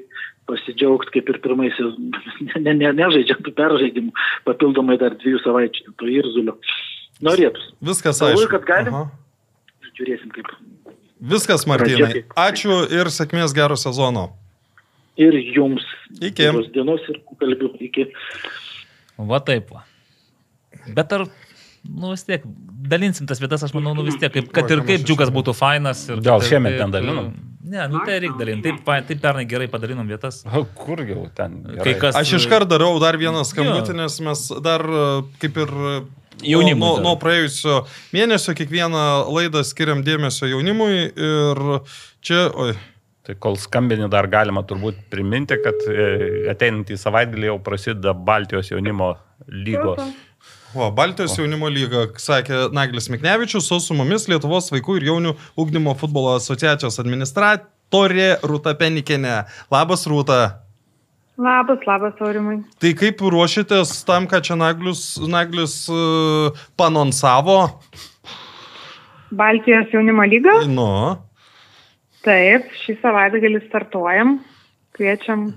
pasidžiaugti 0.50 1.14
kaip 1.16 1.30
ir 1.32 1.40
pirmaisiais, 1.44 1.94
ne, 2.66 2.74
ne, 2.76 2.92
nežaidžiant 2.98 3.48
peržaidimų, 3.56 4.12
papildomai 4.48 4.98
dar 5.00 5.16
dviejų 5.20 5.40
savaičių, 5.46 5.94
to 6.00 6.10
irzulio. 6.12 6.58
Norėtus. 7.24 7.70
Viskas 7.84 8.20
Galvoju, 8.20 8.42
aišku. 8.42 8.56
kad 8.58 8.66
galim. 8.68 8.96
Aha. 8.98 9.92
Žiūrėsim 9.94 10.32
kaip. 10.34 10.50
Viskas, 11.24 11.62
kaip- 11.64 12.34
Ačiū 12.36 12.82
ir 12.92 13.08
sėkmės 13.14 13.54
gero 13.56 13.78
sezono. 13.80 14.32
Ir 15.20 15.36
jums. 15.54 15.84
Iki. 16.18 16.34
Geros 16.42 16.70
dienos 16.74 17.02
ir 17.10 17.20
kalbių. 17.40 17.72
Iki. 17.88 18.08
Va 19.30 19.40
taip. 19.46 19.70
Va. 19.74 19.84
Bet 20.96 21.12
ar, 21.14 21.26
nu 21.86 22.12
vis 22.12 22.26
tiek, 22.26 22.42
dalinsim 22.90 23.28
tas 23.30 23.40
vietas, 23.42 23.62
aš 23.64 23.74
manau, 23.76 23.94
nu 23.96 24.04
vis 24.06 24.18
tiek, 24.18 24.32
kaip, 24.34 24.50
kad 24.54 24.70
ir 24.74 24.82
kaip 24.86 25.06
džiugas 25.06 25.30
būtų 25.34 25.54
fainas. 25.56 26.08
Ir 26.10 26.22
Gal 26.24 26.42
šiemet 26.44 26.80
ten 26.80 26.94
dalinam? 26.94 27.30
Ne, 27.64 27.86
nu 27.88 28.02
tai 28.04 28.18
reikia 28.20 28.36
dalinti. 28.42 28.74
Taip, 28.74 29.06
taip 29.08 29.22
pernai 29.22 29.46
gerai 29.48 29.70
padalinom 29.72 30.08
vietas. 30.10 30.42
O 30.52 30.66
kur 30.76 31.00
jau 31.06 31.22
ten? 31.36 31.62
Kai 31.80 31.94
kas, 32.00 32.18
Aš 32.20 32.34
iškart 32.40 32.68
darau 32.68 32.92
dar 33.00 33.16
vieną 33.16 33.40
skambutį, 33.48 33.96
nes 34.02 34.18
mes 34.26 34.42
dar 34.66 34.84
e, 34.84 35.06
kaip 35.40 35.62
ir 35.64 35.72
e, 35.72 35.94
Jaunimui 36.44 36.82
Nuo, 36.82 36.98
nuo 37.00 37.14
praėjusio 37.20 37.84
mėnesio 38.12 38.54
kiekvieną 38.58 39.04
laidą 39.32 39.62
skiriam 39.64 40.02
dėmesio 40.04 40.48
jaunimui 40.50 41.06
ir 41.08 41.60
čia, 42.24 42.48
oi, 42.50 42.74
Tai 43.24 43.34
kol 43.40 43.56
skambini 43.56 44.04
dar 44.12 44.28
galima 44.28 44.60
turbūt 44.68 45.06
priminti, 45.12 45.56
kad 45.64 45.86
e, 45.88 46.08
ateinantį 46.52 46.98
savaitgalį 47.00 47.48
jau 47.48 47.58
prasideda 47.64 48.12
Baltijos 48.12 48.68
jaunimo 48.68 49.14
lygos 49.48 50.02
O, 50.74 50.88
Baltijos 50.90 51.36
jaunimo 51.38 51.68
lyga, 51.70 52.08
sakė 52.18 52.64
Naglis 52.74 53.06
Miknevičius, 53.12 53.68
o 53.70 53.76
su 53.78 53.94
mumis 53.94 54.24
Lietuvos 54.26 54.72
vaikų 54.74 54.96
ir 54.98 55.06
jaunių 55.06 55.32
ugdymo 55.62 55.92
futbolo 56.00 56.32
asociacijos 56.34 56.98
administratorė 56.98 58.40
Rūta 58.42 58.72
Penikinė. 58.80 59.44
Labas, 59.70 60.02
Rūta. 60.10 60.40
Labas, 61.38 61.86
labas, 61.86 62.18
Aurimai. 62.26 62.56
Tai 62.82 62.90
kaip 62.98 63.22
ruošitės 63.22 64.00
tam, 64.08 64.26
ką 64.30 64.42
čia 64.42 64.58
Naglis, 64.58 65.04
Naglis 65.30 65.76
uh, 65.94 66.66
panonsavo? 66.74 67.60
Baltijos 69.30 69.94
jaunimo 69.94 70.26
lyga? 70.26 70.58
Nu. 70.66 70.90
Taip, 72.24 72.70
šį 72.84 72.96
savaitgalį 73.02 73.60
startuojam, 73.66 74.38
kviečiam 74.96 75.50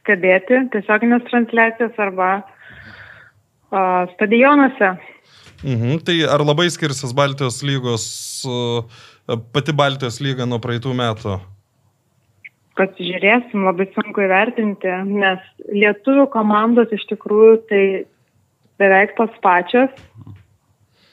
stebėti 0.00 0.58
tiesioginės 0.74 1.24
transliacijas 1.28 1.96
arba 2.00 2.30
uh, 2.40 4.04
stadionuose. 4.14 4.92
Mhm, 5.60 6.02
tai 6.04 6.18
ar 6.24 6.44
labai 6.44 6.68
skirsis 6.72 7.14
Baltijos 7.16 7.60
lygos, 7.64 8.04
uh, 8.48 8.84
pati 9.54 9.72
Baltijos 9.76 10.20
lyga 10.24 10.48
nuo 10.48 10.60
praeitų 10.60 10.92
metų? 10.96 11.38
Pasižiūrėsim, 12.80 13.64
labai 13.66 13.88
sunku 13.92 14.22
įvertinti, 14.24 14.92
nes 15.10 15.42
lietuvių 15.68 16.28
komandos 16.32 16.92
iš 16.96 17.02
tikrųjų 17.10 17.58
tai 17.68 17.84
beveik 18.80 19.12
tos 19.18 19.32
pačios 19.44 19.92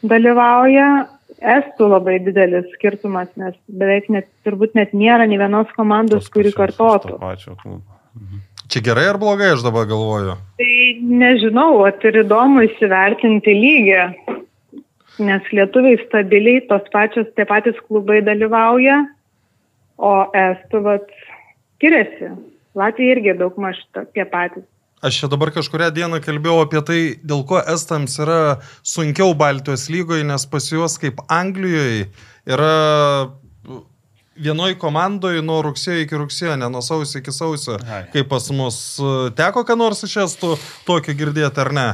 dalyvauja. 0.08 1.08
Estų 1.38 1.92
labai 1.92 2.18
didelis 2.26 2.66
skirtumas, 2.74 3.30
nes 3.38 3.54
beveik 3.70 4.08
net, 4.10 4.26
turbūt 4.48 4.74
net 4.78 4.94
nėra 4.98 5.28
nei 5.30 5.38
vienos 5.38 5.70
komandos, 5.78 6.32
kuri 6.34 6.50
kartotų. 6.56 7.20
Čia 8.68 8.82
gerai 8.84 9.06
ar 9.12 9.20
blogai, 9.22 9.52
aš 9.54 9.62
dabar 9.64 9.86
galvoju? 9.88 10.34
Tai 10.60 10.72
nežinau, 11.22 11.86
ir 12.10 12.18
įdomu 12.24 12.66
įsivertinti 12.66 13.54
lygį, 13.54 14.02
nes 15.28 15.52
lietuviai 15.54 16.00
stabiliai 16.08 16.66
tos 16.70 16.90
pačios, 16.94 17.30
tie 17.38 17.46
patys 17.48 17.78
klubai 17.86 18.20
dalyvauja, 18.26 19.04
o 19.98 20.14
estų 20.34 20.82
vat 20.90 21.08
skiriasi. 21.78 22.34
Latvija 22.78 23.16
irgi 23.16 23.38
daug 23.38 23.56
maž 23.62 23.80
tie 23.94 24.26
patys. 24.26 24.66
Aš 24.98 25.20
čia 25.20 25.28
dabar 25.30 25.52
kažkuria 25.54 25.92
diena 25.94 26.18
kalbėjau 26.18 26.64
apie 26.64 26.80
tai, 26.82 27.02
dėl 27.22 27.44
ko 27.46 27.60
estams 27.62 28.16
yra 28.18 28.58
sunkiau 28.82 29.36
Baltijos 29.38 29.92
lygoje, 29.94 30.26
nes 30.26 30.46
pas 30.50 30.66
juos 30.72 30.98
kaip 30.98 31.22
Anglijoje 31.30 32.08
yra 32.50 32.72
vienoj 34.42 34.74
komandoje 34.82 35.44
nuo 35.46 35.60
rugsėjo 35.66 36.02
iki 36.02 36.18
rugsėjo, 36.18 36.56
ne 36.58 36.70
nuo 36.74 36.82
sausio 36.86 37.22
iki 37.22 37.34
sausio, 37.34 37.78
Ai. 37.86 38.06
kaip 38.14 38.30
pas 38.32 38.50
mus. 38.54 38.80
Teko 39.38 39.66
ką 39.68 39.78
nors 39.78 40.02
iš 40.08 40.18
estų 40.26 40.56
tokio 40.88 41.14
girdėti 41.18 41.62
ar 41.62 41.74
ne? 41.78 41.88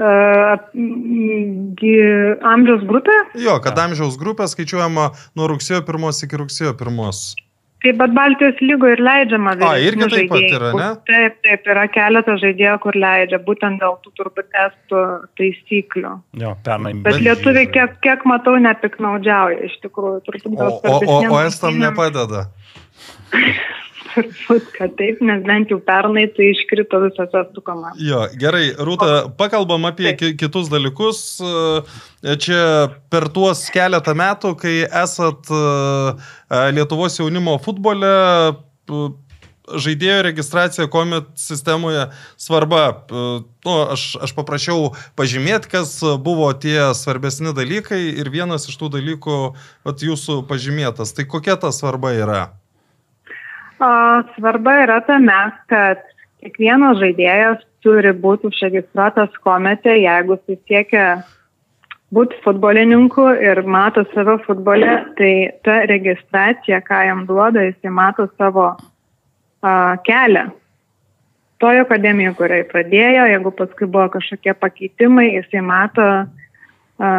Uh, 0.00 0.56
amžiaus 2.54 2.82
grupė? 2.88 3.16
Jo, 3.38 3.58
kad 3.62 3.78
amžiaus 3.82 4.16
grupė 4.18 4.48
skaičiuojama 4.48 5.10
nuo 5.36 5.48
rugsėjo 5.52 5.82
1 5.84 6.24
iki 6.26 6.42
rugsėjo 6.42 6.74
1. 6.74 7.49
Taip, 7.80 7.96
bet 7.96 8.12
Baltijos 8.12 8.58
lygoje 8.60 8.98
ir 8.98 9.02
leidžiama 9.04 9.54
A, 9.64 9.72
irgi 9.80 10.04
vyresnių 10.04 10.08
taip 10.12 10.32
pat 10.34 10.56
yra, 10.58 10.70
ne? 10.76 10.88
Taip, 11.08 11.36
taip, 11.46 11.68
yra 11.74 11.86
keletas 11.88 12.40
žaidėjų, 12.42 12.76
kur 12.84 12.98
leidžia, 13.00 13.40
būtent 13.46 13.80
dėl 13.80 13.96
tų 14.04 14.12
turbūt 14.20 14.58
estų 14.66 15.04
taisyklių. 15.40 16.14
Jo, 16.42 16.54
pernai. 16.66 16.92
Bet 17.06 17.22
lietuviai, 17.24 17.70
kiek, 17.72 17.96
kiek 18.04 18.26
matau, 18.28 18.58
nepiknaudžiauja 18.60 19.64
iš 19.70 19.78
tikrųjų. 19.86 20.20
Turbūt 20.28 20.60
O, 20.60 20.72
o, 20.76 20.98
o, 21.00 21.20
o 21.32 21.40
estam 21.46 21.80
nepadeda. 21.80 22.48
Turbūt, 24.10 24.70
kad 24.74 24.96
taip, 24.98 25.20
nes 25.24 25.42
bent 25.46 25.70
jau 25.70 25.78
pernai 25.84 26.26
tai 26.34 26.50
iškrito 26.50 26.98
visas 27.04 27.32
estų 27.42 27.62
komandas. 27.66 28.00
Jo, 28.02 28.24
gerai, 28.40 28.70
Rūta, 28.74 29.30
pakalbam 29.38 29.86
apie 29.90 30.14
ki 30.18 30.32
kitus 30.40 30.70
dalykus. 30.72 31.22
E, 31.40 32.36
Čia 32.40 32.60
per 33.12 33.30
tuos 33.32 33.62
keletą 33.72 34.12
metų, 34.18 34.52
kai 34.60 34.74
esat 34.84 35.48
e, 35.48 35.62
e, 36.50 36.62
Lietuvos 36.76 37.16
jaunimo 37.20 37.56
futbole, 37.64 38.10
žaidėjo 39.70 40.22
registracija 40.26 40.88
komit 40.90 41.28
sistemoje 41.38 42.08
svarba. 42.40 42.84
Nu, 43.10 43.74
aš, 43.94 44.16
aš 44.26 44.34
paprašiau 44.34 44.90
pažymėti, 45.18 45.70
kas 45.70 45.94
buvo 46.22 46.50
tie 46.58 46.90
svarbesni 46.98 47.54
dalykai 47.56 48.02
ir 48.10 48.32
vienas 48.34 48.66
iš 48.66 48.80
tų 48.80 48.90
dalykų 48.98 49.38
vat, 49.86 50.02
jūsų 50.02 50.42
pažymėtas. 50.50 51.14
Tai 51.14 51.28
kokia 51.30 51.60
ta 51.60 51.70
svarba 51.74 52.16
yra? 52.18 52.42
O, 53.80 53.90
svarba 54.36 54.74
yra 54.84 54.98
tame, 55.06 55.40
kad 55.72 56.02
kiekvienas 56.42 56.98
žaidėjas 57.00 57.62
turi 57.84 58.12
būti 58.12 58.50
užregistruotas 58.50 59.32
komete, 59.44 59.94
jeigu 59.96 60.36
jis 60.48 60.60
siekia 60.68 61.04
būti 62.12 62.36
futbolininku 62.44 63.24
ir 63.40 63.62
mato 63.64 64.04
save 64.12 64.36
futbole, 64.44 64.90
tai 65.16 65.32
ta 65.64 65.80
registracija, 65.88 66.82
ką 66.84 67.04
jam 67.08 67.24
duoda, 67.28 67.64
jis 67.68 67.92
mato 67.94 68.26
savo 68.36 68.66
a, 68.74 69.96
kelią. 70.04 70.50
Tojo 71.60 71.84
akademijoje, 71.84 72.36
kuriai 72.36 72.66
pradėjo, 72.68 73.24
jeigu 73.32 73.52
paskui 73.56 73.88
buvo 73.88 74.08
kažkokie 74.12 74.56
pakeitimai, 74.60 75.30
jisai 75.38 75.64
mato 75.64 76.06
a, 76.10 77.10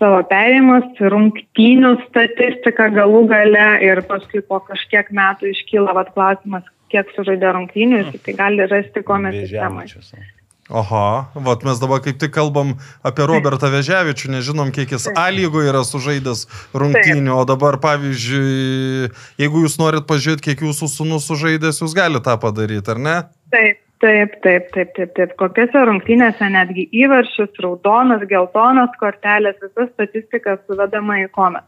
savo 0.00 0.22
perėjimus, 0.30 1.02
rungtynių 1.12 1.92
statistiką 2.06 2.88
galų 2.96 3.26
gale 3.32 3.66
ir 3.84 4.02
paskui 4.08 4.42
po 4.44 4.60
kažkiek 4.66 5.12
metų 5.14 5.52
iškyla 5.52 5.96
vat, 5.96 6.14
klausimas, 6.16 6.64
kiek 6.92 7.10
sužaidė 7.16 7.52
rungtynių, 7.56 8.02
jis 8.04 8.24
tai 8.24 8.34
gali 8.38 8.66
rasti 8.70 9.04
komės 9.06 9.38
sistemoje. 9.44 10.26
Oho, 10.66 11.02
vat 11.46 11.62
mes 11.62 11.78
dabar 11.78 12.00
kaip 12.02 12.16
tik 12.18 12.32
kalbam 12.34 12.72
apie 13.06 13.22
Robertą 13.30 13.70
Veževičių, 13.70 14.32
nežinom, 14.34 14.72
kiek 14.74 14.96
jis 14.96 15.06
A 15.14 15.28
lygoje 15.30 15.70
yra 15.70 15.84
sužaidęs 15.86 16.42
rungtynių, 16.74 17.36
o 17.38 17.44
dabar, 17.46 17.78
pavyzdžiui, 17.84 19.12
jeigu 19.38 19.62
jūs 19.62 19.78
norit 19.78 20.08
pažiūrėti, 20.10 20.48
kiek 20.48 20.66
jūsų 20.66 20.90
sunus 20.90 21.30
sužaidęs, 21.30 21.84
jūs 21.84 21.94
galite 21.94 22.26
tą 22.26 22.34
padaryti, 22.42 22.96
ar 22.96 22.98
ne? 22.98 23.16
Taip, 23.54 23.78
taip, 24.02 24.36
taip, 24.44 24.68
taip, 24.74 24.92
taip, 24.96 25.14
taip. 25.16 25.32
Kokiose 25.40 25.84
rungtynėse 25.88 26.50
netgi 26.52 26.86
įvaršis, 27.04 27.54
raudonas, 27.64 28.26
geltonas 28.30 28.92
kortelės, 29.00 29.58
visa 29.62 29.88
statistika 29.92 30.58
suvedama 30.66 31.22
į 31.24 31.30
komę. 31.36 31.62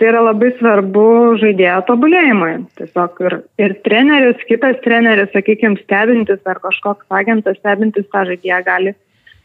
Tai 0.00 0.08
yra 0.08 0.22
labai 0.24 0.48
svarbu 0.56 1.06
žaidėjo 1.42 1.80
tobulėjimui. 1.90 2.52
Tiesiog 2.80 3.18
ir, 3.26 3.34
ir 3.60 3.74
treneris, 3.84 4.40
kitas 4.48 4.78
treneris, 4.80 5.28
sakykime, 5.34 5.76
stebintis 5.82 6.40
ar 6.48 6.60
kažkoks 6.62 7.04
agentas 7.12 7.58
stebintis 7.60 8.08
tą 8.08 8.24
žaidėją 8.30 8.60
gali 8.64 8.94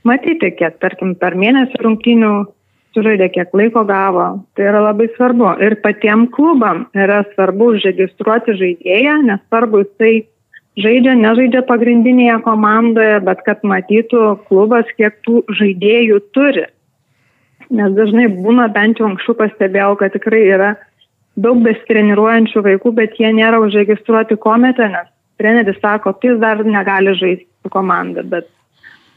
matyti, 0.07 0.53
kiek, 0.55 0.77
tarkim, 0.79 1.11
per 1.19 1.35
mėnesį 1.35 1.81
rungtynių 1.83 2.31
sužaidė, 2.95 3.27
kiek 3.35 3.51
laiko 3.57 3.83
gavo. 3.89 4.29
Tai 4.55 4.69
yra 4.69 4.85
labai 4.85 5.09
svarbu. 5.17 5.57
Ir 5.65 5.75
patiem 5.83 6.29
klubam 6.31 6.85
yra 6.95 7.25
svarbu 7.33 7.73
užregistruoti 7.73 8.55
žaidėją, 8.61 9.17
nesvarbu 9.27 9.83
jisai 9.83 10.13
žaidžia, 10.79 11.15
nežaidžia 11.19 11.63
pagrindinėje 11.67 12.39
komandoje, 12.45 13.19
bet 13.25 13.43
kad 13.47 13.63
matytų 13.63 14.23
klubas, 14.49 14.89
kiek 14.99 15.17
tų 15.27 15.43
žaidėjų 15.59 16.21
turi. 16.35 16.67
Nes 17.73 17.95
dažnai 17.97 18.27
būna, 18.29 18.67
bent 18.73 18.99
jau 18.99 19.09
anksčiau 19.09 19.37
pastebėjau, 19.39 19.95
kad 20.01 20.13
tikrai 20.13 20.43
yra 20.53 20.75
daug 21.35 21.59
besitreniruojančių 21.65 22.63
vaikų, 22.67 22.91
bet 22.99 23.15
jie 23.19 23.31
nėra 23.35 23.59
užregistruoti 23.63 24.37
komete, 24.39 24.87
nes 24.91 25.09
treneris 25.41 25.79
sako, 25.81 26.13
tai 26.19 26.33
jis 26.33 26.43
dar 26.43 26.61
negali 26.63 27.15
žaisti 27.17 27.47
su 27.63 27.71
komanda, 27.73 28.23
bet 28.23 28.47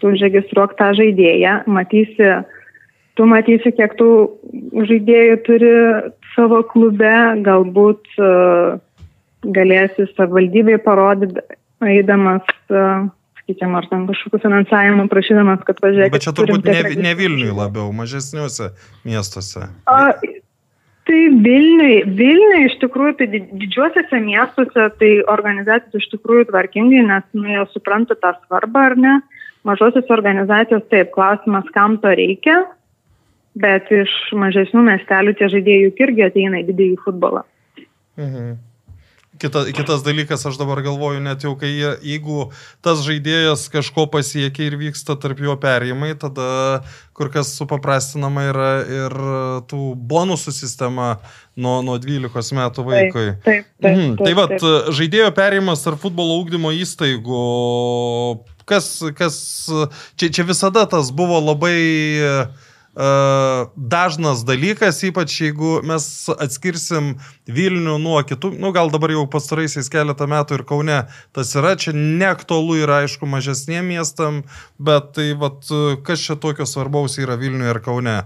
tu 0.01 0.13
užregistruok 0.15 0.75
tą 0.79 0.93
žaidėją, 0.99 1.61
matysi, 1.71 2.33
tu 3.19 3.27
matysi, 3.29 3.75
kiek 3.75 3.95
tų 3.99 4.11
žaidėjų 4.89 5.39
turi 5.47 5.73
savo 6.35 6.63
klube, 6.73 7.15
galbūt 7.47 8.19
uh, 8.19 8.79
galėsi 9.45 10.09
savivaldybei 10.17 10.79
parodyti, 10.83 11.45
eidamas, 11.85 12.47
uh, 12.73 13.07
sakykime, 13.49 13.79
ar 13.79 13.87
ten 13.89 14.07
kažkokiu 14.07 14.41
finansavimu 14.43 15.09
prašydamas, 15.09 15.65
kad 15.67 15.81
važiuoja. 15.83 16.11
Bet 16.13 16.23
čia 16.27 16.35
turbūt 16.37 16.67
ne, 16.69 16.83
ne 17.03 17.15
Vilniui 17.17 17.55
labiau, 17.55 17.93
mažesniuose 17.93 18.73
miestuose. 19.05 19.69
A, 19.87 20.13
tai 21.09 21.21
Vilniui, 21.45 22.05
Vilniui 22.19 22.67
iš 22.69 22.79
tikrųjų, 22.83 23.17
tai 23.19 23.27
di- 23.33 23.49
didžiuosiuose 23.65 24.21
miestuose, 24.21 24.89
tai 25.01 25.13
organizacijos 25.27 26.03
iš 26.03 26.11
tikrųjų 26.17 26.51
tvarkingai, 26.51 27.05
nes 27.09 27.25
nu, 27.33 27.49
jie 27.49 27.65
supranta 27.73 28.15
tą 28.15 28.35
svarbą 28.47 28.91
ar 28.93 28.97
ne. 28.97 29.21
Mažosios 29.65 30.09
organizacijos 30.11 30.85
taip, 30.89 31.11
klausimas, 31.13 31.67
kam 31.75 31.99
to 31.99 32.09
reikia, 32.09 32.63
bet 33.59 33.89
iš 33.91 34.13
mažesnių 34.39 34.85
miestelių 34.87 35.35
tie 35.37 35.49
žaidėjai 35.51 35.89
juk 35.89 36.01
irgi 36.07 36.25
ateina 36.29 36.61
į 36.63 36.69
didįjį 36.69 36.99
futbolą. 37.05 37.43
Mhm. 38.19 38.68
Kita, 39.39 39.65
kitas 39.75 40.03
dalykas, 40.03 40.43
aš 40.49 40.59
dabar 40.59 40.81
galvoju, 40.83 41.21
net 41.23 41.45
jau 41.47 41.55
kai 41.59 41.71
jeigu 41.79 42.49
tas 42.85 43.03
žaidėjas 43.07 43.69
kažko 43.71 44.09
pasiekia 44.11 44.67
ir 44.67 44.79
vyksta 44.81 45.15
tarp 45.21 45.39
jo 45.43 45.55
perėjimai, 45.61 46.13
tada 46.19 46.83
kur 47.15 47.31
kas 47.35 47.53
supaprastinama 47.59 48.49
yra 48.51 48.71
ir 48.83 49.17
tų 49.71 49.93
bonusų 50.11 50.55
sistema 50.55 51.17
nuo, 51.59 51.81
nuo 51.87 51.99
12 52.03 52.55
metų 52.59 52.87
vaikui. 52.87 53.27
Taip, 53.43 53.45
taip, 53.47 53.67
taip, 53.83 53.99
Mhm. 53.99 54.17
Tai 54.19 54.27
taip, 54.27 54.37
vad, 54.37 54.55
taip. 54.59 54.93
žaidėjo 54.99 55.33
perėjimas 55.35 55.87
ar 55.87 55.99
futbolo 56.03 56.39
ūkdymo 56.43 56.73
įstaigų, 56.83 57.43
kas, 58.69 58.89
kas 59.19 59.37
čia, 60.19 60.31
čia 60.31 60.47
visada 60.49 60.87
tas 60.91 61.13
buvo 61.15 61.39
labai 61.41 61.79
uh, 62.19 62.68
dažnas 62.99 64.43
dalykas, 64.47 65.03
ypač 65.07 65.37
jeigu 65.45 65.79
mes 65.87 66.05
atskirsim 66.35 67.13
Vilnių 67.47 67.99
nuo 68.03 68.19
kitų, 68.27 68.51
nu 68.59 68.73
gal 68.75 68.91
dabar 68.91 69.15
jau 69.15 69.23
pastaraisiais 69.31 69.91
keletą 69.93 70.27
metų 70.31 70.59
ir 70.59 70.65
Kaune 70.69 70.99
tas 71.37 71.55
yra, 71.55 71.77
čia 71.79 71.95
neaktualu 71.95 72.81
yra 72.83 73.05
aišku 73.05 73.29
mažesniem 73.31 73.87
miestam, 73.95 74.43
bet 74.79 75.15
tai 75.15 75.31
vat, 75.39 75.71
kas 76.03 76.27
čia 76.27 76.39
tokio 76.41 76.67
svarbaus 76.67 77.21
yra 77.23 77.39
Vilniuje 77.39 77.77
ir 77.77 77.81
Kaune? 77.85 78.19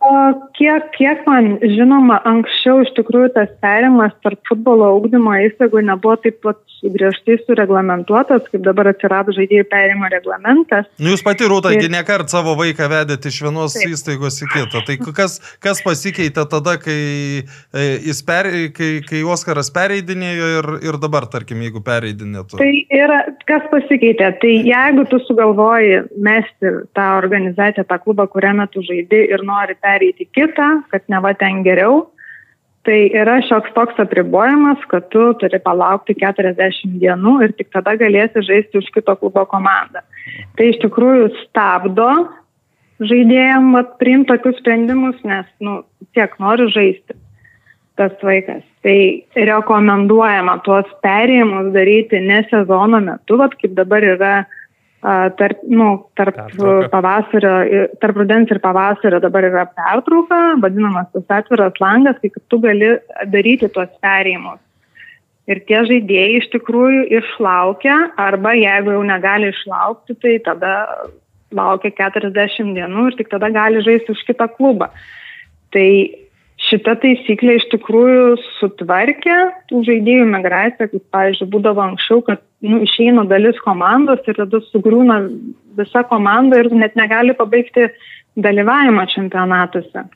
O 0.00 0.12
kiek, 0.56 0.86
kiek 0.96 1.26
man 1.28 1.58
žinoma, 1.60 2.22
anksčiau 2.28 2.80
iš 2.80 2.94
tikrųjų 2.96 3.34
tas 3.34 3.50
perimas 3.60 4.14
tarp 4.24 4.40
futbolo 4.48 4.86
augdymo 4.94 5.34
įstaigų 5.44 5.82
nebuvo 5.90 6.14
taip 6.24 6.38
pat 6.44 6.60
griežtai 6.80 7.36
sureglamentuotas, 7.44 8.46
kaip 8.48 8.62
dabar 8.64 8.88
atsirado 8.94 9.34
žaidėjų 9.36 9.66
perimo 9.68 10.08
reglamentas. 10.08 10.88
Nu, 10.96 11.12
jūs 11.12 11.24
pati 11.26 11.48
rūta, 11.50 11.74
ir... 11.76 11.90
ne 11.92 12.00
kart 12.08 12.32
savo 12.32 12.54
vaiką 12.56 12.88
vedėte 12.88 13.28
iš 13.28 13.42
vienos 13.44 13.76
taip. 13.76 13.92
įstaigos 13.92 14.40
į 14.40 14.48
kitą. 14.54 14.82
Tai 14.88 14.96
kas, 15.18 15.36
kas 15.60 15.82
pasikeitė 15.84 16.46
tada, 16.48 16.78
kai, 16.80 17.44
e, 17.76 18.16
per, 18.24 18.48
kai, 18.76 18.90
kai 19.04 19.20
Oskaras 19.36 19.68
pereidinėjo 19.74 20.50
ir, 20.56 20.70
ir 20.88 21.00
dabar, 21.02 21.28
tarkim, 21.28 21.60
jeigu 21.66 21.84
pereidinėtų? 21.84 22.56
Tai 22.60 22.70
yra, 22.96 23.20
kas 23.50 23.68
pasikeitė? 23.72 24.32
Tai 24.40 24.54
jeigu 24.72 25.04
tu 25.12 25.20
sugalvoji 25.26 26.06
mesti 26.16 26.74
tą 26.96 27.10
organizaciją, 27.20 27.84
tą 27.84 28.00
klubą, 28.00 28.30
kuriame 28.32 28.64
tu 28.72 28.80
žaidži 28.86 29.26
ir 29.34 29.44
nori 29.44 29.76
pereiti, 29.76 29.89
pereiti 29.90 30.28
kitą, 30.30 30.70
kad 30.94 31.04
ne 31.10 31.20
va 31.26 31.34
ten 31.34 31.64
geriau. 31.66 32.06
Tai 32.88 32.96
yra 33.12 33.36
šioks 33.44 33.74
toks 33.76 33.98
apribojimas, 34.00 34.80
kad 34.88 35.10
tu 35.12 35.26
turi 35.42 35.58
palaukti 35.60 36.14
40 36.16 36.94
dienų 37.02 37.34
ir 37.44 37.52
tik 37.58 37.68
tada 37.74 37.92
galėsi 38.00 38.40
žaisti 38.46 38.80
už 38.80 38.88
kito 38.94 39.16
klubo 39.20 39.44
komandą. 39.50 40.00
Tai 40.56 40.68
iš 40.70 40.78
tikrųjų 40.86 41.28
stabdo 41.42 42.08
žaidėjim 43.04 43.74
priimti 44.00 44.30
tokius 44.32 44.56
sprendimus, 44.62 45.20
nes, 45.28 45.44
nu, 45.60 45.82
tiek 46.16 46.32
nori 46.40 46.70
žaisti 46.72 47.18
tas 48.00 48.16
vaikas. 48.24 48.64
Tai 48.80 48.96
rekomenduojama 49.36 50.56
tuos 50.64 50.88
perėjimus 51.04 51.68
daryti 51.74 52.20
ne 52.24 52.40
sezono 52.48 53.02
metu, 53.04 53.36
vat, 53.40 53.52
kaip 53.60 53.76
dabar 53.76 54.04
yra 54.14 54.34
tarp, 55.00 55.62
nu, 55.68 55.90
tarp 56.14 56.36
pavasario, 56.92 57.52
tarp 58.00 58.16
rudens 58.20 58.50
ir 58.52 58.60
pavasario 58.60 59.20
dabar 59.20 59.46
yra 59.48 59.64
pertrauka, 59.66 60.40
vadinamas 60.60 61.08
tas 61.12 61.38
atviras 61.40 61.78
langas, 61.80 62.18
kai 62.20 62.30
tu 62.48 62.60
gali 62.60 62.98
daryti 63.32 63.70
tuos 63.72 63.88
perėjimus. 64.04 64.60
Ir 65.50 65.62
tie 65.66 65.80
žaidėjai 65.88 66.36
iš 66.38 66.50
tikrųjų 66.52 67.06
išlaukia, 67.18 67.96
arba 68.20 68.52
jeigu 68.54 68.92
jau 68.94 69.02
negali 69.02 69.48
išlaukti, 69.50 70.14
tai 70.20 70.36
tada 70.44 70.74
laukia 71.50 71.90
40 71.96 72.76
dienų 72.76 73.08
ir 73.10 73.16
tik 73.18 73.32
tada 73.32 73.50
gali 73.50 73.82
žaisti 73.82 74.12
už 74.14 74.22
kitą 74.28 74.46
klubą. 74.52 74.90
Tai 75.74 75.88
šita 76.70 76.94
taisyklė 77.02 77.56
iš 77.58 77.66
tikrųjų 77.74 78.36
sutvarkė 78.58 79.38
tų 79.70 79.82
žaidėjų 79.88 80.28
migraciją, 80.30 80.88
kaip, 80.92 81.02
pavyzdžiui, 81.14 81.50
būdavo 81.52 81.82
anksčiau, 81.84 82.22
kad 82.26 82.42
nu, 82.64 82.80
išeina 82.86 83.26
dalis 83.30 83.58
komandos 83.64 84.22
ir 84.30 84.38
tada 84.38 84.62
sugriūna 84.70 85.20
visa 85.80 86.04
komanda 86.10 86.62
ir 86.62 86.70
net 86.74 86.96
negali 86.98 87.34
pabaigti 87.36 87.90
dalyvavimą 88.40 89.06
čempionatuose. 89.10 90.06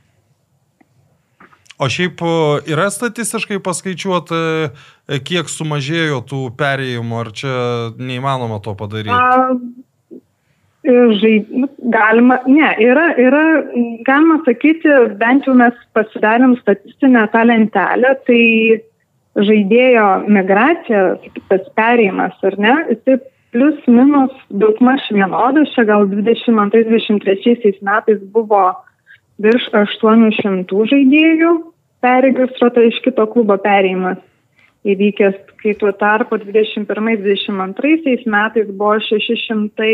O 1.74 1.89
šiaip 1.91 2.20
yra 2.70 2.86
statistiškai 2.94 3.58
paskaičiuota, 3.65 4.36
kiek 5.26 5.50
sumažėjo 5.50 6.20
tų 6.31 6.42
perėjimų, 6.58 7.16
ar 7.18 7.31
čia 7.34 7.55
neįmanoma 7.99 8.60
to 8.62 8.76
padaryti? 8.78 9.10
A, 9.10 9.57
žaid... 10.84 11.50
Nu, 11.50 11.68
galima, 11.92 12.40
ne, 12.46 12.74
yra, 12.80 13.14
yra, 13.20 13.44
galima 14.06 14.40
sakyti, 14.44 14.90
bent 15.20 15.46
jau 15.48 15.54
mes 15.56 15.76
pasidarėm 15.96 16.56
statistinę 16.60 17.26
tą 17.32 17.44
lentelę, 17.48 18.14
tai 18.28 18.42
žaidėjo 19.34 20.08
migracija, 20.30 21.04
tas 21.50 21.64
perėjimas, 21.78 22.36
ar 22.46 22.58
ne, 22.60 22.74
jisai 22.92 23.18
plus 23.54 23.78
minus 23.86 24.34
daugmaž 24.50 25.06
vienodas, 25.14 25.72
čia 25.74 25.86
gal 25.88 26.06
22-23 26.10 27.78
metais 27.86 28.20
buvo 28.34 28.66
virš 29.42 29.70
800 29.72 30.84
žaidėjų 30.92 31.52
perregistruota 32.04 32.84
iš 32.84 33.00
kito 33.04 33.26
klubo 33.32 33.56
perėjimas 33.62 34.20
įvykęs, 34.84 35.38
kai 35.62 35.72
tuo 35.80 35.92
tarpu 35.96 36.36
21-22 36.42 38.26
metais 38.28 38.68
buvo 38.68 38.98
600 39.00 39.88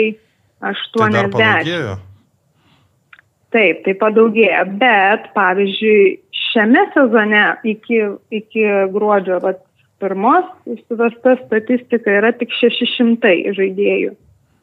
80. 0.61 1.33
Tai 1.35 1.99
Taip, 3.51 3.81
tai 3.83 3.97
padaugėjo, 3.99 4.61
bet 4.79 5.25
pavyzdžiui, 5.35 6.03
šiame 6.51 6.85
sezone 6.95 7.43
iki, 7.67 7.99
iki 8.31 8.67
gruodžio 8.95 9.41
vat, 9.43 9.65
pirmos 10.01 10.47
suvesta 10.87 11.35
statistika 11.43 12.15
yra 12.21 12.31
tik 12.37 12.55
600 12.57 13.51
žaidėjų 13.57 14.15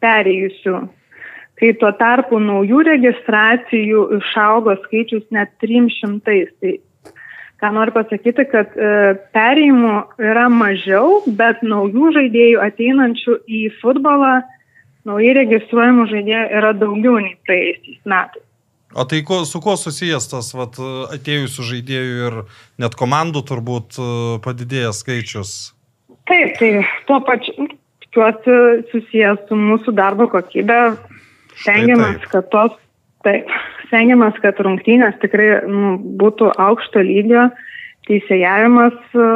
perėjusių, 0.01 0.80
kai 1.59 1.74
tuo 1.82 1.92
tarpu 2.00 2.40
naujų 2.42 2.84
registracijų 2.88 4.08
išaugo 4.22 4.77
skaičius 4.85 5.26
net 5.35 5.51
300. 5.64 6.40
Tai 6.64 6.74
ką 7.61 7.72
noriu 7.76 7.93
pasakyti, 7.95 8.48
kad 8.53 8.74
e, 8.77 9.17
perėjimų 9.35 9.95
yra 10.32 10.48
mažiau, 10.53 11.24
bet 11.27 11.59
naujų 11.66 12.14
žaidėjų 12.17 12.64
ateinančių 12.69 13.40
į 13.45 13.64
futbolą 13.82 14.38
naujai 15.08 15.38
registruojamų 15.42 16.10
žaidėjų 16.11 16.44
yra 16.60 16.74
daugiau 16.77 17.18
nei 17.24 17.38
praėjusiais 17.48 18.03
metais. 18.08 18.44
O 18.95 19.03
tai 19.03 19.19
ko, 19.27 19.42
su 19.45 19.60
kuo 19.61 19.76
susijęs 19.76 20.30
tas 20.32 20.53
vat, 20.56 20.77
atėjusių 21.14 21.66
žaidėjų 21.72 22.30
ir 22.30 22.38
net 22.82 22.95
komandų 22.98 23.44
turbūt 23.50 24.00
e, 24.00 24.08
padidėjęs 24.45 25.02
skaičius? 25.03 25.52
Taip, 26.27 26.56
tai 26.60 26.72
tuo 27.10 27.19
pačiu, 27.27 27.53
nu, 27.60 27.68
tikiuosi, 28.06 28.58
susijęs 28.94 29.44
su 29.50 29.60
mūsų 29.60 29.94
darbo 29.98 30.30
kokybė. 30.32 30.80
Stengiamės, 31.58 32.24
kad 32.32 32.48
tos, 32.53 32.76
taip, 33.27 33.52
stengiamės, 33.90 34.40
kad 34.44 34.60
rungtynės 34.64 35.19
tikrai 35.22 35.50
nu, 35.68 35.98
būtų 36.22 36.53
aukšto 36.56 37.03
lygio 37.03 37.50
teisėjavimas 38.08 38.95
e, 39.11 39.32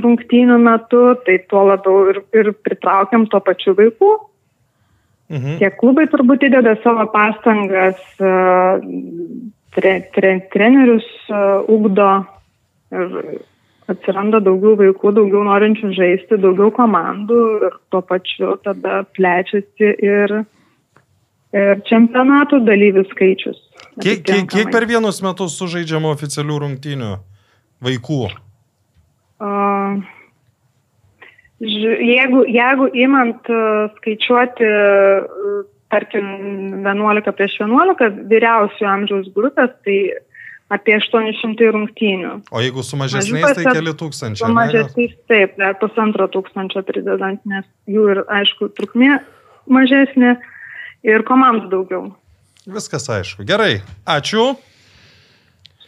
rungtynių 0.00 0.56
metu, 0.64 1.10
tai 1.28 1.42
tuo 1.52 1.66
labiau 1.68 2.14
ir, 2.14 2.24
ir 2.32 2.54
pritraukiam 2.64 3.28
tuo 3.28 3.44
pačiu 3.44 3.76
vaikų 3.76 4.14
Mhm. 5.32 5.56
Tiek 5.62 5.76
klubai 5.80 6.04
turbūt 6.12 6.44
įdeda 6.50 6.76
savo 6.82 7.06
pastangas, 7.12 8.00
e, 8.20 8.32
tre, 9.76 9.94
tre, 10.12 10.34
trenerius 10.52 11.06
e, 11.32 11.42
ugdo 11.72 12.08
ir 12.92 13.40
atsiranda 13.90 14.40
daugiau 14.44 14.76
vaikų, 14.80 15.12
daugiau 15.16 15.44
norinčių 15.48 15.92
žaisti, 15.96 16.38
daugiau 16.40 16.70
komandų 16.76 17.40
ir 17.68 17.76
tuo 17.92 18.00
pačiu 18.04 18.54
tada 18.64 19.02
plečiasi 19.16 19.90
ir, 20.04 20.36
ir 21.56 21.82
čempionatų 21.88 22.62
dalyvių 22.68 23.04
skaičius. 23.12 23.60
Kiek, 24.00 24.24
kiek, 24.26 24.48
kiek 24.50 24.72
per 24.74 24.88
vienus 24.88 25.20
metus 25.24 25.56
sužaidžiama 25.60 26.12
oficialių 26.14 26.62
rungtynių 26.64 27.12
vaikų? 27.84 28.22
Uh, 29.44 30.00
Jeigu, 31.62 32.42
jeigu 32.50 32.88
imant 32.98 33.46
e, 33.46 33.58
skaičiuoti, 33.98 34.66
e, 34.66 35.58
tarkim, 35.94 36.26
11 36.82 37.34
prieš 37.38 37.60
11 37.62 38.24
vyriausių 38.30 38.88
amžiaus 38.90 39.28
grupės, 39.36 39.70
tai 39.86 39.98
apie 40.74 40.96
800 40.98 41.70
rungtynių. 41.76 42.32
O 42.50 42.64
jeigu 42.64 42.82
su 42.82 42.98
mažesniais, 42.98 43.54
tai 43.54 43.68
keli 43.70 43.94
tūkstančiai. 44.00 44.42
Su 44.42 44.50
mažesniais, 44.56 45.14
taip, 45.30 45.54
dar 45.60 45.78
pusantro 45.78 46.26
tūkstančio 46.32 46.82
pridedant, 46.88 47.40
nes 47.46 47.68
jų 47.86 48.10
ir, 48.16 48.24
aišku, 48.40 48.72
trukmė 48.74 49.20
mažesnė 49.70 50.34
ir 51.06 51.24
komandų 51.28 51.70
daugiau. 51.72 52.04
Viskas 52.66 53.06
aišku. 53.12 53.44
Gerai, 53.46 53.78
ačiū. 54.08 54.54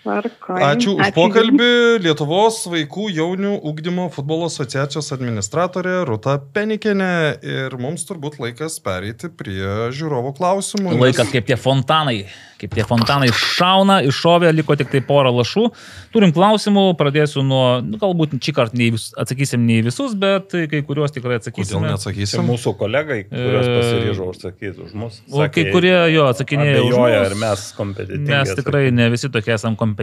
Tvarkoj. 0.07 0.63
Ačiū 0.63 0.95
už 0.95 1.03
Ačiū. 1.03 1.15
pokalbį. 1.19 1.71
Lietuvos 2.05 2.61
vaikų 2.71 3.09
jaunių 3.11 3.57
ugdymo 3.67 4.07
futbolo 4.15 4.47
asociacijos 4.47 5.11
administratorė 5.17 6.05
Ruta 6.07 6.39
Penikinė. 6.39 7.43
Ir 7.43 7.75
mums 7.83 8.07
turbūt 8.07 8.39
laikas 8.43 8.79
pereiti 8.85 9.33
prie 9.35 9.91
žiūrovų 9.91 10.37
klausimų. 10.39 10.95
Laikas 11.03 11.35
kaip 11.35 11.51
tie 11.51 11.59
fontanai 11.59 12.21
kaip 12.61 12.73
tie 12.77 12.85
fontanai 12.89 13.29
šauna, 13.35 14.01
iššovė, 14.09 14.51
liko 14.57 14.77
tik 14.79 14.91
tai 14.93 15.03
porą 15.05 15.33
lašų. 15.37 15.67
Turim 16.15 16.33
klausimų, 16.37 16.87
pradėsiu 16.99 17.45
nuo, 17.45 17.83
nu, 17.85 18.01
galbūt 18.01 18.37
šį 18.41 18.55
kartą 18.57 18.81
ne 18.81 18.91
vis, 18.95 19.11
atsakysim 19.21 19.65
ne 19.69 19.83
visus, 19.85 20.15
bet 20.19 20.55
kai 20.71 20.81
kuriuos 20.87 21.13
tikrai 21.15 21.39
atsakysim. 21.41 21.77
Kodėl 21.77 21.93
neatsakysim? 21.93 22.41
Ir 22.41 22.49
mūsų 22.49 22.75
kolegai, 22.81 23.19
kuriuos 23.29 23.69
e, 23.69 23.75
pasiryžo 23.77 24.29
užsakyti 24.33 24.87
už 24.87 24.95
mus. 24.97 25.21
Sakė, 25.21 25.37
o 25.37 25.49
kai 25.53 25.67
kurie 25.75 25.97
jo 26.15 26.29
atsakinėjo 26.33 26.87
už 26.87 26.97
mus. 26.97 27.17
Ir 27.19 27.37
mes 27.43 27.67
kompetitingi. 27.77 28.33
Mes 28.33 28.55
tikrai 28.61 28.85
ne 28.95 29.11
visi 29.13 29.33
tokie 29.33 29.57
esame 29.57 29.77
kompetitingi, 29.81 29.96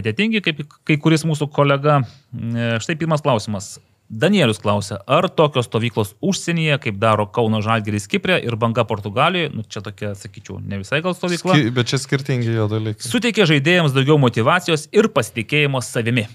kaip 0.43 0.61
kai 0.87 0.97
kuris 0.97 1.25
mūsų 1.27 1.49
kolega. 1.53 2.01
E, 2.33 2.77
štai 2.83 2.95
pirmas 2.99 3.21
klausimas. 3.25 3.75
Danielius 4.13 4.59
klausia, 4.61 4.99
ar 5.07 5.25
tokios 5.31 5.65
stovyklos 5.65 6.11
užsienyje, 6.21 6.75
kaip 6.83 6.97
daro 7.01 7.25
Kauno 7.33 7.63
Žalgeris 7.65 8.05
Kiprė 8.11 8.35
ir 8.45 8.57
Banga 8.59 8.83
Portugalijoje, 8.85 9.49
nu 9.55 9.63
čia 9.65 9.81
tokia, 9.81 10.11
sakyčiau, 10.19 10.59
ne 10.61 10.81
visai 10.83 10.99
gal 11.01 11.15
stovykla, 11.17 11.55
Ski, 11.55 11.71
bet 11.73 11.89
čia 11.89 11.97
skirtingi 12.03 12.51
jo 12.53 12.67
dalykai. 12.69 13.01
suteikia 13.01 13.47
žaidėjams 13.49 13.95
daugiau 13.95 14.19
motivacijos 14.21 14.85
ir 14.93 15.09
pasitikėjimo 15.15 15.81
savimi. 15.81 16.27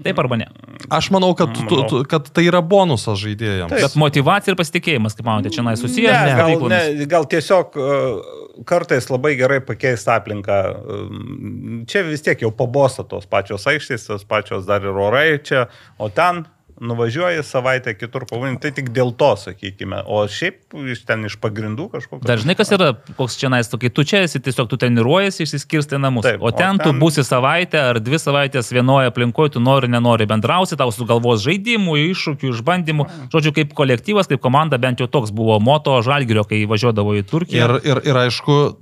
Taip 0.00 0.18
arba 0.22 0.38
ne. 0.40 0.46
Aš 0.92 1.10
manau, 1.12 1.34
kad, 1.36 1.52
tu, 1.52 1.80
tu, 1.88 1.98
kad 2.08 2.30
tai 2.32 2.46
yra 2.48 2.62
bonusas 2.64 3.20
žaidėjams. 3.20 3.74
Bet 3.74 3.96
motivacija 4.00 4.54
ir 4.54 4.58
pasitikėjimas, 4.58 5.16
kaip 5.18 5.28
manote, 5.28 5.52
čia 5.52 5.64
susijęs 5.76 6.22
Ne, 6.28 6.38
gal, 6.38 6.64
ne, 6.72 7.06
gal 7.10 7.28
tiesiog 7.28 7.76
uh, 7.76 8.32
kartais 8.68 9.10
labai 9.12 9.34
gerai 9.36 9.60
pakeisti 9.64 10.12
aplinką. 10.14 10.58
Um, 10.80 11.84
Čia 11.88 12.04
vis 12.08 12.24
tiek 12.24 12.40
jau 12.44 12.52
pabosta 12.56 13.04
tos 13.08 13.28
pačios 13.28 13.66
aikštės, 13.68 14.08
tos 14.08 14.24
pačios 14.28 14.64
dar 14.68 14.84
ir 14.86 14.96
orai 14.96 15.36
čia, 15.44 15.66
o 16.00 16.08
ten 16.12 16.44
nuvažiuoji 16.82 17.42
savaitę 17.46 17.94
kitur 17.94 18.24
pavadinti, 18.28 18.60
tai 18.66 18.72
tik 18.76 18.90
dėl 18.94 19.12
to, 19.16 19.30
sakykime. 19.38 20.02
O 20.10 20.22
šiaip 20.30 20.74
iš 20.92 21.04
ten 21.08 21.24
iš 21.28 21.36
pagrindų 21.42 21.88
kažkokio. 21.94 22.26
Dažnai 22.26 22.56
kas 22.58 22.72
yra, 22.74 22.92
koks 23.18 23.38
čia 23.40 23.50
nais, 23.52 23.70
kai 23.70 23.90
tu 23.90 24.04
čia 24.06 24.24
esi, 24.26 24.40
tiesiog 24.42 24.68
tu 24.70 24.78
treniruojasi, 24.82 25.46
išsiskirstai 25.46 26.00
namus. 26.02 26.26
Taip, 26.26 26.42
o 26.42 26.50
o 26.50 26.54
ten 26.54 26.78
tu 26.78 26.90
ten- 26.90 27.00
būsi 27.00 27.24
savaitę 27.26 27.80
ar 27.80 28.00
dvi 28.02 28.20
savaitės 28.20 28.72
vienoje 28.74 29.10
aplinkoje, 29.12 29.54
tu 29.56 29.60
nori, 29.60 29.88
nenori 29.88 30.26
bendrausi, 30.26 30.76
tau 30.76 30.90
sugalvos 30.94 31.42
žaidimų, 31.46 31.96
iššūkių, 32.12 32.52
išbandymų. 32.56 33.08
Žodžiu, 33.32 33.54
kaip 33.56 33.74
kolektyvas, 33.74 34.28
kaip 34.28 34.40
komanda, 34.42 34.78
bent 34.78 35.00
jau 35.00 35.06
toks 35.08 35.30
buvo 35.30 35.60
moto 35.60 35.98
žalgerio, 36.02 36.44
kai 36.44 36.64
važiuodavo 36.66 37.14
į 37.18 37.22
Turkiją. 37.26 37.68
Ir, 37.82 37.96
ir, 37.96 38.02
ir 38.12 38.22
aišku, 38.26 38.76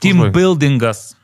Team 0.00 0.30
buildingas. 0.32 1.15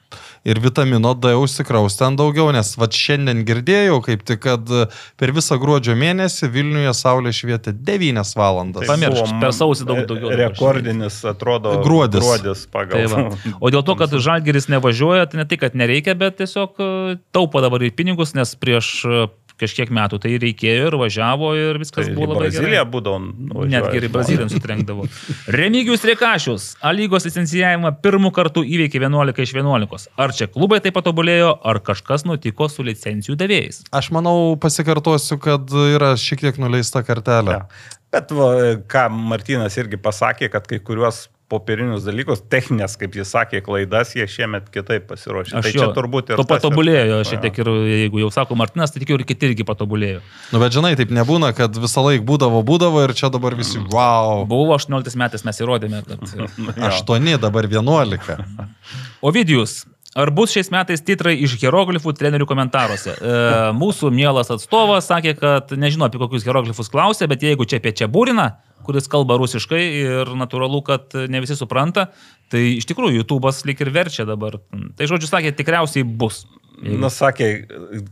Ir 0.45 0.59
vitamino 0.63 1.15
D 1.15 1.35
užsikraus 1.39 1.97
ten 1.99 2.17
daugiau, 2.19 2.51
nes 2.55 2.75
va 2.79 2.89
šiandien 2.91 3.45
girdėjau 3.47 4.01
kaip 4.05 4.25
tik, 4.27 4.43
kad 4.43 4.73
e, 4.75 4.87
per 5.21 5.33
visą 5.37 5.59
gruodžio 5.63 5.95
mėnesį 5.99 6.51
Vilniuje 6.53 6.95
saulė 6.99 7.33
švietė 7.37 7.75
9 7.77 8.35
valandas. 8.39 8.83
Tai 8.83 8.91
Pamiršk, 8.95 9.21
buvo 9.21 9.43
per 9.45 9.55
sausį 9.57 9.89
daug 9.89 10.03
daugiau 10.11 10.35
Rekordinis, 10.43 11.21
atrodo, 11.29 11.77
Gruodis. 11.85 12.25
gruodis 12.25 12.65
Tai 12.67 12.73
pagal. 12.75 13.07
va. 13.13 13.55
o 13.61 13.73
dėl 13.75 13.87
to, 13.87 13.97
kad 14.01 14.17
žalgeris 14.27 14.69
nevažiuoja, 14.73 15.29
tai 15.31 15.43
ne 15.43 15.47
tai, 15.49 15.61
kad 15.63 15.79
nereikia, 15.79 16.17
bet 16.19 16.41
tiesiog 16.43 16.83
e, 16.83 16.91
taupo 17.35 17.63
dabar 17.65 17.85
ir 17.87 17.95
pinigus, 17.97 18.35
nes 18.39 18.57
prieš 18.59 18.93
e, 19.07 19.25
kažkiek 19.63 19.93
metų 19.95 20.21
tai 20.23 20.35
reikėjo 20.43 20.91
ir 20.91 20.97
važiavo 21.01 21.53
ir 21.59 21.81
viskas 21.83 22.09
Tai 22.09 22.17
buvo 22.17 22.33
labai 22.33 22.51
gerai. 22.51 22.53
Braziliją 22.59 22.85
būdavo. 22.93 23.21
nuvažiuoja 23.23 23.73
Net 23.73 23.97
ir. 23.99 24.09
Braziliją 24.13 24.49
sutrenkdavo. 24.53 25.07
Remigius 25.59 26.07
Rekašius, 26.09 26.69
A 26.83 26.93
lygos 26.97 27.27
licencijavimą 27.29 27.95
pirmų 28.05 28.33
kartų 28.35 28.65
įveikė 28.67 29.01
11 29.01 29.43
iš 29.47 29.55
11. 29.57 30.11
Ar 30.21 30.37
čia 30.37 30.51
klubai 30.53 30.83
taip 30.85 30.97
patobulėjo, 30.99 31.55
ar 31.63 31.81
kažkas 31.85 32.27
nutiko 32.29 32.69
su 32.73 32.85
licencijų 32.87 33.39
davėjais? 33.41 33.83
Aš 33.95 34.13
manau, 34.15 34.55
pasikartosiu, 34.61 35.39
kad 35.43 35.73
yra 35.95 36.15
šiek 36.21 36.43
tiek 36.47 36.61
nuleista 36.63 37.05
kartelė. 37.07 37.63
Ja. 37.63 37.99
Bet 38.13 38.33
va, 38.37 38.49
ką 38.93 39.07
Martinas 39.31 39.79
irgi 39.81 39.97
pasakė, 40.01 40.51
kad 40.53 40.67
kai 40.69 40.83
kuriuos 40.85 41.27
popierinius 41.53 42.07
dalykus, 42.07 42.41
techninės, 42.53 42.97
kaip 43.01 43.15
jis 43.19 43.31
sakė, 43.35 43.61
klaidas, 43.67 44.15
jie 44.17 44.25
šiemet 44.31 44.71
kitaip 44.73 45.07
pasiruošė. 45.11 45.55
Aš 45.61 45.69
tai 45.69 45.75
jo, 45.75 45.85
čia 45.85 45.91
turbūt 45.97 46.33
ir... 46.33 46.41
To 46.41 46.47
patobulėjo 46.49 47.21
ir- 47.21 47.29
šiek 47.29 47.45
tiek 47.45 47.61
ir 47.63 47.71
jeigu 47.93 48.25
jau 48.25 48.33
sako 48.33 48.57
Martinas, 48.59 48.95
tai 48.95 49.05
tikiu 49.05 49.19
ir 49.21 49.27
kiti 49.29 49.51
irgi 49.51 49.69
patobulėjo. 49.69 50.25
Nu, 50.55 50.63
bet 50.63 50.75
žinai, 50.75 50.95
taip 50.99 51.13
nebūna, 51.15 51.53
kad 51.57 51.77
visą 51.77 52.05
laiką 52.09 52.25
būdavo, 52.29 52.65
būdavo 52.67 53.05
ir 53.05 53.15
čia 53.19 53.31
dabar 53.33 53.57
visi, 53.59 53.81
wow. 53.93 54.47
Buvo 54.49 54.77
18 54.79 55.21
metais 55.21 55.45
mes 55.49 55.63
įrodėme, 55.65 56.03
kad... 56.09 56.37
Aštuoni, 56.91 57.39
dabar 57.43 57.69
vienuolika. 57.71 58.41
Ovidijus. 59.29 59.83
Ar 60.13 60.29
bus 60.29 60.53
šiais 60.53 60.69
metais 60.69 61.01
titrai 61.01 61.39
iš 61.41 61.55
hieroglifų 61.63 62.13
trenerių 62.19 62.45
komentaruose? 62.49 63.15
E, 63.17 63.37
mūsų 63.73 64.11
mielas 64.13 64.51
atstovas 64.53 65.07
sakė, 65.09 65.33
kad 65.39 65.73
nežino 65.73 66.05
apie 66.05 66.21
kokius 66.21 66.45
hieroglifus 66.45 66.93
klausė, 66.93 67.25
bet 67.33 67.41
jeigu 67.47 67.65
čia 67.65 67.81
apie 67.81 67.95
čia 67.97 68.11
būrina, 68.13 68.51
kuris 68.87 69.09
kalba 69.11 69.39
rusiškai 69.41 69.83
ir 70.03 70.33
natūralu, 70.39 70.83
kad 70.87 71.15
ne 71.31 71.43
visi 71.45 71.57
supranta, 71.59 72.09
tai 72.53 72.65
iš 72.79 72.89
tikrųjų 72.91 73.23
YouTube'as 73.23 73.63
lik 73.69 73.83
ir 73.85 73.93
verčia 73.95 74.27
dabar. 74.29 74.59
Tai 74.99 75.09
žodžiu 75.11 75.31
sakė, 75.31 75.55
tikriausiai 75.57 76.05
bus. 76.05 76.45
Nu, 76.83 77.07
sakė, 77.13 77.47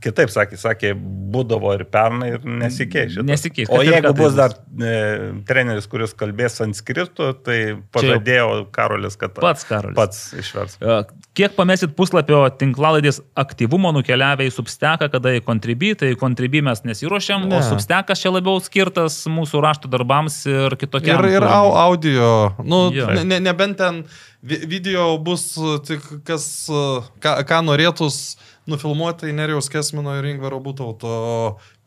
kitaip 0.05 0.31
sakė, 0.31 0.57
sakė, 0.61 0.91
būdavo 1.33 1.73
ir 1.75 1.85
pernai 1.91 2.29
ir 2.37 2.45
nesikeis. 2.45 3.17
Nesikeis, 3.25 3.71
O 3.73 3.81
jeigu 3.83 4.11
tai 4.11 4.13
bus 4.13 4.29
bus. 4.29 4.37
dar 4.37 4.53
e, 4.55 5.43
treneris, 5.49 5.89
kuris 5.91 6.13
kalbės 6.15 6.59
sanskritu, 6.61 7.33
tai 7.43 7.77
pažadėjo 7.95 8.69
Karolis, 8.71 9.17
kad 9.19 9.35
Pats 9.35 9.65
Karolis. 9.67 9.97
pats 9.99 10.21
išvers. 10.39 10.77
E, 10.83 11.01
Kiek 11.35 11.55
pamesit 11.57 11.95
puslapio 11.97 12.43
tinklalaidės 12.59 13.21
aktyvumo 13.39 13.93
nukeliavę 13.95 14.47
į 14.47 14.55
substeką, 14.55 15.11
kada 15.15 15.35
į 15.39 15.43
kontribį, 15.47 15.93
tai 16.03 16.13
į 16.15 16.19
kontribį 16.21 16.63
mes 16.67 16.83
nesiuošiam, 16.85 17.47
o 17.47 17.59
Ne. 17.59 17.63
substekas 17.67 18.19
čia 18.23 18.31
labiau 18.35 18.59
skirtas 18.63 19.25
mūsų 19.31 19.63
rašto 19.63 19.89
darbams 19.91 20.45
ir 20.51 20.75
kitokiam. 20.77 21.23
Ir, 21.25 21.39
ir 21.39 21.43
au, 21.47 21.71
audio, 21.75 22.55
nu, 22.63 22.91
Jo. 22.93 23.07
ne, 23.15 23.25
ne, 23.25 23.41
nebent 23.41 23.79
ten 23.79 24.03
vi- 24.05 24.09
video 24.43 25.19
bus 25.19 25.52
uh, 25.60 25.78
tik 25.85 26.05
kas, 26.25 26.44
uh, 26.73 27.07
ką, 27.23 27.39
ką 27.49 27.60
norėtus 27.67 28.36
nufilmuoti, 28.70 29.27
tai 29.27 29.35
Nerijaus 29.36 29.70
Kesmino 29.73 30.15
ir 30.19 30.28
Ingvaro 30.31 30.60
Būtauto 30.65 31.15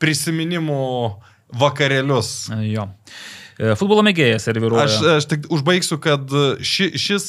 prisiminimų 0.02 0.84
vakarėlius. 1.60 2.34
Jo. 2.66 2.88
E, 3.62 3.76
Futbolo 3.78 4.02
mėgėjas 4.06 4.48
serviruoja. 4.50 4.88
Aš, 4.88 4.98
aš 5.22 5.28
tik 5.30 5.46
užbaigsiu, 5.54 6.00
kad 6.02 6.34
ši, 6.66 6.90
šis 7.00 7.28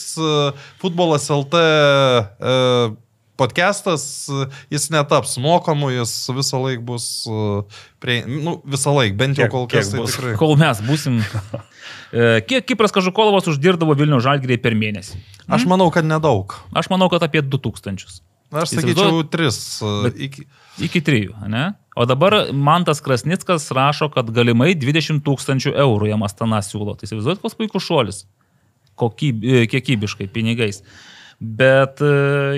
futbolas 0.81 1.29
LT 1.33 1.61
uh, 1.61 2.95
podcastas, 3.41 4.05
uh, 4.33 4.45
jis 4.71 4.89
netaps 4.95 5.37
mokamu, 5.43 5.91
jis 5.95 6.13
visą 6.37 6.61
laiką 6.63 6.85
bus, 6.87 7.07
uh, 7.31 7.65
prie, 8.03 8.21
nu, 8.29 8.59
visą 8.65 8.95
laiką, 8.95 9.17
bent 9.21 9.39
jau 9.41 9.47
Kiek- 9.49 9.55
kol 9.57 9.67
kas 9.73 9.91
tai 9.93 10.05
tikrai. 10.07 10.35
Kol 10.41 10.57
mes 10.61 10.83
būsim. 10.87 11.21
E, 12.15 12.39
Kiek 12.47 12.63
Kipras 12.65 12.93
Kažukolovas 12.95 13.49
uždirbdavo 13.51 13.93
Vilnių 13.99 14.21
žalgriai 14.23 14.57
per 14.63 14.73
mėnesį? 14.79 15.17
Aš 15.53 15.65
manau, 15.69 15.89
kad 15.93 16.07
nedaug. 16.07 16.55
Aš 16.79 16.87
manau, 16.93 17.09
kad 17.11 17.25
apie 17.27 17.43
2000. 17.43 18.07
Aš 18.55 18.71
Įsivaizduojat? 18.71 19.01
sakyčiau, 19.03 19.25
tris. 19.35 19.59
uh, 19.83 20.05
Bet- 20.07 20.21
Iki, 20.29 20.45
Iki 20.87 21.01
3, 21.09 21.49
ne? 21.51 21.65
O 21.99 22.07
dabar 22.07 22.53
Mantas 22.55 23.03
Krasnickas 23.03 23.67
rašo, 23.75 24.09
kad 24.15 24.31
galimai 24.31 24.77
20 24.79 25.21
tūkstančių 25.27 25.75
eurų 25.75 26.13
jam 26.13 26.23
Astana 26.27 26.63
siūlo. 26.65 26.95
Tai 26.97 27.11
įsivaizduojat, 27.11 27.43
koks 27.43 27.59
puikus 27.59 27.83
šuolis. 27.91 28.23
Kokyb, 28.95 29.43
e, 29.43 29.67
kiekybiškai, 29.75 30.31
pinigais. 30.31 30.85
Bet 31.41 32.03
e, 32.05 32.11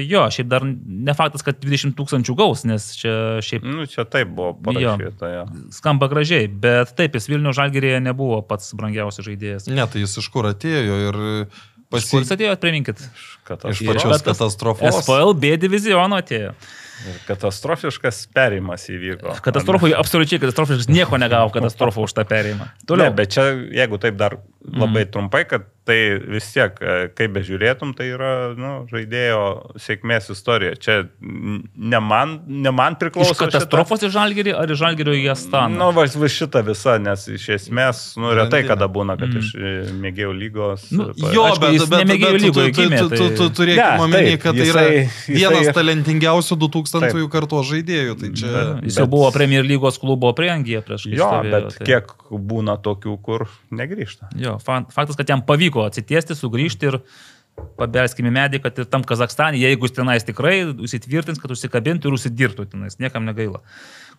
jo, 0.05 0.25
šiaip 0.31 0.49
dar 0.51 0.67
ne 0.67 1.15
faktas, 1.17 1.45
kad 1.47 1.59
20 1.63 1.95
tūkstančių 1.99 2.37
gaus, 2.39 2.65
nes 2.69 2.91
čia 2.99 3.15
šiaip 3.45 3.65
Nu, 3.67 3.87
čia 3.91 4.05
taip 4.09 4.35
buvo 4.37 4.53
parašyta. 4.67 5.31
Jo. 5.33 5.47
skamba 5.75 6.11
gražiai, 6.13 6.47
bet 6.49 6.93
taip, 6.99 7.17
jis 7.17 7.31
Vilnių 7.33 7.55
žalgerėje 7.57 8.03
nebuvo 8.05 8.43
pats 8.47 8.75
brangiausias 8.77 9.27
žaidėjas. 9.27 9.71
ne, 9.73 9.87
tai 9.91 10.05
jis 10.05 10.19
iš 10.21 10.29
kur 10.35 10.51
atėjo 10.53 11.01
ir 11.09 11.23
Kur 11.87 12.01
pasi... 12.03 12.19
jis 12.19 12.33
atėjo, 12.35 12.57
priminkit. 12.59 12.99
Iš 13.71 13.83
pačios 13.87 14.25
katastrofos. 14.27 14.97
SPL 15.05 15.37
B 15.39 15.53
diviziono 15.61 16.19
atėjo. 16.19 16.51
Katastrofiškas 17.29 18.25
perimas 18.35 18.87
įvyko. 18.91 19.37
Katastrofai, 19.45 19.93
absoliučiai 19.95 20.41
katastrofiškas, 20.43 20.89
nieko 20.91 21.19
negavo 21.21 21.53
katastrofą 21.55 22.07
už 22.09 22.15
tą 22.17 22.25
perėjimą. 22.29 22.67
Ne, 22.73 22.87
Toliau. 22.89 23.15
bet 23.15 23.35
čia, 23.37 23.45
jeigu 23.77 24.01
taip 24.03 24.17
dar 24.19 24.39
labai 24.73 25.05
Mhm. 25.07 25.11
trumpai, 25.12 25.45
kad 25.49 25.62
tai 25.86 26.19
vis 26.19 26.49
tiek, 26.51 26.75
e, 26.83 27.09
kaip 27.15 27.31
bežiūrėtum, 27.36 27.93
tai 27.95 28.09
yra 28.11 28.55
nu, 28.59 28.89
žaidėjo 28.91 29.77
sėkmės 29.78 30.27
istorija. 30.35 30.75
Čia 30.83 30.97
ne 31.23 32.01
man, 32.03 32.41
ne 32.49 32.73
man 32.75 32.97
priklauso. 32.99 33.31
Iš 33.36 33.39
katastrofos 33.39 34.03
į 34.03 34.11
žalgerį 34.11 34.55
ar 34.59 34.67
iš 34.75 34.81
žalgerio 34.81 35.15
į 35.15 35.23
Šita, 35.23 35.36
Astaną? 35.36 35.78
nu, 35.78 35.93
va, 35.95 36.03
va 36.11 36.27
šita 36.27 36.65
visa, 36.67 36.97
nes 36.99 37.28
iš 37.28 37.47
esmės, 37.55 38.17
nu, 38.19 38.33
retai 38.35 38.65
kada 38.67 38.89
būna, 38.89 39.15
kad 39.19 39.28
Mm. 39.31 39.39
iš 39.39 39.53
e, 39.55 39.93
mėgėjų 40.03 40.33
lygos. 40.41 40.91
Nu, 40.91 41.07
pa- 41.15 41.31
Jo, 41.33 41.45
Aišku, 41.47 41.61
bet, 41.61 41.70
jis 41.77 41.86
bet, 41.86 42.07
bet 42.07 42.19
tu, 42.19 42.36
lygoje 42.47 42.75
tu, 42.75 42.83
gimė, 42.83 42.99
tu, 42.99 43.09
tu, 43.09 43.17
tu, 43.17 43.36
tu 43.36 43.62
turėkime 43.62 43.95
Ne, 43.95 44.03
omeny, 44.03 44.35
kad 44.43 44.55
tai 44.57 44.65
jisai- 44.67 44.75
yra 44.75 45.07
jisai 45.07 45.35
vienas 45.39 45.67
ir- 45.70 45.73
talentingiausių 45.78 46.59
2000-ųjų 46.67 47.31
kartos 47.31 47.70
žaidėjų. 47.70 48.19
Tai 48.20 48.28
čia... 48.35 48.47
Bet- 48.51 48.85
Jis 48.91 48.97
jau 48.99 49.07
buvo 49.07 49.31
Premier 49.33 49.62
lygos 49.62 49.99
klubo 50.03 50.33
prieangyje 50.35 50.83
prieš 50.83 51.05
kai 51.07 51.15
Jo, 51.15 51.31
stovėjo, 51.31 51.51
bet 51.51 51.78
tai- 51.78 51.86
kiek 51.86 52.07
būna 52.31 52.75
tokių, 52.83 53.23
kur 53.23 53.47
negrįžta. 53.70 54.31
Jo, 54.35 54.56
faktas, 54.62 55.17
kad 55.18 55.28
jam 55.28 55.43
pavyko 55.47 55.86
atsitiesti, 55.86 56.36
sugrįžti 56.39 56.91
ir 56.91 57.01
pabelskime 57.81 58.31
medį, 58.33 58.60
kad 58.65 58.78
ir 58.81 58.89
tam 58.91 59.05
Kazakstane, 59.07 59.59
jeigu 59.60 59.89
jis 59.89 59.97
tenais 59.97 60.26
tikrai 60.26 60.59
įsitvirtins, 60.86 61.41
kad 61.41 61.52
užsikabintų 61.55 62.10
ir 62.10 62.17
užsidirbtų 62.18 62.67
tenais, 62.73 62.99
niekam 63.01 63.25
negaila. 63.28 63.62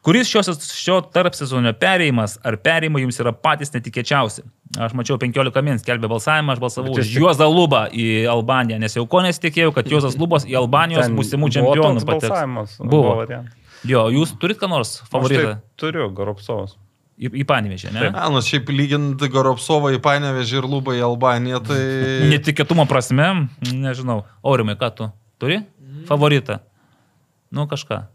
Kuris 0.06 0.30
šios, 0.30 0.50
šio 0.78 1.00
tarp 1.14 1.36
sezono 1.36 1.74
perėjimas 1.78 2.38
ar 2.46 2.60
perėjimai 2.64 3.02
jums 3.04 3.18
yra 3.22 3.34
patys 3.34 3.74
netikėčiausi? 3.74 4.46
Aš 4.84 4.94
mačiau 4.98 5.18
15 5.22 5.64
min 5.66 5.82
skelbė 5.82 6.10
balsavimą, 6.12 6.54
aš 6.56 6.62
balsavau 6.64 6.94
už 6.98 7.14
Juozą 7.18 7.48
Lubą 7.50 7.86
į 7.92 8.28
Albaniją, 8.32 8.80
nes 8.82 8.98
jau 8.98 9.06
ko 9.10 9.24
nesitikėjau, 9.26 9.74
kad 9.76 9.90
Juozas 9.90 10.18
Lubas 10.22 10.46
į 10.48 10.58
Albanijos 10.62 11.10
būsimų 11.18 11.50
buvo 11.50 11.56
čempionų 11.58 12.06
pateks. 12.10 12.78
Buvo. 12.84 13.16
variantas. 13.24 13.64
Jo, 13.86 14.08
jūs 14.14 14.34
turit 14.42 14.58
ką 14.62 14.70
nors 14.72 14.98
favoritą 15.12 15.58
tai 15.58 15.82
turiu, 15.82 16.10
Goropsovas. 16.14 16.78
Į, 17.18 17.32
į 17.42 17.46
Panevežį, 17.50 17.92
ne? 17.96 18.08
A, 18.14 18.30
nu, 18.34 18.42
šiaip 18.46 18.70
lyginti 18.74 19.30
Goropsovą 19.34 19.92
į 19.98 20.02
Panevežį 20.06 20.62
ir 20.62 20.70
Lubą 20.70 20.96
į 20.98 21.04
Albaniją, 21.10 21.62
tai... 21.68 21.82
Netikėtumo 22.34 22.88
prasme, 22.90 23.50
nežinau. 23.74 24.24
Aurimai, 24.46 24.78
ką 24.80 24.94
tu 24.96 25.12
turi? 25.42 25.62
Favoritą. 26.08 26.62
Nu 27.52 27.68
kažką. 27.70 28.06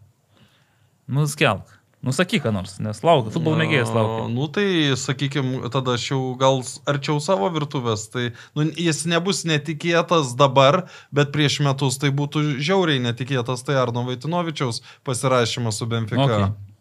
Nu 1.13 1.27
skelk. 1.29 1.79
Nusakyk, 2.03 2.43
ką 2.43 2.51
nors, 2.51 2.81
nes 2.83 2.99
laukia, 3.07 3.31
futbolo 3.31 3.55
mėgėjas 3.61 3.93
laukia. 3.95 4.25
Nu 4.35 4.49
tai, 4.51 4.65
sakykime, 4.99 5.69
tada 5.71 5.95
aš 5.95 6.09
jau 6.09 6.19
gal 6.41 6.59
arčiau 6.91 7.21
savo 7.23 7.47
virtuvės, 7.55 8.09
tai 8.11 8.25
nu, 8.59 8.67
jis 8.75 9.05
nebus 9.07 9.45
netikėtas 9.47 10.33
dabar, 10.35 10.81
bet 11.15 11.31
prieš 11.31 11.61
metus 11.63 12.01
tai 12.03 12.11
būtų 12.11 12.59
žiauriai 12.59 12.99
netikėtas, 13.05 13.63
tai 13.63 13.79
Arno 13.79 14.03
Vaitinovičiaus 14.09 14.83
pasirašymas 15.07 15.79
su 15.79 15.87
Benfica. 15.87 16.27
Okay. 16.27 16.72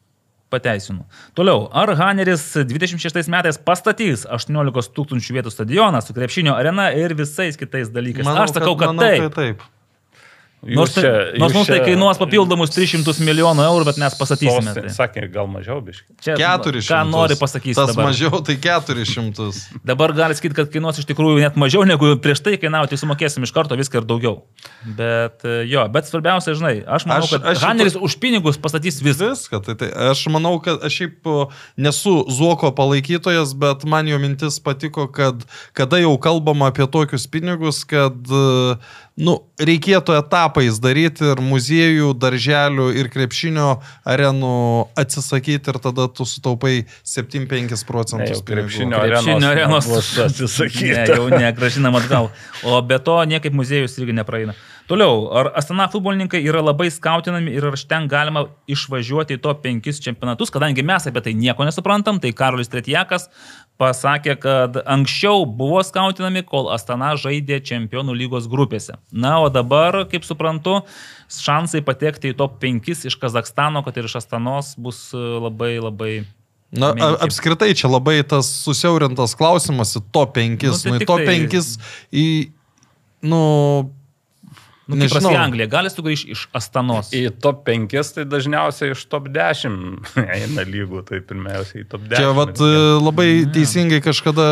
Pateisinu. 0.51 1.05
Toliau, 1.37 1.69
ar 1.71 1.93
Haneris 1.95 2.43
26 2.67 3.29
metais 3.31 3.59
pastatys 3.59 4.25
18 4.27 4.91
tūkstančių 4.97 5.37
vietų 5.37 5.53
stadioną 5.53 6.01
su 6.03 6.15
krepšinio 6.17 6.57
arena 6.57 6.89
ir 6.97 7.15
visais 7.15 7.59
kitais 7.59 7.91
dalykais? 7.93 8.27
Manau, 8.27 8.43
Aš 8.45 8.57
sakau, 8.57 8.75
kad, 8.79 8.91
manau, 8.91 9.07
taip. 9.07 9.29
kad 9.29 9.37
taip. 9.39 9.69
Nors, 10.61 10.93
tai, 10.93 11.03
nors 11.41 11.55
mums 11.57 11.65
tai 11.65 11.79
kainuos 11.81 12.19
papildomus 12.21 12.69
300 12.75 13.15
milijonų 13.25 13.63
eurų, 13.65 13.85
bet 13.87 13.97
mes 13.97 14.13
pastatysime. 14.13 14.75
Tai. 14.75 14.91
Sakė, 14.93 15.23
gal 15.33 15.47
mažiau 15.49 15.79
biškai. 15.81 16.13
Čia 16.21 16.35
400. 16.37 16.85
Ką 16.85 16.99
nori 17.09 17.37
pasakyti? 17.39 17.73
Tas 17.79 17.89
dabar. 17.95 18.11
mažiau, 18.11 18.43
tai 18.45 18.59
400. 18.61 19.47
Dabar 19.91 20.13
gali 20.13 20.37
sakyti, 20.37 20.53
kad 20.59 20.69
kainuos 20.69 21.01
iš 21.01 21.07
tikrųjų 21.09 21.41
net 21.41 21.57
mažiau 21.57 21.81
negu 21.89 22.13
prieš 22.21 22.43
tai 22.45 22.59
kainavo, 22.61 22.91
tai 22.91 22.99
sumokėsim 23.01 23.47
iš 23.47 23.53
karto 23.55 23.77
viską 23.79 24.03
ir 24.03 24.07
daugiau. 24.11 24.35
Bet 24.85 25.41
e, 25.49 25.63
jo, 25.71 25.87
bet 25.89 26.11
svarbiausia, 26.11 26.53
žinai, 26.59 26.75
aš 26.85 27.07
manau, 27.09 27.25
Aš- 27.25 27.33
kad 27.41 27.65
Haneris 27.65 27.97
už 27.97 28.19
pinigus 28.21 28.61
pastatys 28.61 29.01
viską. 29.01 29.31
Viską, 29.33 29.63
tai, 29.65 29.77
tai 29.81 29.89
aš 30.11 30.27
manau, 30.29 30.59
kad 30.61 30.85
aš 30.85 31.01
šiaip 31.01 31.29
nesu 31.81 32.19
Zuoko 32.29 32.69
palaikytojas, 32.77 33.57
bet 33.57 33.89
man 33.89 34.05
jo 34.09 34.21
mintis 34.21 34.61
patiko, 34.61 35.09
kad 35.09 35.41
kada 35.73 36.03
jau 36.03 36.13
kalbama 36.21 36.69
apie 36.69 36.85
tokius 36.85 37.25
pinigus, 37.25 37.81
kad 37.89 38.13
e, 38.29 38.77
nu, 39.21 39.35
reikėtų 39.61 40.15
etapais 40.17 40.79
daryti 40.81 41.27
ir 41.31 41.41
muziejų, 41.45 42.11
darželių 42.17 42.87
ir 42.97 43.09
krepšinio 43.13 43.67
arenų 44.09 44.55
atsisakyti 44.99 45.73
ir 45.73 45.79
tada 45.83 46.07
tu 46.09 46.25
sutaupai 46.27 46.87
7-5 47.07 47.85
procentus 47.87 48.41
pinigų. 48.41 48.49
krepšinio 48.49 49.03
Krepšinio 49.05 49.51
arenos 49.51 49.89
bus 49.91 50.11
atsisakyta. 50.27 51.05
Ne, 51.05 51.17
jau 51.19 51.29
negražinam 51.31 51.97
atgal. 52.01 52.31
O 52.65 52.81
be 52.81 52.99
to 52.99 53.19
niekaip 53.29 53.55
muziejus 53.55 53.97
irgi 54.01 54.17
nepraeina. 54.17 54.57
Toliau, 54.91 55.29
ar 55.31 55.51
Astana 55.55 55.85
futbolininkai 55.87 56.41
yra 56.43 56.59
labai 56.59 56.89
skautinami 56.91 57.53
ir 57.55 57.63
ar 57.69 57.77
iš 57.77 57.85
ten 57.87 58.09
galima 58.11 58.47
išvažiuoti 58.67 59.37
į 59.37 59.41
to 59.45 59.53
penkis 59.63 60.01
čempionatus, 60.03 60.51
kadangi 60.51 60.83
mes 60.83 61.05
apie 61.07 61.21
tai 61.23 61.31
nieko 61.37 61.63
nesuprantam, 61.63 62.19
tai 62.19 62.33
Karolis 62.35 62.67
Tretjakas 62.73 63.29
pasakė, 63.81 64.35
kad 64.41 64.77
anksčiau 64.85 65.45
buvo 65.49 65.81
skautinami, 65.85 66.43
kol 66.45 66.69
Astana 66.73 67.15
žaidė 67.17 67.57
čempionų 67.65 68.13
lygos 68.19 68.45
grupėse. 68.51 68.99
Na, 69.09 69.39
o 69.41 69.49
dabar, 69.53 70.03
kaip 70.11 70.27
suprantu, 70.27 70.83
šansai 71.33 71.81
patekti 71.87 72.31
į 72.33 72.37
top 72.37 72.59
5 72.61 73.07
iš 73.09 73.17
Kazakstano, 73.21 73.81
kad 73.85 73.97
ir 73.97 74.09
iš 74.09 74.19
Astanos 74.21 74.75
bus 74.77 75.07
e, 75.17 75.17
labai 75.17 75.73
labai 75.81 76.11
Na, 76.71 76.93
menki. 76.95 77.17
apskritai 77.25 77.73
čia 77.75 77.89
labai 77.91 78.21
tas 78.23 78.47
susiaurintas 78.61 79.33
klausimas 79.35 79.95
į 79.97 80.03
top 80.15 80.37
5. 80.37 80.69
Nu, 80.69 80.77
tai 80.77 80.93
nu, 80.93 80.99
į 81.01 81.09
top 81.09 81.25
tai- 81.25 81.39
5 81.49 81.73
į, 82.13 82.27
nu, 83.27 83.41
Nu, 84.91 84.99
Nežinau. 84.99 85.21
prasidėjo 85.21 85.41
Anglija, 85.41 85.69
gali 85.71 85.91
sugrįžti 85.91 86.35
iš 86.35 86.43
Astanos. 86.57 87.11
Į 87.15 87.31
top 87.43 87.63
5 87.67 88.11
tai 88.17 88.25
dažniausiai 88.27 88.91
iš 88.95 89.05
top 89.11 89.29
10 89.31 90.11
eina 90.37 90.65
lygų, 90.67 91.03
tai 91.07 91.21
pirmiausiai 91.23 91.85
į 91.85 91.87
top 91.93 92.05
10. 92.09 92.19
Čia 92.19 92.35
vat, 92.35 92.59
e, 92.59 92.83
labai 92.99 93.29
teisingai 93.55 94.01
kažkada, 94.03 94.45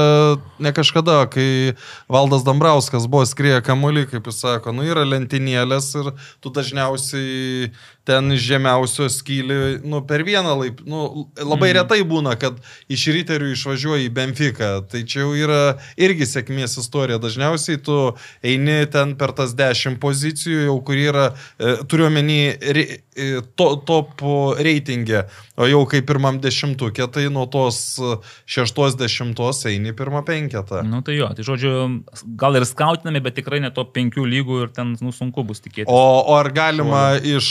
ne 0.64 0.74
kažkada, 0.76 1.20
kai 1.34 1.76
Valdas 2.12 2.48
Dambrauskas 2.48 3.10
buvo 3.12 3.28
skrieję 3.28 3.60
kamuolį, 3.68 4.08
kaip 4.14 4.32
jis 4.32 4.42
sako, 4.46 4.76
nu 4.76 4.88
yra 4.88 5.04
lentynėlės 5.08 5.92
ir 6.00 6.14
tu 6.40 6.54
dažniausiai 6.56 7.72
ten 8.10 8.34
žemiausio 8.34 9.06
skyli, 9.10 9.80
nu 9.86 10.02
per 10.02 10.24
vieną 10.26 10.56
laip, 10.58 10.82
nu 10.90 11.28
labai 11.38 11.70
mm. 11.70 11.76
retai 11.78 12.00
būna, 12.08 12.34
kad 12.42 12.58
iš 12.90 13.06
ryterių 13.14 13.52
išvažiuoji 13.54 14.08
į 14.08 14.14
Benfica, 14.16 14.70
tai 14.90 15.04
čia 15.06 15.22
jau 15.22 15.36
yra 15.38 15.60
irgi 16.00 16.26
sėkmės 16.26 16.80
istorija, 16.82 17.20
dažniausiai 17.22 17.78
tu 17.86 18.00
eini 18.42 18.80
ten 18.90 19.14
per 19.20 19.36
tas 19.38 19.54
10 19.58 20.00
pozicijų, 20.02 20.29
jau 20.38 20.78
kur 20.86 21.00
yra, 21.00 21.30
e, 21.58 21.76
turiuomenį, 21.90 22.40
re, 22.76 22.86
e, 23.16 23.28
to, 23.58 23.70
top 23.88 24.24
reitingė, 24.60 25.24
o 25.60 25.68
jau 25.70 25.82
kai 25.90 26.02
pirmam 26.06 26.40
dešimtukė, 26.44 27.08
tai 27.14 27.28
nuo 27.34 27.46
tos 27.52 27.80
e, 28.00 28.18
šeštos 28.50 28.98
dešimtos 29.00 29.64
eini 29.72 29.94
pirmą 29.98 30.24
penketą. 30.28 30.84
Nu 30.88 31.02
tai 31.06 31.18
jo, 31.18 31.30
tai 31.36 31.46
žodžiu, 31.48 31.74
gal 32.40 32.60
ir 32.60 32.68
skautinami, 32.70 33.22
bet 33.26 33.38
tikrai 33.40 33.62
ne 33.64 33.72
to 33.76 33.86
penkių 33.86 34.26
lygų 34.30 34.62
ir 34.66 34.74
ten 34.76 34.96
nu, 35.02 35.14
sunku 35.16 35.46
bus 35.48 35.64
tikėtis. 35.64 35.90
O, 35.92 36.04
o 36.30 36.38
ar 36.38 36.52
galima 36.56 37.04
iš 37.18 37.50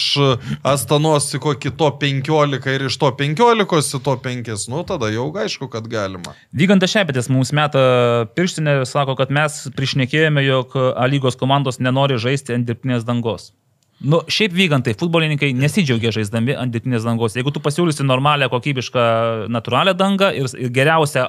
Astanos 0.66 1.30
į 1.36 1.42
kokį 1.44 1.74
to 1.78 1.90
15 2.00 2.70
ir 2.74 2.86
iš 2.88 2.98
to 3.00 3.12
15 3.18 3.98
į 3.98 4.02
to 4.04 4.16
5, 4.28 4.68
nu 4.72 4.84
tada 4.88 5.10
jau 5.12 5.28
aišku, 5.38 5.70
kad 5.72 5.86
galima. 5.90 6.34
Vygantas 6.56 6.92
Šepetės 6.94 7.28
mums 7.32 7.52
meta 7.56 8.26
pirštinę 8.34 8.78
ir 8.80 8.86
sako, 8.88 9.14
kad 9.18 9.32
mes 9.34 9.60
prišnekėjome, 9.76 10.42
jog 10.46 10.74
A 10.78 11.06
lygos 11.10 11.36
komandos 11.38 11.78
nenori 11.82 12.18
žaisti 12.20 12.54
ant 12.58 12.68
dirbtinės 12.68 13.06
dangos. 13.08 13.52
Nu, 13.98 14.20
šiaip 14.30 14.52
vygantai, 14.54 14.94
futbolininkai 14.98 15.50
nesidžiaugia 15.58 16.12
žaisdami 16.14 16.54
ant 16.54 16.74
dirbtinės 16.74 17.06
dangos. 17.06 17.34
Jeigu 17.34 17.50
tu 17.54 17.62
pasiūlysi 17.62 18.06
normalią, 18.06 18.46
kokybišką, 18.52 19.06
natūralią 19.50 19.94
dangą 19.98 20.28
ir, 20.38 20.46
ir 20.54 20.70
geriausią, 20.74 21.24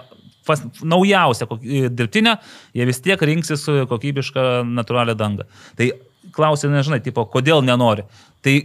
pas, 0.46 0.62
naujausią 0.86 1.48
dirbtinę, 1.90 2.36
jie 2.78 2.86
vis 2.90 3.02
tiek 3.06 3.26
rinksis 3.32 3.66
kokybišką, 3.90 4.46
natūralią 4.70 5.18
dangą. 5.18 5.48
Tai 5.80 5.90
klausia, 6.36 6.70
nežinai, 6.70 7.02
tipo, 7.06 7.26
kodėl 7.34 7.66
nenori. 7.66 8.06
Tai 8.46 8.56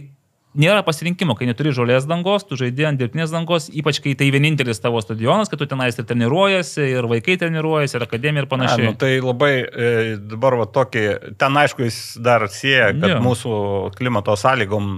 nėra 0.59 0.83
pasirinkimo, 0.85 1.35
kai 1.37 1.47
neturi 1.49 1.73
žolės 1.75 2.07
dangos, 2.09 2.45
tu 2.47 2.57
žaidži 2.59 2.87
ant 2.89 2.99
dirbtinės 2.99 3.33
dangos, 3.33 3.67
ypač 3.69 3.99
kai 4.03 4.15
tai 4.19 4.29
vienintelis 4.33 4.81
tavo 4.83 5.01
stadionas, 5.03 5.51
kad 5.51 5.61
tu 5.61 5.67
tenais 5.69 5.97
ir 5.99 6.07
treniruojasi, 6.07 6.85
ir 6.95 7.07
vaikai 7.11 7.37
treniruojasi, 7.41 7.97
ir 7.97 8.05
akademija 8.07 8.45
ir 8.45 8.47
Na, 8.47 8.51
panašiai. 8.55 8.87
nu, 8.89 8.95
tai 8.99 9.11
labai 9.23 9.53
e, 9.63 9.89
dabar 10.33 10.59
va 10.61 10.69
tokį, 10.77 11.05
ten 11.41 11.59
aišku 11.63 11.85
jis 11.87 11.99
dar 12.23 12.47
sieja, 12.51 12.91
kad 12.95 13.17
jo. 13.17 13.19
mūsų 13.25 13.57
klimato 13.97 14.35
sąlygom 14.39 14.91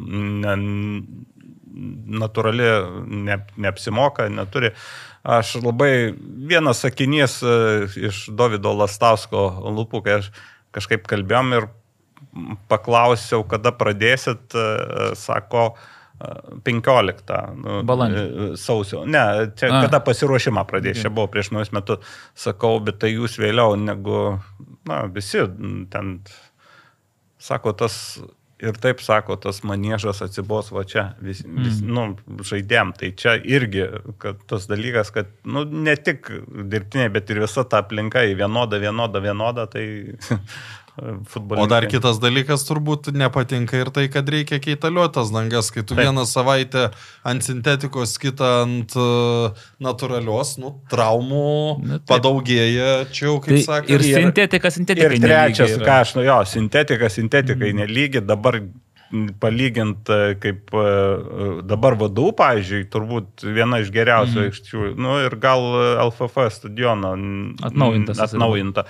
ne, 0.45 0.57
natūrali 2.23 2.69
ne, 3.27 3.41
neapsimoka, 3.57 4.29
neturi. 4.33 4.73
Aš 5.27 5.57
labai 5.59 6.13
vienas 6.47 6.85
sakinys 6.85 7.41
e, 7.43 7.57
iš 8.09 8.27
Davido 8.37 8.71
Lastausko 8.77 9.49
lūpų, 9.75 10.05
kai 10.05 10.21
aš 10.21 10.31
kažkaip 10.75 11.07
kalbėjom 11.09 11.55
ir 11.57 11.67
paklausiau, 12.71 13.45
kada 13.49 13.73
pradėsit, 13.75 14.55
e, 14.55 15.09
sako, 15.19 15.67
e, 16.21 16.31
15 16.67 17.35
nu, 17.57 17.81
Balandžio. 17.87 18.23
e, 18.23 18.57
sausio. 18.57 19.03
Ne, 19.05 19.51
čia 19.59 19.71
A. 19.71 19.83
Kada 19.85 20.01
pasiruošimą 20.03 20.65
pradės, 20.69 21.01
čia 21.03 21.13
buvo 21.13 21.29
prieš 21.33 21.51
naujus 21.55 21.73
metus, 21.75 22.17
sakau, 22.35 22.77
bet 22.83 22.99
tai 23.03 23.13
jūs 23.13 23.37
vėliau 23.41 23.77
negu, 23.79 24.39
na, 24.89 25.05
visi 25.13 25.45
ten, 25.93 26.17
sako, 27.37 27.75
tas 27.77 28.19
ir 28.57 28.77
taip 28.81 29.01
sako, 29.05 29.35
tas 29.37 29.59
maniežas 29.67 30.23
atsibos 30.25 30.71
va 30.73 30.81
čia, 30.87 31.11
vis, 31.21 31.43
vis, 31.45 31.77
mm. 31.83 31.91
nu, 31.93 32.41
žaidėm, 32.45 32.93
tai 32.97 33.11
čia 33.17 33.35
irgi, 33.37 33.85
tas 34.49 34.65
dalykas, 34.69 35.11
kad, 35.13 35.29
nu, 35.45 35.61
ne 35.65 35.93
tik 35.95 36.31
dirbtiniai, 36.47 37.11
bet 37.13 37.29
ir 37.29 37.43
visa 37.43 37.65
ta 37.69 37.83
aplinka 37.83 38.25
į 38.25 38.33
vienodą, 38.39 38.81
vienodą, 38.81 39.21
vienodą, 39.21 39.67
tai 39.69 39.85
futbolininkai. 40.97 41.63
O 41.63 41.69
dar 41.69 41.85
kitas 41.91 42.17
dalykas 42.23 42.63
turbūt 42.67 43.11
nepatinka 43.13 43.77
ir 43.77 43.91
tai, 43.93 44.07
kad 44.09 44.27
reikia 44.33 44.57
keitaliuotas 44.63 45.29
dangas, 45.33 45.69
kai 45.71 45.83
tu 45.85 45.93
Taip. 45.95 46.03
vieną 46.07 46.25
savaitę 46.25 46.87
ant 47.27 47.45
sintetikos, 47.45 48.15
kitą 48.21 48.49
ant 48.63 48.95
uh, 48.97 49.53
natūralios, 49.83 50.55
nu, 50.61 50.73
traumų 50.91 51.45
Na, 51.83 51.99
taip. 52.01 52.07
padaugėja, 52.15 52.89
čia 53.13 53.29
jau, 53.29 53.37
kaip 53.45 53.55
Tai 53.59 53.63
sakė, 53.69 53.93
ir 53.95 54.07
ir- 54.09 54.19
sintetika, 54.23 54.73
sintetika. 54.73 55.13
Ir 55.13 55.21
trečias, 55.23 55.77
ką 55.81 56.01
aš, 56.03 56.15
nu 56.17 56.25
jo, 56.27 56.41
sintetika, 56.49 57.09
sintetikai 57.13 57.71
mm. 57.73 57.81
nelygi, 57.83 58.21
dabar 58.25 58.59
m, 58.61 59.27
palygint 59.39 60.09
e, 60.11 60.33
kaip 60.43 60.73
e, 60.75 60.87
dabar 61.69 61.95
vadų, 62.01 62.31
pavyzdžiui, 62.41 62.87
turbūt 62.91 63.45
viena 63.55 63.79
iš 63.83 63.93
geriausių 63.95 64.35
Mhm. 64.41 64.49
aikščių, 64.49 64.81
nu 64.99 65.13
ir 65.23 65.37
gal 65.39 65.63
LFF 66.09 66.49
stadiono 66.57 67.13
jisai 67.15 68.17
buvo. 68.17 68.25
Atnaujinta. 68.27 68.89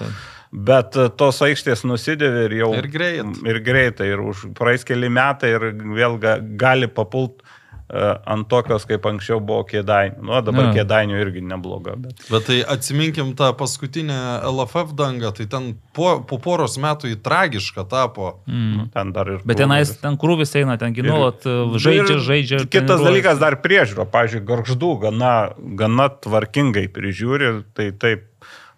Bet 0.58 0.98
e, 0.98 1.10
tos 1.14 1.42
aikštės 1.46 1.84
nusidėvi 1.86 2.48
ir 2.48 2.58
jau. 2.64 2.72
Ir 2.80 2.88
greit. 2.90 3.44
Ir 3.46 3.62
greitai, 3.66 4.10
ir 4.16 4.24
už 4.26 4.48
praeis 4.58 4.88
keli 4.88 5.10
metai 5.14 5.54
ir 5.58 5.70
vėl 5.98 6.18
ga, 6.22 6.38
gali 6.58 6.88
papult 6.90 7.44
uh, 7.44 8.18
ant 8.28 8.48
tokios, 8.52 8.84
kaip 8.90 9.06
anksčiau 9.08 9.38
buvo 9.44 9.62
kėdainių. 9.70 10.24
Nu, 10.28 10.40
dabar 10.44 10.70
Jo. 10.70 10.74
kėdainių 10.80 11.20
irgi 11.22 11.44
nebloga. 11.46 11.94
Bet... 12.02 12.24
Bet 12.32 12.48
tai 12.50 12.58
atsiminkim 12.76 13.34
tą 13.40 13.52
paskutinę 13.60 14.18
LFF 14.50 14.96
dangą, 14.98 15.32
tai 15.38 15.46
ten 15.52 15.70
po, 15.96 16.18
po 16.28 16.40
poros 16.44 16.76
metų 16.84 17.14
į 17.14 17.20
tragišką 17.24 17.86
tapo. 17.92 18.34
Mm. 18.50 18.90
Ten 18.96 19.14
dar 19.16 19.32
ir. 19.36 19.44
Bet 19.48 19.62
tenais 19.62 19.94
ten 20.02 20.18
krūvis 20.20 20.56
eina, 20.60 20.76
ten 20.82 20.92
Ir- 20.96 21.00
ginuolat 21.04 21.46
žaidžia, 21.46 22.18
ir 22.18 22.24
žaidžia. 22.28 22.64
Kitas 22.66 22.98
treniruojasi. 22.98 23.08
dalykas 23.12 23.44
dar 23.44 23.60
priežiūro. 23.64 24.08
Pavyzdžiui, 24.12 24.44
garždų 24.52 24.92
gana, 25.08 25.36
gana 25.80 26.10
tvarkingai 26.18 26.88
prižiūri, 26.92 27.54
tai 27.78 27.92
taip 27.96 28.28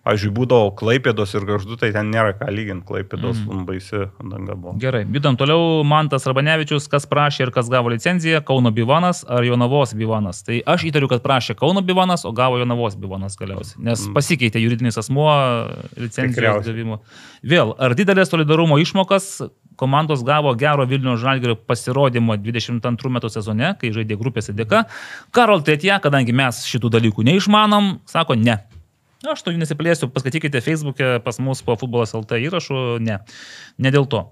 Pavyzdžiui, 0.08 0.32
būdavo 0.32 0.70
Klaipėdos 0.80 1.34
ir 1.36 1.44
Gaždu, 1.46 1.76
tai 1.80 1.90
ten 1.92 2.08
nėra 2.14 2.32
ką 2.40 2.48
lyginti. 2.54 2.86
Klaipėdos 2.88 3.42
mm. 3.44 3.66
baisi 3.68 4.06
danga 4.18 4.56
buvo. 4.56 4.74
Gerai, 4.80 5.04
judam 5.04 5.36
toliau. 5.40 5.84
Mantas 5.88 6.24
Rabanevičius, 6.30 6.88
kas 6.92 7.06
prašė 7.10 7.46
ir 7.46 7.52
kas 7.56 7.68
gavo 7.72 7.92
licenciją, 7.92 8.40
Kauno 8.48 8.72
Bivanas 8.76 9.26
ar 9.28 9.44
Jonavos 9.44 9.92
Bivanas. 10.00 10.42
Tai 10.48 10.62
aš 10.74 10.88
įtariu, 10.90 11.12
kad 11.12 11.24
prašė 11.26 11.58
Kauno 11.60 11.84
Bivanas, 11.86 12.24
o 12.24 12.32
gavo 12.36 12.62
Jonavos 12.62 12.96
Bivanas 13.00 13.36
galiausiai. 13.40 13.84
Nes 13.90 14.08
pasikeitė 14.16 14.64
juridinis 14.64 14.98
asmuo 15.04 15.30
licencijos 16.00 16.64
gavimo. 16.66 17.02
Vėl, 17.44 17.76
ar 17.76 17.98
didelės 18.00 18.32
solidarumo 18.32 18.80
išmokas 18.80 19.36
komandos 19.80 20.24
gavo 20.28 20.52
gero 20.60 20.88
Vilnių 20.88 21.16
Žalgirio 21.20 21.56
pasirodymo 21.68 22.36
22 22.40 23.14
metų 23.16 23.32
sezone, 23.32 23.76
kai 23.80 23.94
žaidė 23.96 24.18
grupėse 24.20 24.56
dėka. 24.56 24.86
Karol 25.36 25.64
Tetė, 25.64 25.94
kadangi 26.04 26.36
mes 26.36 26.66
šitų 26.68 26.92
dalykų 26.98 27.28
neišmanom, 27.32 27.98
sako 28.10 28.40
ne. 28.40 28.60
Na, 29.20 29.34
Aš 29.36 29.44
to 29.44 29.52
jų 29.52 29.60
nesiplėsiu, 29.60 30.08
paskaitykite 30.16 30.62
Facebook'e 30.64 31.18
pas 31.24 31.40
mus 31.44 31.60
po 31.66 31.76
futbolas 31.80 32.16
LT 32.16 32.40
įrašų, 32.46 32.84
ne, 33.04 33.20
ne 33.76 33.92
dėl 33.92 34.08
to. 34.08 34.24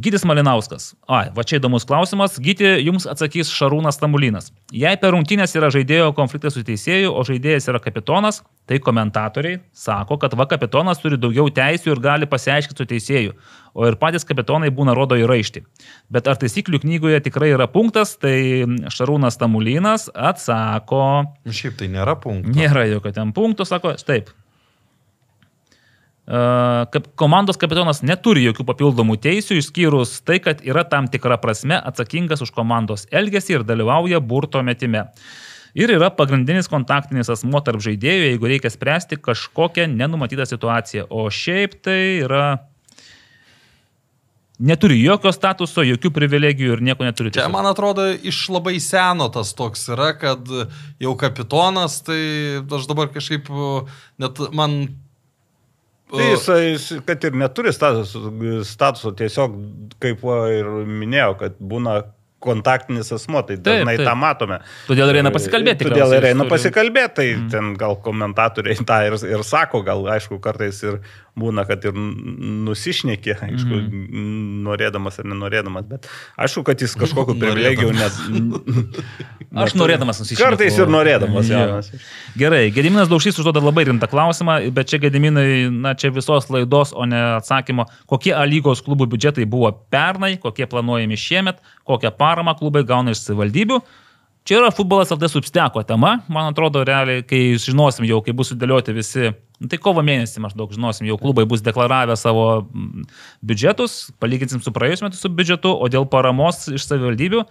Gytis 0.00 0.22
Malinauskas. 0.24 0.94
Ai, 1.12 1.26
va 1.36 1.42
čia 1.44 1.58
įdomus 1.58 1.84
klausimas. 1.84 2.38
Gyti, 2.40 2.64
jums 2.86 3.04
atsakys 3.10 3.50
Šarūnas 3.52 3.98
Tamulinas. 4.00 4.48
Jei 4.72 4.96
per 5.00 5.12
rungtynės 5.12 5.52
yra 5.58 5.68
žaidėjo 5.74 6.14
konfliktas 6.16 6.56
su 6.56 6.62
teisėju, 6.64 7.10
o 7.12 7.24
žaidėjas 7.26 7.68
yra 7.68 7.82
kapitonas, 7.84 8.40
tai 8.70 8.78
komentatoriai 8.80 9.58
sako, 9.76 10.16
kad 10.22 10.36
va 10.40 10.46
kapitonas 10.48 11.02
turi 11.02 11.18
daugiau 11.20 11.50
teisių 11.52 11.92
ir 11.92 12.00
gali 12.00 12.28
pasiaiškinti 12.30 12.80
su 12.80 12.88
teisėju, 12.94 13.36
o 13.76 13.90
ir 13.90 13.98
patys 14.00 14.24
kapitonai 14.24 14.72
būna 14.72 14.94
rodo 14.96 15.18
į 15.20 15.28
raištį. 15.28 15.66
Bet 16.16 16.30
ar 16.30 16.40
taisyklių 16.40 16.80
knygoje 16.86 17.20
tikrai 17.26 17.52
yra 17.52 17.68
punktas, 17.68 18.16
tai 18.22 18.64
Šarūnas 18.94 19.36
Tamulinas 19.42 20.08
atsako, 20.14 21.04
Nu, 21.44 21.52
Šiaip 21.56 21.76
tai 21.82 21.90
nėra 21.92 22.16
punktų. 22.20 22.54
Nėra 22.56 22.86
jokio 22.88 23.12
ten 23.16 23.34
punkto, 23.36 23.68
sako, 23.68 23.98
taip. 24.06 24.32
Komandos 27.18 27.58
kapitonas 27.58 28.04
neturi 28.06 28.44
jokių 28.44 28.62
papildomų 28.68 29.16
teisių, 29.18 29.56
išskyrus 29.58 30.20
tai, 30.22 30.38
kad 30.38 30.60
yra 30.62 30.84
tam 30.86 31.08
tikra 31.10 31.40
prasme 31.42 31.74
atsakingas 31.74 32.44
už 32.44 32.52
komandos 32.54 33.08
elgesį 33.10 33.56
ir 33.56 33.64
dalyvauja 33.66 34.20
burto 34.22 34.62
metime. 34.62 35.08
Ir 35.74 35.90
yra 35.90 36.10
pagrindinis 36.14 36.70
kontaktinis 36.70 37.30
asmo 37.30 37.58
tarp 37.66 37.82
žaidėjų, 37.82 38.28
jeigu 38.28 38.50
reikia 38.50 38.70
spręsti 38.70 39.18
kažkokią 39.22 39.88
nenumatytą 39.90 40.46
situaciją. 40.46 41.08
O 41.10 41.26
šiaip 41.34 41.80
tai 41.82 42.00
yra... 42.22 42.46
Neturi 44.60 44.98
jokio 45.00 45.30
statuso, 45.32 45.80
jokių 45.88 46.10
privilegijų 46.12 46.74
ir 46.76 46.82
nieko 46.84 47.06
neturi. 47.06 47.30
Čia, 47.32 47.46
man 47.48 47.64
atrodo, 47.64 48.04
iš 48.12 48.42
labai 48.52 48.74
seno 48.82 49.30
tas 49.32 49.54
toks 49.56 49.86
yra, 49.94 50.10
kad 50.20 50.50
jau 51.00 51.14
kapitonas, 51.18 52.02
tai 52.04 52.20
aš 52.60 52.90
dabar 52.90 53.10
kažkaip 53.14 53.48
net 54.20 54.44
man... 54.54 54.82
Tai 56.10 56.30
jisai, 56.32 56.60
jis, 56.72 56.86
kad 57.06 57.26
ir 57.28 57.36
neturi 57.38 57.72
statuso, 57.74 58.30
statuso, 58.66 59.12
tiesiog, 59.18 59.58
kaip 60.02 60.24
ir 60.54 60.72
minėjau, 60.86 61.36
kad 61.44 61.60
būna 61.60 62.00
kontaktinis 62.40 63.12
asmo, 63.12 63.42
tai 63.44 63.58
Taip, 63.58 63.64
dažnai 63.66 63.96
taip. 63.98 64.06
tą 64.08 64.14
matome. 64.16 64.58
Todėl 64.88 65.12
ir 65.12 65.20
eina 65.20 65.32
pasikalbėti. 65.34 65.86
Todėl 65.90 66.14
ir 66.16 66.26
eina 66.30 66.46
jis 66.46 66.46
turi- 66.46 66.52
pasikalbėti, 66.54 67.14
tai 67.18 67.26
mm. 67.34 67.48
ten 67.52 67.74
gal 67.80 67.98
komentatoriai 68.04 68.86
tą 68.88 69.00
ir, 69.10 69.16
ir 69.28 69.44
sako, 69.46 69.82
gal 69.86 70.08
aišku, 70.16 70.40
kartais 70.42 70.80
ir 70.86 71.00
būna, 71.38 71.64
kad 71.68 71.84
ir 71.88 71.94
nusišnekė, 71.94 73.36
aišku, 73.46 73.78
mm. 73.80 74.64
norėdamas 74.66 75.20
ar 75.22 75.28
nenorėdamas, 75.30 75.86
bet 75.88 76.08
aišku, 76.40 76.64
kad 76.66 76.82
jis 76.82 76.96
kažkokiu 76.98 77.36
privilegijų 77.42 77.92
net... 77.96 78.18
Aš 79.64 79.74
norėdamas 79.78 80.20
nusišnekėti. 80.22 80.44
Kartais 80.44 80.76
ir 80.78 80.90
norėdamas, 80.90 81.48
Jo. 81.50 81.62
jaunas. 81.64 81.88
Gerai, 82.38 82.62
Gediminas 82.74 83.10
Daušys 83.10 83.40
užduoda 83.42 83.62
labai 83.62 83.86
rimtą 83.88 84.06
klausimą, 84.10 84.60
bet 84.74 84.92
čia 84.92 85.00
Gediminai, 85.02 85.66
na 85.74 85.96
čia 85.98 86.12
visos 86.14 86.46
laidos, 86.54 86.94
o 86.94 87.06
ne 87.08 87.18
atsakymo, 87.40 87.88
kokie 88.10 88.34
lygos 88.50 88.84
klubų 88.86 89.08
biudžetai 89.10 89.48
buvo 89.50 89.72
pernai, 89.90 90.36
kokie 90.42 90.68
planuojami 90.70 91.18
šiemet, 91.18 91.58
kokią 91.88 92.14
paramą 92.18 92.54
klubai 92.58 92.84
gauna 92.86 93.16
iš 93.16 93.24
savivaldybių. 93.26 93.80
Čia 94.48 94.56
yra 94.62 94.70
futbolas 94.72 95.10
LT 95.12 95.28
substeko 95.28 95.82
tema, 95.84 96.14
man 96.32 96.50
atrodo, 96.50 96.80
realiai, 96.86 97.22
kai 97.28 97.58
žinosim 97.60 98.06
jau, 98.08 98.22
kai 98.24 98.32
bus 98.36 98.50
sudėlioti 98.50 98.94
visi, 98.96 99.32
nu, 99.60 99.68
tai 99.68 99.78
kovo 99.82 100.02
mėnesį 100.06 100.40
maždaug 100.42 100.72
žinosim, 100.72 101.08
jau 101.10 101.18
klubai 101.20 101.44
bus 101.48 101.60
deklaravę 101.64 102.16
savo 102.18 102.46
mm, 102.62 103.04
biudžetus, 103.44 103.98
palyginsim 104.22 104.62
su 104.64 104.72
praėjusiu 104.72 105.06
metu 105.06 105.20
su 105.20 105.28
biudžetu, 105.28 105.74
o 105.76 105.90
dėl 105.92 106.08
paramos 106.08 106.64
iš 106.72 106.88
savivaldybių, 106.88 107.44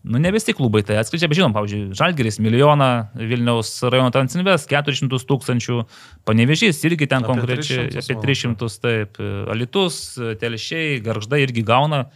Nu, 0.00 0.16
ne 0.16 0.30
visi 0.32 0.54
klubai 0.56 0.80
tai 0.80 0.96
atskleidžia, 0.96 1.28
bet 1.28 1.36
žinom, 1.36 1.52
pavyzdžiui, 1.52 1.90
Žalgeris 1.98 2.38
milijoną, 2.40 2.86
Vilniaus 3.20 3.74
rajono 3.84 4.08
Transinvest 4.14 4.70
400 4.70 5.26
tūkstančių, 5.28 5.76
Panevežys 6.24 6.80
irgi 6.88 7.04
ten 7.10 7.20
Apie 7.20 7.34
konkrečiai 7.34 7.90
300, 7.92 8.00
apie 8.00 8.16
man 8.16 8.24
300, 8.24 8.70
taip, 8.80 9.20
Alitus, 9.52 9.98
Telšiai, 10.40 11.02
Garžda 11.04 11.42
irgi 11.44 11.66
gauna, 11.68 12.06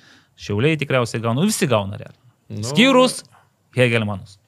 Šiauliai 0.40 0.80
tikriausiai 0.80 1.20
gauna, 1.20 1.42
nu, 1.42 1.50
visi 1.52 1.68
gauna 1.68 2.00
realiai. 2.00 2.22
Nu. 2.56 2.64
Skyrus 2.64 3.20
Hegelmanus, 3.76 4.38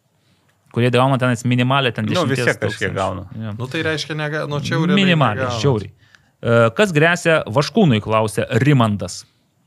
kurie 0.75 0.91
gauna 0.95 1.19
tenais 1.19 1.45
minimalę 1.45 1.93
ten 1.97 2.07
10 2.09 2.19
Nu, 2.19 2.27
vis 2.31 2.43
tiek 2.45 2.59
kažkiek 2.61 2.93
gauna. 2.97 3.27
Jo. 3.37 3.55
Nu 3.59 3.69
tai 3.71 3.83
reiškia, 3.87 4.17
nega... 4.19 4.45
nu 4.51 4.61
čia 4.61 4.77
jau 4.77 4.85
realiai 4.85 5.05
Minimaliai, 5.05 5.49
šiauriai. 5.61 5.93
E, 6.43 6.59
Kas 6.77 6.93
grėsia 6.97 7.41
Vaškūnui, 7.49 8.03
klausė 8.05 8.45
Rimandas. 8.63 9.25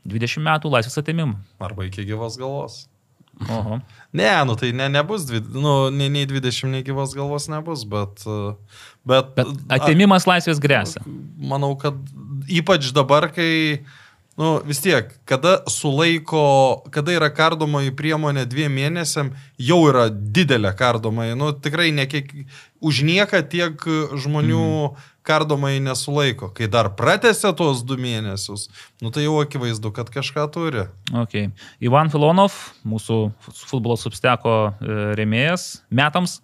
20 0.08 0.40
metų 0.46 0.70
laisvės 0.72 0.96
atimimų. 1.02 1.36
Arba 1.60 1.84
iki 1.88 2.06
gyvos 2.08 2.38
galvos. 2.40 2.86
Oho. 3.48 3.78
Ne, 4.12 4.28
nu 4.44 4.54
tai 4.60 4.68
ne, 4.76 4.88
nebus, 4.92 5.22
dvi, 5.28 5.40
nu, 5.54 5.88
nei, 5.94 6.10
nei 6.12 6.26
20, 6.28 6.68
nei 6.74 6.82
gyvos 6.84 7.14
galvos 7.16 7.46
nebus, 7.52 7.86
bet... 7.88 8.24
uh, 8.28 8.54
Bet, 9.08 9.30
Bet 9.32 9.48
atimimas 9.72 10.26
laisvės 10.28 10.58
grėsia. 10.60 11.00
manau, 11.40 11.72
kad 11.80 11.96
ypač 12.52 12.90
dabar, 12.92 13.30
kai, 13.32 13.80
nu, 14.40 14.60
vis 14.64 14.80
tiek, 14.80 15.10
kada 15.28 15.58
sulaiko, 15.68 16.80
kada 16.94 17.12
yra 17.12 17.28
kardomoji 17.28 17.92
priemonė 17.92 18.46
dviem 18.48 18.72
mėnesiam, 18.72 19.34
jau 19.60 19.82
yra 19.90 20.06
didelė 20.08 20.72
kardomoji, 20.78 21.36
nu, 21.36 21.50
tikrai 21.52 21.90
ne 21.92 22.06
kiek, 22.08 22.30
už 22.80 23.02
nieką 23.04 23.42
tiek 23.52 23.84
žmonių 24.24 24.62
mm. 24.62 25.04
kardomai 25.28 25.74
nesulaiko. 25.84 26.48
Kai 26.56 26.70
dar 26.72 26.88
pratęsia 26.96 27.52
tuos 27.52 27.84
du 27.84 28.00
mėnesius, 28.00 28.70
nu, 29.04 29.12
tai 29.12 29.26
jau 29.26 29.36
akivaizdu, 29.44 29.92
kad 29.92 30.08
kažką 30.08 30.48
turi. 30.56 30.88
Okay. 31.26 31.52
Ivan 31.84 32.08
Filonov, 32.08 32.56
mūsų 32.88 33.20
futbolo 33.66 34.00
substeko 34.00 34.56
e, 34.72 34.98
rėmėjas 35.20 35.68
metams, 35.92 36.40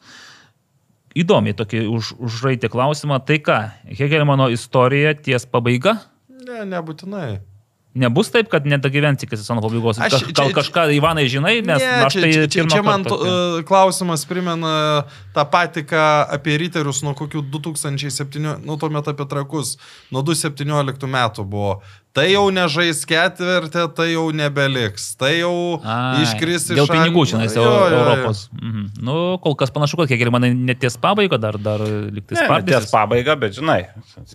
įdomiai 1.17 1.57
tokį 1.57 1.87
už, 1.97 2.13
užraitė 2.21 2.69
klausimą. 2.69 3.23
Tai 3.25 3.41
ką, 3.41 3.61
Hegelmano 3.89 4.53
istorija 4.53 5.17
ties 5.17 5.49
pabaiga? 5.49 6.03
Ne, 6.29 6.67
nebūtinai. 6.69 7.56
Nebus 7.97 8.29
taip, 8.29 8.51
kad 8.53 8.67
nedagyvens 8.69 9.25
iki 9.25 9.39
sezono 9.41 9.63
pabaigos. 9.65 9.97
Aš 10.05 10.19
čia- 10.21 10.33
gal 10.37 10.51
kažką, 10.53 10.83
Ivanai, 10.93 11.25
žinai, 11.33 11.55
nes 11.65 11.81
ne, 11.81 11.93
aš 12.05 12.13
čia, 12.13 12.21
tai 12.21 12.33
čia, 12.35 12.47
čia, 12.53 12.65
čia 12.69 12.83
man 12.85 13.05
to, 13.09 13.17
uh, 13.17 13.63
klausimas 13.65 14.27
primena 14.29 15.07
tą 15.33 15.45
patį, 15.49 15.87
ką 15.89 16.03
apie 16.37 16.59
riterius 16.61 17.01
nuo 17.07 17.15
kokių 17.17 17.41
2007, 17.49 18.61
nu 18.69 18.77
tuomet 18.77 19.09
apie 19.09 19.25
trakus, 19.31 19.77
nuo 20.13 20.21
2017 20.23 21.09
metų 21.09 21.45
buvo. 21.49 21.79
Tai 22.17 22.25
jau 22.33 22.47
nežais 22.49 23.03
ketvirtį, 23.09 23.83
tai 23.97 24.07
jau 24.15 24.27
nebeliks. 24.33 25.11
Tai 25.21 25.33
jau 25.37 25.81
Ai, 25.85 26.23
iškris 26.25 26.71
iš... 26.73 26.79
Dėl 26.79 26.89
pinigų 26.89 27.25
Ang- 27.25 27.29
čia, 27.29 27.61
Jo, 27.61 27.65
jo, 27.65 27.73
jo. 27.93 27.99
Europos. 28.01 28.49
Mhm. 28.57 28.85
Nu, 29.05 29.17
kol 29.45 29.57
kas 29.57 29.73
panašu, 29.73 29.99
kad 30.01 30.09
Hegelmanai 30.13 30.53
neties 30.57 30.97
pabaiga 30.97 31.37
dar, 31.41 31.57
dar 31.61 31.81
liktis 31.85 32.41
Ne, 32.41 32.45
ne 32.45 32.49
partijas. 32.55 32.87
ties 32.89 32.93
pabaiga, 32.97 33.37
bet 33.41 33.57
žinai, 33.57 33.83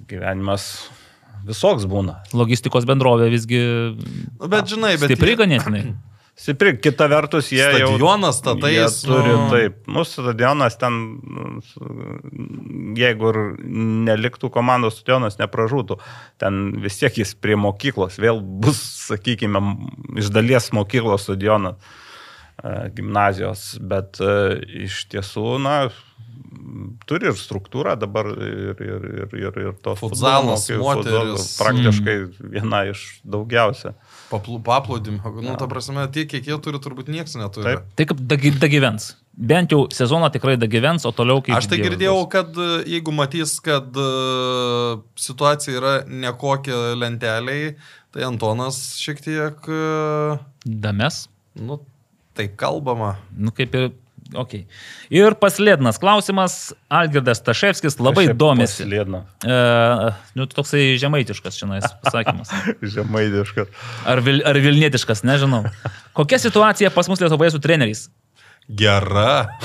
gyvenimas 0.10 0.68
visoks 1.48 1.88
būna. 1.90 2.20
Logistikos 2.38 2.88
bendrovė 2.90 3.30
visgi 3.34 3.60
Nu, 3.62 4.48
Bet 4.52 4.72
žinai, 4.72 4.96
bet... 4.98 5.12
stipri 5.12 5.38
ganėtinai. 5.40 5.86
Stipri, 6.42 6.72
kita 6.80 7.06
vertus, 7.12 7.52
jie 7.52 7.62
jau... 7.62 7.92
Stadionas 7.92 8.38
statais, 8.40 8.72
Jie 8.74 8.86
turi, 9.06 9.34
nu. 9.36 9.50
taip. 9.52 9.76
Nu, 9.92 10.02
stadionas 10.08 10.78
ten, 10.80 10.96
jeigu 12.98 13.30
ir 13.34 13.40
neliktų 14.08 14.50
komandos 14.56 14.98
stadionas, 14.98 15.38
nepražūtų, 15.42 16.00
ten 16.42 16.62
vis 16.82 16.98
tiek 17.02 17.20
jis 17.22 17.36
prie 17.38 17.60
mokyklos 17.60 18.18
vėl 18.22 18.40
bus, 18.42 18.80
sakykime, 19.12 19.62
iš 20.24 20.32
dalies 20.34 20.72
mokyklos 20.74 21.28
stadionas 21.28 21.78
e, 22.64 22.90
gimnazijos, 22.96 23.76
bet 23.92 24.18
e, 24.24 24.34
iš 24.88 25.04
tiesų, 25.12 25.46
na, 25.62 25.76
turi 27.08 27.30
ir 27.32 27.36
struktūrą 27.40 27.94
dabar 28.00 28.28
ir, 28.34 28.76
ir, 28.84 29.06
ir, 29.24 29.36
ir, 29.40 29.60
ir 29.66 29.74
to 29.84 29.94
Futsalas, 30.00 30.66
moterys. 30.68 30.82
futbolo 30.82 31.46
praktiškai 31.62 32.16
viena 32.58 32.82
iš 32.92 33.22
daugiausia. 33.24 33.94
Papl- 34.32 34.60
Paplūdimio. 34.64 35.32
Nu, 35.44 35.56
ta 35.60 35.68
prasme, 35.72 36.04
tiek, 36.12 36.28
kiek 36.32 36.48
jie 36.52 36.58
turi, 36.64 36.80
turbūt 36.84 37.08
niekas 37.12 37.38
neturi. 37.40 37.70
Taip. 37.72 37.88
Tai 37.96 38.08
kaip 38.12 38.24
dagi- 38.34 38.54
dagyvens. 38.60 39.14
Bent 39.32 39.72
jau 39.72 39.86
sezoną 39.96 40.28
tikrai 40.34 40.58
dagyvens, 40.60 41.06
o 41.08 41.12
toliau 41.16 41.40
kaip... 41.44 41.56
Aš 41.56 41.70
tai 41.72 41.80
girdėjau, 41.80 42.18
kad 42.32 42.52
e, 42.60 42.70
jeigu 42.98 43.14
matys, 43.16 43.54
kad 43.64 43.88
e, 43.96 44.08
situacija 45.16 45.78
yra 45.80 45.94
nekokia 46.08 46.92
lenteliai, 47.00 47.76
tai 48.12 48.26
Antonas 48.28 48.82
šiek 49.00 49.24
tiek, 49.24 49.64
e, 49.72 50.36
Dames. 50.68 51.24
nu, 51.56 51.80
taip 52.36 52.58
kalbama. 52.60 53.14
Nu, 53.32 53.56
kaip 53.56 53.76
ir 53.80 53.90
Okay. 54.32 54.64
Ir 55.12 55.36
paslėdinas 55.40 56.00
klausimas, 56.00 56.72
Algirdas 56.92 57.42
Taševskis 57.44 57.98
labai 58.00 58.30
domisi. 58.32 58.86
paslėdna. 58.86 59.26
E, 59.44 59.58
nu, 60.40 60.48
toksai 60.48 60.96
žemaitiškas 61.02 61.60
šiandien 61.60 61.84
pasakymas. 62.06 62.54
Žemaidiškas. 62.96 63.68
Ar, 64.08 64.24
vil, 64.24 64.40
ar 64.48 64.60
Vilnietiškas, 64.64 65.26
nežinau. 65.28 65.66
Kokia 66.18 66.40
situacija 66.40 66.94
pas 66.96 67.12
mus 67.12 67.24
Lietuvoje 67.24 67.52
su 67.56 67.64
treneriais? 67.64 68.08
Gera. 68.70 69.58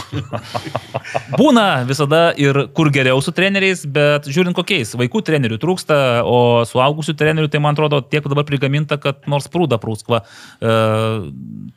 Būna 1.40 1.84
visada 1.86 2.32
ir 2.40 2.58
kur 2.74 2.88
geriau 2.90 3.20
su 3.22 3.30
treneriais, 3.34 3.84
bet 3.86 4.26
žiūrint 4.26 4.56
kokiais. 4.56 4.94
Vaikų 4.98 5.22
trenerių 5.26 5.58
trūksta, 5.62 5.98
o 6.26 6.64
suaugusių 6.66 7.14
trenerių, 7.18 7.50
tai 7.52 7.60
man 7.62 7.76
atrodo, 7.76 8.00
tiek 8.02 8.26
dabar 8.26 8.46
prigaminta, 8.48 8.98
kad 8.98 9.22
nors 9.30 9.46
prūda 9.52 9.78
prūskva. 9.82 10.22
E, 10.58 10.74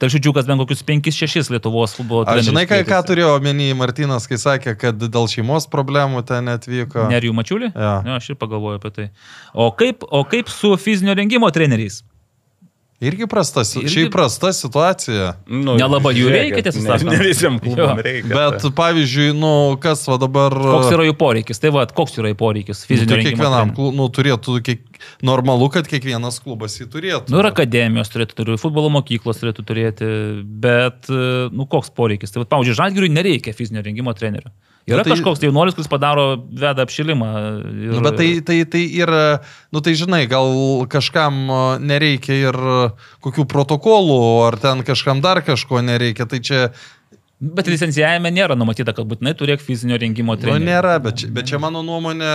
tai 0.02 0.10
žodžiukas 0.10 0.50
bent 0.50 0.64
kokius 0.64 0.82
5-6 0.88 1.54
Lietuvos 1.54 1.94
futbolo 2.00 2.26
trenerių. 2.26 2.50
žinai, 2.50 2.66
ką, 2.70 2.82
ką 2.90 3.02
turėjo 3.12 3.36
omeny 3.38 3.72
Martinas, 3.78 4.26
kai 4.30 4.40
sakė, 4.42 4.74
kad 4.80 4.98
dėl 4.98 5.30
šeimos 5.30 5.70
problemų 5.70 6.26
ten 6.30 6.50
atvyko. 6.56 7.10
Nerijų 7.14 7.36
mačiulį? 7.38 7.74
Jo. 7.76 7.96
jo, 8.10 8.18
aš 8.18 8.34
ir 8.34 8.42
pagalvoju 8.42 8.82
apie 8.82 8.96
tai. 8.96 9.10
O 9.54 9.70
kaip, 9.78 10.08
o 10.08 10.26
kaip 10.30 10.50
su 10.50 10.74
fizinio 10.82 11.14
rengimo 11.20 11.52
treneriais? 11.54 12.02
Irgi 13.00 13.28
prasta, 13.32 13.62
Irgi- 13.64 13.88
šiaip 13.94 14.10
prasta 14.12 14.50
situacija. 14.52 15.30
Nu, 15.48 15.78
Nelabai 15.80 16.12
jų 16.18 16.32
reikia, 16.34 16.64
tiesą 16.66 16.82
ne- 16.84 16.90
sakant. 16.90 17.12
Ne 17.14 17.20
visiems 17.24 17.62
klubam 17.64 17.96
Jo. 17.96 18.04
reikia. 18.04 18.28
Bet, 18.34 18.66
pavyzdžiui, 18.76 19.30
nu, 19.40 19.52
kas 19.80 20.02
va 20.10 20.18
dabar... 20.20 20.52
Koks 20.52 20.92
yra 20.92 21.06
jų 21.08 21.14
poreikis? 21.22 21.62
Tai 21.64 21.72
va, 21.78 21.86
koks 21.88 22.18
yra 22.20 22.34
jų 22.34 22.38
poreikis 22.42 22.82
Nu, 22.84 22.90
fizinio 22.90 23.14
tai 23.14 23.22
rengimo? 23.22 23.32
kiekvienam 23.40 23.72
klubui, 23.78 23.96
nu, 24.02 24.10
turėtų, 24.12 24.58
kiek, 24.68 24.84
normalu, 25.24 25.70
kad 25.72 25.88
kiekvienas 25.88 26.42
klubas 26.44 26.76
jį 26.82 26.90
turėtų. 26.92 27.32
Nu 27.32 27.40
ir 27.40 27.48
akademijos 27.54 28.12
turėtų 28.12 28.36
turėti, 28.42 28.60
futbolo 28.66 28.92
mokyklos 29.00 29.40
turėtų 29.40 29.64
turėti, 29.72 30.12
bet, 30.68 31.08
e, 31.08 31.48
nu, 31.56 31.70
koks 31.72 31.96
poreikis? 31.96 32.36
Tai, 32.36 32.44
va, 32.44 32.50
pavyzdžiui, 32.52 32.76
Žalgiriui 32.84 33.14
nereikia 33.16 33.56
fizinio 33.56 33.80
rengimo 33.88 34.12
trenerių. 34.12 34.52
Yra 34.90 35.04
Bet 35.04 35.08
tai- 35.08 35.16
kažkoks 35.16 35.44
jaunuolis, 35.46 35.76
kuris 35.78 35.90
padaro, 35.92 36.26
veda 36.50 36.84
apšilimą. 36.86 37.30
Ir... 37.70 37.92
Nu, 37.94 38.02
bet 38.06 38.18
tai, 38.18 38.30
tai, 38.46 38.60
tai 38.66 38.84
yra, 38.98 39.40
nu 39.72 39.84
tai 39.86 39.94
žinai, 40.00 40.24
gal 40.32 40.50
kažkam 40.90 41.42
a, 41.54 41.60
nereikia 41.78 42.40
ir 42.50 42.58
a, 42.58 42.80
kokių 43.26 43.46
protokolų, 43.52 44.22
ar 44.48 44.58
ten 44.62 44.82
kažkam 44.88 45.22
dar 45.22 45.44
kažko 45.46 45.84
nereikia. 45.86 46.26
Tai 46.30 46.42
čia, 46.42 46.64
Bet 47.40 47.70
licencijavime 47.72 48.34
nėra 48.36 48.56
numatyta, 48.60 48.92
kad 48.92 49.08
būtinai 49.08 49.32
turėk 49.40 49.62
fizinio 49.64 49.96
rengimo 49.96 50.34
nu, 50.36 50.42
trenerių. 50.42 50.66
nėra, 50.68 50.98
bet 51.00 51.22
čia, 51.22 51.30
bet 51.32 51.48
čia 51.48 51.60
mano 51.64 51.80
nuomonė 51.88 52.32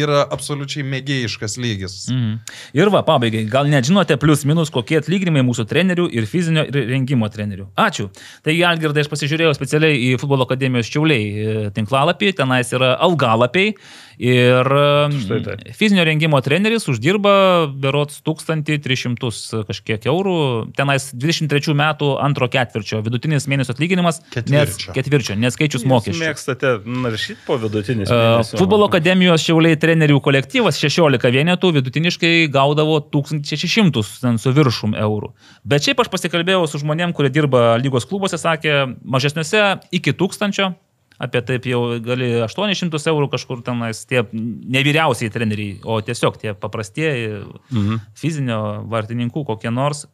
yra 0.00 0.22
absoliučiai 0.32 0.84
mėgėjiškas 0.88 1.58
lygis. 1.60 1.96
Mhm. 2.08 2.38
Ir 2.80 2.88
va, 2.94 3.02
pabaigai, 3.04 3.42
gal 3.52 3.68
net 3.68 3.84
žinote 3.84 4.16
plus 4.22 4.46
minus, 4.48 4.72
kokie 4.72 4.96
atlyginimai 5.02 5.44
mūsų 5.44 5.66
trenerių 5.68 6.08
ir 6.16 6.28
fizinio 6.30 6.64
rengimo 6.72 7.28
trenerių. 7.28 7.68
Ačiū. 7.84 8.08
Taigi, 8.40 8.64
Algirdai, 8.64 9.04
aš 9.04 9.12
pasižiūrėjau 9.12 9.52
specialiai 9.58 10.00
į 10.06 10.14
Futbolo 10.22 10.48
akademijos 10.48 10.88
čiauliai 10.88 11.28
e, 11.28 11.58
tinklalapį, 11.76 12.32
tenais 12.40 12.72
yra 12.72 12.94
algalapiai. 12.96 13.74
Ir 14.20 14.68
mm, 14.68 15.72
fizinio 15.72 16.04
rengimo 16.04 16.36
treneris 16.44 16.84
uždirba 16.92 17.32
berots 17.72 18.18
1300 18.26 19.62
kažkiek 19.64 20.04
eurų. 20.12 20.34
Tenais 20.76 21.06
23 21.16 21.72
metų 21.78 22.10
antro 22.20 22.50
ketvirčio 22.52 23.00
vidutinis 23.06 23.48
mėnesio 23.48 23.72
atlyginimas. 23.72 24.20
Ketvirčio. 24.34 24.58
Nes, 24.58 24.76
ketvirčio, 24.98 25.36
neskaičius 25.40 25.86
mokesčių. 25.88 26.20
Mėgstate 26.20 26.74
naršyti 26.84 27.38
po 27.46 27.56
vidutinis. 27.62 28.12
Uh, 28.12 28.42
mėnesio? 28.42 28.60
Futbolo 28.60 28.90
akademijos 28.90 29.46
šiauliai 29.46 29.80
trenerių 29.80 30.20
kolektyvas 30.28 30.76
16 30.82 31.32
vienetų 31.38 31.72
vidutiniškai 31.78 32.34
gaudavo 32.52 33.00
1600 33.16 34.04
ten 34.20 34.36
su 34.42 34.52
viršum 34.52 34.98
eurų. 35.00 35.32
Bet 35.64 35.88
šiaip 35.88 36.04
aš 36.04 36.12
pasikalbėjau 36.12 36.68
su 36.68 36.82
žmonėm, 36.84 37.16
kurie 37.16 37.32
dirba 37.32 37.80
lygos 37.80 38.04
klubuose, 38.04 38.36
sakė, 38.36 38.82
mažesniuose 39.00 39.64
iki 39.96 40.12
1000. 40.12 40.74
Apie 41.20 41.42
taip 41.44 41.66
jau 41.68 41.80
gali 42.00 42.30
800 42.40 43.10
eurų 43.12 43.26
kažkur 43.34 43.60
tenais, 43.64 44.06
tie 44.08 44.22
nevyriausiai 44.32 45.28
treneriai, 45.32 45.74
o 45.84 45.98
tiesiog 46.00 46.38
tie 46.40 46.54
paprastieji 46.56 47.42
Mhm. 47.70 47.98
fizinio 48.16 48.60
vartininkų 48.88 49.44
kokie 49.46 49.70
nors. 49.70 50.06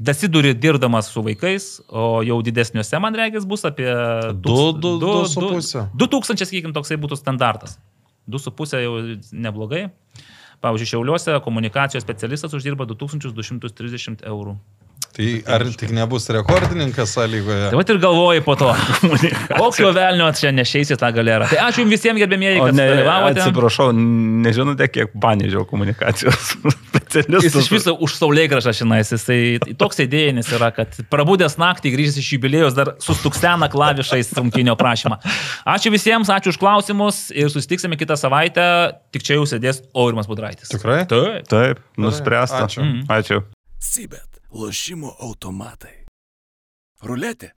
Dasiduri 0.00 0.54
dirbdamas 0.56 1.08
su 1.12 1.22
vaikais, 1.22 1.80
o 1.88 2.20
jau 2.24 2.38
didesniuose, 2.42 3.00
man 3.00 3.14
reikės, 3.14 3.44
bus 3.48 3.64
apie 3.64 3.88
Du- 4.32 4.72
du- 4.72 4.98
du 4.98 5.26
su 5.28 5.40
puse. 5.40 5.88
2000, 5.96 6.44
sakykim, 6.48 6.72
toksai 6.72 6.96
būtų 6.96 7.16
standartas. 7.20 7.78
2,5 8.28 8.80
jau 8.80 9.16
neblogai. 9.32 9.90
Pavyzdžiui, 10.62 10.88
Šiauliuose 10.92 11.40
komunikacijos 11.44 12.02
specialistas 12.04 12.52
uždirba 12.52 12.84
2230 12.86 14.20
eurų. 14.28 14.56
Tai 15.10 15.26
ar 15.52 15.64
tik 15.74 15.90
nebus 15.90 16.28
rekordininkas 16.30 17.10
sąlygoje? 17.16 17.70
Tai 17.72 17.78
va 17.80 17.82
ir 17.92 17.98
galvoji 18.00 18.42
po 18.46 18.54
to. 18.56 18.68
Kokio 19.58 19.90
velnio 19.96 20.28
čia 20.38 20.52
nešeisi 20.54 20.94
tą 21.00 21.08
galerą. 21.12 21.48
Tai 21.50 21.58
ačiū 21.66 21.82
jums 21.82 21.92
visiems 21.96 22.20
gerbėmėjai, 22.22 22.60
O 22.62 22.68
kad 22.68 22.76
ne, 22.78 22.86
dalyvavote. 22.92 23.42
atsiprašau, 23.42 23.88
nežinote, 24.46 24.86
kiek 24.94 25.10
panėžiau 25.20 25.64
komunikacijos 25.68 26.52
specialistų. 26.92 27.42
Jis 27.48 27.58
iš 27.64 27.70
viso 27.74 27.96
už 28.06 28.14
saulėgražą 28.20 28.74
šinais, 28.80 29.10
jisai 29.16 29.40
toks 29.82 29.98
idėjinis 30.06 30.52
yra, 30.56 30.70
kad 30.78 30.94
prabūdęs 31.12 31.58
naktį, 31.60 31.92
grįžęs 31.96 32.22
iš 32.22 32.30
jubiliejos, 32.38 32.78
dar 32.78 32.94
sustuksena 33.02 33.66
klavišais 33.72 34.30
trumkinio 34.36 34.78
prašymą. 34.78 35.18
Ačiū 35.74 35.90
visiems, 35.92 36.30
ačiū 36.30 36.54
už 36.54 36.60
klausimus 36.62 37.26
ir 37.34 37.50
susitiksime 37.52 37.98
kitą 38.00 38.14
savaitę, 38.20 38.64
tik 39.10 39.26
čia 39.26 39.40
jau 39.40 39.44
sėdės 39.50 39.82
Aurimas 39.90 40.30
Budraitis. 40.30 40.70
Tikrai? 40.70 41.02
Taip. 41.10 41.50
Taip, 41.50 41.82
nuspręsta. 41.98 42.62
Ačiū. 42.70 42.86
Mhm. 42.86 43.06
Ačiū. 43.20 43.42
Sibet. 43.80 44.29
Lošimo 44.50 45.12
automatai. 45.22 46.08
Ruletė. 47.06 47.52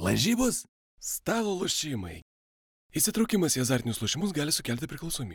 Lažybos. 0.00 0.62
Stalo 0.96 1.52
lošimai. 1.60 2.22
Įsitraukimas 2.96 3.58
į 3.58 3.60
azartinius 3.60 4.00
lošimus 4.00 4.32
gali 4.32 4.54
sukelti 4.56 4.88
priklausomybę. 4.88 5.32